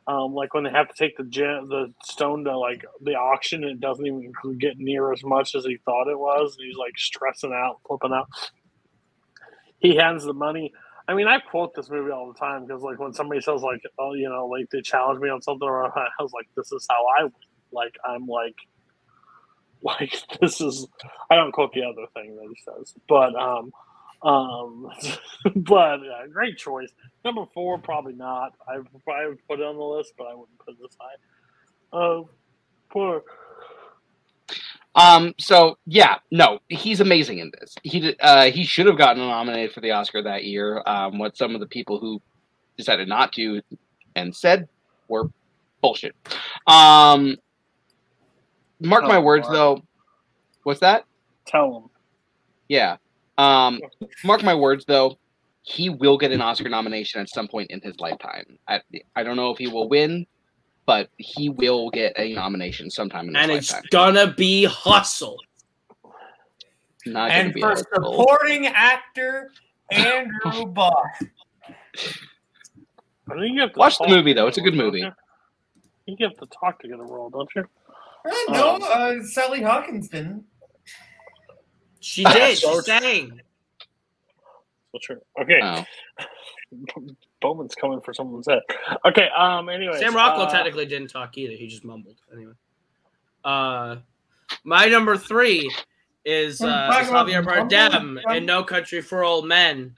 Um, 0.05 0.33
like 0.33 0.53
when 0.53 0.65
they 0.65 0.69
have 0.71 0.89
to 0.89 0.95
take 0.95 1.15
the 1.15 1.23
gem, 1.23 1.69
the 1.69 1.93
stone 2.03 2.43
to 2.43 2.57
like 2.57 2.83
the 3.01 3.13
auction, 3.13 3.63
it 3.63 3.79
doesn't 3.79 4.05
even 4.05 4.33
get 4.59 4.77
near 4.77 5.13
as 5.13 5.23
much 5.23 5.55
as 5.55 5.63
he 5.63 5.77
thought 5.85 6.09
it 6.09 6.19
was. 6.19 6.57
He's 6.59 6.75
like 6.75 6.97
stressing 6.97 7.53
out, 7.53 7.79
flipping 7.87 8.11
out. 8.11 8.27
He 9.79 9.95
hands 9.95 10.25
the 10.25 10.33
money. 10.33 10.73
I 11.07 11.13
mean, 11.15 11.27
I 11.27 11.39
quote 11.39 11.73
this 11.75 11.89
movie 11.89 12.11
all 12.11 12.31
the 12.31 12.39
time 12.39 12.65
because, 12.65 12.81
like, 12.81 12.99
when 12.99 13.13
somebody 13.13 13.41
says, 13.41 13.61
like, 13.61 13.81
oh, 13.99 14.13
you 14.13 14.29
know, 14.29 14.47
like 14.47 14.69
they 14.71 14.81
challenge 14.81 15.19
me 15.19 15.29
on 15.29 15.41
something, 15.41 15.67
or 15.67 15.85
I 15.99 16.09
was 16.21 16.31
like, 16.33 16.47
this 16.55 16.71
is 16.71 16.85
how 16.89 17.05
I. 17.19 17.29
Like, 17.71 17.95
I'm 18.05 18.27
like, 18.27 18.55
like 19.83 20.13
this 20.41 20.61
is. 20.61 20.87
I 21.29 21.35
don't 21.35 21.51
quote 21.51 21.73
the 21.73 21.83
other 21.83 22.07
thing 22.13 22.35
that 22.35 22.47
he 22.47 22.57
says, 22.63 22.93
but 23.09 23.35
um, 23.35 23.71
um, 24.23 24.89
but 25.55 25.99
great 26.31 26.57
choice. 26.57 26.89
Number 27.25 27.45
four, 27.53 27.77
probably 27.79 28.13
not. 28.13 28.53
I 28.67 28.75
I 29.11 29.27
would 29.27 29.47
put 29.47 29.59
it 29.59 29.65
on 29.65 29.75
the 29.77 29.83
list, 29.83 30.13
but 30.17 30.27
I 30.27 30.35
wouldn't 30.35 30.59
put 30.59 30.75
this 30.81 30.95
high. 30.99 31.31
Uh, 31.97 32.23
poor. 32.91 33.23
Um. 34.95 35.33
So 35.39 35.77
yeah, 35.85 36.17
no, 36.31 36.59
he's 36.69 36.99
amazing 36.99 37.39
in 37.39 37.51
this. 37.59 37.75
He 37.83 38.15
uh 38.19 38.51
he 38.51 38.63
should 38.63 38.85
have 38.85 38.97
gotten 38.97 39.21
nominated 39.21 39.71
for 39.71 39.81
the 39.81 39.91
Oscar 39.91 40.21
that 40.23 40.43
year. 40.43 40.83
Um, 40.85 41.17
what 41.17 41.35
some 41.37 41.53
of 41.55 41.59
the 41.59 41.67
people 41.67 41.99
who 41.99 42.21
decided 42.77 43.07
not 43.07 43.31
to 43.33 43.61
and 44.15 44.35
said 44.35 44.67
were 45.07 45.29
bullshit. 45.81 46.15
Um. 46.67 47.37
Mark 48.79 49.03
Tell 49.03 49.09
my 49.09 49.19
words, 49.19 49.47
Mark. 49.47 49.55
though. 49.55 49.81
What's 50.63 50.81
that? 50.81 51.05
Tell 51.45 51.77
him. 51.77 51.89
Yeah. 52.67 52.97
Um, 53.37 53.79
mark 54.23 54.43
my 54.43 54.55
words, 54.55 54.85
though, 54.85 55.17
he 55.61 55.89
will 55.89 56.17
get 56.17 56.31
an 56.31 56.41
Oscar 56.41 56.69
nomination 56.69 57.21
at 57.21 57.29
some 57.29 57.47
point 57.47 57.71
in 57.71 57.81
his 57.81 57.99
lifetime. 57.99 58.57
I, 58.67 58.81
I 59.15 59.23
don't 59.23 59.37
know 59.37 59.51
if 59.51 59.57
he 59.57 59.67
will 59.67 59.87
win, 59.87 60.25
but 60.85 61.09
he 61.17 61.49
will 61.49 61.89
get 61.89 62.13
a 62.17 62.33
nomination 62.33 62.89
sometime 62.89 63.29
in 63.29 63.35
his 63.35 63.43
and 63.43 63.51
lifetime. 63.51 63.77
And 63.77 63.85
it's 63.85 63.93
gonna 63.93 64.33
be 64.33 64.65
Hustle. 64.65 65.39
Not 67.05 67.31
and 67.31 67.53
for 67.59 67.75
supporting 67.75 68.67
actor 68.67 69.51
Andrew 69.91 70.65
Barr. 70.67 71.11
Watch 73.75 73.97
the 73.99 74.07
movie 74.07 74.33
though; 74.33 74.47
it's 74.47 74.57
a 74.57 74.61
good 74.61 74.75
movie. 74.75 74.99
You? 74.99 75.11
you 76.05 76.27
have 76.27 76.37
to 76.37 76.45
talk 76.47 76.81
to 76.81 76.87
get 76.87 76.99
a 76.99 77.03
role, 77.03 77.29
don't 77.29 77.49
you? 77.55 77.63
Uh, 78.25 78.31
no, 78.49 78.77
uh, 78.77 79.21
Sally 79.23 79.61
Hawkins 79.61 80.09
didn't. 80.09 80.45
She 81.99 82.23
did. 82.23 82.57
So 82.57 82.81
She 82.81 82.91
sang. 82.91 83.41
So 84.91 84.99
true. 85.01 85.21
Okay. 85.41 85.59
Oh. 85.61 85.85
Bowman's 87.43 87.75
coming 87.75 88.01
for 88.01 88.13
someone's 88.13 88.47
head. 88.47 88.61
Okay. 89.05 89.27
Um. 89.37 89.69
Anyways, 89.69 89.99
Sam 89.99 90.15
Rockwell 90.15 90.47
uh, 90.47 90.51
technically 90.51 90.87
didn't 90.87 91.09
talk 91.09 91.37
either. 91.37 91.53
He 91.53 91.67
just 91.67 91.83
mumbled. 91.83 92.15
Anyway. 92.33 92.53
Uh, 93.45 93.97
my 94.63 94.85
number 94.87 95.17
three 95.17 95.71
is 96.25 96.61
uh, 96.61 96.87
talking 96.87 97.09
about 97.09 97.27
Javier 97.27 97.45
mumbling? 97.45 97.69
Bardem 97.69 98.35
in 98.37 98.45
No 98.45 98.63
Country 98.63 99.01
for 99.01 99.23
Old 99.23 99.45
Men. 99.47 99.93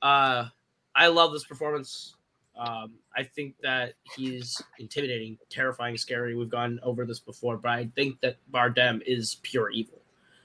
Uh, 0.00 0.46
I 0.94 1.06
love 1.08 1.32
this 1.32 1.44
performance. 1.44 2.16
Um, 2.56 2.94
I 3.16 3.22
think 3.22 3.54
that 3.62 3.94
he's 4.14 4.60
intimidating, 4.78 5.38
terrifying, 5.48 5.96
scary. 5.96 6.34
We've 6.34 6.50
gone 6.50 6.78
over 6.82 7.06
this 7.06 7.18
before, 7.18 7.56
but 7.56 7.70
I 7.70 7.88
think 7.94 8.20
that 8.20 8.36
Bardem 8.52 9.00
is 9.06 9.36
pure 9.42 9.70
evil. 9.70 10.02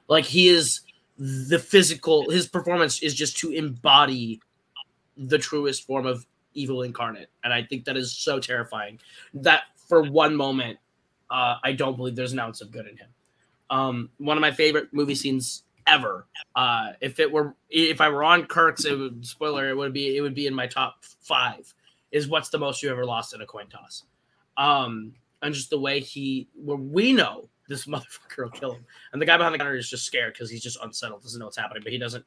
Like 0.07 0.23
he 0.23 0.47
is 0.47 0.81
the 1.17 1.59
physical. 1.59 2.29
His 2.29 2.47
performance 2.47 3.03
is 3.03 3.13
just 3.13 3.37
to 3.39 3.51
embody 3.51 4.39
the 5.17 5.37
truest 5.37 5.85
form 5.85 6.05
of 6.05 6.25
evil 6.57 6.81
incarnate, 6.81 7.29
and 7.43 7.53
I 7.53 7.63
think 7.63 7.85
that 7.85 7.97
is 7.97 8.11
so 8.11 8.39
terrifying 8.39 8.99
that 9.35 9.63
for 9.87 10.01
one 10.01 10.35
moment, 10.35 10.79
uh, 11.29 11.55
I 11.63 11.73
don't 11.73 11.97
believe 11.97 12.15
there's 12.15 12.33
an 12.33 12.39
ounce 12.39 12.61
of 12.61 12.71
good 12.71 12.87
in 12.87 12.97
him. 12.97 13.09
Um, 13.69 14.09
one 14.17 14.37
of 14.37 14.41
my 14.41 14.51
favorite 14.51 14.93
movie 14.93 15.15
scenes 15.15 15.63
ever. 15.85 16.27
Uh, 16.55 16.91
if 17.01 17.19
it 17.19 17.31
were, 17.31 17.55
if 17.69 18.01
I 18.01 18.09
were 18.09 18.23
on 18.23 18.45
Kirk's, 18.45 18.85
it 18.85 18.97
would 18.97 19.25
spoiler. 19.25 19.69
It 19.69 19.77
would 19.77 19.93
be, 19.93 20.15
it 20.17 20.21
would 20.21 20.35
be 20.35 20.47
in 20.47 20.53
my 20.53 20.67
top 20.67 21.03
five. 21.21 21.73
Is 22.11 22.27
what's 22.27 22.49
the 22.49 22.57
most 22.57 22.83
you 22.83 22.89
ever 22.89 23.05
lost 23.05 23.33
in 23.33 23.41
a 23.41 23.45
coin 23.45 23.67
toss? 23.67 24.03
Um, 24.57 25.13
and 25.41 25.53
just 25.53 25.69
the 25.69 25.79
way 25.79 25.99
he, 25.99 26.47
where 26.55 26.77
we 26.77 27.13
know 27.13 27.49
this 27.67 27.85
motherfucker 27.87 28.43
will 28.43 28.49
kill 28.49 28.73
him, 28.73 28.85
and 29.11 29.21
the 29.21 29.25
guy 29.25 29.37
behind 29.37 29.53
the 29.53 29.59
counter 29.59 29.75
is 29.75 29.89
just 29.89 30.05
scared 30.05 30.33
because 30.33 30.49
he's 30.49 30.63
just 30.63 30.77
unsettled, 30.81 31.21
doesn't 31.21 31.39
know 31.39 31.45
what's 31.45 31.57
happening, 31.57 31.83
but 31.83 31.91
he 31.91 31.97
doesn't 31.97 32.25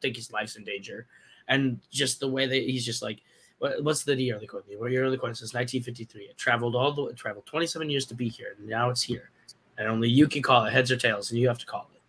think 0.00 0.16
his 0.16 0.32
life's 0.32 0.56
in 0.56 0.64
danger, 0.64 1.06
and 1.46 1.80
just 1.90 2.20
the 2.20 2.28
way 2.28 2.46
that 2.46 2.62
he's 2.62 2.84
just 2.84 3.02
like. 3.02 3.20
What, 3.58 3.82
what's 3.82 4.04
the 4.04 4.14
year 4.14 4.36
of 4.36 4.40
the 4.40 4.46
coin? 4.46 4.62
The 4.68 4.90
year 4.90 5.04
of 5.04 5.10
the 5.10 5.18
coin 5.18 5.34
says 5.34 5.54
1953. 5.54 6.24
It 6.24 6.36
traveled 6.36 6.76
all 6.76 6.92
the 6.92 7.06
it 7.06 7.16
traveled 7.16 7.46
27 7.46 7.90
years 7.90 8.06
to 8.06 8.14
be 8.14 8.28
here, 8.28 8.54
and 8.58 8.68
now 8.68 8.90
it's 8.90 9.02
here 9.02 9.30
and 9.78 9.88
only 9.88 10.08
you 10.08 10.28
can 10.28 10.42
call 10.42 10.64
it 10.64 10.72
heads 10.72 10.90
or 10.90 10.96
tails, 10.96 11.30
and 11.30 11.40
you 11.40 11.48
have 11.48 11.58
to 11.58 11.66
call 11.66 11.88
it. 11.94 12.00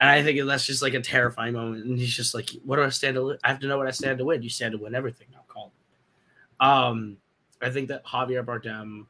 And 0.00 0.10
I 0.10 0.22
think 0.22 0.44
that's 0.44 0.66
just 0.66 0.82
like 0.82 0.94
a 0.94 1.00
terrifying 1.00 1.54
moment. 1.54 1.86
And 1.86 1.98
he's 1.98 2.14
just 2.14 2.34
like, 2.34 2.50
"What 2.64 2.76
do 2.76 2.82
I 2.82 2.90
stand 2.90 3.14
to? 3.14 3.22
Li- 3.22 3.38
I 3.44 3.48
have 3.48 3.60
to 3.60 3.66
know 3.66 3.78
what 3.78 3.86
I 3.86 3.92
stand 3.92 4.18
to 4.18 4.24
win. 4.24 4.42
You 4.42 4.50
stand 4.50 4.72
to 4.72 4.78
win 4.78 4.94
everything. 4.94 5.28
Now 5.32 5.44
call 5.48 5.72
it." 5.72 6.64
Um, 6.64 7.16
I 7.62 7.70
think 7.70 7.88
that 7.88 8.04
Javier 8.04 8.44
Bardem, 8.44 9.06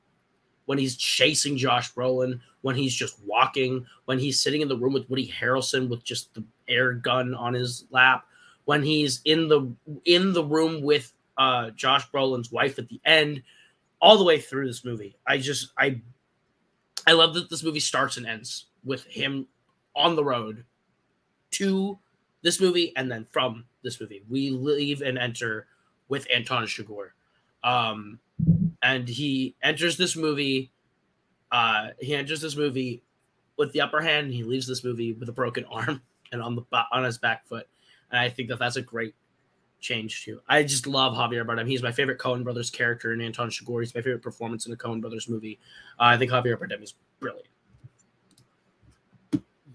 when 0.66 0.78
he's 0.78 0.96
chasing 0.96 1.56
Josh 1.56 1.92
Brolin, 1.92 2.40
when 2.60 2.76
he's 2.76 2.94
just 2.94 3.18
walking, 3.24 3.84
when 4.04 4.18
he's 4.18 4.40
sitting 4.40 4.60
in 4.60 4.68
the 4.68 4.76
room 4.76 4.92
with 4.92 5.08
Woody 5.10 5.26
Harrelson 5.28 5.88
with 5.88 6.04
just 6.04 6.32
the 6.34 6.44
air 6.68 6.92
gun 6.92 7.34
on 7.34 7.54
his 7.54 7.86
lap, 7.90 8.26
when 8.66 8.82
he's 8.82 9.22
in 9.24 9.48
the 9.48 9.72
in 10.04 10.32
the 10.34 10.44
room 10.44 10.82
with 10.82 11.12
uh, 11.38 11.70
Josh 11.70 12.08
Brolin's 12.10 12.50
wife 12.50 12.78
at 12.78 12.88
the 12.88 13.00
end, 13.04 13.42
all 14.00 14.18
the 14.18 14.24
way 14.24 14.40
through 14.40 14.66
this 14.66 14.84
movie, 14.84 15.16
I 15.26 15.38
just 15.38 15.72
I 15.78 16.00
I 17.06 17.12
love 17.12 17.34
that 17.34 17.50
this 17.50 17.62
movie 17.62 17.80
starts 17.80 18.16
and 18.16 18.26
ends 18.26 18.66
with 18.84 19.04
him 19.04 19.46
on 19.94 20.16
the 20.16 20.24
road 20.24 20.64
to 21.52 21.98
this 22.42 22.60
movie 22.60 22.92
and 22.96 23.10
then 23.10 23.26
from 23.30 23.64
this 23.82 24.00
movie. 24.00 24.22
We 24.28 24.50
leave 24.50 25.02
and 25.02 25.18
enter 25.18 25.66
with 26.08 26.26
Anton 26.32 26.66
Chigurh. 26.66 27.10
Um, 27.64 28.20
and 28.82 29.08
he 29.08 29.56
enters 29.62 29.96
this 29.96 30.16
movie. 30.16 30.70
Uh, 31.50 31.88
he 32.00 32.14
enters 32.14 32.40
this 32.40 32.56
movie 32.56 33.02
with 33.56 33.72
the 33.72 33.80
upper 33.80 34.00
hand. 34.00 34.32
He 34.32 34.44
leaves 34.44 34.66
this 34.66 34.84
movie 34.84 35.12
with 35.12 35.28
a 35.28 35.32
broken 35.32 35.64
arm 35.70 36.02
and 36.32 36.42
on 36.42 36.56
the 36.56 36.62
on 36.92 37.04
his 37.04 37.18
back 37.18 37.46
foot. 37.46 37.66
And 38.10 38.20
I 38.20 38.28
think 38.28 38.48
that 38.50 38.58
that's 38.58 38.76
a 38.76 38.82
great 38.82 39.14
change 39.80 40.24
too. 40.24 40.40
I 40.48 40.62
just 40.62 40.86
love 40.86 41.14
Javier 41.14 41.44
Bardem. 41.44 41.68
He's 41.68 41.82
my 41.82 41.92
favorite 41.92 42.18
Coen 42.18 42.42
Brothers 42.42 42.70
character 42.70 43.12
in 43.12 43.20
Anton 43.20 43.48
Chigurh. 43.48 43.80
He's 43.80 43.94
my 43.94 44.00
favorite 44.00 44.22
performance 44.22 44.66
in 44.66 44.72
a 44.72 44.76
Coen 44.76 45.00
Brothers 45.00 45.28
movie. 45.28 45.58
Uh, 45.98 46.04
I 46.04 46.18
think 46.18 46.30
Javier 46.30 46.56
Bardem 46.56 46.82
is 46.82 46.94
brilliant. 47.20 47.48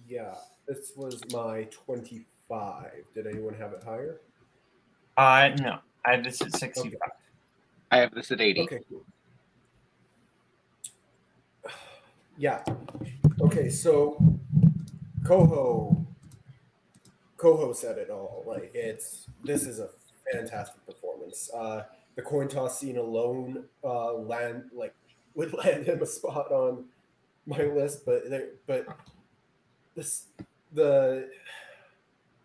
Yeah, 0.07 0.35
this 0.67 0.91
was 0.95 1.21
my 1.31 1.67
25. 1.71 2.91
Did 3.15 3.27
anyone 3.27 3.53
have 3.53 3.73
it 3.73 3.83
higher? 3.83 4.19
Uh, 5.17 5.55
no, 5.59 5.79
I 6.05 6.15
have 6.15 6.23
this 6.23 6.41
at 6.41 6.55
65. 6.55 6.99
I 7.91 7.97
have 7.97 8.13
this 8.13 8.31
at 8.31 8.41
80. 8.41 8.61
Okay, 8.61 8.79
cool. 8.89 9.03
Yeah. 12.37 12.63
Okay, 13.41 13.69
so 13.69 14.17
Coho 15.23 16.07
Coho 17.41 17.73
said 17.73 17.97
it 17.97 18.11
all. 18.11 18.43
Like 18.45 18.69
it's 18.75 19.25
this 19.43 19.65
is 19.65 19.79
a 19.79 19.89
fantastic 20.31 20.85
performance. 20.85 21.49
Uh 21.51 21.85
the 22.15 22.21
coin 22.21 22.47
toss 22.47 22.79
scene 22.79 22.97
alone 22.97 23.65
uh 23.83 24.13
land 24.13 24.65
like 24.71 24.93
would 25.33 25.51
land 25.65 25.87
him 25.87 26.03
a 26.03 26.05
spot 26.05 26.51
on 26.51 26.85
my 27.47 27.63
list, 27.63 28.05
but 28.05 28.29
there 28.29 28.49
but 28.67 28.85
this 29.95 30.27
the 30.73 31.29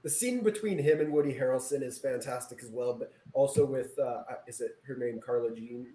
the 0.02 0.08
scene 0.08 0.42
between 0.42 0.78
him 0.78 1.00
and 1.00 1.12
Woody 1.12 1.34
Harrelson 1.34 1.83
is 1.83 1.99
fantastic 1.99 2.62
as 2.62 2.70
well, 2.70 2.94
but 2.94 3.12
also 3.34 3.66
with 3.66 3.99
uh 3.99 4.23
is 4.47 4.62
it 4.62 4.78
her 4.86 4.97
name 4.97 5.20
Carla 5.20 5.55
Jean 5.55 5.89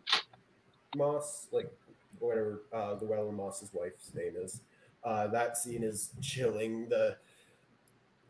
Moss? 0.95 1.47
Like 1.51 1.71
whatever 2.19 2.61
uh 2.71 2.97
Llewellyn 3.01 3.35
Moss's 3.35 3.71
wife's 3.73 4.13
name 4.13 4.33
is. 4.37 4.61
Uh 5.03 5.25
that 5.25 5.57
scene 5.57 5.83
is 5.83 6.11
chilling. 6.21 6.87
The 6.87 7.17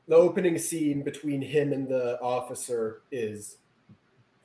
the 0.08 0.16
opening 0.16 0.58
scene 0.58 1.04
between 1.04 1.42
him 1.42 1.72
and 1.74 1.88
the 1.88 2.20
officer 2.22 3.02
is 3.12 3.58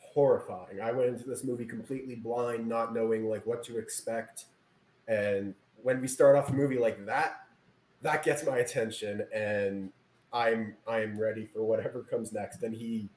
horrifying. 0.01 0.81
I 0.81 0.93
went 0.93 1.09
into 1.09 1.29
this 1.29 1.45
movie 1.45 1.67
completely 1.67 2.15
blind, 2.15 2.67
not 2.67 2.95
knowing 2.95 3.29
like 3.29 3.45
what 3.47 3.63
to 3.65 3.79
expect. 3.79 4.47
And 5.09 5.55
when 5.83 6.01
we 6.01 6.09
start 6.09 6.37
off 6.37 6.49
a 6.49 6.53
movie 6.55 6.79
like 6.79 7.05
that, 7.07 7.47
that 8.03 8.23
gets 8.23 8.45
my 8.45 8.59
attention 8.59 9.27
and 9.35 9.93
I'm 10.33 10.75
I'm 10.87 11.19
ready 11.19 11.47
for 11.47 11.63
whatever 11.63 12.03
comes 12.03 12.33
next. 12.33 12.63
And 12.63 12.75
he 12.75 13.09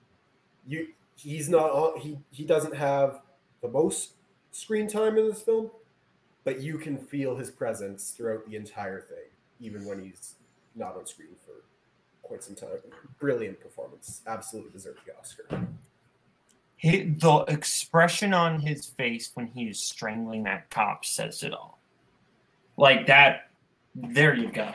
you 0.67 0.87
he's 1.15 1.49
not 1.49 1.99
he 1.99 2.19
he 2.31 2.45
doesn't 2.45 2.75
have 2.75 3.21
the 3.61 3.67
most 3.67 4.13
screen 4.51 4.87
time 4.87 5.17
in 5.17 5.29
this 5.29 5.41
film, 5.41 5.71
but 6.43 6.61
you 6.61 6.77
can 6.77 6.97
feel 6.97 7.35
his 7.35 7.51
presence 7.51 8.11
throughout 8.11 8.45
the 8.45 8.55
entire 8.55 9.01
thing, 9.01 9.29
even 9.59 9.85
when 9.85 10.03
he's 10.03 10.35
not 10.75 10.95
on 10.95 11.05
screen 11.05 11.35
for 11.45 11.63
quite 12.29 12.43
some 12.43 12.55
time. 12.55 12.69
Brilliant 13.19 13.59
performance. 13.59 14.21
Absolutely 14.27 14.71
deserved 14.71 14.99
the 15.05 15.17
Oscar. 15.17 15.67
He, 16.77 17.01
the 17.03 17.39
expression 17.49 18.33
on 18.33 18.59
his 18.59 18.85
face 18.85 19.31
when 19.33 19.47
he 19.47 19.65
is 19.65 19.81
strangling 19.81 20.43
that 20.43 20.69
cop 20.69 21.03
says 21.03 21.43
it 21.43 21.53
all. 21.53 21.79
Like 22.77 23.07
that. 23.07 23.49
There 23.95 24.33
you 24.33 24.49
go. 24.49 24.71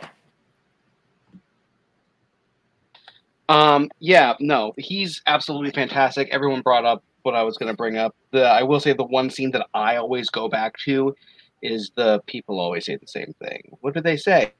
Um, 3.49 3.89
yeah, 4.00 4.34
no, 4.41 4.74
he's 4.76 5.23
absolutely 5.26 5.70
fantastic. 5.70 6.28
Everyone 6.31 6.60
brought 6.60 6.84
up 6.84 7.05
what 7.23 7.34
I 7.34 7.42
was 7.42 7.57
going 7.57 7.70
to 7.70 7.76
bring 7.76 7.97
up. 7.97 8.15
The 8.33 8.42
I 8.42 8.65
will 8.65 8.81
say 8.81 8.92
the 8.92 9.05
one 9.05 9.31
scene 9.31 9.52
that 9.52 9.66
I 9.73 9.97
always 9.97 10.28
go 10.28 10.49
back 10.49 10.76
to 10.84 11.15
is 11.62 11.92
the 11.94 12.20
people 12.26 12.58
always 12.58 12.84
say 12.84 12.97
the 12.97 13.07
same 13.07 13.34
thing. 13.42 13.62
What 13.81 13.94
do 13.94 14.00
they 14.00 14.16
say? 14.16 14.52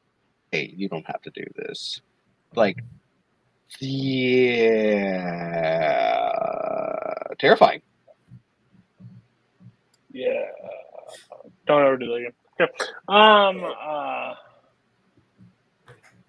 Hey, 0.53 0.73
you 0.77 0.89
don't 0.89 1.07
have 1.07 1.21
to 1.23 1.31
do 1.31 1.45
this. 1.57 2.01
Like, 2.57 2.79
yeah, 3.81 4.51
terrifying. 7.39 7.83
Yeah. 10.13 10.45
Don't 11.67 11.83
ever 11.83 11.97
do 11.97 12.07
that 12.07 12.15
again. 12.15 12.33
Um. 13.09 13.65
Uh. 13.65 14.35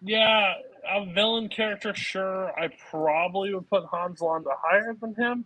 Yeah, 0.01 0.53
a 0.87 1.05
villain 1.13 1.49
character. 1.49 1.93
Sure, 1.95 2.51
I 2.59 2.69
probably 2.91 3.53
would 3.53 3.69
put 3.69 3.85
Hans 3.85 4.21
Landa 4.21 4.51
higher 4.61 4.95
than 4.99 5.15
him. 5.15 5.45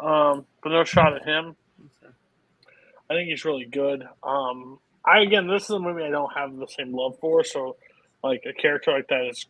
Um, 0.00 0.46
but 0.62 0.70
no 0.70 0.84
shot 0.84 1.14
at 1.14 1.24
him. 1.24 1.56
I 3.10 3.14
think 3.14 3.28
he's 3.28 3.44
really 3.44 3.66
good. 3.66 4.06
Um, 4.22 4.78
I 5.06 5.20
again, 5.20 5.46
this 5.46 5.64
is 5.64 5.70
a 5.70 5.78
movie 5.78 6.02
I 6.02 6.10
don't 6.10 6.32
have 6.34 6.56
the 6.56 6.66
same 6.66 6.94
love 6.94 7.18
for. 7.20 7.44
So, 7.44 7.76
like 8.22 8.44
a 8.48 8.54
character 8.54 8.92
like 8.92 9.08
that 9.08 9.26
is 9.28 9.46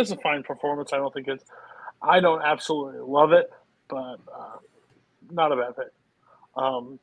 it's 0.00 0.10
a 0.10 0.16
fine 0.16 0.42
performance. 0.42 0.92
I 0.92 0.96
don't 0.96 1.12
think 1.12 1.28
it's. 1.28 1.44
I 2.02 2.20
don't 2.20 2.42
absolutely 2.42 3.00
love 3.00 3.32
it, 3.32 3.50
but 3.88 4.18
uh, 4.34 4.56
not 5.30 5.52
a 5.52 5.56
bad 5.56 5.76
pick. 5.76 5.92
Um, 6.56 6.98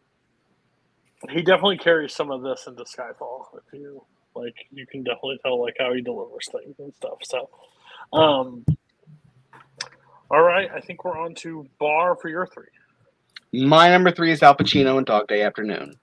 he 1.29 1.41
definitely 1.41 1.77
carries 1.77 2.13
some 2.13 2.31
of 2.31 2.41
this 2.41 2.65
into 2.67 2.83
Skyfall. 2.83 3.45
If 3.55 3.73
you 3.73 4.03
like, 4.35 4.55
you 4.71 4.85
can 4.85 5.03
definitely 5.03 5.39
tell 5.43 5.61
like 5.61 5.75
how 5.79 5.93
he 5.93 6.01
delivers 6.01 6.49
things 6.51 6.75
and 6.79 6.93
stuff. 6.93 7.19
So, 7.23 7.49
um, 8.11 8.65
all 10.29 10.41
right, 10.41 10.69
I 10.73 10.79
think 10.81 11.05
we're 11.05 11.17
on 11.17 11.35
to 11.35 11.67
Barr 11.79 12.15
for 12.15 12.29
your 12.29 12.47
three. 12.47 12.65
My 13.53 13.89
number 13.89 14.11
three 14.11 14.31
is 14.31 14.41
Al 14.41 14.55
Pacino 14.55 14.97
in 14.97 15.03
Dog 15.03 15.27
Day 15.27 15.43
Afternoon. 15.43 15.93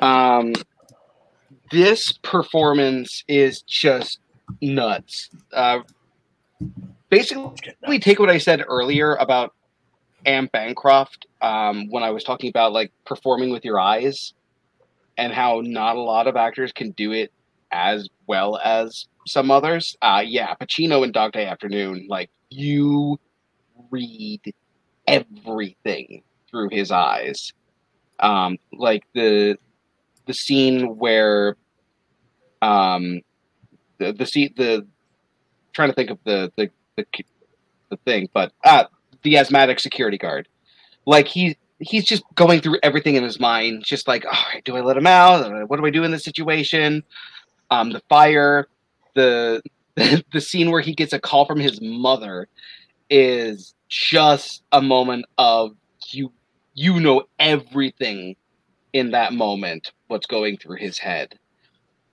Um, 0.00 0.52
this 1.70 2.12
performance 2.22 3.22
is 3.28 3.62
just 3.62 4.18
nuts. 4.60 5.30
Uh, 5.52 5.80
basically, 7.10 7.98
take 7.98 8.18
what 8.18 8.30
I 8.30 8.38
said 8.38 8.64
earlier 8.68 9.14
about 9.16 9.54
Anne 10.26 10.48
Bancroft 10.52 11.26
um, 11.42 11.88
when 11.90 12.02
I 12.02 12.10
was 12.10 12.24
talking 12.24 12.48
about 12.48 12.72
like 12.72 12.92
performing 13.04 13.50
with 13.50 13.64
your 13.64 13.78
eyes 13.78 14.34
and 15.16 15.32
how 15.32 15.60
not 15.64 15.96
a 15.96 16.00
lot 16.00 16.26
of 16.26 16.36
actors 16.36 16.72
can 16.72 16.90
do 16.92 17.12
it 17.12 17.32
as 17.70 18.08
well 18.26 18.58
as 18.64 19.06
some 19.26 19.50
others. 19.50 19.96
Uh, 20.02 20.22
yeah, 20.24 20.54
Pacino 20.54 21.04
in 21.04 21.12
Dog 21.12 21.32
Day 21.32 21.46
Afternoon, 21.46 22.06
like 22.08 22.30
you 22.50 23.18
read 23.90 24.40
everything 25.06 26.22
through 26.50 26.68
his 26.70 26.90
eyes. 26.90 27.52
Um, 28.20 28.58
like 28.72 29.04
the 29.14 29.58
the 30.26 30.34
scene 30.34 30.96
where 30.96 31.56
um 32.62 33.20
the 33.98 34.12
the 34.12 34.26
scene 34.26 34.52
the 34.56 34.86
trying 35.72 35.88
to 35.88 35.94
think 35.94 36.10
of 36.10 36.18
the 36.24 36.52
the 36.56 36.70
the, 36.96 37.06
the 37.90 37.96
thing, 38.04 38.28
but 38.32 38.52
uh 38.64 38.84
the 39.22 39.36
asthmatic 39.36 39.80
security 39.80 40.18
guard. 40.18 40.48
Like 41.06 41.28
he 41.28 41.56
he's 41.80 42.04
just 42.04 42.22
going 42.34 42.60
through 42.60 42.78
everything 42.82 43.16
in 43.16 43.24
his 43.24 43.40
mind, 43.40 43.84
just 43.84 44.06
like, 44.06 44.24
all 44.24 44.44
right, 44.52 44.64
do 44.64 44.76
I 44.76 44.80
let 44.80 44.96
him 44.96 45.06
out? 45.06 45.68
What 45.68 45.78
do 45.78 45.86
I 45.86 45.90
do 45.90 46.04
in 46.04 46.12
this 46.12 46.24
situation? 46.24 47.02
Um, 47.70 47.90
the 47.90 48.02
fire, 48.08 48.68
the 49.14 49.62
the 49.96 50.40
scene 50.40 50.70
where 50.70 50.80
he 50.80 50.94
gets 50.94 51.12
a 51.12 51.20
call 51.20 51.46
from 51.46 51.60
his 51.60 51.80
mother 51.80 52.48
is 53.10 53.74
just 53.88 54.62
a 54.72 54.82
moment 54.82 55.26
of 55.38 55.76
you 56.08 56.32
you 56.74 56.98
know 56.98 57.22
everything 57.38 58.34
in 58.92 59.12
that 59.12 59.32
moment 59.32 59.92
what's 60.08 60.26
going 60.26 60.56
through 60.56 60.76
his 60.76 60.98
head 60.98 61.38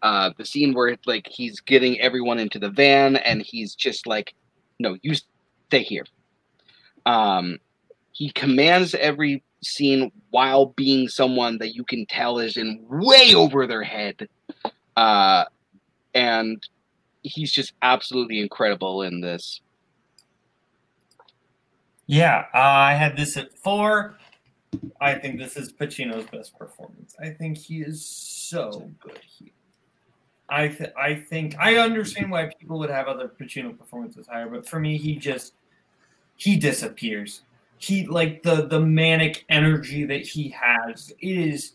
uh 0.01 0.31
the 0.37 0.45
scene 0.45 0.73
where 0.73 0.97
like 1.05 1.27
he's 1.27 1.59
getting 1.59 1.99
everyone 1.99 2.39
into 2.39 2.59
the 2.59 2.69
van 2.69 3.17
and 3.17 3.41
he's 3.41 3.75
just 3.75 4.07
like 4.07 4.33
no 4.79 4.97
you 5.01 5.13
stay 5.67 5.83
here 5.83 6.05
um 7.05 7.57
he 8.11 8.31
commands 8.31 8.93
every 8.95 9.43
scene 9.63 10.11
while 10.31 10.67
being 10.67 11.07
someone 11.07 11.57
that 11.59 11.75
you 11.75 11.83
can 11.83 12.05
tell 12.07 12.39
is 12.39 12.57
in 12.57 12.83
way 12.89 13.33
over 13.35 13.67
their 13.67 13.83
head 13.83 14.27
uh 14.97 15.45
and 16.13 16.67
he's 17.23 17.51
just 17.51 17.73
absolutely 17.81 18.39
incredible 18.39 19.03
in 19.03 19.21
this 19.21 19.61
yeah, 22.11 22.47
uh, 22.53 22.57
I 22.57 22.93
had 22.93 23.15
this 23.15 23.37
at 23.37 23.57
four. 23.57 24.17
I 24.99 25.15
think 25.15 25.39
this 25.39 25.55
is 25.55 25.71
Pacino's 25.71 26.29
best 26.29 26.57
performance. 26.59 27.15
I 27.17 27.29
think 27.29 27.57
he 27.57 27.83
is 27.83 28.05
so 28.05 28.89
good 28.99 29.21
here. 29.39 29.53
I 30.51 30.67
th- 30.67 30.91
I 30.97 31.15
think 31.15 31.55
I 31.57 31.77
understand 31.77 32.29
why 32.29 32.51
people 32.59 32.77
would 32.79 32.89
have 32.89 33.07
other 33.07 33.29
Pacino 33.29 33.75
performances 33.75 34.27
higher, 34.27 34.49
but 34.49 34.67
for 34.67 34.79
me, 34.81 34.97
he 34.97 35.15
just 35.15 35.53
he 36.35 36.57
disappears. 36.57 37.41
He 37.77 38.05
like 38.05 38.43
the 38.43 38.67
the 38.67 38.79
manic 38.79 39.45
energy 39.47 40.03
that 40.03 40.23
he 40.23 40.49
has. 40.49 41.13
It 41.21 41.37
is 41.37 41.73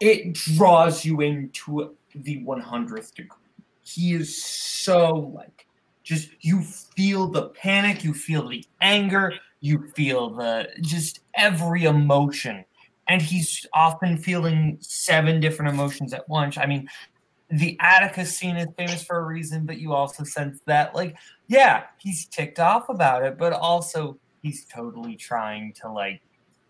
it 0.00 0.34
draws 0.34 1.04
you 1.04 1.22
into 1.22 1.96
the 2.14 2.44
100th 2.44 3.14
degree. 3.14 3.38
He 3.82 4.12
is 4.12 4.44
so 4.44 5.32
like 5.34 5.66
just 6.02 6.30
you 6.42 6.60
feel 6.60 7.26
the 7.26 7.48
panic, 7.48 8.04
you 8.04 8.12
feel 8.12 8.48
the 8.48 8.64
anger, 8.82 9.32
you 9.60 9.88
feel 9.96 10.28
the 10.28 10.68
just 10.82 11.20
every 11.36 11.84
emotion. 11.84 12.66
And 13.08 13.22
he's 13.22 13.64
often 13.72 14.18
feeling 14.18 14.76
seven 14.82 15.40
different 15.40 15.72
emotions 15.72 16.12
at 16.12 16.28
once. 16.28 16.58
I 16.58 16.66
mean, 16.66 16.86
the 17.50 17.76
Attica 17.80 18.26
scene 18.26 18.56
is 18.56 18.68
famous 18.76 19.02
for 19.02 19.18
a 19.18 19.24
reason, 19.24 19.64
but 19.64 19.78
you 19.78 19.92
also 19.92 20.24
sense 20.24 20.60
that, 20.66 20.94
like, 20.94 21.16
yeah, 21.46 21.84
he's 21.98 22.26
ticked 22.26 22.58
off 22.58 22.88
about 22.88 23.22
it, 23.22 23.38
but 23.38 23.52
also 23.52 24.18
he's 24.42 24.64
totally 24.66 25.16
trying 25.16 25.72
to, 25.74 25.90
like, 25.90 26.20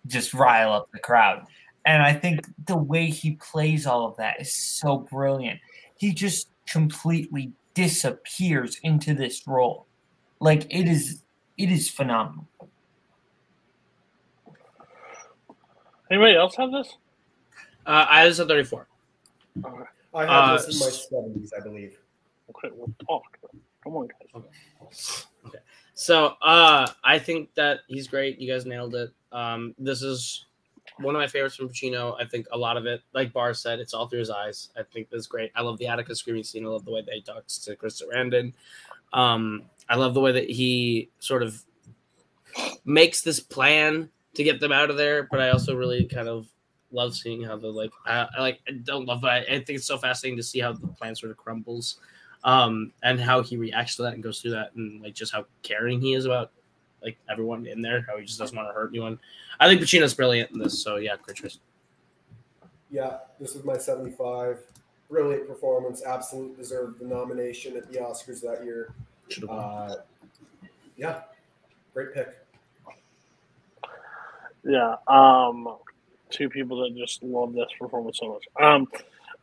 just 0.06 0.34
rile 0.34 0.72
up 0.72 0.90
the 0.92 0.98
crowd. 0.98 1.46
And 1.84 2.02
I 2.02 2.12
think 2.12 2.46
the 2.66 2.76
way 2.76 3.06
he 3.06 3.32
plays 3.36 3.86
all 3.86 4.06
of 4.06 4.16
that 4.16 4.40
is 4.40 4.54
so 4.54 4.98
brilliant. 4.98 5.60
He 5.96 6.12
just 6.12 6.48
completely 6.66 7.52
disappears 7.74 8.78
into 8.82 9.14
this 9.14 9.46
role. 9.46 9.86
Like 10.40 10.66
it 10.68 10.88
is 10.88 11.22
it 11.56 11.70
is 11.70 11.88
phenomenal. 11.88 12.46
Anybody 16.10 16.36
else 16.36 16.56
have 16.56 16.70
this? 16.72 16.96
Uh, 17.86 18.06
I 18.08 18.26
was 18.26 18.40
at 18.40 18.48
34. 18.48 18.86
Okay. 19.64 19.84
I 20.14 20.22
have 20.22 20.30
Uh, 20.30 20.56
this 20.56 20.74
in 20.74 20.86
my 20.86 20.90
seventies, 20.90 21.52
I 21.56 21.60
believe. 21.60 21.98
Okay, 22.50 22.74
we'll 22.74 22.92
talk. 23.06 23.24
Come 23.84 23.96
on, 23.96 24.08
guys. 24.08 25.26
Okay. 25.46 25.58
So 25.94 26.34
uh 26.42 26.86
I 27.04 27.18
think 27.18 27.54
that 27.54 27.80
he's 27.88 28.08
great. 28.08 28.38
You 28.38 28.50
guys 28.52 28.66
nailed 28.66 28.94
it. 28.94 29.10
Um 29.32 29.74
this 29.78 30.02
is 30.02 30.46
one 30.98 31.14
of 31.14 31.20
my 31.20 31.26
favorites 31.26 31.56
from 31.56 31.68
Pacino. 31.68 32.16
I 32.20 32.24
think 32.24 32.46
a 32.50 32.58
lot 32.58 32.76
of 32.76 32.86
it, 32.86 33.02
like 33.12 33.32
Barr 33.32 33.54
said, 33.54 33.78
it's 33.78 33.94
all 33.94 34.08
through 34.08 34.18
his 34.20 34.30
eyes. 34.30 34.70
I 34.76 34.82
think 34.82 35.08
that's 35.10 35.26
great. 35.26 35.52
I 35.54 35.62
love 35.62 35.78
the 35.78 35.86
Attica 35.86 36.14
screaming 36.14 36.42
scene. 36.42 36.64
I 36.64 36.68
love 36.68 36.84
the 36.84 36.90
way 36.90 37.02
that 37.02 37.14
he 37.14 37.20
talks 37.20 37.58
to 37.58 37.76
Chris 37.76 38.02
Sarandon. 38.02 38.52
Um, 39.12 39.62
I 39.88 39.94
love 39.94 40.14
the 40.14 40.20
way 40.20 40.32
that 40.32 40.50
he 40.50 41.10
sort 41.20 41.42
of 41.42 41.62
makes 42.84 43.20
this 43.20 43.38
plan 43.38 44.10
to 44.34 44.42
get 44.42 44.58
them 44.58 44.72
out 44.72 44.90
of 44.90 44.96
there. 44.96 45.28
But 45.30 45.40
I 45.40 45.50
also 45.50 45.76
really 45.76 46.04
kind 46.06 46.28
of 46.28 46.48
love 46.92 47.14
seeing 47.14 47.42
how 47.42 47.56
the 47.56 47.68
like 47.68 47.90
I, 48.06 48.26
I 48.36 48.40
like 48.40 48.60
I 48.68 48.72
don't 48.72 49.06
love 49.06 49.24
it. 49.24 49.28
I, 49.28 49.38
I 49.38 49.44
think 49.44 49.70
it's 49.70 49.86
so 49.86 49.98
fascinating 49.98 50.36
to 50.38 50.42
see 50.42 50.60
how 50.60 50.72
the 50.72 50.86
plan 50.86 51.14
sort 51.14 51.30
of 51.30 51.36
crumbles. 51.36 52.00
Um, 52.44 52.92
and 53.02 53.18
how 53.18 53.42
he 53.42 53.56
reacts 53.56 53.96
to 53.96 54.02
that 54.02 54.14
and 54.14 54.22
goes 54.22 54.40
through 54.40 54.52
that 54.52 54.72
and 54.76 55.02
like 55.02 55.12
just 55.12 55.32
how 55.32 55.46
caring 55.64 56.00
he 56.00 56.14
is 56.14 56.24
about 56.24 56.52
like 57.02 57.18
everyone 57.30 57.66
in 57.66 57.82
there, 57.82 58.04
how 58.08 58.16
he 58.16 58.24
just 58.24 58.38
doesn't 58.38 58.56
want 58.56 58.68
to 58.68 58.72
hurt 58.72 58.90
anyone. 58.90 59.18
I 59.60 59.68
think 59.68 59.80
Pacino's 59.80 60.14
brilliant 60.14 60.52
in 60.52 60.58
this, 60.58 60.82
so 60.82 60.96
yeah, 60.96 61.16
great 61.22 61.36
choice. 61.36 61.58
Yeah, 62.90 63.18
this 63.40 63.54
was 63.54 63.64
my 63.64 63.76
75. 63.76 64.60
Brilliant 65.10 65.48
performance. 65.48 66.02
Absolute 66.04 66.56
deserved 66.56 67.00
the 67.00 67.06
nomination 67.06 67.76
at 67.76 67.90
the 67.90 67.98
Oscars 67.98 68.40
that 68.42 68.64
year. 68.64 68.94
Should've 69.28 69.48
won. 69.48 69.58
Uh, 69.58 69.94
yeah, 70.96 71.22
great 71.94 72.14
pick. 72.14 72.28
Yeah. 74.64 74.96
Um, 75.06 75.76
two 76.30 76.48
people 76.48 76.82
that 76.82 76.96
just 76.96 77.22
love 77.22 77.52
this 77.52 77.68
performance 77.78 78.18
so 78.18 78.28
much. 78.34 78.44
Um, 78.60 78.86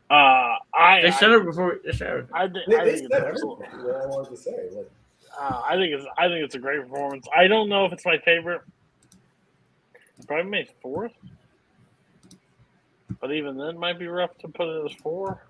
uh, 0.09 0.13
I 0.73 1.01
They 1.01 1.07
I, 1.07 1.11
said 1.11 1.31
it 1.31 1.43
before. 1.45 1.79
They 1.83 1.91
said 1.91 2.13
it. 2.17 2.27
I, 2.33 2.47
thi- 2.47 2.59
They, 2.67 2.75
I 2.77 2.85
they 2.85 2.91
think 2.97 3.05
it's 3.11 3.15
absolutely. 3.15 3.65
everything 3.67 3.89
I 4.01 4.05
wanted 4.05 4.29
to 4.31 4.37
say. 4.37 4.51
Like, 4.75 4.91
Uh, 5.39 5.61
I 5.65 5.75
think 5.75 5.93
it's 5.95 6.05
I 6.17 6.27
think 6.27 6.43
it's 6.45 6.55
a 6.55 6.59
great 6.59 6.81
performance. 6.81 7.27
I 7.35 7.47
don't 7.47 7.69
know 7.69 7.85
if 7.85 7.93
it's 7.93 8.05
my 8.05 8.17
favorite. 8.19 8.61
Probably 10.27 10.49
my 10.49 10.67
fourth, 10.81 11.11
but 13.19 13.31
even 13.33 13.57
then 13.57 13.77
might 13.77 13.99
be 13.99 14.07
rough 14.07 14.35
to 14.39 14.47
put 14.47 14.67
it 14.67 14.85
as 14.91 14.95
four. 15.01 15.41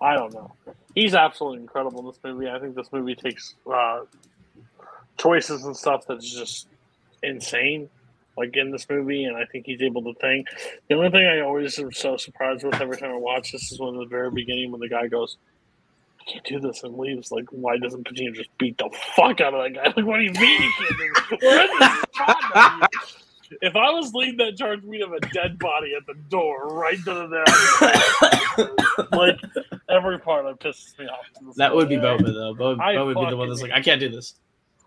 I 0.00 0.14
don't 0.14 0.34
know. 0.34 0.52
He's 0.96 1.14
absolutely 1.14 1.60
incredible 1.60 2.00
in 2.00 2.06
this 2.06 2.18
movie. 2.24 2.48
I 2.50 2.58
think 2.58 2.74
this 2.74 2.92
movie 2.92 3.14
takes 3.14 3.54
uh, 3.72 4.00
choices 5.16 5.64
and 5.64 5.76
stuff 5.76 6.04
that's 6.08 6.28
just 6.28 6.66
insane, 7.22 7.88
like 8.36 8.56
in 8.56 8.70
this 8.70 8.88
movie, 8.88 9.24
and 9.24 9.36
I 9.36 9.44
think 9.44 9.66
he's 9.66 9.82
able 9.82 10.02
to 10.02 10.14
think. 10.20 10.46
The 10.88 10.94
only 10.94 11.10
thing 11.10 11.26
I 11.26 11.40
always 11.40 11.78
am 11.78 11.92
so 11.92 12.16
surprised 12.16 12.64
with 12.64 12.80
every 12.80 12.96
time 12.96 13.10
I 13.10 13.16
watch 13.16 13.52
this 13.52 13.72
is 13.72 13.80
when 13.80 13.96
the 13.96 14.06
very 14.06 14.30
beginning 14.30 14.70
when 14.70 14.80
the 14.80 14.88
guy 14.88 15.06
goes, 15.06 15.36
"I 16.20 16.30
can't 16.30 16.44
do 16.44 16.60
this," 16.60 16.82
and 16.82 16.96
leaves. 16.96 17.30
Like, 17.30 17.46
why 17.50 17.76
doesn't 17.78 18.04
Pacino 18.04 18.34
just 18.34 18.56
beat 18.58 18.78
the 18.78 18.90
fuck 19.16 19.40
out 19.40 19.54
of 19.54 19.62
that 19.62 19.74
guy? 19.74 19.84
Like, 19.96 20.06
what 20.06 20.18
do 20.18 20.24
you 20.24 20.32
mean 20.32 20.62
you 20.62 20.72
can't 20.78 20.98
do 20.98 21.12
this? 21.30 21.38
We're 21.42 21.62
in 21.62 22.80
this. 22.80 23.16
If 23.60 23.76
I 23.76 23.90
was 23.90 24.14
leading 24.14 24.38
that 24.38 24.56
charge, 24.56 24.82
we'd 24.82 25.02
have 25.02 25.12
a 25.12 25.20
dead 25.20 25.58
body 25.58 25.92
at 25.94 26.06
the 26.06 26.14
door 26.30 26.68
right 26.68 26.96
to 27.04 27.04
the 27.04 27.44
Like 29.12 29.38
every 29.90 30.18
part 30.18 30.46
of 30.46 30.58
pisses 30.58 30.98
me 30.98 31.06
off. 31.06 31.26
That 31.56 31.74
would 31.74 31.88
be 31.88 31.96
day. 31.96 32.02
Boba 32.02 32.32
though. 32.32 32.54
Boba, 32.54 32.80
I 32.80 32.94
Boba 32.94 33.06
would 33.06 33.18
be 33.18 33.30
the 33.30 33.36
one 33.36 33.48
that's 33.48 33.60
like, 33.60 33.72
I 33.72 33.82
can't 33.82 34.00
do 34.00 34.08
this. 34.08 34.34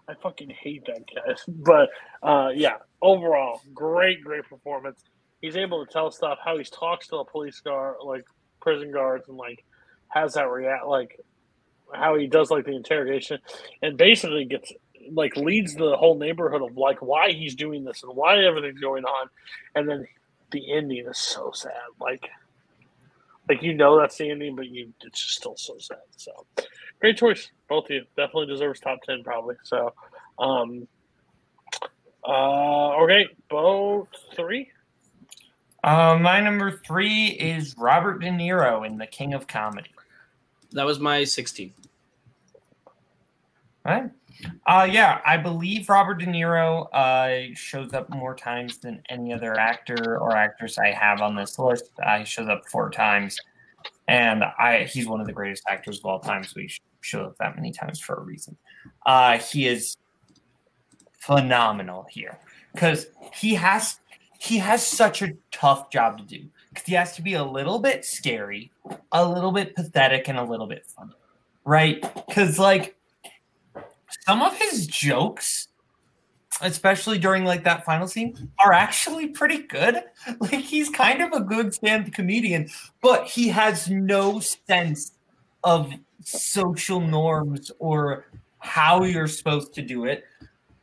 I 0.08 0.14
fucking 0.22 0.50
hate 0.50 0.86
that 0.86 1.04
guy. 1.14 1.36
But 1.48 1.90
uh, 2.22 2.50
yeah, 2.54 2.78
overall, 3.02 3.62
great, 3.74 4.24
great 4.24 4.44
performance. 4.44 5.04
He's 5.42 5.56
able 5.56 5.86
to 5.86 5.92
tell 5.92 6.12
stuff 6.12 6.40
how 6.44 6.58
he 6.58 6.64
talks 6.64 7.08
to 7.08 7.18
the 7.18 7.24
police 7.26 7.60
guard, 7.60 7.98
like 8.04 8.24
prison 8.62 8.92
guards, 8.92 9.28
and 9.28 9.38
like 9.38 9.64
has 10.10 10.34
that 10.34 10.50
react, 10.50 10.86
like 10.86 11.20
how 11.94 12.16
he 12.18 12.28
does 12.28 12.50
like 12.52 12.66
the 12.66 12.76
interrogation, 12.76 13.40
and 13.82 13.98
basically 13.98 14.46
gets 14.46 14.72
like 15.12 15.36
leads 15.38 15.76
the 15.76 15.96
whole 15.98 16.18
neighborhood 16.18 16.62
of 16.62 16.78
like 16.78 17.02
why 17.02 17.32
he's 17.32 17.56
doing 17.56 17.84
this 17.84 18.04
and 18.04 18.16
why 18.16 18.44
everything's 18.44 18.80
going 18.80 19.04
on, 19.04 19.30
and 19.76 19.88
then 19.88 20.08
the 20.52 20.72
ending 20.74 21.06
is 21.08 21.18
so 21.18 21.52
sad. 21.54 21.74
Like, 22.00 22.28
like 23.50 23.62
you 23.62 23.74
know 23.74 24.00
that's 24.00 24.18
the 24.18 24.30
ending, 24.30 24.56
but 24.56 24.68
you 24.68 24.94
it's 25.02 25.20
just 25.20 25.38
still 25.38 25.58
so 25.58 25.76
sad. 25.80 25.98
So 26.16 26.32
great 27.00 27.18
choice, 27.18 27.52
both 27.68 27.86
of 27.86 27.92
you. 27.92 28.06
Definitely 28.16 28.48
deserves 28.48 28.80
top 28.80 29.02
ten, 29.04 29.24
probably. 29.24 29.56
So, 29.64 29.94
um, 30.40 30.88
uh, 32.28 32.96
okay, 33.02 33.28
both 33.50 34.08
three. 34.36 34.70
Uh, 35.84 36.18
my 36.20 36.42
number 36.42 36.72
three 36.72 37.28
is 37.28 37.76
Robert 37.78 38.20
De 38.20 38.30
Niro 38.30 38.88
in 38.88 38.98
The 38.98 39.06
King 39.06 39.36
of 39.36 39.46
Comedy. 39.46 39.92
That 40.72 40.84
was 40.84 41.00
my 41.00 41.24
16. 41.24 41.72
Right. 43.86 44.10
Uh, 44.66 44.88
yeah, 44.92 45.22
I 45.26 45.38
believe 45.38 45.88
Robert 45.88 46.16
De 46.16 46.26
Niro 46.26 46.88
uh, 46.92 47.54
shows 47.54 47.94
up 47.94 48.10
more 48.10 48.36
times 48.36 48.80
than 48.80 49.02
any 49.10 49.32
other 49.32 49.58
actor 49.60 50.18
or 50.18 50.36
actress 50.36 50.80
I 50.80 50.92
have 50.92 51.22
on 51.22 51.36
this 51.36 51.60
list. 51.60 51.92
Uh, 52.04 52.20
he 52.20 52.26
shows 52.26 52.48
up 52.48 52.68
four 52.68 52.90
times, 52.90 53.40
and 54.08 54.44
I 54.44 54.84
he's 54.84 55.08
one 55.08 55.20
of 55.20 55.28
the 55.28 55.34
greatest 55.34 55.64
actors 55.68 56.00
of 56.00 56.06
all 56.06 56.20
time. 56.20 56.44
So 56.44 56.60
he 56.60 56.70
shows 57.02 57.28
up 57.28 57.38
that 57.40 57.56
many 57.56 57.72
times 57.72 58.00
for 58.00 58.16
a 58.16 58.22
reason. 58.22 58.58
Uh, 59.06 59.38
he 59.38 59.68
is 59.68 59.98
phenomenal 61.20 62.06
here 62.10 62.38
because 62.74 63.08
he 63.34 63.56
has 63.56 64.00
he 64.38 64.58
has 64.58 64.86
such 64.86 65.22
a 65.22 65.30
tough 65.52 65.90
job 65.90 66.18
to 66.20 66.24
do 66.24 66.46
because 66.70 66.86
he 66.86 66.94
has 66.94 67.16
to 67.16 67.22
be 67.22 67.34
a 67.34 67.44
little 67.44 67.80
bit 67.80 68.06
scary, 68.06 68.72
a 69.12 69.28
little 69.28 69.52
bit 69.52 69.76
pathetic, 69.76 70.28
and 70.28 70.38
a 70.38 70.44
little 70.44 70.68
bit 70.68 70.86
funny, 70.86 71.14
right? 71.64 72.04
Because 72.28 72.60
like 72.60 72.96
some 74.28 74.42
of 74.42 74.56
his 74.58 74.86
jokes, 74.86 75.70
especially 76.62 77.18
during 77.18 77.44
like 77.44 77.64
that 77.64 77.86
final 77.86 78.08
scene, 78.08 78.50
are 78.64 78.74
actually 78.74 79.28
pretty 79.28 79.60
good. 79.60 80.04
Like 80.40 80.62
he's 80.62 80.90
kind 80.90 81.22
of 81.22 81.32
a 81.34 81.40
good 81.40 81.74
stand 81.74 82.14
comedian, 82.14 82.70
but 83.02 83.26
he 83.26 83.48
has 83.50 83.90
no 83.90 84.40
sense 84.40 85.14
of 85.64 85.92
social 86.22 87.00
norms 87.00 87.72
or 87.80 88.26
how 88.60 89.04
you're 89.04 89.28
supposed 89.28 89.74
to 89.76 89.82
do 89.82 90.06
it. 90.06 90.24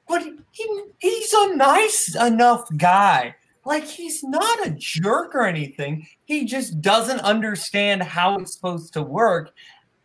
But 0.08 0.22
he, 0.52 0.82
he's 1.00 1.32
a 1.32 1.56
nice 1.56 2.14
enough 2.14 2.68
guy. 2.76 3.34
Like 3.64 3.84
he's 3.84 4.22
not 4.22 4.66
a 4.66 4.70
jerk 4.70 5.34
or 5.34 5.46
anything. 5.46 6.06
He 6.24 6.44
just 6.44 6.80
doesn't 6.80 7.20
understand 7.20 8.02
how 8.02 8.38
it's 8.38 8.54
supposed 8.54 8.92
to 8.94 9.02
work. 9.02 9.50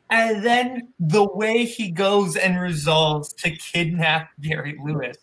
And 0.10 0.44
then 0.44 0.94
the 1.00 1.26
way 1.26 1.66
he 1.66 1.92
goes 1.92 2.36
and 2.36 2.60
resolves 2.60 3.34
to 3.34 3.52
kidnap 3.52 4.30
Jerry 4.40 4.78
Lewis 4.84 5.18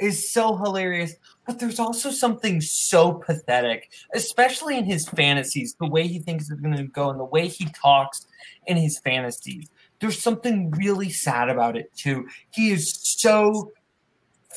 is 0.00 0.32
so 0.32 0.56
hilarious. 0.56 1.14
But 1.46 1.58
there's 1.58 1.78
also 1.78 2.10
something 2.10 2.60
so 2.60 3.14
pathetic, 3.14 3.90
especially 4.14 4.78
in 4.78 4.84
his 4.84 5.08
fantasies, 5.08 5.74
the 5.80 5.88
way 5.88 6.06
he 6.06 6.18
thinks 6.20 6.50
it's 6.50 6.60
going 6.60 6.76
to 6.76 6.84
go 6.84 7.10
and 7.10 7.18
the 7.18 7.24
way 7.24 7.48
he 7.48 7.66
talks 7.66 8.26
in 8.66 8.76
his 8.76 8.98
fantasies. 9.00 9.68
There's 10.00 10.22
something 10.22 10.70
really 10.72 11.10
sad 11.10 11.48
about 11.48 11.76
it, 11.76 11.92
too. 11.94 12.26
He 12.50 12.70
is 12.70 12.98
so 13.02 13.72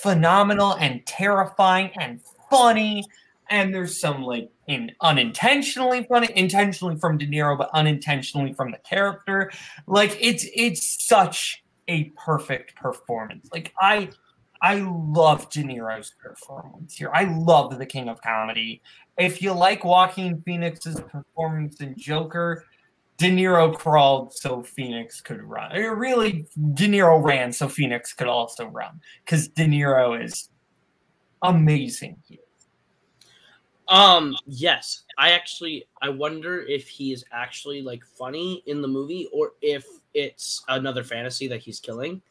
phenomenal 0.02 0.74
and 0.74 1.06
terrifying 1.06 1.92
and 2.00 2.22
funny. 2.50 3.04
And 3.50 3.74
there's 3.74 4.00
some 4.00 4.24
like 4.24 4.50
in 4.68 4.92
unintentionally 5.02 6.06
funny, 6.10 6.30
intentionally 6.36 6.96
from 6.98 7.18
De 7.18 7.28
Niro, 7.28 7.58
but 7.58 7.70
unintentionally 7.74 8.54
from 8.54 8.72
the 8.72 8.78
character. 8.80 9.52
Like 9.88 10.18
it's 10.20 10.46
it's 10.56 11.06
such 11.06 11.64
a 11.88 12.06
perfect 12.16 12.76
performance. 12.76 13.50
Like 13.52 13.74
I 13.80 14.10
I 14.64 14.75
love 14.75 15.50
De 15.50 15.61
Niro's 15.61 16.11
performance 16.11 16.95
here. 16.95 17.11
I 17.14 17.25
love 17.25 17.77
the 17.77 17.85
King 17.85 18.08
of 18.08 18.22
Comedy. 18.22 18.82
If 19.17 19.42
you 19.42 19.51
like 19.51 19.83
Joaquin 19.83 20.42
Phoenix's 20.42 21.01
performance 21.01 21.82
in 21.82 21.95
Joker, 21.98 22.66
De 23.17 23.30
Niro 23.30 23.77
crawled 23.77 24.33
so 24.33 24.64
Phoenix 24.64 25.19
could 25.19 25.43
run. 25.43 25.75
Or 25.75 25.95
really, 25.95 26.48
De 26.75 26.88
Niro 26.88 27.22
ran 27.22 27.51
so 27.51 27.67
Phoenix 27.67 28.14
could 28.14 28.27
also 28.27 28.67
run 28.67 29.01
because 29.25 29.50
De 29.50 29.66
Niro 29.66 30.24
is 30.24 30.50
amazing 31.42 32.16
here. 32.25 32.40
Um, 33.90 34.33
yes. 34.48 35.03
I 35.17 35.32
actually 35.32 35.85
I 36.01 36.08
wonder 36.08 36.61
if 36.61 36.88
he 36.88 37.11
is 37.11 37.25
actually 37.33 37.82
like 37.82 38.03
funny 38.17 38.64
in 38.66 38.82
the 38.82 38.88
movie 38.88 39.27
or 39.33 39.51
if 39.61 39.85
it's 40.14 40.64
another 40.69 41.03
fantasy 41.03 41.48
that 41.50 41.59
he's 41.59 41.82
killing. 41.82 42.22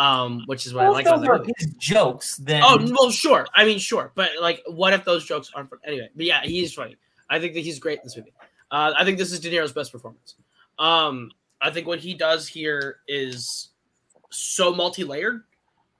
Um, 0.00 0.44
which 0.46 0.64
is 0.66 0.72
what 0.72 0.82
Well, 0.84 0.92
I 0.92 0.94
like 0.94 1.04
those 1.04 1.12
about 1.14 1.22
the 1.22 1.30
are 1.30 1.38
movie. 1.40 1.52
his 1.58 1.74
jokes. 1.74 2.36
Then 2.36 2.62
Oh 2.64 2.78
well, 2.98 3.10
sure. 3.10 3.46
I 3.54 3.64
mean, 3.66 3.78
sure, 3.78 4.12
but 4.14 4.30
like, 4.40 4.62
what 4.66 4.92
if 4.94 5.04
those 5.04 5.26
jokes 5.26 5.50
aren't? 5.54 5.68
Funny? 5.68 5.82
Anyway, 5.84 6.08
but 6.16 6.24
yeah, 6.24 6.40
he's 6.42 6.72
funny. 6.72 6.96
I 7.28 7.38
think 7.38 7.52
that 7.54 7.60
he's 7.60 7.78
great 7.78 7.98
in 7.98 8.04
this 8.04 8.16
movie. 8.16 8.32
Uh, 8.70 8.92
I 8.96 9.04
think 9.04 9.18
this 9.18 9.30
is 9.30 9.40
De 9.40 9.50
Niro's 9.50 9.72
best 9.72 9.92
performance. 9.92 10.36
Um, 10.78 11.30
I 11.60 11.70
think 11.70 11.86
what 11.86 11.98
he 11.98 12.14
does 12.14 12.48
here 12.48 13.00
is 13.08 13.70
so 14.30 14.72
multi-layered, 14.74 15.42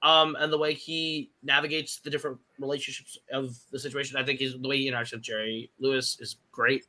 um, 0.02 0.34
and 0.40 0.50
the 0.52 0.56
way 0.58 0.72
he 0.72 1.30
navigates 1.42 1.98
the 1.98 2.08
different 2.08 2.38
relationships 2.58 3.18
of 3.32 3.54
the 3.70 3.78
situation. 3.78 4.16
I 4.16 4.24
think 4.24 4.38
he's 4.38 4.58
the 4.58 4.66
way 4.68 4.78
he 4.78 4.90
interacts 4.90 5.12
with 5.12 5.20
Jerry 5.20 5.70
Lewis 5.78 6.16
is 6.20 6.36
great. 6.52 6.86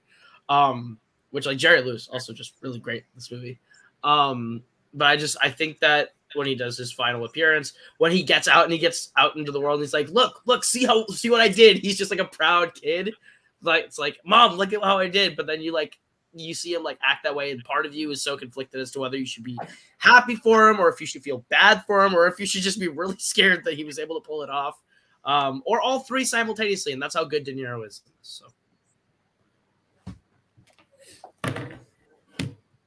Um, 0.48 0.98
which 1.32 1.46
like 1.46 1.58
Jerry 1.58 1.82
Lewis 1.82 2.08
also 2.12 2.32
just 2.34 2.56
really 2.62 2.80
great 2.80 3.00
in 3.04 3.16
this 3.16 3.32
movie. 3.32 3.60
Um, 4.04 4.64
but 4.94 5.06
I 5.08 5.18
just 5.18 5.36
I 5.42 5.50
think 5.50 5.80
that 5.80 6.14
when 6.36 6.48
he 6.48 6.56
does 6.56 6.78
his 6.78 6.92
final 6.92 7.26
appearance, 7.26 7.74
when 7.98 8.12
he 8.12 8.24
gets 8.24 8.48
out 8.48 8.64
and 8.64 8.74
he 8.74 8.80
gets 8.80 9.12
out 9.18 9.36
into 9.36 9.52
the 9.52 9.60
world, 9.60 9.80
and 9.80 9.86
he's 9.86 9.94
like, 9.94 10.10
"Look, 10.10 10.42
look, 10.46 10.64
see 10.64 10.86
how 10.86 11.06
see 11.08 11.30
what 11.30 11.42
I 11.42 11.48
did." 11.48 11.78
He's 11.78 11.98
just 11.98 12.12
like 12.12 12.20
a 12.20 12.26
proud 12.26 12.74
kid. 12.74 13.14
Like 13.62 13.86
it's 13.86 14.00
like, 14.00 14.20
"Mom, 14.26 14.56
look 14.56 14.74
at 14.74 14.84
how 14.84 15.00
I 15.00 15.08
did." 15.08 15.36
But 15.36 15.48
then 15.48 15.62
you 15.62 15.72
like 15.72 15.98
you 16.34 16.54
see 16.54 16.74
him 16.74 16.84
like 16.84 16.98
act 17.04 17.24
that 17.24 17.36
way, 17.36 17.52
and 17.52 17.64
part 17.64 17.86
of 17.86 17.94
you 17.94 18.12
is 18.12 18.22
so 18.22 18.38
conflicted 18.38 18.82
as 18.82 18.92
to 18.92 19.00
whether 19.00 19.18
you 19.18 19.26
should 19.26 19.44
be 19.44 19.58
happy 19.98 20.36
for 20.36 20.70
him 20.70 20.80
or 20.80 20.90
if 20.90 21.00
you 21.00 21.08
should 21.08 21.24
feel 21.24 21.46
bad 21.50 21.84
for 21.86 22.06
him 22.06 22.16
or 22.16 22.28
if 22.28 22.40
you 22.40 22.46
should 22.46 22.62
just 22.62 22.80
be 22.80 22.88
really 22.88 23.16
scared 23.20 23.64
that 23.66 23.76
he 23.76 23.84
was 23.84 24.00
able 24.00 24.20
to 24.20 24.26
pull 24.26 24.44
it 24.44 24.50
off, 24.50 24.82
um, 25.26 25.62
or 25.66 25.82
all 25.82 26.00
three 26.00 26.26
simultaneously. 26.26 26.94
And 26.94 27.02
that's 27.02 27.16
how 27.16 27.24
good 27.24 27.44
De 27.44 27.54
Niro 27.54 27.86
is. 27.86 28.02
So 28.22 28.46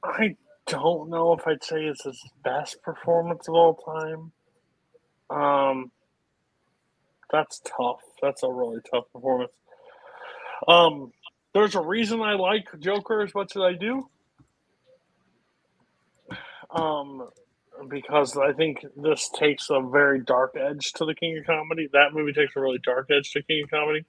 I 0.03 0.35
don't 0.67 1.09
know 1.09 1.33
if 1.33 1.47
I'd 1.47 1.63
say 1.63 1.85
it's 1.85 2.03
his 2.03 2.21
best 2.43 2.81
performance 2.81 3.47
of 3.47 3.55
all 3.55 3.75
time. 3.75 4.31
Um, 5.29 5.91
that's 7.31 7.59
tough. 7.59 8.01
That's 8.21 8.43
a 8.43 8.49
really 8.49 8.79
tough 8.91 9.05
performance. 9.13 9.51
Um, 10.67 11.11
there's 11.53 11.75
a 11.75 11.81
reason 11.81 12.21
I 12.21 12.33
like 12.33 12.67
Joker 12.79 13.21
as 13.21 13.33
much 13.33 13.55
as 13.55 13.61
I 13.61 13.73
do. 13.73 14.09
Um, 16.69 17.29
because 17.89 18.37
I 18.37 18.53
think 18.53 18.85
this 18.95 19.29
takes 19.37 19.69
a 19.69 19.81
very 19.81 20.21
dark 20.21 20.55
edge 20.57 20.93
to 20.93 21.05
the 21.05 21.15
King 21.15 21.37
of 21.37 21.45
Comedy. 21.45 21.89
That 21.93 22.13
movie 22.13 22.33
takes 22.33 22.55
a 22.55 22.59
really 22.59 22.79
dark 22.83 23.09
edge 23.11 23.31
to 23.31 23.43
King 23.43 23.63
of 23.63 23.69
Comedy. 23.69 24.05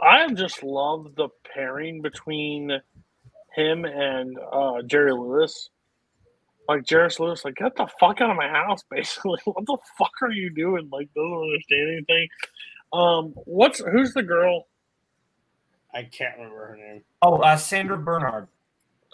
I 0.00 0.32
just 0.32 0.62
love 0.62 1.14
the 1.16 1.28
pairing 1.54 2.02
between 2.02 2.80
him 3.54 3.84
and 3.84 4.36
uh, 4.52 4.82
Jerry 4.86 5.12
Lewis. 5.12 5.70
Like 6.68 6.84
Jerry 6.84 7.10
Lewis, 7.18 7.44
like 7.44 7.56
get 7.56 7.76
the 7.76 7.86
fuck 8.00 8.22
out 8.22 8.30
of 8.30 8.36
my 8.36 8.48
house, 8.48 8.82
basically. 8.90 9.38
what 9.44 9.66
the 9.66 9.76
fuck 9.98 10.12
are 10.22 10.30
you 10.30 10.50
doing? 10.50 10.88
Like 10.90 11.12
doesn't 11.14 11.32
understand 11.32 11.90
anything. 11.90 12.28
Um, 12.92 13.34
what's 13.44 13.80
who's 13.80 14.14
the 14.14 14.22
girl? 14.22 14.66
I 15.92 16.04
can't 16.04 16.36
remember 16.36 16.66
her 16.68 16.76
name. 16.76 17.02
Oh, 17.22 17.36
uh, 17.36 17.56
Sandra 17.56 17.98
Bernhard. 17.98 18.48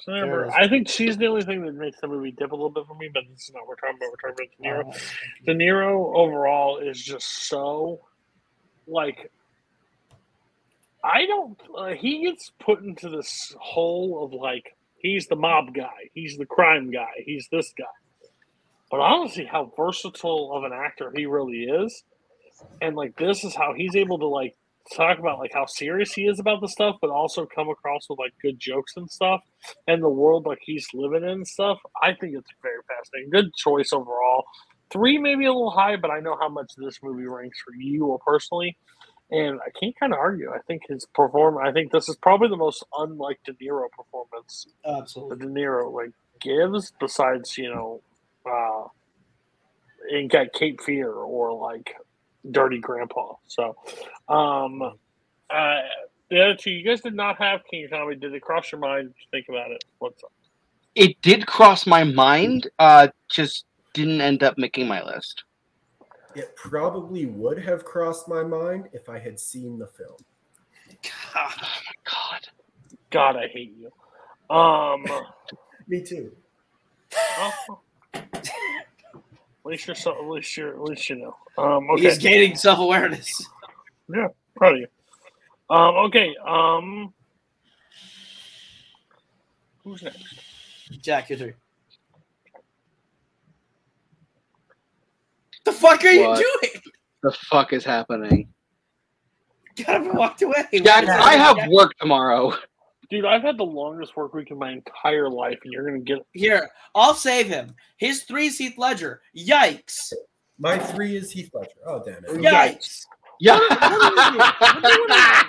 Sandra, 0.04 0.50
I 0.54 0.66
think 0.66 0.88
she's 0.88 1.18
the 1.18 1.26
only 1.26 1.42
thing 1.42 1.64
that 1.66 1.74
makes 1.74 2.00
the 2.00 2.08
movie 2.08 2.30
dip 2.30 2.52
a 2.52 2.54
little 2.54 2.70
bit 2.70 2.86
for 2.86 2.94
me, 2.94 3.10
but 3.12 3.24
this 3.30 3.44
is 3.44 3.52
not 3.52 3.66
what 3.66 3.68
we're 3.68 3.74
talking 3.76 3.96
about. 3.96 4.10
We're 4.12 4.30
talking 4.30 4.46
about 4.60 4.94
De 5.44 5.54
Niro. 5.54 5.56
De 5.58 5.64
Niro 5.64 6.16
overall 6.16 6.78
is 6.78 7.02
just 7.02 7.48
so 7.48 8.00
like 8.86 9.30
I 11.04 11.26
don't. 11.26 11.58
Uh, 11.76 11.88
he 11.88 12.24
gets 12.24 12.52
put 12.60 12.82
into 12.82 13.08
this 13.08 13.54
hole 13.58 14.24
of 14.24 14.32
like 14.32 14.76
he's 14.98 15.26
the 15.28 15.36
mob 15.36 15.74
guy, 15.74 16.10
he's 16.14 16.36
the 16.36 16.46
crime 16.46 16.90
guy, 16.90 17.24
he's 17.24 17.48
this 17.50 17.72
guy. 17.76 17.84
But 18.90 19.28
see 19.28 19.44
how 19.44 19.72
versatile 19.76 20.52
of 20.54 20.64
an 20.64 20.72
actor 20.72 21.12
he 21.16 21.26
really 21.26 21.64
is, 21.64 22.02
and 22.80 22.96
like 22.96 23.16
this 23.16 23.44
is 23.44 23.54
how 23.54 23.74
he's 23.74 23.96
able 23.96 24.18
to 24.18 24.26
like 24.26 24.56
talk 24.94 25.18
about 25.18 25.38
like 25.38 25.52
how 25.54 25.66
serious 25.66 26.12
he 26.12 26.26
is 26.26 26.40
about 26.40 26.60
the 26.60 26.68
stuff, 26.68 26.96
but 27.00 27.10
also 27.10 27.46
come 27.46 27.68
across 27.68 28.08
with 28.10 28.18
like 28.18 28.34
good 28.42 28.58
jokes 28.58 28.94
and 28.96 29.10
stuff, 29.10 29.40
and 29.86 30.02
the 30.02 30.08
world 30.08 30.46
like 30.46 30.60
he's 30.62 30.88
living 30.94 31.24
in 31.28 31.44
stuff. 31.44 31.78
I 32.02 32.14
think 32.14 32.34
it's 32.36 32.50
very 32.62 32.82
fascinating. 32.88 33.30
Good 33.30 33.54
choice 33.54 33.90
overall. 33.92 34.44
Three 34.90 35.18
maybe 35.18 35.46
a 35.46 35.52
little 35.52 35.70
high, 35.70 35.96
but 35.96 36.10
I 36.10 36.20
know 36.20 36.36
how 36.40 36.48
much 36.48 36.72
this 36.76 36.98
movie 37.02 37.26
ranks 37.26 37.60
for 37.64 37.74
you 37.74 38.18
personally. 38.26 38.76
And 39.32 39.60
I 39.64 39.70
can't 39.78 39.98
kind 39.98 40.12
of 40.12 40.18
argue. 40.18 40.50
I 40.52 40.58
think 40.58 40.82
his 40.88 41.06
perform. 41.14 41.58
I 41.58 41.72
think 41.72 41.92
this 41.92 42.08
is 42.08 42.16
probably 42.16 42.48
the 42.48 42.56
most 42.56 42.84
unlike 42.98 43.40
De 43.44 43.52
Niro 43.52 43.90
performance 43.90 44.66
Absolutely. 44.84 45.46
De 45.46 45.52
Niro 45.52 45.92
like 45.92 46.10
gives. 46.40 46.92
Besides, 46.98 47.56
you 47.56 47.72
know, 47.72 48.02
uh, 48.44 48.88
in 50.10 50.28
got 50.28 50.52
Cape 50.52 50.80
Fear 50.80 51.10
or 51.12 51.52
like 51.52 51.94
Dirty 52.50 52.78
Grandpa. 52.78 53.34
So, 53.46 53.76
um, 54.28 54.82
uh, 54.82 55.80
the 56.30 56.40
other 56.40 56.54
two, 56.54 56.70
you 56.70 56.84
guys 56.84 57.00
did 57.00 57.14
not 57.14 57.38
have 57.38 57.60
King 57.70 57.84
of 57.84 57.90
Comedy. 57.90 58.18
Did 58.18 58.34
it 58.34 58.40
cross 58.40 58.72
your 58.72 58.80
mind? 58.80 59.10
to 59.10 59.30
Think 59.30 59.48
about 59.48 59.70
it. 59.70 59.84
What's 59.98 60.22
up? 60.22 60.32
It 60.94 61.20
did 61.22 61.46
cross 61.46 61.86
my 61.86 62.04
mind, 62.04 62.68
uh, 62.78 63.08
just 63.28 63.64
didn't 63.94 64.20
end 64.20 64.42
up 64.42 64.58
making 64.58 64.88
my 64.88 65.02
list. 65.02 65.44
It 66.34 66.54
probably 66.56 67.26
would 67.26 67.58
have 67.58 67.84
crossed 67.84 68.28
my 68.28 68.42
mind 68.42 68.88
if 68.92 69.08
I 69.08 69.18
had 69.18 69.38
seen 69.38 69.78
the 69.78 69.86
film. 69.86 70.16
Oh 71.36 71.50
my 71.58 71.92
god. 72.04 72.48
God, 73.10 73.36
I 73.36 73.48
hate 73.48 73.74
you. 73.76 73.90
Um, 74.54 75.04
Me 75.88 76.02
too. 76.02 76.32
oh. 77.38 77.80
at 78.14 78.24
least 79.64 79.86
you're 79.86 79.96
so, 79.96 80.12
at 80.12 80.28
least 80.28 80.56
you're 80.56 80.74
at 80.74 80.82
least 80.82 81.08
you 81.10 81.16
know. 81.16 81.36
Um, 81.58 81.90
okay. 81.90 82.02
He's 82.04 82.18
gaining 82.18 82.56
self 82.56 82.78
awareness. 82.78 83.44
Yeah, 84.12 84.28
proud 84.56 84.74
of 84.74 84.80
you. 84.80 84.86
Um, 85.68 85.94
okay. 86.06 86.34
Um, 86.44 87.14
who's 89.84 90.02
next? 90.02 90.24
Jack, 91.00 91.30
your 91.30 91.38
turn. 91.38 91.54
The 95.64 95.72
fuck 95.72 96.04
are 96.04 96.20
What? 96.20 96.38
you 96.38 96.58
doing? 96.62 96.82
The 97.22 97.32
fuck 97.32 97.72
is 97.72 97.84
happening? 97.84 98.48
Got 99.76 99.96
up 99.96 100.02
and 100.06 100.18
walked 100.18 100.42
away. 100.42 100.66
Jack, 100.72 101.08
I 101.08 101.34
have 101.34 101.68
work 101.68 101.92
tomorrow. 102.00 102.54
Dude, 103.10 103.24
I've 103.24 103.42
had 103.42 103.58
the 103.58 103.64
longest 103.64 104.16
work 104.16 104.34
week 104.34 104.50
in 104.50 104.58
my 104.58 104.70
entire 104.70 105.28
life, 105.28 105.58
and 105.64 105.72
you're 105.72 105.84
gonna 105.84 105.98
get 105.98 106.18
Here, 106.32 106.70
I'll 106.94 107.14
save 107.14 107.46
him. 107.48 107.74
His 107.96 108.22
three 108.22 108.46
is 108.46 108.56
Heath 108.58 108.78
Ledger. 108.78 109.20
Yikes. 109.36 110.12
My 110.58 110.78
three 110.78 111.16
is 111.16 111.32
Heath 111.32 111.50
Ledger. 111.52 111.70
Oh 111.86 112.02
damn 112.04 112.24
it. 112.24 112.30
Yikes. 112.30 113.04
Yeah. 113.40 113.58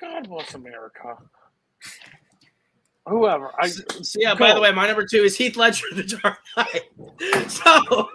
God 0.00 0.28
bless 0.28 0.54
America. 0.54 1.16
Whoever. 3.06 3.50
I 3.58 3.68
So 3.68 4.18
yeah, 4.18 4.34
by 4.34 4.54
the 4.54 4.60
way, 4.60 4.72
my 4.72 4.86
number 4.86 5.04
two 5.04 5.24
is 5.24 5.36
Heath 5.36 5.56
Ledger, 5.56 5.84
in 5.90 5.98
The 5.98 6.04
Dark 6.04 6.38
Knight. 6.56 6.82
So 7.48 8.08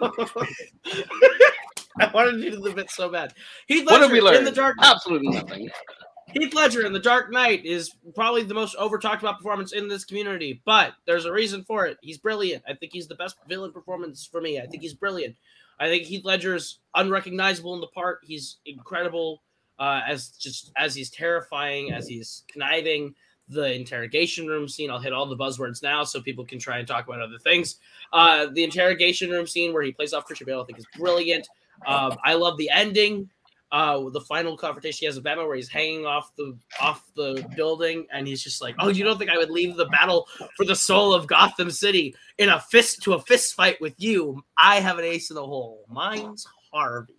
I 1.98 2.10
wanted 2.12 2.42
to 2.42 2.50
do 2.50 2.60
the 2.60 2.72
bit 2.74 2.90
so 2.90 3.08
bad. 3.08 3.34
Heath 3.66 3.84
what 3.84 4.00
Ledger 4.00 4.02
have 4.04 4.12
we 4.12 4.20
learned? 4.20 4.38
in 4.38 4.44
The 4.44 4.50
Dark 4.50 4.76
Knight. 4.78 4.90
Absolutely 4.90 5.28
nothing. 5.28 5.70
Heath 6.32 6.54
Ledger 6.54 6.86
in 6.86 6.92
The 6.92 6.98
Dark 6.98 7.30
Knight 7.30 7.64
is 7.64 7.92
probably 8.14 8.42
the 8.42 8.54
most 8.54 8.74
over 8.76 8.98
talked 8.98 9.22
about 9.22 9.38
performance 9.38 9.72
in 9.72 9.88
this 9.88 10.04
community, 10.04 10.60
but 10.64 10.94
there's 11.06 11.24
a 11.24 11.32
reason 11.32 11.64
for 11.64 11.86
it. 11.86 11.98
He's 12.02 12.18
brilliant. 12.18 12.62
I 12.68 12.74
think 12.74 12.92
he's 12.92 13.08
the 13.08 13.16
best 13.16 13.36
villain 13.48 13.72
performance 13.72 14.28
for 14.30 14.40
me. 14.40 14.60
I 14.60 14.66
think 14.66 14.82
he's 14.82 14.94
brilliant. 14.94 15.36
I 15.78 15.88
think 15.88 16.04
Heath 16.04 16.24
Ledger's 16.24 16.80
unrecognizable 16.94 17.74
in 17.74 17.80
the 17.80 17.86
part. 17.88 18.20
He's 18.22 18.58
incredible 18.66 19.42
uh, 19.78 20.02
as 20.06 20.28
just 20.28 20.72
as 20.76 20.94
he's 20.94 21.10
terrifying, 21.10 21.92
as 21.92 22.06
he's 22.06 22.44
conniving. 22.48 23.14
The 23.50 23.74
interrogation 23.74 24.46
room 24.46 24.68
scene. 24.68 24.90
I'll 24.90 25.00
hit 25.00 25.12
all 25.12 25.26
the 25.26 25.36
buzzwords 25.36 25.82
now 25.82 26.04
so 26.04 26.20
people 26.20 26.44
can 26.44 26.58
try 26.58 26.78
and 26.78 26.86
talk 26.86 27.06
about 27.06 27.20
other 27.20 27.38
things. 27.38 27.76
Uh, 28.12 28.46
the 28.52 28.64
interrogation 28.64 29.30
room 29.30 29.46
scene 29.46 29.72
where 29.72 29.82
he 29.82 29.92
plays 29.92 30.12
off 30.12 30.24
Christian 30.24 30.46
Bale, 30.46 30.62
I 30.62 30.64
think 30.64 30.78
is 30.78 30.86
brilliant. 30.96 31.48
Um, 31.86 32.16
I 32.24 32.34
love 32.34 32.56
the 32.58 32.70
ending 32.70 33.28
uh 33.72 34.10
the 34.10 34.20
final 34.20 34.56
confrontation 34.56 34.98
he 35.00 35.06
has 35.06 35.14
with 35.14 35.24
Batman 35.24 35.46
where 35.46 35.56
he's 35.56 35.68
hanging 35.68 36.04
off 36.04 36.34
the 36.36 36.56
off 36.80 37.04
the 37.14 37.46
building 37.54 38.06
and 38.12 38.26
he's 38.26 38.42
just 38.42 38.60
like, 38.60 38.74
Oh, 38.78 38.88
you 38.88 39.04
don't 39.04 39.18
think 39.18 39.30
I 39.30 39.36
would 39.36 39.50
leave 39.50 39.76
the 39.76 39.86
battle 39.86 40.26
for 40.56 40.64
the 40.64 40.74
soul 40.74 41.14
of 41.14 41.26
Gotham 41.26 41.70
City 41.70 42.14
in 42.38 42.48
a 42.48 42.60
fist 42.60 43.02
to 43.02 43.14
a 43.14 43.20
fist 43.20 43.54
fight 43.54 43.80
with 43.80 43.94
you? 43.98 44.42
I 44.56 44.80
have 44.80 44.98
an 44.98 45.04
ace 45.04 45.30
in 45.30 45.36
the 45.36 45.46
hole. 45.46 45.84
Mine's 45.88 46.46
Harvey. 46.72 47.14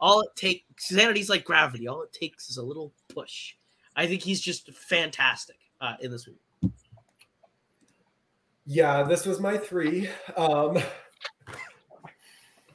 All 0.00 0.20
it 0.20 0.30
takes 0.36 0.64
sanity's 0.78 1.28
like 1.28 1.44
gravity. 1.44 1.88
All 1.88 2.02
it 2.02 2.12
takes 2.12 2.48
is 2.48 2.58
a 2.58 2.62
little 2.62 2.92
push. 3.08 3.54
I 3.96 4.06
think 4.06 4.22
he's 4.22 4.40
just 4.40 4.72
fantastic 4.72 5.56
uh, 5.80 5.94
in 6.00 6.10
this 6.10 6.26
movie. 6.26 6.74
Yeah, 8.64 9.02
this 9.02 9.26
was 9.26 9.40
my 9.40 9.58
three. 9.58 10.08
Um, 10.36 10.78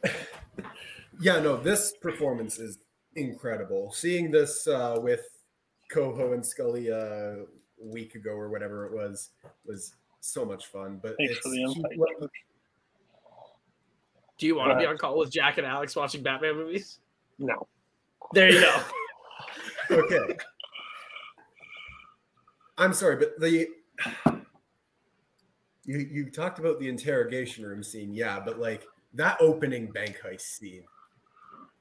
yeah, 1.19 1.39
no, 1.39 1.57
this 1.57 1.93
performance 2.01 2.59
is 2.59 2.79
incredible. 3.15 3.91
Seeing 3.93 4.29
this 4.29 4.67
uh, 4.67 4.97
with 5.01 5.21
Coho 5.89 6.33
and 6.33 6.43
Sculley 6.43 6.91
uh, 6.91 7.43
a 7.43 7.87
week 7.87 8.15
ago 8.15 8.31
or 8.31 8.49
whatever 8.49 8.85
it 8.85 8.93
was 8.93 9.29
was 9.65 9.95
so 10.19 10.43
much 10.45 10.67
fun. 10.67 10.99
But 11.01 11.15
Thanks 11.17 11.33
it's, 11.33 11.41
for 11.41 11.49
the 11.49 11.61
insight. 11.61 11.97
Led- 11.97 12.29
Do 14.37 14.45
you 14.45 14.55
want 14.55 14.71
to 14.71 14.77
be 14.77 14.85
on 14.85 14.97
call 14.97 15.17
with 15.17 15.31
Jack 15.31 15.57
and 15.57 15.65
Alex 15.65 15.95
watching 15.95 16.21
Batman 16.21 16.55
movies? 16.55 16.99
no. 17.39 17.67
There 18.33 18.51
you 18.51 18.59
go. 18.59 18.81
okay. 19.91 20.37
I'm 22.77 22.93
sorry, 22.93 23.15
but 23.17 23.39
the 23.39 23.67
you 25.85 25.97
you 25.99 26.29
talked 26.29 26.59
about 26.59 26.79
the 26.79 26.89
interrogation 26.89 27.65
room 27.65 27.83
scene, 27.83 28.13
yeah, 28.13 28.39
but 28.39 28.59
like 28.59 28.85
that 29.13 29.37
opening 29.39 29.91
bank 29.91 30.21
heist 30.23 30.41
scene 30.41 30.83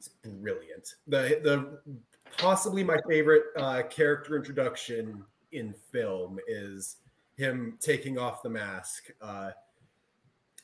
is 0.00 0.10
brilliant. 0.24 0.94
The 1.06 1.40
the 1.42 1.98
possibly 2.38 2.84
my 2.84 2.98
favorite 3.08 3.44
uh, 3.58 3.82
character 3.84 4.36
introduction 4.36 5.22
in 5.52 5.74
film 5.92 6.38
is 6.46 6.96
him 7.36 7.76
taking 7.80 8.18
off 8.18 8.42
the 8.42 8.50
mask 8.50 9.10
uh, 9.20 9.50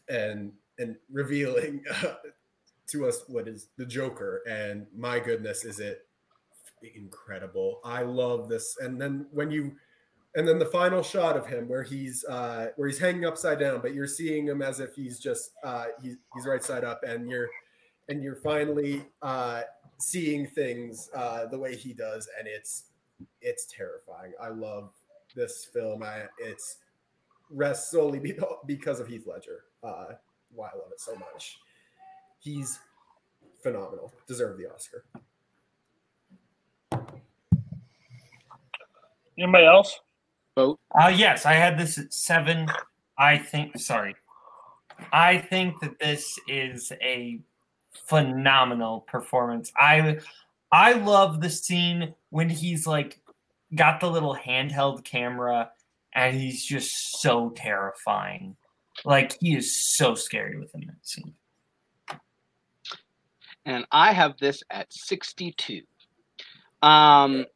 and 0.08 0.52
and 0.78 0.96
revealing 1.10 1.84
to 2.88 3.06
us 3.06 3.24
what 3.28 3.48
is 3.48 3.68
the 3.76 3.86
Joker. 3.86 4.42
And 4.48 4.86
my 4.96 5.18
goodness, 5.20 5.64
is 5.64 5.80
it 5.80 6.06
incredible. 6.94 7.80
I 7.84 8.02
love 8.02 8.48
this. 8.48 8.76
And 8.80 9.00
then 9.00 9.26
when 9.30 9.50
you 9.50 9.72
and 10.34 10.48
then 10.48 10.58
the 10.58 10.66
final 10.66 11.02
shot 11.02 11.36
of 11.36 11.46
him 11.46 11.68
where 11.68 11.82
he's 11.82 12.24
uh 12.24 12.68
where 12.76 12.88
he's 12.88 12.98
hanging 12.98 13.24
upside 13.24 13.58
down, 13.58 13.80
but 13.80 13.94
you're 13.94 14.06
seeing 14.06 14.46
him 14.46 14.62
as 14.62 14.80
if 14.80 14.94
he's 14.94 15.18
just 15.18 15.50
uh 15.62 15.86
he's 16.02 16.16
he's 16.34 16.46
right 16.46 16.62
side 16.64 16.84
up 16.84 17.02
and 17.06 17.28
you're 17.28 17.48
and 18.08 18.22
you're 18.22 18.36
finally 18.36 19.04
uh 19.20 19.62
seeing 19.98 20.46
things 20.46 21.10
uh 21.14 21.46
the 21.46 21.58
way 21.58 21.76
he 21.76 21.92
does 21.92 22.28
and 22.38 22.48
it's 22.48 22.84
it's 23.40 23.66
terrifying. 23.66 24.32
I 24.40 24.48
love 24.48 24.92
this 25.36 25.66
film. 25.72 26.02
I 26.02 26.24
it's 26.38 26.78
rests 27.50 27.90
solely 27.90 28.34
because 28.66 29.00
of 29.00 29.08
Heath 29.08 29.26
Ledger. 29.26 29.64
Uh 29.82 30.14
why 30.54 30.68
I 30.68 30.76
love 30.76 30.92
it 30.92 31.00
so 31.00 31.14
much. 31.14 31.58
He's 32.38 32.78
phenomenal. 33.62 34.12
Deserve 34.26 34.58
the 34.58 34.72
Oscar. 34.72 35.04
Anybody 39.38 39.64
else? 39.64 39.98
Vote. 40.54 40.78
Uh, 40.90 41.08
yes, 41.08 41.46
I 41.46 41.54
had 41.54 41.78
this 41.78 41.98
at 41.98 42.12
seven. 42.12 42.68
I 43.18 43.38
think, 43.38 43.78
sorry. 43.78 44.14
I 45.12 45.38
think 45.38 45.80
that 45.80 45.98
this 45.98 46.38
is 46.46 46.92
a 47.02 47.40
phenomenal 48.06 49.00
performance. 49.00 49.72
I 49.76 50.18
I 50.70 50.92
love 50.92 51.40
the 51.40 51.50
scene 51.50 52.14
when 52.30 52.48
he's 52.48 52.86
like 52.86 53.20
got 53.74 54.00
the 54.00 54.10
little 54.10 54.36
handheld 54.36 55.04
camera 55.04 55.70
and 56.14 56.36
he's 56.36 56.64
just 56.64 57.20
so 57.20 57.50
terrifying. 57.50 58.56
Like 59.04 59.38
he 59.40 59.56
is 59.56 59.76
so 59.76 60.14
scary 60.14 60.58
within 60.58 60.86
that 60.86 61.06
scene. 61.06 61.34
and 63.64 63.86
I 63.92 64.12
have 64.12 64.38
this 64.38 64.62
at 64.70 64.92
62. 64.92 65.82
Um, 66.82 67.46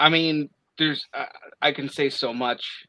I 0.00 0.08
mean, 0.08 0.48
there's 0.78 1.04
uh, 1.14 1.26
I 1.60 1.72
can 1.72 1.88
say 1.88 2.10
so 2.10 2.32
much. 2.32 2.86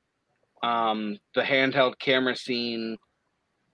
Um, 0.63 1.17
the 1.35 1.41
handheld 1.41 1.99
camera 1.99 2.35
scene, 2.35 2.97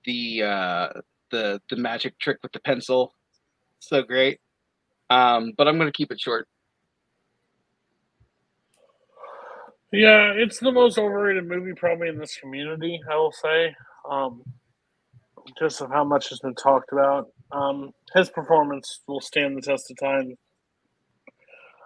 the 0.05 0.43
uh, 0.43 0.87
the 1.31 1.61
the 1.69 1.75
magic 1.77 2.17
trick 2.19 2.37
with 2.43 2.51
the 2.51 2.59
pencil, 2.59 3.13
so 3.79 4.01
great. 4.01 4.39
Um, 5.09 5.53
but 5.57 5.67
I'm 5.67 5.77
gonna 5.77 5.91
keep 5.91 6.11
it 6.11 6.19
short. 6.19 6.47
Yeah, 9.91 10.31
it's 10.35 10.59
the 10.59 10.71
most 10.71 10.97
overrated 10.97 11.45
movie 11.45 11.73
probably 11.75 12.07
in 12.07 12.17
this 12.17 12.37
community, 12.37 13.01
I 13.09 13.15
will 13.15 13.33
say. 13.33 13.75
Um, 14.09 14.41
just 15.59 15.81
of 15.81 15.89
how 15.89 16.03
much 16.03 16.29
has 16.29 16.39
been 16.39 16.55
talked 16.55 16.93
about. 16.93 17.27
Um, 17.51 17.91
his 18.15 18.29
performance 18.29 19.01
will 19.07 19.19
stand 19.19 19.57
the 19.57 19.61
test 19.61 19.91
of 19.91 19.97
time. 19.97 20.35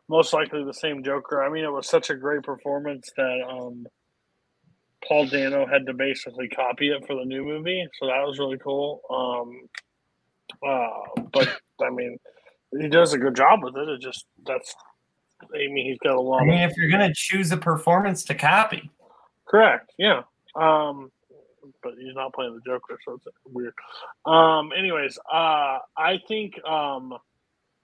Most 0.08 0.34
likely 0.34 0.64
the 0.64 0.74
same 0.74 1.04
Joker. 1.04 1.44
I 1.44 1.50
mean, 1.50 1.64
it 1.64 1.72
was 1.72 1.88
such 1.88 2.10
a 2.10 2.16
great 2.16 2.44
performance 2.44 3.10
that 3.18 3.42
um, 3.50 3.88
Paul 5.08 5.26
Dano 5.28 5.66
had 5.66 5.86
to 5.88 5.94
basically 5.94 6.48
copy 6.48 6.90
it 6.90 7.06
for 7.08 7.16
the 7.16 7.26
new 7.26 7.44
movie, 7.44 7.88
so 8.00 8.08
that 8.08 8.22
was 8.26 8.38
really 8.38 8.60
cool. 8.60 9.02
Um, 9.10 9.68
uh, 10.68 11.22
but 11.32 11.60
I 11.82 11.90
mean, 11.90 12.18
he 12.80 12.88
does 12.88 13.14
a 13.14 13.18
good 13.18 13.36
job 13.36 13.64
with 13.64 13.76
it. 13.78 13.90
It 13.90 14.02
just 14.02 14.26
that's. 14.46 14.76
I 15.44 15.68
mean, 15.72 15.86
he's 15.86 16.00
got 16.00 16.16
a 16.16 16.22
lot. 16.22 16.42
I 16.42 16.46
mean, 16.46 16.64
of, 16.64 16.72
if 16.72 16.78
you're 16.78 16.90
gonna 16.90 17.14
choose 17.14 17.52
a 17.52 17.58
performance 17.58 18.24
to 18.26 18.36
copy, 18.36 18.90
Correct. 19.46 19.92
Yeah. 19.98 20.24
Um, 20.56 21.12
but 21.82 21.94
he's 22.00 22.16
not 22.16 22.34
playing 22.34 22.56
the 22.56 22.62
Joker, 22.66 22.98
so 23.06 23.14
it's 23.14 23.26
weird. 23.46 23.74
Um, 24.26 24.72
anyways, 24.78 25.18
uh, 25.32 25.80
I 25.98 26.20
think 26.28 26.64
um, 26.66 27.14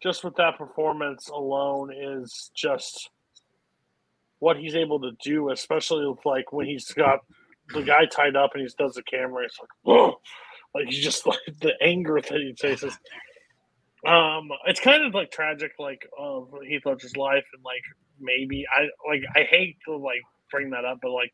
just 0.02 0.24
with 0.24 0.36
that 0.36 0.58
performance 0.58 1.30
alone 1.30 1.92
is 1.94 2.52
just 2.56 3.10
what 4.40 4.58
he's 4.58 4.76
able 4.76 5.00
to 5.00 5.12
do, 5.24 5.52
especially 5.52 6.08
with, 6.08 6.26
like 6.26 6.52
when 6.52 6.66
he's 6.66 6.92
got 6.94 7.20
the 7.74 7.84
guy 7.84 8.06
tied 8.06 8.36
up 8.36 8.52
and 8.54 8.64
he 8.64 8.70
does 8.78 8.96
the 8.96 9.04
camera. 9.04 9.46
It's 9.46 9.58
like, 9.60 9.70
whoa, 9.84 10.20
like 10.74 10.88
he's 10.88 11.04
just 11.04 11.26
like 11.28 11.40
the 11.62 11.74
anger 11.82 12.20
that 12.22 12.32
he 12.32 12.54
faces. 12.60 12.98
Um, 14.06 14.50
it's 14.66 14.80
kind 14.80 15.04
of 15.06 15.14
like 15.14 15.32
tragic, 15.32 15.74
like 15.78 16.08
of 16.18 16.50
Heath 16.68 16.82
Ledger's 16.86 17.16
life, 17.16 17.46
and 17.54 17.64
like 17.64 17.84
maybe 18.20 18.66
I 18.76 18.88
like 19.08 19.22
I 19.36 19.44
hate 19.44 19.78
to 19.88 19.96
like 19.96 20.22
bring 20.50 20.72
that 20.72 20.86
up, 20.86 20.98
but 21.02 21.12
like 21.12 21.32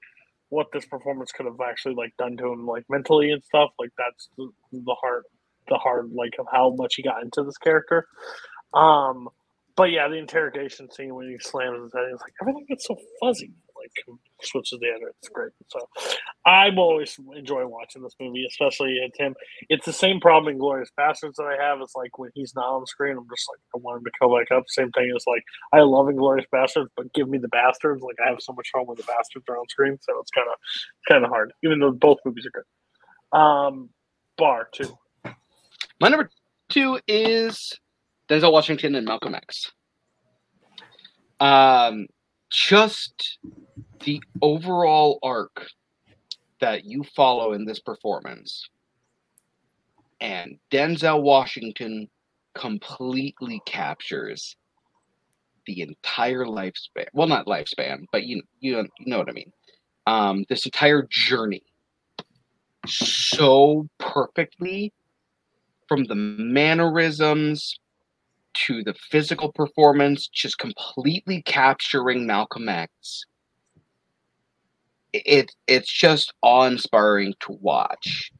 what 0.49 0.67
this 0.73 0.85
performance 0.85 1.31
could 1.31 1.45
have 1.45 1.59
actually 1.65 1.95
like 1.95 2.11
done 2.17 2.35
to 2.37 2.51
him, 2.51 2.65
like 2.65 2.83
mentally 2.89 3.31
and 3.31 3.43
stuff. 3.43 3.69
Like 3.79 3.91
that's 3.97 4.29
the, 4.37 4.49
the 4.71 4.95
heart, 5.01 5.23
the 5.69 5.77
heart, 5.77 6.07
like 6.13 6.33
of 6.39 6.47
how 6.51 6.73
much 6.77 6.95
he 6.95 7.03
got 7.03 7.23
into 7.23 7.43
this 7.43 7.57
character. 7.57 8.05
Um, 8.73 9.29
but 9.75 9.91
yeah, 9.91 10.07
the 10.07 10.15
interrogation 10.15 10.89
scene 10.91 11.13
when 11.13 11.29
he 11.29 11.37
slams 11.39 11.83
his 11.83 11.93
head, 11.93 12.05
it's 12.11 12.21
like 12.21 12.33
everything 12.41 12.65
gets 12.67 12.87
so 12.87 12.97
fuzzy. 13.21 13.53
Like 13.77 14.17
switches 14.41 14.79
the 14.79 14.89
other, 14.89 15.13
it's 15.19 15.29
great. 15.29 15.51
So 15.67 15.79
I'm 16.47 16.79
always 16.79 17.15
enjoy 17.35 17.67
watching 17.67 18.01
this 18.01 18.15
movie, 18.19 18.43
especially 18.49 18.99
at 19.05 19.11
him. 19.15 19.35
It's 19.69 19.85
the 19.85 19.93
same 19.93 20.19
problem 20.19 20.57
Inglourious 20.57 20.87
Basterds 20.99 21.35
that 21.35 21.43
I 21.43 21.63
have. 21.63 21.79
It's 21.81 21.95
like 21.95 22.17
when 22.17 22.31
he's 22.33 22.55
not 22.55 22.65
on 22.65 22.87
screen, 22.87 23.17
I'm 23.17 23.27
just 23.29 23.47
like 23.47 23.59
I 23.75 23.77
want 23.77 23.99
him 23.99 24.05
to 24.05 24.11
come 24.19 24.33
back 24.35 24.51
up. 24.51 24.63
Same 24.67 24.91
thing 24.91 25.13
as 25.15 25.23
like 25.27 25.43
I 25.71 25.81
love 25.81 26.07
Inglourious 26.07 26.45
Basterds, 26.51 26.87
but 26.97 27.13
give 27.13 27.29
me 27.29 27.37
the 27.37 27.49
bastards. 27.49 28.01
Like 28.01 28.17
I 28.25 28.29
have 28.29 28.41
so 28.41 28.53
much 28.53 28.69
fun 28.73 28.87
when 28.87 28.97
the 28.97 29.03
bastards 29.03 29.45
are 29.47 29.59
on 29.59 29.67
screen, 29.69 29.99
so 30.01 30.19
it's 30.19 30.31
kind 30.31 30.47
of 30.51 30.57
kind 31.07 31.23
of 31.23 31.29
hard. 31.29 31.53
Even 31.63 31.79
though 31.79 31.91
both 31.91 32.17
movies 32.25 32.47
are 32.47 32.63
good. 33.31 33.39
Um, 33.39 33.89
Barr 34.39 34.69
two. 34.73 34.97
My 36.01 36.09
number 36.09 36.31
two 36.69 36.99
is 37.07 37.79
Denzel 38.29 38.51
Washington 38.51 38.95
and 38.95 39.05
Malcolm 39.05 39.35
X. 39.35 39.71
Um, 41.39 42.07
just 42.49 43.39
the 44.03 44.21
overall 44.41 45.19
arc 45.23 45.67
that 46.59 46.85
you 46.85 47.03
follow 47.03 47.53
in 47.53 47.65
this 47.65 47.79
performance, 47.79 48.69
and 50.19 50.57
Denzel 50.71 51.21
Washington 51.21 52.09
completely 52.55 53.61
captures 53.65 54.55
the 55.67 55.81
entire 55.81 56.45
lifespan. 56.45 57.05
Well, 57.13 57.27
not 57.27 57.45
lifespan, 57.45 58.05
but 58.11 58.23
you 58.23 58.41
you, 58.59 58.77
you 58.79 58.87
know 59.05 59.19
what 59.19 59.29
I 59.29 59.33
mean. 59.33 59.51
Um, 60.07 60.45
this 60.49 60.65
entire 60.65 61.05
journey 61.09 61.63
so 62.87 63.87
perfectly 63.99 64.93
from 65.87 66.05
the 66.05 66.15
mannerisms 66.15 67.79
to 68.65 68.83
the 68.83 68.93
physical 68.93 69.51
performance, 69.51 70.27
just 70.27 70.57
completely 70.57 71.41
capturing 71.43 72.25
Malcolm 72.25 72.69
X. 72.69 73.25
It 75.13 75.51
it's 75.67 75.91
just 75.91 76.33
awe-inspiring 76.41 77.35
to 77.41 77.57
watch. 77.61 78.31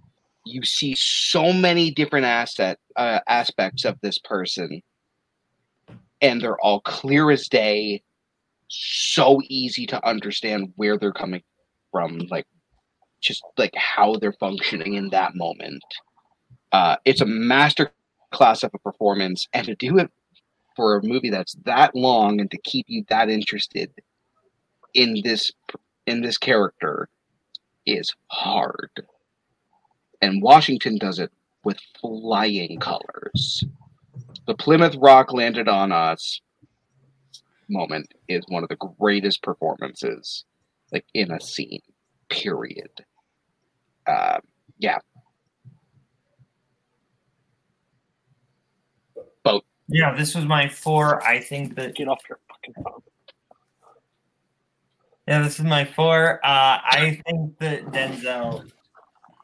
You 0.45 0.63
see 0.63 0.95
so 0.97 1.51
many 1.53 1.91
different 1.91 2.25
asset 2.25 2.79
uh, 2.95 3.19
aspects 3.27 3.85
of 3.85 3.99
this 4.01 4.17
person, 4.19 4.81
and 6.21 6.41
they're 6.41 6.59
all 6.59 6.81
clear 6.81 7.31
as 7.31 7.47
day. 7.47 8.03
So 8.69 9.41
easy 9.45 9.85
to 9.87 10.05
understand 10.05 10.73
where 10.75 10.97
they're 10.97 11.13
coming 11.13 11.43
from, 11.91 12.19
like 12.29 12.45
just 13.21 13.43
like 13.57 13.73
how 13.75 14.15
they're 14.15 14.33
functioning 14.33 14.95
in 14.95 15.09
that 15.09 15.35
moment. 15.35 15.83
Uh, 16.71 16.97
it's 17.05 17.21
a 17.21 17.25
master 17.25 17.91
class 18.31 18.63
of 18.63 18.71
a 18.73 18.79
performance, 18.79 19.47
and 19.53 19.65
to 19.67 19.75
do 19.75 19.97
it 19.97 20.11
for 20.75 20.95
a 20.95 21.03
movie 21.03 21.29
that's 21.29 21.55
that 21.65 21.95
long 21.95 22.39
and 22.39 22.51
to 22.51 22.57
keep 22.59 22.85
you 22.87 23.03
that 23.09 23.29
interested 23.29 23.91
in 24.93 25.21
this 25.23 25.51
in 26.05 26.21
this 26.21 26.37
character 26.37 27.09
is 27.85 28.13
hard. 28.27 28.91
And 30.21 30.41
Washington 30.41 30.97
does 30.97 31.19
it 31.19 31.31
with 31.63 31.79
flying 31.99 32.79
colors. 32.79 33.63
The 34.45 34.55
Plymouth 34.55 34.95
Rock 34.95 35.33
landed 35.33 35.67
on 35.67 35.91
us 35.91 36.41
moment 37.69 38.13
is 38.27 38.43
one 38.47 38.63
of 38.63 38.69
the 38.69 38.77
greatest 38.99 39.41
performances 39.41 40.45
like 40.91 41.05
in 41.13 41.31
a 41.31 41.39
scene 41.39 41.81
period 42.29 42.89
uh, 44.05 44.39
yeah 44.77 44.97
boat 49.43 49.65
Yeah, 49.87 50.13
this 50.15 50.35
was 50.35 50.45
my 50.45 50.67
four. 50.67 51.23
I 51.23 51.39
think 51.39 51.75
that 51.75 51.95
Get 51.95 52.07
off 52.07 52.19
your 52.27 52.39
fucking 52.49 52.73
phone. 52.83 53.01
Yeah, 55.27 55.41
this 55.41 55.59
is 55.59 55.65
my 55.65 55.85
four. 55.85 56.39
Uh, 56.43 56.79
I 56.83 57.21
think 57.25 57.57
that 57.59 57.85
Denzel. 57.87 58.69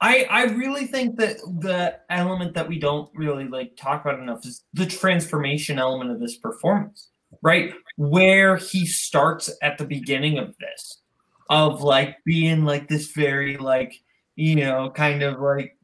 I 0.01 0.27
I 0.29 0.43
really 0.45 0.85
think 0.85 1.17
that 1.17 1.37
the 1.59 1.97
element 2.09 2.53
that 2.55 2.67
we 2.67 2.79
don't 2.79 3.09
really 3.15 3.47
like 3.47 3.75
talk 3.77 4.03
about 4.03 4.19
enough 4.19 4.45
is 4.45 4.63
the 4.73 4.85
transformation 4.85 5.79
element 5.79 6.11
of 6.11 6.19
this 6.19 6.37
performance, 6.37 7.09
right? 7.41 7.73
Where 7.97 8.57
he 8.57 8.85
starts 8.85 9.49
at 9.61 9.77
the 9.77 9.85
beginning 9.85 10.37
of 10.37 10.55
this, 10.57 11.01
of 11.49 11.81
like 11.81 12.17
being 12.25 12.65
like 12.65 12.87
this 12.87 13.11
very 13.11 13.57
like 13.57 13.93
you 14.35 14.55
know 14.55 14.89
kind 14.89 15.21
of 15.23 15.39
like 15.39 15.77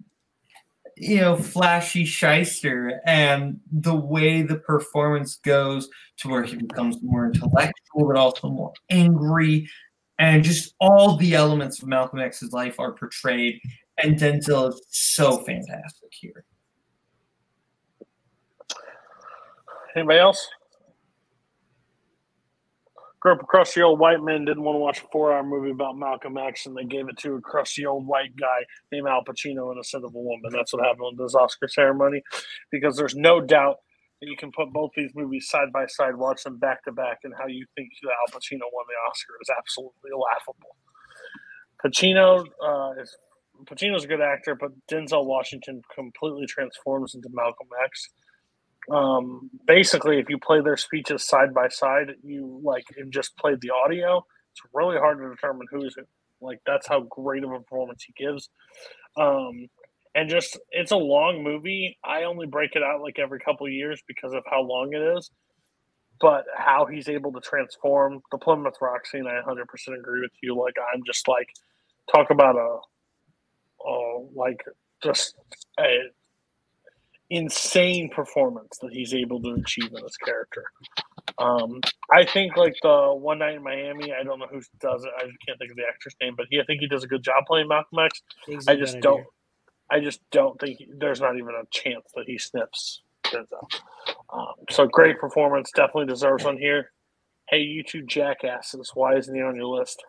you 0.99 1.21
know, 1.21 1.35
flashy 1.35 2.03
shyster, 2.03 2.99
and 3.05 3.59
the 3.71 3.95
way 3.95 4.41
the 4.41 4.57
performance 4.57 5.37
goes 5.37 5.89
to 6.17 6.27
where 6.27 6.43
he 6.43 6.57
becomes 6.57 6.97
more 7.01 7.25
intellectual, 7.25 8.07
but 8.07 8.17
also 8.17 8.49
more 8.49 8.73
angry, 8.89 9.69
and 10.17 10.43
just 10.43 10.75
all 10.81 11.15
the 11.15 11.33
elements 11.33 11.81
of 11.81 11.87
Malcolm 11.87 12.19
X's 12.19 12.51
life 12.51 12.79
are 12.79 12.91
portrayed, 12.91 13.61
and 14.03 14.17
Denzel 14.17 14.69
is 14.69 14.81
so 14.89 15.37
fantastic 15.37 16.09
here. 16.11 16.43
Anybody 19.95 20.19
else? 20.19 20.47
Grew 23.21 23.33
up 23.33 23.43
a 23.43 23.45
crusty 23.45 23.81
old 23.81 23.99
white 23.99 24.23
man 24.23 24.45
didn't 24.45 24.63
want 24.63 24.75
to 24.75 24.79
watch 24.79 25.01
a 25.03 25.07
four-hour 25.11 25.43
movie 25.43 25.71
about 25.71 25.97
Malcolm 25.97 26.37
X, 26.37 26.65
and 26.65 26.75
they 26.75 26.85
gave 26.85 27.09
it 27.09 27.17
to 27.17 27.35
a 27.35 27.41
crusty 27.41 27.85
old 27.85 28.07
white 28.07 28.33
guy 28.39 28.63
named 28.91 29.07
Al 29.07 29.25
Pacino 29.25 29.75
instead 29.75 30.03
of 30.03 30.15
a 30.15 30.19
woman. 30.19 30.51
That's 30.51 30.71
what 30.71 30.85
happened 30.85 31.17
with 31.17 31.27
this 31.27 31.35
Oscar 31.35 31.67
ceremony, 31.67 32.21
because 32.71 32.95
there's 32.95 33.15
no 33.15 33.41
doubt 33.41 33.77
that 34.21 34.27
you 34.27 34.37
can 34.37 34.51
put 34.51 34.71
both 34.71 34.91
these 34.95 35.11
movies 35.15 35.49
side 35.49 35.71
by 35.73 35.85
side, 35.87 36.15
watch 36.15 36.43
them 36.43 36.59
back 36.59 36.83
to 36.85 36.93
back, 36.93 37.19
and 37.23 37.33
how 37.37 37.47
you 37.47 37.65
think 37.75 37.89
that 38.03 38.09
Al 38.09 38.39
Pacino 38.39 38.67
won 38.71 38.85
the 38.87 39.09
Oscar 39.09 39.33
is 39.41 39.49
absolutely 39.57 40.11
laughable. 40.13 40.75
Pacino 41.83 42.45
uh, 42.63 43.01
is 43.01 43.17
Pacino's 43.65 44.05
a 44.05 44.07
good 44.07 44.21
actor, 44.21 44.55
but 44.55 44.71
Denzel 44.89 45.25
Washington 45.25 45.81
completely 45.93 46.45
transforms 46.45 47.15
into 47.15 47.27
Malcolm 47.33 47.67
X 47.83 48.09
um, 48.91 49.49
basically 49.67 50.19
if 50.19 50.29
you 50.29 50.37
play 50.37 50.61
their 50.61 50.77
speeches 50.77 51.27
side 51.27 51.53
by 51.53 51.67
side 51.69 52.11
you 52.23 52.59
like 52.63 52.85
and 52.97 53.11
just 53.11 53.37
play 53.37 53.55
the 53.61 53.71
audio. 53.71 54.25
It's 54.51 54.61
really 54.73 54.97
hard 54.97 55.19
to 55.19 55.29
determine 55.29 55.67
who's 55.71 55.95
it. 55.97 56.07
Like 56.41 56.59
that's 56.65 56.87
how 56.87 57.01
great 57.01 57.43
of 57.43 57.51
a 57.51 57.59
performance 57.59 58.03
he 58.03 58.13
gives. 58.17 58.49
Um, 59.17 59.67
and 60.15 60.29
just 60.29 60.59
it's 60.71 60.91
a 60.91 60.97
long 60.97 61.43
movie. 61.43 61.97
I 62.03 62.23
only 62.23 62.47
break 62.47 62.71
it 62.75 62.83
out 62.83 63.01
like 63.01 63.19
every 63.19 63.39
couple 63.39 63.69
years 63.69 64.01
because 64.07 64.33
of 64.33 64.43
how 64.49 64.61
long 64.63 64.93
it 64.93 65.17
is. 65.17 65.29
But 66.21 66.45
how 66.57 66.85
he's 66.85 67.09
able 67.09 67.31
to 67.33 67.39
transform 67.41 68.21
the 68.31 68.37
plymouth 68.37 68.75
rock 68.81 69.05
scene 69.07 69.25
i 69.27 69.41
100% 69.41 69.63
agree 69.99 70.21
with 70.21 70.31
you. 70.43 70.57
Like 70.57 70.75
i'm 70.93 71.01
just 71.05 71.27
like 71.27 71.49
talk 72.13 72.29
about 72.31 72.55
a 72.55 72.79
uh, 73.87 74.19
like 74.35 74.63
just 75.03 75.35
a 75.79 76.09
insane 77.29 78.09
performance 78.09 78.77
that 78.81 78.91
he's 78.91 79.13
able 79.13 79.41
to 79.41 79.51
achieve 79.53 79.91
in 79.93 80.03
this 80.03 80.17
character. 80.17 80.63
Um, 81.37 81.79
I 82.11 82.25
think 82.25 82.57
like 82.57 82.75
the 82.81 83.13
One 83.13 83.39
Night 83.39 83.55
in 83.55 83.63
Miami. 83.63 84.13
I 84.13 84.23
don't 84.23 84.39
know 84.39 84.47
who 84.51 84.61
does 84.79 85.03
it. 85.05 85.11
I 85.17 85.23
can't 85.45 85.57
think 85.59 85.71
of 85.71 85.77
the 85.77 85.83
actor's 85.87 86.15
name, 86.21 86.33
but 86.35 86.47
he 86.49 86.59
I 86.59 86.63
think 86.65 86.81
he 86.81 86.87
does 86.87 87.03
a 87.03 87.07
good 87.07 87.23
job 87.23 87.45
playing 87.47 87.67
Malcolm 87.67 87.99
X. 87.99 88.21
I 88.67 88.75
just 88.75 88.99
don't. 89.01 89.25
I 89.91 89.99
just 89.99 90.21
don't 90.31 90.59
think 90.59 90.77
he, 90.79 90.87
there's 90.97 91.21
not 91.21 91.37
even 91.37 91.55
a 91.55 91.65
chance 91.71 92.05
that 92.15 92.25
he 92.27 92.37
sniffs 92.37 93.01
Denzel. 93.25 93.67
Um, 94.33 94.53
so 94.69 94.87
great 94.87 95.19
performance, 95.19 95.71
definitely 95.75 96.05
deserves 96.07 96.43
one 96.45 96.57
here. 96.57 96.91
Hey, 97.49 97.59
you 97.59 97.83
two 97.83 98.03
jackasses, 98.03 98.91
why 98.93 99.15
isn't 99.15 99.33
he 99.33 99.41
on 99.41 99.55
your 99.55 99.65
list? 99.65 100.03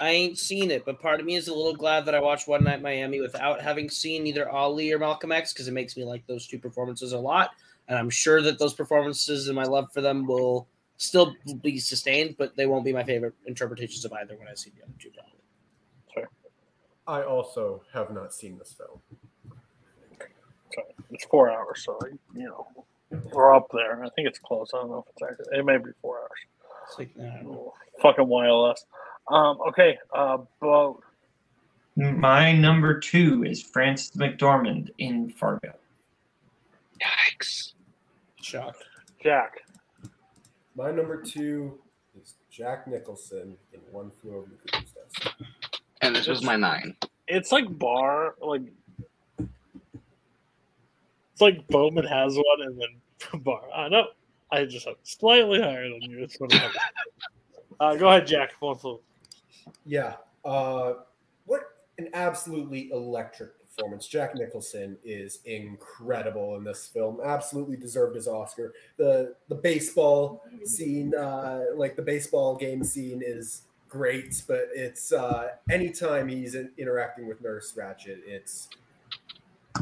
I 0.00 0.10
ain't 0.10 0.38
seen 0.38 0.70
it, 0.70 0.84
but 0.84 1.00
part 1.00 1.20
of 1.20 1.26
me 1.26 1.36
is 1.36 1.48
a 1.48 1.54
little 1.54 1.74
glad 1.74 2.04
that 2.06 2.14
I 2.14 2.20
watched 2.20 2.48
One 2.48 2.64
Night 2.64 2.82
Miami 2.82 3.20
without 3.20 3.60
having 3.60 3.88
seen 3.88 4.26
either 4.26 4.48
Ali 4.48 4.92
or 4.92 4.98
Malcolm 4.98 5.32
X 5.32 5.52
because 5.52 5.68
it 5.68 5.72
makes 5.72 5.96
me 5.96 6.04
like 6.04 6.26
those 6.26 6.46
two 6.46 6.58
performances 6.58 7.12
a 7.12 7.18
lot. 7.18 7.50
And 7.88 7.98
I'm 7.98 8.10
sure 8.10 8.40
that 8.42 8.58
those 8.58 8.74
performances 8.74 9.48
and 9.48 9.56
my 9.56 9.64
love 9.64 9.92
for 9.92 10.00
them 10.00 10.26
will 10.26 10.68
still 10.96 11.34
be 11.62 11.78
sustained, 11.78 12.36
but 12.38 12.56
they 12.56 12.66
won't 12.66 12.84
be 12.84 12.92
my 12.92 13.04
favorite 13.04 13.34
interpretations 13.46 14.04
of 14.04 14.12
either 14.12 14.36
when 14.36 14.48
I 14.48 14.54
see 14.54 14.70
the 14.76 14.82
other 14.82 14.92
two. 14.98 15.10
Probably. 15.10 16.28
I 17.06 17.22
also 17.22 17.82
have 17.92 18.10
not 18.10 18.32
seen 18.32 18.58
this 18.58 18.72
film. 18.72 19.00
So 20.74 20.82
it's 21.10 21.24
four 21.26 21.50
hours, 21.50 21.84
so 21.84 21.98
you 22.34 22.44
know 22.44 22.66
we're 23.32 23.54
up 23.54 23.68
there. 23.72 24.02
I 24.02 24.08
think 24.10 24.26
it's 24.28 24.38
close. 24.38 24.70
I 24.74 24.78
don't 24.78 24.90
know 24.90 25.04
if 25.06 25.12
it's 25.12 25.22
accurate. 25.22 25.58
It 25.58 25.64
may 25.64 25.78
be 25.78 25.90
four 26.00 26.18
hours. 26.18 26.30
It's 26.88 26.98
like, 26.98 27.10
I. 27.20 27.42
Fucking 28.02 28.24
YLS. 28.24 28.78
Um, 29.28 29.58
okay, 29.68 29.98
uh, 30.12 30.38
boat. 30.60 31.02
My 31.96 32.52
number 32.52 32.98
two 32.98 33.44
is 33.44 33.62
Frances 33.62 34.16
McDormand 34.16 34.90
in 34.98 35.30
Fargo. 35.30 35.72
Yikes. 37.00 37.72
Shock. 38.42 38.76
Jack. 39.22 39.62
My 40.76 40.90
number 40.90 41.22
two 41.22 41.78
is 42.20 42.34
Jack 42.50 42.88
Nicholson 42.88 43.56
in 43.72 43.80
One 43.92 44.10
Flew 44.10 44.36
Over 44.36 44.48
the 44.50 44.70
Cuckoo's 44.70 44.92
Nest. 44.96 45.34
And 46.02 46.16
this 46.16 46.26
was 46.26 46.42
my 46.42 46.56
nine. 46.56 46.96
It's 47.28 47.52
like 47.52 47.78
Barr, 47.78 48.34
like 48.40 48.62
it's 49.38 51.40
like 51.40 51.66
Bowman 51.68 52.04
has 52.04 52.36
one, 52.36 52.62
and 52.62 52.80
then 52.80 53.40
Barr. 53.42 53.62
I 53.74 53.88
know. 53.88 54.08
I 54.52 54.66
just 54.66 54.86
have 54.86 54.96
slightly 55.02 55.60
higher 55.60 55.88
than 55.88 56.02
you. 56.02 56.22
It's 56.22 56.38
what 56.38 56.54
uh, 57.80 57.96
go 57.96 58.08
ahead, 58.08 58.26
Jack. 58.26 58.52
One 58.60 58.76
flew. 58.76 59.00
Yeah. 59.84 60.14
Uh, 60.44 60.94
what 61.46 61.62
an 61.98 62.08
absolutely 62.14 62.90
electric 62.90 63.50
performance. 63.60 64.06
Jack 64.06 64.34
Nicholson 64.34 64.96
is 65.04 65.40
incredible 65.44 66.56
in 66.56 66.64
this 66.64 66.86
film. 66.86 67.20
Absolutely 67.24 67.76
deserved 67.76 68.16
his 68.16 68.28
Oscar. 68.28 68.72
The 68.96 69.34
the 69.48 69.54
baseball 69.54 70.42
scene, 70.64 71.14
uh, 71.14 71.64
like 71.76 71.96
the 71.96 72.02
baseball 72.02 72.56
game 72.56 72.84
scene, 72.84 73.22
is 73.24 73.62
great. 73.88 74.42
But 74.46 74.68
it's 74.74 75.12
uh, 75.12 75.48
anytime 75.70 76.28
he's 76.28 76.54
in, 76.54 76.70
interacting 76.78 77.26
with 77.26 77.40
Nurse 77.42 77.72
Ratched, 77.76 78.20
it's 78.26 78.68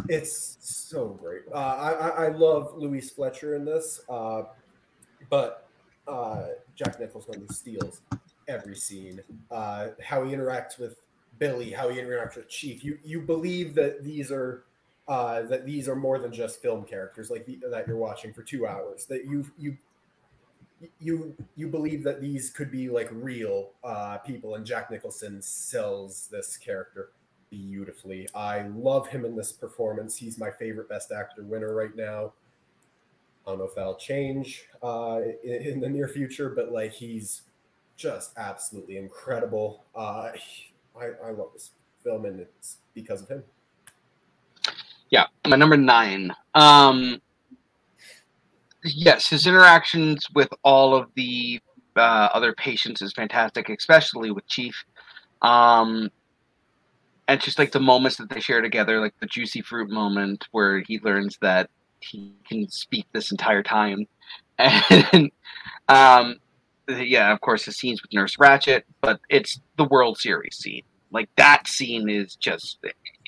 it's 0.09 0.57
so 0.61 1.09
great. 1.09 1.43
Uh, 1.52 1.57
I, 1.57 2.27
I 2.27 2.28
love 2.28 2.75
Louise 2.77 3.11
Fletcher 3.11 3.57
in 3.57 3.65
this, 3.65 4.01
uh, 4.09 4.44
but 5.28 5.69
uh, 6.09 6.44
Jack 6.75 6.99
Nicholson 6.99 7.47
steals 7.51 8.01
every 8.49 8.77
scene. 8.77 9.21
Uh, 9.51 9.89
how 10.03 10.25
he 10.25 10.35
interacts 10.35 10.79
with 10.79 10.97
Billy, 11.39 11.71
how 11.71 11.89
he 11.89 11.99
interacts 11.99 12.37
with 12.37 12.49
Chief. 12.49 12.85
You 12.85 12.99
you 13.05 13.21
believe 13.21 13.75
that 13.75 14.05
these 14.05 14.31
are 14.31 14.65
uh, 15.09 15.43
that 15.43 15.67
these 15.67 15.89
are 15.89 15.97
more 15.97 16.19
than 16.19 16.33
just 16.33 16.62
film 16.62 16.85
characters 16.85 17.31
like 17.31 17.45
the, 17.47 17.59
that 17.71 17.87
you're 17.87 17.97
watching 17.97 18.33
for 18.33 18.43
two 18.43 18.67
hours. 18.67 19.07
That 19.07 19.25
you 19.25 19.47
you 19.59 19.77
you 21.01 21.35
you 21.57 21.69
believe 21.69 22.03
that 22.05 22.21
these 22.21 22.51
could 22.51 22.71
be 22.71 22.89
like 22.89 23.09
real 23.12 23.71
uh, 23.85 24.19
people, 24.19 24.55
and 24.55 24.65
Jack 24.65 24.91
Nicholson 24.91 25.41
sells 25.43 26.29
this 26.31 26.57
character 26.57 27.11
beautifully. 27.51 28.29
I 28.35 28.62
love 28.69 29.09
him 29.09 29.25
in 29.25 29.37
this 29.37 29.53
performance. 29.53 30.17
He's 30.17 30.39
my 30.39 30.51
favorite 30.51 30.89
Best 30.89 31.12
Actor 31.12 31.43
winner 31.45 31.75
right 31.75 31.95
now. 31.95 32.33
I 33.47 33.51
don't 33.51 33.59
know 33.59 33.65
if 33.65 33.75
that'll 33.75 33.97
change 33.97 34.65
uh, 34.83 35.21
in, 35.43 35.53
in 35.53 35.81
the 35.81 35.89
near 35.89 36.09
future, 36.09 36.51
but 36.51 36.73
like 36.73 36.93
he's 36.93 37.43
just 37.97 38.33
absolutely 38.37 38.97
incredible. 38.97 39.85
Uh, 39.95 40.33
I, 40.99 41.11
I 41.25 41.31
love 41.31 41.51
this 41.53 41.71
film, 42.03 42.25
and 42.25 42.41
it's 42.41 42.79
because 42.95 43.23
of 43.23 43.29
him. 43.29 43.45
Yeah, 45.11 45.27
my 45.47 45.57
number 45.57 45.77
nine. 45.77 46.33
Um, 46.55 47.21
yes, 48.85 49.29
his 49.29 49.47
interactions 49.47 50.27
with 50.35 50.49
all 50.62 50.95
of 50.95 51.09
the 51.15 51.61
uh, 51.97 52.29
other 52.33 52.55
patients 52.55 53.03
is 53.03 53.12
fantastic, 53.12 53.69
especially 53.69 54.31
with 54.31 54.47
Chief. 54.47 54.75
Um, 55.43 56.11
and 57.29 57.41
just 57.41 57.59
like 57.59 57.73
the 57.73 57.81
moments 57.81 58.17
that 58.17 58.31
they 58.31 58.41
share 58.41 58.61
together, 58.61 59.01
like 59.01 59.15
the 59.21 59.27
juicy 59.27 59.62
fruit 59.62 59.91
moment 59.91 60.47
where 60.53 60.81
he 60.81 60.99
learns 61.01 61.39
that 61.41 61.71
he 62.01 62.33
can 62.49 62.69
speak 62.69 63.07
this 63.12 63.31
entire 63.31 63.62
time, 63.62 64.07
and 64.59 65.31
um, 65.89 66.37
yeah, 66.89 67.33
of 67.33 67.41
course, 67.41 67.65
the 67.67 67.73
scenes 67.73 68.02
with 68.02 68.12
Nurse 68.12 68.36
Ratched, 68.36 68.83
but 69.01 69.20
it's 69.28 69.61
the 69.77 69.85
World 69.85 70.19
Series 70.19 70.57
scene. 70.57 70.83
Like 71.11 71.28
that 71.36 71.69
scene 71.69 72.09
is 72.09 72.36
just 72.36 72.78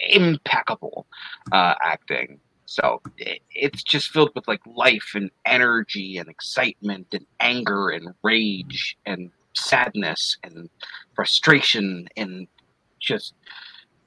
impeccable 0.09 1.07
uh, 1.53 1.75
acting. 1.83 2.41
So 2.67 3.03
it, 3.19 3.41
it's 3.55 3.83
just 3.83 4.11
filled 4.11 4.31
with 4.35 4.49
like 4.49 4.63
life 4.67 5.13
and 5.15 5.31
energy 5.45 6.17
and 6.19 6.29
excitement 6.29 7.09
and 7.13 7.27
anger 7.41 7.91
and 7.91 8.09
rage 8.23 8.97
and 9.07 9.31
sadness 9.55 10.39
and 10.43 10.69
frustration 11.15 12.09
and 12.17 12.49
just 13.01 13.35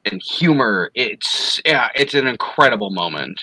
and 0.05 0.21
humor. 0.21 0.91
It's 0.95 1.61
yeah, 1.65 1.89
it's 1.95 2.13
an 2.13 2.27
incredible 2.27 2.89
moment. 2.89 3.41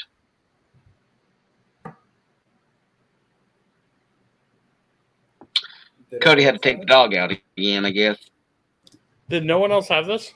Cody 6.20 6.43
had 6.43 6.52
to 6.55 6.59
take 6.59 6.81
the 6.81 6.86
dog 6.86 7.15
out 7.15 7.33
again, 7.57 7.84
I 7.84 7.91
guess. 7.91 8.18
Did 9.28 9.44
no 9.44 9.59
one 9.59 9.73
else 9.73 9.89
have 9.89 10.07
this? 10.07 10.33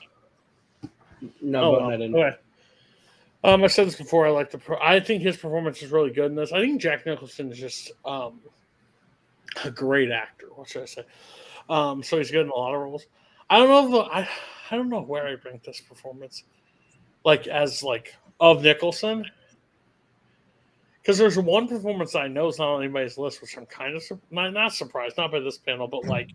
No, 1.41 1.75
Oh, 1.75 1.79
but 1.79 1.83
I 1.83 1.97
didn't. 1.97 2.15
okay. 2.15 2.37
Um, 3.43 3.63
I 3.63 3.67
said 3.67 3.87
this 3.87 3.95
before. 3.95 4.27
I 4.27 4.31
like 4.31 4.51
the. 4.51 4.57
Pro- 4.57 4.81
I 4.81 4.99
think 4.99 5.21
his 5.21 5.37
performance 5.37 5.81
is 5.81 5.91
really 5.91 6.11
good 6.11 6.25
in 6.25 6.35
this. 6.35 6.51
I 6.51 6.59
think 6.59 6.81
Jack 6.81 7.05
Nicholson 7.05 7.51
is 7.51 7.57
just 7.57 7.91
um, 8.05 8.39
a 9.63 9.71
great 9.71 10.11
actor. 10.11 10.47
What 10.55 10.67
should 10.69 10.81
I 10.81 10.85
say? 10.85 11.03
Um, 11.69 12.03
so 12.03 12.17
he's 12.17 12.31
good 12.31 12.41
in 12.45 12.49
a 12.49 12.55
lot 12.55 12.73
of 12.75 12.81
roles. 12.81 13.05
I 13.49 13.57
don't 13.59 13.69
know. 13.69 13.85
If 13.85 13.91
the, 13.91 14.13
I 14.13 14.29
I 14.71 14.75
don't 14.75 14.89
know 14.89 15.01
where 15.01 15.25
I 15.27 15.35
rank 15.45 15.63
this 15.63 15.79
performance, 15.79 16.43
like 17.23 17.47
as 17.47 17.81
like 17.83 18.15
of 18.41 18.61
Nicholson, 18.63 19.25
because 21.09 21.17
there's 21.17 21.39
one 21.39 21.67
performance 21.67 22.13
I 22.13 22.27
know 22.27 22.49
is 22.49 22.59
not 22.59 22.67
on 22.75 22.83
anybody's 22.83 23.17
list, 23.17 23.41
which 23.41 23.57
I'm 23.57 23.65
kind 23.65 23.95
of 23.95 24.03
sur- 24.03 24.19
not 24.29 24.53
not 24.53 24.75
surprised, 24.75 25.17
not 25.17 25.31
by 25.31 25.39
this 25.39 25.57
panel, 25.57 25.87
but 25.87 26.05
like 26.05 26.29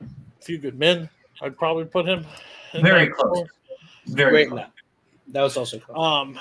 a 0.00 0.06
few 0.42 0.58
good 0.58 0.76
men. 0.76 1.08
I'd 1.40 1.56
probably 1.56 1.84
put 1.84 2.04
him 2.08 2.26
in 2.74 2.82
Very 2.82 3.06
close. 3.06 3.24
role. 3.36 3.48
Very 4.08 4.30
Great. 4.32 4.48
close. 4.48 4.58
No. 4.62 4.66
That 5.28 5.42
was 5.42 5.56
also 5.56 5.78
close. 5.78 5.96
Um, 5.96 6.36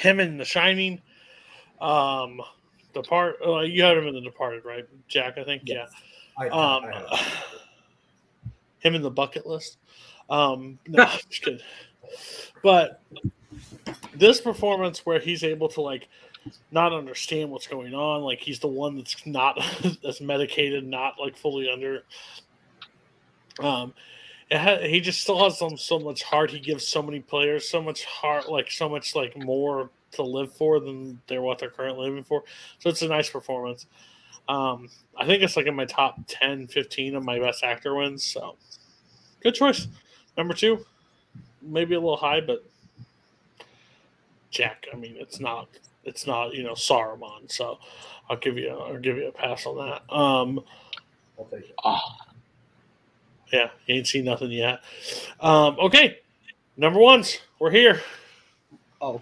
him 0.00 0.18
in 0.18 0.38
The 0.38 0.46
Shining. 0.46 1.02
Um, 1.78 2.40
the 2.94 3.02
part 3.02 3.36
uh, 3.46 3.60
you 3.60 3.82
had 3.82 3.98
him 3.98 4.06
in 4.06 4.14
The 4.14 4.22
Departed, 4.22 4.64
right, 4.64 4.86
Jack? 5.08 5.36
I 5.36 5.44
think. 5.44 5.60
Yes. 5.66 5.90
I, 6.38 6.46
Yeah. 6.46 6.52
Um, 6.52 6.84
I 6.86 6.92
have- 7.20 7.44
him 8.78 8.94
in 8.94 9.02
the 9.02 9.10
bucket 9.10 9.46
list. 9.46 9.76
Um, 10.30 10.78
no, 10.88 11.02
I'm 11.02 11.18
just 11.28 11.42
kidding. 11.42 11.60
But 12.62 13.02
this 14.14 14.40
performance 14.40 15.04
where 15.04 15.18
he's 15.20 15.44
able 15.44 15.68
to 15.68 15.82
like 15.82 16.08
not 16.70 16.92
understand 16.92 17.50
what's 17.50 17.66
going 17.66 17.94
on, 17.94 18.22
like 18.22 18.40
he's 18.40 18.58
the 18.58 18.68
one 18.68 18.96
that's 18.96 19.26
not 19.26 19.58
that's 20.02 20.20
medicated, 20.20 20.86
not 20.86 21.14
like 21.20 21.36
fully 21.36 21.70
under. 21.70 22.04
Um, 23.60 23.94
ha- 24.52 24.80
he 24.82 25.00
just 25.00 25.20
still 25.20 25.42
has 25.42 25.58
some 25.58 25.76
so 25.76 25.98
much 25.98 26.22
heart. 26.22 26.50
He 26.50 26.60
gives 26.60 26.86
so 26.86 27.02
many 27.02 27.20
players 27.20 27.68
so 27.68 27.82
much 27.82 28.04
heart, 28.04 28.50
like 28.50 28.70
so 28.70 28.88
much 28.88 29.14
like 29.14 29.36
more 29.36 29.90
to 30.12 30.22
live 30.22 30.54
for 30.54 30.80
than 30.80 31.20
they're 31.26 31.42
what 31.42 31.58
they're 31.58 31.70
currently 31.70 32.08
living 32.08 32.24
for. 32.24 32.44
So 32.78 32.88
it's 32.88 33.02
a 33.02 33.08
nice 33.08 33.28
performance. 33.28 33.86
Um, 34.48 34.88
I 35.16 35.26
think 35.26 35.42
it's 35.42 35.56
like 35.56 35.66
in 35.66 35.74
my 35.74 35.86
top 35.86 36.18
10, 36.28 36.68
15 36.68 37.16
of 37.16 37.24
my 37.24 37.38
best 37.38 37.64
actor 37.64 37.94
wins. 37.94 38.22
So 38.22 38.56
good 39.42 39.54
choice. 39.54 39.88
Number 40.36 40.54
two, 40.54 40.84
maybe 41.62 41.94
a 41.94 42.00
little 42.00 42.16
high, 42.16 42.40
but 42.40 42.64
Jack. 44.50 44.86
I 44.92 44.96
mean, 44.96 45.16
it's 45.18 45.40
not. 45.40 45.68
It's 46.06 46.26
not. 46.26 46.54
You 46.54 46.62
know, 46.62 46.72
Saruman. 46.72 47.50
So 47.50 47.78
I'll 48.30 48.36
give 48.38 48.56
you. 48.56 48.70
A, 48.70 48.78
I'll 48.78 48.98
give 48.98 49.16
you 49.16 49.28
a 49.28 49.32
pass 49.32 49.66
on 49.66 49.76
that. 49.76 50.14
Um, 50.14 50.60
I'll 51.38 51.44
take 51.44 51.60
it. 51.60 51.74
Oh, 51.84 51.98
yeah, 53.52 53.68
you 53.86 53.96
ain't 53.96 54.06
seen 54.06 54.24
nothing 54.24 54.50
yet. 54.50 54.80
Um, 55.40 55.76
okay, 55.78 56.20
number 56.76 57.00
ones. 57.00 57.38
We're 57.58 57.70
here. 57.70 58.00
Oh. 59.00 59.20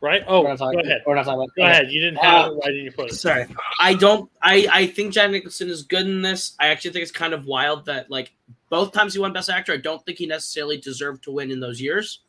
Right. 0.00 0.24
Oh, 0.26 0.42
We're 0.42 0.48
not 0.48 0.58
talking, 0.58 0.80
go 0.80 0.84
ahead. 0.84 1.02
We're 1.06 1.14
not 1.14 1.26
talking 1.26 1.42
about. 1.44 1.54
Go 1.56 1.62
ahead. 1.62 1.92
You 1.92 2.00
didn't 2.00 2.18
have 2.18 2.50
it. 2.50 2.56
Why 2.56 2.66
didn't 2.66 2.84
you 2.86 2.90
put 2.90 3.10
it? 3.12 3.14
Sorry, 3.14 3.46
I 3.78 3.94
don't. 3.94 4.28
I 4.42 4.66
I 4.72 4.86
think 4.88 5.12
Jack 5.14 5.30
Nicholson 5.30 5.68
is 5.68 5.84
good 5.84 6.06
in 6.06 6.22
this. 6.22 6.56
I 6.58 6.68
actually 6.68 6.90
think 6.90 7.04
it's 7.04 7.12
kind 7.12 7.32
of 7.32 7.46
wild 7.46 7.86
that 7.86 8.10
like 8.10 8.32
both 8.68 8.92
times 8.92 9.14
he 9.14 9.20
won 9.20 9.32
Best 9.32 9.48
Actor, 9.48 9.74
I 9.74 9.76
don't 9.76 10.04
think 10.04 10.18
he 10.18 10.26
necessarily 10.26 10.78
deserved 10.78 11.22
to 11.24 11.30
win 11.30 11.50
in 11.52 11.60
those 11.60 11.80
years. 11.80 12.20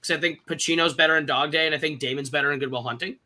Because 0.00 0.16
I 0.16 0.20
think 0.20 0.46
Pacino's 0.46 0.94
better 0.94 1.16
in 1.16 1.26
Dog 1.26 1.52
Day, 1.52 1.66
and 1.66 1.74
I 1.74 1.78
think 1.78 2.00
Damon's 2.00 2.30
better 2.30 2.52
in 2.52 2.58
Good 2.58 2.70
Will 2.70 2.82
Hunting. 2.82 3.18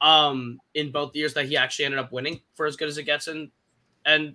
Um, 0.00 0.58
in 0.74 0.90
both 0.90 1.14
years 1.14 1.34
that 1.34 1.46
he 1.46 1.56
actually 1.56 1.84
ended 1.84 2.00
up 2.00 2.10
winning 2.10 2.40
for 2.54 2.66
as 2.66 2.74
good 2.76 2.88
as 2.88 2.98
it 2.98 3.04
gets, 3.04 3.28
in 3.28 3.50
and 4.04 4.34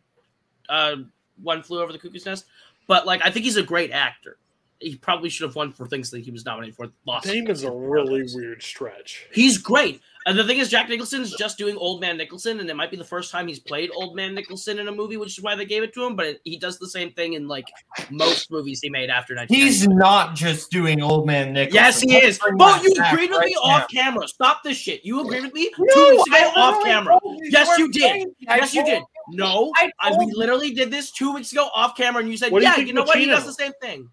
uh, 0.69 0.95
one 1.42 1.61
flew 1.61 1.82
over 1.82 1.92
the 1.92 2.00
cuckoo's 2.00 2.26
nest. 2.26 2.45
But 2.88 3.06
like, 3.06 3.22
I 3.24 3.32
think 3.32 3.45
he's 3.45 3.58
a 3.58 3.64
great 3.64 3.92
actor. 3.92 4.38
He 4.80 4.95
probably 4.95 5.30
should 5.30 5.45
have 5.45 5.56
won 5.56 5.72
for 5.72 5.88
things 5.88 6.11
that 6.11 6.19
he 6.19 6.32
was 6.32 6.45
nominated 6.45 6.76
for. 6.76 6.88
Lost. 7.06 7.26
Damon's 7.26 7.64
a 7.64 7.72
really 7.72 8.24
weird 8.34 8.61
stretch. 8.61 9.27
He's 9.34 9.58
great. 9.58 10.01
And 10.28 10.38
the 10.38 10.44
thing 10.44 10.58
is, 10.58 10.68
Jack 10.68 10.90
Nicholson's 10.90 11.34
just 11.38 11.58
doing 11.58 11.78
Old 11.78 12.02
Man 12.02 12.18
Nicholson, 12.18 12.60
and 12.60 12.70
it 12.70 12.76
might 12.76 12.92
be 12.92 12.98
the 12.98 13.04
first 13.06 13.32
time 13.32 13.48
he's 13.48 13.60
played 13.62 13.90
Old 13.96 14.14
Man 14.14 14.36
Nicholson 14.36 14.78
in 14.78 14.90
a 14.90 14.92
movie, 14.92 15.16
which 15.16 15.38
is 15.38 15.42
why 15.42 15.56
they 15.56 15.64
gave 15.64 15.84
it 15.84 15.94
to 15.94 16.04
him. 16.06 16.18
But 16.18 16.26
it, 16.26 16.42
he 16.44 16.58
does 16.58 16.78
the 16.78 16.90
same 16.90 17.14
thing 17.14 17.34
in 17.34 17.48
like 17.48 17.64
most 18.10 18.52
movies 18.52 18.82
he 18.82 18.90
made 18.90 19.10
after 19.10 19.34
1990. 19.36 19.56
He's 19.56 19.88
not 19.88 20.36
just 20.36 20.70
doing 20.70 21.02
old 21.02 21.26
man 21.26 21.54
Nichols. 21.54 21.74
Yes, 21.74 22.02
he 22.02 22.14
is. 22.18 22.40
Bo, 22.58 22.76
you 22.82 22.94
agreed 23.10 23.32
with 23.32 23.46
me 23.46 23.56
off 23.56 23.88
camera. 23.88 24.28
Stop 24.28 24.64
this 24.64 24.78
shit. 24.78 25.06
You 25.06 25.22
agreed 25.22 25.44
with 25.44 25.54
me 25.54 25.72
two 25.78 26.08
weeks 26.10 26.28
ago 26.28 26.52
off 26.58 26.84
camera. 26.84 27.18
Yes, 27.44 27.80
you 27.80 27.90
did. 27.90 28.28
Yes, 28.40 28.74
you 28.74 28.84
did. 28.84 29.04
No, 29.30 29.72
I 29.78 29.90
I, 30.02 30.10
told 30.10 30.28
we 30.28 30.34
literally 30.34 30.74
did 30.74 30.92
this 30.92 31.10
two 31.12 31.34
weeks 31.34 31.54
ago 31.54 31.70
off 31.74 31.96
camera, 31.96 32.22
and 32.22 32.30
you 32.30 32.36
said, 32.36 32.52
What 32.52 32.60
do 32.60 32.66
you 32.68 32.74
"Yeah, 32.78 32.80
you 32.80 32.94
know 32.94 33.04
what? 33.04 33.18
He 33.18 33.28
does 33.28 33.46
the 33.46 33.54
same 33.54 33.72
thing." 33.82 34.10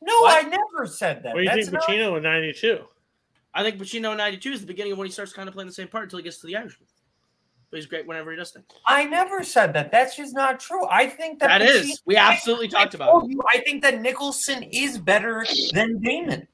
No, 0.00 0.20
What? 0.20 0.44
I 0.44 0.48
never 0.48 0.86
said 0.86 1.24
that. 1.24 1.34
What 1.34 1.40
do 1.40 1.42
you 1.42 1.48
That's 1.48 1.68
think 1.68 1.72
not- 1.72 1.82
Pacino 1.88 2.16
in 2.16 2.22
'92? 2.22 2.84
I 3.56 3.62
think 3.62 3.80
Pacino 3.80 4.12
in 4.12 4.18
'92 4.18 4.52
is 4.52 4.60
the 4.60 4.66
beginning 4.66 4.92
of 4.92 4.98
when 4.98 5.06
he 5.06 5.12
starts 5.12 5.32
kind 5.32 5.48
of 5.48 5.54
playing 5.54 5.66
the 5.66 5.74
same 5.74 5.88
part 5.88 6.04
until 6.04 6.18
he 6.18 6.22
gets 6.22 6.38
to 6.40 6.46
the 6.46 6.56
Irishman. 6.56 6.86
But 7.70 7.78
he's 7.78 7.86
great 7.86 8.06
whenever 8.06 8.30
he 8.30 8.36
does 8.36 8.50
things. 8.52 8.66
I 8.86 9.06
never 9.06 9.42
said 9.42 9.72
that. 9.72 9.90
That's 9.90 10.14
just 10.14 10.34
not 10.34 10.60
true. 10.60 10.86
I 10.88 11.08
think 11.08 11.40
that 11.40 11.48
That 11.48 11.62
is. 11.62 11.86
Pacino- 11.86 12.02
We 12.04 12.16
absolutely 12.16 12.66
I 12.66 12.70
talked 12.70 12.94
about 12.94 13.24
it. 13.24 13.30
you, 13.30 13.42
I 13.52 13.58
think 13.58 13.82
that 13.82 14.00
Nicholson 14.00 14.62
is 14.62 14.98
better 14.98 15.44
than 15.72 16.00
Damon. 16.00 16.46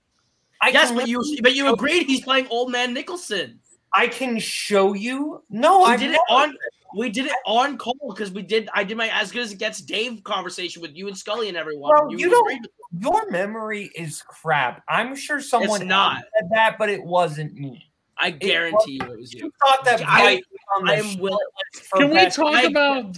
I 0.62 0.68
Yes, 0.68 0.92
but 0.92 1.08
you 1.08 1.20
but 1.42 1.56
you 1.56 1.72
agreed 1.72 2.06
he's 2.06 2.22
playing 2.22 2.46
old 2.48 2.70
man 2.70 2.94
Nicholson. 2.94 3.58
I 3.94 4.06
can 4.08 4.38
show 4.38 4.94
you. 4.94 5.42
No, 5.50 5.80
We 5.80 5.84
I 5.86 5.96
did 5.96 6.12
it 6.12 6.20
on 6.30 6.56
we 6.94 7.08
did 7.08 7.26
it 7.26 7.32
on 7.46 7.78
Cole 7.78 7.96
because 8.14 8.30
we 8.32 8.42
did 8.42 8.68
I 8.74 8.84
did 8.84 8.96
my 8.96 9.08
as 9.08 9.32
good 9.32 9.42
as 9.42 9.52
it 9.52 9.58
gets 9.58 9.80
Dave 9.80 10.22
conversation 10.24 10.82
with 10.82 10.94
you 10.94 11.08
and 11.08 11.16
Sculley 11.16 11.48
and 11.48 11.56
everyone. 11.56 11.90
Bro, 11.90 12.10
you 12.10 12.18
you 12.18 12.30
don't- 12.30 12.66
Your 12.98 13.30
memory 13.30 13.90
is 13.96 14.22
crap. 14.22 14.82
I'm 14.88 15.14
sure 15.16 15.40
someone 15.40 15.86
not. 15.86 16.22
said 16.38 16.50
that, 16.52 16.76
but 16.78 16.88
it 16.90 17.02
wasn't 17.02 17.54
me. 17.54 17.84
I 18.18 18.30
guarantee 18.30 19.00
you 19.02 19.12
it 19.12 19.18
was 19.18 19.32
you. 19.32 19.44
You 19.44 19.52
thought 19.64 19.84
that 19.86 20.02
I- 20.06 20.22
White 20.22 20.44
on 20.76 20.88
I 20.88 20.94
am 20.96 21.04
short 21.04 21.20
will- 21.20 21.40
list 21.74 21.86
for 21.88 21.98
Can 21.98 22.08
we 22.10 22.14
best- 22.14 22.36
talk 22.36 22.54
I- 22.54 22.62
about 22.64 23.14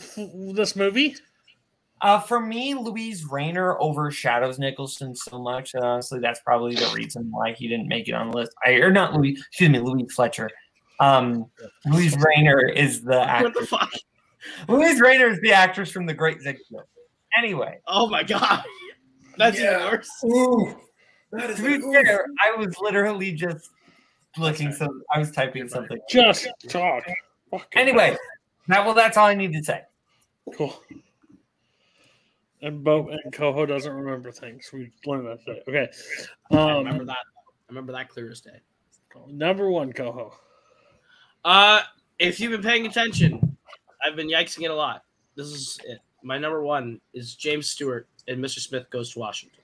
this 0.54 0.76
movie? 0.76 1.16
Uh, 2.00 2.20
for 2.20 2.38
me, 2.38 2.74
Louise 2.74 3.24
Rainer 3.24 3.80
overshadows 3.80 4.58
Nicholson 4.58 5.14
so 5.16 5.38
much. 5.40 5.74
and 5.74 5.82
honestly, 5.82 6.20
that's 6.20 6.40
probably 6.40 6.74
the 6.74 6.90
reason 6.94 7.30
why 7.30 7.52
he 7.54 7.66
didn't 7.66 7.88
make 7.88 8.08
it 8.08 8.12
on 8.12 8.30
the 8.30 8.36
list. 8.36 8.52
I 8.64 8.72
or 8.74 8.90
not 8.92 9.14
Louise, 9.14 9.42
excuse 9.48 9.70
me, 9.70 9.78
Louise 9.78 10.12
Fletcher. 10.14 10.48
Um, 11.00 11.46
Louise 11.86 12.16
Rainer 12.18 12.60
is 12.68 13.02
the 13.02 13.18
What 13.18 13.28
actress. 13.28 13.54
the 13.58 13.66
fuck? 13.66 13.92
Louise 14.68 15.00
Rainer 15.00 15.26
is 15.28 15.40
the 15.40 15.52
actress 15.52 15.90
from 15.90 16.06
The 16.06 16.14
Great 16.14 16.40
Ziegfeld. 16.40 16.84
Anyway, 17.36 17.80
Oh 17.86 18.08
my 18.08 18.22
god. 18.22 18.62
That's 19.36 19.58
even 19.58 19.74
worse. 19.80 20.08
Ooh, 20.24 20.76
that 21.32 21.50
is 21.50 21.56
to 21.56 21.62
be 21.80 21.92
fair, 21.92 22.26
I 22.40 22.54
was 22.56 22.78
literally 22.80 23.32
just 23.32 23.70
looking. 24.38 24.70
So 24.72 24.88
I 25.12 25.18
was 25.18 25.32
typing 25.32 25.68
something. 25.68 25.98
Just 26.08 26.46
talk. 26.68 27.02
Anyway, 27.72 28.16
that 28.68 28.84
well, 28.84 28.94
that's 28.94 29.16
all 29.16 29.26
I 29.26 29.34
need 29.34 29.52
to 29.54 29.62
say. 29.64 29.82
Cool. 30.56 30.80
And 32.62 32.82
Bo 32.84 33.08
and 33.08 33.32
Coho 33.32 33.66
doesn't 33.66 33.92
remember 33.92 34.30
things. 34.30 34.70
We 34.72 34.90
learned 35.04 35.26
that 35.26 35.44
today. 35.44 35.62
Okay. 35.68 35.90
I 36.52 36.56
Um, 36.56 36.78
remember 36.78 37.04
that. 37.06 37.16
I 37.16 37.66
remember 37.68 37.92
that 37.92 38.08
clear 38.08 38.30
as 38.30 38.40
day. 38.40 38.60
number 39.28 39.68
one, 39.70 39.92
Coho. 39.92 40.34
Uh, 41.44 41.82
if 42.18 42.40
you've 42.40 42.52
been 42.52 42.62
paying 42.62 42.86
attention, 42.86 43.56
I've 44.02 44.16
been 44.16 44.28
yikesing 44.28 44.62
it 44.62 44.70
a 44.70 44.74
lot. 44.74 45.04
This 45.36 45.48
is 45.48 45.78
it. 45.84 45.98
My 46.22 46.38
number 46.38 46.62
one 46.62 47.00
is 47.12 47.34
James 47.34 47.68
Stewart 47.68 48.08
and 48.28 48.42
Mr. 48.42 48.60
Smith 48.60 48.88
Goes 48.90 49.12
to 49.12 49.18
Washington. 49.18 49.60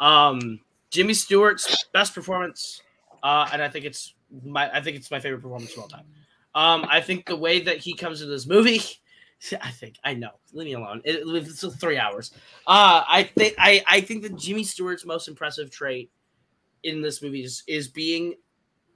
Um, 0.00 0.60
Jimmy 0.90 1.12
Stewart's 1.12 1.84
best 1.92 2.14
performance, 2.14 2.80
uh, 3.22 3.48
and 3.52 3.62
I 3.62 3.68
think 3.68 3.84
it's 3.84 4.14
my 4.44 4.70
I 4.74 4.80
think 4.80 4.96
it's 4.96 5.10
my 5.10 5.20
favorite 5.20 5.42
performance 5.42 5.72
of 5.74 5.82
all 5.82 5.88
time. 5.88 6.06
Um, 6.54 6.86
I 6.88 7.00
think 7.00 7.26
the 7.26 7.36
way 7.36 7.60
that 7.60 7.78
he 7.78 7.94
comes 7.94 8.22
into 8.22 8.32
this 8.32 8.46
movie, 8.46 8.80
I 9.60 9.70
think 9.70 9.96
I 10.04 10.14
know. 10.14 10.30
Leave 10.52 10.66
me 10.66 10.74
alone. 10.74 11.02
It, 11.04 11.22
it's 11.26 11.76
three 11.76 11.98
hours. 11.98 12.32
Uh, 12.66 13.02
I 13.06 13.24
think 13.24 13.54
I 13.58 13.84
I 13.86 14.00
think 14.00 14.22
that 14.22 14.36
Jimmy 14.36 14.64
Stewart's 14.64 15.04
most 15.04 15.28
impressive 15.28 15.70
trait 15.70 16.10
in 16.84 17.02
this 17.02 17.20
movie 17.22 17.42
is, 17.42 17.64
is 17.66 17.88
being 17.88 18.34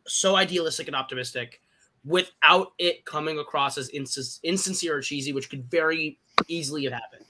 so 0.07 0.37
idealistic 0.37 0.87
and 0.87 0.97
optimistic 0.97 1.61
without 2.05 2.73
it 2.79 3.05
coming 3.05 3.39
across 3.39 3.79
as 3.79 3.91
insin- 3.91 4.41
insincere 4.43 4.97
or 4.97 5.01
cheesy, 5.01 5.33
which 5.33 5.51
could 5.51 5.71
very 5.71 6.19
easily 6.49 6.85
have 6.85 6.93
happened. 6.93 7.25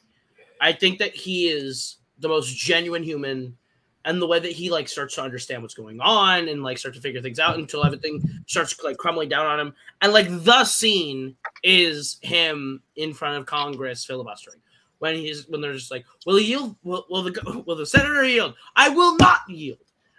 I 0.61 0.73
think 0.73 0.99
that 0.99 1.15
he 1.15 1.49
is 1.49 1.99
the 2.19 2.29
most 2.29 2.57
genuine 2.57 3.03
human, 3.03 3.57
and 4.05 4.21
the 4.21 4.27
way 4.27 4.39
that 4.39 4.53
he 4.53 4.71
like 4.71 4.89
starts 4.89 5.15
to 5.17 5.23
understand 5.23 5.63
what's 5.63 5.75
going 5.75 6.01
on 6.01 6.49
and 6.49 6.63
like 6.63 6.79
start 6.79 6.95
to 6.95 7.01
figure 7.01 7.21
things 7.21 7.39
out 7.39 7.59
until 7.59 7.85
everything 7.85 8.23
starts 8.47 8.81
like 8.83 8.97
crumbling 8.97 9.29
down 9.29 9.47
on 9.47 9.61
him. 9.61 9.75
And 10.01 10.13
like 10.13 10.27
the 10.29 10.65
scene 10.65 11.37
is 11.63 12.19
him 12.23 12.83
in 12.97 13.13
front 13.13 13.37
of 13.37 13.47
Congress 13.47 14.05
filibustering. 14.05 14.59
When 14.99 15.17
he's 15.17 15.49
when 15.49 15.61
they're 15.61 15.73
just 15.73 15.91
like, 15.91 16.05
"Will 16.27 16.37
he 16.37 16.47
yield? 16.47 16.77
Will, 16.85 17.05
will 17.11 17.25
the 17.25 17.63
will 17.67 17.75
the 17.75 17.87
senator 17.87 18.25
yield? 18.25 18.55
I 18.77 18.89
will 18.89 19.17
not 19.17 19.41
yield." 19.49 19.79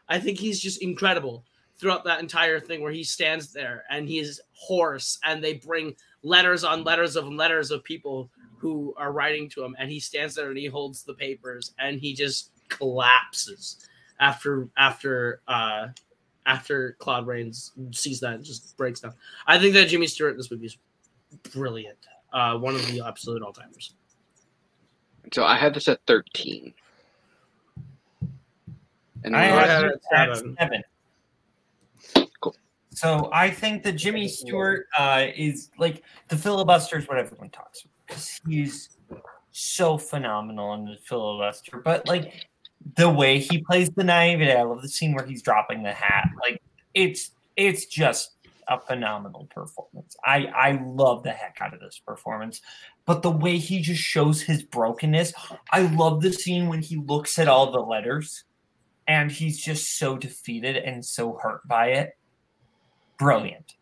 I 0.10 0.20
think 0.20 0.38
he's 0.38 0.60
just 0.60 0.82
incredible 0.82 1.46
throughout 1.84 2.06
that 2.06 2.22
entire 2.22 2.62
thing 2.62 2.82
where 2.82 2.94
he 2.94 3.04
stands 3.04 3.52
there 3.52 3.84
and 3.90 4.08
he's 4.08 4.40
hoarse 4.54 5.20
and 5.26 5.44
they 5.44 5.56
bring 5.56 5.94
letters 6.24 6.64
on 6.64 6.82
letters 6.86 7.18
of 7.18 7.28
letters 7.28 7.72
of 7.72 7.84
people 7.84 8.30
who 8.58 8.94
are 8.96 9.12
writing 9.12 9.50
to 9.50 9.62
him 9.62 9.76
and 9.78 9.92
he 9.92 10.00
stands 10.00 10.34
there 10.34 10.48
and 10.48 10.58
he 10.58 10.66
holds 10.66 11.04
the 11.04 11.14
papers 11.14 11.74
and 11.80 12.00
he 12.00 12.14
just 12.14 12.52
collapses 12.70 13.86
after 14.22 14.70
after 14.78 15.42
uh 15.50 15.88
after 16.46 16.96
Claude 17.00 17.28
Rains 17.28 17.74
sees 17.92 18.22
that 18.22 18.36
and 18.36 18.46
just 18.46 18.78
breaks 18.78 19.02
down. 19.02 19.14
I 19.46 19.60
think 19.60 19.74
that 19.74 19.90
Jimmy 19.90 20.08
Stewart 20.08 20.32
in 20.32 20.38
this 20.38 20.50
movie 20.50 20.68
is 20.68 20.78
brilliant. 21.52 21.98
Uh 22.32 22.58
one 22.58 22.76
of 22.76 22.88
the 22.88 23.06
absolute 23.06 23.42
all 23.42 23.52
timers. 23.52 23.94
So 25.34 25.44
I 25.44 25.58
had 25.58 25.74
this 25.74 25.90
at 25.90 26.00
13. 26.08 26.74
And 29.26 29.36
I 29.36 29.44
had 29.44 29.70
have 29.70 29.84
it 29.84 29.88
it 29.88 30.02
at 30.16 30.30
at 30.30 30.38
seven. 30.38 30.56
seven. 30.58 30.84
So 32.96 33.30
I 33.34 33.50
think 33.50 33.84
that 33.84 33.94
Jimmy 33.94 34.28
Stewart 34.28 34.86
uh, 34.98 35.28
is 35.36 35.72
like 35.78 36.04
the 36.30 36.38
filibuster 36.38 36.98
is 36.98 37.08
what 37.08 37.18
everyone 37.18 37.50
talks 37.50 37.84
about 37.84 37.94
because 38.08 38.40
he's 38.48 38.98
so 39.52 39.98
phenomenal 39.98 40.74
in 40.76 40.86
the 40.86 40.98
filibuster. 41.04 41.80
But 41.80 42.08
like 42.08 42.48
the 42.96 43.10
way 43.10 43.40
he 43.40 43.64
plays 43.64 43.90
the 43.90 44.04
naivete, 44.04 44.54
I 44.54 44.64
love 44.64 44.82
the 44.82 44.90
scene 44.90 45.14
where 45.14 45.26
he's 45.26 45.42
dropping 45.42 45.84
the 45.84 45.92
hat. 45.92 46.30
Like 46.42 46.62
it's 46.94 47.32
it's 47.56 47.86
just 47.86 48.32
a 48.68 48.80
phenomenal 48.80 49.48
performance. 49.54 50.16
I 50.24 50.46
I 50.46 50.82
love 50.86 51.24
the 51.24 51.32
heck 51.32 51.58
out 51.62 51.74
of 51.74 51.80
this 51.80 52.00
performance. 52.00 52.62
But 53.06 53.22
the 53.22 53.32
way 53.32 53.58
he 53.58 53.82
just 53.82 54.02
shows 54.02 54.42
his 54.42 54.64
brokenness, 54.64 55.34
I 55.72 55.82
love 55.82 56.22
the 56.22 56.32
scene 56.32 56.68
when 56.68 56.82
he 56.82 56.98
looks 56.98 57.38
at 57.40 57.48
all 57.48 57.72
the 57.72 57.80
letters 57.80 58.44
and 59.08 59.32
he's 59.32 59.62
just 59.62 59.98
so 59.98 60.18
defeated 60.18 60.78
and 60.78 61.04
so 61.04 61.38
hurt 61.42 61.68
by 61.68 61.88
it. 61.88 62.12
Brilliant. 63.24 63.76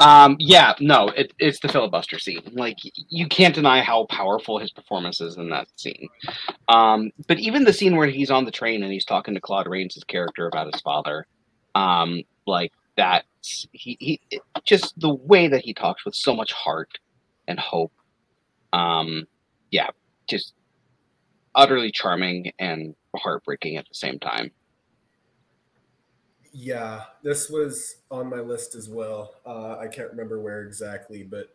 Um, 0.00 0.36
yeah, 0.40 0.74
no, 0.80 1.08
it, 1.08 1.32
it's 1.38 1.60
the 1.60 1.68
filibuster 1.68 2.18
scene. 2.18 2.42
Like 2.52 2.78
you 3.08 3.28
can't 3.28 3.54
deny 3.54 3.80
how 3.80 4.06
powerful 4.06 4.58
his 4.58 4.70
performance 4.72 5.20
is 5.20 5.36
in 5.36 5.50
that 5.50 5.68
scene. 5.76 6.08
Um, 6.68 7.12
but 7.28 7.38
even 7.38 7.64
the 7.64 7.72
scene 7.72 7.96
where 7.96 8.08
he's 8.08 8.30
on 8.30 8.44
the 8.44 8.50
train 8.50 8.82
and 8.82 8.92
he's 8.92 9.04
talking 9.04 9.34
to 9.34 9.40
Claude 9.40 9.68
Rains' 9.68 10.02
character 10.06 10.46
about 10.48 10.72
his 10.72 10.80
father, 10.80 11.26
um, 11.74 12.22
like 12.46 12.72
that, 12.96 13.24
he, 13.72 13.96
he 14.00 14.20
just 14.64 14.98
the 14.98 15.14
way 15.14 15.48
that 15.48 15.62
he 15.62 15.74
talks 15.74 16.04
with 16.04 16.14
so 16.14 16.34
much 16.34 16.52
heart 16.52 16.98
and 17.46 17.58
hope. 17.60 17.92
Um, 18.72 19.26
yeah, 19.70 19.90
just 20.28 20.54
utterly 21.54 21.92
charming 21.92 22.52
and 22.58 22.94
heartbreaking 23.16 23.76
at 23.76 23.88
the 23.88 23.94
same 23.94 24.18
time. 24.18 24.50
Yeah, 26.56 27.02
this 27.24 27.50
was 27.50 27.96
on 28.12 28.30
my 28.30 28.38
list 28.38 28.76
as 28.76 28.88
well. 28.88 29.34
Uh, 29.44 29.76
I 29.76 29.88
can't 29.88 30.08
remember 30.10 30.40
where 30.40 30.62
exactly, 30.62 31.24
but 31.24 31.48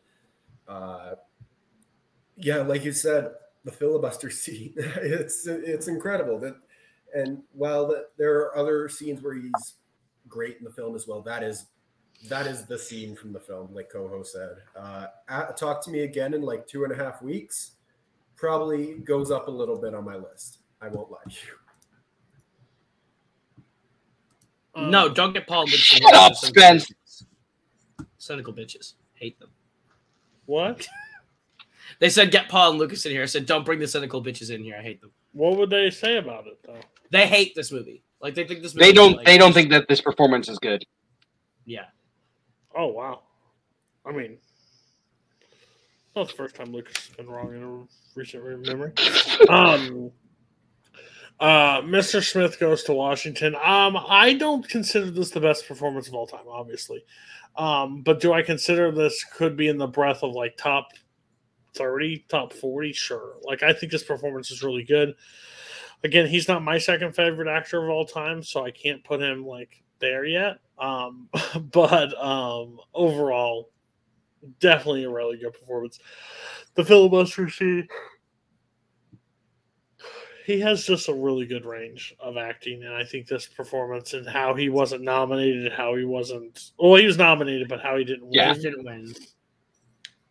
uh, 0.68 1.16
yeah, 2.36 2.58
like 2.58 2.84
you 2.84 2.92
said, 2.92 3.32
the 3.64 3.72
filibuster 3.72 4.30
scene 4.30 4.74
it's 4.76 5.48
it's 5.48 5.88
incredible. 5.88 6.38
That 6.40 6.58
and 7.16 7.44
while 7.54 7.88
the, 7.88 8.08
there 8.18 8.40
are 8.40 8.58
other 8.58 8.90
scenes 8.90 9.22
where 9.22 9.36
he's 9.36 9.76
great 10.28 10.58
in 10.58 10.66
the 10.66 10.70
film 10.70 10.96
as 10.96 11.08
well, 11.08 11.22
that 11.22 11.44
is 11.44 11.68
that 12.28 12.46
is 12.46 12.66
the 12.66 12.78
scene 12.78 13.16
from 13.16 13.32
the 13.32 13.40
film, 13.40 13.74
like 13.74 13.90
Coho 13.90 14.22
said. 14.22 14.58
Uh, 14.76 15.08
at, 15.30 15.56
talk 15.56 15.82
to 15.86 15.92
me 15.92 16.02
again 16.02 16.34
in 16.34 16.42
like 16.42 16.68
two 16.68 16.84
and 16.84 16.92
a 16.92 16.96
half 16.96 17.22
weeks. 17.22 17.72
Probably 18.36 18.96
goes 18.96 19.32
up 19.32 19.48
a 19.48 19.52
little 19.52 19.80
bit 19.80 19.94
on 19.94 20.04
my 20.04 20.18
list. 20.18 20.58
I 20.82 20.90
won't 20.90 21.10
lie 21.10 21.24
to 21.24 21.30
you. 21.30 21.69
Um, 24.76 24.92
no, 24.92 25.10
don't 25.10 25.34
get 25.34 25.48
Paul. 25.48 25.64
Lynch 25.64 25.94
in 25.96 26.02
Shut 26.02 26.14
here. 26.14 26.22
up, 26.22 26.36
Cynical 26.36 26.62
Spence. 26.62 26.86
bitches. 26.92 27.26
Cynical 28.18 28.54
bitches. 28.54 28.94
Hate 29.16 29.40
them. 29.40 29.50
What? 30.46 30.88
They 31.98 32.10
said 32.10 32.32
get 32.32 32.48
Paul 32.48 32.70
and 32.70 32.80
Lucas 32.80 33.06
in 33.06 33.12
here. 33.12 33.24
I 33.24 33.26
said 33.26 33.46
don't 33.46 33.66
bring 33.66 33.80
the 33.80 33.88
cynical 33.88 34.24
bitches 34.24 34.52
in 34.52 34.64
here. 34.64 34.78
I 34.80 34.82
hate 34.82 35.02
them. 35.02 35.12
What 35.34 35.58
would 35.58 35.70
they 35.70 35.90
say 35.90 36.16
about 36.18 36.48
it 36.48 36.58
though? 36.66 36.78
They 37.12 37.28
hate 37.28 37.56
this 37.56 37.74
movie. 37.74 38.04
Like 38.22 38.36
they 38.36 38.48
think 38.48 38.62
this 38.62 38.74
movie. 38.74 38.86
They 38.86 38.94
don't. 38.94 39.18
like- 39.18 39.26
They 39.26 39.38
don't 39.38 39.52
think 39.52 39.70
that 39.72 39.90
this 39.90 40.00
performance 40.00 40.48
is 40.48 40.60
good. 40.60 40.86
Yeah. 41.66 41.86
Oh 42.74 42.88
wow. 42.88 43.24
I 44.06 44.12
mean, 44.14 44.38
not 46.16 46.30
the 46.30 46.34
first 46.36 46.56
time 46.56 46.72
Lucas 46.72 47.08
has 47.08 47.16
been 47.18 47.28
wrong 47.28 47.54
in 47.54 47.64
a 47.64 47.88
recent 48.16 48.46
memory. 48.66 48.94
Um, 49.50 50.12
uh, 51.40 51.82
Mr. 51.82 52.24
Smith 52.24 52.60
goes 52.60 52.84
to 52.84 52.94
Washington. 52.94 53.56
Um, 53.56 53.98
I 54.08 54.34
don't 54.34 54.68
consider 54.68 55.10
this 55.10 55.30
the 55.30 55.40
best 55.40 55.68
performance 55.68 56.08
of 56.08 56.14
all 56.14 56.28
time, 56.28 56.48
obviously. 56.50 57.04
Um, 57.56 58.02
but 58.02 58.20
do 58.20 58.34
I 58.34 58.42
consider 58.42 58.92
this 58.92 59.24
could 59.24 59.56
be 59.58 59.68
in 59.68 59.78
the 59.78 59.88
breath 59.88 60.24
of 60.24 60.34
like 60.34 60.58
top 60.58 60.90
thirty, 61.76 62.26
top 62.30 62.54
forty? 62.54 62.94
Sure. 62.94 63.36
Like 63.42 63.64
I 63.64 63.74
think 63.74 63.92
this 63.92 64.04
performance 64.04 64.52
is 64.52 64.64
really 64.64 64.84
good. 64.84 65.16
again, 66.04 66.28
he's 66.28 66.48
not 66.48 66.64
my 66.64 66.78
second 66.78 67.16
favorite 67.16 67.48
actor 67.48 67.84
of 67.84 67.90
all 67.90 68.06
time, 68.06 68.44
so 68.44 68.66
I 68.66 68.72
can't 68.72 69.04
put 69.04 69.22
him 69.22 69.46
like 69.46 69.84
there 70.00 70.26
yet. 70.26 70.58
Um, 70.78 71.30
but 71.72 72.14
um, 72.22 72.80
overall, 72.94 73.70
definitely 74.60 75.04
a 75.06 75.10
really 75.10 75.38
good 75.38 75.54
performance. 75.54 76.00
The 76.76 76.86
filibuster 76.86 77.50
scene, 77.50 77.88
he 80.46 80.60
has 80.60 80.86
just 80.86 81.08
a 81.10 81.14
really 81.14 81.46
good 81.46 81.66
range 81.66 82.16
of 82.20 82.38
acting, 82.38 82.84
and 82.84 82.94
I 82.94 83.04
think 83.04 83.28
this 83.28 83.48
performance 83.48 84.14
and 84.14 84.28
how 84.28 84.54
he 84.54 84.70
wasn't 84.70 85.04
nominated, 85.04 85.72
how 85.72 85.96
he 85.96 86.06
wasn't 86.06 86.72
well, 86.78 86.96
he 86.96 87.06
was 87.06 87.18
nominated, 87.18 87.68
but 87.68 87.82
how 87.82 87.98
he 87.98 88.04
didn't 88.04 88.32
Yeah. 88.34 88.50
win. 88.52 88.56
He 88.58 88.62
didn't 88.64 88.84
win. 88.86 89.14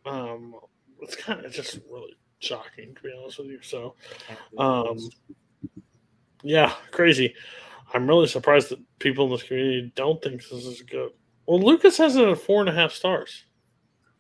Um, 0.07 0.55
it's 1.01 1.17
kind 1.17 1.45
of 1.45 1.53
just 1.53 1.81
really 1.91 2.15
shocking 2.41 2.95
to 2.95 3.03
be 3.03 3.11
honest 3.20 3.39
with 3.39 3.49
you. 3.49 3.61
So, 3.62 3.95
um, 4.59 4.99
yeah, 6.43 6.75
crazy. 6.91 7.35
I'm 7.95 8.07
really 8.07 8.27
surprised 8.27 8.69
that 8.70 8.81
people 8.99 9.25
in 9.27 9.31
this 9.33 9.43
community 9.43 9.93
don't 9.95 10.23
think 10.23 10.43
this 10.43 10.65
is 10.65 10.83
good. 10.83 11.11
Well, 11.47 11.61
Lucas 11.61 11.97
has 11.99 12.17
it 12.17 12.28
at 12.28 12.39
four 12.39 12.61
and 12.61 12.69
a 12.69 12.73
half 12.73 12.93
stars. 12.93 13.45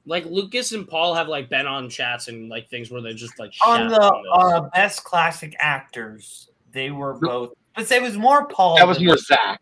Like 0.08 0.24
Lucas 0.24 0.72
and 0.72 0.88
Paul 0.88 1.14
have 1.14 1.28
like 1.28 1.50
been 1.50 1.66
on 1.66 1.90
chats 1.90 2.28
and 2.28 2.48
like 2.48 2.70
things 2.70 2.90
where 2.90 3.02
they 3.02 3.12
just 3.12 3.38
like 3.38 3.52
On 3.64 3.90
shout 3.90 3.90
the 3.90 4.00
on 4.00 4.54
uh, 4.54 4.68
best 4.74 5.04
classic 5.04 5.54
actors, 5.60 6.48
they 6.72 6.90
were 6.90 7.12
both. 7.14 7.52
But 7.76 7.90
it 7.92 8.00
was 8.02 8.16
more 8.16 8.46
Paul. 8.48 8.78
That 8.78 8.88
was 8.88 8.98
more 9.00 9.18
Zach. 9.18 9.60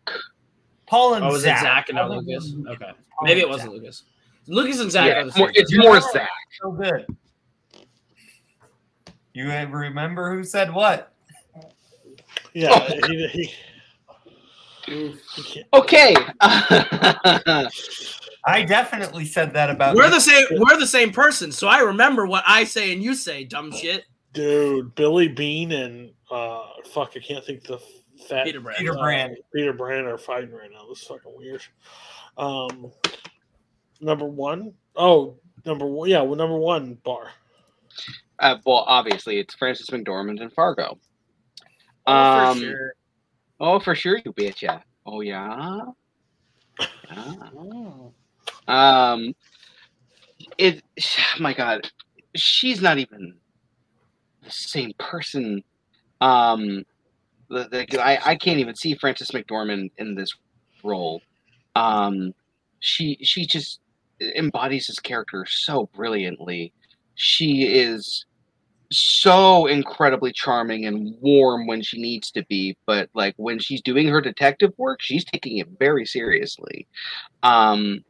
Paul 0.87 1.15
and 1.15 1.25
Oh, 1.25 1.29
was 1.33 1.41
Zach. 1.41 1.59
it 1.59 1.63
Zach 1.63 1.89
and 1.89 1.97
not 1.97 2.09
Lucas? 2.11 2.53
Okay, 2.65 2.85
Paul 2.85 3.23
maybe 3.23 3.41
it 3.41 3.49
wasn't 3.49 3.71
Zach. 3.73 3.81
Lucas. 3.81 4.03
Lucas 4.47 4.79
and 4.79 4.89
Zach. 4.89 5.07
Yeah, 5.07 5.19
are 5.19 5.23
the 5.25 5.27
it's 5.29 5.37
more, 5.37 5.51
it's 5.53 5.77
more 5.77 5.99
Zach. 5.99 6.29
So 6.61 6.71
good. 6.71 7.05
You 9.33 9.49
ever 9.49 9.77
remember 9.77 10.33
who 10.33 10.45
said 10.45 10.73
what? 10.73 11.11
Yeah, 12.53 12.87
he, 13.07 13.51
he, 14.85 15.13
he 15.35 15.43
can't- 15.43 15.67
Okay. 15.73 16.15
I 18.47 18.63
definitely 18.63 19.25
said 19.25 19.53
that 19.53 19.69
about. 19.69 19.95
We're 19.95 20.05
you. 20.05 20.11
the 20.11 20.19
same. 20.21 20.45
We're 20.51 20.79
the 20.79 20.87
same 20.87 21.11
person, 21.11 21.51
so 21.51 21.67
I 21.67 21.79
remember 21.79 22.25
what 22.25 22.43
I 22.47 22.63
say 22.63 22.93
and 22.93 23.03
you 23.03 23.13
say. 23.13 23.43
Dumb 23.43 23.71
shit. 23.71 24.05
dude, 24.33 24.95
Billy 24.95 25.27
Beane 25.27 25.71
and 25.73 26.11
uh, 26.31 26.63
fuck, 26.93 27.13
I 27.15 27.19
can't 27.19 27.43
think 27.43 27.63
the 27.63 27.79
fat 28.27 28.45
Peter 28.45 28.61
Brand. 28.61 28.77
Peter 28.79 28.97
uh, 28.97 29.01
Brand. 29.01 29.37
Peter 29.53 29.73
Brand 29.73 30.07
are 30.07 30.17
fighting 30.17 30.51
right 30.51 30.71
now. 30.71 30.87
This 30.87 31.01
is 31.01 31.07
fucking 31.07 31.33
weird. 31.35 31.61
Um, 32.37 32.91
number 33.99 34.25
one. 34.25 34.73
Oh, 34.95 35.35
number 35.65 35.85
one. 35.85 36.09
Yeah, 36.09 36.21
well, 36.21 36.35
number 36.35 36.57
one 36.57 36.97
Barr. 37.03 37.29
uh, 38.39 38.57
well, 38.65 38.85
obviously, 38.87 39.39
it's 39.39 39.55
Frances 39.55 39.89
McDormand 39.89 40.41
and 40.41 40.53
Fargo. 40.53 40.97
Oh, 42.05 42.13
Um, 42.13 42.57
for 42.59 42.63
sure. 42.63 42.93
Oh, 43.59 43.79
for 43.79 43.95
sure, 43.95 44.21
you 44.23 44.31
betcha. 44.33 44.83
Oh 45.05 45.21
yeah. 45.21 45.81
Yeah. 46.79 47.33
Um, 48.67 49.33
it. 50.57 50.83
My 51.39 51.53
God, 51.53 51.89
she's 52.35 52.81
not 52.81 52.97
even 52.97 53.35
the 54.43 54.51
same 54.51 54.93
person. 54.97 55.63
Um, 56.21 56.83
the, 57.49 57.67
the 57.69 58.03
I 58.05 58.19
I 58.31 58.35
can't 58.35 58.59
even 58.59 58.75
see 58.75 58.95
Frances 58.95 59.31
McDormand 59.31 59.91
in 59.97 60.15
this 60.15 60.33
role. 60.83 61.21
Um, 61.75 62.33
she 62.79 63.17
she 63.21 63.45
just 63.45 63.79
embodies 64.35 64.87
this 64.87 64.99
character 64.99 65.45
so 65.47 65.89
brilliantly. 65.93 66.73
She 67.15 67.63
is 67.63 68.25
so 68.91 69.67
incredibly 69.67 70.31
charming 70.31 70.85
and 70.85 71.15
warm 71.19 71.67
when 71.67 71.81
she 71.81 72.01
needs 72.01 72.31
to 72.31 72.45
be, 72.45 72.77
but 72.85 73.09
like 73.13 73.33
when 73.37 73.59
she's 73.59 73.81
doing 73.81 74.07
her 74.07 74.21
detective 74.21 74.71
work, 74.77 75.01
she's 75.01 75.25
taking 75.25 75.57
it 75.57 75.67
very 75.79 76.05
seriously. 76.05 76.87
Um 77.43 78.03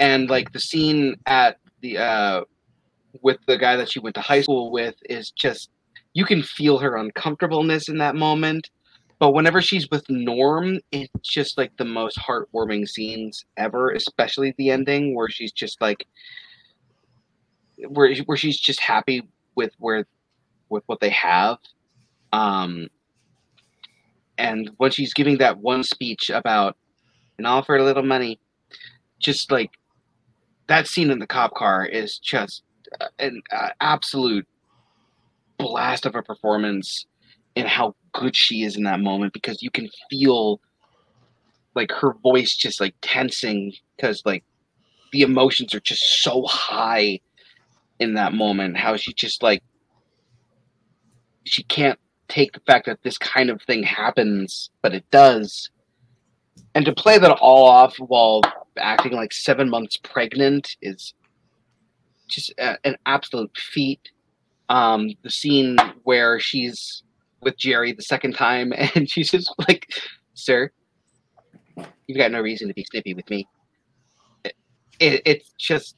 and 0.00 0.28
like 0.30 0.52
the 0.52 0.58
scene 0.58 1.14
at 1.26 1.58
the 1.82 1.98
uh 1.98 2.40
with 3.22 3.38
the 3.46 3.58
guy 3.58 3.76
that 3.76 3.90
she 3.90 4.00
went 4.00 4.14
to 4.14 4.20
high 4.20 4.40
school 4.40 4.72
with 4.72 4.94
is 5.08 5.30
just 5.30 5.70
you 6.14 6.24
can 6.24 6.42
feel 6.42 6.78
her 6.78 6.96
uncomfortableness 6.96 7.88
in 7.88 7.98
that 7.98 8.16
moment. 8.16 8.70
But 9.20 9.32
whenever 9.32 9.60
she's 9.60 9.88
with 9.90 10.08
Norm, 10.08 10.80
it's 10.90 11.12
just 11.22 11.58
like 11.58 11.76
the 11.76 11.84
most 11.84 12.18
heartwarming 12.18 12.88
scenes 12.88 13.44
ever, 13.58 13.90
especially 13.90 14.54
the 14.56 14.70
ending 14.70 15.14
where 15.14 15.28
she's 15.28 15.52
just 15.52 15.80
like 15.80 16.06
where 17.88 18.14
where 18.24 18.36
she's 18.36 18.58
just 18.58 18.80
happy 18.80 19.28
with 19.54 19.72
where 19.78 20.06
with 20.70 20.82
what 20.86 21.00
they 21.00 21.10
have. 21.10 21.58
Um 22.32 22.88
and 24.38 24.70
when 24.78 24.90
she's 24.90 25.12
giving 25.12 25.36
that 25.38 25.58
one 25.58 25.82
speech 25.82 26.30
about 26.30 26.76
and 27.36 27.46
offer 27.46 27.76
a 27.76 27.84
little 27.84 28.02
money, 28.02 28.40
just 29.18 29.52
like 29.52 29.70
that 30.70 30.86
scene 30.86 31.10
in 31.10 31.18
the 31.18 31.26
cop 31.26 31.52
car 31.54 31.84
is 31.84 32.16
just 32.18 32.62
uh, 33.00 33.08
an 33.18 33.42
uh, 33.52 33.70
absolute 33.80 34.46
blast 35.58 36.06
of 36.06 36.14
a 36.14 36.22
performance 36.22 37.06
and 37.56 37.66
how 37.66 37.92
good 38.12 38.36
she 38.36 38.62
is 38.62 38.76
in 38.76 38.84
that 38.84 39.00
moment 39.00 39.32
because 39.32 39.64
you 39.64 39.70
can 39.70 39.88
feel 40.08 40.60
like 41.74 41.90
her 41.90 42.14
voice 42.22 42.54
just 42.54 42.80
like 42.80 42.94
tensing 43.02 43.72
because 43.96 44.22
like 44.24 44.44
the 45.10 45.22
emotions 45.22 45.74
are 45.74 45.80
just 45.80 46.22
so 46.22 46.44
high 46.44 47.18
in 47.98 48.14
that 48.14 48.32
moment 48.32 48.76
how 48.76 48.96
she 48.96 49.12
just 49.12 49.42
like 49.42 49.64
she 51.44 51.64
can't 51.64 51.98
take 52.28 52.52
the 52.52 52.60
fact 52.60 52.86
that 52.86 53.02
this 53.02 53.18
kind 53.18 53.50
of 53.50 53.60
thing 53.62 53.82
happens 53.82 54.70
but 54.82 54.94
it 54.94 55.04
does. 55.10 55.68
And 56.76 56.84
to 56.84 56.94
play 56.94 57.18
that 57.18 57.32
all 57.40 57.66
off 57.66 57.96
while 57.96 58.42
acting 58.80 59.12
like 59.12 59.32
seven 59.32 59.68
months 59.68 59.96
pregnant 59.96 60.76
is 60.82 61.14
just 62.28 62.50
a, 62.58 62.78
an 62.84 62.96
absolute 63.06 63.56
feat. 63.56 64.10
Um 64.68 65.10
the 65.22 65.30
scene 65.30 65.76
where 66.04 66.38
she's 66.38 67.02
with 67.40 67.56
jerry 67.56 67.92
the 67.92 68.02
second 68.02 68.34
time 68.34 68.72
and 68.94 69.10
she's 69.10 69.30
just 69.30 69.52
like 69.66 69.88
sir 70.34 70.70
you've 72.10 72.18
got 72.18 72.32
no 72.32 72.40
reason 72.40 72.68
to 72.68 72.74
be 72.74 72.84
snippy 72.84 73.14
with 73.14 73.28
me. 73.30 73.46
It, 74.44 74.54
it, 74.98 75.22
it's 75.24 75.52
just 75.58 75.96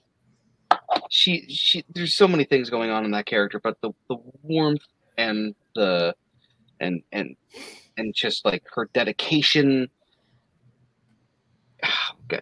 she 1.11 1.47
she 1.49 1.85
there's 1.95 2.15
so 2.15 2.29
many 2.29 2.45
things 2.45 2.71
going 2.71 2.91
on 2.91 3.05
in 3.05 3.11
that 3.11 3.27
character 3.27 3.61
but 3.63 3.81
the 3.83 3.91
the 4.09 4.17
warmth 4.43 4.83
and 5.19 5.55
the 5.75 6.15
and 6.81 7.03
and 7.13 7.37
and 7.97 8.15
just 8.15 8.45
like 8.45 8.63
her 8.75 8.89
dedication 8.93 9.89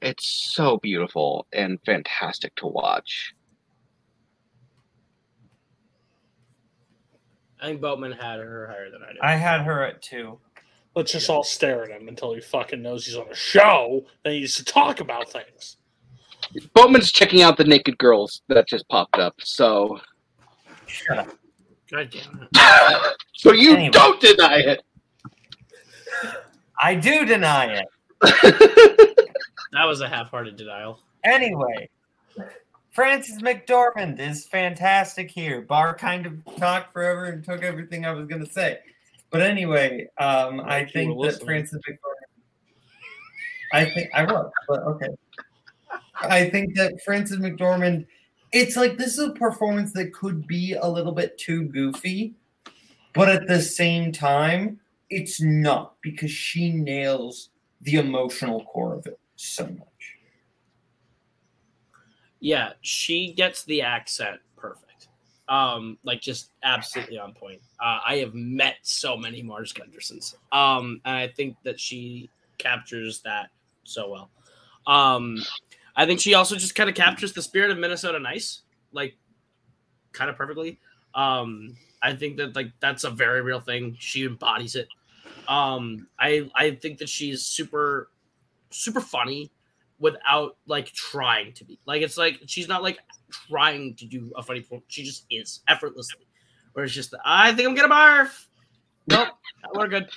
it's 0.02 0.27
so 0.55 0.78
beautiful 0.78 1.47
and 1.52 1.78
fantastic 1.85 2.55
to 2.57 2.67
watch 2.67 3.35
I 7.62 7.67
think 7.67 7.81
Boatman 7.83 8.12
had 8.12 8.39
her 8.41 8.69
higher 8.69 8.91
than 8.91 9.02
I 9.02 9.12
did. 9.12 9.20
I 9.20 9.36
had 9.36 9.60
her 9.62 9.85
at 9.85 10.01
two. 10.01 10.39
Let's 10.97 11.12
just 11.12 11.28
all 11.28 11.44
stare 11.44 11.85
at 11.85 11.91
him 12.01 12.09
until 12.09 12.33
he 12.35 12.41
fucking 12.41 12.81
knows 12.81 13.05
he's 13.05 13.17
on 13.17 13.28
a 13.28 13.35
show. 13.35 14.07
Then 14.25 14.33
he 14.33 14.41
needs 14.41 14.55
to 14.57 14.65
talk 14.65 15.01
about 15.01 15.31
things. 15.31 15.77
Boatman's 16.75 17.12
checking 17.12 17.43
out 17.43 17.59
the 17.59 17.65
naked 17.65 17.99
girls 17.99 18.41
that 18.49 18.67
just 18.67 18.89
popped 18.89 19.19
up 19.19 19.35
so 19.41 20.01
Shut 20.86 21.19
up. 21.19 21.28
God 21.93 22.10
damn 22.10 22.49
it. 22.51 23.17
so 23.35 23.52
you 23.52 23.75
Anyway. 23.75 23.91
don't 23.91 24.20
deny 24.20 24.57
it 24.60 24.81
I 26.83 26.94
do 26.94 27.27
deny 27.27 27.83
it. 28.23 29.19
That 29.73 29.84
was 29.84 30.00
a 30.00 30.08
half-hearted 30.08 30.57
denial. 30.57 31.00
Anyway, 31.24 31.89
Frances 32.90 33.40
McDormand 33.40 34.18
is 34.18 34.47
fantastic 34.47 35.31
here. 35.31 35.62
Barr 35.62 35.94
kind 35.94 36.26
of 36.26 36.44
talked 36.57 36.92
forever 36.92 37.26
and 37.26 37.44
took 37.44 37.62
everything 37.62 38.05
I 38.05 38.12
was 38.12 38.26
going 38.26 38.44
to 38.44 38.50
say. 38.50 38.78
But 39.31 39.42
anyway, 39.42 40.08
um, 40.18 40.60
I 40.60 40.84
think 40.84 41.12
that 41.12 41.18
listening. 41.18 41.47
Frances 41.47 41.81
McDormand. 41.89 42.20
I 43.73 43.84
think 43.84 44.10
I 44.12 44.24
was, 44.24 44.50
but 44.66 44.81
okay. 44.81 45.08
I 46.16 46.50
think 46.50 46.74
that 46.76 47.00
Frances 47.05 47.39
McDormand. 47.39 48.07
It's 48.52 48.74
like 48.74 48.99
this 48.99 49.16
is 49.16 49.28
a 49.28 49.32
performance 49.32 49.92
that 49.92 50.12
could 50.12 50.49
be 50.49 50.73
a 50.73 50.89
little 50.89 51.12
bit 51.12 51.39
too 51.39 51.66
goofy, 51.66 52.34
but 53.15 53.28
at 53.28 53.47
the 53.47 53.62
same 53.62 54.10
time, 54.10 54.81
it's 55.08 55.40
not 55.40 55.94
because 56.00 56.32
she 56.32 56.73
nails 56.73 57.50
the 57.82 57.94
emotional 57.94 58.65
core 58.65 58.97
of 58.97 59.07
it 59.07 59.20
so 59.41 59.65
much. 59.65 60.19
Yeah, 62.41 62.73
she 62.81 63.33
gets 63.33 63.65
the 63.65 63.83
accent 63.83 64.41
perfect. 64.57 65.09
Um, 65.49 65.99
like 66.05 66.20
just 66.20 66.51
absolutely 66.62 67.19
on 67.19 67.33
point. 67.33 67.60
Uh, 67.81 67.99
I 68.07 68.17
have 68.19 68.35
met 68.35 68.77
so 68.83 69.17
many 69.17 69.43
Marge 69.43 69.75
Gundersons. 69.75 70.35
Um, 70.52 71.01
and 71.05 71.17
I 71.17 71.28
think 71.28 71.57
that 71.65 71.81
she 71.81 72.31
captures 72.59 73.20
that 73.23 73.49
so 73.85 74.10
well. 74.10 74.31
Um, 74.86 75.39
I 75.97 76.07
think 76.07 76.20
she 76.20 76.35
also 76.35 76.57
just 76.57 76.75
kind 76.75 76.89
of 76.89 76.94
captures 76.94 77.33
the 77.33 77.43
spirit 77.43 77.70
of 77.70 77.78
Minnesota 77.78 78.20
Nice, 78.20 78.62
like 78.93 79.17
kind 80.12 80.31
of 80.31 80.36
perfectly. 80.36 80.78
Um, 81.15 81.77
I 82.02 82.15
think 82.15 82.36
that 82.36 82.55
like 82.55 82.73
that's 82.81 83.05
a 83.05 83.10
very 83.10 83.43
real 83.43 83.60
thing. 83.60 83.97
She 83.99 84.25
embodies 84.25 84.77
it. 84.77 84.89
Um, 85.49 86.07
I 86.19 86.49
I 86.55 86.73
think 86.73 86.99
that 86.99 87.09
she's 87.09 87.43
super 87.43 88.09
super 88.70 89.00
funny 89.00 89.50
without 89.99 90.57
like 90.66 90.86
trying 90.92 91.52
to 91.55 91.65
be. 91.65 91.78
Like 91.86 92.02
it's 92.02 92.16
like 92.16 92.40
she's 92.47 92.68
not 92.68 92.82
like 92.82 92.99
trying 93.49 93.94
to 93.97 94.07
do 94.07 94.32
a 94.36 94.42
funny 94.42 94.60
performance. 94.60 94.86
She 94.89 95.02
just 95.05 95.26
is 95.31 95.60
effortlessly. 95.68 96.26
Where 96.73 96.84
it's 96.84 96.94
just 96.94 97.15
I 97.24 97.52
think 97.52 97.68
I'm 97.68 97.74
gonna 97.74 97.92
barf. 97.92 98.47
Nope, 99.08 99.28
we're 99.74 99.89
good. 99.89 100.08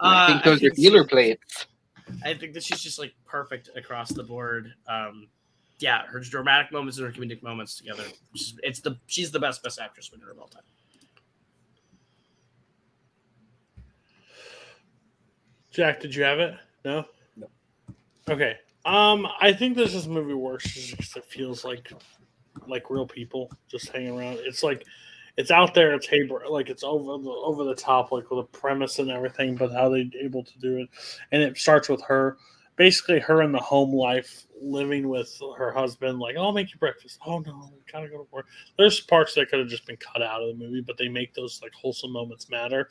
I 0.00 0.26
think 0.28 0.40
Uh, 0.40 0.50
those 0.50 0.62
are 0.62 0.70
dealer 0.70 1.04
plates. 1.04 1.66
I 2.24 2.34
think 2.34 2.54
that 2.54 2.64
she's 2.64 2.80
just 2.80 2.98
like 2.98 3.14
perfect 3.24 3.70
across 3.76 4.10
the 4.10 4.24
board. 4.24 4.72
Um, 4.88 5.28
yeah, 5.78 6.06
her 6.06 6.20
dramatic 6.20 6.72
moments 6.72 6.98
and 6.98 7.06
her 7.06 7.12
comedic 7.12 7.42
moments 7.42 7.76
together. 7.76 8.02
It's 8.62 8.80
the 8.80 8.98
she's 9.06 9.30
the 9.30 9.38
best 9.38 9.62
best 9.62 9.78
actress 9.78 10.10
winner 10.10 10.30
of 10.30 10.38
all 10.38 10.48
time. 10.48 10.62
Jack, 15.70 16.00
did 16.00 16.14
you 16.14 16.24
have 16.24 16.40
it? 16.40 16.54
No. 16.84 17.04
Okay. 18.30 18.56
Um, 18.84 19.26
I 19.40 19.52
think 19.52 19.76
this 19.76 19.92
this 19.92 20.06
movie 20.06 20.34
works 20.34 20.64
just 20.72 20.96
because 20.96 21.16
it 21.16 21.24
feels 21.24 21.64
like 21.64 21.92
like 22.66 22.88
real 22.88 23.06
people 23.06 23.50
just 23.68 23.90
hanging 23.90 24.18
around. 24.18 24.38
It's 24.44 24.62
like 24.62 24.84
it's 25.36 25.50
out 25.50 25.74
there. 25.74 25.94
It's 25.94 26.06
Haber, 26.06 26.44
like 26.48 26.70
it's 26.70 26.84
over 26.84 27.22
the 27.22 27.30
over 27.30 27.64
the 27.64 27.74
top, 27.74 28.12
like 28.12 28.30
with 28.30 28.40
a 28.40 28.58
premise 28.58 28.98
and 28.98 29.10
everything, 29.10 29.56
but 29.56 29.72
how 29.72 29.88
they 29.88 30.10
able 30.20 30.44
to 30.44 30.58
do 30.60 30.78
it, 30.78 30.88
and 31.32 31.42
it 31.42 31.58
starts 31.58 31.88
with 31.88 32.02
her, 32.02 32.38
basically 32.80 33.20
her 33.20 33.42
in 33.42 33.52
the 33.52 33.58
home 33.58 33.92
life, 33.92 34.46
living 34.58 35.06
with 35.06 35.38
her 35.58 35.70
husband. 35.70 36.18
Like, 36.18 36.36
oh, 36.38 36.44
I'll 36.44 36.52
make 36.52 36.72
you 36.72 36.78
breakfast. 36.78 37.18
Oh 37.26 37.38
no, 37.40 37.74
gotta 37.92 38.08
go 38.08 38.16
to 38.16 38.26
work. 38.30 38.46
There's 38.78 39.00
parts 39.00 39.34
that 39.34 39.50
could 39.50 39.58
have 39.58 39.68
just 39.68 39.84
been 39.84 39.98
cut 39.98 40.22
out 40.22 40.40
of 40.40 40.48
the 40.48 40.64
movie, 40.64 40.80
but 40.80 40.96
they 40.96 41.06
make 41.06 41.34
those 41.34 41.60
like 41.62 41.74
wholesome 41.74 42.10
moments 42.10 42.48
matter, 42.48 42.88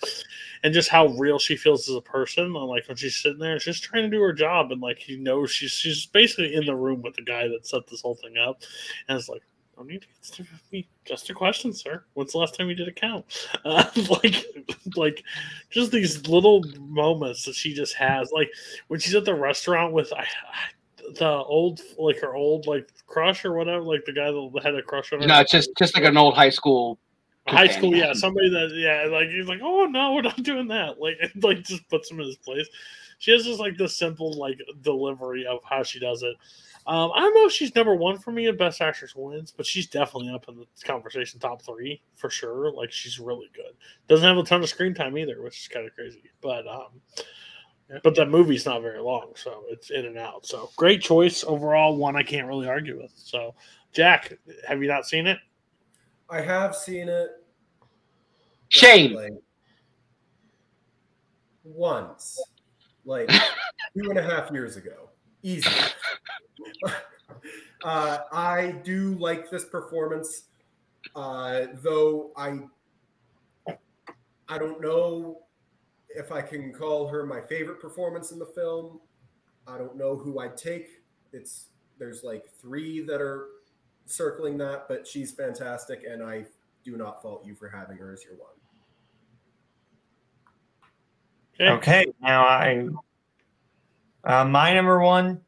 and 0.64 0.76
just 0.76 0.90
how 0.90 1.08
real 1.08 1.40
she 1.40 1.58
feels 1.58 1.90
as 1.90 1.96
a 1.96 2.02
person. 2.02 2.44
And, 2.44 2.54
like 2.54 2.88
when 2.88 2.98
she's 2.98 3.16
sitting 3.16 3.40
there, 3.40 3.60
she's 3.60 3.80
trying 3.80 4.04
to 4.04 4.16
do 4.16 4.22
her 4.22 4.32
job, 4.32 4.72
and 4.72 4.80
like 4.80 5.10
you 5.10 5.18
know, 5.18 5.48
she's 5.48 5.72
she's 5.72 6.06
basically 6.06 6.54
in 6.54 6.68
the 6.68 6.76
room 6.76 7.02
with 7.02 7.16
the 7.16 7.24
guy 7.24 7.48
that 7.48 7.66
set 7.66 7.88
this 7.88 8.02
whole 8.02 8.16
thing 8.16 8.38
up, 8.38 8.62
and 9.08 9.18
it's 9.18 9.28
like. 9.28 9.42
I 9.80 9.84
need 9.84 10.02
to 10.02 10.08
get 10.08 10.46
to 10.72 10.84
just 11.06 11.30
a 11.30 11.34
question, 11.34 11.72
sir. 11.74 12.04
When's 12.14 12.34
the 12.34 12.38
last 12.40 12.56
time 12.56 12.70
you 12.70 12.76
did 12.76 12.88
a 12.88 12.92
count? 12.92 13.26
Uh, 13.66 13.84
like, 14.10 14.46
like, 14.96 15.24
just 15.70 15.92
these 15.92 16.28
little 16.28 16.64
moments 16.80 17.44
that 17.44 17.56
she 17.56 17.74
just 17.74 17.94
has. 17.94 18.32
Like 18.32 18.50
when 18.88 19.00
she's 19.00 19.14
at 19.16 19.26
the 19.26 19.36
restaurant 19.36 19.94
with 19.94 20.12
I, 20.14 20.22
I, 20.22 20.26
the 21.18 21.30
old, 21.30 21.82
like 21.98 22.20
her 22.22 22.36
old, 22.36 22.68
like 22.68 22.90
crush 23.06 23.46
or 23.46 23.54
whatever, 23.54 23.84
like 23.84 24.06
the 24.06 24.14
guy 24.14 24.32
that 24.32 24.64
had 24.64 24.76
a 24.76 24.82
crush 24.82 25.12
on 25.14 25.22
her. 25.22 25.28
No, 25.28 25.40
it's 25.42 25.52
just 25.52 25.72
just 25.78 25.96
like 25.96 26.06
an 26.06 26.18
old 26.18 26.36
high 26.36 26.50
school. 26.50 26.98
high 27.48 27.68
school, 27.68 27.96
yeah, 27.96 28.14
somebody 28.14 28.50
that, 28.50 28.72
yeah, 28.74 29.12
like 29.12 29.30
he's 29.30 29.48
like, 29.48 29.60
oh 29.62 29.86
no, 29.86 30.14
we're 30.14 30.22
not 30.22 30.42
doing 30.42 30.68
that. 30.70 31.00
Like, 31.00 31.18
it, 31.22 31.44
like 31.44 31.64
just 31.64 31.88
puts 31.90 32.10
him 32.10 32.20
in 32.20 32.28
his 32.28 32.38
place. 32.38 32.68
She 33.20 33.32
has 33.32 33.44
just 33.44 33.60
like 33.60 33.78
this 33.78 33.96
simple 33.96 34.34
like 34.34 34.60
delivery 34.82 35.46
of 35.46 35.60
how 35.64 35.84
she 35.84 36.00
does 36.00 36.24
it. 36.24 36.36
Um, 36.90 37.12
I 37.14 37.20
don't 37.20 37.36
know 37.36 37.46
if 37.46 37.52
she's 37.52 37.76
number 37.76 37.94
one 37.94 38.18
for 38.18 38.32
me 38.32 38.48
in 38.48 38.58
Best 38.58 38.82
Actress 38.82 39.16
wins, 39.16 39.54
but 39.56 39.68
she's 39.68 39.86
definitely 39.86 40.34
up 40.34 40.50
in 40.50 40.58
the 40.58 40.66
conversation 40.84 41.40
top 41.40 41.62
three 41.62 42.02
for 42.16 42.32
sure. 42.32 42.72
Like 42.72 42.92
she's 42.92 43.20
really 43.20 43.48
good. 43.56 43.74
Doesn't 44.08 44.28
have 44.28 44.40
a 44.40 44.44
ton 44.44 44.64
of 44.64 44.70
screen 44.70 44.96
time 44.96 45.16
either, 45.16 45.40
which 45.40 45.60
is 45.60 45.68
kind 45.68 45.86
of 45.86 45.94
crazy. 45.94 46.24
But 46.42 46.68
um, 46.68 47.00
but 48.04 48.16
that 48.16 48.30
movie's 48.30 48.66
not 48.66 48.82
very 48.82 49.00
long, 49.00 49.34
so 49.36 49.66
it's 49.70 49.92
in 49.92 50.08
and 50.08 50.18
out. 50.18 50.48
So 50.48 50.72
great 50.78 51.00
choice 51.00 51.44
overall. 51.44 51.96
One 51.96 52.16
I 52.16 52.24
can't 52.24 52.48
really 52.48 52.68
argue 52.68 53.00
with. 53.00 53.12
So 53.14 53.54
Jack, 53.92 54.34
have 54.68 54.82
you 54.82 54.88
not 54.88 55.06
seen 55.06 55.28
it? 55.28 55.38
I 56.28 56.42
have 56.42 56.76
seen 56.76 57.08
it. 57.08 57.30
Shame. 58.70 59.14
Like, 59.14 59.34
once, 61.64 62.42
like 63.06 63.30
two 63.96 64.10
and 64.10 64.18
a 64.18 64.24
half 64.24 64.50
years 64.52 64.76
ago. 64.76 65.09
Easy. 65.42 65.70
uh, 67.84 68.18
I 68.32 68.72
do 68.84 69.16
like 69.16 69.50
this 69.50 69.66
performance, 69.66 70.44
uh, 71.16 71.68
though 71.82 72.32
I 72.36 72.60
I 74.50 74.58
don't 74.58 74.82
know 74.82 75.44
if 76.10 76.32
I 76.32 76.42
can 76.42 76.74
call 76.74 77.08
her 77.08 77.26
my 77.26 77.40
favorite 77.42 77.80
performance 77.80 78.32
in 78.32 78.40
the 78.40 78.46
film. 78.48 79.00
I 79.68 79.78
don't 79.78 79.96
know 79.96 80.16
who 80.16 80.40
I'd 80.40 80.58
take. 80.58 80.88
It's 81.32 81.68
there's 82.00 82.24
like 82.24 82.46
three 82.60 83.02
that 83.02 83.22
are 83.22 83.48
circling 84.06 84.58
that, 84.58 84.88
but 84.88 85.06
she's 85.06 85.32
fantastic, 85.32 86.04
and 86.10 86.24
I 86.24 86.46
do 86.84 86.98
not 86.98 87.22
fault 87.22 87.46
you 87.46 87.56
for 87.56 87.70
having 87.70 87.98
her 87.98 88.12
as 88.12 88.24
your 88.24 88.34
one. 88.36 88.50
Okay, 91.62 92.06
now 92.22 92.46
I 92.46 92.88
uh, 94.24 94.46
my 94.46 94.74
number 94.74 95.00
one 95.00 95.42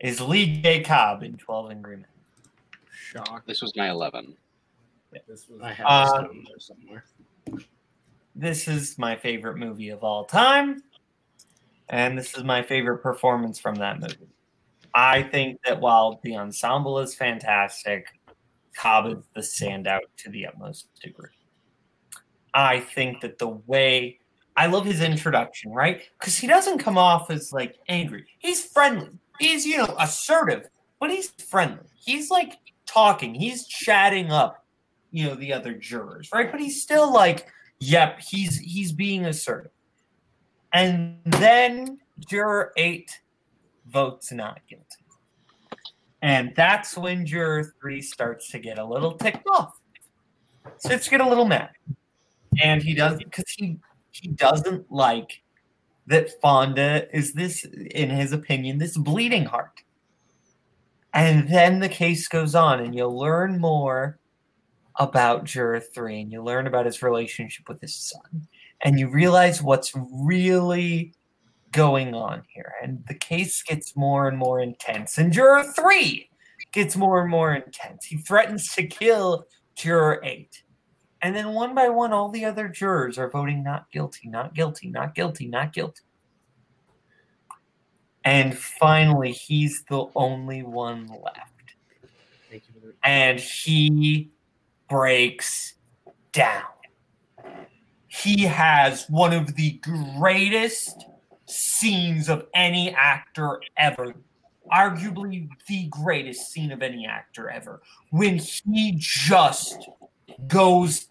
is 0.00 0.20
Lee 0.20 0.60
J. 0.62 0.82
Cobb 0.82 1.22
in 1.22 1.36
Twelve 1.36 1.70
Angry 1.70 1.96
Men. 1.96 2.06
Shock. 2.92 3.44
This 3.46 3.62
was 3.62 3.74
my 3.76 3.90
eleven. 3.90 4.34
This 5.28 5.48
was 5.48 5.60
I 5.62 5.72
have 5.72 5.86
Uh, 5.86 6.22
this 6.22 6.48
there 6.48 6.58
somewhere. 6.58 7.04
This 8.34 8.66
is 8.66 8.98
my 8.98 9.14
favorite 9.16 9.58
movie 9.58 9.90
of 9.90 10.02
all 10.02 10.24
time, 10.24 10.82
and 11.90 12.16
this 12.16 12.36
is 12.36 12.44
my 12.44 12.62
favorite 12.62 12.98
performance 12.98 13.58
from 13.58 13.74
that 13.76 14.00
movie. 14.00 14.30
I 14.94 15.22
think 15.22 15.60
that 15.64 15.80
while 15.80 16.20
the 16.22 16.36
ensemble 16.36 16.98
is 16.98 17.14
fantastic, 17.14 18.06
Cobb 18.74 19.06
is 19.06 19.24
the 19.34 19.40
standout 19.40 20.00
to 20.18 20.30
the 20.30 20.46
utmost 20.46 20.88
degree. 21.00 21.28
I 22.54 22.80
think 22.80 23.20
that 23.20 23.38
the 23.38 23.48
way 23.48 24.18
I 24.56 24.66
love 24.66 24.84
his 24.84 25.00
introduction, 25.00 25.72
right? 25.72 26.02
Because 26.18 26.36
he 26.36 26.46
doesn't 26.46 26.78
come 26.78 26.98
off 26.98 27.30
as 27.30 27.52
like 27.52 27.76
angry. 27.88 28.26
He's 28.38 28.64
friendly. 28.64 29.10
He's, 29.38 29.66
you 29.66 29.78
know, 29.78 29.94
assertive, 29.98 30.68
but 31.00 31.10
he's 31.10 31.30
friendly. 31.30 31.86
He's 31.94 32.30
like 32.30 32.58
talking, 32.86 33.34
he's 33.34 33.66
chatting 33.66 34.30
up, 34.30 34.64
you 35.10 35.26
know, 35.26 35.34
the 35.34 35.52
other 35.52 35.74
jurors, 35.74 36.28
right? 36.32 36.50
But 36.50 36.60
he's 36.60 36.82
still 36.82 37.12
like, 37.12 37.46
yep, 37.80 38.20
he's 38.20 38.58
he's 38.58 38.92
being 38.92 39.24
assertive. 39.24 39.70
And 40.72 41.16
then 41.24 41.98
juror 42.28 42.72
eight 42.76 43.20
votes 43.86 44.32
not 44.32 44.60
guilty. 44.68 44.84
And 46.22 46.52
that's 46.54 46.96
when 46.96 47.26
juror 47.26 47.74
three 47.80 48.00
starts 48.00 48.50
to 48.50 48.58
get 48.58 48.78
a 48.78 48.84
little 48.84 49.12
ticked 49.12 49.46
off. 49.48 49.78
Starts 50.78 51.04
to 51.04 51.10
get 51.10 51.20
a 51.20 51.28
little 51.28 51.44
mad. 51.44 51.70
And 52.62 52.82
he 52.82 52.94
does 52.94 53.18
because 53.18 53.44
he 53.56 53.78
he 54.12 54.28
doesn't 54.28 54.90
like 54.90 55.42
that 56.06 56.40
Fonda 56.40 57.14
is 57.16 57.32
this, 57.32 57.64
in 57.64 58.10
his 58.10 58.32
opinion, 58.32 58.78
this 58.78 58.96
bleeding 58.96 59.44
heart. 59.44 59.82
And 61.14 61.48
then 61.48 61.80
the 61.80 61.88
case 61.88 62.28
goes 62.28 62.54
on, 62.54 62.80
and 62.80 62.94
you'll 62.94 63.18
learn 63.18 63.60
more 63.60 64.18
about 64.96 65.44
Juror 65.44 65.80
3, 65.80 66.22
and 66.22 66.32
you 66.32 66.42
learn 66.42 66.66
about 66.66 66.86
his 66.86 67.02
relationship 67.02 67.68
with 67.68 67.80
his 67.80 67.94
son, 67.94 68.46
and 68.84 68.98
you 68.98 69.08
realize 69.08 69.62
what's 69.62 69.92
really 69.94 71.14
going 71.70 72.14
on 72.14 72.42
here. 72.48 72.72
And 72.82 73.04
the 73.08 73.14
case 73.14 73.62
gets 73.62 73.96
more 73.96 74.28
and 74.28 74.38
more 74.38 74.60
intense, 74.60 75.18
and 75.18 75.32
Juror 75.32 75.64
3 75.64 76.28
gets 76.72 76.96
more 76.96 77.20
and 77.20 77.30
more 77.30 77.54
intense. 77.54 78.06
He 78.06 78.16
threatens 78.16 78.72
to 78.74 78.86
kill 78.86 79.46
Juror 79.74 80.20
8. 80.22 80.61
And 81.22 81.36
then 81.36 81.52
one 81.54 81.74
by 81.74 81.88
one, 81.88 82.12
all 82.12 82.28
the 82.28 82.44
other 82.44 82.68
jurors 82.68 83.16
are 83.16 83.30
voting 83.30 83.62
not 83.62 83.90
guilty, 83.92 84.28
not 84.28 84.54
guilty, 84.54 84.88
not 84.88 85.14
guilty, 85.14 85.46
not 85.46 85.72
guilty. 85.72 86.02
And 88.24 88.56
finally, 88.56 89.32
he's 89.32 89.84
the 89.84 90.06
only 90.16 90.62
one 90.62 91.06
left. 91.06 91.74
Thank 92.50 92.64
you 92.68 92.80
for 92.80 92.86
the- 92.88 92.94
And 93.04 93.38
he 93.38 94.30
breaks 94.88 95.74
down. 96.32 96.64
He 98.08 98.42
has 98.42 99.08
one 99.08 99.32
of 99.32 99.54
the 99.54 99.80
greatest 100.18 101.06
scenes 101.46 102.28
of 102.28 102.46
any 102.52 102.94
actor 102.94 103.60
ever. 103.76 104.14
Arguably 104.70 105.48
the 105.66 105.86
greatest 105.88 106.52
scene 106.52 106.72
of 106.72 106.82
any 106.82 107.06
actor 107.06 107.48
ever. 107.48 107.82
When 108.10 108.38
he 108.38 108.94
just 108.96 109.88
goes 110.46 111.08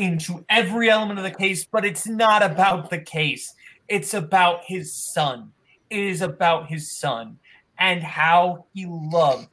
into 0.00 0.44
every 0.48 0.88
element 0.88 1.18
of 1.18 1.24
the 1.24 1.30
case, 1.30 1.64
but 1.64 1.84
it's 1.84 2.06
not 2.06 2.42
about 2.42 2.88
the 2.88 2.98
case. 2.98 3.54
It's 3.88 4.14
about 4.14 4.62
his 4.64 5.12
son. 5.12 5.52
It 5.90 6.00
is 6.00 6.22
about 6.22 6.68
his 6.68 6.98
son 6.98 7.38
and 7.78 8.02
how 8.02 8.66
he 8.72 8.86
loved 8.88 9.48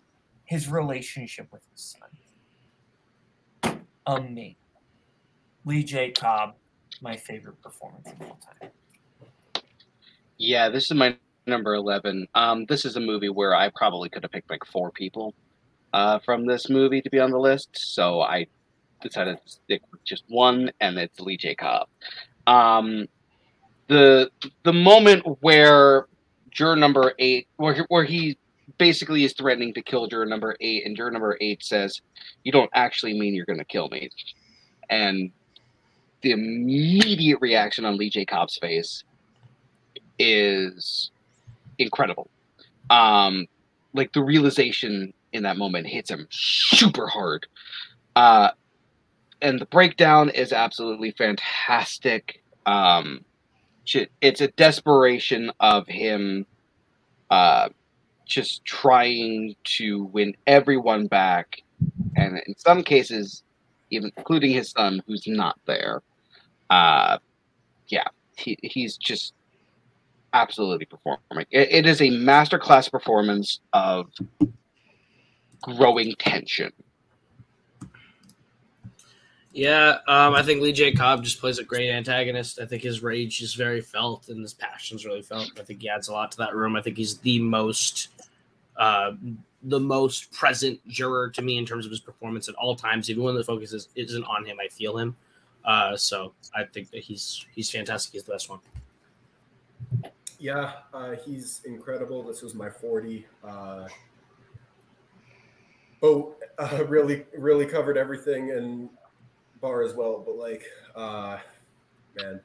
his 0.46 0.70
relationship 0.70 1.48
with 1.52 1.62
his 1.72 1.98
son. 3.64 3.80
Amazing. 4.06 4.56
Lee 5.66 5.84
J. 5.84 6.12
Cobb, 6.12 6.56
my 7.02 7.18
favorite 7.18 7.62
performance 7.62 8.08
of 8.08 8.22
all 8.22 8.40
time. 8.60 8.70
Yeah, 10.38 10.70
this 10.70 10.86
is 10.86 10.94
my 10.94 11.18
number 11.46 11.74
eleven. 11.74 12.28
Um, 12.36 12.66
this 12.68 12.86
is 12.86 12.96
a 12.96 13.02
movie 13.02 13.30
where 13.30 13.54
I 13.54 13.70
probably 13.76 14.08
could 14.08 14.24
have 14.24 14.32
picked 14.32 14.50
like 14.50 14.64
four 14.66 14.92
people 14.92 15.34
uh, 15.94 16.20
from 16.20 16.46
this 16.46 16.70
movie 16.70 17.02
to 17.02 17.10
be 17.10 17.20
on 17.20 17.32
the 17.32 17.40
list. 17.40 17.70
So 17.74 18.22
I 18.22 18.48
decided 19.02 19.38
to 19.44 19.50
stick 19.50 19.82
with 19.92 20.04
just 20.04 20.24
one, 20.28 20.72
and 20.82 20.98
it's 20.98 21.20
Lee 21.20 21.38
J. 21.38 21.56
Cobb. 21.56 21.88
Um, 22.46 23.08
the 23.88 24.32
the 24.64 24.74
moment 24.74 25.24
where 25.42 26.08
juror 26.52 26.76
number 26.76 27.14
eight, 27.20 27.48
where 27.58 27.74
he- 27.74 27.86
where 27.88 28.04
he 28.04 28.38
basically 28.78 29.24
is 29.24 29.34
threatening 29.34 29.74
to 29.74 29.82
kill 29.82 30.08
juror 30.08 30.26
number 30.26 30.56
eight, 30.60 30.86
and 30.86 30.96
juror 30.96 31.12
number 31.12 31.38
eight 31.42 31.64
says, 31.64 32.02
"You 32.44 32.52
don't 32.52 32.70
actually 32.74 33.18
mean 33.18 33.34
you're 33.34 33.46
going 33.46 33.60
to 33.60 33.66
kill 33.66 33.90
me," 33.90 34.10
and 34.90 35.32
the 36.22 36.32
immediate 36.32 37.40
reaction 37.42 37.86
on 37.86 37.98
Lee 37.98 38.10
J. 38.10 38.26
Cobb's 38.26 38.58
face 38.58 39.04
is 40.20 41.12
incredible. 41.78 42.30
Um, 42.90 43.48
like 43.94 44.12
the 44.14 44.24
realization 44.24 45.14
in 45.34 45.44
that 45.44 45.58
moment 45.58 45.88
hits 45.88 46.10
him 46.10 46.28
super 46.32 47.08
hard. 47.08 47.48
Uh, 48.16 48.50
and 49.42 49.60
the 49.60 49.66
breakdown 49.66 50.30
is 50.30 50.52
absolutely 50.52 51.12
fantastic. 51.12 52.44
Um, 52.66 53.24
it's 54.22 54.42
a 54.42 54.50
desperation 54.50 55.52
of 55.60 55.88
him 55.88 56.46
uh, 57.30 57.70
just 58.26 58.66
trying 58.66 59.56
to 59.64 60.06
win 60.06 60.36
everyone 60.46 61.08
back, 61.08 61.62
and 62.16 62.42
in 62.46 62.58
some 62.58 62.84
cases, 62.84 63.44
even 63.90 64.12
including 64.18 64.52
his 64.52 64.72
son, 64.72 65.02
who's 65.08 65.26
not 65.28 65.58
there. 65.66 66.02
Uh, 66.70 67.18
yeah, 67.88 68.08
he, 68.38 68.58
he's 68.62 68.98
just 68.98 69.34
absolutely 70.34 70.86
performing. 70.86 71.46
It, 71.52 71.72
it 71.72 71.86
is 71.86 72.02
a 72.02 72.10
masterclass 72.10 72.92
performance 72.92 73.62
of 73.72 74.12
growing 75.62 76.14
tension. 76.20 76.72
Yeah, 79.54 79.98
um, 80.08 80.36
I 80.36 80.44
think 80.44 80.62
Lee 80.62 80.74
J. 80.74 80.92
Cobb 80.92 81.24
just 81.24 81.40
plays 81.40 81.58
a 81.58 81.64
great 81.64 81.90
antagonist. 81.90 82.60
I 82.60 82.66
think 82.66 82.84
his 82.84 83.02
rage 83.02 83.42
is 83.42 83.54
very 83.56 83.82
felt 83.82 84.30
and 84.30 84.42
his 84.42 84.54
passion's 84.54 85.06
really 85.06 85.22
felt. 85.22 85.52
I 85.60 85.64
think 85.64 85.82
he 85.82 85.90
adds 85.90 86.10
a 86.10 86.14
lot 86.14 86.32
to 86.34 86.38
that 86.38 86.56
room. 86.56 86.76
I 86.76 86.82
think 86.82 86.98
he's 86.98 87.18
the 87.20 87.40
most 87.40 88.10
uh, 88.78 89.14
the 89.64 89.80
most 89.80 90.32
present 90.32 90.86
juror 90.88 91.30
to 91.30 91.42
me 91.42 91.58
in 91.58 91.66
terms 91.66 91.86
of 91.86 91.92
his 91.92 92.00
performance 92.00 92.48
at 92.48 92.56
all 92.56 92.76
times. 92.76 93.10
Even 93.10 93.24
when 93.24 93.36
the 93.36 93.44
focus 93.44 93.74
is, 93.74 93.90
isn't 93.96 94.24
on 94.26 94.46
him, 94.46 94.58
I 94.64 94.68
feel 94.68 94.98
him. 94.98 95.16
Uh, 95.66 95.98
so 95.98 96.34
I 96.56 96.64
think 96.64 96.92
that 96.92 97.04
he's 97.04 97.46
he's 97.54 97.70
fantastic. 97.72 98.14
He's 98.14 98.24
the 98.24 98.32
best 98.32 98.50
one. 98.50 98.60
Yeah, 100.40 100.74
uh, 100.94 101.16
he's 101.26 101.62
incredible. 101.66 102.22
This 102.24 102.42
was 102.42 102.54
my 102.54 102.70
40. 102.70 103.26
Uh, 103.44 103.88
oh, 106.04 106.36
uh, 106.60 106.84
really, 106.88 107.26
really 107.36 107.66
covered 107.66 107.98
everything 107.98 108.52
and 108.52 108.90
Barr 109.62 109.84
as 109.84 109.94
well. 109.94 110.24
But 110.26 110.38
like, 110.38 110.64
uh, 110.96 111.38
man, 112.22 112.40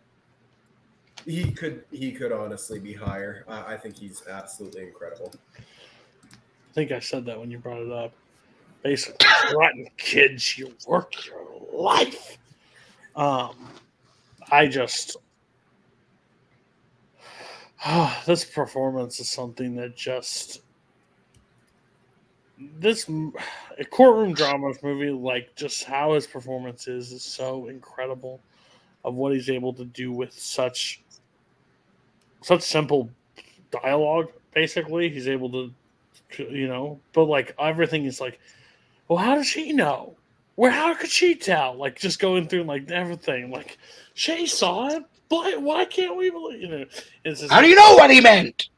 he 1.24 1.52
could 1.52 1.84
he 1.90 2.12
could 2.12 2.32
honestly 2.32 2.78
be 2.78 2.92
higher. 2.92 3.44
Uh, 3.48 3.64
I 3.66 3.76
think 3.76 3.96
he's 3.96 4.26
absolutely 4.28 4.82
incredible. 4.82 5.32
I 5.56 6.74
think 6.74 6.92
I 6.92 7.00
said 7.00 7.24
that 7.26 7.38
when 7.38 7.50
you 7.50 7.58
brought 7.58 7.82
it 7.82 7.92
up. 7.92 8.12
Basically, 8.82 9.28
rotten 9.54 9.86
kids, 9.96 10.58
you 10.58 10.74
work 10.88 11.14
your 11.26 11.44
life. 11.72 12.36
Um, 13.14 13.54
I 14.50 14.66
just 14.66 15.16
this 18.26 18.44
performance 18.44 19.20
is 19.20 19.28
something 19.28 19.74
that 19.76 19.96
just 19.96 20.61
this 22.78 23.08
courtroom 23.90 24.34
dramas 24.34 24.82
movie, 24.82 25.10
like 25.10 25.54
just 25.54 25.84
how 25.84 26.14
his 26.14 26.26
performance 26.26 26.88
is, 26.88 27.12
is 27.12 27.22
so 27.22 27.68
incredible. 27.68 28.40
Of 29.04 29.14
what 29.14 29.34
he's 29.34 29.50
able 29.50 29.72
to 29.74 29.84
do 29.84 30.12
with 30.12 30.32
such 30.32 31.02
such 32.40 32.62
simple 32.62 33.10
dialogue. 33.72 34.28
Basically, 34.54 35.08
he's 35.08 35.26
able 35.26 35.50
to, 35.50 35.72
you 36.38 36.68
know, 36.68 37.00
but 37.12 37.24
like 37.24 37.54
everything 37.58 38.04
is 38.04 38.20
like, 38.20 38.38
well, 39.08 39.18
how 39.18 39.34
does 39.34 39.46
she 39.46 39.72
know? 39.72 40.14
Where? 40.54 40.70
how 40.70 40.94
could 40.94 41.10
she 41.10 41.34
tell? 41.34 41.74
Like 41.74 41.98
just 41.98 42.20
going 42.20 42.46
through 42.46 42.64
like 42.64 42.90
everything. 42.90 43.50
Like 43.50 43.78
she 44.14 44.46
saw 44.46 44.88
it. 44.88 45.04
but 45.28 45.60
why 45.60 45.84
can't 45.84 46.16
we 46.16 46.30
believe? 46.30 46.60
You 46.60 46.68
know, 46.68 46.84
it's 47.24 47.40
just 47.40 47.52
How 47.52 47.60
do 47.60 47.68
you 47.68 47.74
know 47.74 47.94
what 47.94 48.10
he 48.10 48.20
meant? 48.20 48.68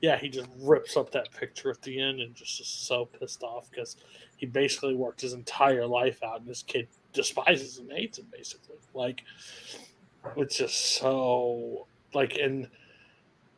Yeah, 0.00 0.18
he 0.18 0.28
just 0.28 0.48
rips 0.60 0.96
up 0.96 1.10
that 1.12 1.30
picture 1.32 1.70
at 1.70 1.82
the 1.82 2.00
end 2.00 2.20
and 2.20 2.34
just 2.34 2.60
is 2.60 2.68
so 2.68 3.06
pissed 3.06 3.42
off 3.42 3.70
because 3.70 3.96
he 4.36 4.46
basically 4.46 4.94
worked 4.94 5.20
his 5.20 5.32
entire 5.32 5.86
life 5.86 6.22
out, 6.22 6.40
and 6.40 6.48
this 6.48 6.62
kid 6.62 6.88
despises 7.12 7.78
and 7.78 7.90
hates 7.90 8.18
him. 8.18 8.26
Basically, 8.30 8.76
like 8.94 9.22
it's 10.36 10.56
just 10.56 10.96
so 10.96 11.86
like, 12.14 12.36
and 12.36 12.68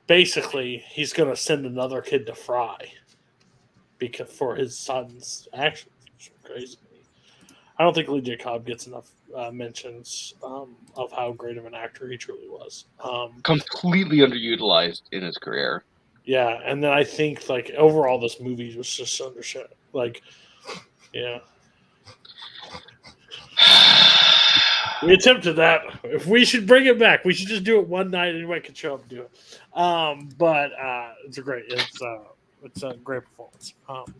basically 0.06 0.84
he's 0.89 1.12
gonna 1.12 1.36
send 1.36 1.66
another 1.66 2.00
kid 2.00 2.26
to 2.26 2.34
Fry 2.34 2.76
because 3.98 4.30
for 4.30 4.56
his 4.56 4.76
son's 4.76 5.48
actions. 5.52 5.92
Crazy. 6.42 6.76
I 7.78 7.82
don't 7.82 7.94
think 7.94 8.08
Lee 8.08 8.20
J. 8.20 8.36
Cobb 8.36 8.66
gets 8.66 8.86
enough 8.86 9.10
uh, 9.34 9.50
mentions 9.50 10.34
um, 10.44 10.76
of 10.97 11.10
how 11.12 11.32
great 11.32 11.56
of 11.56 11.64
an 11.64 11.74
actor 11.74 12.08
he 12.08 12.18
truly 12.18 12.47
was. 12.47 12.84
Um, 13.02 13.40
Completely 13.42 14.18
underutilized 14.18 15.02
in 15.12 15.22
his 15.22 15.39
career. 15.39 15.84
Yeah, 16.24 16.60
and 16.65 16.82
then 16.82 16.90
I 16.92 17.05
think 17.05 17.49
like 17.49 17.70
overall 17.76 18.20
this 18.20 18.40
movie 18.40 18.76
was 18.76 18.94
just 18.94 19.20
undershot. 19.20 19.73
Like, 19.92 20.23
yeah. 21.12 21.39
We 25.02 25.15
attempted 25.15 25.57
that. 25.57 25.82
If 26.05 26.26
we 26.26 26.44
should 26.44 26.66
bring 26.66 26.84
it 26.86 26.99
back, 26.99 27.24
we 27.24 27.32
should 27.32 27.49
just 27.49 27.65
do 27.65 27.78
it 27.81 27.89
one 27.89 28.10
night. 28.10 28.34
Anybody 28.34 28.60
can 28.60 28.74
show 28.74 28.94
up 28.94 29.00
and 29.00 29.08
do 29.08 29.23
it. 29.23 29.78
Um, 29.78 30.28
but 30.36 30.73
uh, 30.78 31.12
it's 31.24 31.39
a 31.39 31.42
great. 31.42 31.65
It's 31.68 32.02
uh, 32.02 32.18
it's 32.62 32.82
a 32.82 32.94
great 33.02 33.23
performance. 33.24 33.74
Um, 33.89 34.15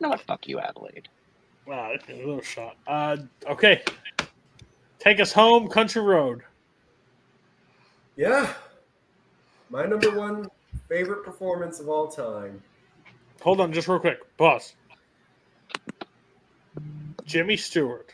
No, 0.00 0.10
what? 0.10 0.20
Fuck 0.20 0.46
you, 0.46 0.60
Adelaide. 0.60 1.08
wow, 1.66 1.92
a 2.08 2.12
little 2.14 2.40
shot. 2.42 2.76
Uh, 2.86 3.16
okay, 3.48 3.82
take 5.00 5.18
us 5.18 5.32
home, 5.32 5.68
Country 5.68 6.02
Road. 6.02 6.42
Yeah, 8.16 8.52
my 9.70 9.84
number 9.86 10.16
one 10.16 10.48
favorite 10.88 11.24
performance 11.24 11.80
of 11.80 11.88
all 11.88 12.08
time. 12.08 12.62
Hold 13.42 13.60
on, 13.60 13.72
just 13.72 13.88
real 13.88 13.98
quick. 13.98 14.20
Pause. 14.36 14.74
Jimmy 17.24 17.56
Stewart, 17.56 18.10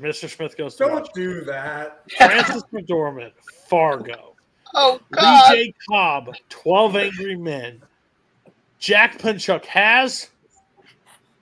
Mr. 0.00 0.28
Smith 0.28 0.56
goes 0.56 0.74
to 0.76 0.84
Don't 0.84 1.12
do 1.14 1.42
that. 1.42 2.02
Frances 2.16 2.64
McDormand, 2.72 3.32
Fargo. 3.68 4.34
Oh 4.74 4.98
Lee 5.10 5.42
J. 5.48 5.74
Cobb, 5.88 6.34
12 6.48 6.96
Angry 6.96 7.36
Men. 7.36 7.82
Jack 8.78 9.18
Pinchuk 9.18 9.64
has. 9.66 10.30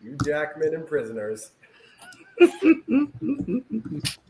Hugh 0.02 0.16
Jackman 0.24 0.74
and 0.74 0.86
prisoners. 0.86 1.52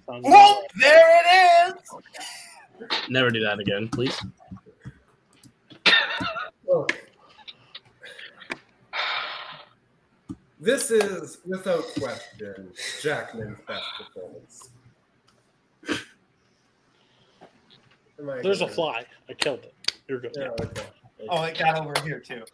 Oh, 0.08 0.62
there 0.78 1.20
it 1.20 1.74
is. 1.74 2.94
Never 3.08 3.30
do 3.30 3.40
that 3.40 3.58
again, 3.58 3.88
please. 3.88 4.20
Look. 6.72 7.06
This 10.58 10.90
is, 10.90 11.38
without 11.44 11.84
question, 11.98 12.72
Jackman's 13.02 13.58
best 13.68 13.84
performance. 13.98 14.70
There's 18.42 18.62
a 18.62 18.68
fly. 18.68 19.04
I 19.28 19.34
killed 19.34 19.64
it. 19.64 19.74
You're 20.08 20.20
good. 20.20 20.32
Yeah, 20.34 20.48
okay. 20.60 20.82
Oh, 21.28 21.42
it 21.42 21.58
got 21.58 21.78
over 21.78 21.92
here 22.04 22.20
too. 22.20 22.44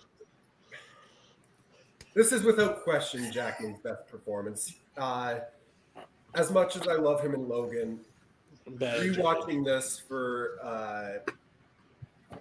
This 2.14 2.32
is 2.32 2.42
without 2.42 2.82
question 2.82 3.30
Jackman's 3.30 3.78
best 3.78 4.08
performance. 4.08 4.74
Uh, 4.96 5.40
as 6.34 6.50
much 6.50 6.74
as 6.74 6.88
I 6.88 6.94
love 6.94 7.22
him 7.22 7.34
in 7.34 7.48
Logan, 7.48 8.00
Bad. 8.66 9.00
rewatching 9.00 9.64
this 9.64 10.02
for 10.08 10.58
uh, 10.62 11.30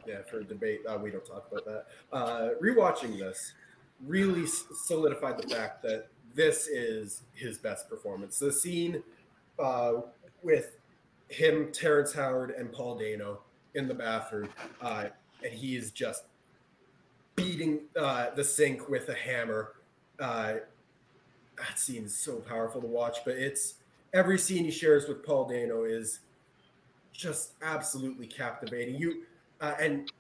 yeah 0.06 0.22
for 0.30 0.44
debate, 0.44 0.82
uh, 0.88 0.98
we 0.98 1.12
don't 1.12 1.26
talk 1.26 1.48
about 1.52 1.66
that. 1.66 1.86
Uh, 2.12 2.50
rewatching 2.62 3.18
this 3.18 3.54
really 4.06 4.46
solidified 4.46 5.38
the 5.38 5.48
fact 5.48 5.82
that 5.84 6.08
this 6.36 6.68
is 6.68 7.24
his 7.34 7.58
best 7.58 7.90
performance. 7.90 8.38
The 8.38 8.52
scene 8.52 9.02
uh, 9.60 9.94
with 10.44 10.78
him, 11.30 11.72
Terrence 11.72 12.14
Howard, 12.14 12.52
and 12.52 12.72
Paul 12.72 12.98
Dano 12.98 13.42
in 13.76 13.88
the 13.88 13.94
bathroom, 13.94 14.50
uh, 14.82 15.06
and 15.44 15.54
he 15.54 15.76
is 15.76 15.92
just 15.92 16.24
beating 17.36 17.82
uh, 18.00 18.28
the 18.36 18.44
sink 18.44 18.88
with 18.88 19.10
a 19.10 19.14
hammer. 19.14 19.74
Uh, 20.20 20.56
that 21.58 21.80
scene 21.80 22.06
is 22.06 22.16
so 22.16 22.36
powerful 22.36 22.82
to 22.82 22.88
watch, 22.88 23.18
but 23.26 23.36
it's 23.36 23.76
every 24.14 24.38
scene 24.38 24.64
he 24.64 24.72
shares 24.72 25.08
with 25.08 25.26
Paul 25.26 25.48
Dano 25.48 25.84
is 25.84 26.20
just 27.12 27.54
absolutely 27.64 28.28
captivating. 28.28 28.96
You 28.96 29.24
uh, 29.62 29.74
and 29.80 30.12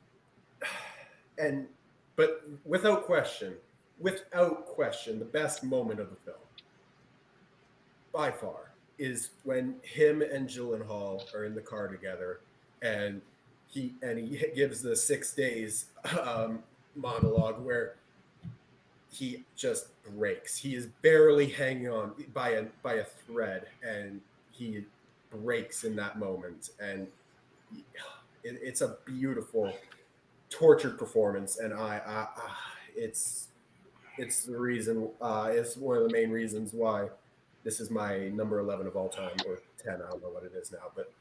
and 1.37 1.67
but 2.15 2.43
without 2.65 3.05
question, 3.05 3.53
without 3.99 4.65
question, 4.65 5.19
the 5.19 5.25
best 5.25 5.63
moment 5.63 5.99
of 5.99 6.09
the 6.09 6.15
film 6.17 6.37
by 8.13 8.31
far 8.31 8.71
is 8.97 9.29
when 9.43 9.75
him 9.83 10.21
and 10.21 10.49
Gyllenhaal 10.49 11.33
are 11.35 11.45
in 11.45 11.53
the 11.53 11.61
car 11.61 11.87
together, 11.87 12.39
and 12.81 13.21
he 13.67 13.93
and 14.01 14.17
he 14.17 14.43
gives 14.55 14.81
the 14.81 14.95
six 14.95 15.33
days 15.33 15.85
um, 16.21 16.63
monologue 16.95 17.63
where 17.63 17.95
he 19.11 19.43
just 19.55 19.87
breaks. 20.15 20.57
He 20.57 20.75
is 20.75 20.87
barely 21.01 21.47
hanging 21.47 21.89
on 21.89 22.13
by 22.33 22.49
a 22.49 22.65
by 22.81 22.95
a 22.95 23.03
thread, 23.03 23.67
and 23.83 24.21
he 24.51 24.83
breaks 25.29 25.83
in 25.83 25.95
that 25.97 26.17
moment, 26.17 26.71
and 26.79 27.07
it, 28.43 28.59
it's 28.61 28.81
a 28.81 28.97
beautiful, 29.05 29.73
tortured 30.49 30.97
performance, 30.97 31.59
and 31.59 31.73
I, 31.73 32.01
I, 32.05 32.13
I 32.41 32.51
it's 32.95 33.47
it's 34.17 34.43
the 34.43 34.57
reason. 34.57 35.09
Uh, 35.21 35.49
it's 35.51 35.77
one 35.77 35.97
of 35.97 36.03
the 36.03 36.11
main 36.11 36.31
reasons 36.31 36.73
why 36.73 37.09
this 37.63 37.79
is 37.79 37.89
my 37.89 38.29
number 38.29 38.59
eleven 38.59 38.87
of 38.87 38.95
all 38.95 39.09
time, 39.09 39.35
or 39.45 39.59
ten. 39.83 39.95
I 39.95 40.09
don't 40.09 40.21
know 40.21 40.29
what 40.29 40.43
it 40.43 40.53
is 40.55 40.71
now, 40.71 40.91
but 40.95 41.11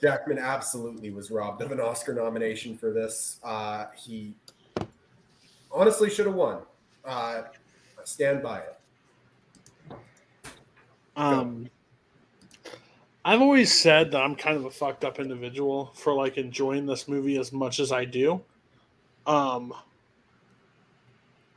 Jackman 0.00 0.38
absolutely 0.38 1.10
was 1.10 1.30
robbed 1.30 1.60
of 1.62 1.72
an 1.72 1.80
Oscar 1.80 2.14
nomination 2.14 2.76
for 2.76 2.90
this. 2.92 3.38
Uh, 3.44 3.86
he 3.96 4.34
honestly 5.70 6.08
should 6.08 6.26
have 6.26 6.34
won. 6.34 6.58
Uh, 7.04 7.42
stand 8.04 8.42
by 8.42 8.60
it. 8.60 8.76
Um, 11.16 11.68
I've 13.24 13.42
always 13.42 13.72
said 13.72 14.10
that 14.12 14.22
I'm 14.22 14.34
kind 14.34 14.56
of 14.56 14.64
a 14.64 14.70
fucked 14.70 15.04
up 15.04 15.18
individual 15.18 15.92
for 15.94 16.14
like 16.14 16.38
enjoying 16.38 16.86
this 16.86 17.06
movie 17.06 17.38
as 17.38 17.52
much 17.52 17.78
as 17.78 17.92
I 17.92 18.04
do. 18.04 18.40
Um, 19.26 19.74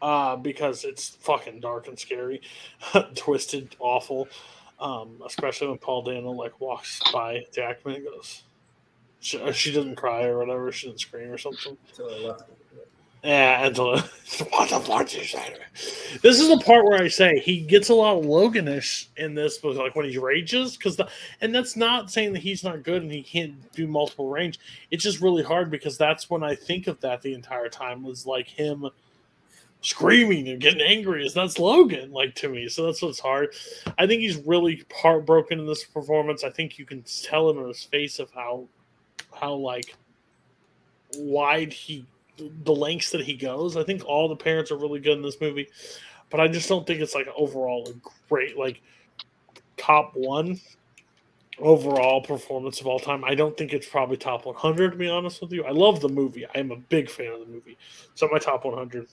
uh, 0.01 0.35
because 0.35 0.83
it's 0.83 1.09
fucking 1.09 1.61
dark 1.61 1.88
and 1.88 1.98
scary, 1.98 2.42
twisted, 3.16 3.75
awful. 3.80 4.27
Um, 4.80 5.22
especially 5.25 5.69
when 5.69 5.77
Paul 5.77 6.01
Dano 6.01 6.32
like 6.32 6.59
walks 6.59 7.00
by 7.14 7.45
Jackman 7.53 7.95
and 7.95 8.06
goes, 8.06 8.43
she, 9.22 9.40
she 9.53 9.72
doesn't 9.72 9.95
cry 9.95 10.25
or 10.25 10.40
whatever, 10.40 10.69
she 10.74 10.88
doesn't 10.88 11.00
scream 11.00 11.32
or 11.32 11.38
something. 11.38 11.77
Left. 11.98 12.43
Yeah, 13.24 13.69
what 13.69 14.69
the 14.69 14.80
fuck 14.82 15.16
is 15.16 15.32
that? 15.32 15.58
This 16.22 16.42
is 16.42 16.50
the 16.50 16.61
part 16.66 16.84
where 16.84 17.02
I 17.02 17.08
say 17.08 17.40
he 17.40 17.61
gets 17.61 17.88
a 17.88 17.93
lot 17.93 18.18
of 18.18 18.26
Loganish 18.26 19.08
in 19.16 19.34
this, 19.34 19.60
but 19.60 19.77
like 19.77 19.95
when 19.95 20.10
he 20.10 20.18
rages, 20.18 20.76
because 20.76 20.98
the 20.98 21.08
and 21.40 21.56
that's 21.56 21.77
not 21.77 22.11
saying 22.11 22.34
that 22.34 22.42
he's 22.42 22.66
not 22.66 22.84
good 22.84 23.02
and 23.02 23.11
he 23.11 23.24
can't 23.24 23.72
do 23.72 23.88
multiple 23.88 24.30
range. 24.30 24.60
It's 24.92 25.03
just 25.03 25.22
really 25.22 25.42
hard 25.42 25.72
because 25.72 25.98
that's 25.98 26.30
when 26.30 26.43
I 26.43 26.53
think 26.53 26.88
of 26.88 27.00
that 27.00 27.22
the 27.22 27.34
entire 27.34 27.69
time 27.69 28.03
was 28.03 28.26
like 28.26 28.48
him 28.48 28.90
screaming 29.80 30.50
and 30.50 30.60
getting 30.60 30.82
angry. 30.82 31.26
Is 31.26 31.34
that's 31.34 31.60
Logan 31.60 32.11
like 32.11 32.35
to 32.35 32.50
me? 32.50 32.68
So 32.68 32.85
that's 32.85 33.02
what's 33.02 33.22
hard. 33.22 33.53
I 33.98 34.06
think 34.06 34.22
he's 34.22 34.35
really 34.45 34.84
heartbroken 34.93 35.60
in 35.61 35.66
this 35.66 35.85
performance. 35.85 36.43
I 36.43 36.50
think 36.50 36.77
you 36.77 36.85
can 36.85 37.03
tell 37.03 37.50
him 37.50 37.60
in 37.60 37.69
his 37.69 37.85
face 37.85 38.19
of 38.19 38.32
how 38.32 38.68
how 39.34 39.53
like 39.53 39.95
wide 41.16 41.72
he 41.72 42.06
the 42.63 42.73
lengths 42.73 43.11
that 43.11 43.22
he 43.22 43.33
goes. 43.33 43.77
I 43.77 43.83
think 43.83 44.05
all 44.05 44.27
the 44.27 44.35
parents 44.35 44.72
are 44.72 44.77
really 44.77 44.99
good 44.99 45.17
in 45.17 45.22
this 45.22 45.39
movie, 45.39 45.67
but 46.30 46.39
I 46.39 46.47
just 46.47 46.69
don't 46.69 46.85
think 46.85 47.01
it's 47.01 47.15
like 47.15 47.27
overall 47.35 47.88
a 47.88 47.93
great 48.27 48.57
like 48.57 48.81
top 49.77 50.11
one 50.15 50.59
overall 51.59 52.22
performance 52.22 52.81
of 52.81 52.88
all 52.88 52.99
time. 52.99 53.23
I 53.23 53.35
don't 53.35 53.55
think 53.55 53.73
it's 53.73 53.88
probably 53.88 54.17
top 54.17 54.45
100 54.45 54.91
to 54.91 54.97
be 54.97 55.09
honest 55.09 55.41
with 55.41 55.51
you. 55.51 55.63
I 55.63 55.72
love 55.72 56.01
the 56.01 56.09
movie. 56.09 56.45
I 56.45 56.59
am 56.59 56.72
a 56.72 56.77
big 56.77 57.09
fan 57.09 57.31
of 57.31 57.41
the 57.41 57.45
movie. 57.45 57.77
So 58.15 58.27
my 58.31 58.39
top 58.39 58.65
100. 58.65 59.07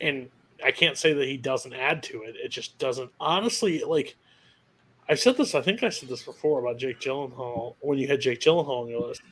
And 0.00 0.28
I 0.64 0.72
can't 0.72 0.98
say 0.98 1.12
that 1.12 1.26
he 1.26 1.36
doesn't 1.36 1.72
add 1.72 2.02
to 2.04 2.22
it. 2.22 2.36
It 2.36 2.48
just 2.48 2.78
doesn't 2.78 3.10
honestly 3.20 3.82
like 3.84 4.16
I've 5.08 5.20
said 5.20 5.36
this, 5.36 5.54
I 5.54 5.60
think 5.60 5.84
I 5.84 5.88
said 5.88 6.08
this 6.08 6.24
before 6.24 6.58
about 6.58 6.78
Jake 6.78 6.98
Gyllenhaal 6.98 7.76
when 7.80 7.98
you 7.98 8.08
had 8.08 8.20
Jake 8.20 8.40
Gyllenhaal 8.40 8.82
on 8.82 8.88
your 8.88 9.06
list 9.06 9.22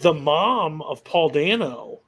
the 0.00 0.14
mom 0.14 0.82
of 0.82 1.04
Paul 1.04 1.28
Dano 1.30 2.00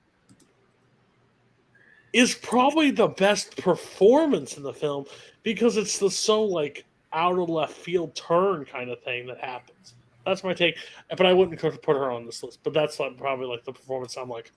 is 2.13 2.35
probably 2.35 2.91
the 2.91 3.09
best 3.09 3.57
performance 3.57 4.57
in 4.57 4.63
the 4.63 4.73
film 4.73 5.05
because 5.43 5.77
it's 5.77 5.99
the 5.99 6.11
so 6.11 6.45
like 6.45 6.85
out 7.13 7.39
of 7.39 7.49
left 7.49 7.73
field 7.73 8.15
turn 8.15 8.65
kind 8.65 8.91
of 8.91 9.03
thing 9.03 9.27
that 9.27 9.39
happens. 9.39 9.95
That's 10.25 10.43
my 10.43 10.55
take, 10.55 10.79
but 11.11 11.27
I 11.27 11.33
wouldn't 11.33 11.61
put 11.61 11.97
her 11.97 12.11
on 12.11 12.25
this 12.25 12.43
list. 12.43 12.61
But 12.63 12.73
that's 12.73 12.99
like 12.99 13.17
probably 13.19 13.47
like 13.47 13.65
the 13.65 13.73
performance. 13.73 14.17
I'm 14.17 14.29
like, 14.29 14.53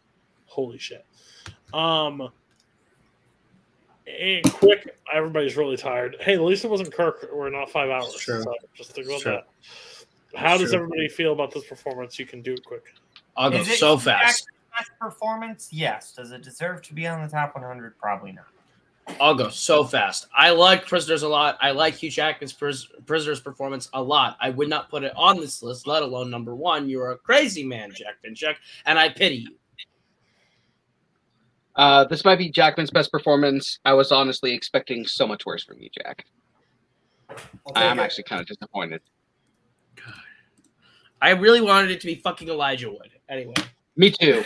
holy 0.45 0.77
shit. 0.77 1.05
Um, 1.73 2.29
and 4.07 4.53
quick, 4.53 4.97
everybody's 5.13 5.57
really 5.57 5.75
tired. 5.75 6.15
Hey, 6.21 6.35
at 6.35 6.41
least 6.41 6.63
it 6.63 6.69
wasn't 6.69 6.93
Kirk. 6.93 7.27
We're 7.33 7.49
not 7.49 7.69
five 7.69 7.89
hours. 7.89 8.13
Sure. 8.13 8.41
So 8.43 8.55
just 8.73 8.93
think 8.93 9.07
about 9.07 9.21
Sure. 9.21 9.31
that. 9.33 9.47
How 10.35 10.57
does 10.57 10.71
Sure. 10.71 10.83
everybody 10.83 11.07
feel 11.09 11.33
about 11.33 11.51
this 11.53 11.65
performance? 11.65 12.19
You 12.19 12.25
can 12.25 12.41
do 12.41 12.53
it 12.53 12.63
quick. 12.65 12.93
I'll 13.35 13.49
go 13.49 13.57
Is 13.57 13.79
so 13.79 13.95
Hugh 13.95 14.05
fast. 14.05 14.47
Best 14.77 14.91
performance? 14.99 15.69
Yes. 15.71 16.13
Does 16.13 16.31
it 16.31 16.43
deserve 16.43 16.81
to 16.83 16.93
be 16.93 17.07
on 17.07 17.21
the 17.23 17.29
top 17.29 17.55
100? 17.55 17.97
Probably 17.97 18.31
not. 18.31 18.45
I'll 19.21 19.35
go 19.35 19.47
so 19.49 19.85
fast. 19.85 20.27
I 20.35 20.49
like 20.51 20.85
Prisoners 20.85 21.23
a 21.23 21.29
lot. 21.29 21.57
I 21.61 21.71
like 21.71 21.93
Hugh 21.95 22.11
Jackman's 22.11 22.51
Pris- 22.51 22.87
Prisoners 23.05 23.39
performance 23.39 23.89
a 23.93 24.01
lot. 24.03 24.37
I 24.41 24.49
would 24.49 24.67
not 24.67 24.89
put 24.89 25.03
it 25.03 25.13
on 25.15 25.37
this 25.39 25.63
list, 25.63 25.87
let 25.87 26.03
alone 26.03 26.29
number 26.29 26.53
one. 26.53 26.89
You're 26.89 27.11
a 27.11 27.17
crazy 27.17 27.63
man, 27.63 27.91
Jack 27.93 28.15
Finchek, 28.23 28.55
and 28.85 28.99
I 28.99 29.07
pity 29.09 29.35
you. 29.37 29.55
Uh, 31.75 32.03
this 32.05 32.25
might 32.25 32.37
be 32.37 32.49
Jackman's 32.49 32.89
best 32.91 33.11
performance. 33.11 33.79
I 33.85 33.93
was 33.93 34.11
honestly 34.11 34.53
expecting 34.53 35.05
so 35.05 35.25
much 35.27 35.45
worse 35.45 35.63
from 35.63 35.79
you, 35.79 35.89
Jack. 35.93 36.25
I'll 37.29 37.37
take 37.73 37.77
I'm 37.77 37.99
it. 37.99 38.03
actually 38.03 38.23
kind 38.25 38.41
of 38.41 38.47
disappointed. 38.47 39.01
I 41.21 41.31
really 41.31 41.61
wanted 41.61 41.91
it 41.91 41.99
to 42.01 42.07
be 42.07 42.15
fucking 42.15 42.47
Elijah 42.47 42.89
Wood. 42.89 43.09
Anyway, 43.29 43.55
Me 43.95 44.11
too. 44.11 44.43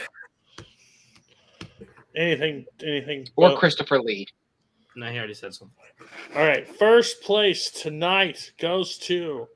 Anything, 2.15 2.65
anything. 2.83 3.27
Or 3.35 3.49
but- 3.49 3.59
Christopher 3.59 3.99
Lee. 3.99 4.27
no, 4.95 5.09
he 5.09 5.17
already 5.17 5.33
said 5.33 5.53
something. 5.53 5.75
All 6.35 6.45
right. 6.45 6.67
First 6.77 7.21
place 7.21 7.69
tonight 7.71 8.51
goes 8.59 8.97
to 8.99 9.47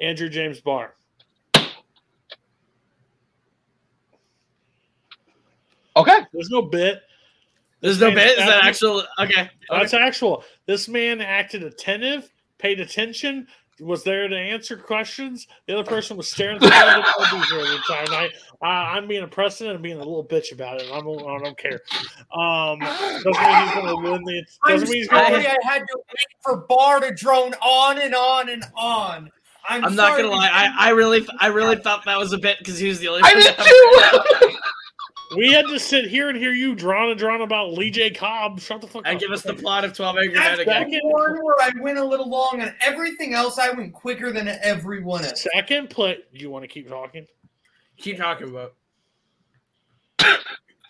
Andrew 0.00 0.28
James 0.28 0.60
Barr. 0.60 0.94
Okay. 5.96 6.18
There's 6.32 6.50
no 6.50 6.62
bit. 6.62 7.00
There's 7.80 8.00
no 8.00 8.08
man 8.08 8.16
bit. 8.16 8.30
Is 8.30 8.36
that 8.44 8.48
acted- 8.64 8.68
actual? 8.68 9.04
Okay. 9.18 9.50
That's 9.70 9.94
actual. 9.94 10.44
This 10.66 10.88
man 10.88 11.20
acted 11.20 11.62
attentive, 11.62 12.30
paid 12.58 12.80
attention, 12.80 13.46
was 13.80 14.04
there 14.04 14.28
to 14.28 14.36
answer 14.36 14.76
questions. 14.76 15.46
The 15.66 15.74
other 15.74 15.88
person 15.88 16.16
was 16.16 16.30
staring 16.30 16.56
at 16.56 16.60
the 16.60 16.68
television 16.68 17.58
the 17.58 17.76
entire 17.76 18.06
night. 18.06 18.30
Uh, 18.62 18.66
I'm 18.66 19.06
being 19.06 19.22
a 19.22 19.28
precedent 19.28 19.74
and 19.74 19.82
being 19.82 19.96
a 19.96 19.98
little 19.98 20.24
bitch 20.24 20.52
about 20.52 20.80
it. 20.80 20.88
I'm, 20.92 21.06
I 21.06 21.38
don't 21.42 21.58
care. 21.58 21.80
Um, 22.34 22.78
doesn't 22.80 23.24
mean 23.24 23.62
he's 23.64 23.74
going 23.74 23.86
to 23.86 24.10
win 24.10 24.24
the. 24.24 24.44
I'm 24.64 24.80
mean 24.80 24.92
he's 24.92 25.08
going 25.08 25.26
sorry 25.26 25.42
to. 25.42 25.50
I 25.50 25.56
had 25.62 25.80
to 25.80 25.98
wait 25.98 26.42
for 26.42 26.66
Barr 26.68 27.00
to 27.00 27.12
drone 27.14 27.54
on 27.54 28.00
and 28.00 28.14
on 28.14 28.48
and 28.48 28.64
on. 28.76 29.30
I'm, 29.68 29.84
I'm 29.84 29.96
not 29.96 30.16
gonna 30.16 30.28
lie. 30.28 30.48
I, 30.48 30.88
I 30.88 30.90
really, 30.90 31.26
I 31.40 31.48
really 31.48 31.76
thought 31.76 32.04
that 32.04 32.18
was 32.18 32.32
a 32.32 32.38
bit 32.38 32.58
because 32.58 32.78
he 32.78 32.88
was 32.88 33.00
the 33.00 33.08
only. 33.08 33.22
I 33.24 33.34
one 33.34 33.42
did 33.42 34.50
too. 34.52 34.58
We 35.34 35.52
had 35.52 35.66
to 35.66 35.78
sit 35.78 36.06
here 36.08 36.28
and 36.28 36.38
hear 36.38 36.52
you 36.52 36.74
drawn 36.74 37.10
and 37.10 37.18
drawn 37.18 37.40
about 37.40 37.72
Lee 37.72 37.90
J. 37.90 38.10
Cobb. 38.10 38.60
Shut 38.60 38.80
the 38.80 38.86
fuck 38.86 39.02
And 39.04 39.06
up. 39.06 39.12
And 39.12 39.20
give 39.20 39.30
us 39.32 39.42
the 39.42 39.54
plot 39.54 39.84
of 39.84 39.92
Twelve 39.92 40.16
Angry 40.18 40.34
That's 40.34 40.58
Men 40.64 40.84
again. 40.84 41.00
the 41.02 41.08
one 41.08 41.44
where 41.44 41.56
I 41.60 41.72
went 41.80 41.98
a 41.98 42.04
little 42.04 42.28
long, 42.28 42.60
and 42.60 42.72
everything 42.80 43.34
else 43.34 43.58
I 43.58 43.70
went 43.70 43.92
quicker 43.92 44.32
than 44.32 44.46
everyone 44.62 45.24
else. 45.24 45.46
Second 45.54 45.90
play. 45.90 46.18
Do 46.32 46.38
you 46.38 46.50
want 46.50 46.62
to 46.62 46.68
keep 46.68 46.88
talking? 46.88 47.26
Keep 47.98 48.18
talking 48.18 48.48
about. 48.50 48.74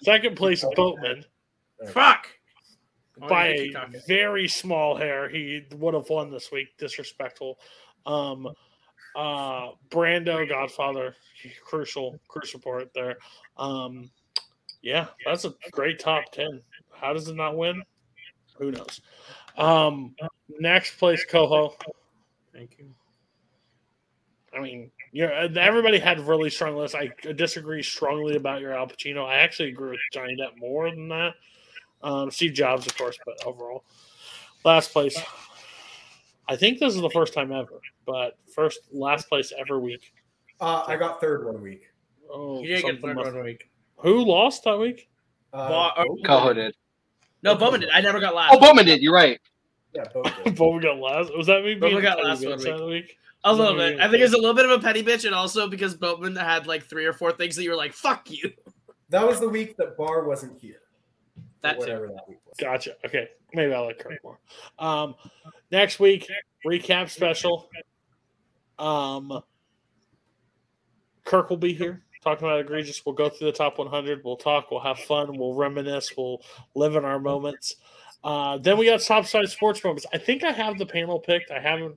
Second 0.02 0.36
place, 0.36 0.64
Boatman. 0.74 1.24
Fuck. 1.88 2.28
By 3.18 3.46
a 3.46 3.72
very 4.06 4.46
small 4.48 4.94
hair. 4.96 5.28
He 5.30 5.64
would 5.74 5.94
have 5.94 6.10
won 6.10 6.30
this 6.30 6.52
week. 6.52 6.76
Disrespectful. 6.78 7.58
Um, 8.04 8.46
uh, 9.16 9.70
Brando, 9.88 10.46
Godfather, 10.46 11.16
crucial, 11.64 12.20
crucial 12.28 12.60
part 12.60 12.92
there. 12.94 13.16
Um, 13.56 14.10
yeah, 14.82 15.08
that's 15.24 15.44
a 15.44 15.54
great 15.70 15.98
top 15.98 16.24
ten. 16.32 16.62
How 16.92 17.12
does 17.12 17.28
it 17.28 17.36
not 17.36 17.56
win? 17.56 17.82
Who 18.58 18.72
knows? 18.72 19.00
Um, 19.56 20.14
next 20.58 20.98
place, 20.98 21.24
Coho. 21.24 21.74
Thank 22.52 22.78
you. 22.78 22.86
I 24.56 24.60
mean, 24.60 24.90
yeah, 25.12 25.48
everybody 25.58 25.98
had 25.98 26.20
really 26.20 26.48
strong 26.50 26.76
lists. 26.76 26.94
I 26.96 27.10
disagree 27.32 27.82
strongly 27.82 28.36
about 28.36 28.60
your 28.60 28.72
Al 28.72 28.86
Pacino. 28.86 29.26
I 29.26 29.36
actually 29.36 29.68
agree 29.68 29.90
with 29.90 30.00
Johnny 30.12 30.36
Depp 30.36 30.58
more 30.58 30.90
than 30.90 31.08
that. 31.08 31.34
Um, 32.02 32.30
Steve 32.30 32.54
Jobs, 32.54 32.86
of 32.86 32.96
course, 32.96 33.18
but 33.26 33.34
overall, 33.44 33.84
last 34.64 34.92
place. 34.92 35.18
I 36.48 36.56
think 36.56 36.78
this 36.78 36.94
is 36.94 37.00
the 37.00 37.10
first 37.10 37.34
time 37.34 37.52
ever, 37.52 37.80
but 38.06 38.38
first, 38.54 38.80
last 38.92 39.28
place 39.28 39.52
ever 39.58 39.80
week. 39.80 40.12
Uh, 40.60 40.84
I 40.86 40.96
got 40.96 41.20
third 41.20 41.44
one 41.44 41.60
week. 41.60 41.82
Oh, 42.30 42.62
You 42.62 42.68
didn't 42.68 42.92
get 42.92 43.02
third 43.02 43.16
one 43.16 43.44
week. 43.44 43.68
Who 43.98 44.24
lost 44.24 44.64
that 44.64 44.78
week? 44.78 45.08
Uh, 45.52 45.68
Bo- 45.68 45.90
oh, 46.02 46.16
Coho 46.24 46.52
did. 46.52 46.74
no, 47.42 47.54
Bowman 47.54 47.80
did. 47.80 47.90
I 47.90 48.00
never 48.00 48.20
got 48.20 48.34
last. 48.34 48.54
Oh, 48.54 48.60
Bowman 48.60 48.84
did. 48.84 49.00
You're 49.02 49.14
right. 49.14 49.40
Yeah, 49.94 50.04
both. 50.12 50.24
Boba 50.44 50.82
got 50.82 50.98
last. 50.98 51.36
Was 51.36 51.46
that 51.46 51.64
me? 51.64 51.74
Boba 51.76 51.80
being 51.80 52.00
got 52.02 52.22
last 52.22 52.44
one 52.44 52.58
week. 52.58 52.86
week? 53.06 53.18
A 53.44 53.52
little 53.54 53.74
bit. 53.76 53.94
I 53.98 54.02
think 54.02 54.12
petty? 54.12 54.22
it's 54.24 54.34
a 54.34 54.36
little 54.36 54.54
bit 54.54 54.64
of 54.64 54.72
a 54.72 54.78
petty 54.80 55.02
bitch, 55.02 55.24
and 55.24 55.34
also 55.34 55.68
because 55.68 55.94
Boatman 55.94 56.36
had 56.36 56.66
like 56.66 56.84
three 56.84 57.06
or 57.06 57.12
four 57.12 57.32
things 57.32 57.56
that 57.56 57.62
you 57.62 57.70
were 57.70 57.76
like, 57.76 57.92
"Fuck 57.92 58.30
you." 58.30 58.52
That 59.08 59.26
was 59.26 59.40
the 59.40 59.48
week 59.48 59.76
that 59.76 59.96
Barr 59.96 60.24
wasn't 60.26 60.60
here. 60.60 60.80
or 61.36 61.42
That 61.62 61.74
too. 61.74 61.78
whatever 61.80 62.08
that 62.08 62.28
week 62.28 62.38
was. 62.44 62.56
Gotcha. 62.58 62.96
Okay, 63.06 63.28
maybe 63.54 63.72
I 63.72 63.78
like 63.78 63.98
Kirk 64.00 64.18
more. 64.24 64.38
Um, 64.78 65.14
next 65.70 66.00
week 66.00 66.28
recap 66.66 67.08
special. 67.08 67.70
Um, 68.78 69.42
Kirk 71.24 71.48
will 71.48 71.56
be 71.56 71.72
here 71.72 72.02
talking 72.26 72.48
about 72.48 72.60
egregious. 72.60 73.06
We'll 73.06 73.14
go 73.14 73.28
through 73.28 73.52
the 73.52 73.56
top 73.56 73.78
100. 73.78 74.22
We'll 74.24 74.36
talk. 74.36 74.70
We'll 74.70 74.80
have 74.80 74.98
fun. 74.98 75.38
We'll 75.38 75.54
reminisce. 75.54 76.12
We'll 76.16 76.42
live 76.74 76.96
in 76.96 77.04
our 77.04 77.20
moments. 77.20 77.76
Uh, 78.24 78.58
then 78.58 78.76
we 78.76 78.86
got 78.86 79.00
top 79.00 79.26
side 79.26 79.48
sports 79.48 79.82
moments. 79.84 80.06
I 80.12 80.18
think 80.18 80.42
I 80.42 80.50
have 80.50 80.76
the 80.76 80.86
panel 80.86 81.20
picked. 81.20 81.52
I 81.52 81.60
haven't. 81.60 81.94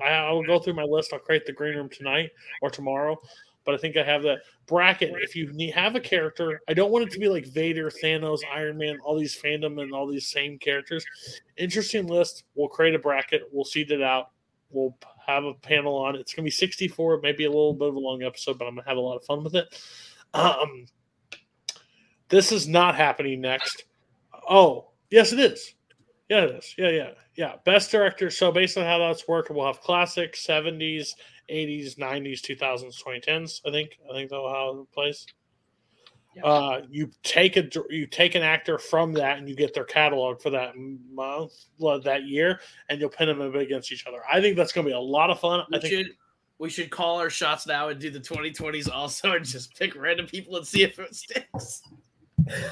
I, 0.00 0.10
I 0.10 0.30
will 0.30 0.44
go 0.44 0.60
through 0.60 0.74
my 0.74 0.84
list. 0.84 1.12
I'll 1.12 1.18
create 1.18 1.46
the 1.46 1.52
green 1.52 1.74
room 1.76 1.88
tonight 1.88 2.30
or 2.62 2.70
tomorrow. 2.70 3.20
But 3.64 3.74
I 3.74 3.78
think 3.78 3.96
I 3.96 4.04
have 4.04 4.22
that 4.22 4.42
bracket. 4.68 5.12
If 5.16 5.34
you 5.34 5.52
need, 5.52 5.72
have 5.72 5.96
a 5.96 6.00
character, 6.00 6.60
I 6.68 6.74
don't 6.74 6.92
want 6.92 7.08
it 7.08 7.10
to 7.14 7.18
be 7.18 7.28
like 7.28 7.46
Vader, 7.46 7.90
Thanos, 7.90 8.38
Iron 8.54 8.78
Man, 8.78 8.98
all 9.04 9.18
these 9.18 9.36
fandom 9.36 9.82
and 9.82 9.92
all 9.92 10.06
these 10.06 10.28
same 10.28 10.56
characters. 10.58 11.04
Interesting 11.56 12.06
list. 12.06 12.44
We'll 12.54 12.68
create 12.68 12.94
a 12.94 13.00
bracket. 13.00 13.42
We'll 13.50 13.64
seed 13.64 13.90
it 13.90 14.02
out. 14.02 14.30
We'll 14.70 14.96
have 15.26 15.44
a 15.44 15.54
panel 15.54 15.96
on. 15.96 16.16
It's 16.16 16.34
gonna 16.34 16.44
be 16.44 16.50
64, 16.50 17.20
maybe 17.22 17.44
a 17.44 17.50
little 17.50 17.74
bit 17.74 17.88
of 17.88 17.94
a 17.94 17.98
long 18.00 18.22
episode, 18.22 18.58
but 18.58 18.66
I'm 18.66 18.76
gonna 18.76 18.88
have 18.88 18.96
a 18.96 19.00
lot 19.00 19.16
of 19.16 19.24
fun 19.24 19.44
with 19.44 19.54
it. 19.54 19.66
Um, 20.34 20.86
this 22.28 22.52
is 22.52 22.66
not 22.66 22.94
happening 22.94 23.40
next. 23.40 23.84
Oh, 24.48 24.90
yes, 25.10 25.32
it 25.32 25.40
is. 25.40 25.74
Yeah, 26.28 26.44
it 26.44 26.56
is. 26.56 26.74
Yeah, 26.76 26.90
yeah, 26.90 27.10
yeah. 27.36 27.52
Best 27.64 27.90
director. 27.90 28.30
So 28.30 28.50
based 28.50 28.76
on 28.76 28.84
how 28.84 28.98
that's 28.98 29.28
working, 29.28 29.56
we'll 29.56 29.66
have 29.66 29.80
classic 29.80 30.34
70s, 30.34 31.10
80s, 31.48 31.96
90s, 31.96 32.40
2000s, 32.40 33.02
2010s. 33.02 33.60
I 33.66 33.70
think. 33.70 33.98
I 34.10 34.12
think 34.12 34.30
that's 34.30 34.40
how 34.40 34.80
it 34.82 34.92
plays. 34.92 35.26
Uh, 36.42 36.82
you 36.90 37.10
take 37.22 37.56
a 37.56 37.68
you 37.88 38.06
take 38.06 38.34
an 38.34 38.42
actor 38.42 38.78
from 38.78 39.12
that 39.14 39.38
and 39.38 39.48
you 39.48 39.56
get 39.56 39.72
their 39.72 39.84
catalog 39.84 40.40
for 40.40 40.50
that 40.50 40.74
month 40.76 41.52
that 42.04 42.24
year 42.24 42.60
and 42.88 43.00
you'll 43.00 43.08
pin 43.08 43.28
them 43.28 43.40
up 43.40 43.54
against 43.54 43.90
each 43.90 44.06
other. 44.06 44.22
I 44.30 44.40
think 44.40 44.56
that's 44.56 44.72
going 44.72 44.84
to 44.86 44.90
be 44.90 44.94
a 44.94 45.00
lot 45.00 45.30
of 45.30 45.40
fun. 45.40 45.64
We 45.70 45.78
I 45.78 45.80
think 45.80 45.92
should 45.92 46.06
we 46.58 46.70
should 46.70 46.90
call 46.90 47.18
our 47.18 47.30
shots 47.30 47.66
now 47.66 47.88
and 47.88 48.00
do 48.00 48.10
the 48.10 48.20
2020s 48.20 48.90
also, 48.90 49.32
and 49.32 49.44
just 49.44 49.76
pick 49.78 49.94
random 49.94 50.26
people 50.26 50.56
and 50.56 50.66
see 50.66 50.82
if 50.82 50.98
it 50.98 51.14
sticks. 51.14 51.82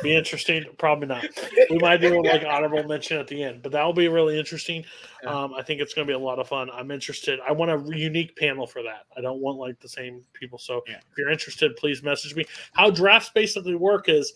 Be 0.02 0.14
interesting. 0.14 0.64
Probably 0.78 1.06
not. 1.06 1.24
We 1.70 1.78
might 1.78 1.98
do 1.98 2.22
like 2.22 2.44
honorable 2.48 2.84
mention 2.84 3.18
at 3.18 3.26
the 3.26 3.42
end, 3.42 3.62
but 3.62 3.72
that 3.72 3.84
will 3.84 3.92
be 3.92 4.08
really 4.08 4.38
interesting. 4.38 4.84
Um, 5.26 5.54
I 5.54 5.62
think 5.62 5.80
it's 5.80 5.94
going 5.94 6.06
to 6.06 6.10
be 6.10 6.14
a 6.14 6.18
lot 6.18 6.38
of 6.38 6.48
fun. 6.48 6.70
I'm 6.72 6.90
interested. 6.90 7.40
I 7.46 7.52
want 7.52 7.70
a 7.70 7.96
unique 7.96 8.36
panel 8.36 8.66
for 8.66 8.82
that. 8.82 9.06
I 9.16 9.20
don't 9.20 9.40
want 9.40 9.58
like 9.58 9.80
the 9.80 9.88
same 9.88 10.22
people. 10.32 10.58
So 10.58 10.82
if 10.86 11.02
you're 11.18 11.30
interested, 11.30 11.76
please 11.76 12.02
message 12.02 12.34
me. 12.34 12.44
How 12.74 12.90
drafts 12.90 13.30
basically 13.34 13.74
work 13.74 14.08
is 14.08 14.32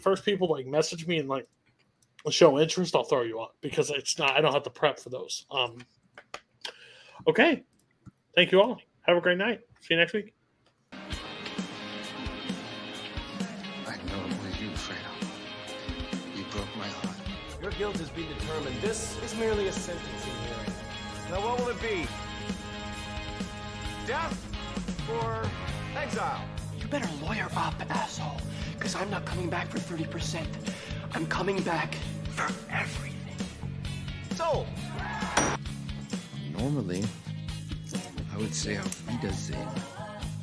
first 0.00 0.24
people 0.24 0.50
like 0.50 0.66
message 0.66 1.06
me 1.06 1.18
and 1.18 1.28
like 1.28 1.46
show 2.30 2.58
interest. 2.58 2.94
I'll 2.94 3.04
throw 3.04 3.22
you 3.22 3.40
on 3.40 3.48
because 3.60 3.90
it's 3.90 4.18
not. 4.18 4.36
I 4.36 4.40
don't 4.40 4.52
have 4.52 4.64
to 4.64 4.70
prep 4.70 4.98
for 4.98 5.10
those. 5.10 5.46
Um, 5.50 5.78
okay. 7.26 7.64
Thank 8.34 8.52
you 8.52 8.60
all. 8.60 8.80
Have 9.02 9.16
a 9.16 9.20
great 9.20 9.38
night. 9.38 9.60
See 9.80 9.94
you 9.94 9.96
next 9.96 10.12
week. 10.12 10.34
Guilt 17.80 17.96
has 17.96 18.10
been 18.10 18.28
determined. 18.38 18.76
This 18.82 19.16
is 19.24 19.34
merely 19.36 19.68
a 19.68 19.72
sentencing 19.72 20.34
hearing. 20.44 20.72
Now, 21.30 21.40
what 21.40 21.58
will 21.58 21.68
it 21.68 21.80
be? 21.80 22.06
Death 24.06 24.36
or 25.10 25.48
exile? 25.96 26.44
You 26.78 26.86
better 26.88 27.08
lawyer 27.24 27.48
up, 27.56 27.72
asshole. 27.88 28.38
Because 28.74 28.94
I'm 28.94 29.08
not 29.08 29.24
coming 29.24 29.48
back 29.48 29.68
for 29.68 29.78
30%. 29.78 30.44
I'm 31.14 31.26
coming 31.28 31.62
back 31.62 31.94
for 32.32 32.52
everything. 32.70 33.38
Sold. 34.36 34.66
Normally, 36.58 37.02
I 38.30 38.36
would 38.36 38.54
say 38.54 38.76
auf 38.76 39.08
Wiedersehen. 39.08 39.68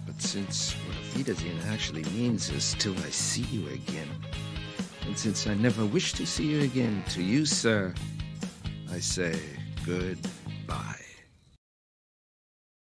But 0.08 0.20
since 0.20 0.74
what 0.88 0.98
auf 0.98 1.16
Wiedersehen 1.16 1.60
actually 1.68 2.04
means 2.16 2.50
is 2.50 2.76
till 2.80 2.98
I 3.06 3.12
see 3.12 3.44
you 3.44 3.68
again. 3.68 4.10
And 5.08 5.18
since 5.18 5.48
I 5.48 5.54
never 5.54 5.86
wish 5.86 6.12
to 6.14 6.26
see 6.28 6.48
you 6.48 6.64
again, 6.64 7.02
to 7.12 7.24
you, 7.24 7.46
sir, 7.46 7.94
I 8.92 9.00
say 9.00 9.40
good 9.86 10.20